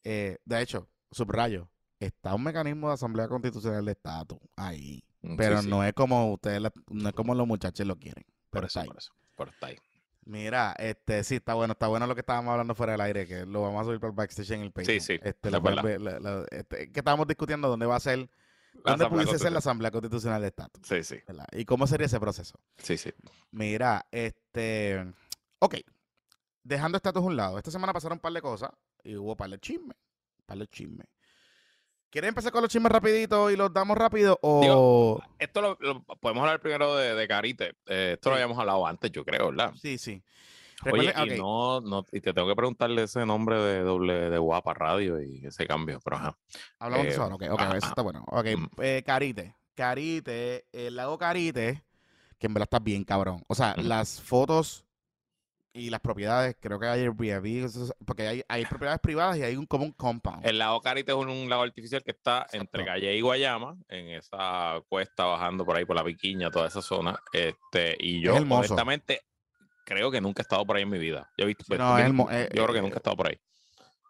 Eh, 0.05 0.39
de 0.45 0.63
hecho, 0.63 0.89
subrayo, 1.11 1.69
está 1.99 2.35
un 2.35 2.45
mecanismo 2.45 2.89
de 2.89 2.95
Asamblea 2.95 3.29
Constitucional 3.29 3.85
de 3.85 3.93
estatus 3.93 4.39
ahí. 4.57 5.03
Pero 5.37 5.63
sí, 5.63 5.69
no 5.69 5.83
es 5.83 5.93
como 5.93 6.33
ustedes, 6.33 6.63
no 6.89 7.09
es 7.09 7.15
como 7.15 7.35
los 7.35 7.47
muchachos 7.47 7.87
lo 7.87 7.97
quieren. 7.97 8.25
Por 8.51 8.65
eso, 8.65 8.85
por 8.85 8.97
eso, 8.97 9.13
por 9.35 9.51
ahí. 9.63 9.77
Mira, 10.25 10.75
este, 10.79 11.23
sí, 11.23 11.37
está 11.37 11.55
bueno, 11.55 11.73
está 11.73 11.87
bueno 11.87 12.07
lo 12.07 12.15
que 12.15 12.21
estábamos 12.21 12.53
hablando 12.53 12.75
fuera 12.75 12.93
del 12.93 13.01
aire, 13.01 13.27
que 13.27 13.47
lo 13.47 13.63
vamos 13.63 13.83
a 13.83 13.85
subir 13.85 14.01
por 14.01 14.11
el 14.11 14.17
backstage 14.17 14.51
en 14.53 14.63
el 14.63 14.73
Patreon. 14.73 15.01
Sí, 15.01 15.15
sí. 15.15 15.21
Este, 15.23 15.51
la, 15.51 15.61
la, 15.61 16.19
la, 16.19 16.47
este, 16.51 16.91
que 16.91 17.01
estábamos 17.01 17.27
discutiendo 17.27 17.69
dónde 17.69 17.87
va 17.87 17.97
a 17.97 18.01
ser 18.01 18.29
¿Dónde 18.85 19.09
pudiese 19.09 19.39
ser 19.39 19.53
la 19.53 19.59
Asamblea 19.59 19.91
Constitucional 19.91 20.41
de 20.41 20.49
Estatus? 20.49 20.87
Sí, 20.87 21.03
sí. 21.03 21.19
¿verdad? 21.27 21.47
¿Y 21.53 21.65
cómo 21.65 21.87
sería 21.87 22.07
ese 22.07 22.21
proceso? 22.21 22.59
Sí, 22.79 22.97
sí. 22.97 23.13
Mira, 23.51 24.07
este. 24.11 25.13
Ok. 25.59 25.77
Dejando 26.63 26.97
estatus 26.97 27.23
a 27.23 27.27
un 27.27 27.37
lado, 27.37 27.59
esta 27.59 27.71
semana 27.71 27.93
pasaron 27.93 28.17
un 28.17 28.21
par 28.21 28.33
de 28.33 28.43
cosas 28.43 28.71
y 29.05 29.15
hubo 29.17 29.31
un 29.31 29.37
par 29.37 29.51
de 29.51 29.59
chismes. 29.59 29.97
Un 30.39 30.47
par 30.47 30.59
de 30.59 30.67
chismes. 30.67 31.07
¿Quieres 32.11 32.29
empezar 32.29 32.51
con 32.51 32.63
los 32.63 32.71
chismes 32.71 32.91
rapidito 32.91 33.51
y 33.51 33.57
los 33.57 33.73
damos 33.73 33.97
rápido? 33.97 34.39
O... 34.43 34.61
Digo, 34.63 35.23
esto 35.39 35.61
lo, 35.61 35.77
lo, 35.81 36.03
podemos 36.03 36.43
hablar 36.43 36.61
primero 36.61 36.97
de, 36.97 37.15
de 37.15 37.29
Carite. 37.29 37.75
Eh, 37.87 38.13
esto 38.15 38.29
sí. 38.29 38.31
lo 38.31 38.35
habíamos 38.35 38.59
hablado 38.59 38.87
antes, 38.87 39.13
yo 39.13 39.25
creo, 39.25 39.51
¿verdad? 39.51 39.75
Sí, 39.81 39.99
sí. 39.99 40.23
Oye, 40.85 41.11
okay. 41.11 41.37
y, 41.37 41.41
no, 41.41 41.81
no, 41.81 42.05
y 42.13 42.21
te 42.21 42.33
tengo 42.33 42.49
que 42.49 42.55
preguntarle 42.55 43.05
ese 43.05 43.25
nombre 43.25 43.57
de 43.57 43.81
doble 43.81 44.31
de 44.31 44.39
guapa 44.39 44.75
radio 44.75 45.21
y 45.23 45.45
ese 45.47 45.67
cambio, 45.67 46.01
pero 46.05 46.17
ajá. 46.17 46.39
Hablamos 46.79 47.07
eh, 47.07 47.09
de 47.09 47.15
eso 47.15 47.27
ok, 47.27 47.43
ok, 47.51 47.61
ajá. 47.61 47.77
eso 47.79 47.87
está 47.87 48.03
bueno. 48.03 48.25
Ok, 48.29 48.47
mm. 48.57 48.83
eh, 48.83 49.03
Carite, 49.05 49.57
Carite, 49.75 50.67
el 50.73 50.97
lago 50.97 51.17
Carite, 51.19 51.83
que 52.39 52.47
en 52.47 52.55
verdad 52.55 52.67
está 52.67 52.79
bien 52.79 53.05
cabrón. 53.05 53.43
O 53.49 53.55
sea, 53.55 53.75
mm. 53.77 53.83
las 53.83 54.21
fotos 54.21 54.87
y 55.73 55.91
las 55.91 56.01
propiedades, 56.01 56.57
creo 56.59 56.79
que 56.81 56.87
hay 56.87 57.03
Airbnb, 57.03 57.69
porque 58.07 58.27
hay, 58.27 58.43
hay 58.49 58.65
propiedades 58.65 59.01
privadas 59.01 59.37
y 59.37 59.43
hay 59.43 59.57
un 59.57 59.67
como 59.67 59.85
un 59.85 59.93
compound. 59.93 60.47
El 60.47 60.59
lago 60.59 60.81
Carite 60.81 61.13
es 61.13 61.19
un, 61.19 61.29
un 61.29 61.49
lago 61.51 61.63
artificial 61.63 62.03
que 62.03 62.13
está 62.13 62.43
Exacto. 62.43 62.57
entre 62.59 62.85
Calle 62.85 63.15
y 63.15 63.21
Guayama, 63.21 63.77
en 63.89 64.09
esa 64.09 64.81
cuesta 64.89 65.25
bajando 65.25 65.65
por 65.67 65.77
ahí 65.77 65.85
por 65.85 65.97
la 65.97 66.05
Piquiña, 66.05 66.51
toda 66.51 66.69
esa 66.69 66.81
zona. 66.81 67.19
Este, 67.33 67.95
y 67.99 68.23
yo, 68.23 68.37
honestamente, 68.37 69.23
creo 69.87 70.11
que 70.11 70.21
nunca 70.21 70.43
he 70.43 70.45
estado 70.45 70.67
por 70.67 70.77
ahí 70.77 70.83
en 70.83 70.91
mi 70.91 70.99
vida. 70.99 71.31
Yo, 71.39 71.45
he 71.45 71.47
visto, 71.47 71.65
no, 71.77 71.97
es 71.97 72.13
yo 72.13 72.27
eh, 72.31 72.49
creo 72.51 72.73
que 72.73 72.83
nunca 72.83 72.97
he 72.97 72.99
estado 72.99 73.17
por 73.17 73.29
ahí. 73.29 73.41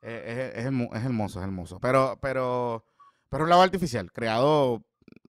Es, 0.02 0.22
es, 0.24 0.54
es, 0.56 0.64
hermoso, 0.64 1.38
es 1.38 1.44
hermoso. 1.44 1.78
Pero, 1.80 2.18
pero, 2.20 2.84
pero 3.28 3.44
un 3.44 3.50
lago 3.50 3.62
artificial, 3.62 4.10
creado, 4.10 4.82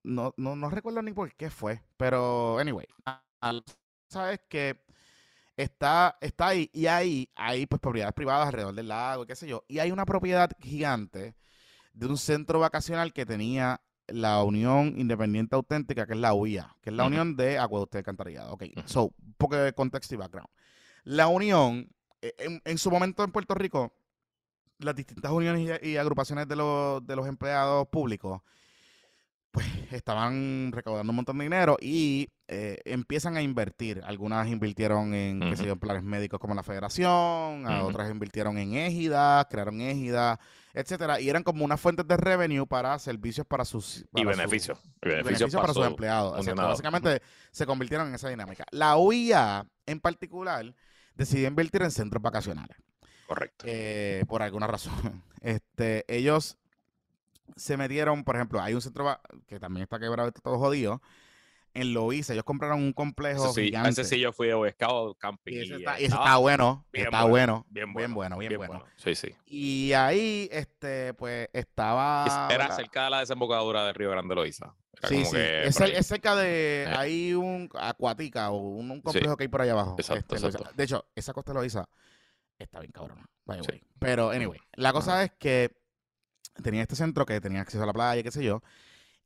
no, 0.04 0.34
no, 0.38 0.56
no 0.56 0.70
recuerdo 0.70 1.02
ni 1.02 1.12
por 1.12 1.36
qué 1.36 1.50
fue, 1.50 1.84
pero 1.98 2.58
anyway, 2.60 2.88
sabes 4.08 4.40
que 4.50 4.82
está, 5.58 6.18
está 6.22 6.48
ahí 6.48 6.70
y 6.74 6.88
hay, 6.88 7.30
hay 7.36 7.66
pues 7.66 7.82
propiedades 7.82 8.14
privadas 8.14 8.48
alrededor 8.48 8.74
del 8.74 8.88
lago, 8.88 9.26
qué 9.26 9.36
sé 9.36 9.48
yo, 9.48 9.66
y 9.68 9.80
hay 9.80 9.92
una 9.92 10.06
propiedad 10.06 10.50
gigante 10.60 11.36
de 11.94 12.06
un 12.06 12.18
centro 12.18 12.60
vacacional 12.60 13.12
que 13.12 13.26
tenía 13.26 13.82
la 14.08 14.44
Unión 14.44 14.94
Independiente 14.98 15.56
Auténtica, 15.56 16.06
que 16.06 16.14
es 16.14 16.20
la 16.20 16.34
UIA, 16.34 16.76
que 16.82 16.90
es 16.90 16.96
la. 16.96 17.06
Unión 17.06 17.36
de 17.36 17.60
Acueducto 17.60 17.98
de 17.98 18.00
Alcantarillado. 18.00 18.54
Ok, 18.54 18.64
Ujú. 18.76 18.88
so, 18.88 19.04
un 19.06 19.34
poco 19.38 19.56
de 19.56 19.74
contexto 19.74 20.16
y 20.16 20.18
background. 20.18 20.50
La 21.04 21.28
Unión, 21.28 21.90
eh, 22.22 22.34
en, 22.40 22.62
en 22.66 22.78
su 22.78 22.90
momento 22.92 23.24
en 23.24 23.32
Puerto 23.32 23.54
Rico, 23.54 23.94
las 24.80 24.96
distintas 24.96 25.32
uniones 25.32 25.80
y, 25.82 25.90
y 25.90 25.98
agrupaciones 25.98 26.48
de 26.48 26.56
los, 26.56 27.06
de 27.06 27.16
los 27.16 27.28
empleados 27.28 27.88
públicos, 27.88 28.42
pues 29.52 29.66
estaban 29.92 30.72
recaudando 30.72 31.12
un 31.12 31.16
montón 31.16 31.38
de 31.38 31.46
dinero 31.46 31.78
y 31.82 32.30
eh, 32.48 32.80
empiezan 32.86 33.38
a 33.38 33.42
invertir. 33.42 34.02
Algunas 34.06 34.48
invirtieron 34.50 35.14
en, 35.14 35.40
qué 35.40 35.56
sé 35.56 35.66
yo, 35.66 35.74
en 35.74 35.80
planes 35.80 36.04
médicos 36.04 36.40
como 36.40 36.54
la 36.54 36.64
Federación, 36.64 37.66
a 37.66 37.84
otras 37.84 38.12
invirtieron 38.12 38.58
en 38.60 38.76
Égida, 38.76 39.48
crearon 39.50 39.82
Égida, 39.82 40.40
etcétera, 40.80 41.20
y 41.20 41.30
eran 41.30 41.44
como 41.44 41.66
unas 41.66 41.80
fuentes 41.82 42.08
de 42.08 42.16
revenue 42.18 42.66
para 42.68 42.98
servicios 43.00 43.46
para 43.48 43.66
sus 43.66 44.06
Y 44.14 44.24
para 44.24 44.34
su- 44.34 44.38
beneficios. 44.40 44.80
Y 44.80 44.88
y 45.08 45.10
beneficios 45.10 45.24
beneficios 45.26 45.54
para, 45.62 45.74
sus 45.74 45.84
su 45.84 45.90
empleados. 45.90 46.46
Básicamente 46.56 47.22
se 47.52 47.66
convirtieron 47.66 48.08
en 48.10 48.16
esa 48.16 48.30
dinámica. 48.30 48.64
La 48.72 48.98
UIA 48.98 49.66
en 49.86 50.00
particular 50.00 50.74
decidió 51.16 51.48
invertir 51.48 51.82
en 51.82 51.92
centros 51.92 52.22
vacacionales 52.22 52.78
Correcto. 53.28 53.66
eh, 53.68 54.24
por 54.28 54.42
alguna 54.42 54.68
razón. 54.68 54.94
Este, 55.42 56.04
ellos 56.08 56.58
se 57.56 57.78
metieron, 57.78 58.24
por 58.24 58.36
ejemplo, 58.36 58.60
hay 58.60 58.74
un 58.74 58.82
centro 58.82 59.20
que 59.46 59.60
también 59.60 59.84
está 59.84 60.00
quebrado, 60.00 60.28
está 60.28 60.42
todo 60.42 60.58
jodido. 60.58 61.02
En 61.82 61.94
Loíza, 61.94 62.34
ellos 62.34 62.44
compraron 62.46 62.82
un 62.82 62.94
complejo 62.94 63.54
sí, 63.54 63.62
a 63.62 63.64
gigante. 63.66 63.90
ese 63.90 64.04
sí 64.04 64.20
yo 64.20 64.32
fui 64.34 64.48
de 64.48 64.72
Scout 64.72 65.18
camping. 65.18 65.54
y 65.54 65.60
ese 65.60 65.74
y 65.74 65.78
está, 65.78 65.94
y 65.94 65.96
ese 65.96 66.06
estaba 66.06 66.26
está 66.26 66.38
bueno, 66.38 66.86
bien 66.92 67.06
está 67.06 67.24
bueno, 67.24 67.30
bueno, 67.30 67.66
bien 67.70 67.86
bien 67.94 68.14
bueno, 68.14 68.36
bueno, 68.36 68.38
bien, 68.38 68.58
bueno. 68.58 68.84
Sí, 68.96 69.16
sí. 69.16 69.36
Y 69.46 69.94
ahí, 69.94 70.50
este, 70.52 71.14
pues, 71.14 71.50
estaba... 71.54 72.48
Es- 72.50 72.56
Era 72.56 72.76
cerca 72.76 73.06
de 73.06 73.10
la 73.12 73.20
desembocadura 73.20 73.86
de 73.86 73.94
Río 73.94 74.12
Grande 74.12 74.34
Loíza. 74.36 74.74
Era 75.00 75.10
Sí, 75.10 75.26
sí. 75.26 75.32
que 75.36 75.68
Es, 75.68 76.08
cerca 76.08 76.36
de. 76.36 76.84
Eh. 76.84 76.94
Hay 76.98 77.34
un 77.36 77.70
Acuatica 77.80 78.50
o 78.50 78.58
un, 78.58 78.90
un 78.90 79.02
complejo 79.02 79.38
que 79.38 79.44
hay 79.44 79.48
por 79.48 79.62
ahí 79.62 79.70
abajo. 79.70 79.96
Exacto, 80.00 80.36
este, 80.36 80.48
exacto. 80.48 80.72
De 80.76 80.84
hecho, 80.84 81.06
esa 81.14 81.34
costa 81.34 81.52
de 81.52 81.60
Loíza 81.60 81.88
está 82.58 82.80
bien 82.80 82.92
cabrona. 82.92 83.24
Sí. 83.70 83.80
Pero, 84.00 84.32
anyway, 84.32 84.60
la 84.74 84.92
cosa 84.94 85.24
es 85.24 85.32
que 85.38 85.72
tenía 86.64 86.82
este 86.82 86.96
centro 86.96 87.28
que 87.28 87.40
tenía 87.40 87.62
acceso 87.62 87.84
a 87.84 87.86
la 87.86 87.94
playa, 87.94 88.24
qué 88.24 88.32
sé 88.32 88.44
yo. 88.44 88.64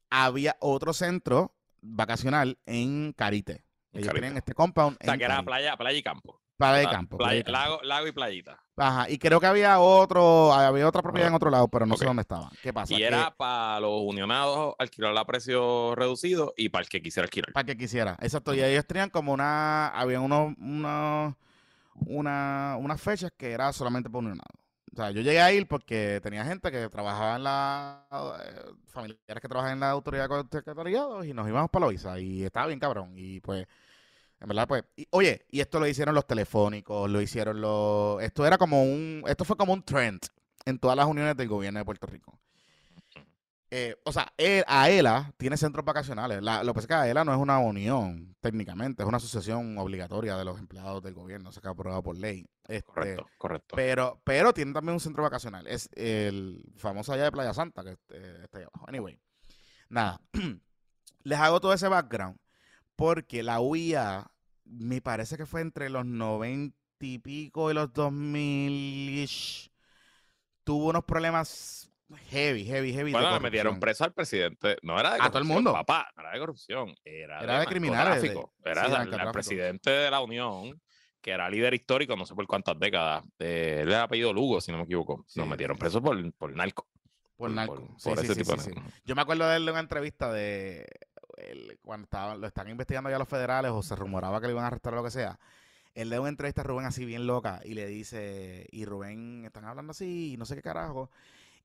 Había 0.10 0.58
otro 0.60 0.92
centro 0.92 1.56
vacacional 1.82 2.58
en 2.66 3.14
Carite. 3.14 3.64
Ellos 3.94 4.08
Carite. 4.08 4.14
tenían 4.22 4.38
este 4.38 4.54
compound 4.54 4.98
O 5.02 5.04
sea, 5.04 5.14
en 5.14 5.20
que 5.20 5.26
era 5.26 5.44
playa, 5.44 5.76
playa 5.78 5.98
y 5.98 6.04
campo. 6.04 6.40
playa 6.58 6.78
de 6.78 6.88
campo. 6.88 7.18
playa- 7.18 7.28
playa 7.30 7.38
de 7.40 7.44
campo. 7.44 7.52
lago, 7.60 7.82
lago 7.84 8.08
y 8.08 8.12
playita. 8.12 8.60
Ajá. 8.78 9.10
Y 9.10 9.18
creo 9.18 9.40
que 9.40 9.48
había 9.48 9.80
otro, 9.80 10.54
había 10.54 10.88
otra 10.88 11.02
propiedad 11.02 11.28
en 11.28 11.34
otro 11.36 11.50
lado, 11.50 11.68
pero 11.68 11.86
no 11.86 11.98
sé 11.98 12.06
dónde 12.06 12.22
estaba. 12.22 12.50
¿Qué 12.64 12.72
pasa? 12.72 12.94
Y 12.94 13.04
era 13.04 13.32
para 13.36 13.80
los 13.80 14.02
unionados 14.04 14.76
alquilar 14.80 15.16
a 15.18 15.26
precio 15.26 15.94
reducido 15.96 16.54
y 16.58 16.70
para 16.70 16.84
el 16.84 16.90
que 16.90 17.02
quisiera 17.02 17.26
alquilar. 17.26 17.52
Para 17.54 17.66
que 17.66 17.76
quisiera, 17.78 18.16
exacto. 18.22 18.54
Y 18.54 18.64
ellos 18.64 18.86
tenían 18.86 19.10
como 19.10 19.34
una, 19.34 19.88
había 19.90 20.20
unos, 20.22 20.54
unos, 20.58 21.36
una, 21.96 22.76
unas 22.80 23.02
fechas 23.02 23.32
que 23.38 23.52
era 23.52 23.72
solamente 23.74 24.10
para 24.10 24.20
unionados. 24.20 24.61
O 24.94 24.98
sea, 24.98 25.12
yo 25.12 25.22
llegué 25.22 25.40
a 25.42 25.54
ir 25.54 25.68
porque 25.68 26.20
tenía 26.22 26.44
gente 26.46 26.70
que 26.72 26.90
trabajaba 26.90 27.38
en 27.38 27.44
la, 27.46 28.08
eh, 28.44 28.74
familiares 28.88 29.42
que 29.42 29.48
trabajaban 29.48 29.74
en 29.76 29.80
la 29.82 29.92
autoridad 29.92 30.28
de 30.30 30.44
secretariados 30.52 31.26
y 31.26 31.34
nos 31.34 31.48
íbamos 31.48 31.70
para 31.72 31.86
Loiza 31.86 32.20
y 32.20 32.44
estaba 32.44 32.68
bien 32.68 32.80
cabrón. 32.80 33.14
Y 33.16 33.40
pues, 33.40 33.68
en 34.42 34.50
verdad, 34.50 34.68
pues, 34.68 34.86
y- 34.98 35.08
oye, 35.12 35.46
y 35.52 35.62
esto 35.62 35.80
lo 35.80 35.88
hicieron 35.88 36.16
los 36.16 36.28
telefónicos, 36.28 37.10
lo 37.12 37.22
hicieron 37.22 37.62
los, 37.62 38.24
esto 38.24 38.48
era 38.48 38.60
como 38.60 38.84
un, 38.84 39.24
esto 39.28 39.46
fue 39.46 39.58
como 39.58 39.74
un 39.74 39.84
trend 39.86 40.22
en 40.66 40.80
todas 40.80 40.98
las 40.98 41.08
uniones 41.08 41.38
del 41.38 41.50
gobierno 41.50 41.80
de 41.80 41.86
Puerto 41.86 42.08
Rico. 42.08 42.40
Eh, 43.74 43.96
o 44.04 44.12
sea, 44.12 44.28
él- 44.38 44.66
AELA 44.68 45.34
tiene 45.38 45.56
centros 45.56 45.86
vacacionales. 45.86 46.44
La- 46.44 46.62
lo 46.64 46.74
que 46.74 46.76
pasa 46.76 46.84
es 46.84 46.88
que 46.90 46.94
AELA 46.94 47.24
no 47.24 47.34
es 47.34 47.40
una 47.40 47.58
unión, 47.60 48.36
técnicamente, 48.42 49.02
es 49.02 49.08
una 49.08 49.16
asociación 49.18 49.78
obligatoria 49.78 50.36
de 50.36 50.44
los 50.44 50.60
empleados 50.60 51.02
del 51.02 51.14
gobierno, 51.14 51.54
se 51.54 51.62
ha 51.66 51.70
aprobado 51.70 52.04
por 52.04 52.18
ley. 52.18 52.46
Este, 52.68 52.84
Correcto, 52.84 53.28
correcto. 53.38 53.76
Pero, 53.78 54.22
pero 54.26 54.54
tiene 54.54 54.74
también 54.74 54.96
un 54.96 55.00
centro 55.00 55.24
vacacional. 55.24 55.66
Es 55.68 55.90
el 55.94 56.62
famoso 56.78 57.14
allá 57.14 57.24
de 57.24 57.32
Playa 57.32 57.54
Santa, 57.54 57.84
que 57.84 57.98
eh, 58.10 58.40
está 58.44 58.58
ahí 58.58 58.66
abajo. 58.66 58.88
Anyway, 58.90 59.18
nada. 59.90 60.20
Les 61.24 61.40
hago 61.40 61.62
todo 61.62 61.74
ese 61.74 61.88
background 61.88 62.38
porque 62.98 63.42
la 63.44 63.62
UIA 63.62 64.30
me 64.66 65.02
parece 65.02 65.38
que 65.38 65.46
fue 65.46 65.62
entre 65.62 65.90
los 65.90 66.06
90 66.06 66.76
y 67.00 67.20
pico 67.20 67.72
y 67.72 67.74
los 67.74 67.92
2000 67.94 69.72
tuvo 70.64 70.90
unos 70.90 71.04
problemas 71.06 71.91
heavy, 72.30 72.66
heavy, 72.66 72.94
heavy. 72.94 73.12
de 73.12 73.18
Bueno, 73.18 73.34
le 73.34 73.40
metieron 73.40 73.74
corrupción. 73.74 73.80
preso 73.80 74.04
al 74.06 74.14
presidente. 74.14 74.78
No 74.82 75.00
era 75.00 75.12
de 75.12 75.16
A 75.16 75.18
todo 75.18 75.26
el 75.28 75.32
corrupción, 75.32 75.56
mundo. 75.56 75.74
Papá, 75.74 76.10
no 76.16 76.22
era 76.24 76.32
de 76.34 76.40
corrupción. 76.40 76.96
Era, 77.04 77.40
Era 77.42 77.60
de 77.60 77.66
criminales, 77.68 78.22
de- 78.22 78.28
narcotráfico. 78.30 78.54
sí, 78.56 78.70
Era 78.70 79.06
de 79.06 79.24
el- 79.26 79.32
presidente 79.32 79.90
de 79.90 80.12
la 80.12 80.20
Unión, 80.22 80.82
que 81.22 81.32
era 81.32 81.50
líder 81.50 81.74
histórico, 81.74 82.16
no 82.16 82.26
sé 82.26 82.34
por 82.36 82.48
cuántas 82.48 82.80
décadas. 82.80 83.24
Eh, 83.40 83.80
él 83.84 83.90
era 83.90 84.04
apellido 84.04 84.34
Lugo, 84.34 84.60
si 84.62 84.72
no 84.72 84.78
me 84.80 84.84
equivoco. 84.86 85.24
Sí, 85.28 85.40
Nos 85.40 85.48
metieron 85.50 85.78
sí, 85.78 85.82
preso 85.82 86.02
por, 86.02 86.34
por 86.34 86.56
narco. 86.56 86.88
Por 87.38 87.50
narco. 87.52 87.88
Sí, 87.98 88.10
por 88.10 88.18
sí, 88.20 88.26
ese 88.26 88.34
sí, 88.36 88.42
tipo 88.42 88.58
sí, 88.60 88.70
de 88.70 88.76
sí. 88.76 88.82
Yo 89.06 89.16
me 89.16 89.22
acuerdo 89.22 89.48
de 89.48 89.56
él 89.58 89.64
en 89.64 89.70
una 89.72 89.80
entrevista 89.80 90.32
de 90.32 90.86
él, 91.38 91.80
cuando 91.82 92.06
estaban, 92.06 92.40
lo 92.40 92.48
están 92.48 92.70
investigando 92.70 93.10
ya 93.10 93.18
los 93.18 93.28
federales 93.28 93.72
o 93.72 93.82
se 93.82 93.96
rumoraba 93.96 94.40
que 94.40 94.48
le 94.48 94.54
iban 94.54 94.64
a 94.64 94.68
arrestar 94.68 94.94
o 94.94 94.98
lo 94.98 95.04
que 95.04 95.12
sea. 95.12 95.40
Él 95.94 96.10
le 96.10 96.16
da 96.16 96.22
una 96.22 96.30
entrevista 96.30 96.62
a 96.62 96.64
Rubén 96.64 96.86
así 96.86 97.04
bien 97.04 97.28
loca 97.28 97.60
y 97.66 97.74
le 97.74 97.86
dice, 97.88 98.66
y 98.72 98.86
Rubén, 98.86 99.44
están 99.46 99.66
hablando 99.66 99.92
así, 99.92 100.34
y 100.34 100.38
no 100.38 100.46
sé 100.46 100.56
qué 100.56 100.62
carajo. 100.62 101.10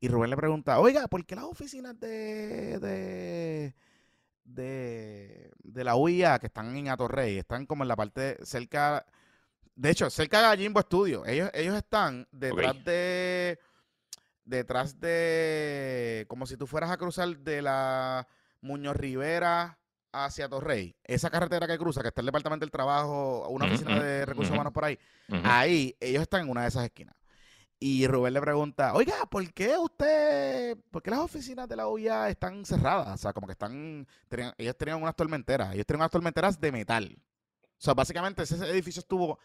Y 0.00 0.08
Rubén 0.08 0.30
le 0.30 0.36
pregunta, 0.36 0.78
oiga, 0.78 1.08
¿por 1.08 1.24
qué 1.24 1.34
las 1.34 1.44
oficinas 1.44 1.98
de, 1.98 2.78
de, 2.78 3.74
de, 4.44 5.50
de 5.62 5.84
la 5.84 5.96
UIA 5.96 6.38
que 6.38 6.46
están 6.46 6.76
en 6.76 6.88
Atorrey, 6.88 7.38
están 7.38 7.66
como 7.66 7.84
en 7.84 7.88
la 7.88 7.96
parte 7.96 8.36
cerca, 8.44 9.06
de 9.74 9.90
hecho, 9.90 10.10
cerca 10.10 10.38
de 10.38 10.44
Gallimbo 10.44 10.80
Studio? 10.82 11.24
Ellos, 11.24 11.50
ellos 11.54 11.74
están 11.76 12.28
detrás 12.30 12.84
de, 12.84 13.58
detrás 14.44 15.00
de, 15.00 16.26
como 16.28 16.46
si 16.46 16.56
tú 16.56 16.66
fueras 16.66 16.90
a 16.90 16.98
cruzar 16.98 17.36
de 17.38 17.62
la 17.62 18.28
Muñoz 18.60 18.96
Rivera 18.96 19.78
hacia 20.12 20.48
Torrey, 20.48 20.94
esa 21.04 21.30
carretera 21.30 21.66
que 21.66 21.78
cruza, 21.78 22.02
que 22.02 22.08
está 22.08 22.20
el 22.20 22.26
Departamento 22.26 22.64
del 22.64 22.70
Trabajo, 22.70 23.48
una 23.48 23.66
oficina 23.66 23.98
de 24.02 24.24
recursos 24.26 24.52
humanos 24.52 24.72
por 24.72 24.84
ahí, 24.84 24.98
ahí 25.42 25.96
ellos 26.00 26.22
están 26.22 26.42
en 26.42 26.50
una 26.50 26.62
de 26.62 26.68
esas 26.68 26.84
esquinas. 26.84 27.14
Y 27.88 28.04
Rubén 28.08 28.34
le 28.34 28.40
pregunta, 28.40 28.94
oiga, 28.94 29.26
¿por 29.30 29.48
qué 29.54 29.78
usted, 29.78 30.76
por 30.90 31.04
qué 31.04 31.10
las 31.12 31.20
oficinas 31.20 31.68
de 31.68 31.76
la 31.76 31.86
UIA 31.86 32.28
están 32.30 32.64
cerradas? 32.64 33.14
O 33.14 33.16
sea, 33.16 33.32
como 33.32 33.46
que 33.46 33.52
están, 33.52 34.04
ellos 34.58 34.76
tenían 34.76 35.00
unas 35.00 35.14
tormenteras, 35.14 35.72
ellos 35.72 35.86
tenían 35.86 36.00
unas 36.00 36.10
tormenteras 36.10 36.60
de 36.60 36.72
metal. 36.72 37.16
O 37.62 37.74
sea, 37.78 37.94
básicamente 37.94 38.42
ese 38.42 38.56
edificio 38.68 38.98
estuvo 38.98 39.38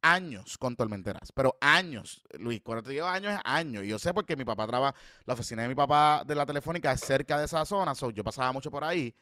años 0.00 0.56
con 0.58 0.76
tormenteras, 0.76 1.32
pero 1.32 1.56
años, 1.60 2.22
Luis, 2.38 2.60
cuando 2.62 2.84
te 2.84 2.90
digo 2.90 3.04
años 3.04 3.32
es 3.32 3.40
años. 3.42 3.82
Y 3.82 3.88
yo 3.88 3.98
sé 3.98 4.14
porque 4.14 4.36
mi 4.36 4.44
papá 4.44 4.68
trabaja, 4.68 4.96
la 5.24 5.34
oficina 5.34 5.62
de 5.62 5.68
mi 5.68 5.74
papá 5.74 6.22
de 6.24 6.36
la 6.36 6.46
telefónica 6.46 6.92
es 6.92 7.00
cerca 7.00 7.36
de 7.36 7.46
esa 7.46 7.64
zona, 7.64 7.96
so 7.96 8.10
yo 8.10 8.22
pasaba 8.22 8.52
mucho 8.52 8.70
por 8.70 8.84
ahí 8.84 9.12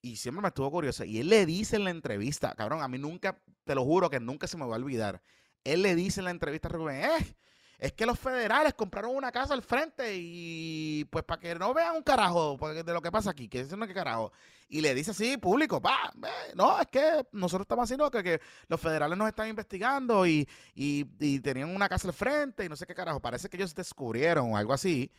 y 0.00 0.16
siempre 0.16 0.40
me 0.40 0.48
estuvo 0.48 0.70
curioso. 0.70 1.04
Y 1.04 1.18
él 1.18 1.28
le 1.28 1.44
dice 1.44 1.76
en 1.76 1.84
la 1.84 1.90
entrevista, 1.90 2.54
cabrón, 2.54 2.80
a 2.80 2.88
mí 2.88 2.96
nunca, 2.96 3.38
te 3.64 3.74
lo 3.74 3.84
juro 3.84 4.08
que 4.08 4.20
nunca 4.20 4.46
se 4.46 4.56
me 4.56 4.64
va 4.64 4.76
a 4.76 4.78
olvidar. 4.78 5.20
Él 5.64 5.82
le 5.82 5.94
dice 5.94 6.22
en 6.22 6.24
la 6.24 6.30
entrevista 6.30 6.68
a 6.68 6.70
Rubén, 6.70 7.04
eh, 7.04 7.36
es 7.82 7.92
que 7.94 8.06
los 8.06 8.16
federales 8.16 8.74
compraron 8.74 9.16
una 9.16 9.32
casa 9.32 9.54
al 9.54 9.62
frente 9.62 10.14
y 10.16 11.04
pues 11.10 11.24
para 11.24 11.40
que 11.40 11.52
no 11.56 11.74
vean 11.74 11.96
un 11.96 12.04
carajo 12.04 12.56
de 12.56 12.92
lo 12.92 13.02
que 13.02 13.10
pasa 13.10 13.30
aquí, 13.30 13.48
que 13.48 13.58
es 13.58 13.68
que 13.68 13.92
carajo. 13.94 14.30
Y 14.68 14.82
le 14.82 14.94
dice 14.94 15.10
así, 15.10 15.36
público, 15.36 15.82
pa, 15.82 16.12
no, 16.54 16.78
es 16.80 16.86
que 16.86 17.26
nosotros 17.32 17.64
estamos 17.64 17.82
haciendo 17.82 18.08
que, 18.08 18.22
que 18.22 18.40
los 18.68 18.80
federales 18.80 19.18
nos 19.18 19.26
están 19.26 19.48
investigando 19.48 20.24
y, 20.24 20.48
y, 20.76 21.04
y 21.18 21.40
tenían 21.40 21.74
una 21.74 21.88
casa 21.88 22.06
al 22.06 22.14
frente 22.14 22.64
y 22.64 22.68
no 22.68 22.76
sé 22.76 22.86
qué 22.86 22.94
carajo. 22.94 23.18
Parece 23.18 23.48
que 23.48 23.56
ellos 23.56 23.74
descubrieron 23.74 24.52
o 24.52 24.56
algo 24.56 24.72
así 24.72 25.10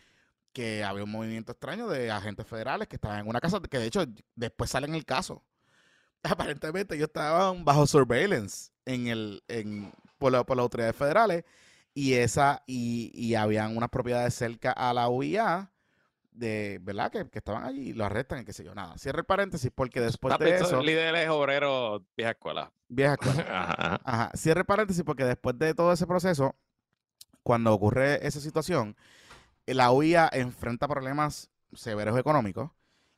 que 0.53 0.85
había 0.85 1.03
un 1.03 1.11
movimiento 1.11 1.51
extraño 1.51 1.89
de 1.89 2.11
agentes 2.11 2.47
federales 2.47 2.87
que 2.87 2.95
estaban 2.95 3.19
en 3.19 3.27
una 3.27 3.41
casa, 3.41 3.59
que 3.59 3.77
de 3.79 3.87
hecho 3.87 4.05
después 4.35 4.69
sale 4.69 4.87
en 4.87 4.95
el 4.95 5.03
caso. 5.03 5.43
Aparentemente 6.23 6.95
ellos 6.95 7.07
estaban 7.09 7.65
bajo 7.65 7.85
surveillance 7.87 8.71
en 8.85 9.07
el, 9.07 9.43
en, 9.49 9.91
por, 10.17 10.31
la- 10.31 10.45
por 10.45 10.55
las 10.55 10.63
autoridades 10.63 10.95
federales 10.95 11.43
y 11.93 12.13
esa 12.13 12.63
y, 12.65 13.11
y 13.13 13.35
habían 13.35 13.75
unas 13.77 13.89
propiedades 13.89 14.33
cerca 14.33 14.71
a 14.71 14.93
la 14.93 15.09
UIA 15.09 15.71
de 16.31 16.79
verdad 16.81 17.11
que, 17.11 17.29
que 17.29 17.37
estaban 17.37 17.63
allí 17.63 17.89
y 17.89 17.93
lo 17.93 18.05
arrestan 18.05 18.41
y 18.41 18.45
qué 18.45 18.53
sé 18.53 18.63
yo 18.63 18.73
nada 18.73 18.97
cierre 18.97 19.19
el 19.19 19.25
paréntesis 19.25 19.71
porque 19.73 20.01
después 20.01 20.31
Papi, 20.33 20.45
de 20.45 20.51
estos 20.55 20.69
eso 20.71 20.81
líderes 20.81 21.29
obreros 21.29 22.01
vieja 22.17 22.31
escuela. 22.31 22.71
vieja 22.87 23.13
escuela 23.13 23.99
Ajá, 24.03 24.31
cierre 24.33 24.61
el 24.61 24.65
paréntesis 24.65 25.03
porque 25.03 25.25
después 25.25 25.57
de 25.59 25.75
todo 25.75 25.93
ese 25.93 26.07
proceso, 26.07 26.55
cuando 27.43 27.71
ocurre 27.73 28.25
esa 28.25 28.39
situación, 28.39 28.95
la 29.67 29.91
UIA 29.91 30.29
enfrenta 30.33 30.87
problemas 30.87 31.51
severos 31.73 32.17
económicos 32.17 32.71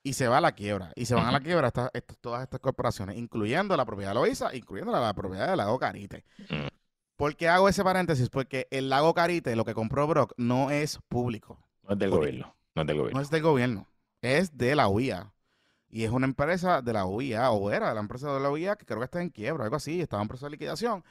y 0.04 0.14
se 0.14 0.28
va 0.28 0.38
a 0.38 0.42
la 0.42 0.52
quiebra. 0.52 0.92
Y 0.96 1.06
se 1.06 1.16
van 1.16 1.26
a 1.26 1.32
la 1.32 1.40
quiebra 1.40 1.68
estas- 1.68 1.90
todas 2.22 2.44
estas 2.44 2.60
corporaciones, 2.60 3.18
incluyendo 3.18 3.76
la 3.78 3.86
propiedad 3.86 4.12
de 4.12 4.16
Loiza, 4.16 4.54
incluyendo 4.56 4.92
la, 4.92 5.00
la 5.00 5.14
propiedad 5.14 5.48
del 5.48 5.58
lago 5.58 5.80
Carite. 5.80 6.26
Mm. 6.50 6.68
¿Por 7.16 7.36
qué 7.36 7.48
hago 7.48 7.70
ese 7.70 7.84
paréntesis? 7.84 8.30
Porque 8.30 8.68
el 8.72 8.90
lago 8.90 9.14
Carite, 9.14 9.56
lo 9.56 9.66
que 9.66 9.74
compró 9.74 10.06
Brock, 10.08 10.34
no 10.38 10.70
es 10.72 11.00
público, 11.08 11.60
No 11.84 11.94
es 11.94 12.00
del 12.00 12.10
gobierno. 12.10 12.56
No 12.76 12.82
es 12.82 12.88
del 12.88 12.98
gobierno. 12.98 13.18
no 13.18 13.22
es 13.24 13.30
del 13.30 13.42
gobierno. 13.42 13.88
es 14.22 14.58
de 14.58 14.76
la 14.76 14.88
UIA. 14.88 15.32
Y 15.90 16.04
es 16.04 16.12
una 16.12 16.26
empresa 16.26 16.82
de 16.82 16.92
la 16.92 17.06
UIA, 17.06 17.52
o 17.52 17.72
era 17.72 17.90
de 17.90 17.96
la 17.96 18.02
empresa 18.02 18.34
de 18.34 18.40
la 18.40 18.50
UIA, 18.50 18.76
que 18.76 18.86
creo 18.86 19.00
que 19.00 19.06
está 19.06 19.22
en 19.22 19.30
quiebra, 19.30 19.64
algo 19.64 19.78
así, 19.78 20.02
estaba 20.02 20.22
en 20.22 20.28
proceso 20.28 20.48
de 20.48 20.52
liquidación. 20.52 21.06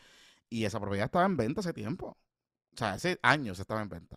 Y 0.50 0.66
esa 0.66 0.78
propiedad 0.78 1.06
estaba 1.06 1.24
en 1.24 1.36
venta 1.38 1.60
hace 1.60 1.72
tiempo. 1.72 2.18
O 2.74 2.76
sea, 2.76 2.92
hace 2.92 3.18
años 3.22 3.58
estaba 3.58 3.80
en 3.80 3.88
venta. 3.88 4.16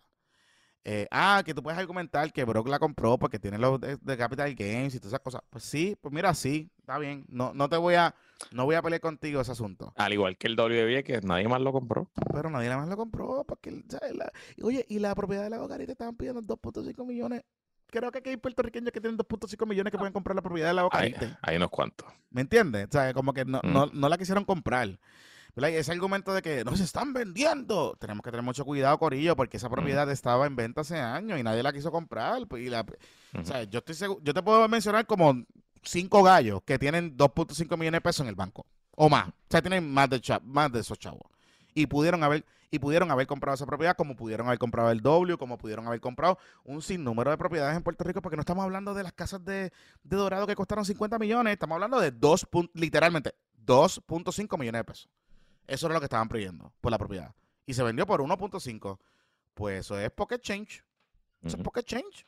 Eh, 0.90 1.06
ah, 1.10 1.42
que 1.44 1.52
tú 1.52 1.62
puedes 1.62 1.78
argumentar 1.78 2.32
que 2.32 2.44
Brock 2.44 2.66
la 2.66 2.78
compró 2.78 3.18
porque 3.18 3.38
tiene 3.38 3.58
los 3.58 3.78
de, 3.78 3.98
de 4.00 4.16
Capital 4.16 4.54
Games 4.54 4.94
y 4.94 4.98
todas 4.98 5.12
esas 5.12 5.20
cosas. 5.20 5.42
Pues 5.50 5.62
sí, 5.62 5.94
pues 6.00 6.14
mira, 6.14 6.32
sí, 6.32 6.70
está 6.78 6.96
bien. 6.98 7.26
No, 7.28 7.52
no 7.52 7.68
te 7.68 7.76
voy 7.76 7.94
a, 7.96 8.14
no 8.52 8.64
voy 8.64 8.74
a 8.74 8.80
pelear 8.80 9.02
contigo 9.02 9.42
ese 9.42 9.52
asunto. 9.52 9.92
Al 9.96 10.14
igual 10.14 10.38
que 10.38 10.46
el 10.46 10.58
WWE, 10.58 11.04
que 11.04 11.20
nadie 11.20 11.46
más 11.46 11.60
lo 11.60 11.72
compró. 11.72 12.10
Pero 12.32 12.48
nadie 12.48 12.74
más 12.74 12.88
lo 12.88 12.96
compró 12.96 13.44
porque. 13.46 13.82
La- 14.14 14.32
oye, 14.62 14.86
y 14.88 14.98
la 14.98 15.14
propiedad 15.14 15.42
de 15.42 15.50
la 15.50 15.58
Bocarita 15.58 15.92
estaban 15.92 16.16
pidiendo 16.16 16.40
2.5 16.40 17.04
millones. 17.06 17.42
Creo 17.90 18.10
que 18.10 18.18
aquí 18.18 18.30
hay 18.30 18.36
puertorriqueños 18.38 18.90
que 18.90 19.00
tienen 19.00 19.18
2.5 19.18 19.66
millones 19.66 19.90
que 19.90 19.98
pueden 19.98 20.12
comprar 20.14 20.36
la 20.36 20.42
propiedad 20.42 20.68
de 20.68 20.74
la 20.74 20.82
Hay, 20.90 21.12
Bocarita. 21.12 21.38
hay 21.42 21.56
unos 21.56 21.68
cuantos. 21.70 22.08
¿Me 22.30 22.40
entiendes? 22.40 22.86
O 22.88 22.92
sea, 22.92 23.12
como 23.12 23.34
que 23.34 23.44
no, 23.44 23.60
Mm. 23.62 23.72
no, 23.74 23.86
no 23.92 24.08
la 24.08 24.16
quisieron 24.16 24.44
comprar. 24.46 24.98
¿Verdad? 25.60 25.70
Y 25.70 25.80
ese 25.80 25.90
argumento 25.90 26.32
de 26.32 26.40
que 26.40 26.64
no 26.64 26.76
se 26.76 26.84
están 26.84 27.12
vendiendo. 27.12 27.96
Tenemos 27.98 28.22
que 28.22 28.30
tener 28.30 28.44
mucho 28.44 28.64
cuidado, 28.64 28.96
Corillo, 28.98 29.34
porque 29.34 29.56
esa 29.56 29.68
propiedad 29.68 30.08
estaba 30.10 30.46
en 30.46 30.54
venta 30.54 30.82
hace 30.82 30.98
años 31.00 31.38
y 31.38 31.42
nadie 31.42 31.64
la 31.64 31.72
quiso 31.72 31.90
comprar. 31.90 32.46
pues, 32.46 32.62
Y 32.64 32.70
la, 32.70 32.86
o 33.36 33.44
sea, 33.44 33.64
yo 33.64 33.80
estoy 33.80 33.96
seguro, 33.96 34.20
yo 34.22 34.32
te 34.32 34.42
puedo 34.42 34.68
mencionar 34.68 35.04
como 35.06 35.34
cinco 35.82 36.22
gallos 36.22 36.60
que 36.64 36.78
tienen 36.78 37.16
2.5 37.16 37.76
millones 37.76 37.98
de 37.98 38.00
pesos 38.02 38.20
en 38.20 38.28
el 38.28 38.36
banco. 38.36 38.66
O 38.92 39.08
más. 39.08 39.28
O 39.28 39.32
sea, 39.50 39.60
tienen 39.60 39.92
más 39.92 40.08
de, 40.10 40.20
más 40.44 40.70
de 40.70 40.78
esos 40.80 40.96
chavos. 40.98 41.22
Y 41.74 41.86
pudieron 41.86 42.22
haber, 42.22 42.44
y 42.70 42.78
pudieron 42.78 43.10
haber 43.10 43.26
comprado 43.26 43.54
esa 43.56 43.66
propiedad, 43.66 43.96
como 43.96 44.14
pudieron 44.14 44.46
haber 44.46 44.58
comprado 44.60 44.90
el 44.92 45.00
W, 45.00 45.36
como 45.38 45.58
pudieron 45.58 45.86
haber 45.88 46.00
comprado 46.00 46.38
un 46.64 46.82
sinnúmero 46.82 47.30
de 47.32 47.36
propiedades 47.38 47.76
en 47.76 47.82
Puerto 47.82 48.04
Rico, 48.04 48.22
porque 48.22 48.36
no 48.36 48.40
estamos 48.42 48.62
hablando 48.64 48.94
de 48.94 49.02
las 49.02 49.12
casas 49.12 49.44
de, 49.44 49.72
de 50.04 50.16
Dorado 50.16 50.46
que 50.46 50.54
costaron 50.56 50.84
50 50.84 51.18
millones, 51.18 51.52
estamos 51.52 51.74
hablando 51.74 51.98
de 52.00 52.10
2, 52.12 52.46
pun- 52.50 52.70
literalmente 52.74 53.34
2.5 53.66 54.58
millones 54.58 54.80
de 54.80 54.84
pesos. 54.84 55.08
Eso 55.68 55.86
era 55.86 55.94
lo 55.94 56.00
que 56.00 56.06
estaban 56.06 56.28
pidiendo 56.28 56.72
por 56.80 56.90
la 56.90 56.98
propiedad. 56.98 57.32
Y 57.66 57.74
se 57.74 57.82
vendió 57.84 58.04
por 58.06 58.20
1.5. 58.20 58.98
Pues 59.54 59.80
eso 59.80 59.98
es 59.98 60.10
pocket 60.10 60.38
change. 60.40 60.82
Eso 61.42 61.56
es 61.56 61.62
pocket 61.62 61.82
change. 61.84 62.26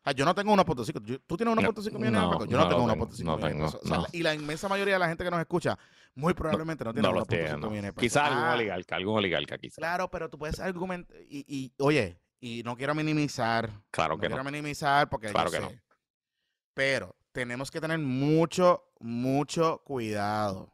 sea, 0.04 0.12
yo 0.14 0.24
no 0.24 0.34
tengo 0.34 0.52
1.5. 0.54 1.04
Yo- 1.04 1.20
¿Tú 1.20 1.36
tienes 1.36 1.54
1.5 1.54 1.92
millones 1.98 2.12
no, 2.12 2.30
de 2.30 2.36
pesos? 2.36 2.48
Yo 2.50 2.56
no, 2.56 2.64
no 2.64 2.68
tengo 2.70 2.86
lo 2.86 2.92
tengo, 2.94 3.06
1.5 3.06 3.24
no 3.24 3.36
millones 3.36 3.52
tengo. 3.52 3.66
O 3.66 3.86
sea, 3.86 3.96
no. 3.98 4.06
y 4.12 4.22
la 4.22 4.34
inmensa 4.34 4.68
mayoría 4.68 4.94
de 4.94 5.00
la 5.00 5.08
gente 5.08 5.22
que 5.24 5.30
nos 5.30 5.40
escucha, 5.40 5.78
muy 6.14 6.32
probablemente 6.34 6.84
no, 6.84 6.92
tiene 6.94 7.06
No 7.06 7.14
lo 7.14 7.20
1.5 7.24 7.26
tiene. 7.28 7.56
no. 7.58 7.70
millones. 7.70 7.92
Quizás 7.98 8.24
algún 8.30 8.44
Ah, 8.44 8.54
oligarca, 8.54 8.96
algún 8.96 9.16
oligarca 9.18 9.58
quizás. 9.58 9.76
Claro, 9.76 10.10
pero 10.10 10.30
tú 10.30 10.38
puedes 10.38 10.58
argumentar. 10.60 11.16
Y, 11.28 11.44
y, 11.46 11.72
oye, 11.82 12.18
y 12.40 12.62
no 12.64 12.76
quiero 12.76 12.94
minimizar. 12.94 13.70
Claro 13.90 14.14
no 14.14 14.20
que 14.20 14.28
quiero 14.28 14.42
no. 14.42 14.50
minimizar 14.50 15.10
porque 15.10 15.28
Claro 15.28 15.50
yo 15.52 15.58
que 15.58 15.60
no. 15.74 15.80
Pero 16.74 17.14
tenemos 17.32 17.70
que 17.70 17.80
tener 17.80 17.98
mucho, 17.98 18.84
mucho 19.00 19.82
cuidado 19.84 20.72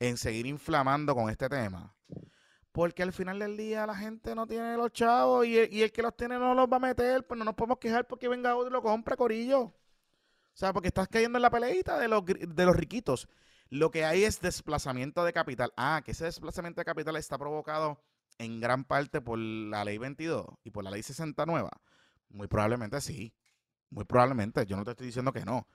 en 0.00 0.16
seguir 0.16 0.46
inflamando 0.46 1.14
con 1.14 1.30
este 1.30 1.48
tema. 1.48 1.94
Porque 2.72 3.02
al 3.02 3.12
final 3.12 3.38
del 3.38 3.56
día 3.56 3.86
la 3.86 3.94
gente 3.94 4.34
no 4.34 4.46
tiene 4.46 4.76
los 4.76 4.92
chavos 4.92 5.46
y 5.46 5.58
el, 5.58 5.92
que 5.92 6.02
los 6.02 6.16
tiene 6.16 6.38
no 6.38 6.54
los 6.54 6.66
va 6.68 6.76
a 6.76 6.80
meter, 6.80 7.26
pues 7.26 7.38
no 7.38 7.44
nos 7.44 7.54
podemos 7.54 7.78
quejar 7.78 8.06
porque 8.06 8.28
venga 8.28 8.56
otro 8.56 8.70
y 8.70 8.72
lo 8.72 8.82
compre, 8.82 9.16
Corillo. 9.16 9.60
O 9.60 9.74
sea, 10.54 10.72
porque 10.72 10.88
estás 10.88 11.08
cayendo 11.08 11.38
en 11.38 11.42
la 11.42 11.50
peleita 11.50 11.98
de 11.98 12.08
los, 12.08 12.24
de 12.24 12.64
los 12.64 12.76
riquitos. 12.76 13.28
Lo 13.68 13.90
que 13.90 14.04
hay 14.04 14.24
es 14.24 14.40
desplazamiento 14.40 15.24
de 15.24 15.32
capital. 15.32 15.72
Ah, 15.76 16.02
que 16.04 16.12
ese 16.12 16.24
desplazamiento 16.24 16.80
de 16.80 16.84
capital 16.84 17.16
está 17.16 17.38
provocado 17.38 18.02
en 18.38 18.60
gran 18.60 18.84
parte 18.84 19.20
por 19.20 19.38
la 19.38 19.84
ley 19.84 19.98
22 19.98 20.46
y 20.64 20.70
por 20.70 20.82
la 20.82 20.90
ley 20.90 21.02
60 21.02 21.44
nueva. 21.46 21.70
Muy 22.30 22.48
probablemente 22.48 23.00
sí. 23.00 23.34
Muy 23.90 24.04
probablemente. 24.04 24.64
Yo 24.66 24.76
no 24.76 24.84
te 24.84 24.92
estoy 24.92 25.06
diciendo 25.06 25.32
que 25.32 25.44
no. 25.44 25.66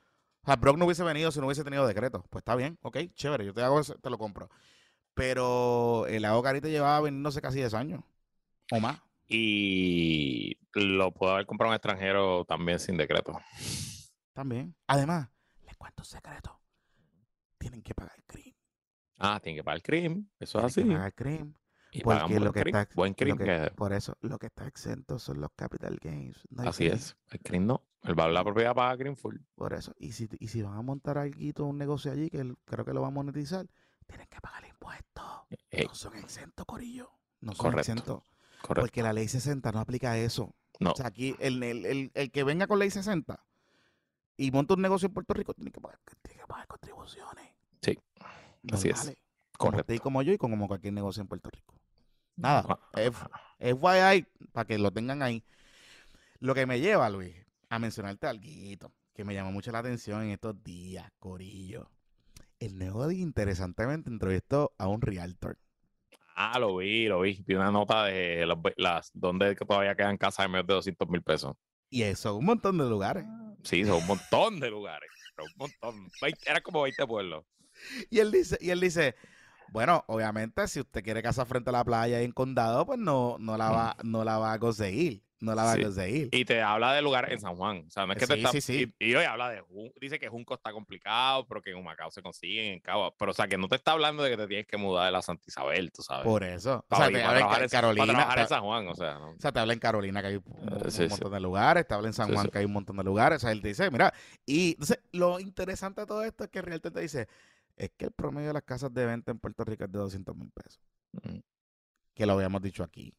O 0.46 0.48
sea, 0.48 0.58
Brock 0.58 0.78
no 0.78 0.86
hubiese 0.86 1.04
venido 1.04 1.32
si 1.32 1.40
no 1.40 1.48
hubiese 1.48 1.64
tenido 1.64 1.88
decreto. 1.88 2.24
Pues 2.30 2.42
está 2.42 2.56
bien, 2.56 2.78
ok, 2.84 2.98
chévere. 3.16 3.46
Yo 3.46 3.54
te 3.54 3.64
hago 3.64 3.82
te 3.84 4.10
lo 4.12 4.18
compro. 4.20 4.48
Pero 5.16 6.06
el 6.08 6.22
lago 6.22 6.44
Carita 6.44 6.68
llevaba 6.68 7.02
vendiéndose 7.02 7.42
casi 7.42 7.58
10 7.58 7.74
años. 7.74 8.04
O 8.72 8.80
más. 8.80 9.00
Y 9.28 10.60
lo 10.74 11.12
puede 11.14 11.34
haber 11.34 11.46
comprado 11.48 11.70
un 11.72 11.76
extranjero 11.76 12.46
también 12.46 12.80
sin 12.80 12.96
decreto. 12.96 13.40
También. 14.34 14.76
Además, 14.86 15.30
les 15.66 15.76
cuento 15.78 16.04
un 16.04 16.06
secreto. 16.06 16.62
Tienen 17.58 17.82
que 17.82 17.96
pagar 17.96 18.22
CRIM. 18.28 18.54
Ah, 19.18 19.40
tiene 19.42 19.58
que 19.58 19.64
pagar 19.64 19.78
el 19.78 19.84
crimen. 19.84 20.30
Eso 20.40 20.64
es 20.64 20.74
Tienen 20.76 20.92
que 20.92 20.96
así. 20.96 21.00
pagar 21.00 21.14
CRIM. 21.16 21.54
Y 22.00 22.02
porque 22.02 22.40
lo 22.40 22.52
que 22.52 22.60
está- 22.62 22.88
Buen 22.96 23.12
lo 23.18 23.38
que- 23.38 23.46
que- 23.46 23.72
por 23.76 23.94
eso, 23.94 24.18
lo 24.22 24.38
que 24.38 24.48
está 24.48 24.68
exento 24.68 25.18
son 25.20 25.40
los 25.42 25.52
capital 25.56 25.98
gains. 26.02 26.38
no 26.50 26.64
Así 26.70 26.84
CRIM. 26.86 26.94
es. 26.96 27.16
El 27.32 27.40
crimen 27.40 27.68
no. 27.68 27.82
El 28.04 28.16
valor 28.16 28.30
de 28.32 28.34
la 28.34 28.44
propiedad 28.44 28.76
paga 28.76 28.96
crimen 28.98 29.16
full. 29.18 29.38
Por 29.56 29.74
eso. 29.74 29.94
Y 29.98 30.12
si, 30.12 30.28
y 30.40 30.48
si 30.50 30.62
van 30.62 30.78
a 30.78 30.82
montar 30.82 31.18
algo, 31.18 31.66
un 31.66 31.78
negocio 31.78 32.12
allí, 32.12 32.30
que 32.30 32.40
el- 32.40 32.58
creo 32.66 32.84
que 32.86 32.94
lo 32.94 33.02
va 33.02 33.08
a 33.08 33.12
monetizar, 33.12 33.66
tienen 34.08 34.28
que 34.28 34.40
pagar 34.42 34.66
impuestos. 34.68 35.26
Eh, 35.72 35.86
No 35.88 35.96
son 35.96 36.16
exentos, 36.18 36.66
Corillo. 36.66 37.10
No 37.42 37.54
son 37.54 37.72
Correcto. 37.72 37.80
exentos. 37.92 38.24
correcto. 38.62 38.82
Porque 38.88 39.04
la 39.04 39.14
ley 39.14 39.28
60 39.28 39.72
no 39.72 39.80
aplica 39.80 40.18
eso. 40.18 40.54
No. 40.80 40.92
O 40.92 40.96
sea, 40.96 41.08
aquí 41.08 41.36
el, 41.40 41.62
el- 41.64 42.12
el- 42.14 42.32
que 42.32 42.44
venga 42.44 42.68
con 42.68 42.80
ley 42.80 42.90
60 42.92 43.40
y 44.38 44.52
monta 44.52 44.74
un 44.74 44.82
negocio 44.82 45.08
en 45.08 45.14
Puerto 45.14 45.34
Rico 45.34 45.54
tiene 45.54 45.72
que 45.72 45.80
pagar, 45.80 46.00
tiene 46.22 46.42
que 46.42 46.48
pagar 46.48 46.68
contribuciones. 46.68 47.46
Sí, 47.82 47.98
así 48.72 48.90
es. 48.90 48.96
Normales, 48.98 49.18
Como 49.58 49.72
Correcto. 49.72 49.82
usted 49.84 49.94
y 49.94 50.00
como 50.00 50.22
yo 50.22 50.34
y 50.34 50.38
como 50.38 50.68
cualquier 50.68 50.94
negocio 50.94 51.22
en 51.22 51.28
Puerto 51.28 51.50
Rico. 51.50 51.76
Nada. 52.36 52.66
Ah, 52.94 53.02
F- 53.02 53.26
FYI, 53.60 54.28
para 54.52 54.66
que 54.66 54.78
lo 54.78 54.92
tengan 54.92 55.22
ahí. 55.22 55.44
Lo 56.40 56.54
que 56.54 56.66
me 56.66 56.80
lleva, 56.80 57.10
Luis, 57.10 57.36
a 57.70 57.80
mencionarte 57.80 58.28
algo 58.28 58.44
que 59.14 59.24
me 59.24 59.34
llamó 59.34 59.52
mucho 59.52 59.72
la 59.72 59.80
atención 59.80 60.24
en 60.24 60.32
estos 60.32 60.62
días, 60.64 61.10
Corillo. 61.20 61.90
El 62.60 62.78
negocio 62.78 63.18
interesantemente 63.18 64.10
entrevistó 64.10 64.74
a 64.78 64.88
un 64.88 65.02
realtor. 65.02 65.58
Ah, 66.36 66.60
lo 66.60 66.76
vi, 66.78 67.08
lo 67.08 67.22
vi. 67.22 67.42
Vi 67.48 67.56
una 67.56 67.72
nota 67.72 68.04
de 68.06 68.46
los, 68.46 68.58
las 68.76 69.10
donde 69.14 69.56
todavía 69.56 69.96
quedan 69.96 70.18
casas 70.18 70.46
de 70.46 70.50
menos 70.50 70.68
de 70.68 70.74
200 70.74 71.08
mil 71.10 71.22
pesos. 71.22 71.56
Y 71.90 72.04
eso, 72.04 72.36
un 72.36 72.46
montón 72.46 72.78
de 72.78 72.90
lugares. 72.90 73.26
Sí, 73.64 73.86
son 73.86 74.02
un 74.02 74.08
montón 74.08 74.60
de 74.60 74.70
lugares. 74.70 75.10
un 75.38 75.52
montón. 75.58 76.10
20 76.22 76.40
era 76.50 76.60
como 76.62 76.82
20 76.82 77.08
pueblos. 77.08 77.46
Y 78.10 78.20
él 78.20 78.32
dice, 78.32 78.58
y 78.60 78.70
él 78.70 78.82
dice, 78.82 79.16
bueno, 79.70 80.04
obviamente 80.08 80.68
si 80.68 80.80
usted 80.80 81.04
quiere 81.04 81.22
casa 81.24 81.46
frente 81.46 81.70
a 81.70 81.74
la 81.74 81.84
playa 81.84 82.22
y 82.22 82.26
en 82.26 82.32
condado, 82.32 82.86
pues 82.86 83.00
no, 83.00 83.38
no 83.40 83.58
la 83.58 83.70
va, 83.72 83.98
no 84.04 84.24
la 84.24 84.38
va 84.38 84.54
a 84.54 84.60
conseguir. 84.60 85.24
No 85.42 85.54
la 85.54 85.66
va 85.66 85.74
Sí. 85.74 85.82
a 85.82 85.84
conseguir. 85.84 86.30
Y 86.32 86.46
te 86.46 86.62
habla 86.62 86.94
de 86.94 87.02
lugares 87.02 87.30
en 87.32 87.42
San 87.42 87.56
Juan. 87.58 87.84
O 87.88 87.92
sea, 87.92 88.06
no 88.08 88.14
es 88.14 88.20
que 88.20 88.26
te 88.26 88.36
Sí, 88.36 88.40
está. 88.40 88.62
sí. 88.62 88.94
Y, 89.00 89.10
y 89.12 89.16
hoy 89.16 89.26
habla 89.26 89.50
de. 89.50 89.64
Dice 90.00 90.18
que 90.18 90.30
Junco 90.30 90.54
está 90.56 90.72
complicado, 90.72 91.46
pero 91.46 91.62
que 91.62 91.72
en 91.72 91.76
Humacao 91.78 92.10
se 92.10 92.22
consiguen, 92.24 92.72
en 92.74 92.80
Cabo. 92.80 93.14
Pero, 93.20 93.32
o 93.32 93.34
sea, 93.34 93.46
que 93.46 93.58
no 93.58 93.68
te 93.68 93.76
está 93.76 93.92
hablando 93.92 94.24
de 94.24 94.30
que 94.32 94.38
te 94.38 94.48
tienes 94.48 94.66
que 94.66 94.78
mudar 94.78 95.06
de 95.08 95.12
la 95.12 95.22
Santa 95.22 95.44
Isabel, 95.46 95.92
tú 95.92 96.02
sabes. 96.02 96.24
Por 96.24 96.42
eso. 96.46 96.78
O 96.78 96.82
Para 96.88 97.08
sea, 97.08 97.12
ir- 97.12 97.14
te 97.18 97.24
habla 97.24 97.32
en 97.34 97.38
trabajar 97.40 97.58
Ca- 97.60 97.64
en- 97.66 97.70
para 97.70 97.82
Carolina. 97.82 98.06
trabajar 98.14 98.40
en 98.40 98.46
te- 98.46 98.50
San 98.50 98.62
Juan, 98.64 98.88
o 98.88 98.96
sea. 98.96 99.14
¿no? 99.20 99.30
O 99.32 99.36
sea, 99.40 99.52
te 99.52 99.60
habla 99.60 99.74
en 99.74 99.80
Carolina 99.80 100.22
que 100.22 100.28
hay 100.30 100.36
un, 100.38 100.44
sí. 100.92 101.08
montón 101.10 101.32
de 101.34 101.40
lugares, 101.42 101.86
te 101.86 101.94
habla 101.94 102.08
en 102.08 102.14
San 102.14 102.34
Juan 102.34 102.48
que 102.48 102.58
hay 102.58 102.66
un 102.66 102.74
montón 102.74 102.96
de 102.96 103.04
lugares. 103.04 103.36
O 103.36 103.40
sea, 103.42 103.52
él 103.52 103.62
te 103.62 103.68
dice, 103.68 103.92
mira, 103.92 104.14
y 104.46 104.72
entonces 104.72 105.00
lo 105.12 105.40
interesante 105.42 106.02
de 106.02 106.08
todo 106.08 106.24
esto 106.24 106.46
es 106.46 106.50
que 106.50 106.62
realtor 106.62 106.94
te 106.94 107.02
dice, 107.02 107.28
es 107.76 107.92
que 107.98 108.06
el 108.06 108.12
promedio 108.12 108.48
de 108.48 108.54
las 108.54 108.64
casas 108.64 108.94
de 108.94 109.06
venta 109.06 109.32
en 109.32 109.40
Puerto 109.40 109.64
Rico 109.64 109.86
es 109.86 109.92
de 109.92 110.00
200 110.00 110.36
mil 110.36 110.52
pesos. 110.52 110.82
Mm. 111.12 111.40
Que 112.14 112.26
lo 112.26 112.34
habíamos 112.34 112.62
dicho 112.62 112.84
aquí. 112.84 113.14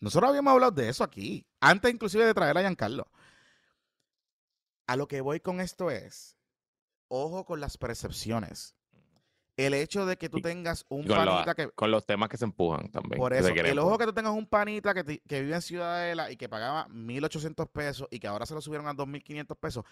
Nosotros 0.00 0.30
habíamos 0.30 0.52
hablado 0.52 0.72
de 0.72 0.88
eso 0.88 1.04
aquí, 1.04 1.46
antes 1.60 1.92
inclusive 1.92 2.24
de 2.24 2.34
traer 2.34 2.56
a 2.56 2.62
Giancarlo. 2.62 3.06
A 4.86 4.96
lo 4.96 5.06
que 5.06 5.20
voy 5.20 5.40
con 5.40 5.60
esto 5.60 5.90
es, 5.90 6.36
ojo 7.08 7.44
con 7.44 7.60
las 7.60 7.76
percepciones. 7.76 8.74
El 9.56 9.74
hecho 9.74 10.06
de 10.06 10.16
que 10.16 10.30
tú 10.30 10.40
tengas 10.40 10.86
un 10.88 11.06
panita 11.06 11.54
que... 11.54 11.68
Con 11.70 11.90
los 11.90 12.06
temas 12.06 12.30
que 12.30 12.38
se 12.38 12.46
empujan 12.46 12.90
también. 12.90 13.18
Por 13.18 13.34
eso, 13.34 13.48
el 13.48 13.78
ojo 13.78 13.98
que 13.98 14.06
tú 14.06 14.14
tengas 14.14 14.32
un 14.32 14.46
panita 14.46 14.94
que, 14.94 15.20
que 15.20 15.42
vive 15.42 15.54
en 15.54 15.60
Ciudadela 15.60 16.30
y 16.30 16.36
que 16.36 16.48
pagaba 16.48 16.88
1.800 16.88 17.68
pesos 17.68 18.08
y 18.10 18.18
que 18.18 18.26
ahora 18.26 18.46
se 18.46 18.54
lo 18.54 18.62
subieron 18.62 18.88
a 18.88 18.94
2.500 18.94 19.56
pesos. 19.56 19.84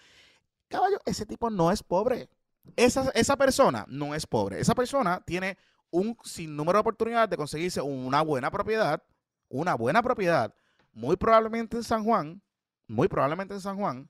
Caballo, 0.69 0.99
ese 1.05 1.27
tipo 1.27 1.51
no 1.51 1.71
es 1.71 1.83
pobre. 1.83 2.29
Esa, 2.75 3.09
esa 3.13 3.35
persona 3.37 3.85
no 3.89 4.15
es 4.15 4.25
pobre. 4.27 4.59
Esa 4.59 4.75
persona 4.75 5.21
tiene 5.25 5.57
un 5.91 6.17
sinnúmero 6.23 6.77
de 6.77 6.81
oportunidades 6.81 7.29
de 7.29 7.37
conseguirse 7.37 7.81
una 7.81 8.21
buena 8.21 8.51
propiedad, 8.51 9.01
una 9.49 9.73
buena 9.75 10.03
propiedad, 10.03 10.53
muy 10.93 11.17
probablemente 11.17 11.77
en 11.77 11.83
San 11.83 12.03
Juan, 12.03 12.41
muy 12.87 13.07
probablemente 13.07 13.53
en 13.53 13.61
San 13.61 13.77
Juan, 13.77 14.09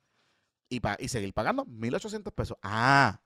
y, 0.69 0.80
pa- 0.81 0.97
y 0.99 1.07
seguir 1.07 1.34
pagando 1.34 1.65
1.800 1.65 2.34
pesos. 2.34 2.57
Ah, 2.61 3.21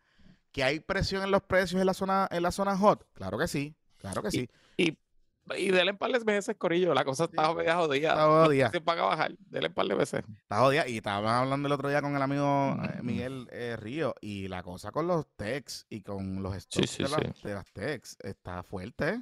que 0.52 0.64
hay 0.64 0.80
presión 0.80 1.24
en 1.24 1.32
los 1.32 1.42
precios 1.44 1.80
en 1.82 1.88
la 1.88 1.94
zona, 1.94 2.28
en 2.32 2.44
la 2.44 2.52
zona 2.52 2.78
hot. 2.78 3.08
Claro 3.14 3.38
que 3.40 3.48
sí, 3.48 3.76
claro 3.98 4.22
que 4.22 4.30
sí. 4.32 4.50
Y, 4.78 4.84
y 4.90 4.98
denle 5.46 5.92
un 5.92 5.98
par 5.98 6.12
de 6.12 6.20
veces, 6.20 6.56
Corillo. 6.58 6.94
La 6.94 7.04
cosa 7.04 7.26
está 7.26 7.48
Sí. 7.50 7.56
media 7.56 7.76
jodida. 7.76 8.10
Está 8.10 8.26
jodida. 8.28 8.72
Se 8.72 8.82
paga 8.82 9.04
bajar. 9.04 9.32
Un 9.52 9.74
par 9.74 9.86
de 9.88 9.96
veces. 9.96 10.24
Está 10.42 10.60
jodida. 10.60 10.88
Y 10.88 10.98
estábamos 10.98 11.32
hablando 11.32 11.68
el 11.68 11.72
otro 11.74 11.90
día 11.90 12.02
con 12.02 12.16
el 12.16 12.22
amigo 12.22 12.78
eh. 12.84 13.00
Miguel 13.02 13.48
eh, 13.52 13.76
Río. 13.80 14.16
Y 14.22 14.48
la 14.48 14.64
cosa 14.64 14.92
con 14.92 15.08
los 15.08 15.28
techs 15.36 15.86
y 15.90 16.02
con 16.02 16.42
los 16.42 16.56
stocks 16.56 16.90
sí, 16.90 17.04
de, 17.04 17.10
sí. 17.10 17.16
las, 17.16 17.44
de 17.44 17.54
las 17.54 17.72
techs 17.72 18.18
está 18.24 18.64
fuerte. 18.64 19.22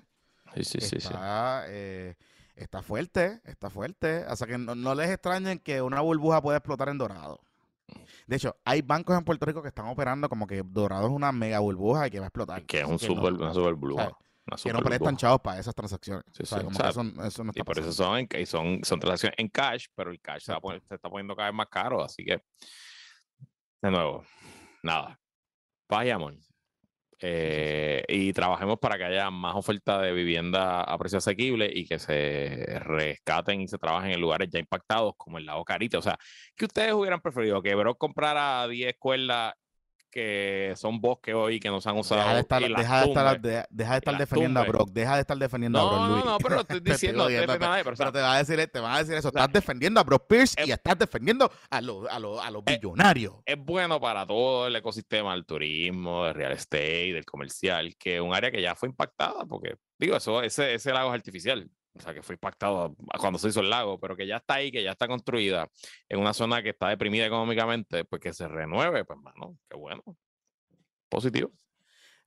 Sí, 0.56 0.64
sí, 0.64 0.82
sí. 0.82 0.88
sí. 0.90 0.96
está, 0.98 1.64
eh, 1.68 2.16
está 2.56 2.82
fuerte. 2.82 3.42
Está 3.46 3.70
fuerte. 3.70 4.26
O 4.28 4.36
sea 4.36 4.48
que 4.48 4.58
no, 4.58 4.76
no 4.76 4.94
les 4.96 5.10
extrañen 5.10 5.60
que 5.60 5.82
una 5.82 6.02
burbuja 6.02 6.42
pueda 6.42 6.58
explotar 6.58 6.90
en 6.90 6.98
dorado. 6.98 7.40
De 8.26 8.38
hecho, 8.38 8.56
hay 8.64 8.82
bancos 8.82 9.18
en 9.18 9.26
Puerto 9.26 9.46
Rico 9.46 9.62
que 9.62 9.68
están 9.68 9.88
operando 9.88 10.30
como 10.30 10.48
que 10.48 10.64
Dorado 10.64 11.08
es 11.08 11.12
una 11.12 11.34
mega 11.34 11.60
burbuja 11.60 12.08
y 12.08 12.12
que 12.12 12.20
va 12.20 12.26
a 12.26 12.30
explotar. 12.30 12.64
Que 12.66 12.80
es 12.80 12.86
un 12.86 12.98
Que 12.98 13.08
no- 13.10 13.16
super, 13.16 13.34
una 13.34 13.54
super 13.54 13.74
burbuja. 13.74 14.18
Una 14.52 14.64
Que 14.64 14.74
no 14.74 14.80
prestan 14.82 15.18
chavos 15.18 15.42
para 15.42 15.60
esas 15.60 15.74
transacciones. 15.76 16.24
Sí, 16.34 16.44
O 16.44 16.46
sea, 16.46 16.58
sí, 16.60 16.64
como 16.66 16.76
o 16.76 16.78
sea, 16.78 16.84
que 16.86 16.90
eso, 16.92 17.02
eso 17.28 17.44
no 17.44 17.52
está 17.52 17.62
Y 17.62 17.64
por 17.64 17.80
eso 17.80 17.92
son, 17.92 18.18
en- 18.20 18.28
y 18.40 18.46
son, 18.46 18.80
son 18.84 19.00
transacciones 19.00 19.36
en 19.40 19.48
cash, 19.50 19.86
pero 19.96 20.12
el 20.12 20.20
cash 20.22 20.44
se, 20.44 20.54
poner- 20.56 20.82
está 20.90 21.10
poniendo 21.10 21.36
cada 21.36 21.50
vez 21.50 21.56
más 21.56 21.68
caro. 21.70 22.04
Así 22.04 22.24
que, 22.24 22.42
de 23.82 23.92
nuevo, 23.92 24.24
nada. 24.84 25.18
Amor. 25.90 26.36
Eh, 27.24 28.04
y 28.08 28.34
trabajemos 28.34 28.80
para 28.80 28.98
que 28.98 29.04
haya 29.04 29.30
más 29.30 29.56
oferta 29.56 30.02
de 30.02 30.12
vivienda 30.12 30.82
a 30.82 30.98
precio 30.98 31.20
asequible 31.20 31.70
y 31.72 31.86
que 31.86 32.00
se 32.00 32.80
rescaten 32.80 33.62
y 33.62 33.68
se 33.68 33.78
trabajen 33.78 34.12
en 34.12 34.22
lugares 34.22 34.50
ya 34.50 34.58
impactados 34.58 35.14
como 35.18 35.38
el 35.38 35.46
lago 35.46 35.64
Carita. 35.64 36.00
O 36.00 36.02
sea, 36.02 36.18
que 36.56 36.66
ustedes 36.66 36.94
hubieran 36.94 37.22
preferido 37.22 37.62
que 37.62 37.76
Brock 37.76 37.98
comprara 38.00 38.68
10 38.68 38.90
escuelas 38.94 39.54
que 40.12 40.74
son 40.76 41.00
bosques 41.02 41.34
hoy 41.34 41.60
que 41.60 41.70
no 41.70 41.80
se 41.82 41.90
han 41.90 41.98
usado. 41.98 42.20
Deja 42.22 42.34
de 42.36 42.40
estar, 42.42 42.62
y 42.62 42.74
deja 42.74 43.00
de 43.02 43.08
estar, 43.08 43.42
de- 43.42 43.66
deja 43.70 43.92
de 43.94 43.98
estar 43.98 44.18
defendiendo 44.18 44.60
a 44.60 44.64
tumbe. 44.66 44.78
Brock. 44.78 44.90
Deja 44.92 45.16
de 45.16 45.22
estar 45.22 45.38
defendiendo 45.38 45.80
a 45.80 45.84
Brock. 45.84 45.94
No, 45.96 46.08
no, 46.08 46.14
Luis. 46.14 46.26
no, 46.26 46.38
pero 46.38 46.56
lo 46.56 46.62
estoy 46.68 46.82
Te 46.82 46.92
diciendo, 46.92 47.24
no 47.24 47.30
estoy 47.30 47.56
a 47.56 47.58
nadie, 47.60 47.84
pero, 47.84 47.94
o 47.94 47.96
sea, 47.96 48.06
Pero 48.08 48.12
te 48.14 48.22
van 48.22 48.36
a 48.36 48.38
decir, 48.40 48.68
te 48.72 48.80
van 48.80 48.94
a 48.94 48.98
decir 49.00 49.16
eso. 49.16 49.30
o 49.30 49.32
sea, 49.32 49.42
estás 49.42 49.54
defendiendo 49.54 50.00
a 50.00 50.04
Brock 50.04 50.28
Pierce 50.28 50.56
y 50.60 50.64
es- 50.70 50.70
estás 50.78 51.00
defendiendo 51.00 51.50
a 51.70 51.82
los, 51.82 52.08
a 52.10 52.20
los, 52.20 52.44
a 52.44 52.52
los 52.52 52.62
Eh, 52.68 52.78
billonarios. 52.78 53.36
es 53.46 53.58
bueno 53.58 54.00
para 54.02 54.28
todo 54.28 54.68
el 54.68 54.76
ecosistema 54.76 55.32
del 55.34 55.46
turismo, 55.46 56.26
del 56.26 56.34
real 56.36 56.52
estate, 56.52 57.14
del 57.14 57.26
comercial, 57.26 57.96
que 57.98 58.20
un 58.20 58.34
área 58.36 58.52
que 58.52 58.62
ya 58.62 58.76
fue 58.76 58.90
impactada, 58.90 59.46
porque 59.46 59.76
digo, 59.98 60.16
eso, 60.18 60.42
ese, 60.44 60.74
ese 60.74 60.92
lago 60.92 61.10
es 61.10 61.16
artificial, 61.16 61.70
o 61.94 62.00
sea, 62.00 62.14
que 62.14 62.22
fue 62.24 62.36
impactado 62.36 62.96
cuando 63.20 63.38
se 63.40 63.50
hizo 63.50 63.60
el 63.62 63.70
lago, 63.70 64.00
pero 64.00 64.16
que 64.16 64.26
ya 64.26 64.38
está 64.38 64.56
ahí, 64.56 64.72
que 64.72 64.84
ya 64.84 64.92
está 64.92 65.08
construida 65.08 65.68
en 66.10 66.20
una 66.20 66.34
zona 66.34 66.62
que 66.64 66.70
está 66.70 66.88
deprimida 66.90 67.26
económicamente, 67.26 68.06
pues 68.06 68.22
que 68.22 68.34
se 68.34 68.48
renueve, 68.48 69.04
pues 69.06 69.20
mano, 69.20 69.58
qué 69.70 69.76
bueno. 69.78 70.02
Positivo. 71.10 71.52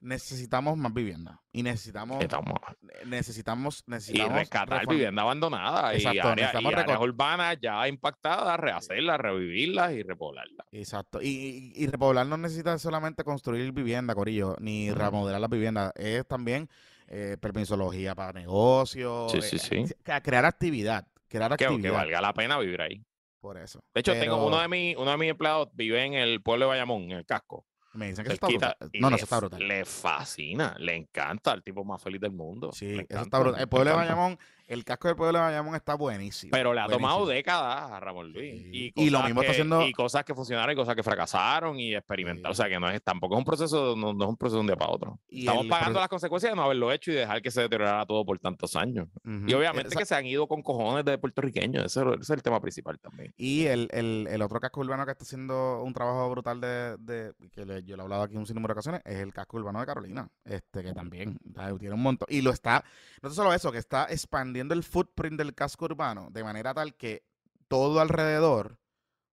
Necesitamos 0.00 0.76
más 0.76 0.92
vivienda. 0.92 1.40
Y 1.50 1.62
necesitamos, 1.62 2.22
Estamos, 2.22 2.58
necesitamos, 3.06 3.84
y 3.86 3.90
necesitamos 3.92 4.34
rescatar 4.34 4.82
reform- 4.82 4.90
vivienda 4.90 5.22
abandonada 5.22 5.94
y, 5.94 5.96
Exacto, 5.96 6.18
y 6.32 6.34
necesitamos 6.36 6.72
áreas 6.74 6.86
recor- 6.98 7.02
urbanas 7.04 7.58
ya 7.62 7.88
impactadas, 7.88 8.60
rehacerlas, 8.60 9.18
revivirlas 9.18 9.92
y 9.92 10.02
repoblarlas. 10.02 10.66
Exacto. 10.72 11.22
Y, 11.22 11.72
y, 11.74 11.84
y 11.84 11.86
repoblar 11.86 12.26
no 12.26 12.36
necesita 12.36 12.76
solamente 12.76 13.24
construir 13.24 13.72
vivienda, 13.72 14.14
Corillo, 14.14 14.56
ni 14.60 14.92
remodelar 14.92 15.40
las 15.40 15.48
viviendas. 15.50 15.90
Es 15.96 16.26
también 16.26 16.68
eh, 17.08 17.36
permisología 17.40 18.14
para 18.14 18.32
negocios. 18.32 19.32
Sí, 19.32 19.40
sí, 19.42 19.56
eh, 19.56 19.86
sí. 19.86 19.94
eh, 20.04 20.20
crear 20.22 20.44
actividad. 20.44 21.06
Crear 21.28 21.50
Que, 21.52 21.56
que 21.56 21.64
actividad. 21.66 21.92
valga 21.92 22.20
la 22.20 22.32
pena 22.32 22.58
vivir 22.58 22.80
ahí. 22.80 23.04
Por 23.40 23.58
eso. 23.58 23.82
De 23.92 24.00
hecho, 24.00 24.12
tengo 24.12 24.46
uno 24.46 24.58
de, 24.60 24.68
mis, 24.68 24.96
uno 24.96 25.10
de 25.10 25.16
mis 25.18 25.30
empleados 25.30 25.68
vive 25.74 26.02
en 26.04 26.14
el 26.14 26.40
pueblo 26.42 26.64
de 26.66 26.68
Bayamón, 26.70 27.02
en 27.04 27.12
el 27.12 27.26
casco. 27.26 27.66
Me 27.92 28.08
dicen 28.08 28.24
que 28.24 28.32
eso 28.32 28.34
está 28.34 28.46
brutal. 28.48 28.76
No, 28.94 29.00
no, 29.02 29.10
le 29.10 29.16
eso 29.16 29.24
está 29.24 29.38
brutal. 29.38 29.68
Le 29.68 29.84
fascina, 29.84 30.74
le 30.78 30.96
encanta, 30.96 31.52
el 31.52 31.62
tipo 31.62 31.84
más 31.84 32.02
feliz 32.02 32.20
del 32.20 32.32
mundo. 32.32 32.72
Sí, 32.72 32.98
eso 33.08 33.20
está 33.20 33.38
brutal. 33.38 33.60
El 33.60 33.68
pueblo 33.68 33.90
de. 33.90 33.96
Bayamón, 33.96 34.38
el 34.66 34.84
casco 34.84 35.08
del 35.08 35.16
pueblo 35.16 35.38
de 35.38 35.44
Bayamón 35.44 35.74
está 35.74 35.94
buenísimo. 35.94 36.50
Pero 36.52 36.72
le 36.72 36.80
ha 36.80 36.86
tomado 36.86 37.26
décadas 37.26 37.90
a 37.92 38.00
Ramón 38.00 38.32
Luis. 38.32 38.62
Sí. 38.62 38.92
Y, 38.94 39.04
Y 39.04 39.10
lo 39.10 39.18
cosas 39.18 39.28
mismo 39.28 39.40
está 39.42 39.46
que- 39.52 39.52
haciendo- 39.52 39.86
Y 39.86 39.92
cosas 39.92 40.24
que 40.24 40.34
funcionaron 40.34 40.72
y 40.72 40.76
cosas 40.76 40.94
que 40.94 41.02
fracasaron 41.02 41.78
y 41.78 41.94
experimentar. 41.94 42.50
O 42.50 42.54
sea, 42.54 42.68
que 42.68 42.80
no 42.80 42.88
es, 42.88 43.02
tampoco 43.02 43.34
es 43.34 43.38
un 43.38 43.44
proceso, 43.44 43.94
no, 43.96 44.12
no 44.14 44.24
es 44.24 44.30
un 44.30 44.36
proceso 44.36 44.56
de 44.56 44.60
un 44.62 44.66
día 44.66 44.76
para 44.76 44.90
otro. 44.92 45.18
Y 45.28 45.40
Estamos 45.40 45.64
el 45.64 45.68
pagando 45.70 46.00
las 46.00 46.08
consecuencias 46.08 46.52
de 46.52 46.56
no 46.56 46.62
haberlo 46.62 46.90
hecho 46.92 47.10
y 47.10 47.14
dejar 47.14 47.42
que 47.42 47.50
se 47.50 47.60
deteriorara 47.60 48.06
todo 48.06 48.24
por 48.24 48.38
tantos 48.38 48.74
años. 48.76 49.08
Y 49.46 49.52
obviamente 49.52 49.88
Esa- 49.88 49.98
que 49.98 50.06
se 50.06 50.14
han 50.14 50.24
ido 50.26 50.46
con 50.46 50.62
cojones 50.62 51.04
de 51.04 51.18
puertorriqueños. 51.18 51.84
Ese, 51.84 52.00
ese 52.00 52.16
es 52.22 52.30
el 52.30 52.42
tema 52.42 52.60
principal 52.60 52.98
también. 52.98 53.34
Y 53.36 53.66
el, 53.66 53.88
el, 53.92 54.26
el 54.30 54.40
otro 54.42 54.60
casco 54.60 54.80
urbano 54.80 55.04
que 55.04 55.12
está 55.12 55.24
haciendo 55.24 55.82
un 55.82 55.92
trabajo 55.92 56.30
brutal 56.30 56.60
de, 56.60 56.96
de 56.98 57.32
que 57.52 57.66
le- 57.66 57.82
yo 57.84 57.96
le 57.96 58.02
he 58.02 58.04
hablado 58.04 58.22
aquí 58.22 58.36
un 58.36 58.46
sinnúmero 58.46 58.72
de 58.72 58.78
ocasiones, 58.78 59.02
es 59.04 59.16
el 59.20 59.32
casco 59.34 59.58
urbano 59.58 59.80
de 59.80 59.86
Carolina, 59.86 60.28
este 60.44 60.82
que 60.82 60.92
también 60.94 61.38
tiene 61.78 61.94
un 61.94 62.02
montón. 62.02 62.26
Y 62.30 62.40
lo 62.40 62.50
está, 62.50 62.82
no 63.20 63.28
solo 63.30 63.52
eso, 63.52 63.70
que 63.70 63.78
está 63.78 64.06
expandiendo 64.08 64.53
el 64.60 64.84
footprint 64.84 65.36
del 65.36 65.54
casco 65.54 65.86
urbano 65.86 66.28
de 66.30 66.44
manera 66.44 66.72
tal 66.72 66.94
que 66.94 67.24
todo 67.68 68.00
alrededor, 68.00 68.78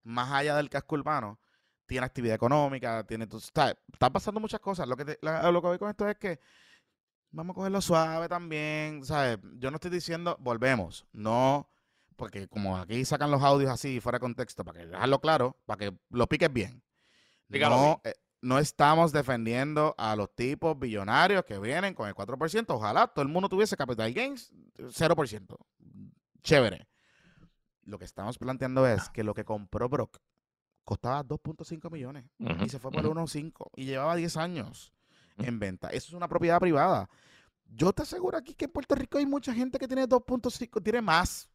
más 0.03 0.31
allá 0.31 0.55
del 0.55 0.69
casco 0.69 0.95
urbano, 0.95 1.39
tiene 1.85 2.05
actividad 2.05 2.35
económica, 2.35 3.03
tiene, 3.05 3.27
tú- 3.27 3.37
está, 3.37 3.77
está 3.91 4.09
pasando 4.09 4.39
muchas 4.39 4.59
cosas. 4.61 4.87
Lo 4.87 4.95
que, 4.97 5.05
te- 5.05 5.19
la- 5.21 5.51
lo 5.51 5.61
que 5.61 5.67
voy 5.67 5.77
con 5.77 5.89
esto 5.89 6.07
es 6.07 6.17
que 6.17 6.39
vamos 7.31 7.53
a 7.53 7.55
cogerlo 7.55 7.81
suave 7.81 8.27
también, 8.29 9.03
¿sabes? 9.05 9.37
Yo 9.57 9.69
no 9.71 9.75
estoy 9.75 9.91
diciendo, 9.91 10.37
volvemos, 10.39 11.05
no, 11.11 11.69
porque 12.15 12.47
como 12.47 12.77
aquí 12.77 13.03
sacan 13.05 13.31
los 13.31 13.41
audios 13.43 13.69
así 13.71 13.99
fuera 13.99 14.17
de 14.17 14.21
contexto, 14.21 14.63
para 14.63 14.79
que 14.79 14.87
dejarlo 14.87 15.19
claro, 15.19 15.57
para 15.65 15.77
que 15.79 15.97
lo 16.09 16.27
piques 16.27 16.51
bien. 16.51 16.81
Pícalo 17.49 17.75
No, 17.75 18.01
eh, 18.05 18.13
no 18.41 18.57
estamos 18.57 19.11
defendiendo 19.11 19.93
a 19.97 20.15
los 20.15 20.33
tipos 20.33 20.77
billonarios 20.77 21.45
que 21.45 21.59
vienen 21.59 21.93
con 21.93 22.07
el 22.07 22.15
4%. 22.15 22.65
Ojalá 22.69 23.07
todo 23.07 23.21
el 23.23 23.29
mundo 23.29 23.47
tuviese 23.47 23.77
capital 23.77 24.11
gains 24.11 24.51
0%. 24.77 25.57
Chévere. 26.43 26.87
Lo 27.83 27.99
que 27.99 28.05
estamos 28.05 28.37
planteando 28.37 28.87
es 28.87 29.09
que 29.09 29.23
lo 29.23 29.33
que 29.33 29.45
compró 29.45 29.89
Brock 29.89 30.19
costaba 30.83 31.23
2.5 31.23 31.91
millones 31.91 32.25
y 32.63 32.69
se 32.69 32.79
fue 32.79 32.91
por 32.91 33.05
ujú. 33.05 33.15
1.5 33.15 33.69
y 33.75 33.85
llevaba 33.85 34.15
10 34.15 34.37
años 34.37 34.93
en 35.37 35.59
venta. 35.59 35.89
Eso 35.89 36.07
es 36.09 36.13
una 36.13 36.27
propiedad 36.27 36.59
privada. 36.59 37.09
Yo 37.65 37.93
te 37.93 38.01
aseguro 38.03 38.37
aquí 38.37 38.53
que 38.53 38.65
en 38.65 38.71
Puerto 38.71 38.95
Rico 38.95 39.17
hay 39.17 39.25
mucha 39.25 39.53
gente 39.53 39.77
que 39.79 39.87
tiene 39.87 40.07
2.5, 40.07 40.83
tiene 40.83 41.01
más 41.01 41.49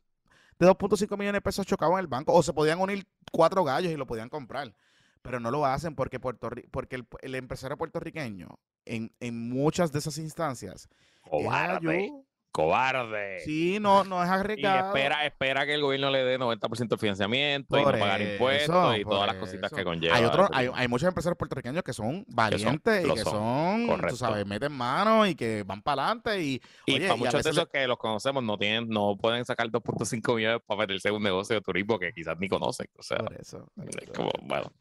de 0.58 0.66
2.5 0.66 1.10
millones 1.18 1.34
de 1.34 1.42
pesos 1.42 1.66
chocados 1.66 1.94
en 1.94 2.00
el 2.00 2.06
banco 2.06 2.32
o 2.32 2.42
se 2.42 2.52
podían 2.52 2.80
unir 2.80 3.06
cuatro 3.30 3.64
gallos 3.64 3.92
y 3.92 3.96
lo 3.96 4.06
podían 4.06 4.28
comprar. 4.28 4.74
Pero 5.22 5.40
no 5.40 5.51
lo 5.51 5.66
hacen 5.66 5.94
porque, 5.94 6.20
Puerto, 6.20 6.51
porque 6.70 6.97
el, 6.97 7.06
el 7.22 7.34
empresario 7.34 7.76
puertorriqueño 7.76 8.59
en, 8.84 9.12
en 9.20 9.48
muchas 9.48 9.93
de 9.93 9.98
esas 9.98 10.18
instancias 10.18 10.88
es 11.24 11.30
Cobarde. 11.30 12.12
Cobarde. 12.56 13.40
Sí, 13.40 13.76
no, 13.80 14.02
no 14.04 14.22
es 14.22 14.30
Y 14.30 14.32
arriesgado. 14.32 14.86
espera, 14.86 15.26
espera 15.26 15.66
que 15.66 15.74
el 15.74 15.82
gobierno 15.82 16.08
le 16.08 16.24
dé 16.24 16.38
90% 16.38 16.88
de 16.88 16.96
financiamiento 16.96 17.76
y 17.78 17.84
no 17.84 17.90
pagar 17.90 18.22
eso, 18.22 18.32
impuestos 18.32 18.98
y 18.98 19.04
todas 19.04 19.26
las 19.26 19.36
cositas 19.36 19.66
eso. 19.70 19.76
que 19.76 19.84
conlleva. 19.84 20.16
Hay, 20.16 20.24
otro, 20.24 20.48
hay, 20.52 20.88
muchos 20.88 21.06
empresarios 21.06 21.36
puertorriqueños 21.36 21.82
que 21.82 21.92
son 21.92 22.24
valientes 22.28 23.04
y 23.06 23.12
que 23.12 23.20
son, 23.20 23.86
son, 23.86 24.00
tú 24.08 24.16
sabes, 24.16 24.46
meten 24.46 24.72
mano 24.72 25.26
y 25.26 25.34
que 25.34 25.64
van 25.64 25.82
para 25.82 26.04
adelante 26.04 26.40
y, 26.42 26.62
Y 26.86 26.94
oye, 26.94 27.08
para 27.08 27.08
y 27.08 27.10
a 27.12 27.16
muchos 27.16 27.44
de 27.44 27.52
le- 27.52 27.58
esos 27.60 27.68
que 27.68 27.86
los 27.86 27.98
conocemos 27.98 28.42
no 28.42 28.56
tienen, 28.56 28.88
no 28.88 29.18
pueden 29.18 29.44
sacar 29.44 29.68
2.5 29.68 30.34
millones 30.36 30.60
para 30.66 30.80
meterse 30.80 31.10
un 31.10 31.22
negocio 31.22 31.56
de 31.56 31.60
turismo 31.60 31.98
que 31.98 32.10
quizás 32.14 32.38
ni 32.38 32.48
conocen. 32.48 32.86
O 32.96 33.02
sea, 33.02 33.18
por 33.18 33.34
eso. 33.38 33.70
por 33.76 33.86
es 33.90 33.96
eso. 34.02 34.12
como, 34.14 34.30
bueno. 34.44 34.72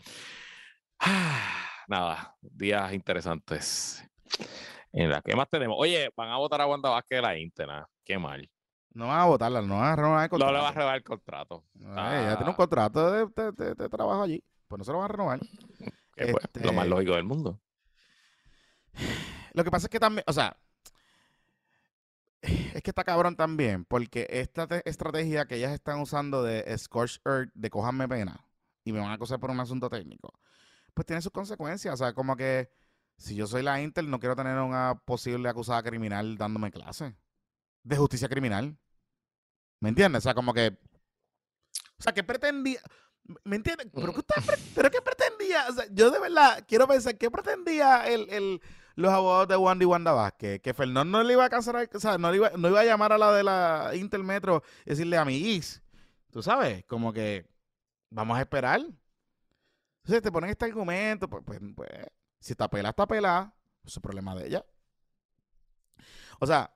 Nada, 1.90 2.36
días 2.42 2.94
interesantes. 2.94 4.02
En 4.98 5.10
la 5.10 5.22
que 5.22 5.36
más 5.36 5.50
tenemos. 5.50 5.76
Oye, 5.78 6.10
van 6.16 6.30
a 6.30 6.38
votar 6.38 6.62
a 6.62 6.68
Wanda 6.68 6.90
Vázquez 6.90 7.18
de 7.18 7.22
la 7.22 7.38
Interna. 7.38 7.86
Qué 8.06 8.18
mal. 8.18 8.50
No 8.94 9.08
van 9.08 9.20
a 9.20 9.26
votarla, 9.26 9.62
no 9.62 9.76
van 9.80 9.92
a 9.92 9.96
renovar 9.98 10.24
el 10.24 10.24
No 10.24 10.30
contrato. 10.30 10.54
le 10.54 10.60
va 10.62 10.70
a 10.70 10.72
renovar 10.72 10.96
el 10.96 11.04
contrato. 11.04 11.66
Ay, 11.98 12.24
ella 12.24 12.36
tiene 12.38 12.50
un 12.50 12.54
Ah. 12.54 12.56
contrato 12.56 13.12
de, 13.12 13.26
de- 13.36 13.52
de- 13.52 13.76
de 13.76 13.90
trabajo 13.90 14.22
allí. 14.24 14.42
Pues 14.70 14.78
no 14.80 14.86
se 14.86 14.92
lo 14.94 15.00
van 15.00 15.06
a 15.06 15.08
renovar. 15.10 15.40
Pues, 15.40 16.30
Lo 16.64 16.72
más 16.74 16.86
Este- 16.86 16.90
lógico 16.90 17.14
del 17.16 17.26
mundo. 17.26 17.60
Lo 19.54 19.64
que 19.66 19.72
pasa 19.72 19.88
es 19.88 19.90
que 19.90 20.00
también, 20.00 20.24
o 20.28 20.32
sea, 20.34 20.56
es 22.42 22.82
que 22.82 22.92
está 22.92 23.04
cabrón 23.04 23.36
también, 23.36 23.84
porque 23.86 24.28
esta 24.30 24.68
te- 24.68 24.88
estrategia 24.90 25.46
que 25.46 25.56
ellas 25.56 25.74
están 25.74 26.00
usando 26.00 26.44
de 26.44 26.78
Scorch 26.78 27.20
Earth, 27.26 27.50
de 27.54 27.70
cojanme 27.70 28.08
pena, 28.08 28.46
y 28.84 28.94
me 28.94 29.00
van 29.00 29.10
a 29.10 29.14
acusar 29.14 29.40
por 29.40 29.50
un 29.50 29.60
asunto 29.60 29.90
técnico, 29.90 30.32
pues 30.94 31.06
tiene 31.06 31.22
sus 31.22 31.32
consecuencias. 31.32 31.94
O 31.94 31.98
sea, 31.98 32.14
como 32.14 32.36
que 32.38 32.70
si 33.18 33.36
yo 33.36 33.48
soy 33.48 33.64
la 33.64 33.82
Intel, 33.82 34.10
no 34.10 34.20
quiero 34.20 34.36
tener 34.36 34.58
una 34.60 35.02
posible 35.06 35.48
acusada 35.50 35.84
criminal 35.84 36.38
dándome 36.38 36.72
clase 36.72 37.16
de 37.84 37.98
justicia 37.98 38.30
criminal. 38.30 38.78
¿Me 39.80 39.90
entiendes? 39.90 40.20
O 40.20 40.24
sea, 40.24 40.34
como 40.34 40.54
que. 40.54 40.78
O 42.00 42.04
sea, 42.04 42.14
que 42.14 42.24
pretendía. 42.24 42.80
¿Me 43.44 43.56
entiendes? 43.56 43.88
¿Pero 43.94 44.14
qué, 44.14 44.20
usted 44.20 44.36
pre- 44.46 44.58
¿Pero 44.76 44.92
qué 44.92 45.02
pretendía? 45.02 45.66
O 45.70 45.74
sea, 45.74 45.86
yo 45.92 46.12
de 46.12 46.20
verdad 46.20 46.64
quiero 46.68 46.88
pensar, 46.88 47.18
¿qué 47.18 47.32
pretendía 47.32 48.08
el, 48.08 48.30
el- 48.30 48.62
los 48.96 49.12
abogados 49.12 49.48
de 49.48 49.58
Wanda 49.58 49.84
y 49.84 49.88
Wanda 49.88 50.12
Vázquez? 50.12 50.62
Que 50.62 50.74
Fernando 50.74 51.18
no 51.20 51.24
le 51.24 51.34
iba 51.34 51.46
a 51.46 51.50
casar, 51.50 51.90
o 51.94 52.00
sea, 52.00 52.18
no, 52.18 52.30
le 52.32 52.38
iba, 52.38 52.52
no 52.52 52.68
iba 52.70 52.82
a 52.82 52.86
llamar 52.86 53.14
a 53.14 53.18
la 53.18 53.32
de 53.34 53.44
la 53.44 53.92
Intel 53.96 54.24
Metro 54.24 54.62
y 54.86 54.92
decirle 54.92 55.18
a 55.18 55.26
mi 55.26 55.36
Is. 55.38 55.82
Tú 56.32 56.44
sabes, 56.44 56.86
como 56.86 57.12
que 57.14 57.48
vamos 58.12 58.38
a 58.38 58.42
esperar. 58.42 58.82
Entonces 60.04 60.22
te 60.22 60.32
ponen 60.32 60.50
este 60.52 60.66
argumento, 60.66 61.28
pues, 61.30 61.44
pues, 61.46 61.60
pues, 61.76 61.90
si 62.46 62.54
está 62.54 62.70
pelada, 62.70 62.92
está 62.92 63.08
pelada, 63.08 63.56
pues 63.82 63.98
es 63.98 64.04
problema 64.04 64.36
de 64.36 64.46
ella. 64.46 64.66
O 66.40 66.46
sea, 66.46 66.72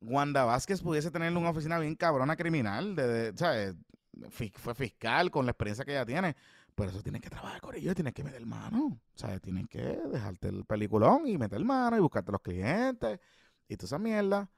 Wanda 0.00 0.44
Vázquez 0.44 0.82
pudiese 0.82 1.12
tener 1.12 1.36
una 1.36 1.50
oficina 1.50 1.78
bien 1.78 1.94
cabrona 1.94 2.34
criminal, 2.34 2.96
de, 2.96 3.06
de- 3.06 3.38
¿sabes? 3.38 3.76
Fue 4.30 4.74
fiscal 4.74 5.30
con 5.30 5.46
la 5.46 5.52
experiencia 5.52 5.84
que 5.84 5.92
ella 5.92 6.04
tiene. 6.04 6.34
Pero 6.74 6.90
eso 6.90 7.00
tienes 7.00 7.22
que 7.22 7.30
trabajar 7.30 7.60
con 7.60 7.76
ellos, 7.76 7.94
tienes 7.94 8.12
que 8.12 8.24
meter 8.24 8.44
mano. 8.44 8.98
¿Sabes? 9.14 9.40
Tienes 9.40 9.68
que 9.68 9.78
dejarte 9.80 10.48
el 10.48 10.64
peliculón 10.64 11.28
y 11.28 11.38
meter 11.38 11.64
mano 11.64 11.96
y 11.96 12.00
buscarte 12.00 12.32
los 12.32 12.40
clientes 12.40 13.20
y 13.68 13.76
toda 13.76 13.86
esa 13.86 13.98
mierda. 14.00 14.50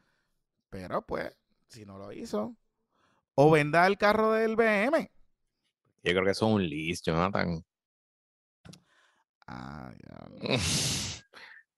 Pero 0.71 1.03
pues, 1.03 1.37
si 1.67 1.85
no 1.85 1.99
lo 1.99 2.13
hizo, 2.13 2.57
o 3.35 3.51
venda 3.51 3.87
el 3.87 3.99
carro 3.99 4.33
del 4.33 4.57
BM. 4.57 5.11
Yo 6.03 6.13
creo 6.13 6.25
que 6.25 6.31
eso 6.31 6.47
es 6.49 6.55
un 6.55 6.67
list, 6.67 7.05
Jonathan. 7.05 7.63
Ah, 9.53 9.93
ya. 9.99 10.59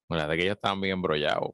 La 0.08 0.28
de 0.28 0.36
que 0.36 0.42
ellos 0.42 0.56
estaban 0.56 0.80
bien 0.80 0.94
embrollados 0.94 1.52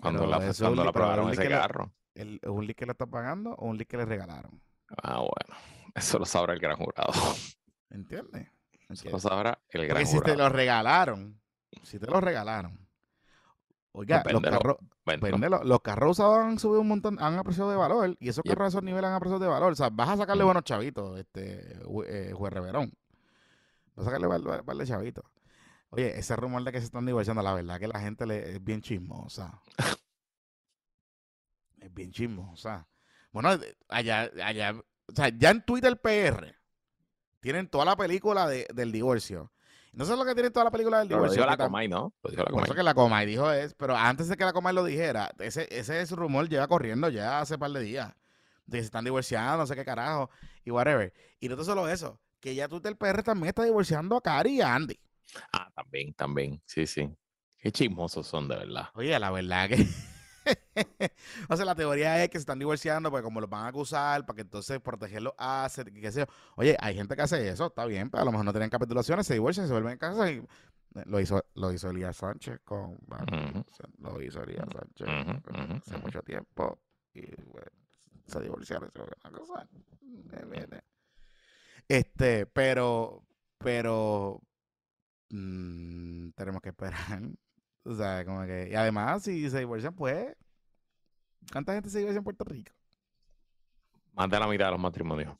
cuando 0.00 0.20
Pero 0.20 0.30
la, 0.30 0.46
es 0.48 0.58
cuando 0.58 0.84
la 0.84 1.22
un 1.22 1.30
ese 1.30 1.48
carro. 1.48 1.92
¿El, 2.14 2.40
¿Un 2.44 2.66
leak 2.66 2.76
que 2.78 2.86
le 2.86 2.92
está 2.92 3.06
pagando 3.06 3.54
o 3.54 3.66
un 3.66 3.76
leak 3.78 3.88
que 3.88 3.96
le 3.96 4.04
regalaron? 4.04 4.60
Ah, 5.02 5.18
bueno. 5.18 5.60
Eso 5.94 6.18
lo 6.18 6.24
sabrá 6.24 6.54
el 6.54 6.60
gran 6.60 6.76
jurado. 6.76 7.12
¿Entiendes? 7.90 8.48
Eso 8.88 9.10
lo 9.10 9.20
sabrá 9.20 9.60
el 9.68 9.86
gran 9.86 9.96
Porque 9.98 10.06
si 10.06 10.12
te 10.14 10.18
jurado. 10.32 10.38
lo 10.38 10.48
regalaron, 10.48 11.40
si 11.84 11.98
te 12.00 12.06
lo 12.06 12.20
regalaron, 12.20 12.88
oiga, 13.92 14.24
los 14.28 14.42
carros, 14.42 14.76
los 15.64 15.80
carros 15.80 16.10
usados 16.18 16.38
han 16.38 16.58
subido 16.58 16.80
un 16.80 16.88
montón, 16.88 17.22
han 17.22 17.38
apreciado 17.38 17.70
de 17.70 17.76
valor, 17.76 18.16
y 18.18 18.28
esos 18.28 18.42
carros 18.42 18.64
a 18.64 18.68
esos 18.68 18.82
niveles 18.82 19.04
han 19.08 19.14
apreciado 19.14 19.38
de 19.40 19.48
valor. 19.48 19.72
O 19.72 19.76
sea, 19.76 19.90
vas 19.90 20.08
a 20.08 20.16
sacarle 20.16 20.42
Mm. 20.42 20.46
buenos 20.46 20.64
chavitos, 20.64 21.18
este, 21.20 21.78
eh, 22.08 22.32
juez 22.32 22.52
Reverón. 22.52 22.92
Vas 23.94 24.06
a 24.06 24.10
sacarle 24.10 24.26
de 24.78 24.86
chavitos. 24.86 25.24
Oye, 25.90 26.18
ese 26.18 26.36
rumor 26.36 26.62
de 26.64 26.72
que 26.72 26.78
se 26.78 26.86
están 26.86 27.04
divorciando, 27.06 27.42
la 27.42 27.52
verdad 27.54 27.78
que 27.80 27.88
la 27.88 28.00
gente 28.00 28.24
le, 28.26 28.52
es 28.56 28.62
bien 28.64 28.80
chismosa. 28.80 29.60
es 31.78 31.92
bien 31.94 32.10
chismosa. 32.12 32.86
Bueno, 33.32 33.50
allá, 33.88 34.30
allá, 34.44 34.74
o 35.08 35.12
sea, 35.14 35.28
ya 35.28 35.50
en 35.50 35.62
Twitter 35.64 36.00
PR 36.00 36.54
tienen 37.40 37.68
toda 37.68 37.84
la 37.84 37.96
película 37.96 38.46
de- 38.48 38.66
del 38.74 38.92
divorcio. 38.92 39.52
No 39.92 40.04
sé 40.04 40.16
lo 40.16 40.24
que 40.24 40.34
tienen 40.34 40.52
toda 40.52 40.64
la 40.64 40.70
película 40.70 40.98
del 41.00 41.08
Pero 41.08 41.18
lo 41.20 41.24
divorcio. 41.24 41.42
dijo 41.42 41.50
la 41.50 41.56
Comay, 41.56 41.88
¿no? 41.88 42.14
Lo 42.22 42.30
dijo 42.30 42.42
la 42.42 42.44
por 42.44 42.52
Comay. 42.52 42.64
eso 42.66 42.74
que 42.74 42.82
la 42.84 42.94
Comay 42.94 43.26
dijo 43.26 43.50
es, 43.50 43.74
pero 43.74 43.96
antes 43.96 44.28
de 44.28 44.36
que 44.36 44.44
la 44.44 44.52
Comay 44.52 44.72
lo 44.74 44.84
dijera, 44.84 45.32
ese, 45.40 45.66
ese 45.76 46.00
es 46.00 46.12
rumor 46.12 46.48
lleva 46.48 46.68
corriendo 46.68 47.08
ya 47.08 47.40
hace 47.40 47.58
par 47.58 47.70
de 47.72 47.80
días. 47.80 48.12
De 48.66 48.78
que 48.78 48.82
se 48.82 48.86
están 48.86 49.04
divorciando, 49.04 49.56
no 49.56 49.66
sé 49.66 49.74
qué 49.74 49.84
carajo, 49.84 50.30
y 50.64 50.70
whatever. 50.70 51.12
Y 51.40 51.48
no 51.48 51.64
solo 51.64 51.88
eso, 51.88 52.20
que 52.38 52.54
ya 52.54 52.68
Twitter 52.68 52.96
PR 52.96 53.24
también 53.24 53.48
está 53.48 53.64
divorciando 53.64 54.16
a 54.16 54.20
Cari 54.20 54.58
y 54.58 54.60
a 54.60 54.72
Andy. 54.76 54.96
Ah, 55.52 55.70
también, 55.74 56.12
también. 56.14 56.62
Sí, 56.66 56.86
sí. 56.86 57.10
Qué 57.58 57.70
chismosos 57.70 58.26
son, 58.26 58.48
de 58.48 58.56
verdad. 58.56 58.88
Oye, 58.94 59.18
la 59.18 59.30
verdad 59.30 59.68
que. 59.68 59.86
o 61.48 61.56
sea, 61.56 61.64
la 61.64 61.74
teoría 61.74 62.22
es 62.22 62.30
que 62.30 62.38
se 62.38 62.42
están 62.42 62.58
divorciando 62.58 63.10
porque 63.10 63.24
como 63.24 63.40
los 63.40 63.50
van 63.50 63.64
a 63.64 63.68
acusar, 63.68 64.24
para 64.24 64.36
que 64.36 64.42
entonces 64.42 64.80
proteger 64.80 65.22
los 65.22 65.34
assets, 65.36 65.90
y 65.94 66.00
qué 66.00 66.10
sé 66.10 66.20
yo. 66.20 66.26
Oye, 66.56 66.76
hay 66.80 66.94
gente 66.94 67.14
que 67.14 67.22
hace 67.22 67.48
eso, 67.48 67.66
está 67.66 67.84
bien, 67.84 68.10
pero 68.10 68.22
a 68.22 68.24
lo 68.24 68.32
mejor 68.32 68.46
no 68.46 68.52
tienen 68.52 68.70
capitulaciones, 68.70 69.26
se 69.26 69.34
divorcian, 69.34 69.66
se 69.66 69.72
vuelven 69.72 69.92
a 69.92 69.98
casa 69.98 70.30
y 70.30 70.36
eh, 70.36 71.02
lo 71.06 71.20
hizo, 71.20 71.44
lo 71.54 71.72
hizo 71.72 71.90
Elías 71.90 72.16
Sánchez 72.16 72.60
con 72.64 72.98
lo 73.98 74.22
hizo 74.22 74.42
Elías 74.42 74.66
Sánchez 74.72 75.08
hace 75.86 75.98
mucho 75.98 76.22
tiempo 76.22 76.80
y 77.12 77.22
se 78.26 78.40
divorciaron 78.40 78.90
se 78.90 78.98
volvieron 78.98 79.20
a 79.22 79.30
casar. 79.30 79.68
Este, 81.88 82.46
pero, 82.46 83.24
pero 83.58 84.40
mm, 85.30 86.30
tenemos 86.30 86.60
que 86.62 86.68
esperar. 86.70 86.96
O 87.82 87.94
sea, 87.94 88.26
como 88.26 88.44
que, 88.44 88.68
y 88.70 88.74
además, 88.74 89.22
si 89.22 89.48
se 89.48 89.58
divorcian, 89.60 89.94
pues, 89.94 90.36
¿cuánta 91.50 91.72
gente 91.72 91.88
se 91.88 91.98
divorcia 92.00 92.18
en 92.18 92.24
Puerto 92.24 92.44
Rico? 92.44 92.72
Más 94.12 94.28
de 94.28 94.38
la 94.38 94.46
mitad 94.46 94.66
de 94.66 94.72
los 94.72 94.80
matrimonios. 94.80 95.34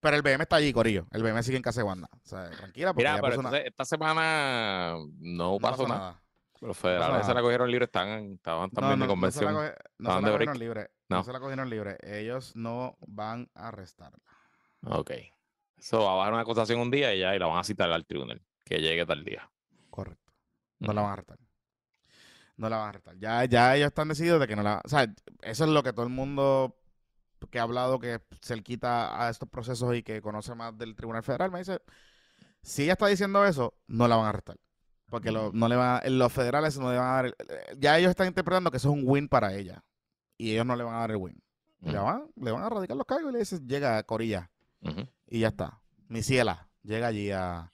Pero 0.00 0.16
el 0.16 0.22
BM 0.22 0.42
está 0.44 0.56
allí, 0.56 0.72
Corillo. 0.72 1.06
El 1.10 1.22
BM 1.22 1.42
sigue 1.42 1.58
en 1.58 1.62
casa 1.62 1.80
de 1.80 1.84
Wanda. 1.84 2.08
O 2.10 2.26
sea, 2.26 2.48
tranquila, 2.50 2.94
porque 2.94 3.06
Mira, 3.06 3.20
pero 3.20 3.38
una- 3.40 3.58
esta 3.58 3.84
semana 3.84 4.94
no, 5.18 5.52
no 5.52 5.58
pasó, 5.58 5.86
nada. 5.86 6.22
Los 6.62 6.76
federales 6.78 7.16
se 7.18 7.22
nada. 7.22 7.34
la 7.34 7.42
cogieron 7.42 7.70
libre, 7.70 7.84
están, 7.84 8.08
estaban 8.32 8.70
también 8.70 8.98
no, 8.98 9.06
de 9.06 9.14
no 9.16 9.30
se 9.30 9.44
la, 9.44 9.52
convención. 9.52 9.74
no 9.98 10.14
se 10.16 10.22
la 10.22 10.32
cogieron 10.32 10.58
libre. 10.58 10.90
No. 11.10 11.16
No. 11.18 11.22
se 11.24 11.32
la 11.34 11.40
cogieron 11.40 11.68
libre. 11.70 11.98
Ellos 12.02 12.56
no 12.56 12.96
van 13.06 13.50
a 13.54 13.68
arrestarla. 13.68 14.18
Ok. 14.86 15.10
Eso 15.78 16.00
va 16.04 16.12
a 16.12 16.16
bajar 16.16 16.32
una 16.32 16.42
acusación 16.42 16.80
un 16.80 16.90
día 16.90 17.14
y 17.14 17.20
ya 17.20 17.34
y 17.34 17.38
la 17.38 17.46
van 17.46 17.58
a 17.58 17.64
citar 17.64 17.90
al 17.92 18.06
tribunal. 18.06 18.40
Que 18.64 18.78
llegue 18.80 19.04
tal 19.06 19.24
día. 19.24 19.50
Correcto. 19.90 20.32
No 20.78 20.92
la 20.92 21.02
van 21.02 21.10
a 21.10 21.12
arrestar. 21.14 21.38
No 22.56 22.68
la 22.70 22.76
van 22.78 22.86
a 22.86 22.88
arrestar. 22.90 23.16
Ya, 23.18 23.44
ya 23.44 23.76
ellos 23.76 23.88
están 23.88 24.08
decididos 24.08 24.40
de 24.40 24.46
que 24.48 24.56
no 24.56 24.62
la... 24.62 24.80
O 24.84 24.88
sea, 24.88 25.02
eso 25.42 25.64
es 25.64 25.70
lo 25.70 25.82
que 25.82 25.92
todo 25.92 26.06
el 26.06 26.12
mundo 26.12 26.76
que 27.50 27.58
ha 27.58 27.62
hablado 27.62 27.98
que 27.98 28.20
se 28.40 28.56
le 28.56 28.62
quita 28.62 29.22
a 29.24 29.30
estos 29.30 29.48
procesos 29.48 29.94
y 29.94 30.02
que 30.02 30.20
conoce 30.22 30.54
más 30.54 30.76
del 30.76 30.96
Tribunal 30.96 31.22
Federal 31.22 31.50
me 31.50 31.58
dice, 31.60 31.80
si 32.62 32.84
ella 32.84 32.94
está 32.94 33.06
diciendo 33.06 33.44
eso, 33.44 33.74
no 33.86 34.08
la 34.08 34.16
van 34.16 34.26
a 34.26 34.28
arrestar. 34.30 34.56
Porque 35.08 35.30
lo- 35.30 35.52
no 35.52 35.68
le 35.68 35.76
van 35.76 36.00
a- 36.04 36.08
los 36.08 36.32
federales 36.32 36.76
no 36.78 36.90
le 36.90 36.98
van 36.98 37.06
a 37.08 37.12
dar... 37.12 37.26
el- 37.26 37.34
ya 37.78 37.98
ellos 37.98 38.10
están 38.10 38.26
interpretando 38.26 38.70
que 38.70 38.78
eso 38.78 38.88
es 38.88 38.94
un 38.94 39.02
win 39.06 39.28
para 39.28 39.54
ella. 39.54 39.84
Y 40.38 40.52
ellos 40.52 40.66
no 40.66 40.74
le 40.74 40.82
van 40.82 40.94
a 40.96 40.98
dar 41.00 41.10
el 41.12 41.16
win. 41.18 41.40
Le, 41.80 41.98
van, 41.98 42.24
le 42.36 42.50
van 42.50 42.62
a 42.64 42.68
radicar 42.70 42.96
los 42.96 43.06
cargos 43.06 43.30
y 43.30 43.32
le 43.34 43.38
dicen, 43.40 43.68
llega 43.68 44.02
Corilla. 44.02 44.50
Ujú. 44.82 45.08
Y 45.28 45.40
ya 45.40 45.48
está. 45.48 45.80
Mi 46.08 46.22
ciela 46.22 46.68
llega 46.82 47.08
allí 47.08 47.30
a... 47.30 47.72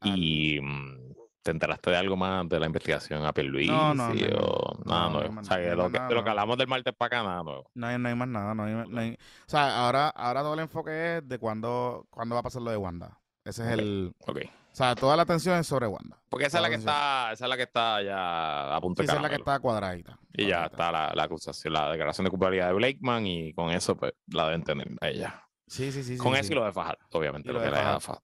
al- 0.00 0.18
Y 0.18 0.60
mm, 0.60 1.14
te 1.42 1.50
enteraste 1.50 1.90
de 1.90 1.96
algo 1.96 2.16
más 2.16 2.48
de 2.48 2.58
la 2.60 2.66
investigación 2.66 3.24
a 3.24 3.32
Pierluisi 3.32 3.70
No, 3.70 3.94
no, 3.94 4.12
no, 4.14 4.36
o 4.38 4.78
no, 4.78 4.84
nada 4.84 5.00
no, 5.04 5.10
no 5.10 5.18
nuevo. 5.18 5.32
más- 5.32 5.46
o 5.46 5.48
sea, 5.48 5.56
no 5.58 5.62
hay 5.70 5.76
lo 5.76 5.86
que, 5.90 5.98
nada 5.98 6.08
de 6.08 6.14
lo 6.14 6.24
que 6.24 6.30
hablamos 6.30 6.58
del 6.58 6.68
martes 6.68 6.94
para 6.96 7.18
acá, 7.18 7.28
nada 7.28 7.42
nuevo. 7.42 7.70
No 7.74 7.86
hay, 7.86 7.98
no 7.98 8.08
hay 8.08 8.14
más 8.14 8.28
nada, 8.28 8.54
no 8.54 8.64
hay, 8.64 8.72
no 8.88 9.00
hay- 9.00 9.12
O 9.14 9.48
sea, 9.50 9.84
ahora, 9.84 10.08
ahora 10.10 10.42
todo 10.42 10.54
el 10.54 10.60
enfoque 10.60 11.18
es 11.18 11.28
de 11.28 11.38
cuándo, 11.38 12.06
cuándo 12.10 12.34
va 12.34 12.40
a 12.40 12.44
pasar 12.44 12.62
lo 12.62 12.70
de 12.70 12.76
Wanda. 12.76 13.18
Ese 13.44 13.62
es 13.62 13.72
Ok. 13.74 13.78
el... 13.78 14.14
Ok. 14.26 14.38
O 14.72 14.76
sea, 14.76 14.94
toda 14.94 15.16
la 15.16 15.22
atención 15.22 15.56
es 15.58 15.66
sobre 15.66 15.86
Wanda. 15.86 16.18
Porque 16.28 16.44
esa 16.46 16.58
es 16.58 16.62
la 16.62 16.68
que 16.68 16.74
está, 16.74 17.32
esa 17.32 17.44
es 17.46 17.48
la 17.48 17.56
que 17.56 17.62
está 17.62 18.02
ya 18.02 18.76
a 18.76 18.80
punto 18.82 19.00
Sí, 19.02 19.06
de 19.06 19.12
esa 19.12 19.16
es 19.16 19.22
la 19.22 19.28
que 19.30 19.36
está 19.36 19.58
cuadradita. 19.58 20.18
Y 20.34 20.48
ya 20.48 20.66
está 20.66 20.92
la, 20.92 21.12
la 21.14 21.22
acusación, 21.22 21.72
la 21.72 21.90
declaración 21.90 22.26
de 22.26 22.30
culpabilidad 22.30 22.66
de 22.66 22.74
Blakeman 22.74 23.26
y 23.26 23.54
con 23.54 23.70
eso 23.70 23.96
pues 23.96 24.12
la 24.26 24.44
deben 24.46 24.64
tener 24.64 24.88
a 25.00 25.08
ella. 25.08 25.42
Sí, 25.66 25.90
sí, 25.92 26.02
sí. 26.04 26.16
con 26.16 26.34
sí. 26.34 26.40
eso 26.40 26.52
y 26.52 26.56
lo 26.56 26.64
de 26.64 26.72
Fajar, 26.72 26.98
obviamente, 27.12 27.48
Y 27.48 27.52
lo, 27.52 27.58
lo 27.58 27.64
que 27.64 27.70
de 27.70 27.76
da 27.76 27.98
Fajar. 28.00 28.00
Fajar. 28.00 28.22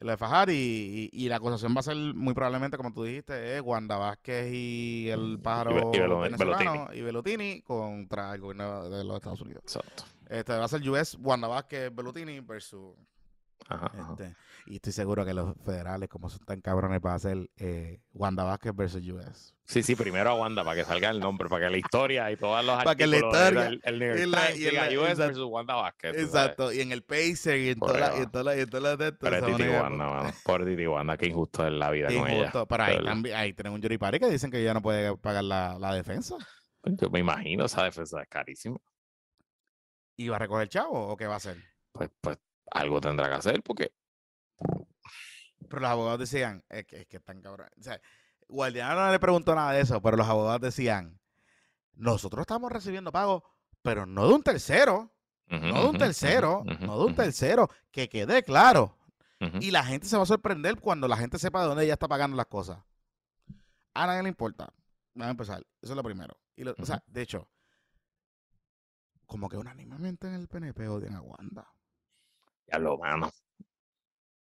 Lo 0.00 0.10
de 0.10 0.16
Fajar 0.16 0.50
y, 0.50 1.10
y- 1.12 1.24
y 1.24 1.28
la 1.28 1.36
acusación 1.36 1.74
va 1.74 1.80
a 1.80 1.82
ser 1.84 1.96
muy 1.96 2.34
probablemente, 2.34 2.76
como 2.76 2.92
tú 2.92 3.04
dijiste, 3.04 3.56
es 3.56 3.62
Wanda 3.62 3.96
Vázquez 3.96 4.52
y 4.52 5.08
el 5.08 5.38
pájaro 5.40 5.70
y 5.92 5.98
venezolano 5.98 6.88
y 6.92 7.00
Belutini 7.00 7.62
contra 7.62 8.34
el 8.34 8.40
gobierno 8.40 8.88
de 8.90 9.04
los 9.04 9.16
Estados 9.16 9.40
Unidos. 9.40 9.62
Exacto. 9.64 10.04
Este 10.28 10.52
va 10.52 10.64
a 10.64 10.68
ser 10.68 10.86
US, 10.88 11.16
Wanda 11.20 11.48
Vázquez, 11.48 11.94
Belutini 11.94 12.40
versus 12.40 12.94
Ajá, 13.68 13.86
ajá. 13.86 14.14
Y 14.66 14.76
estoy 14.76 14.92
seguro 14.92 15.26
que 15.26 15.34
los 15.34 15.54
federales, 15.64 16.08
como 16.08 16.30
son 16.30 16.40
tan 16.46 16.60
cabrones, 16.62 16.98
va 17.04 17.12
a 17.12 17.16
hacer 17.16 17.50
eh, 17.56 18.00
Wanda 18.12 18.44
Vázquez 18.44 18.74
versus 18.74 19.02
US. 19.08 19.54
Sí, 19.64 19.82
sí, 19.82 19.94
primero 19.94 20.30
a 20.30 20.34
Wanda 20.34 20.64
para 20.64 20.76
que 20.76 20.84
salga 20.86 21.10
el 21.10 21.20
nombre, 21.20 21.48
para 21.50 21.66
que 21.66 21.70
la 21.72 21.76
historia 21.78 22.30
y 22.32 22.36
todos 22.36 22.64
los 22.64 22.76
Para 22.82 22.94
que 22.96 23.06
la 23.06 23.16
historia 23.16 23.66
el, 23.66 23.80
el 23.84 23.98
New 23.98 24.08
York 24.08 24.20
y 24.20 24.26
la- 24.26 24.46
Times 24.46 24.56
y 24.56 24.64
diga 24.70 24.82
la- 24.90 24.98
US 25.00 25.10
exacto. 25.10 25.26
versus 25.26 25.44
Wanda 25.50 25.74
Vázquez. 25.74 26.16
Exacto, 26.16 26.72
y 26.72 26.80
en 26.80 26.92
el 26.92 27.02
Pacer 27.02 27.58
y 27.58 27.68
en 27.70 27.78
Por 27.78 27.88
todas 27.92 28.00
las 28.00 28.10
ahí 28.10 28.16
y 28.16 28.18
va. 28.20 28.24
en 28.24 28.30
todas 28.30 28.44
las- 28.46 28.56
y 28.56 28.60
en 28.60 28.70
todas 28.70 28.82
las 28.84 28.98
de 28.98 29.04
estos, 29.08 29.18
Pero 29.20 29.36
es 29.36 29.44
se 29.44 29.50
van 29.50 29.54
a 29.54 29.56
Titi 29.64 29.68
Wanda, 29.78 30.06
mano. 30.06 30.30
Por 30.44 30.64
Titi 30.64 30.86
Wanda, 30.86 31.16
qué 31.18 31.26
injusto 31.26 31.66
es 31.66 31.72
la 31.72 31.90
vida 31.90 32.08
Qué 32.08 32.18
con 32.18 32.28
ella. 32.30 32.52
Pero 32.66 32.82
ahí, 32.84 33.04
también, 33.04 33.36
ahí 33.36 33.52
tienen 33.52 33.72
un 33.74 33.82
Yuri 33.82 33.98
Party 33.98 34.18
que 34.18 34.30
dicen 34.30 34.50
que 34.50 34.60
ella 34.60 34.72
no 34.74 34.80
puede 34.82 35.14
pagar 35.18 35.44
la, 35.44 35.78
la 35.78 35.94
defensa. 35.94 36.36
Yo 36.84 37.10
me 37.10 37.18
imagino, 37.18 37.66
esa 37.66 37.84
defensa 37.84 38.22
es 38.22 38.28
carísima. 38.28 38.78
¿Y 40.16 40.28
va 40.28 40.36
a 40.36 40.38
recoger 40.38 40.62
el 40.62 40.68
chavo 40.68 41.08
o 41.08 41.16
qué 41.16 41.26
va 41.26 41.34
a 41.34 41.36
hacer? 41.38 41.56
Pues, 41.92 42.10
pues 42.20 42.38
algo 42.70 43.00
tendrá 43.00 43.28
que 43.28 43.34
hacer 43.34 43.62
porque 43.62 43.92
Pero 45.68 45.82
los 45.82 45.90
abogados 45.90 46.20
decían, 46.20 46.64
es 46.68 46.84
que, 46.86 47.02
es 47.02 47.06
que 47.06 47.16
están 47.18 47.40
cabrones. 47.42 47.72
O 47.78 47.82
sea, 47.82 48.00
Guardiana 48.48 48.94
no 49.06 49.10
le 49.12 49.18
preguntó 49.18 49.54
nada 49.54 49.72
de 49.72 49.80
eso, 49.80 50.00
pero 50.02 50.16
los 50.16 50.28
abogados 50.28 50.60
decían, 50.60 51.18
nosotros 51.94 52.42
estamos 52.42 52.70
recibiendo 52.72 53.10
pagos, 53.12 53.42
pero 53.82 54.06
no 54.06 54.26
de 54.28 54.34
un 54.34 54.42
tercero. 54.42 55.10
No 55.46 55.82
de 55.82 55.88
un 55.90 55.98
tercero, 55.98 56.64
no 56.80 56.98
de 56.98 57.04
un 57.04 57.14
tercero, 57.14 57.68
que 57.90 58.08
quede 58.08 58.42
claro. 58.42 58.96
Y 59.60 59.70
la 59.72 59.84
gente 59.84 60.06
se 60.06 60.16
va 60.16 60.22
a 60.22 60.26
sorprender 60.26 60.80
cuando 60.80 61.06
la 61.06 61.18
gente 61.18 61.38
sepa 61.38 61.60
de 61.60 61.68
dónde 61.68 61.84
ella 61.84 61.92
está 61.92 62.08
pagando 62.08 62.34
las 62.36 62.46
cosas. 62.46 62.78
A 63.92 64.06
nadie 64.06 64.22
le 64.22 64.30
importa. 64.30 64.72
Vamos 65.12 65.28
a 65.28 65.30
empezar. 65.32 65.58
Eso 65.82 65.92
es 65.92 65.96
lo 65.96 66.02
primero. 66.02 66.34
Y 66.56 66.64
lo- 66.64 66.74
O 66.78 66.86
sea, 66.86 67.02
de 67.06 67.20
hecho, 67.22 67.46
como 69.26 69.48
que 69.48 69.56
unánimemente 69.56 70.26
en 70.28 70.34
el 70.34 70.48
PNP 70.48 70.88
odian 70.88 71.14
a 71.14 71.20
Wanda. 71.20 71.68
Ya 72.72 72.78
lo 72.78 72.96
mano. 72.98 73.30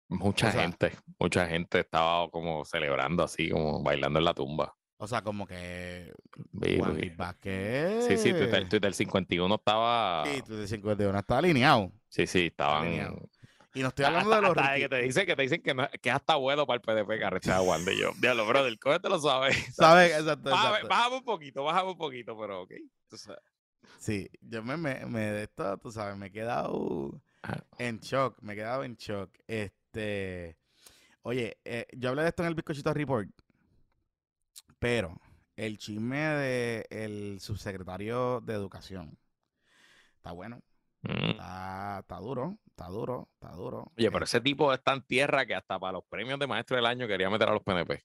Mucha 0.07 0.49
O 0.49 0.51
sea- 0.51 0.61
gente, 0.61 0.91
mucha 1.19 1.47
gente 1.47 1.79
estaba 1.79 2.29
como 2.29 2.63
celebrando 2.65 3.23
así, 3.23 3.49
como 3.49 3.81
bailando 3.83 4.19
en 4.19 4.25
la 4.25 4.33
tumba. 4.33 4.75
O 4.97 5.07
sea, 5.07 5.21
como 5.21 5.45
que 5.45 6.13
Vázquez. 7.17 8.05
Sí, 8.07 8.17
sí, 8.17 8.31
Twitter, 8.31 8.69
Twitter 8.69 8.93
51 8.93 9.55
estaba. 9.55 10.23
Sí, 10.25 10.41
Twitter 10.41 10.67
51 10.67 11.19
está 11.19 11.37
alineado. 11.37 11.91
Sí, 12.07 12.25
sí, 12.27 12.47
estaban. 12.47 12.83
alineado. 12.87 13.29
Y 13.73 13.81
no 13.81 13.89
estoy 13.89 14.05
hablando 14.05 14.29
de 14.35 14.41
los 14.41 14.51
Hasta 14.57 14.75
que 14.75 14.87
te 14.87 15.01
dicen 15.01 15.25
que 15.25 15.35
te 15.35 15.41
dicen 15.41 15.61
que, 15.61 15.73
no- 15.73 15.89
que 16.01 16.09
es 16.09 16.15
hasta 16.15 16.35
bueno 16.35 16.65
para 16.65 16.75
el 16.77 16.81
PDP 16.81 17.17
que 17.19 17.25
arrestar 17.25 17.55
a 17.57 17.61
Wanda 17.61 17.91
y 17.91 17.99
yo. 17.99 18.11
Diablo, 18.21 18.45
brother, 18.47 18.79
cógete 18.79 19.09
lo 19.09 19.19
sabes. 19.19 19.57
¿Sabes? 19.75 20.11
Exacto, 20.17 20.49
exacto. 20.49 20.87
bájame 20.87 21.17
un 21.17 21.23
poquito, 21.25 21.63
bájame 21.65 21.91
un 21.91 21.97
poquito, 21.97 22.37
pero 22.39 22.61
ok. 22.61 22.71
Tú 23.09 23.17
sabes. 23.17 23.41
Sí, 23.99 24.29
yo 24.41 24.63
me, 24.63 24.77
me, 24.77 25.05
me 25.07 25.19
de 25.19 25.43
esto, 25.43 25.77
tú 25.77 25.91
sabes, 25.91 26.15
me 26.15 26.27
he 26.27 26.31
quedado 26.31 27.21
en 27.77 27.99
shock, 27.99 28.37
me 28.41 28.53
he 28.53 28.55
quedado 28.55 28.83
en 28.85 28.95
shock. 28.95 29.29
Este, 29.45 29.75
oye, 31.23 31.57
eh, 31.65 31.85
yo 31.93 32.09
hablé 32.09 32.23
de 32.23 32.29
esto 32.29 32.43
en 32.43 32.47
el 32.49 32.55
Bizcochito 32.55 32.93
Report, 32.93 33.29
pero 34.79 35.15
el 35.55 35.77
chisme 35.77 36.17
del 36.19 37.39
subsecretario 37.39 38.41
de 38.41 38.53
Educación 38.53 39.17
está 40.17 40.31
bueno. 40.31 40.61
Mm. 41.01 41.31
Está, 41.31 41.99
está 41.99 42.17
duro, 42.17 42.57
está 42.67 42.87
duro, 42.87 43.29
está 43.35 43.55
duro. 43.55 43.91
Oye, 43.97 44.07
Eh, 44.07 44.11
pero 44.11 44.25
ese 44.25 44.41
tipo 44.41 44.73
está 44.73 44.93
en 44.93 45.03
tierra 45.03 45.45
que 45.45 45.53
hasta 45.55 45.79
para 45.79 45.93
los 45.93 46.03
premios 46.05 46.39
de 46.39 46.47
maestro 46.47 46.75
del 46.75 46.85
año 46.85 47.07
quería 47.07 47.29
meter 47.29 47.47
a 47.49 47.53
los 47.53 47.63
PNP. 47.63 48.03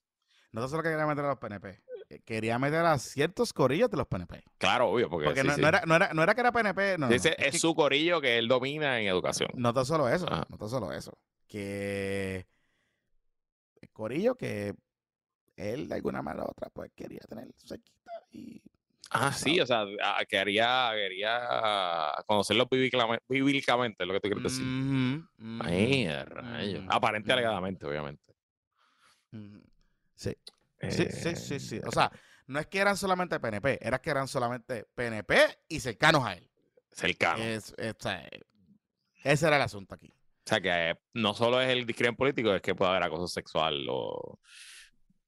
No 0.51 0.67
solo 0.67 0.83
quería 0.83 1.05
meter 1.07 1.25
a 1.25 1.29
los 1.29 1.39
PNP, 1.39 1.81
eh, 2.09 2.19
quería 2.25 2.59
meter 2.59 2.85
a 2.85 2.97
ciertos 2.99 3.53
corillos 3.53 3.89
de 3.89 3.97
los 3.97 4.05
PNP. 4.07 4.43
Claro, 4.57 4.89
obvio, 4.89 5.09
porque, 5.09 5.25
Porque 5.25 5.41
sí, 5.41 5.47
no, 5.47 5.55
sí. 5.55 5.61
no 5.61 5.67
era, 5.67 5.81
no, 5.85 5.95
era, 5.95 6.13
no 6.13 6.21
era 6.23 6.35
que 6.35 6.41
era 6.41 6.51
PNP, 6.51 6.97
no. 6.99 7.07
no, 7.09 7.15
es, 7.15 7.23
que- 7.23 7.51
su 7.57 7.73
corillo 7.73 8.21
que 8.21 8.37
él 8.37 8.47
domina 8.47 8.99
en 8.99 9.07
educación. 9.07 9.49
No 9.55 9.73
tan 9.73 9.85
solo 9.85 10.07
eso, 10.09 10.31
Ajá. 10.31 10.45
no 10.49 10.57
tan 10.57 10.69
solo 10.69 10.91
eso. 10.93 11.17
Que 11.51 12.47
corillo 13.91 14.35
que 14.35 14.73
él 15.57 15.89
de 15.89 15.95
alguna 15.95 16.21
manera 16.21 16.45
u 16.45 16.49
otra 16.49 16.69
pues 16.69 16.91
quería 16.95 17.19
tener 17.27 17.49
cerquita 17.57 18.11
y 18.31 18.61
Ah, 19.13 19.33
sí, 19.33 19.59
o 19.59 19.65
sea, 19.65 19.85
quería, 20.29 20.91
quería 20.93 22.13
conocerlo 22.25 22.65
bíblicamente, 23.27 24.03
es 24.03 24.07
lo 24.07 24.13
que 24.13 24.19
tú 24.21 24.29
quieres 24.29 24.43
decir. 24.43 24.67
Ay, 25.59 26.07
rayos. 26.23 26.79
ujú, 26.83 26.89
Aparente 26.93 27.27
ujú, 27.29 27.33
alegadamente, 27.33 27.85
obviamente. 27.85 28.33
Sí, 30.15 30.33
sí, 30.89 31.07
sí, 31.09 31.35
sí, 31.35 31.59
sí. 31.59 31.81
O 31.85 31.91
sea, 31.91 32.09
Eh, 32.13 32.17
no 32.47 32.59
es 32.59 32.67
que 32.67 32.79
eran 32.79 32.95
solamente 32.95 33.37
PNP, 33.39 33.79
era 33.81 33.99
que 33.99 34.09
eran 34.11 34.27
solamente 34.29 34.85
PNP 34.95 35.59
y 35.67 35.79
cercanos 35.81 36.25
a 36.25 36.33
él. 36.35 36.49
cercano. 36.93 37.43
Es- 37.43 37.73
sea, 37.99 38.29
ese 39.23 39.47
era 39.47 39.57
el 39.57 39.61
asunto 39.61 39.95
aquí. 39.95 40.13
O 40.43 40.49
sea, 40.49 40.59
que 40.59 40.97
no 41.13 41.33
solo 41.33 41.61
es 41.61 41.69
el 41.69 41.85
discrimen 41.85 42.15
político, 42.15 42.53
es 42.53 42.61
que 42.61 42.73
puede 42.75 42.91
haber 42.91 43.03
acoso 43.03 43.27
sexual 43.27 43.85
o, 43.89 44.39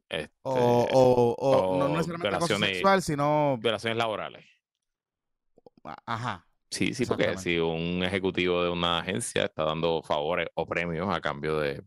este, 0.09 0.31
O, 0.41 0.87
o, 0.91 1.35
o 1.37 1.77
no 1.77 1.85
o 1.85 1.89
necesariamente 1.89 2.27
acoso 2.27 2.47
violaciones- 2.47 2.69
sexual, 2.77 3.01
sino... 3.03 3.57
violaciones 3.59 3.97
laborales. 3.97 4.45
Ajá. 6.05 6.47
Sí, 6.71 6.93
sí, 6.95 7.05
porque 7.05 7.37
si 7.37 7.59
un 7.59 8.03
ejecutivo 8.03 8.63
de 8.63 8.69
una 8.69 8.99
agencia 8.99 9.45
está 9.45 9.63
dando 9.63 10.01
favores 10.01 10.47
o 10.55 10.65
premios 10.65 11.07
a 11.15 11.21
cambio 11.21 11.59
de, 11.59 11.83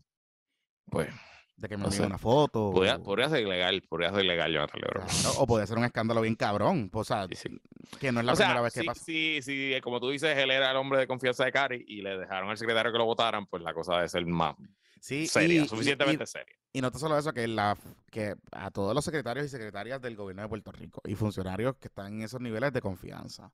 pues, 0.89 1.09
De 1.57 1.67
que 1.67 1.75
me 1.75 1.85
O 1.85 1.87
envíe 1.87 2.05
una 2.05 2.19
foto. 2.19 2.71
podría, 2.71 2.97
o- 2.97 3.03
podría 3.03 3.29
ser 3.29 3.41
ilegal, 3.41 3.81
podría 3.89 4.11
ser 4.11 4.23
ilegal 4.23 4.53
Jonathan 4.53 4.79
Lebron. 4.79 5.07
Claro, 5.07 5.39
o 5.39 5.47
podría 5.47 5.65
ser 5.65 5.77
un 5.79 5.85
escándalo 5.85 6.21
bien 6.21 6.35
cabrón. 6.35 6.89
O 6.93 7.03
sea, 7.03 7.25
Sí, 7.29 7.35
sí. 7.35 7.61
que 7.99 8.11
no 8.11 8.19
es 8.19 8.25
la 8.27 8.33
o 8.33 8.35
sea, 8.35 8.45
primera 8.47 8.61
vez 8.61 8.73
que 8.75 8.81
sí, 8.81 8.85
pasa. 8.85 9.03
sí, 9.03 9.39
sí, 9.41 9.73
como 9.81 9.99
tú 9.99 10.09
dices, 10.11 10.37
él 10.37 10.51
era 10.51 10.69
el 10.69 10.77
hombre 10.77 10.99
de 10.99 11.07
confianza 11.07 11.45
de 11.45 11.51
Cari 11.51 11.83
y 11.87 12.01
le 12.03 12.15
dejaron 12.17 12.49
al 12.51 12.57
secretario 12.57 12.91
que 12.91 12.97
lo 12.99 13.05
votaran, 13.05 13.47
pues 13.47 13.63
la 13.63 13.73
cosa 13.73 13.95
debe 13.95 14.07
ser 14.07 14.25
más 14.27 14.55
Sí, 14.99 15.25
seria, 15.27 15.63
y- 15.63 15.67
suficientemente 15.67 16.23
y- 16.25 16.27
seria. 16.27 16.55
Y 16.73 16.81
no 16.81 16.91
solo 16.91 17.17
eso, 17.17 17.33
que, 17.33 17.47
la, 17.47 17.75
que 18.11 18.35
a 18.51 18.69
todos 18.69 18.93
los 18.93 19.03
secretarios 19.03 19.45
y 19.47 19.49
secretarias 19.49 19.99
del 19.99 20.15
gobierno 20.15 20.43
de 20.43 20.49
Puerto 20.49 20.71
Rico 20.71 21.01
y 21.05 21.15
funcionarios 21.15 21.75
que 21.77 21.87
están 21.87 22.13
en 22.13 22.21
esos 22.21 22.39
niveles 22.39 22.71
de 22.71 22.81
confianza, 22.81 23.51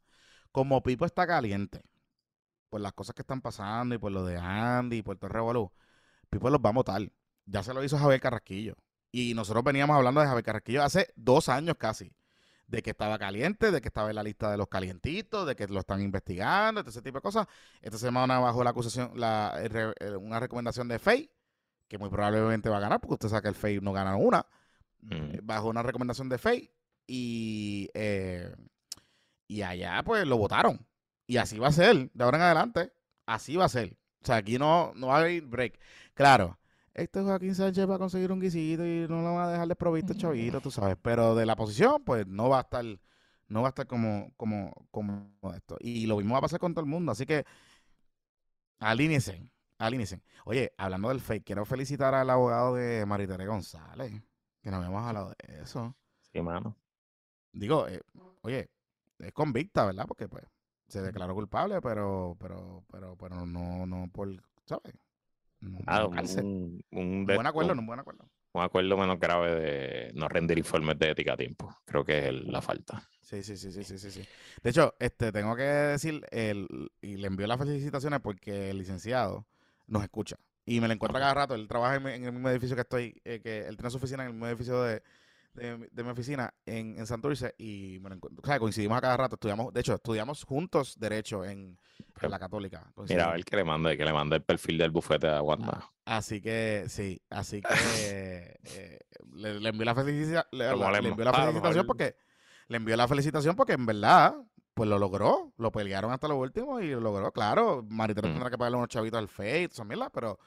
como 0.51 0.83
Pipo 0.83 1.05
está 1.05 1.25
caliente 1.25 1.81
por 2.69 2.81
las 2.81 2.91
cosas 2.91 3.15
que 3.15 3.21
están 3.21 3.39
pasando 3.41 3.95
y 3.95 3.97
por 3.97 4.11
lo 4.11 4.25
de 4.25 4.37
Andy 4.37 4.97
y 4.97 5.01
Puerto 5.03 5.29
Revolú, 5.29 5.71
Pipo 6.29 6.49
los 6.49 6.59
va 6.59 6.69
a 6.71 6.73
votar. 6.73 7.01
Ya 7.45 7.63
se 7.63 7.73
lo 7.73 7.83
hizo 7.83 7.97
Javier 7.97 8.21
Carrasquillo. 8.21 8.75
Y 9.11 9.33
nosotros 9.33 9.63
veníamos 9.63 9.95
hablando 9.95 10.21
de 10.21 10.27
Javier 10.27 10.43
Carrasquillo 10.43 10.83
hace 10.83 11.13
dos 11.15 11.49
años 11.49 11.75
casi. 11.77 12.11
De 12.67 12.81
que 12.81 12.91
estaba 12.91 13.19
caliente, 13.19 13.71
de 13.71 13.81
que 13.81 13.89
estaba 13.89 14.09
en 14.09 14.15
la 14.15 14.23
lista 14.23 14.49
de 14.49 14.57
los 14.57 14.67
calientitos, 14.67 15.45
de 15.45 15.55
que 15.55 15.67
lo 15.67 15.79
están 15.81 16.01
investigando, 16.01 16.81
ese 16.81 17.01
tipo 17.01 17.17
de 17.17 17.21
cosas. 17.21 17.45
Esta 17.81 17.97
semana 17.97 18.39
bajo 18.39 18.63
la 18.63 18.71
acusación, 18.71 19.11
la, 19.15 19.59
una 20.19 20.39
recomendación 20.39 20.87
de 20.87 20.97
FEI, 20.97 21.29
que 21.87 21.97
muy 21.97 22.09
probablemente 22.09 22.69
va 22.69 22.77
a 22.77 22.79
ganar, 22.79 22.99
porque 22.99 23.13
usted 23.15 23.29
sabe 23.29 23.43
que 23.43 23.47
el 23.49 23.55
FEI 23.55 23.79
no 23.81 23.93
gana 23.93 24.15
una, 24.15 24.45
Mm. 25.01 25.39
bajo 25.45 25.67
una 25.67 25.83
recomendación 25.83 26.29
de 26.29 26.37
FEI, 26.37 26.71
y, 27.05 27.89
eh, 27.93 28.55
y 29.49 29.61
allá 29.61 30.01
pues 30.03 30.25
lo 30.25 30.37
votaron. 30.37 30.87
Y 31.27 31.37
así 31.37 31.59
va 31.59 31.67
a 31.67 31.71
ser, 31.73 32.09
de 32.13 32.23
ahora 32.23 32.37
en 32.37 32.43
adelante, 32.43 32.93
así 33.25 33.57
va 33.57 33.65
a 33.65 33.69
ser. 33.69 33.97
O 34.21 34.25
sea, 34.25 34.37
aquí 34.37 34.57
no, 34.57 34.93
no 34.95 35.07
va 35.07 35.17
a 35.17 35.19
haber 35.19 35.41
break. 35.43 35.77
Claro, 36.13 36.57
este 36.93 37.21
Joaquín 37.21 37.55
Sánchez 37.55 37.89
va 37.89 37.95
a 37.95 37.99
conseguir 37.99 38.31
un 38.31 38.39
guisito 38.39 38.85
y 38.85 39.07
no 39.07 39.21
lo 39.21 39.33
va 39.33 39.45
a 39.45 39.51
dejar 39.51 39.67
desprovisto, 39.67 40.13
chavito, 40.17 40.61
tú 40.61 40.71
sabes. 40.71 40.97
Pero 41.01 41.35
de 41.35 41.45
la 41.45 41.55
posición, 41.55 42.03
pues 42.03 42.27
no 42.27 42.49
va 42.49 42.59
a 42.59 42.61
estar, 42.61 42.85
no 43.47 43.61
va 43.61 43.67
a 43.67 43.69
estar 43.69 43.87
como, 43.87 44.31
como, 44.37 44.87
como 44.91 45.31
esto. 45.55 45.77
Y 45.79 46.05
lo 46.05 46.17
mismo 46.17 46.33
va 46.33 46.39
a 46.39 46.43
pasar 46.43 46.59
con 46.59 46.73
todo 46.73 46.83
el 46.83 46.89
mundo. 46.89 47.11
Así 47.11 47.25
que 47.25 47.45
alíñense, 48.79 49.49
alíñense. 49.77 50.21
Oye, 50.45 50.73
hablando 50.77 51.09
del 51.09 51.21
fake, 51.21 51.45
quiero 51.45 51.65
felicitar 51.65 52.13
al 52.13 52.29
abogado 52.29 52.75
de 52.75 53.05
Maritere 53.05 53.47
González, 53.47 54.11
que 54.61 54.69
no 54.69 54.77
habíamos 54.77 55.03
hablado 55.05 55.29
de 55.29 55.61
eso. 55.61 55.95
Sí, 56.31 56.41
mano. 56.41 56.75
Digo, 57.51 57.87
eh, 57.87 58.01
oye, 58.41 58.69
es 59.19 59.31
convicta, 59.33 59.85
¿verdad? 59.85 60.05
Porque 60.07 60.27
pues 60.27 60.43
se 60.87 61.01
declaró 61.01 61.33
culpable, 61.33 61.81
pero, 61.81 62.35
pero, 62.39 62.83
pero, 62.91 63.15
pero 63.15 63.45
no, 63.45 63.85
no 63.85 64.07
por, 64.11 64.29
¿sabes? 64.65 64.93
No, 65.63 65.79
Ah, 65.87 66.05
un, 66.05 66.83
un 66.91 67.25
buen 67.25 67.47
acuerdo, 67.47 67.71
un- 67.71 67.77
no 67.77 67.81
un 67.81 67.87
buen 67.87 67.99
acuerdo. 67.99 68.25
un 68.53 68.61
acuerdo 68.61 68.97
menos 68.97 69.19
grave 69.19 69.55
de 69.55 70.11
no 70.13 70.27
rendir 70.27 70.57
informes 70.57 70.99
de 70.99 71.11
ética 71.11 71.33
a 71.33 71.37
tiempo. 71.37 71.75
Creo 71.85 72.03
que 72.03 72.17
es 72.19 72.25
el- 72.25 72.51
la 72.51 72.61
falta. 72.61 73.01
Sí, 73.21 73.41
sí, 73.41 73.57
sí, 73.57 73.71
sí, 73.71 73.83
sí, 73.83 73.97
sí, 73.97 74.11
sí. 74.11 74.21
De 74.61 74.69
hecho, 74.69 74.93
este, 74.99 75.31
tengo 75.31 75.55
que 75.55 75.63
decir, 75.63 76.25
el, 76.31 76.67
y 77.01 77.17
le 77.17 77.27
envío 77.27 77.47
las 77.47 77.57
felicitaciones 77.57 78.19
porque 78.19 78.69
el 78.69 78.77
licenciado 78.77 79.45
nos 79.87 80.03
escucha. 80.03 80.37
Y 80.65 80.79
me 80.81 80.87
lo 80.87 80.93
encuentro 80.93 81.17
a 81.17 81.19
Ok. 81.19 81.23
cada 81.23 81.33
rato. 81.33 81.55
Él 81.55 81.67
trabaja 81.67 81.95
en 81.95 82.25
el 82.25 82.31
mismo 82.31 82.49
edificio 82.49 82.75
que 82.75 82.81
estoy, 82.81 83.21
eh, 83.25 83.39
que 83.41 83.65
él 83.67 83.75
tiene 83.75 83.89
su 83.89 83.97
oficina 83.97 84.23
en 84.23 84.27
el 84.27 84.33
mismo 84.33 84.47
edificio 84.47 84.81
de, 84.83 85.01
de, 85.53 85.77
mi- 85.77 85.87
de 85.91 86.03
mi 86.03 86.09
oficina 86.09 86.53
en, 86.65 86.97
en 86.97 87.05
Santurce 87.05 87.53
y 87.57 87.99
me 88.01 88.09
lo 88.09 88.15
encuentro. 88.15 88.41
O 88.43 88.47
sea, 88.47 88.59
coincidimos 88.59 88.97
a 88.97 89.01
cada 89.01 89.17
rato. 89.17 89.35
Estudiamos, 89.35 89.73
de 89.73 89.79
hecho, 89.81 89.93
estudiamos 89.95 90.43
juntos 90.43 90.97
Derecho 90.99 91.45
en, 91.45 91.77
en 92.21 92.31
la 92.31 92.39
Católica. 92.39 92.91
Mira, 93.07 93.29
a 93.29 93.33
ver 93.33 93.45
que 93.45 93.55
le 93.55 93.63
manda, 93.63 93.95
que 93.95 94.05
le 94.05 94.13
manda 94.13 94.35
el 94.35 94.43
perfil 94.43 94.77
del 94.77 94.91
bufete 94.91 95.27
a 95.27 95.41
Wanda. 95.41 95.87
Así 96.05 96.41
que, 96.41 96.85
sí, 96.89 97.21
así 97.29 97.61
que 97.61 97.67
eh, 98.65 98.99
le, 99.33 99.59
le 99.59 99.69
envío 99.69 99.85
la, 99.85 99.95
felicita- 99.95 100.47
le, 100.51 100.69
Lo 100.71 100.77
la- 100.77 100.99
le 101.01 101.09
Ah, 101.27 101.45
felicitación 101.45 101.85
porque 101.85 102.15
le 102.67 102.77
envió 102.77 102.95
la 102.97 103.07
felicitación 103.07 103.55
porque 103.55 103.73
en 103.73 103.85
verdad, 103.85 104.35
pues 104.73 104.89
lo 104.89 104.97
logró, 104.97 105.53
lo 105.57 105.71
pelearon 105.71 106.11
hasta 106.11 106.27
lo 106.27 106.37
último 106.37 106.79
y 106.79 106.89
lo 106.89 106.99
logró. 106.99 107.31
Claro, 107.31 107.85
Maritero 107.87 108.27
Mm. 108.27 108.31
tendrá 108.31 108.49
que 108.49 108.57
pagarle 108.57 108.77
unos 108.77 108.89
chavitos 108.89 109.19
al 109.19 109.27
Face, 109.27 109.65
esa 109.65 109.83
mierda, 109.83 110.09
pero 110.09 110.39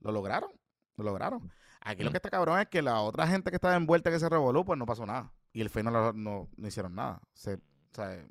lo 0.00 0.12
lograron, 0.12 0.50
lo 0.96 1.04
lograron. 1.04 1.50
Aquí 1.84 2.04
lo 2.04 2.10
que 2.10 2.18
está 2.18 2.30
cabrón 2.30 2.60
es 2.60 2.68
que 2.68 2.80
la 2.82 3.00
otra 3.00 3.26
gente 3.26 3.50
que 3.50 3.56
estaba 3.56 3.74
envuelta 3.76 4.10
que 4.10 4.18
se 4.20 4.28
revolú, 4.28 4.64
pues 4.64 4.78
no 4.78 4.86
pasó 4.86 5.04
nada. 5.06 5.32
Y 5.52 5.60
el 5.60 5.68
Face 5.70 5.82
no, 5.84 5.90
lo- 5.90 6.12
no, 6.12 6.48
no 6.56 6.68
hicieron 6.68 6.94
nada. 6.94 7.20
Se, 7.34 7.54
o 7.54 7.60
sea, 7.92 8.24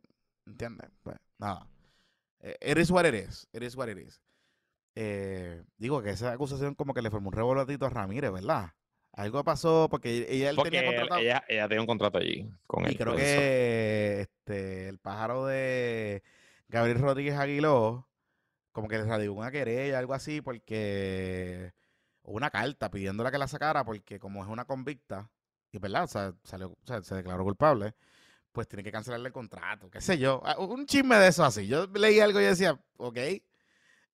¿entiendes? 0.46 0.90
Pues 1.04 1.18
nada. 1.38 1.68
Is 2.62 2.90
what 2.90 3.06
it 3.06 3.14
is. 3.14 3.48
It 3.54 3.62
is 3.62 3.76
what 3.76 3.88
it 3.90 3.98
is. 3.98 4.22
Eh, 4.96 5.64
digo 5.78 6.02
que 6.02 6.10
esa 6.12 6.32
acusación 6.32 6.76
como 6.76 6.94
que 6.94 7.02
le 7.02 7.10
formó 7.12 7.30
un 7.30 7.34
revolotito 7.36 7.86
a 7.86 7.90
Ramírez, 7.90 8.32
¿verdad? 8.32 8.72
Algo 9.14 9.44
pasó 9.44 9.88
porque 9.92 10.26
ella 10.30 10.50
él 10.50 10.56
Porque 10.56 10.72
tenía 10.72 10.86
contratado. 10.88 11.20
ella, 11.22 11.44
ella 11.48 11.68
tiene 11.68 11.82
un 11.82 11.88
contrato 11.88 12.18
allí 12.18 12.50
con 12.66 12.86
él. 12.86 12.94
y 12.94 12.96
creo 12.96 13.14
por 13.14 13.22
eso. 13.22 13.40
que 13.40 14.22
este, 14.22 14.88
el 14.90 14.98
pájaro 15.00 15.46
de 15.46 16.24
Gabriel 16.70 17.00
Rodríguez 17.00 17.36
Aguiló, 17.36 18.08
como 18.72 18.88
que 18.88 18.98
le 18.98 19.04
radicó 19.04 19.34
una 19.34 19.52
querella, 19.52 20.00
algo 20.00 20.14
así, 20.14 20.42
porque 20.42 21.74
o 22.24 22.32
una 22.34 22.50
carta 22.50 22.90
pidiéndole 22.90 23.32
que 23.32 23.38
la 23.38 23.48
sacara, 23.48 23.84
porque 23.84 24.20
como 24.20 24.44
es 24.44 24.50
una 24.50 24.66
convicta, 24.66 25.30
y 25.72 25.80
verdad, 25.80 26.04
o 26.04 26.08
sea, 26.08 26.34
salió, 26.44 26.70
o 26.70 26.86
sea, 26.86 27.02
se 27.02 27.16
declaró 27.16 27.44
culpable, 27.44 27.96
pues 28.52 28.68
tiene 28.68 28.84
que 28.84 28.92
cancelarle 28.92 29.28
el 29.28 29.34
contrato, 29.34 29.90
qué 29.90 30.02
sé 30.02 30.18
yo, 30.18 30.42
ah, 30.46 30.60
un 30.60 30.86
chisme 30.86 31.16
de 31.18 31.28
eso 31.28 31.44
así. 31.44 31.68
Yo 31.68 31.88
leí 31.88 32.20
algo 32.20 32.42
y 32.42 32.46
decía, 32.46 32.80
ok, 32.98 33.18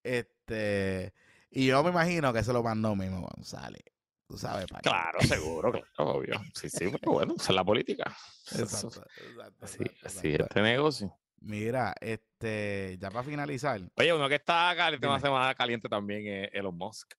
este, 0.03 1.13
y 1.49 1.67
yo 1.67 1.83
me 1.83 1.89
imagino 1.89 2.31
que 2.33 2.43
se 2.43 2.53
lo 2.53 2.61
mandó 2.63 2.95
mismo 2.95 3.27
González, 3.35 3.83
tú 4.27 4.37
sabes, 4.37 4.67
para 4.67 4.81
Claro, 4.81 5.19
seguro, 5.21 5.71
claro, 5.71 5.87
obvio. 5.97 6.39
Sí, 6.53 6.69
sí, 6.69 6.85
pero 7.01 7.13
bueno, 7.13 7.33
esa 7.35 7.51
es 7.51 7.55
la 7.55 7.63
política. 7.65 8.15
Exacto, 8.51 8.87
exacto, 9.17 9.65
Así, 9.65 9.83
exacto, 9.83 10.07
así 10.07 10.27
es 10.33 10.39
este 10.39 10.61
negocio. 10.61 11.17
Mira, 11.39 11.93
este, 12.01 12.97
ya 12.99 13.11
para 13.11 13.23
finalizar, 13.23 13.79
Oye, 13.95 14.13
uno 14.13 14.27
que 14.27 14.35
está 14.35 14.73
caliente, 14.75 15.07
una 15.07 15.19
semana 15.19 15.53
caliente 15.55 15.87
también 15.87 16.27
es 16.27 16.49
Elon 16.53 16.75
Musk. 16.75 17.13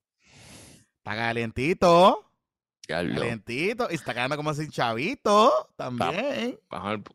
Está 1.10 1.16
calientito, 1.16 2.30
Diablo. 2.86 3.14
calientito, 3.14 3.88
y 3.90 3.94
está 3.94 4.14
quedando 4.14 4.36
como 4.36 4.54
sin 4.54 4.70
chavito 4.70 5.70
también. 5.76 6.58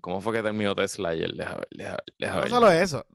Cómo 0.02 0.22
fue 0.22 0.34
que 0.34 0.44
terminó 0.44 0.76
Tesla 0.76 1.10
ayer. 1.10 1.32
Deja 1.34 1.56
ver, 1.56 1.68
deja 1.72 1.92
ver, 1.92 2.04
deja 2.18 2.42
No 2.42 2.48
solo 2.48 2.72
eso, 2.72 3.06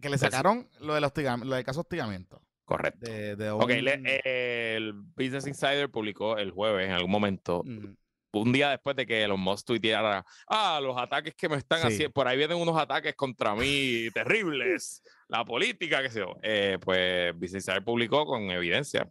que 0.00 0.08
le 0.10 0.18
sacaron 0.18 0.68
lo 0.80 0.94
del 0.94 1.02
lo 1.02 1.54
del 1.54 1.64
caso 1.64 1.78
de 1.78 1.82
hostigamiento. 1.82 2.40
Correcto. 2.64 3.10
De, 3.10 3.36
de 3.36 3.50
Ok, 3.50 3.68
le- 3.70 3.96
un- 3.96 4.06
eh, 4.06 4.74
el 4.76 4.92
Business 4.92 5.46
Insider 5.46 5.90
publicó 5.90 6.38
el 6.38 6.50
jueves, 6.52 6.86
en 6.86 6.92
algún 6.92 7.10
momento, 7.10 7.62
Mm, 7.64 7.94
un 8.34 8.52
día 8.52 8.70
después 8.70 8.96
de 8.96 9.04
que 9.04 9.22
Elon 9.24 9.40
Musk 9.40 9.66
tuiteara, 9.66 10.24
ah, 10.48 10.80
los 10.82 10.96
ataques 10.96 11.34
que 11.34 11.48
me 11.50 11.56
están 11.56 11.80
Sí. 11.80 11.86
haciendo, 11.88 12.12
por 12.14 12.28
ahí 12.28 12.38
vienen 12.38 12.56
unos 12.56 12.78
ataques 12.80 13.14
contra 13.14 13.54
mí 13.54 14.08
terribles, 14.14 15.02
la 15.28 15.44
política, 15.44 16.00
qué 16.02 16.08
sé 16.08 16.20
yo. 16.20 16.36
Eh, 16.42 16.78
pues 16.80 17.34
Business 17.34 17.66
Insider 17.66 17.84
publicó 17.84 18.24
con 18.24 18.50
evidencia 18.50 19.06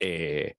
eh, 0.00 0.54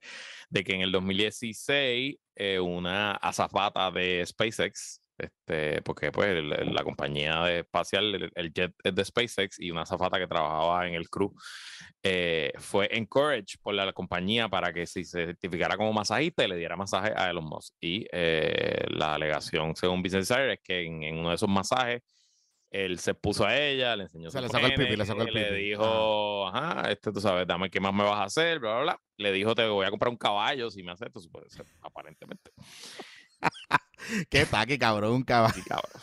de 0.50 0.64
que 0.64 0.74
en 0.74 0.82
el 0.82 0.92
2016 0.92 2.16
eh, 2.36 2.60
una 2.60 3.12
azafata 3.14 3.92
de 3.92 4.26
SpaceX 4.26 5.02
este, 5.18 5.82
porque 5.82 6.12
pues 6.12 6.44
la 6.44 6.84
compañía 6.84 7.42
de 7.42 7.60
espacial, 7.62 8.32
el, 8.36 8.54
jet 8.54 8.72
de 8.84 9.04
SpaceX 9.04 9.60
y 9.60 9.72
una 9.72 9.82
azafata 9.82 10.20
que 10.20 10.28
trabajaba 10.28 10.88
en 10.88 10.94
el 10.94 11.10
crew 11.10 11.34
eh, 12.04 12.54
fue 12.60 12.88
encouraged 12.96 13.58
por 13.64 13.74
la, 13.74 13.92
compañía 13.94 14.48
para 14.48 14.72
que 14.72 14.86
si 14.86 15.04
se 15.04 15.26
certificara 15.26 15.76
como 15.76 15.92
masajista 15.92 16.46
y 16.46 16.50
le 16.50 16.58
diera 16.58 16.76
masaje 16.76 17.14
a 17.16 17.32
Elon 17.32 17.46
Musk. 17.46 17.74
Y 17.82 18.06
la 18.12 19.16
alegación, 19.16 19.76
según 19.76 20.04
Business 20.04 20.30
Insider, 20.30 20.52
es 20.52 20.60
que 20.64 20.84
en 20.86 21.18
uno 21.18 21.30
de 21.30 21.36
esos 21.36 21.50
masajes 21.50 22.04
él 22.70 23.00
se 23.00 23.14
puso 23.14 23.46
a 23.46 23.58
ella, 23.58 23.96
le 23.96 24.04
enseñó 24.04 24.30
Se 24.30 24.38
su 24.38 24.44
le 24.44 24.50
sacó 24.50 24.66
el 24.66 24.74
pipí, 24.74 24.84
le 24.84 24.90
pene, 24.90 25.06
sacó 25.06 25.22
el 25.22 25.34
le 25.34 25.54
dijo, 25.54 26.48
ajá, 26.48 26.92
este 26.92 27.12
tú 27.12 27.22
sabes, 27.22 27.48
dame 27.48 27.70
qué 27.70 27.80
más 27.80 27.94
me 27.94 28.04
vas 28.04 28.20
a 28.20 28.24
hacer, 28.24 28.60
bla, 28.60 28.74
bla, 28.76 28.82
bla. 28.82 29.02
Le 29.18 29.32
dijo, 29.32 29.56
te 29.56 29.68
voy 29.68 29.86
a 29.86 29.90
comprar 29.90 30.10
un 30.10 30.18
caballo 30.18 30.70
si 30.70 30.84
me 30.84 30.92
eso 30.92 31.30
puede 31.32 31.50
ser, 31.50 31.66
aparentemente. 31.82 32.52
Qué 34.30 34.46
taque, 34.46 34.78
cabrón, 34.80 35.12
un 35.12 35.24
caballo. 35.24 35.54
Sí, 35.54 35.64
cabrón. 35.64 36.02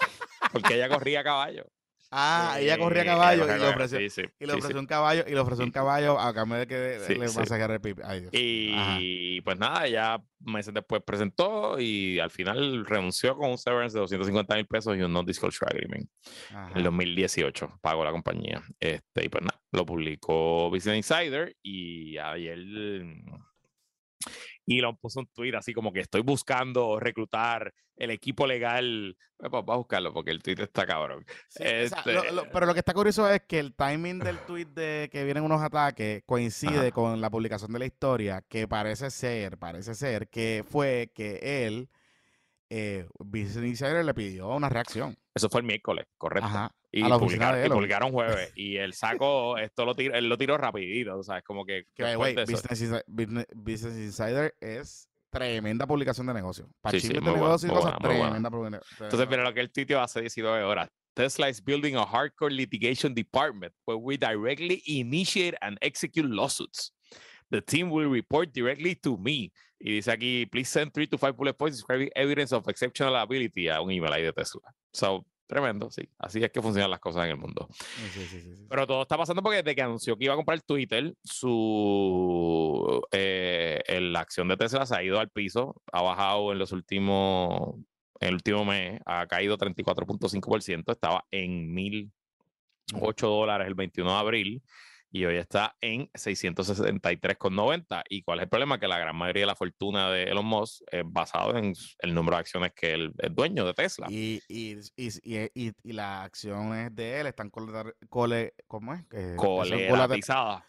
Porque 0.53 0.75
ella 0.75 0.89
corría 0.89 1.21
a 1.21 1.25
caballo. 1.25 1.67
Ah, 2.11 2.57
ella 2.61 2.79
corría 2.79 3.03
a 3.03 3.05
Eh, 3.05 3.09
caballo 3.09 3.45
y 3.45 3.47
le 3.47 3.69
ofreció, 3.69 3.99
caballo, 3.99 4.11
sí, 4.11 4.23
sí, 4.23 4.29
y 4.39 4.47
le 4.47 4.53
ofreció 4.53 4.77
sí. 4.77 4.79
un 4.79 4.87
caballo 4.87 5.25
y 5.27 5.31
le 5.31 5.39
ofreció 5.41 5.65
un 5.65 5.71
caballo 5.71 6.19
a 6.19 6.33
cambio 6.33 6.59
de 6.59 6.67
que 6.67 6.99
le 7.09 7.19
masajara 7.19 7.75
el 7.75 7.81
pipi. 7.81 8.03
Ay, 8.05 8.21
Dios. 8.21 8.33
Ajá. 8.79 8.99
Y 9.01 9.41
pues 9.41 9.59
nada, 9.59 9.87
ella 9.87 10.23
meses 10.41 10.75
después 10.75 11.03
presentó 11.05 11.81
y 11.81 12.19
al 12.19 12.31
final 12.31 12.85
renunció 12.87 13.37
con 13.37 13.51
un 13.51 13.59
severance 13.59 13.95
de 13.95 14.01
250 14.01 14.55
mil 14.57 14.67
pesos 14.67 14.97
y 14.97 15.01
un 15.01 15.13
non-disclosure 15.13 15.71
agreement. 15.71 16.09
Ajá. 16.51 16.71
En 16.71 16.79
el 16.79 16.85
2018 16.85 17.79
pagó 17.81 18.05
la 18.05 18.13
compañía. 18.13 18.63
Este, 18.79 19.25
y 19.25 19.29
pues 19.29 19.43
nada, 19.43 19.61
lo 19.73 19.85
publicó 19.85 20.71
Business 20.71 20.97
Insider 20.97 21.57
y 21.63 22.19
ayer 22.19 22.59
Elon 24.67 24.97
puso 24.97 25.21
un 25.21 25.27
tweet 25.27 25.55
así 25.55 25.73
como 25.75 25.93
que 25.93 26.01
estoy 26.01 26.23
buscando 26.23 26.99
reclutar 26.99 27.73
el 27.97 28.11
equipo 28.11 28.47
legal. 28.47 29.17
Pues, 29.39 29.53
va 29.53 29.75
a 29.75 29.77
buscarlo 29.77 30.13
porque 30.13 30.31
el 30.31 30.43
tweet 30.43 30.57
está 30.63 30.87
cabrón. 30.87 31.25
Sí, 31.49 31.63
o 31.63 31.89
sea, 31.89 32.03
lo- 32.07 32.13
lo- 32.13 32.41
Este- 32.43 32.51
pero 32.53 32.67
lo 32.67 32.73
que 32.73 32.81
está 32.81 32.95
curioso 32.95 33.29
es 33.31 33.43
que 33.43 33.59
el 33.59 33.75
timing 33.75 34.19
del 34.21 34.39
tweet 34.41 34.67
de 34.67 35.09
que 35.13 35.25
vienen 35.25 35.45
unos 35.45 35.63
ataques 35.63 36.23
coincide 36.27 36.79
Ajá. 36.79 36.91
con 36.93 37.21
la 37.21 37.31
publicación 37.31 37.73
de 37.73 37.79
la 37.79 37.87
historia, 37.87 38.43
que 38.49 38.67
parece 38.67 39.11
ser, 39.11 39.59
parece 39.59 39.95
ser 39.95 40.29
que 40.29 40.65
fue 40.69 41.13
que 41.15 41.67
él, 41.67 41.89
eh, 42.71 43.07
Business 43.19 43.65
Insider 43.65 44.05
le 44.05 44.15
pidió 44.15 44.49
una 44.49 44.69
reacción. 44.69 45.17
Eso 45.35 45.49
fue 45.51 45.61
el 45.61 45.67
miércoles, 45.67 46.07
correcto. 46.17 46.47
Ajá. 46.49 46.75
Y, 46.97 47.03
publicaron, 47.03 47.67
y 47.67 47.69
publicaron 47.69 48.13
jueves. 48.13 48.53
Y 48.55 48.77
él 48.77 48.93
sacó, 48.93 49.59
esto 49.59 49.85
lo 49.85 49.95
tiró, 49.95 50.15
él 50.15 50.29
lo 50.29 50.39
tiró 50.39 50.57
rapidito, 50.57 51.19
o 51.19 51.23
sea, 51.23 51.39
es 51.39 51.45
como 51.45 51.65
que... 51.65 51.87
Que, 51.95 52.05
de 52.05 52.11
eso- 52.13 52.19
Business, 52.21 52.83
Insi- 52.83 53.05
Business- 53.07 53.47
Business 53.55 53.97
Insider 53.97 54.55
es 54.61 55.09
tremenda 55.31 55.87
publicación 55.87 56.27
de 56.29 56.35
negocio. 56.35 56.69
Para 56.81 56.93
Sí, 56.99 57.09
sí, 57.09 57.13
de 57.13 57.21
buena, 57.21 57.35
negocio 57.35 57.69
y 57.69 57.73
cosas, 57.73 57.95
buena, 57.99 57.99
muy 58.09 58.09
buena. 58.19 58.49
tremenda 58.51 58.51
publi- 58.79 59.03
Entonces, 59.05 59.29
mira 59.29 59.43
lo 59.43 59.53
que 59.53 59.61
el 59.61 59.73
tuiteo 59.73 60.01
hace 60.01 60.21
19 60.21 60.63
horas. 60.63 60.89
Tesla 61.15 61.49
is 61.49 61.63
building 61.65 61.95
a 61.97 62.05
hardcore 62.05 62.53
litigation 62.53 63.15
department 63.15 63.73
where 63.87 63.99
we 64.01 64.17
directly 64.17 64.83
initiate 64.87 65.57
and 65.61 65.77
execute 65.81 66.29
lawsuits. 66.29 66.93
The 67.51 67.61
team 67.63 67.91
will 67.91 68.09
report 68.11 68.53
directly 68.53 68.95
to 68.97 69.17
me. 69.17 69.53
Y 69.79 69.93
dice 69.97 70.11
aquí, 70.11 70.47
please 70.47 70.69
send 70.71 70.93
three 70.93 71.07
to 71.09 71.19
five 71.19 71.35
bullet 71.37 71.55
points 71.57 71.77
describing 71.77 72.11
evidence 72.17 72.53
of 72.55 72.67
exceptional 72.69 73.15
ability 73.17 73.69
a 73.69 73.81
un 73.81 73.91
email 73.93 74.13
ahí 74.13 74.23
de 74.23 74.33
Tesla. 74.33 74.63
So, 74.93 75.25
tremendo, 75.47 75.91
sí. 75.91 76.09
Así 76.19 76.43
es 76.43 76.51
que 76.51 76.63
funcionan 76.63 76.91
las 76.91 77.01
cosas 77.01 77.25
en 77.25 77.31
el 77.31 77.37
mundo. 77.37 77.69
Sí, 77.71 78.09
sí, 78.13 78.27
sí, 78.27 78.41
sí, 78.41 78.57
sí. 78.57 78.67
Pero 78.69 78.87
todo 78.87 79.03
está 79.03 79.17
pasando 79.17 79.43
porque 79.43 79.63
desde 79.63 79.75
que 79.75 79.83
anunció 79.83 80.17
que 80.17 80.25
iba 80.25 80.35
a 80.35 80.37
comprar 80.37 80.61
Twitter, 80.63 81.15
su 81.23 83.03
eh, 83.13 83.83
la 84.01 84.21
acción 84.21 84.49
de 84.49 84.57
Tesla 84.57 84.87
se 84.87 84.97
ha 84.97 85.03
ido 85.03 85.19
al 85.19 85.31
piso, 85.31 85.83
ha 85.93 86.03
bajado 86.03 86.53
en 86.53 86.59
los 86.59 86.73
últimos, 86.73 87.77
en 88.21 88.29
el 88.29 88.35
último 88.35 88.65
mes, 88.65 89.01
ha 89.07 89.27
caído 89.27 89.59
34.5%, 89.59 90.93
estaba 90.93 91.25
en 91.31 91.75
1.008 91.75 93.21
dólares 93.21 93.67
el 93.67 93.75
21 93.75 94.11
de 94.11 94.17
abril 94.17 94.63
y 95.15 95.25
hoy 95.27 95.37
está 95.37 95.77
en 95.81 96.09
663,90. 96.13 98.03
¿Y 98.09 98.23
cuál 98.23 98.41
es 98.41 98.43
el 98.45 98.49
problema? 98.49 98.81
Que 98.81 98.89
la 98.89 98.99
gran 98.99 99.15
mayoría 99.17 99.43
de 99.43 99.47
la 99.47 99.55
fortuna 99.55 100.11
de 100.11 100.25
Elon 100.25 100.45
Musk 100.45 100.83
es 100.91 101.05
basado 101.07 101.57
en 101.57 101.73
el 102.01 102.15
número 102.15 102.37
de 102.37 102.41
acciones 102.41 102.73
que 102.75 102.93
él 102.95 103.13
es 103.19 103.33
dueño 103.35 103.65
de 103.65 103.75
Tesla. 103.75 104.07
Y, 104.11 104.41
y, 104.49 104.77
y, 104.97 105.09
y, 105.23 105.73
y, 105.85 105.93
las 105.93 106.25
acciones 106.27 106.95
de 106.97 107.21
él 107.21 107.27
están 107.29 107.51
colater- 107.51 107.95
cole, 108.09 108.55
¿cómo 108.67 108.93
es? 108.95 109.05
Eh. 109.13 109.35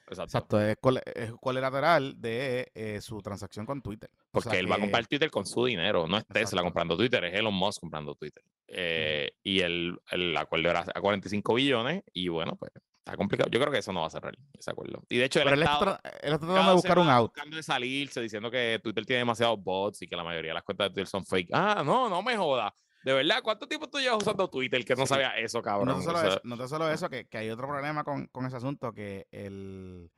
Exacto. 0.07 0.25
Exacto, 0.25 0.61
es, 0.61 0.77
cole- 0.79 1.01
es 1.15 1.31
colateral 1.41 2.21
de 2.21 2.71
eh, 2.75 3.01
su 3.01 3.21
transacción 3.23 3.65
con 3.65 3.81
Twitter. 3.81 4.09
O 4.13 4.19
Porque 4.33 4.49
sea 4.51 4.59
él 4.59 4.71
va 4.71 4.75
a 4.75 4.79
comprar 4.79 5.07
Twitter 5.07 5.31
con 5.31 5.45
su 5.47 5.65
dinero, 5.65 6.07
no 6.07 6.17
es 6.17 6.25
Tesla 6.27 6.41
Exacto. 6.41 6.63
comprando 6.65 6.97
Twitter, 6.97 7.23
es 7.25 7.33
Elon 7.33 7.53
Musk 7.55 7.79
comprando 7.81 8.13
Twitter. 8.13 8.43
Eh, 8.67 9.31
Y 9.43 9.61
el, 9.61 9.97
el 10.11 10.35
acuerdo 10.37 10.69
era 10.69 10.85
a 10.93 11.01
45 11.01 11.53
billones 11.55 12.03
y 12.13 12.27
bueno, 12.27 12.55
pues 12.57 12.71
está 13.05 13.15
complicado. 13.15 13.49
Yo 13.51 13.59
creo 13.59 13.71
que 13.71 13.77
eso 13.77 13.93
no 13.93 14.01
va 14.01 14.07
a 14.07 14.09
cerrar, 14.09 14.35
ese 14.57 14.71
acuerdo. 14.71 15.03
Y 15.09 15.17
de 15.17 15.25
hecho, 15.25 15.39
él 15.39 15.45
Pero 15.49 15.61
está, 15.61 16.01
él 16.23 16.33
está 16.33 16.39
tratando 16.39 16.69
de 16.69 16.75
buscar 16.75 16.97
un 16.97 17.07
out. 17.07 17.31
buscando 17.31 17.55
de 17.55 17.63
salirse, 17.63 18.19
diciendo 18.19 18.49
que 18.49 18.79
Twitter 18.83 19.05
tiene 19.05 19.19
demasiados 19.19 19.63
bots 19.63 20.01
y 20.01 20.07
que 20.07 20.15
la 20.15 20.23
mayoría 20.23 20.49
de 20.49 20.55
las 20.55 20.63
cuentas 20.63 20.87
de 20.87 20.93
Twitter 20.95 21.07
son 21.07 21.23
fake. 21.23 21.49
Ah, 21.53 21.83
no, 21.85 22.09
no 22.09 22.23
me 22.23 22.35
jodas. 22.35 22.73
De 23.03 23.13
verdad, 23.13 23.43
¿cuánto 23.43 23.67
tiempo 23.67 23.87
tú 23.87 23.99
llevas 23.99 24.17
usando 24.17 24.49
Twitter 24.49 24.83
que 24.83 24.95
no 24.95 25.05
sabía 25.05 25.37
eso, 25.37 25.61
cabrón? 25.61 25.89
no 25.89 25.97
O 25.97 26.01
solo, 26.01 26.17
sea, 26.19 26.29
eso, 26.29 26.41
no 26.43 26.67
solo 26.67 26.89
eso, 26.89 27.07
que, 27.07 27.27
que 27.27 27.37
hay 27.37 27.51
otro 27.51 27.67
problema 27.67 28.03
con, 28.03 28.25
con 28.27 28.47
ese 28.47 28.55
asunto, 28.55 28.91
que 28.93 29.27
el, 29.29 30.09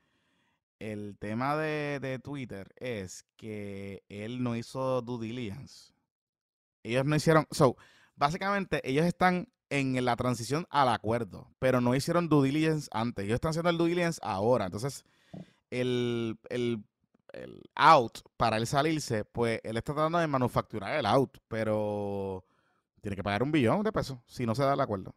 el 0.79 1.17
tema 1.19 1.57
de, 1.57 1.99
de 1.99 2.19
Twitter 2.19 2.73
es 2.77 3.25
que 3.35 4.03
él 4.07 4.41
no 4.41 4.55
hizo 4.55 5.01
due 5.01 5.27
diligence. 5.27 5.91
Ellos 6.83 7.03
no 7.03 7.17
hicieron, 7.17 7.45
so, 7.51 7.75
básicamente 8.15 8.79
ellos 8.89 9.05
están 9.05 9.49
en 9.69 10.03
la 10.03 10.15
transición 10.15 10.65
al 10.69 10.89
acuerdo, 10.89 11.51
pero 11.59 11.81
no 11.81 11.95
hicieron 11.95 12.29
due 12.29 12.47
diligence 12.47 12.89
antes. 12.91 13.25
Ellos 13.25 13.35
están 13.35 13.49
haciendo 13.49 13.69
el 13.69 13.77
due 13.77 13.89
diligence 13.89 14.19
ahora. 14.23 14.65
Entonces, 14.65 15.03
el, 15.69 16.37
el, 16.49 16.83
el 17.33 17.61
out 17.75 18.19
para 18.37 18.57
él 18.57 18.67
salirse, 18.67 19.25
pues 19.25 19.59
él 19.63 19.77
está 19.77 19.93
tratando 19.93 20.19
de 20.19 20.27
manufacturar 20.27 20.97
el 20.97 21.05
out, 21.05 21.37
pero 21.47 22.45
tiene 23.01 23.15
que 23.15 23.23
pagar 23.23 23.43
un 23.43 23.51
billón 23.51 23.83
de 23.83 23.91
pesos 23.91 24.19
si 24.25 24.45
no 24.45 24.55
se 24.55 24.63
da 24.63 24.73
el 24.73 24.81
acuerdo. 24.81 25.15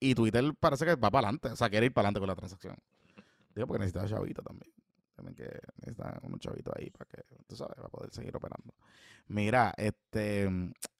Y 0.00 0.14
Twitter 0.14 0.44
parece 0.58 0.84
que 0.84 0.96
va 0.96 1.10
para 1.10 1.28
adelante, 1.28 1.48
o 1.48 1.56
sea, 1.56 1.70
quiere 1.70 1.86
ir 1.86 1.92
para 1.92 2.08
adelante 2.08 2.20
con 2.20 2.28
la 2.28 2.36
transacción. 2.36 2.76
Digo, 3.54 3.66
porque 3.66 3.84
necesita 3.84 4.06
chavito 4.06 4.42
también. 4.42 4.72
También 5.14 5.36
que 5.36 5.60
necesita 5.76 6.18
unos 6.22 6.40
chavitos 6.40 6.74
ahí 6.76 6.90
para 6.90 7.08
que, 7.08 7.22
tú 7.46 7.56
sabes, 7.56 7.76
para 7.76 7.88
poder 7.88 8.10
seguir 8.10 8.36
operando. 8.36 8.74
Mira, 9.28 9.72
este, 9.76 10.50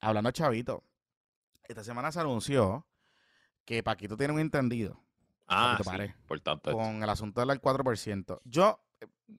hablando 0.00 0.28
de 0.28 0.32
chavito, 0.32 0.84
esta 1.68 1.84
semana 1.84 2.12
se 2.12 2.20
anunció 2.20 2.86
que 3.64 3.82
Paquito 3.82 4.16
tiene 4.16 4.34
un 4.34 4.40
entendido 4.40 5.00
ah, 5.48 5.74
te 5.78 5.84
sí, 5.84 5.90
paré. 5.90 6.14
por 6.26 6.40
tanto. 6.40 6.70
esto. 6.70 6.78
con 6.82 7.02
el 7.02 7.08
asunto 7.08 7.44
del 7.44 7.60
4%. 7.60 8.40
Yo, 8.44 8.80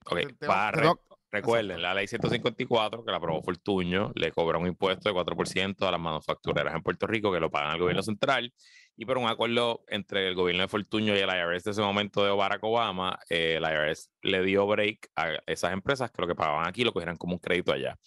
Ok, 0.04 0.18
te- 0.18 0.26
te- 0.34 0.46
para 0.46 0.78
te 0.80 0.84
doy- 0.86 0.96
recuerden, 1.30 1.82
la 1.82 1.92
ley 1.94 2.06
154 2.06 3.04
que 3.04 3.10
la 3.10 3.16
aprobó 3.18 3.42
Fortuño 3.42 4.10
le 4.14 4.32
cobra 4.32 4.58
un 4.58 4.66
impuesto 4.66 5.08
de 5.08 5.14
4% 5.14 5.86
a 5.86 5.90
las 5.90 6.00
manufactureras 6.00 6.74
en 6.74 6.82
Puerto 6.82 7.06
Rico 7.06 7.30
que 7.32 7.40
lo 7.40 7.50
pagan 7.50 7.72
al 7.72 7.78
gobierno 7.80 8.02
central 8.02 8.52
y 8.96 9.04
por 9.04 9.18
un 9.18 9.28
acuerdo 9.28 9.84
entre 9.88 10.28
el 10.28 10.34
gobierno 10.34 10.62
de 10.62 10.68
Fortuño 10.68 11.14
y 11.14 11.18
el 11.18 11.28
IRS 11.28 11.64
de 11.64 11.70
ese 11.72 11.82
momento 11.82 12.24
de 12.24 12.30
Barack 12.30 12.64
Obama, 12.64 13.18
eh, 13.28 13.56
el 13.56 13.64
IRS 13.64 14.08
le 14.22 14.42
dio 14.42 14.66
break 14.66 15.10
a 15.16 15.32
esas 15.46 15.72
empresas 15.72 16.10
que 16.10 16.22
lo 16.22 16.28
que 16.28 16.34
pagaban 16.34 16.66
aquí 16.66 16.82
lo 16.84 16.92
cogieran 16.92 17.16
como 17.16 17.34
un 17.34 17.38
crédito 17.38 17.72
allá. 17.72 17.98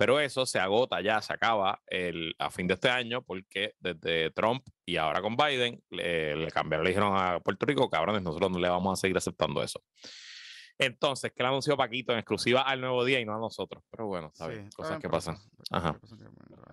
Pero 0.00 0.18
eso 0.18 0.46
se 0.46 0.58
agota 0.58 1.02
ya, 1.02 1.20
se 1.20 1.30
acaba 1.34 1.82
el, 1.86 2.34
a 2.38 2.50
fin 2.50 2.66
de 2.66 2.72
este 2.72 2.88
año 2.88 3.20
porque 3.20 3.74
desde 3.80 4.30
Trump 4.30 4.66
y 4.86 4.96
ahora 4.96 5.20
con 5.20 5.36
Biden 5.36 5.84
le, 5.90 6.36
le 6.36 6.50
cambiaron, 6.50 6.84
le 6.84 6.92
dijeron 6.92 7.12
a 7.14 7.38
Puerto 7.40 7.66
Rico, 7.66 7.90
cabrones, 7.90 8.22
nosotros 8.22 8.50
no 8.50 8.58
le 8.58 8.70
vamos 8.70 8.98
a 8.98 8.98
seguir 8.98 9.18
aceptando 9.18 9.62
eso. 9.62 9.82
Entonces, 10.78 11.32
que 11.32 11.42
le 11.42 11.50
anunció 11.50 11.76
Paquito 11.76 12.12
en 12.12 12.18
exclusiva 12.20 12.62
al 12.62 12.80
nuevo 12.80 13.04
día 13.04 13.20
y 13.20 13.26
no 13.26 13.34
a 13.34 13.38
nosotros. 13.38 13.84
Pero 13.90 14.06
bueno, 14.06 14.28
está 14.28 14.46
Sí, 14.46 14.52
bien, 14.52 14.64
está 14.68 14.76
cosas 14.76 14.92
bien, 14.92 15.02
que 15.02 15.08
pasan. 15.10 15.36
Ajá. 15.70 16.00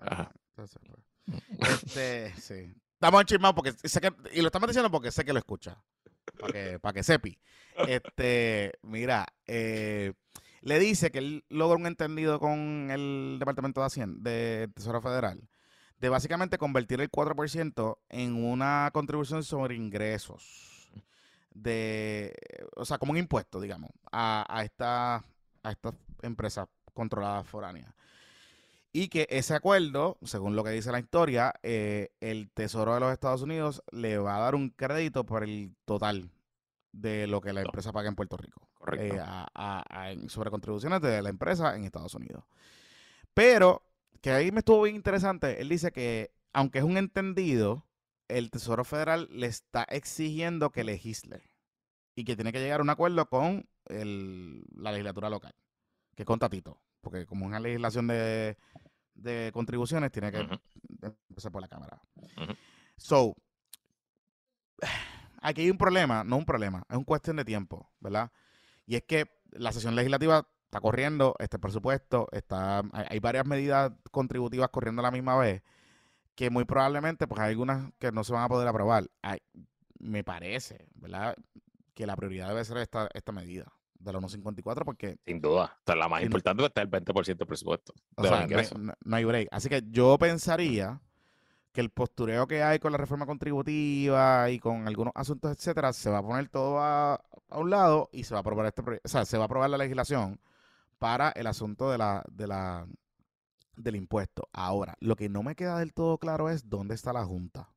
Ajá. 0.04 0.32
pues, 0.56 0.80
Este, 1.84 2.34
sí. 2.40 2.74
Estamos 2.94 3.20
enchismados 3.20 3.56
porque 3.56 3.74
sé 3.74 4.00
que, 4.00 4.14
y 4.32 4.40
lo 4.40 4.48
estamos 4.48 4.70
diciendo 4.70 4.90
porque 4.90 5.12
sé 5.12 5.26
que 5.26 5.34
lo 5.34 5.40
escucha. 5.40 5.84
Para 6.40 6.54
que, 6.54 6.80
para 6.80 6.94
que 6.94 7.04
sepi. 7.04 7.38
Este, 7.90 8.72
mira, 8.84 9.26
eh, 9.46 10.14
le 10.68 10.80
dice 10.80 11.12
que 11.12 11.20
él 11.20 11.46
logra 11.48 11.78
un 11.78 11.88
entendido 11.88 12.42
con 12.42 12.92
el 12.92 13.38
Departamento 13.40 13.80
de 13.80 13.88
Hacienda, 13.88 14.30
de 14.30 14.68
Tesoro 14.76 15.02
Federal, 15.02 15.48
de 16.00 16.10
básicamente 16.10 16.58
convertir 16.58 17.00
el 17.00 17.10
4% 17.10 17.98
en 18.10 18.44
una 18.44 18.90
contribución 18.92 19.46
sobre 19.46 19.76
ingresos. 19.76 20.92
De, 21.54 22.36
o 22.76 22.84
sea, 22.84 22.98
como 22.98 23.14
un 23.14 23.18
impuesto, 23.18 23.62
digamos, 23.62 23.92
a, 24.12 24.46
a 24.50 24.64
esta, 24.66 25.16
a 25.64 25.72
estas 25.72 25.94
empresas 26.22 26.68
controladas 26.94 27.48
foráneas. 27.48 27.94
Y 28.92 29.08
que 29.08 29.26
ese 29.30 29.56
acuerdo, 29.56 30.18
según 30.24 30.58
lo 30.58 30.66
que 30.66 30.72
dice 30.72 30.92
la 30.92 31.00
historia, 31.00 31.54
eh, 31.64 32.10
el 32.20 32.50
Tesoro 32.52 32.94
de 32.94 33.00
los 33.00 33.14
Estados 33.14 33.42
Unidos 33.42 33.84
le 33.92 34.18
va 34.18 34.36
a 34.36 34.42
dar 34.42 34.54
un 34.54 34.70
crédito 34.72 35.26
por 35.26 35.46
el 35.46 35.74
total 35.86 36.30
de 36.92 37.26
lo 37.26 37.40
que 37.40 37.54
la 37.54 37.62
empresa 37.62 37.94
paga 37.94 38.10
en 38.10 38.16
Puerto 38.16 38.36
Rico. 38.36 38.67
Eh, 38.96 39.20
a- 39.20 39.48
a- 39.54 39.84
a- 39.90 40.12
en- 40.12 40.30
sobre 40.30 40.50
contribuciones 40.52 41.02
de 41.02 41.22
la 41.22 41.30
empresa 41.30 41.76
en 41.76 41.84
Estados 41.84 42.14
Unidos. 42.16 42.44
Pero, 43.34 43.84
que 44.22 44.32
ahí 44.32 44.52
me 44.52 44.60
estuvo 44.60 44.82
bien 44.84 44.96
interesante, 44.96 45.62
él 45.62 45.70
dice 45.70 45.92
que 45.92 46.32
aunque 46.54 46.80
es 46.80 46.84
un 46.84 46.98
entendido, 46.98 47.86
el 48.28 48.50
Tesoro 48.50 48.84
Federal 48.84 49.28
le 49.32 49.48
está 49.48 49.84
exigiendo 49.84 50.72
que 50.72 50.84
legisle 50.84 51.42
y 52.16 52.24
que 52.26 52.36
tiene 52.36 52.52
que 52.52 52.60
llegar 52.60 52.80
a 52.80 52.84
un 52.84 52.90
acuerdo 52.90 53.28
con 53.30 53.68
la 53.86 54.92
legislatura 54.92 55.30
local, 55.30 55.54
que 56.16 56.24
es 56.24 56.28
con 56.28 56.40
Tatito, 56.40 56.82
porque 57.02 57.26
como 57.26 57.46
es 57.46 57.50
una 57.50 57.60
legislación 57.60 58.08
de, 58.08 58.58
contribuciones, 59.54 60.12
tiene 60.12 60.32
que 60.32 60.48
empezar 61.30 61.52
por 61.52 61.62
la 61.62 61.68
Cámara. 61.68 62.02
So, 62.98 63.36
aquí 65.42 65.62
hay 65.62 65.70
un 65.72 65.78
problema, 65.78 66.24
no 66.24 66.38
un 66.38 66.46
problema, 66.46 66.84
es 66.90 66.98
un 66.98 67.04
cuestión 67.04 67.36
de 67.38 67.46
tiempo, 67.46 67.90
¿verdad? 68.00 68.32
Y 68.88 68.96
es 68.96 69.04
que 69.04 69.30
la 69.52 69.72
sesión 69.72 69.96
legislativa 69.96 70.48
está 70.66 70.82
corriendo, 70.82 71.36
este 71.40 71.60
presupuesto, 71.60 72.28
está, 72.32 72.82
hay, 72.92 73.20
varias 73.20 73.46
medidas 73.46 73.92
contributivas 74.12 74.70
corriendo 74.70 75.02
a 75.02 75.04
la 75.04 75.12
misma 75.12 75.38
vez, 75.38 75.62
que 76.36 76.50
muy 76.50 76.66
probablemente, 76.66 77.28
pues 77.28 77.40
hay 77.40 77.52
algunas 77.52 77.92
que 78.00 78.12
no 78.12 78.24
se 78.24 78.34
van 78.34 78.44
a 78.44 78.50
poder 78.50 78.68
aprobar. 78.68 79.10
me 80.00 80.24
parece, 80.24 80.88
¿verdad? 80.96 81.36
Que 81.94 82.08
la 82.08 82.16
prioridad 82.16 82.50
debe 82.50 82.66
ser 82.66 82.78
esta, 82.78 83.10
esta 83.14 83.32
medida 83.32 83.72
de 84.00 84.14
la 84.14 84.20
1.54 84.20 84.84
porque... 84.86 85.18
Sin 85.26 85.42
duda. 85.42 85.78
O 85.86 85.96
la 85.96 86.08
más 86.08 86.24
importante 86.24 86.66
está 86.66 86.82
el 86.82 86.90
20% 86.90 87.38
del 87.38 87.48
presupuesto. 87.48 87.94
O 88.16 88.24
sea, 88.24 88.48
no 89.04 89.16
hay, 89.16 89.26
break. 89.26 89.50
Así 89.52 89.70
que 89.70 89.84
yo 89.90 90.18
pensaría 90.18 91.02
que 91.78 91.82
el 91.82 91.92
postureo 91.92 92.48
que 92.48 92.64
hay 92.64 92.80
con 92.80 92.92
la 92.92 92.98
reforma 92.98 93.28
contributiva 93.28 94.50
y 94.50 94.58
con 94.58 94.88
algunos 94.88 95.14
asuntos, 95.16 95.56
etcétera, 95.56 95.94
se 95.94 96.10
va 96.10 96.18
a 96.18 96.24
poner 96.24 96.50
todo 96.50 96.80
a, 96.80 97.14
a 97.14 97.60
un 97.60 97.70
lado 97.70 98.10
y 98.12 98.24
se 98.24 98.34
va 98.34 98.40
a 98.40 98.42
aprobar 98.42 98.66
este 98.66 98.82
o 98.82 99.08
sea, 99.08 99.26
se 99.26 99.38
va 99.38 99.44
a 99.44 99.46
aprobar 99.46 99.70
la 99.70 99.78
legislación 99.78 100.40
para 100.98 101.30
el 101.30 101.46
asunto 101.46 101.92
de 101.92 102.00
la, 102.00 102.24
de 102.32 102.48
la, 102.48 102.88
del 103.76 103.96
impuesto. 103.96 104.50
Ahora, 104.54 104.96
lo 105.02 105.16
que 105.16 105.30
no 105.30 105.44
me 105.44 105.54
queda 105.54 105.78
del 105.78 105.94
todo 105.94 106.18
claro 106.18 106.50
es 106.50 106.68
dónde 106.68 106.96
está 106.96 107.14
la 107.14 107.26
Junta. 107.26 107.70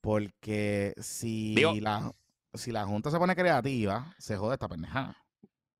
Porque 0.00 0.94
si, 1.00 1.56
la, 1.80 2.12
si 2.54 2.70
la 2.70 2.86
Junta 2.86 3.10
se 3.10 3.18
pone 3.18 3.34
creativa, 3.34 4.14
se 4.18 4.36
jode 4.36 4.54
esta 4.54 4.68
pendejada. 4.68 5.16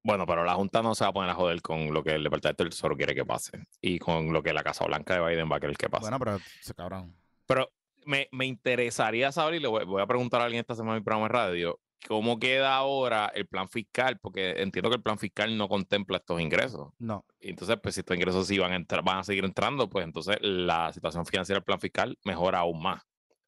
Bueno, 0.03 0.27
pero 0.27 0.43
la 0.45 0.57
Junta 0.57 0.83
no 0.83 0.97
se 0.97 1.05
va 1.05 1.11
a 1.11 1.13
poner 1.13 1.31
a 1.31 1.35
joder 1.35 1.63
con 1.63 1.95
lo 1.95 2.03
que 2.03 2.17
el 2.17 2.25
Departamento 2.25 2.65
del 2.65 2.71
Tesoro 2.71 2.97
quiere 2.97 3.15
que 3.15 3.25
pase 3.25 3.69
y 3.81 4.01
con 4.01 4.33
lo 4.33 4.43
que 4.43 4.53
la 4.53 4.65
Casa 4.65 4.85
Blanca 4.85 5.15
de 5.15 5.25
Biden 5.25 5.49
va 5.49 5.59
a 5.59 5.61
querer 5.61 5.77
que 5.77 5.89
pase. 5.89 6.03
Bueno, 6.03 6.19
pero 6.19 6.41
se 6.61 6.75
cabrón. 6.75 7.15
Pero 7.47 7.71
me, 8.05 8.29
me 8.33 8.47
interesaría 8.47 9.33
saber, 9.33 9.55
y 9.55 9.61
le 9.61 9.69
voy, 9.69 9.85
voy, 9.85 10.03
a 10.03 10.07
preguntar 10.07 10.41
a 10.41 10.45
alguien 10.45 10.61
esta 10.61 10.75
semana 10.75 10.97
en 10.97 11.01
mi 11.01 11.05
programa 11.05 11.29
de 11.29 11.33
radio, 11.33 11.81
¿Cómo 12.09 12.39
queda 12.39 12.77
ahora 12.77 13.33
el 13.35 13.47
plan 13.47 13.69
fiscal? 13.69 14.19
Porque 14.21 14.63
entiendo 14.63 14.91
que 14.91 14.97
el 14.97 15.03
plan 15.03 15.19
fiscal 15.19 15.57
no 15.57 15.69
contempla 15.69 16.19
estos 16.19 16.41
ingresos. 16.41 16.93
No. 16.99 17.25
Entonces, 17.41 17.77
pues 17.83 17.95
si 17.95 18.01
estos 18.01 18.17
ingresos 18.17 18.47
sí 18.47 18.59
van 18.59 18.73
a, 18.73 18.77
entrar, 18.77 19.03
van 19.03 19.19
a 19.19 19.25
seguir 19.25 19.45
entrando, 19.45 19.89
pues 19.89 20.05
entonces 20.05 20.37
la 20.41 20.93
situación 20.93 21.27
financiera 21.27 21.59
del 21.59 21.65
plan 21.65 21.81
fiscal 21.81 22.17
mejora 22.23 22.61
aún 22.61 22.81
más. 22.81 23.03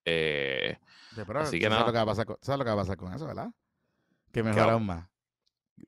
Eh, 0.04 0.76
así 1.36 1.60
que 1.60 1.68
nada. 1.68 1.86
Lo 1.86 1.92
que 1.92 1.98
va 1.98 2.02
a 2.02 2.06
pasar 2.06 2.26
con, 2.26 2.36
¿Sabes 2.40 2.58
lo 2.58 2.64
que 2.64 2.70
va 2.70 2.74
a 2.74 2.82
pasar 2.82 2.96
con 2.96 3.12
eso, 3.12 3.26
verdad? 3.26 3.50
Que 4.32 4.42
mejora 4.42 4.72
aún 4.72 4.86
más 4.86 5.08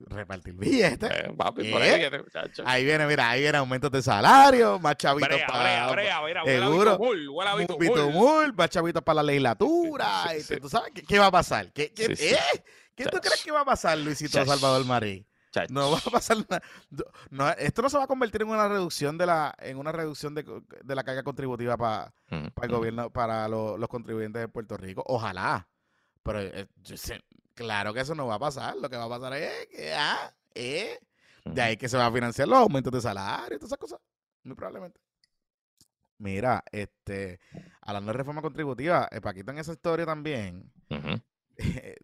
repartir 0.01 0.55
billetes. 0.55 1.11
Eh, 1.11 1.35
¿Eh? 1.59 2.23
ahí, 2.65 2.85
viene, 2.85 3.07
mira, 3.07 3.31
ahí 3.31 3.41
viene 3.43 3.59
aumentos 3.59 3.91
de 3.91 4.03
salario, 4.03 4.79
más 4.79 4.97
chavitos 4.97 5.41
para. 5.47 5.89
seguro. 6.45 6.99
más 8.55 8.71
chavitos 8.71 9.03
para 9.03 9.17
la 9.17 9.23
legislatura. 9.25 10.25
¿Tú 10.61 10.69
sabes 10.69 10.93
qué, 11.07 11.19
va 11.19 11.27
a 11.27 11.31
pasar? 11.31 11.73
¿Qué, 11.73 11.93
qué, 11.93 12.05
¿eh? 12.07 12.65
¿Qué 12.95 13.07
tú 13.07 13.19
crees 13.19 13.43
que 13.43 13.51
va 13.51 13.61
a 13.61 13.65
pasar, 13.65 13.99
Luisito 13.99 14.45
Salvador 14.45 14.85
Marí? 14.85 15.27
No 15.69 15.91
va 15.91 15.99
a 15.99 16.11
pasar 16.11 16.37
nada. 16.39 16.62
No, 17.31 17.51
esto 17.51 17.83
no 17.83 17.91
se 17.91 17.99
va 17.99 18.05
a 18.05 18.07
convertir 18.07 18.43
en 18.43 18.49
una 18.49 18.69
reducción 18.69 19.19
de 19.19 19.27
la, 19.27 19.55
en 19.59 19.79
una 19.79 19.91
reducción 19.91 20.35
de, 20.35 20.45
de 20.85 20.95
la 20.95 21.03
carga 21.03 21.23
contributiva 21.23 21.77
para, 21.77 22.15
para 22.55 22.67
el 22.67 22.73
gobierno, 22.73 23.11
para 23.11 23.49
los 23.49 23.89
contribuyentes 23.89 24.41
de 24.43 24.49
Puerto 24.49 24.77
Rico. 24.77 25.03
Ojalá. 25.07 25.69
Pero 26.23 26.41
Claro 27.61 27.93
que 27.93 28.01
eso 28.01 28.15
no 28.15 28.27
va 28.27 28.37
a 28.37 28.39
pasar. 28.39 28.74
Lo 28.78 28.89
que 28.89 28.97
va 28.97 29.05
a 29.05 29.09
pasar 29.11 29.35
es 29.35 29.66
que, 29.66 29.93
ah, 29.93 30.32
eh, 30.55 30.99
de 31.45 31.61
ahí 31.61 31.77
que 31.77 31.91
se 31.91 31.99
va 31.99 32.07
a 32.07 32.11
financiar 32.11 32.49
los 32.49 32.59
aumentos 32.59 32.91
de 32.91 33.03
salario 33.03 33.55
y 33.55 33.59
todas 33.59 33.69
esas 33.69 33.78
cosas. 33.78 34.01
Muy 34.45 34.57
probablemente. 34.57 34.99
Mira, 36.16 36.65
este, 36.73 37.39
hablando 37.82 38.12
de 38.12 38.16
reforma 38.16 38.41
contributiva, 38.41 39.09
eh, 39.11 39.20
Paquito 39.20 39.51
en 39.53 39.59
esa 39.59 39.73
historia 39.73 40.07
también 40.07 40.73
eh, 41.59 41.99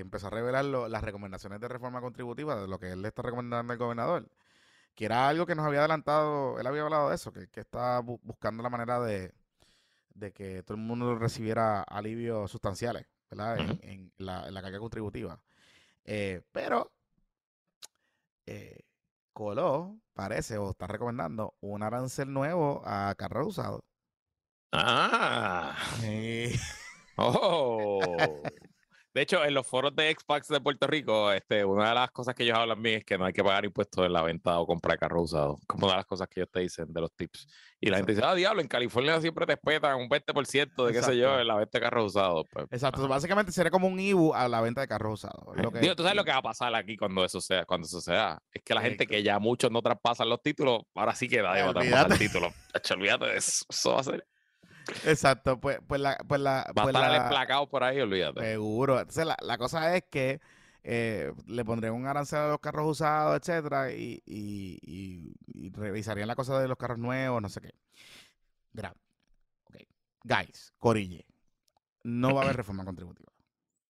empezó 0.00 0.28
a 0.28 0.30
revelar 0.30 0.64
las 0.64 1.04
recomendaciones 1.04 1.60
de 1.60 1.68
reforma 1.68 2.00
contributiva 2.00 2.58
de 2.58 2.66
lo 2.66 2.78
que 2.78 2.92
él 2.92 3.02
le 3.02 3.08
está 3.08 3.20
recomendando 3.20 3.74
al 3.74 3.78
gobernador, 3.78 4.30
que 4.94 5.04
era 5.04 5.28
algo 5.28 5.44
que 5.44 5.54
nos 5.54 5.66
había 5.66 5.80
adelantado, 5.80 6.58
él 6.58 6.66
había 6.66 6.84
hablado 6.84 7.10
de 7.10 7.16
eso, 7.16 7.34
que, 7.34 7.48
que 7.48 7.60
está 7.60 8.00
buscando 8.00 8.62
la 8.62 8.70
manera 8.70 8.98
de, 8.98 9.34
de 10.14 10.32
que 10.32 10.62
todo 10.62 10.78
el 10.78 10.82
mundo 10.82 11.16
recibiera 11.16 11.82
alivios 11.82 12.50
sustanciales 12.50 13.06
en, 13.30 14.12
la, 14.18 14.62
carga 14.62 14.78
contributiva. 14.78 15.40
Eh, 16.04 16.42
pero 16.52 16.92
eh, 18.46 18.80
Coló 19.32 19.98
parece 20.14 20.58
o 20.58 20.70
está 20.70 20.86
recomendando 20.86 21.54
un 21.60 21.82
arancel 21.82 22.32
nuevo 22.32 22.82
a 22.86 23.14
carros 23.16 23.48
usados. 23.48 23.82
Ah. 24.72 25.76
Oh. 27.18 28.42
De 29.16 29.22
hecho, 29.22 29.42
en 29.42 29.54
los 29.54 29.66
foros 29.66 29.96
de 29.96 30.14
Xbox 30.14 30.48
de 30.48 30.60
Puerto 30.60 30.86
Rico, 30.86 31.32
este, 31.32 31.64
una 31.64 31.88
de 31.88 31.94
las 31.94 32.10
cosas 32.10 32.34
que 32.34 32.42
ellos 32.42 32.58
hablan 32.58 32.82
bien 32.82 32.98
es 32.98 33.04
que 33.06 33.16
no 33.16 33.24
hay 33.24 33.32
que 33.32 33.42
pagar 33.42 33.64
impuestos 33.64 34.04
en 34.04 34.12
la 34.12 34.20
venta 34.20 34.58
o 34.58 34.66
compra 34.66 34.92
de 34.92 34.98
carro 34.98 35.22
usado. 35.22 35.58
Como 35.66 35.86
una 35.86 35.94
de 35.94 35.96
las 36.00 36.04
cosas 36.04 36.28
que 36.28 36.40
ellos 36.40 36.50
te 36.52 36.60
dicen 36.60 36.92
de 36.92 37.00
los 37.00 37.10
tips. 37.16 37.48
Y 37.80 37.88
la 37.88 37.96
gente 37.96 38.12
dice, 38.12 38.22
ah, 38.26 38.34
diablo, 38.34 38.60
en 38.60 38.68
California 38.68 39.18
siempre 39.22 39.46
te 39.46 39.54
espetan 39.54 39.96
un 39.96 40.10
20% 40.10 40.84
de 40.84 40.92
qué 40.92 41.02
sé 41.02 41.16
yo 41.16 41.40
en 41.40 41.46
la 41.46 41.54
venta 41.54 41.78
de 41.78 41.82
carros 41.82 42.12
usados. 42.12 42.44
Pues, 42.52 42.66
Exacto. 42.70 43.08
Básicamente 43.08 43.52
sería 43.52 43.70
como 43.70 43.88
un 43.88 43.98
IBU 43.98 44.34
a 44.34 44.48
la 44.48 44.60
venta 44.60 44.82
de 44.82 44.86
carros 44.86 45.24
usados. 45.24 45.46
Digo, 45.80 45.96
tú 45.96 46.02
sabes 46.02 46.16
lo 46.16 46.22
que 46.22 46.32
va 46.32 46.36
a 46.36 46.42
pasar 46.42 46.74
aquí 46.74 46.98
cuando 46.98 47.24
eso 47.24 47.40
sea, 47.40 47.64
cuando 47.64 47.86
eso 47.86 48.02
sea. 48.02 48.38
Es 48.52 48.62
que 48.62 48.74
la 48.74 48.82
gente 48.82 49.06
que 49.06 49.22
ya 49.22 49.38
muchos 49.38 49.70
no 49.70 49.80
traspasan 49.80 50.28
los 50.28 50.42
títulos, 50.42 50.82
ahora 50.94 51.14
sí 51.14 51.26
que 51.26 51.40
nadie 51.40 51.62
va 51.62 51.70
a 51.70 51.72
traspasar 51.72 52.12
el 52.12 52.18
título. 52.18 52.52
olvídate 52.90 53.24
de 53.24 53.36
eso. 53.38 53.64
Eso 53.70 53.94
va 53.94 54.00
a 54.00 54.04
ser. 54.04 54.26
Exacto, 55.04 55.60
pues, 55.60 55.78
pues 55.86 56.00
la... 56.00 56.16
Pues 56.26 56.40
la 56.40 56.66
Va 56.68 56.84
pues 56.84 56.94
a 56.94 56.98
estar 56.98 57.22
desplacado 57.22 57.68
por 57.68 57.84
ahí, 57.84 58.00
olvídate. 58.00 58.40
Seguro. 58.40 58.98
Entonces, 59.00 59.26
la, 59.26 59.36
la 59.40 59.58
cosa 59.58 59.96
es 59.96 60.04
que 60.10 60.40
eh, 60.88 61.32
le 61.48 61.64
pondrían 61.64 61.94
un 61.94 62.06
arancel 62.06 62.38
a 62.38 62.48
los 62.48 62.60
carros 62.60 62.88
usados, 62.88 63.36
etcétera, 63.36 63.92
y, 63.92 64.22
y, 64.24 65.34
y, 65.52 65.70
revisarían 65.70 66.28
la 66.28 66.36
cosa 66.36 66.60
de 66.60 66.68
los 66.68 66.78
carros 66.78 66.98
nuevos, 66.98 67.42
no 67.42 67.48
sé 67.48 67.60
qué. 67.60 67.74
Mira, 68.72 68.94
ok. 69.64 69.78
Guys, 70.22 70.72
Corille, 70.78 71.26
no 72.04 72.34
va 72.34 72.42
a 72.42 72.44
haber 72.44 72.56
reforma 72.56 72.84
contributiva. 72.84 73.32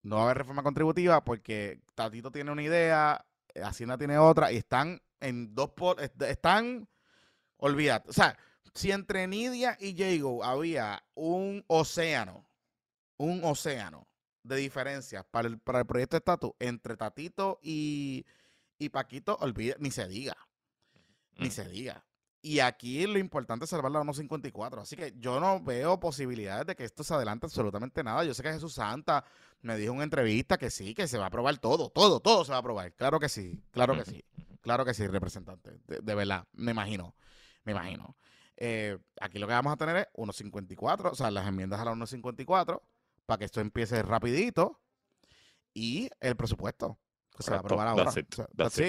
No 0.01 0.15
va 0.15 0.21
a 0.23 0.25
haber 0.25 0.39
reforma 0.39 0.63
contributiva 0.63 1.23
porque 1.23 1.81
Tatito 1.93 2.31
tiene 2.31 2.51
una 2.51 2.63
idea, 2.63 3.23
Hacienda 3.63 3.99
tiene 3.99 4.17
otra, 4.17 4.51
y 4.51 4.57
están 4.57 4.99
en 5.19 5.53
dos... 5.53 5.69
Están... 6.21 6.89
Olvídate. 7.57 8.09
O 8.09 8.13
sea, 8.13 8.35
si 8.77 8.91
entre 8.91 9.27
Nidia 9.27 9.75
y 9.79 9.95
Jago 9.97 10.43
había 10.43 11.03
un 11.15 11.63
océano, 11.67 12.47
un 13.17 13.43
océano 13.43 14.07
de 14.43 14.57
diferencias 14.57 15.25
para 15.25 15.47
el, 15.47 15.59
para 15.59 15.79
el 15.79 15.85
proyecto 15.85 16.15
de 16.15 16.19
estatus 16.19 16.51
entre 16.59 16.95
Tatito 16.95 17.59
y, 17.63 18.25
y 18.77 18.89
Paquito, 18.89 19.35
olvide, 19.41 19.75
ni 19.79 19.89
se 19.89 20.07
diga. 20.07 20.37
Ni 21.39 21.49
se 21.49 21.67
diga. 21.67 22.05
Y 22.41 22.59
aquí 22.59 23.05
lo 23.07 23.17
importante 23.17 23.65
es 23.65 23.71
salvar 23.71 23.91
la 23.91 24.01
154. 24.01 24.81
Así 24.81 24.95
que 24.95 25.13
yo 25.17 25.39
no 25.39 25.59
veo 25.59 25.99
posibilidades 25.99 26.67
de 26.67 26.75
que 26.75 26.85
esto 26.85 27.03
se 27.03 27.15
adelante 27.15 27.47
absolutamente 27.47 28.03
nada. 28.03 28.23
Yo 28.23 28.33
sé 28.33 28.43
que 28.43 28.53
Jesús 28.53 28.75
Santa 28.75 29.25
me 29.61 29.75
dijo 29.75 29.91
en 29.91 29.97
una 29.97 30.03
entrevista 30.03 30.57
que 30.57 30.69
sí, 30.69 30.93
que 30.93 31.07
se 31.07 31.17
va 31.17 31.25
a 31.25 31.27
aprobar 31.27 31.57
todo, 31.57 31.89
todo, 31.89 32.19
todo 32.19 32.45
se 32.45 32.51
va 32.51 32.57
a 32.57 32.59
aprobar. 32.59 32.93
Claro 32.93 33.19
que 33.19 33.27
sí, 33.27 33.59
claro 33.71 33.95
que 33.95 34.05
sí, 34.05 34.23
claro 34.61 34.85
que 34.85 34.93
sí, 34.93 35.07
representante. 35.07 35.79
de 35.87 36.15
verdad, 36.15 36.47
me 36.53 36.71
imagino, 36.71 37.15
me 37.63 37.71
imagino. 37.71 38.15
Eh, 38.57 38.97
aquí 39.21 39.37
lo 39.37 39.47
que 39.47 39.53
vamos 39.53 39.73
a 39.73 39.77
tener 39.77 39.97
es 39.97 40.07
1.54, 40.15 41.11
o 41.11 41.15
sea, 41.15 41.31
las 41.31 41.47
enmiendas 41.47 41.79
a 41.79 41.85
la 41.85 41.91
1.54 41.91 42.81
para 43.25 43.37
que 43.37 43.45
esto 43.45 43.61
empiece 43.61 44.01
rapidito 44.01 44.81
y 45.73 46.09
el 46.19 46.35
presupuesto 46.35 46.97
que 47.35 47.43
se 47.43 47.51
va 47.51 47.57
a 47.57 47.59
aprobar 47.59 47.87
ahora. 47.89 48.11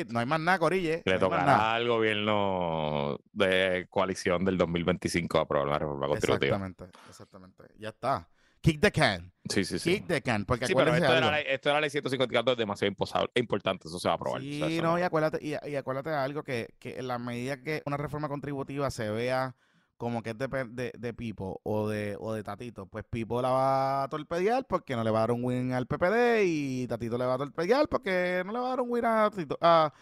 No 0.09 0.21
hay 0.21 0.27
más 0.27 0.41
nada, 0.41 0.59
Corille. 0.59 1.03
Le 1.05 1.19
tocará 1.19 1.75
al 1.75 1.87
gobierno 1.87 3.19
de 3.33 3.87
coalición 3.91 4.45
del 4.45 4.57
2025 4.57 5.39
aprobar 5.39 5.69
la 5.69 5.79
reforma 5.79 6.09
contributiva. 6.09 6.57
Exactamente, 6.57 6.99
exactamente. 7.11 7.65
Ya 7.79 7.91
está. 7.91 8.27
Kick 8.61 8.81
the 8.81 8.91
can. 8.91 9.33
Sí, 9.49 9.65
sí, 9.65 9.79
sí. 9.79 9.95
Kick 9.95 10.07
the 10.07 10.23
can. 10.23 10.45
Porque 10.45 10.67
sí, 10.67 10.75
pero 10.75 10.95
esto, 10.95 11.15
era, 11.15 11.41
esto 11.41 11.69
era 11.69 11.77
la 11.77 11.81
ley 11.83 11.91
154 11.91 12.53
es 12.53 12.59
demasiado 12.59 12.93
importante. 13.35 13.89
Eso 13.89 13.99
se 13.99 14.09
va 14.09 14.13
a 14.13 14.17
aprobar. 14.17 14.41
Sí, 14.41 14.81
no, 14.83 14.99
y 14.99 15.03
acuérdate, 15.03 15.39
y, 15.45 15.55
acuérdate 15.77 16.11
de 16.11 16.17
algo 16.17 16.43
que, 16.43 16.75
que 16.79 16.99
en 16.99 17.09
la 17.09 17.19
medida 17.19 17.63
que 17.63 17.83
una 17.87 17.97
reforma 17.97 18.29
contributiva 18.29 18.91
se 18.91 19.11
vea 19.11 19.57
como 19.99 20.23
que 20.23 20.31
es 20.31 20.39
de, 20.39 20.93
de, 20.97 21.15
Pipo 21.15 21.61
o 21.65 21.89
de, 21.89 22.17
o 22.21 22.33
de 22.33 22.45
Tatito, 22.45 22.87
pues 22.87 23.05
Pipo 23.05 23.43
la 23.43 23.51
va 23.51 24.03
a 24.05 24.09
torpedear 24.09 24.65
porque 24.65 24.95
no 24.95 25.03
le 25.03 25.11
va 25.11 25.19
a 25.19 25.23
dar 25.23 25.33
un 25.33 25.45
win 25.45 25.73
al 25.73 25.87
PPD 25.87 26.45
y 26.45 26.87
Tatito 26.87 27.19
le 27.19 27.27
va 27.27 27.35
a 27.35 27.39
torpedear 27.39 27.89
porque 27.89 28.45
no 28.47 28.53
le 28.53 28.61
va 28.61 28.67
a 28.67 28.71
dar 28.71 28.81
un 28.81 28.91
win 28.91 29.05
a, 29.05 29.29
a, 29.61 29.93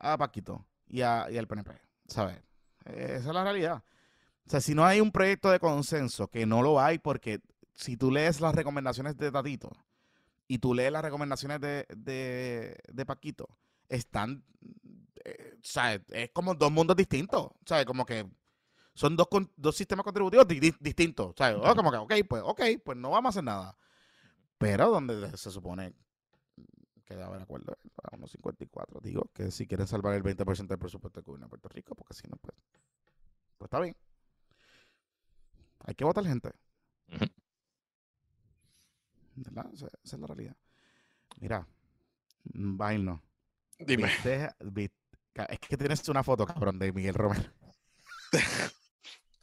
a 0.00 0.18
Paquito 0.18 0.66
y, 0.88 1.00
a, 1.02 1.28
y 1.30 1.38
al 1.38 1.46
PNP, 1.46 1.70
¿sabes? 2.08 2.42
Esa 2.84 3.16
es 3.16 3.24
la 3.26 3.44
realidad. 3.44 3.84
O 4.46 4.50
sea, 4.50 4.60
si 4.60 4.74
no 4.74 4.84
hay 4.84 5.00
un 5.00 5.12
proyecto 5.12 5.50
de 5.50 5.60
consenso, 5.60 6.28
que 6.28 6.44
no 6.44 6.62
lo 6.62 6.80
hay, 6.80 6.98
porque 6.98 7.40
si 7.76 7.96
tú 7.96 8.10
lees 8.10 8.40
las 8.40 8.54
recomendaciones 8.54 9.16
de 9.16 9.30
Tatito 9.30 9.70
y 10.48 10.58
tú 10.58 10.74
lees 10.74 10.90
las 10.90 11.02
recomendaciones 11.02 11.60
de, 11.60 11.86
de, 11.96 12.76
de 12.92 13.06
Paquito, 13.06 13.46
están, 13.88 14.42
eh, 15.24 15.54
o 15.54 15.60
sea, 15.62 15.94
es 15.94 16.30
como 16.32 16.54
dos 16.54 16.72
mundos 16.72 16.96
distintos, 16.96 17.50
¿sabes? 17.64 17.86
Como 17.86 18.04
que 18.04 18.26
son 18.94 19.14
dos, 19.14 19.28
con- 19.28 19.52
dos 19.56 19.76
sistemas 19.76 20.02
contributivos 20.04 20.48
di- 20.48 20.58
di- 20.58 20.74
distintos, 20.80 21.34
¿sabes? 21.36 21.58
Oh, 21.62 21.76
como 21.76 21.90
que, 21.92 21.98
ok, 21.98 22.12
pues, 22.28 22.42
ok, 22.44 22.62
pues 22.84 22.98
no 22.98 23.10
vamos 23.10 23.28
a 23.28 23.30
hacer 23.30 23.44
nada. 23.44 23.76
Pero 24.58 24.90
donde 24.90 25.36
se 25.36 25.50
supone 25.50 25.92
que 27.04 27.14
debe 27.14 27.26
haber 27.26 27.42
acuerdo 27.42 27.76
a 28.02 28.16
unos 28.16 28.30
54, 28.32 29.00
digo, 29.00 29.30
que 29.34 29.50
si 29.50 29.66
quieren 29.66 29.86
salvar 29.86 30.14
el 30.14 30.22
20% 30.24 30.66
del 30.74 30.78
presupuesto 30.78 31.20
que 31.22 31.26
gobierno 31.26 31.46
de 31.46 31.50
Puerto 31.50 31.68
Rico, 31.68 31.94
porque 31.94 32.14
si 32.14 32.26
no, 32.26 32.36
pues, 32.36 32.56
pues 33.58 33.66
está 33.68 33.78
bien. 33.80 33.94
Hay 35.84 35.94
que 35.94 36.04
votar 36.04 36.24
gente. 36.24 36.50
Ujú. 37.14 37.26
¿Verdad? 39.36 39.66
Esa, 39.72 39.86
esa 40.02 40.16
es 40.16 40.20
la 40.20 40.26
realidad. 40.26 40.56
Mira, 41.40 41.66
va 42.54 42.88
a 42.88 42.94
irnos. 42.94 43.20
Dime. 43.78 44.10
Viste- 44.60 44.96
es 45.50 45.58
que 45.60 45.76
tienes 45.76 46.08
una 46.08 46.22
foto, 46.24 46.46
cabrón, 46.46 46.78
de 46.78 46.92
Miguel 46.92 47.14
Romero. 47.14 47.52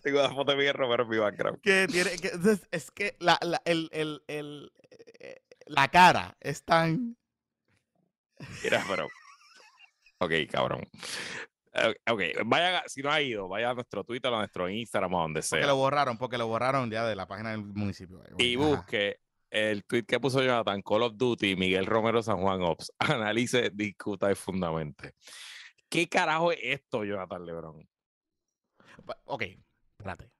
Tengo 0.01 0.19
una 0.19 0.33
foto 0.33 0.51
de 0.51 0.57
Miguel 0.57 0.73
Romero 0.73 1.03
en 1.03 1.09
mi 1.09 1.17
background. 1.17 1.61
Que 1.61 1.87
tiene, 1.87 2.17
que, 2.17 2.27
es, 2.27 2.67
es 2.71 2.91
que 2.91 3.15
la, 3.19 3.37
la, 3.41 3.61
el, 3.63 3.89
el, 3.93 4.21
el, 4.27 4.73
eh, 5.19 5.41
la 5.67 5.87
cara 5.89 6.35
es 6.41 6.63
tan... 6.63 7.15
Mira, 8.63 8.83
pero. 8.89 9.07
Ok, 10.17 10.31
cabrón. 10.51 10.81
Ok, 12.09 12.21
vaya, 12.45 12.83
si 12.87 13.01
no 13.01 13.11
ha 13.11 13.21
ido, 13.21 13.47
vaya 13.47 13.69
a 13.69 13.73
nuestro 13.73 14.03
Twitter, 14.03 14.31
a 14.33 14.37
nuestro 14.37 14.69
Instagram, 14.69 15.15
a 15.15 15.21
donde 15.21 15.39
Porque 15.41 15.61
sea. 15.61 15.67
lo 15.67 15.75
borraron, 15.77 16.17
porque 16.17 16.37
lo 16.37 16.47
borraron 16.47 16.91
ya 16.91 17.05
de 17.05 17.15
la 17.15 17.27
página 17.27 17.51
del 17.51 17.63
municipio. 17.63 18.21
Y 18.37 18.55
busque 18.57 19.21
el 19.53 19.85
tweet 19.85 20.03
que 20.05 20.19
puso 20.19 20.41
Jonathan, 20.41 20.81
Call 20.81 21.03
of 21.03 21.13
Duty, 21.15 21.55
Miguel 21.55 21.85
Romero 21.85 22.21
San 22.23 22.37
Juan 22.41 22.61
Ops. 22.63 22.91
Analice, 22.99 23.69
discuta 23.71 24.31
y 24.31 24.35
fundamente. 24.35 25.13
¿Qué 25.89 26.09
carajo 26.09 26.51
es 26.51 26.59
esto, 26.61 27.03
Jonathan 27.05 27.45
Lebron? 27.45 27.87
Ok, 29.25 29.43
espérate. 29.97 30.31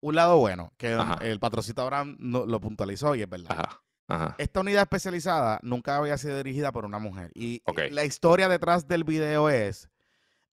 Un 0.00 0.14
lado 0.14 0.38
bueno, 0.38 0.72
que 0.76 0.92
Ajá. 0.92 1.18
el 1.24 1.40
patrocito 1.40 1.82
Abraham 1.82 2.16
no- 2.20 2.46
lo 2.46 2.60
puntualizó 2.60 3.16
y 3.16 3.22
es 3.22 3.28
verdad. 3.28 3.50
Ajá, 3.58 3.82
ajá. 4.06 4.34
Esta 4.38 4.60
unidad 4.60 4.82
especializada 4.82 5.58
nunca 5.62 5.96
había 5.96 6.16
sido 6.18 6.36
dirigida 6.36 6.70
por 6.70 6.84
una 6.84 7.00
mujer. 7.00 7.32
Y 7.34 7.62
la 7.90 8.04
historia 8.04 8.48
detrás 8.48 8.86
del 8.86 9.02
video 9.02 9.50
es 9.50 9.88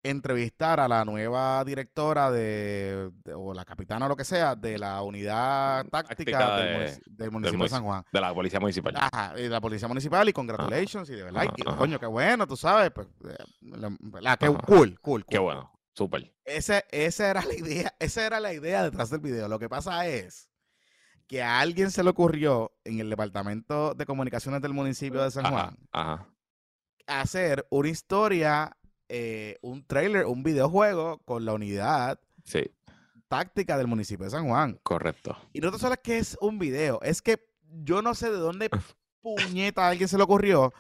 entrevistar 0.10 0.80
a 0.80 0.88
la 0.88 1.03
nueva 1.06 1.64
directora 1.65 2.30
de, 2.32 3.11
de- 3.23 3.34
o 3.34 3.53
la 3.53 3.65
capitana 3.65 4.06
o 4.06 4.10
lo 4.10 4.15
que 4.15 4.23
sea 4.23 4.56
de 4.56 4.77
la 4.77 5.02
unidad 5.02 5.86
táctica, 5.88 6.38
Táctica 6.40 6.56
del, 6.57 6.68
de- 6.68 6.77
munici- 6.88 7.02
del 7.07 7.32
municipio 7.32 7.64
de 7.64 7.69
San 7.69 7.84
Juan. 7.84 8.03
De 8.11 8.22
la 8.22 8.34
Policía 8.34 8.60
Municipal. 8.60 8.94
Ajá, 8.98 9.34
y 9.40 9.48
la 9.48 9.60
policía 9.61 9.88
municipal 9.88 10.27
y 10.30 10.34
congratulations 10.34 11.10
y 11.10 11.15
de 11.15 11.23
verdad, 11.23 11.45
y, 11.56 11.64
coño, 11.64 11.99
qué 11.99 12.06
bueno, 12.06 12.45
tú 12.48 12.56
sabes, 12.56 12.91
pues, 12.91 13.07
eh, 13.27 13.36
la-. 14.22 14.38
Qué 14.38 14.45
Ajá. 14.48 14.57
cool, 14.65 14.99
cool, 15.02 15.26
Qué 15.26 15.40
bueno, 15.40 15.72
súper. 15.94 16.34
Ese, 16.45 16.86
esa 16.91 17.30
era 17.30 17.44
la 17.44 17.53
idea, 17.56 17.94
esa 17.99 18.26
era 18.26 18.40
la 18.40 18.53
idea 18.53 18.84
detrás 18.84 19.10
del 19.10 19.19
video. 19.22 19.48
Lo 19.48 19.57
que 19.60 19.69
pasa 19.69 20.06
es 20.07 20.49
que 21.27 21.41
a 21.41 21.60
alguien 21.60 21.90
se 21.90 22.03
le 22.03 22.11
ocurrió 22.11 22.72
en 22.84 22.99
el 22.99 23.10
departamento 23.10 23.95
de 23.95 24.06
comunicaciones 24.06 24.61
del 24.61 24.73
municipio 24.73 25.23
de 25.23 25.32
San 25.32 25.48
Ajá, 25.48 25.56
Juan 25.56 25.77
ajá. 25.91 26.27
hacer 27.07 27.65
una 27.72 27.90
historia, 27.90 28.77
eh, 29.10 29.57
un 29.61 29.86
trailer, 29.86 30.26
un 30.26 30.44
videojuego 30.44 31.19
con 31.26 31.45
la 31.45 31.53
unidad 31.53 32.19
Sí, 32.44 32.64
táctica 33.27 33.77
del 33.77 33.88
municipio 33.88 34.26
de 34.26 34.32
San 34.32 34.48
Juan. 34.48 34.80
correcto. 34.84 35.38
Y 35.53 35.60
no 35.61 35.77
solo 35.77 35.94
es 35.95 35.99
que 36.02 36.18
es 36.18 36.38
un 36.41 36.60
video, 36.60 36.99
es 37.02 37.22
que 37.22 37.44
yo 37.84 38.02
no 38.02 38.14
sé 38.15 38.30
de 38.32 38.38
dónde 38.38 38.69
puñeta 39.22 39.86
a 39.86 39.90
alguien 39.90 40.07
se 40.07 40.18
le 40.18 40.23
ocurrió 40.23 40.73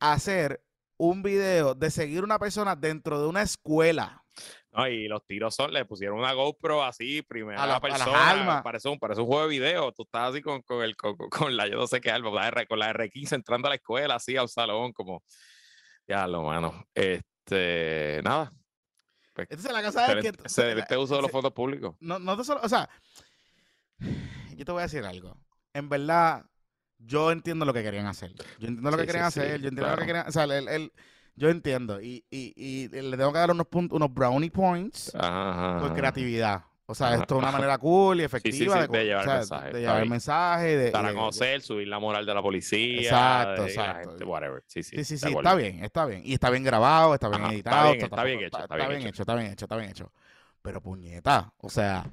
hacer 0.00 0.62
un 0.96 1.22
video 1.22 1.74
de 1.74 1.90
seguir 1.90 2.24
una 2.24 2.38
persona 2.38 2.74
dentro 2.76 3.20
de 3.20 3.28
una 3.28 3.42
escuela. 3.42 4.24
No, 4.72 4.88
y 4.88 5.06
los 5.06 5.24
tiros 5.26 5.54
son, 5.54 5.72
le 5.72 5.84
pusieron 5.84 6.18
una 6.18 6.32
GoPro 6.32 6.82
así, 6.82 7.20
primera 7.22 7.62
A 7.62 7.66
la- 7.66 7.76
a 7.76 7.80
las 7.88 7.98
persona. 7.98 8.62
Parece 8.62 8.88
un, 8.88 8.98
parece 8.98 9.20
un 9.20 9.26
juego 9.26 9.42
de 9.42 9.48
video. 9.48 9.92
Tú 9.92 10.02
estás 10.04 10.30
así 10.30 10.40
con, 10.40 10.62
con, 10.62 10.82
el, 10.82 10.96
con, 10.96 11.14
con 11.16 11.56
la, 11.56 11.68
yo 11.68 11.76
no 11.76 11.86
sé 11.86 12.00
qué 12.00 12.08
R, 12.10 12.66
con 12.66 12.78
la 12.78 12.92
R15 12.92 13.34
entrando 13.34 13.68
a 13.68 13.70
la 13.70 13.74
escuela, 13.76 14.14
así 14.14 14.36
a 14.36 14.42
un 14.42 14.48
salón, 14.48 14.92
como. 14.92 15.22
Ya 16.08 16.26
lo 16.26 16.42
mano. 16.42 16.84
Este, 16.94 17.22
nada. 18.24 18.52
Pues, 19.34 19.48
Entonces 19.50 19.72
la 19.72 19.82
cosa 19.82 20.00
es 20.06 20.06
que... 20.22 20.28
excelente, 20.28 20.42
excelente 20.42 20.96
uso 20.96 21.16
de 21.16 21.22
los 21.22 21.28
se- 21.28 21.32
fondos 21.32 21.52
públicos. 21.52 21.94
no, 22.00 22.18
no 22.18 22.36
te 22.36 22.44
solo, 22.44 22.60
o 22.62 22.68
sea, 22.68 22.88
yo 24.56 24.64
te 24.64 24.72
voy 24.72 24.80
a 24.80 24.82
decir 24.84 25.04
algo. 25.04 25.36
En 25.74 25.88
verdad, 25.88 26.44
yo 26.98 27.32
entiendo 27.32 27.64
lo 27.64 27.72
que 27.72 27.82
querían 27.82 28.06
hacer. 28.06 28.32
Yo 28.58 28.68
entiendo 28.68 28.90
lo 28.90 28.96
que 28.96 29.02
Sí, 29.04 29.06
querían 29.06 29.30
sí, 29.32 29.40
hacer. 29.40 29.60
Yo 29.60 29.68
entiendo 29.68 29.90
lo 29.90 29.96
que 29.98 30.06
querían, 30.06 30.28
o 30.28 30.32
sea, 30.32 30.44
el- 30.44 30.68
el- 30.68 30.92
yo 31.34 31.48
entiendo. 31.48 32.00
Y, 32.00 32.24
y, 32.30 32.52
y 32.56 32.88
le 32.88 33.16
tengo 33.16 33.32
que 33.32 33.38
dar 33.38 33.50
unos 33.50 33.66
puntos, 33.66 33.96
unos 33.96 34.12
brownie 34.12 34.50
points 34.50 35.14
Ajá, 35.14 35.78
por 35.78 35.86
ajá. 35.86 35.94
creatividad. 35.94 36.64
O 36.86 36.94
sea, 36.94 37.14
esto 37.14 37.36
es 37.36 37.38
una 37.42 37.52
manera 37.52 37.78
cool 37.78 38.18
y 38.18 38.20
sí, 38.20 38.24
efectiva 38.24 38.82
sí, 38.86 38.92
de, 38.92 39.04
llevar 39.04 39.22
o 39.22 39.24
sea, 39.24 39.36
mensaje, 39.36 39.72
de 39.72 39.80
llevar 39.80 39.96
bien. 39.98 40.10
mensaje. 40.10 40.76
De, 40.76 40.90
Dar 40.90 41.06
a 41.06 41.14
conocer, 41.14 41.62
subir 41.62 41.88
la 41.88 41.98
moral 41.98 42.26
de 42.26 42.34
la 42.34 42.42
policía. 42.42 43.02
Exacto, 43.02 43.62
de 43.62 43.68
exacto. 43.68 44.10
gente, 44.10 44.24
whatever. 44.24 44.64
Sí, 44.66 44.82
sí. 44.82 45.04
Sí, 45.04 45.14
está 45.14 45.54
bien, 45.54 45.84
está 45.84 46.06
bien. 46.06 46.22
Y 46.24 46.34
está 46.34 46.50
bien 46.50 46.64
grabado, 46.64 47.14
está 47.14 47.28
bien 47.28 47.42
Ajá, 47.42 47.52
editado. 47.52 47.92
está 47.94 48.24
bien 48.24 48.40
hecho, 48.40 48.58
está 48.58 48.76
bien 48.76 49.02
hecho. 49.06 49.22
está 49.22 49.34
bien 49.34 49.52
hecho, 49.52 49.64
está 49.64 49.76
bien 49.76 49.90
hecho. 49.90 50.12
Pero 50.60 50.80
puñeta, 50.80 51.52
o 51.58 51.70
sea, 51.70 52.04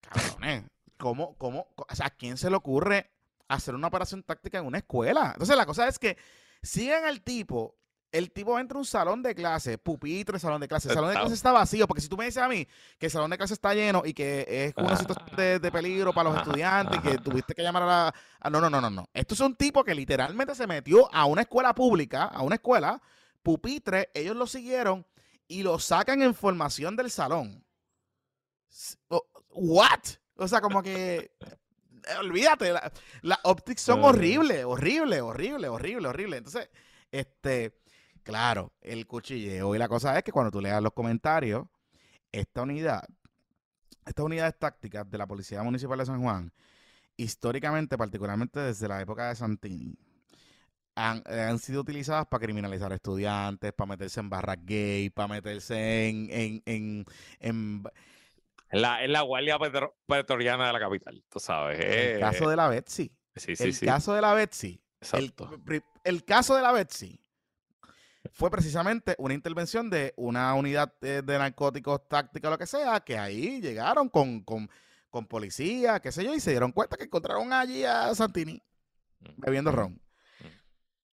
cabrones, 0.00 0.64
¿cómo, 0.96 1.36
cómo, 1.36 1.68
o 1.76 1.94
sea, 1.94 2.06
a 2.06 2.10
quién 2.10 2.36
se 2.36 2.50
le 2.50 2.56
ocurre 2.56 3.10
hacer 3.48 3.74
una 3.74 3.88
operación 3.88 4.22
táctica 4.22 4.58
en 4.58 4.66
una 4.66 4.78
escuela? 4.78 5.30
Entonces 5.32 5.56
la 5.56 5.66
cosa 5.66 5.86
es 5.88 5.98
que 5.98 6.16
sigan 6.62 7.04
al 7.04 7.20
tipo, 7.20 7.76
el 8.14 8.30
tipo 8.30 8.58
entra 8.58 8.76
a 8.76 8.78
un 8.80 8.84
salón 8.86 9.22
de 9.22 9.34
clase, 9.34 9.76
pupitre, 9.76 10.38
salón 10.38 10.60
de 10.60 10.68
clase, 10.68 10.88
el 10.88 10.94
salón 10.94 11.10
de 11.10 11.16
clase 11.16 11.34
está 11.34 11.52
vacío, 11.52 11.86
porque 11.86 12.00
si 12.00 12.08
tú 12.08 12.16
me 12.16 12.24
dices 12.24 12.42
a 12.42 12.48
mí 12.48 12.66
que 12.98 13.06
el 13.06 13.12
salón 13.12 13.30
de 13.30 13.36
clase 13.36 13.54
está 13.54 13.74
lleno 13.74 14.02
y 14.04 14.14
que 14.14 14.46
es 14.48 14.74
una 14.76 14.96
situación 14.96 15.28
de, 15.36 15.58
de 15.58 15.72
peligro 15.72 16.12
para 16.12 16.30
los 16.30 16.38
estudiantes 16.38 16.98
y 16.98 17.02
que 17.02 17.18
tuviste 17.18 17.54
que 17.54 17.62
llamar 17.62 17.82
a 17.82 17.86
la... 17.86 18.14
a- 18.40 18.50
no, 18.50 18.60
no, 18.60 18.70
no, 18.70 18.80
no, 18.80 18.88
no. 18.88 19.08
Esto 19.12 19.34
es 19.34 19.40
un 19.40 19.56
tipo 19.56 19.82
que 19.84 19.94
literalmente 19.94 20.54
se 20.54 20.66
metió 20.66 21.12
a 21.14 21.24
una 21.26 21.42
escuela 21.42 21.74
pública, 21.74 22.24
a 22.24 22.42
una 22.42 22.54
escuela, 22.54 23.02
pupitre, 23.42 24.10
ellos 24.14 24.36
lo 24.36 24.46
siguieron 24.46 25.04
y 25.46 25.62
lo 25.62 25.78
sacan 25.78 26.22
en 26.22 26.34
formación 26.34 26.96
del 26.96 27.10
salón. 27.10 27.64
¿What? 29.50 30.00
O 30.36 30.48
sea, 30.48 30.60
como 30.60 30.82
que... 30.82 31.30
eh, 31.40 32.16
Olvídate, 32.20 32.72
la- 32.72 32.92
las 33.22 33.38
optics 33.44 33.80
son 33.82 34.00
Ah. 34.04 34.08
horribles, 34.08 34.64
horribles, 34.64 35.20
horribles, 35.22 35.70
horribles, 35.70 36.08
horribles. 36.10 36.38
Entonces, 36.38 36.68
este, 37.10 37.80
claro, 38.24 38.72
el 38.80 39.06
cuchilleo 39.06 39.74
y 39.74 39.78
la 39.78 39.86
cosa 39.88 40.16
es 40.18 40.24
que 40.24 40.32
cuando 40.32 40.50
tú 40.50 40.60
leas 40.60 40.82
los 40.82 40.92
comentarios, 40.92 41.66
esta 42.32 42.62
unidad, 42.62 43.04
estas 44.04 44.24
unidades 44.24 44.58
tácticas 44.58 45.08
de 45.08 45.18
la 45.18 45.26
Policía 45.26 45.62
Municipal 45.62 45.98
de 45.98 46.06
San 46.06 46.20
Juan, 46.20 46.52
históricamente, 47.16 47.96
particularmente 47.96 48.58
desde 48.60 48.88
la 48.88 49.00
época 49.00 49.28
de 49.28 49.36
Santini, 49.36 49.94
han, 50.96 51.22
han 51.26 51.58
sido 51.58 51.80
utilizadas 51.80 52.26
para 52.26 52.44
criminalizar 52.44 52.92
estudiantes, 52.92 53.72
para 53.72 53.88
meterse 53.88 54.20
en 54.20 54.30
barras 54.30 54.58
gay, 54.62 55.10
para 55.10 55.28
meterse 55.28 56.08
en, 56.08 56.28
en, 56.30 56.62
en, 56.66 57.04
en- 57.40 57.82
la, 58.70 59.04
es 59.04 59.10
la 59.10 59.20
guardia 59.22 59.58
petro- 59.58 59.94
pretoriana 60.06 60.66
de 60.66 60.72
la 60.72 60.80
capital, 60.80 61.22
tú 61.28 61.38
sabes. 61.38 61.78
el 61.78 62.16
eh, 62.16 62.20
caso 62.20 62.48
de 62.48 62.56
la 62.56 62.68
Betsy. 62.68 63.12
Sí, 63.36 63.54
sí, 63.56 63.62
el 63.64 63.74
sí. 63.74 63.86
caso 63.86 64.14
de 64.14 64.20
la 64.20 64.34
Betsy. 64.34 64.80
El, 65.12 65.24
Exacto. 65.26 65.60
pri- 65.64 65.82
el 66.02 66.24
caso 66.24 66.56
de 66.56 66.62
la 66.62 66.72
Betsy 66.72 67.20
fue 68.32 68.50
precisamente 68.50 69.14
una 69.18 69.34
intervención 69.34 69.90
de 69.90 70.14
una 70.16 70.54
unidad 70.54 70.92
de, 71.00 71.22
de 71.22 71.38
narcóticos 71.38 72.08
táctica 72.08 72.48
o 72.48 72.50
lo 72.52 72.58
que 72.58 72.66
sea, 72.66 73.00
que 73.00 73.18
ahí 73.18 73.60
llegaron 73.60 74.08
con, 74.08 74.40
con, 74.42 74.68
con 75.10 75.26
policía, 75.26 76.00
qué 76.00 76.10
sé 76.10 76.24
yo, 76.24 76.34
y 76.34 76.40
se 76.40 76.50
dieron 76.50 76.72
cuenta 76.72 76.96
que 76.96 77.04
encontraron 77.04 77.52
allí 77.52 77.84
a 77.84 78.14
Santini 78.14 78.62
bebiendo 79.36 79.70
ron. 79.72 79.92
Mm. 79.92 80.46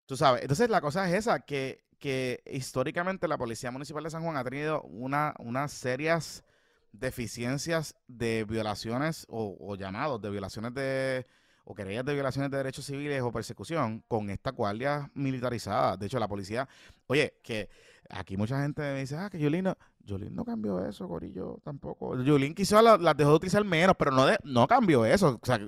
Tú 0.06 0.18
sabes, 0.18 0.42
entonces 0.42 0.70
la 0.70 0.82
cosa 0.82 1.08
es 1.10 1.16
esa, 1.16 1.40
que, 1.40 1.86
que 2.00 2.42
históricamente 2.46 3.28
la 3.28 3.38
Policía 3.38 3.72
Municipal 3.72 4.04
de 4.04 4.10
San 4.10 4.24
Juan 4.24 4.38
ha 4.38 4.44
tenido 4.44 4.82
una, 4.84 5.34
unas 5.40 5.72
serias 5.72 6.44
deficiencias 6.92 7.96
de 8.08 8.46
violaciones 8.46 9.26
o, 9.30 9.58
o 9.60 9.76
llamados 9.76 10.22
de 10.22 10.30
violaciones 10.30 10.74
de 10.74 11.28
o 11.72 11.76
querellas 11.76 12.04
de 12.04 12.16
violaciones 12.16 12.50
de 12.50 12.58
derechos 12.58 12.84
civiles 12.86 13.22
o 13.22 13.32
persecución 13.32 14.04
con 14.08 14.32
esta 14.32 14.50
guardia 14.50 15.12
militarizada. 15.14 15.96
De 15.98 16.08
hecho, 16.08 16.18
la 16.18 16.28
policía, 16.28 16.68
oye, 17.06 17.36
que 17.44 17.70
aquí 18.10 18.38
mucha 18.38 18.60
gente 18.64 18.82
me 18.82 19.02
dice, 19.02 19.16
ah, 19.16 19.30
que 19.30 19.38
Yulín 19.38 19.66
no, 19.66 19.78
Yulín 20.00 20.34
no 20.36 20.44
cambió 20.44 20.84
eso, 20.84 21.08
Corillo, 21.08 21.60
tampoco. 21.64 22.20
Yulín 22.24 22.56
quizás 22.56 22.84
la- 22.84 22.98
las 22.98 23.16
dejó 23.16 23.30
de 23.30 23.36
utilizar 23.36 23.64
menos, 23.64 23.96
pero 24.00 24.10
no, 24.10 24.26
de- 24.26 24.40
no 24.44 24.66
cambió 24.66 25.06
eso. 25.06 25.38
O 25.40 25.46
sea, 25.46 25.60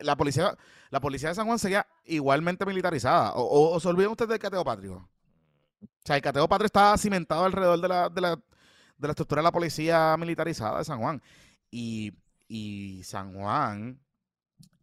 la 0.00 0.16
policía, 0.16 0.56
la 0.88 0.98
policía 0.98 1.28
de 1.28 1.34
San 1.34 1.46
Juan 1.46 1.58
seguía 1.58 1.86
igualmente 2.06 2.64
militarizada. 2.64 3.32
O, 3.34 3.78
se 3.80 3.88
olvidan 3.88 4.12
ustedes 4.12 4.30
del 4.30 4.38
cateo 4.38 4.64
patrio. 4.64 4.94
O 5.82 5.88
sea, 6.06 6.16
el 6.16 6.22
cateo 6.22 6.48
patrio 6.48 6.66
estaba 6.66 6.96
cimentado 6.96 7.44
alrededor 7.44 7.78
de 7.82 7.88
la, 7.88 8.08
de 8.08 8.20
la, 8.22 8.30
de 8.36 9.08
la 9.08 9.10
estructura 9.10 9.42
de 9.42 9.44
la 9.44 9.52
policía 9.52 10.16
militarizada 10.18 10.78
de 10.78 10.84
San 10.86 11.00
Juan. 11.00 11.20
Y, 11.70 12.14
y 12.48 13.02
San 13.04 13.34
Juan, 13.34 14.00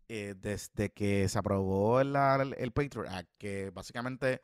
eh, 0.10 0.36
desde 0.38 0.92
que 0.92 1.28
se 1.28 1.38
aprobó 1.40 2.00
el, 2.00 2.16
el, 2.58 2.72
Patriot 2.72 3.08
Act, 3.08 3.30
que 3.38 3.72
básicamente 3.72 4.42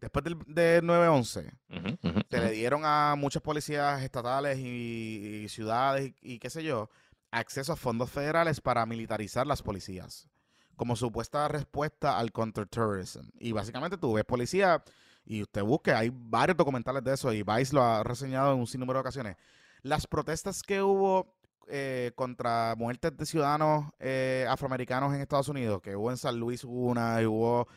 después 0.00 0.24
del, 0.24 0.38
del 0.46 0.84
9-11, 0.84 1.52
Ujú, 1.70 2.08
ujú, 2.08 2.20
se 2.30 2.40
le 2.40 2.46
ujú. 2.46 2.54
dieron 2.54 2.82
a 2.84 3.14
muchas 3.16 3.42
policías 3.42 4.02
estatales 4.02 4.58
y, 4.58 5.42
y 5.44 5.48
ciudades 5.48 6.12
y, 6.22 6.34
y 6.34 6.38
qué 6.38 6.50
sé 6.50 6.62
yo, 6.62 6.90
acceso 7.30 7.72
a 7.72 7.76
fondos 7.76 8.10
federales 8.10 8.60
para 8.60 8.86
militarizar 8.86 9.46
las 9.46 9.62
policías, 9.62 10.28
como 10.76 10.96
supuesta 10.96 11.48
respuesta 11.48 12.18
al 12.18 12.32
counterterrorism. 12.32 13.28
Y 13.38 13.52
básicamente 13.52 13.98
tú 13.98 14.14
ves 14.14 14.24
policía 14.24 14.82
y 15.24 15.42
usted 15.42 15.62
busque, 15.62 15.92
hay 15.92 16.10
varios 16.12 16.56
documentales 16.56 17.04
de 17.04 17.14
eso 17.14 17.32
y 17.32 17.42
Vice 17.42 17.74
lo 17.74 17.82
ha 17.82 18.02
reseñado 18.02 18.52
en 18.52 18.60
un 18.60 18.66
sinnúmero 18.66 18.98
de 18.98 19.02
ocasiones. 19.02 19.36
Las 19.82 20.06
protestas 20.06 20.62
que 20.62 20.82
hubo 20.82 21.34
eh, 21.70 22.12
contra 22.14 22.74
muertes 22.76 23.16
de 23.16 23.26
ciudadanos 23.26 23.90
eh, 23.98 24.46
afroamericanos 24.48 25.14
en 25.14 25.20
Estados 25.20 25.48
Unidos, 25.48 25.80
que 25.80 25.96
hubo 25.96 26.10
en 26.10 26.16
San 26.16 26.38
Luis 26.38 26.64
una, 26.64 27.22
y 27.22 27.26
hubo 27.26 27.68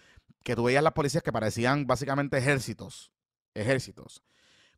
que 0.44 0.56
tú 0.56 0.64
veías 0.64 0.84
las 0.84 0.94
policías 0.94 1.24
que 1.24 1.32
parecían 1.32 1.86
básicamente 1.88 2.38
ejércitos, 2.38 3.12
ejércitos. 3.54 4.24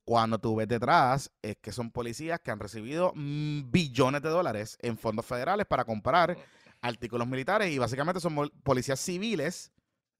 Cuando 0.03 0.37
tú 0.37 0.55
ves 0.55 0.67
detrás, 0.67 1.31
es 1.41 1.57
que 1.57 1.71
son 1.71 1.89
policías 1.91 2.39
que 2.39 2.51
han 2.51 2.59
recibido 2.59 3.11
mm, 3.15 3.71
billones 3.71 4.21
de 4.21 4.29
dólares 4.29 4.77
en 4.81 4.97
fondos 4.97 5.25
federales 5.25 5.65
para 5.65 5.85
comprar 5.85 6.37
artículos 6.81 7.27
militares 7.27 7.71
y 7.71 7.79
básicamente 7.79 8.19
son 8.19 8.49
policías 8.63 8.99
civiles, 8.99 9.71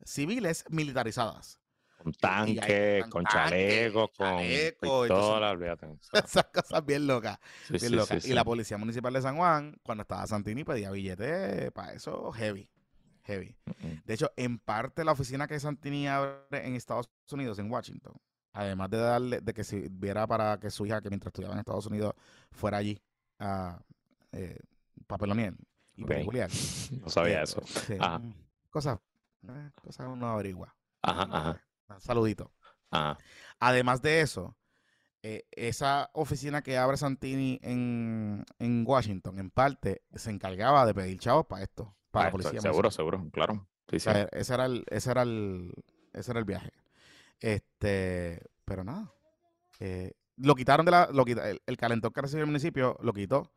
civiles 0.03 0.65
militarizadas. 0.69 1.59
Con 2.05 2.13
tanques, 2.13 3.01
con 3.03 3.09
con 3.11 3.25
chalecos, 3.25 4.09
con 4.15 4.37
pistolas, 4.79 5.51
olvídate. 5.53 5.87
Esas 6.13 6.45
cosas 6.45 6.85
bien 6.85 7.07
locas, 7.07 7.39
sí, 7.65 7.71
bien 7.73 7.79
sí, 7.79 7.89
locas. 7.89 8.23
sí, 8.23 8.29
Y 8.31 8.33
la 8.35 8.43
policía 8.45 8.77
municipal 8.77 9.11
de 9.13 9.21
San 9.23 9.37
Juan, 9.37 9.75
cuando 9.83 10.03
estaba 10.03 10.25
Santini, 10.27 10.63
pedía 10.63 10.91
billetes 10.91 11.71
para 11.71 11.93
eso 11.93 12.31
heavy, 12.31 12.69
heavy. 13.23 13.55
De 14.05 14.13
hecho, 14.13 14.31
en 14.35 14.59
parte 14.59 15.03
la 15.03 15.13
oficina 15.13 15.47
que 15.47 15.59
Santini 15.59 16.07
abre 16.07 16.37
en 16.51 16.75
Estados 16.75 17.09
Unidos, 17.31 17.57
en 17.57 17.71
Washington, 17.71 18.13
además 18.53 18.89
de 18.91 18.97
darle, 18.97 19.41
de 19.41 19.53
que 19.53 19.63
si 19.63 19.87
viera 19.89 20.27
para 20.27 20.59
que 20.59 20.69
su 20.69 20.85
hija, 20.85 21.01
que 21.01 21.09
mientras 21.09 21.29
estudiaba 21.29 21.55
en 21.55 21.59
Estados 21.59 21.87
Unidos, 21.87 22.13
fuera 22.51 22.77
allí 22.77 23.01
a 23.39 23.79
eh, 24.31 24.59
papelonier 25.07 25.55
y 25.95 26.03
Ok. 26.03 26.09
peliculear. 26.09 26.49
No 27.01 27.09
sabía 27.09 27.39
Eh, 27.39 27.43
eso. 27.45 27.61
Ajá. 27.99 28.21
Cosas, 28.69 28.99
eh, 29.47 29.69
cosas 29.81 30.07
uno 30.07 30.27
averigua. 30.29 30.75
Ajá, 31.01 31.23
ajá, 31.31 31.61
Un 31.89 31.99
saludito. 32.01 32.51
ajá. 32.91 33.17
Además 33.59 34.01
de 34.01 34.21
eso, 34.21 34.55
eh, 35.23 35.45
esa 35.51 36.09
oficina 36.13 36.61
que 36.63 36.77
abre 36.77 36.97
Santini 36.97 37.59
en, 37.63 38.45
en 38.59 38.83
Washington, 38.87 39.39
en 39.39 39.51
parte, 39.51 40.03
se 40.15 40.31
encargaba 40.31 40.85
de 40.85 40.93
pedir 40.93 41.19
chavos 41.19 41.45
para 41.47 41.63
esto, 41.63 41.95
para 42.11 42.25
Ah, 42.25 42.27
la 42.27 42.31
policía. 42.31 42.61
Seguro, 42.61 42.91
seguro, 42.91 43.27
claro. 43.31 43.67
Sí, 43.89 43.97
O 43.97 43.99
sí. 43.99 44.03
sea, 44.05 44.23
ese 44.31 44.53
era 44.53 44.65
el, 44.65 44.85
ese 44.89 45.11
era 45.11 45.21
el, 45.23 45.73
ese 46.13 46.31
era 46.31 46.39
el 46.39 46.45
viaje. 46.45 46.71
Este, 47.39 48.41
pero 48.65 48.83
nada. 48.83 49.13
eh, 49.79 50.13
lo 50.37 50.55
quitaron 50.55 50.85
de 50.85 50.91
la, 50.91 51.09
lo 51.13 51.25
quita- 51.25 51.49
el, 51.49 51.61
el 51.65 51.77
calentón 51.77 52.13
que 52.13 52.21
recibió 52.21 52.43
el 52.43 52.47
municipio 52.47 52.97
lo 53.01 53.13
quitó 53.13 53.51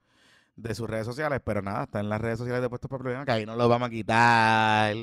de 0.56 0.74
sus 0.74 0.90
redes 0.90 1.06
sociales, 1.06 1.40
pero 1.44 1.62
nada, 1.62 1.84
está 1.84 2.00
en 2.00 2.09
las 2.10 2.20
redes 2.20 2.38
sociales 2.38 2.62
de 2.62 2.68
Puestos 2.70 2.90
por 2.90 3.00
Problema, 3.00 3.24
que 3.26 3.32
ahí 3.32 3.46
no 3.46 3.56
lo 3.56 3.68
vamos 3.68 3.88
a 3.88 3.90
quitar. 3.90 4.96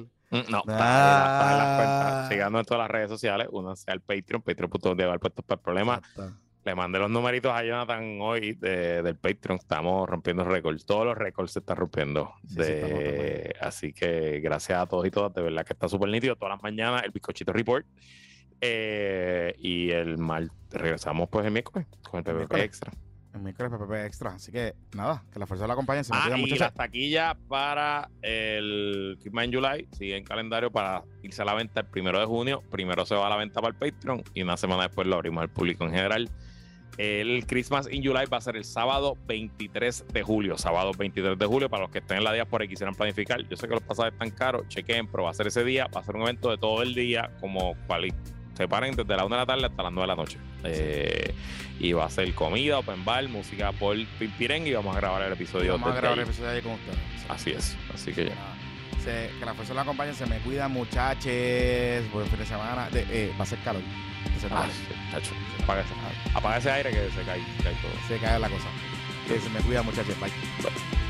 Mm, 0.44 0.52
No, 0.52 0.64
la- 0.66 0.74
está 0.74 1.52
en 1.52 1.58
las 1.58 1.68
Ah. 1.68 1.76
cuentas. 1.78 2.30
Síganos 2.30 2.60
en 2.60 2.66
todas 2.66 2.82
las 2.84 2.92
redes 2.92 3.10
sociales. 3.10 3.48
Uno 3.52 3.76
sea 3.76 3.94
el 3.94 4.02
Patreon, 4.02 4.42
patreon.de 4.42 5.06
para 5.20 5.34
el 5.50 5.58
problema. 5.60 5.96
Exacto. 5.96 6.40
Le 6.64 6.74
mandé 6.74 6.98
los 6.98 7.12
numeritos 7.12 7.52
a 7.54 7.64
Jonathan 7.64 8.18
hoy 8.22 8.54
de- 8.54 9.04
del 9.04 9.16
Patreon. 9.18 9.60
Estamos 9.60 10.10
rompiendo 10.10 10.44
récords. 10.44 10.84
Todos 10.86 11.06
los 11.06 11.16
récords 11.16 11.52
se 11.52 11.60
están 11.60 11.78
rompiendo. 11.78 12.34
Sí, 12.48 12.64
sí, 12.64 13.50
así 13.62 13.94
que 13.94 14.40
gracias 14.40 14.80
a 14.82 14.86
todos 14.88 15.06
y 15.06 15.12
todas. 15.12 15.32
De 15.36 15.44
verdad 15.44 15.64
que 15.64 15.74
está 15.74 15.88
súper 15.88 16.10
nítido. 16.10 16.36
Todas 16.36 16.56
las 16.56 16.64
mañanas 16.64 17.04
el 17.04 17.12
bizcochito 17.12 17.54
report. 17.54 17.86
Eh, 18.62 19.54
y 19.60 19.92
el 19.92 20.18
mal 20.18 20.50
regresamos 20.72 21.30
pues 21.30 21.46
el 21.46 21.52
miércoles 21.52 21.88
con 22.10 22.20
el 22.20 22.24
PPP 22.24 22.56
extra. 22.64 22.92
El 23.36 23.42
miércoles 23.42 23.72
PPP 23.72 24.06
extra. 24.06 24.32
Así 24.32 24.52
que 24.52 24.74
nada, 24.96 25.24
que 25.32 25.40
la 25.40 25.46
fuerza 25.46 25.68
la 25.68 25.74
acompañe. 25.74 26.04
Se 26.04 26.14
Ah, 26.16 26.30
y 26.38 26.58
las 26.58 26.74
taquillas 26.74 27.36
para 27.50 28.10
el 28.22 29.20
in 29.24 29.54
July 29.54 29.88
siguen 29.92 30.24
calendario 30.24 30.72
para 30.72 31.04
irse 31.22 31.42
a 31.42 31.46
la 31.46 31.54
venta 31.54 31.82
el 31.82 31.88
primero 31.88 32.20
de 32.20 32.26
junio. 32.26 32.64
Primero 32.72 33.06
se 33.06 33.14
va 33.14 33.28
a 33.28 33.30
la 33.30 33.36
venta 33.36 33.62
para 33.62 33.74
el 33.74 33.76
Patreon 33.76 34.24
y 34.34 34.42
una 34.42 34.56
semana 34.56 34.84
después 34.84 35.06
lo 35.06 35.16
abrimos 35.16 35.42
al 35.42 35.50
público 35.50 35.84
en 35.84 35.92
general. 35.92 36.30
El 36.98 37.46
Christmas 37.46 37.90
in 37.92 38.06
July 38.06 38.26
va 38.26 38.38
a 38.38 38.42
ser 38.42 38.56
el 38.56 38.64
sábado 38.64 39.18
23 39.28 40.06
de 40.14 40.24
julio. 40.24 40.58
Sábado 40.58 40.92
23 40.98 41.38
de 41.38 41.46
julio, 41.46 41.70
para 41.70 41.84
los 41.84 41.92
que 41.92 42.00
estén 42.00 42.20
en 42.20 42.24
la 42.24 42.32
diáspora 42.32 42.64
y 42.64 42.70
quisieran 42.70 42.96
planificar. 42.96 43.46
Yo 43.50 43.58
sé 43.58 43.68
que 43.68 43.74
los 43.74 43.84
pasajes 43.84 44.14
están 44.14 44.32
caros, 44.32 44.66
chequen, 44.70 45.08
pero 45.08 45.24
va 45.24 45.32
a 45.32 45.34
ser 45.34 45.48
ese 45.48 45.66
día. 45.66 45.88
Va 45.94 46.00
a 46.00 46.04
ser 46.06 46.16
un 46.16 46.22
evento 46.22 46.50
de 46.50 46.58
todo 46.58 46.82
el 46.84 46.96
día, 46.96 47.32
como 47.42 47.76
cual 47.86 48.06
se 48.56 48.68
paren 48.68 48.96
desde 48.96 49.16
la 49.16 49.26
1 49.26 49.36
de 49.36 49.42
la 49.42 49.46
tarde 49.46 49.66
hasta 49.66 49.84
las 49.84 49.92
9 49.92 50.04
de 50.04 50.08
la 50.08 50.16
noche. 50.16 50.38
Eh, 50.64 51.34
y 51.80 51.92
va 51.94 52.06
a 52.06 52.10
ser 52.10 52.34
comida, 52.34 52.80
open 52.80 53.04
bar, 53.06 53.28
música 53.28 53.72
por 53.74 53.98
Pimpiren 54.18 54.66
y 54.66 54.72
vamos 54.74 54.96
a 54.96 55.00
grabar 55.00 55.22
el 55.24 55.34
episodio 55.34 55.74
Vamos 55.74 55.92
a 55.92 55.96
grabar 55.96 56.18
el 56.20 56.24
episodio 56.24 56.50
ahí 56.52 56.62
con 56.62 56.72
ustedes. 56.74 56.98
Sí. 56.98 57.26
Así 57.30 57.52
es, 57.52 57.78
así 57.94 58.14
que 58.14 58.26
ya. 58.26 58.32
Se- 59.04 59.30
que 59.40 59.46
la 59.46 59.54
fuerza 59.54 59.74
la 59.74 59.82
acompañe. 59.82 60.14
Se 60.14 60.26
me 60.26 60.38
cuidan, 60.40 60.72
muchachos. 60.72 61.32
Buen 62.14 62.28
fin 62.28 62.40
de 62.40 62.46
semana. 62.46 62.90
De- 62.90 63.06
eh, 63.12 63.34
va 63.40 63.44
a 63.44 63.46
ser 63.46 63.60
calor. 63.60 63.82
Se, 64.40 64.48
Ah, 64.52 64.68
chacho, 65.12 65.34
apaga, 65.64 65.82
ese, 65.82 65.94
apaga 66.34 66.58
ese 66.58 66.72
aire 66.72 66.90
que 66.92 67.10
se 67.12 67.22
cae, 67.24 67.40
se 67.58 67.64
cae 67.64 67.74
todo. 67.82 67.92
se 68.08 68.18
cae 68.18 68.40
la 68.40 68.50
cosa. 68.50 68.66
Que 69.28 69.40
se 69.40 69.50
me 69.50 69.60
cuida, 69.62 69.82
muchachos. 69.84 70.20
Bye. 70.20 70.30
Bye. 70.62 71.05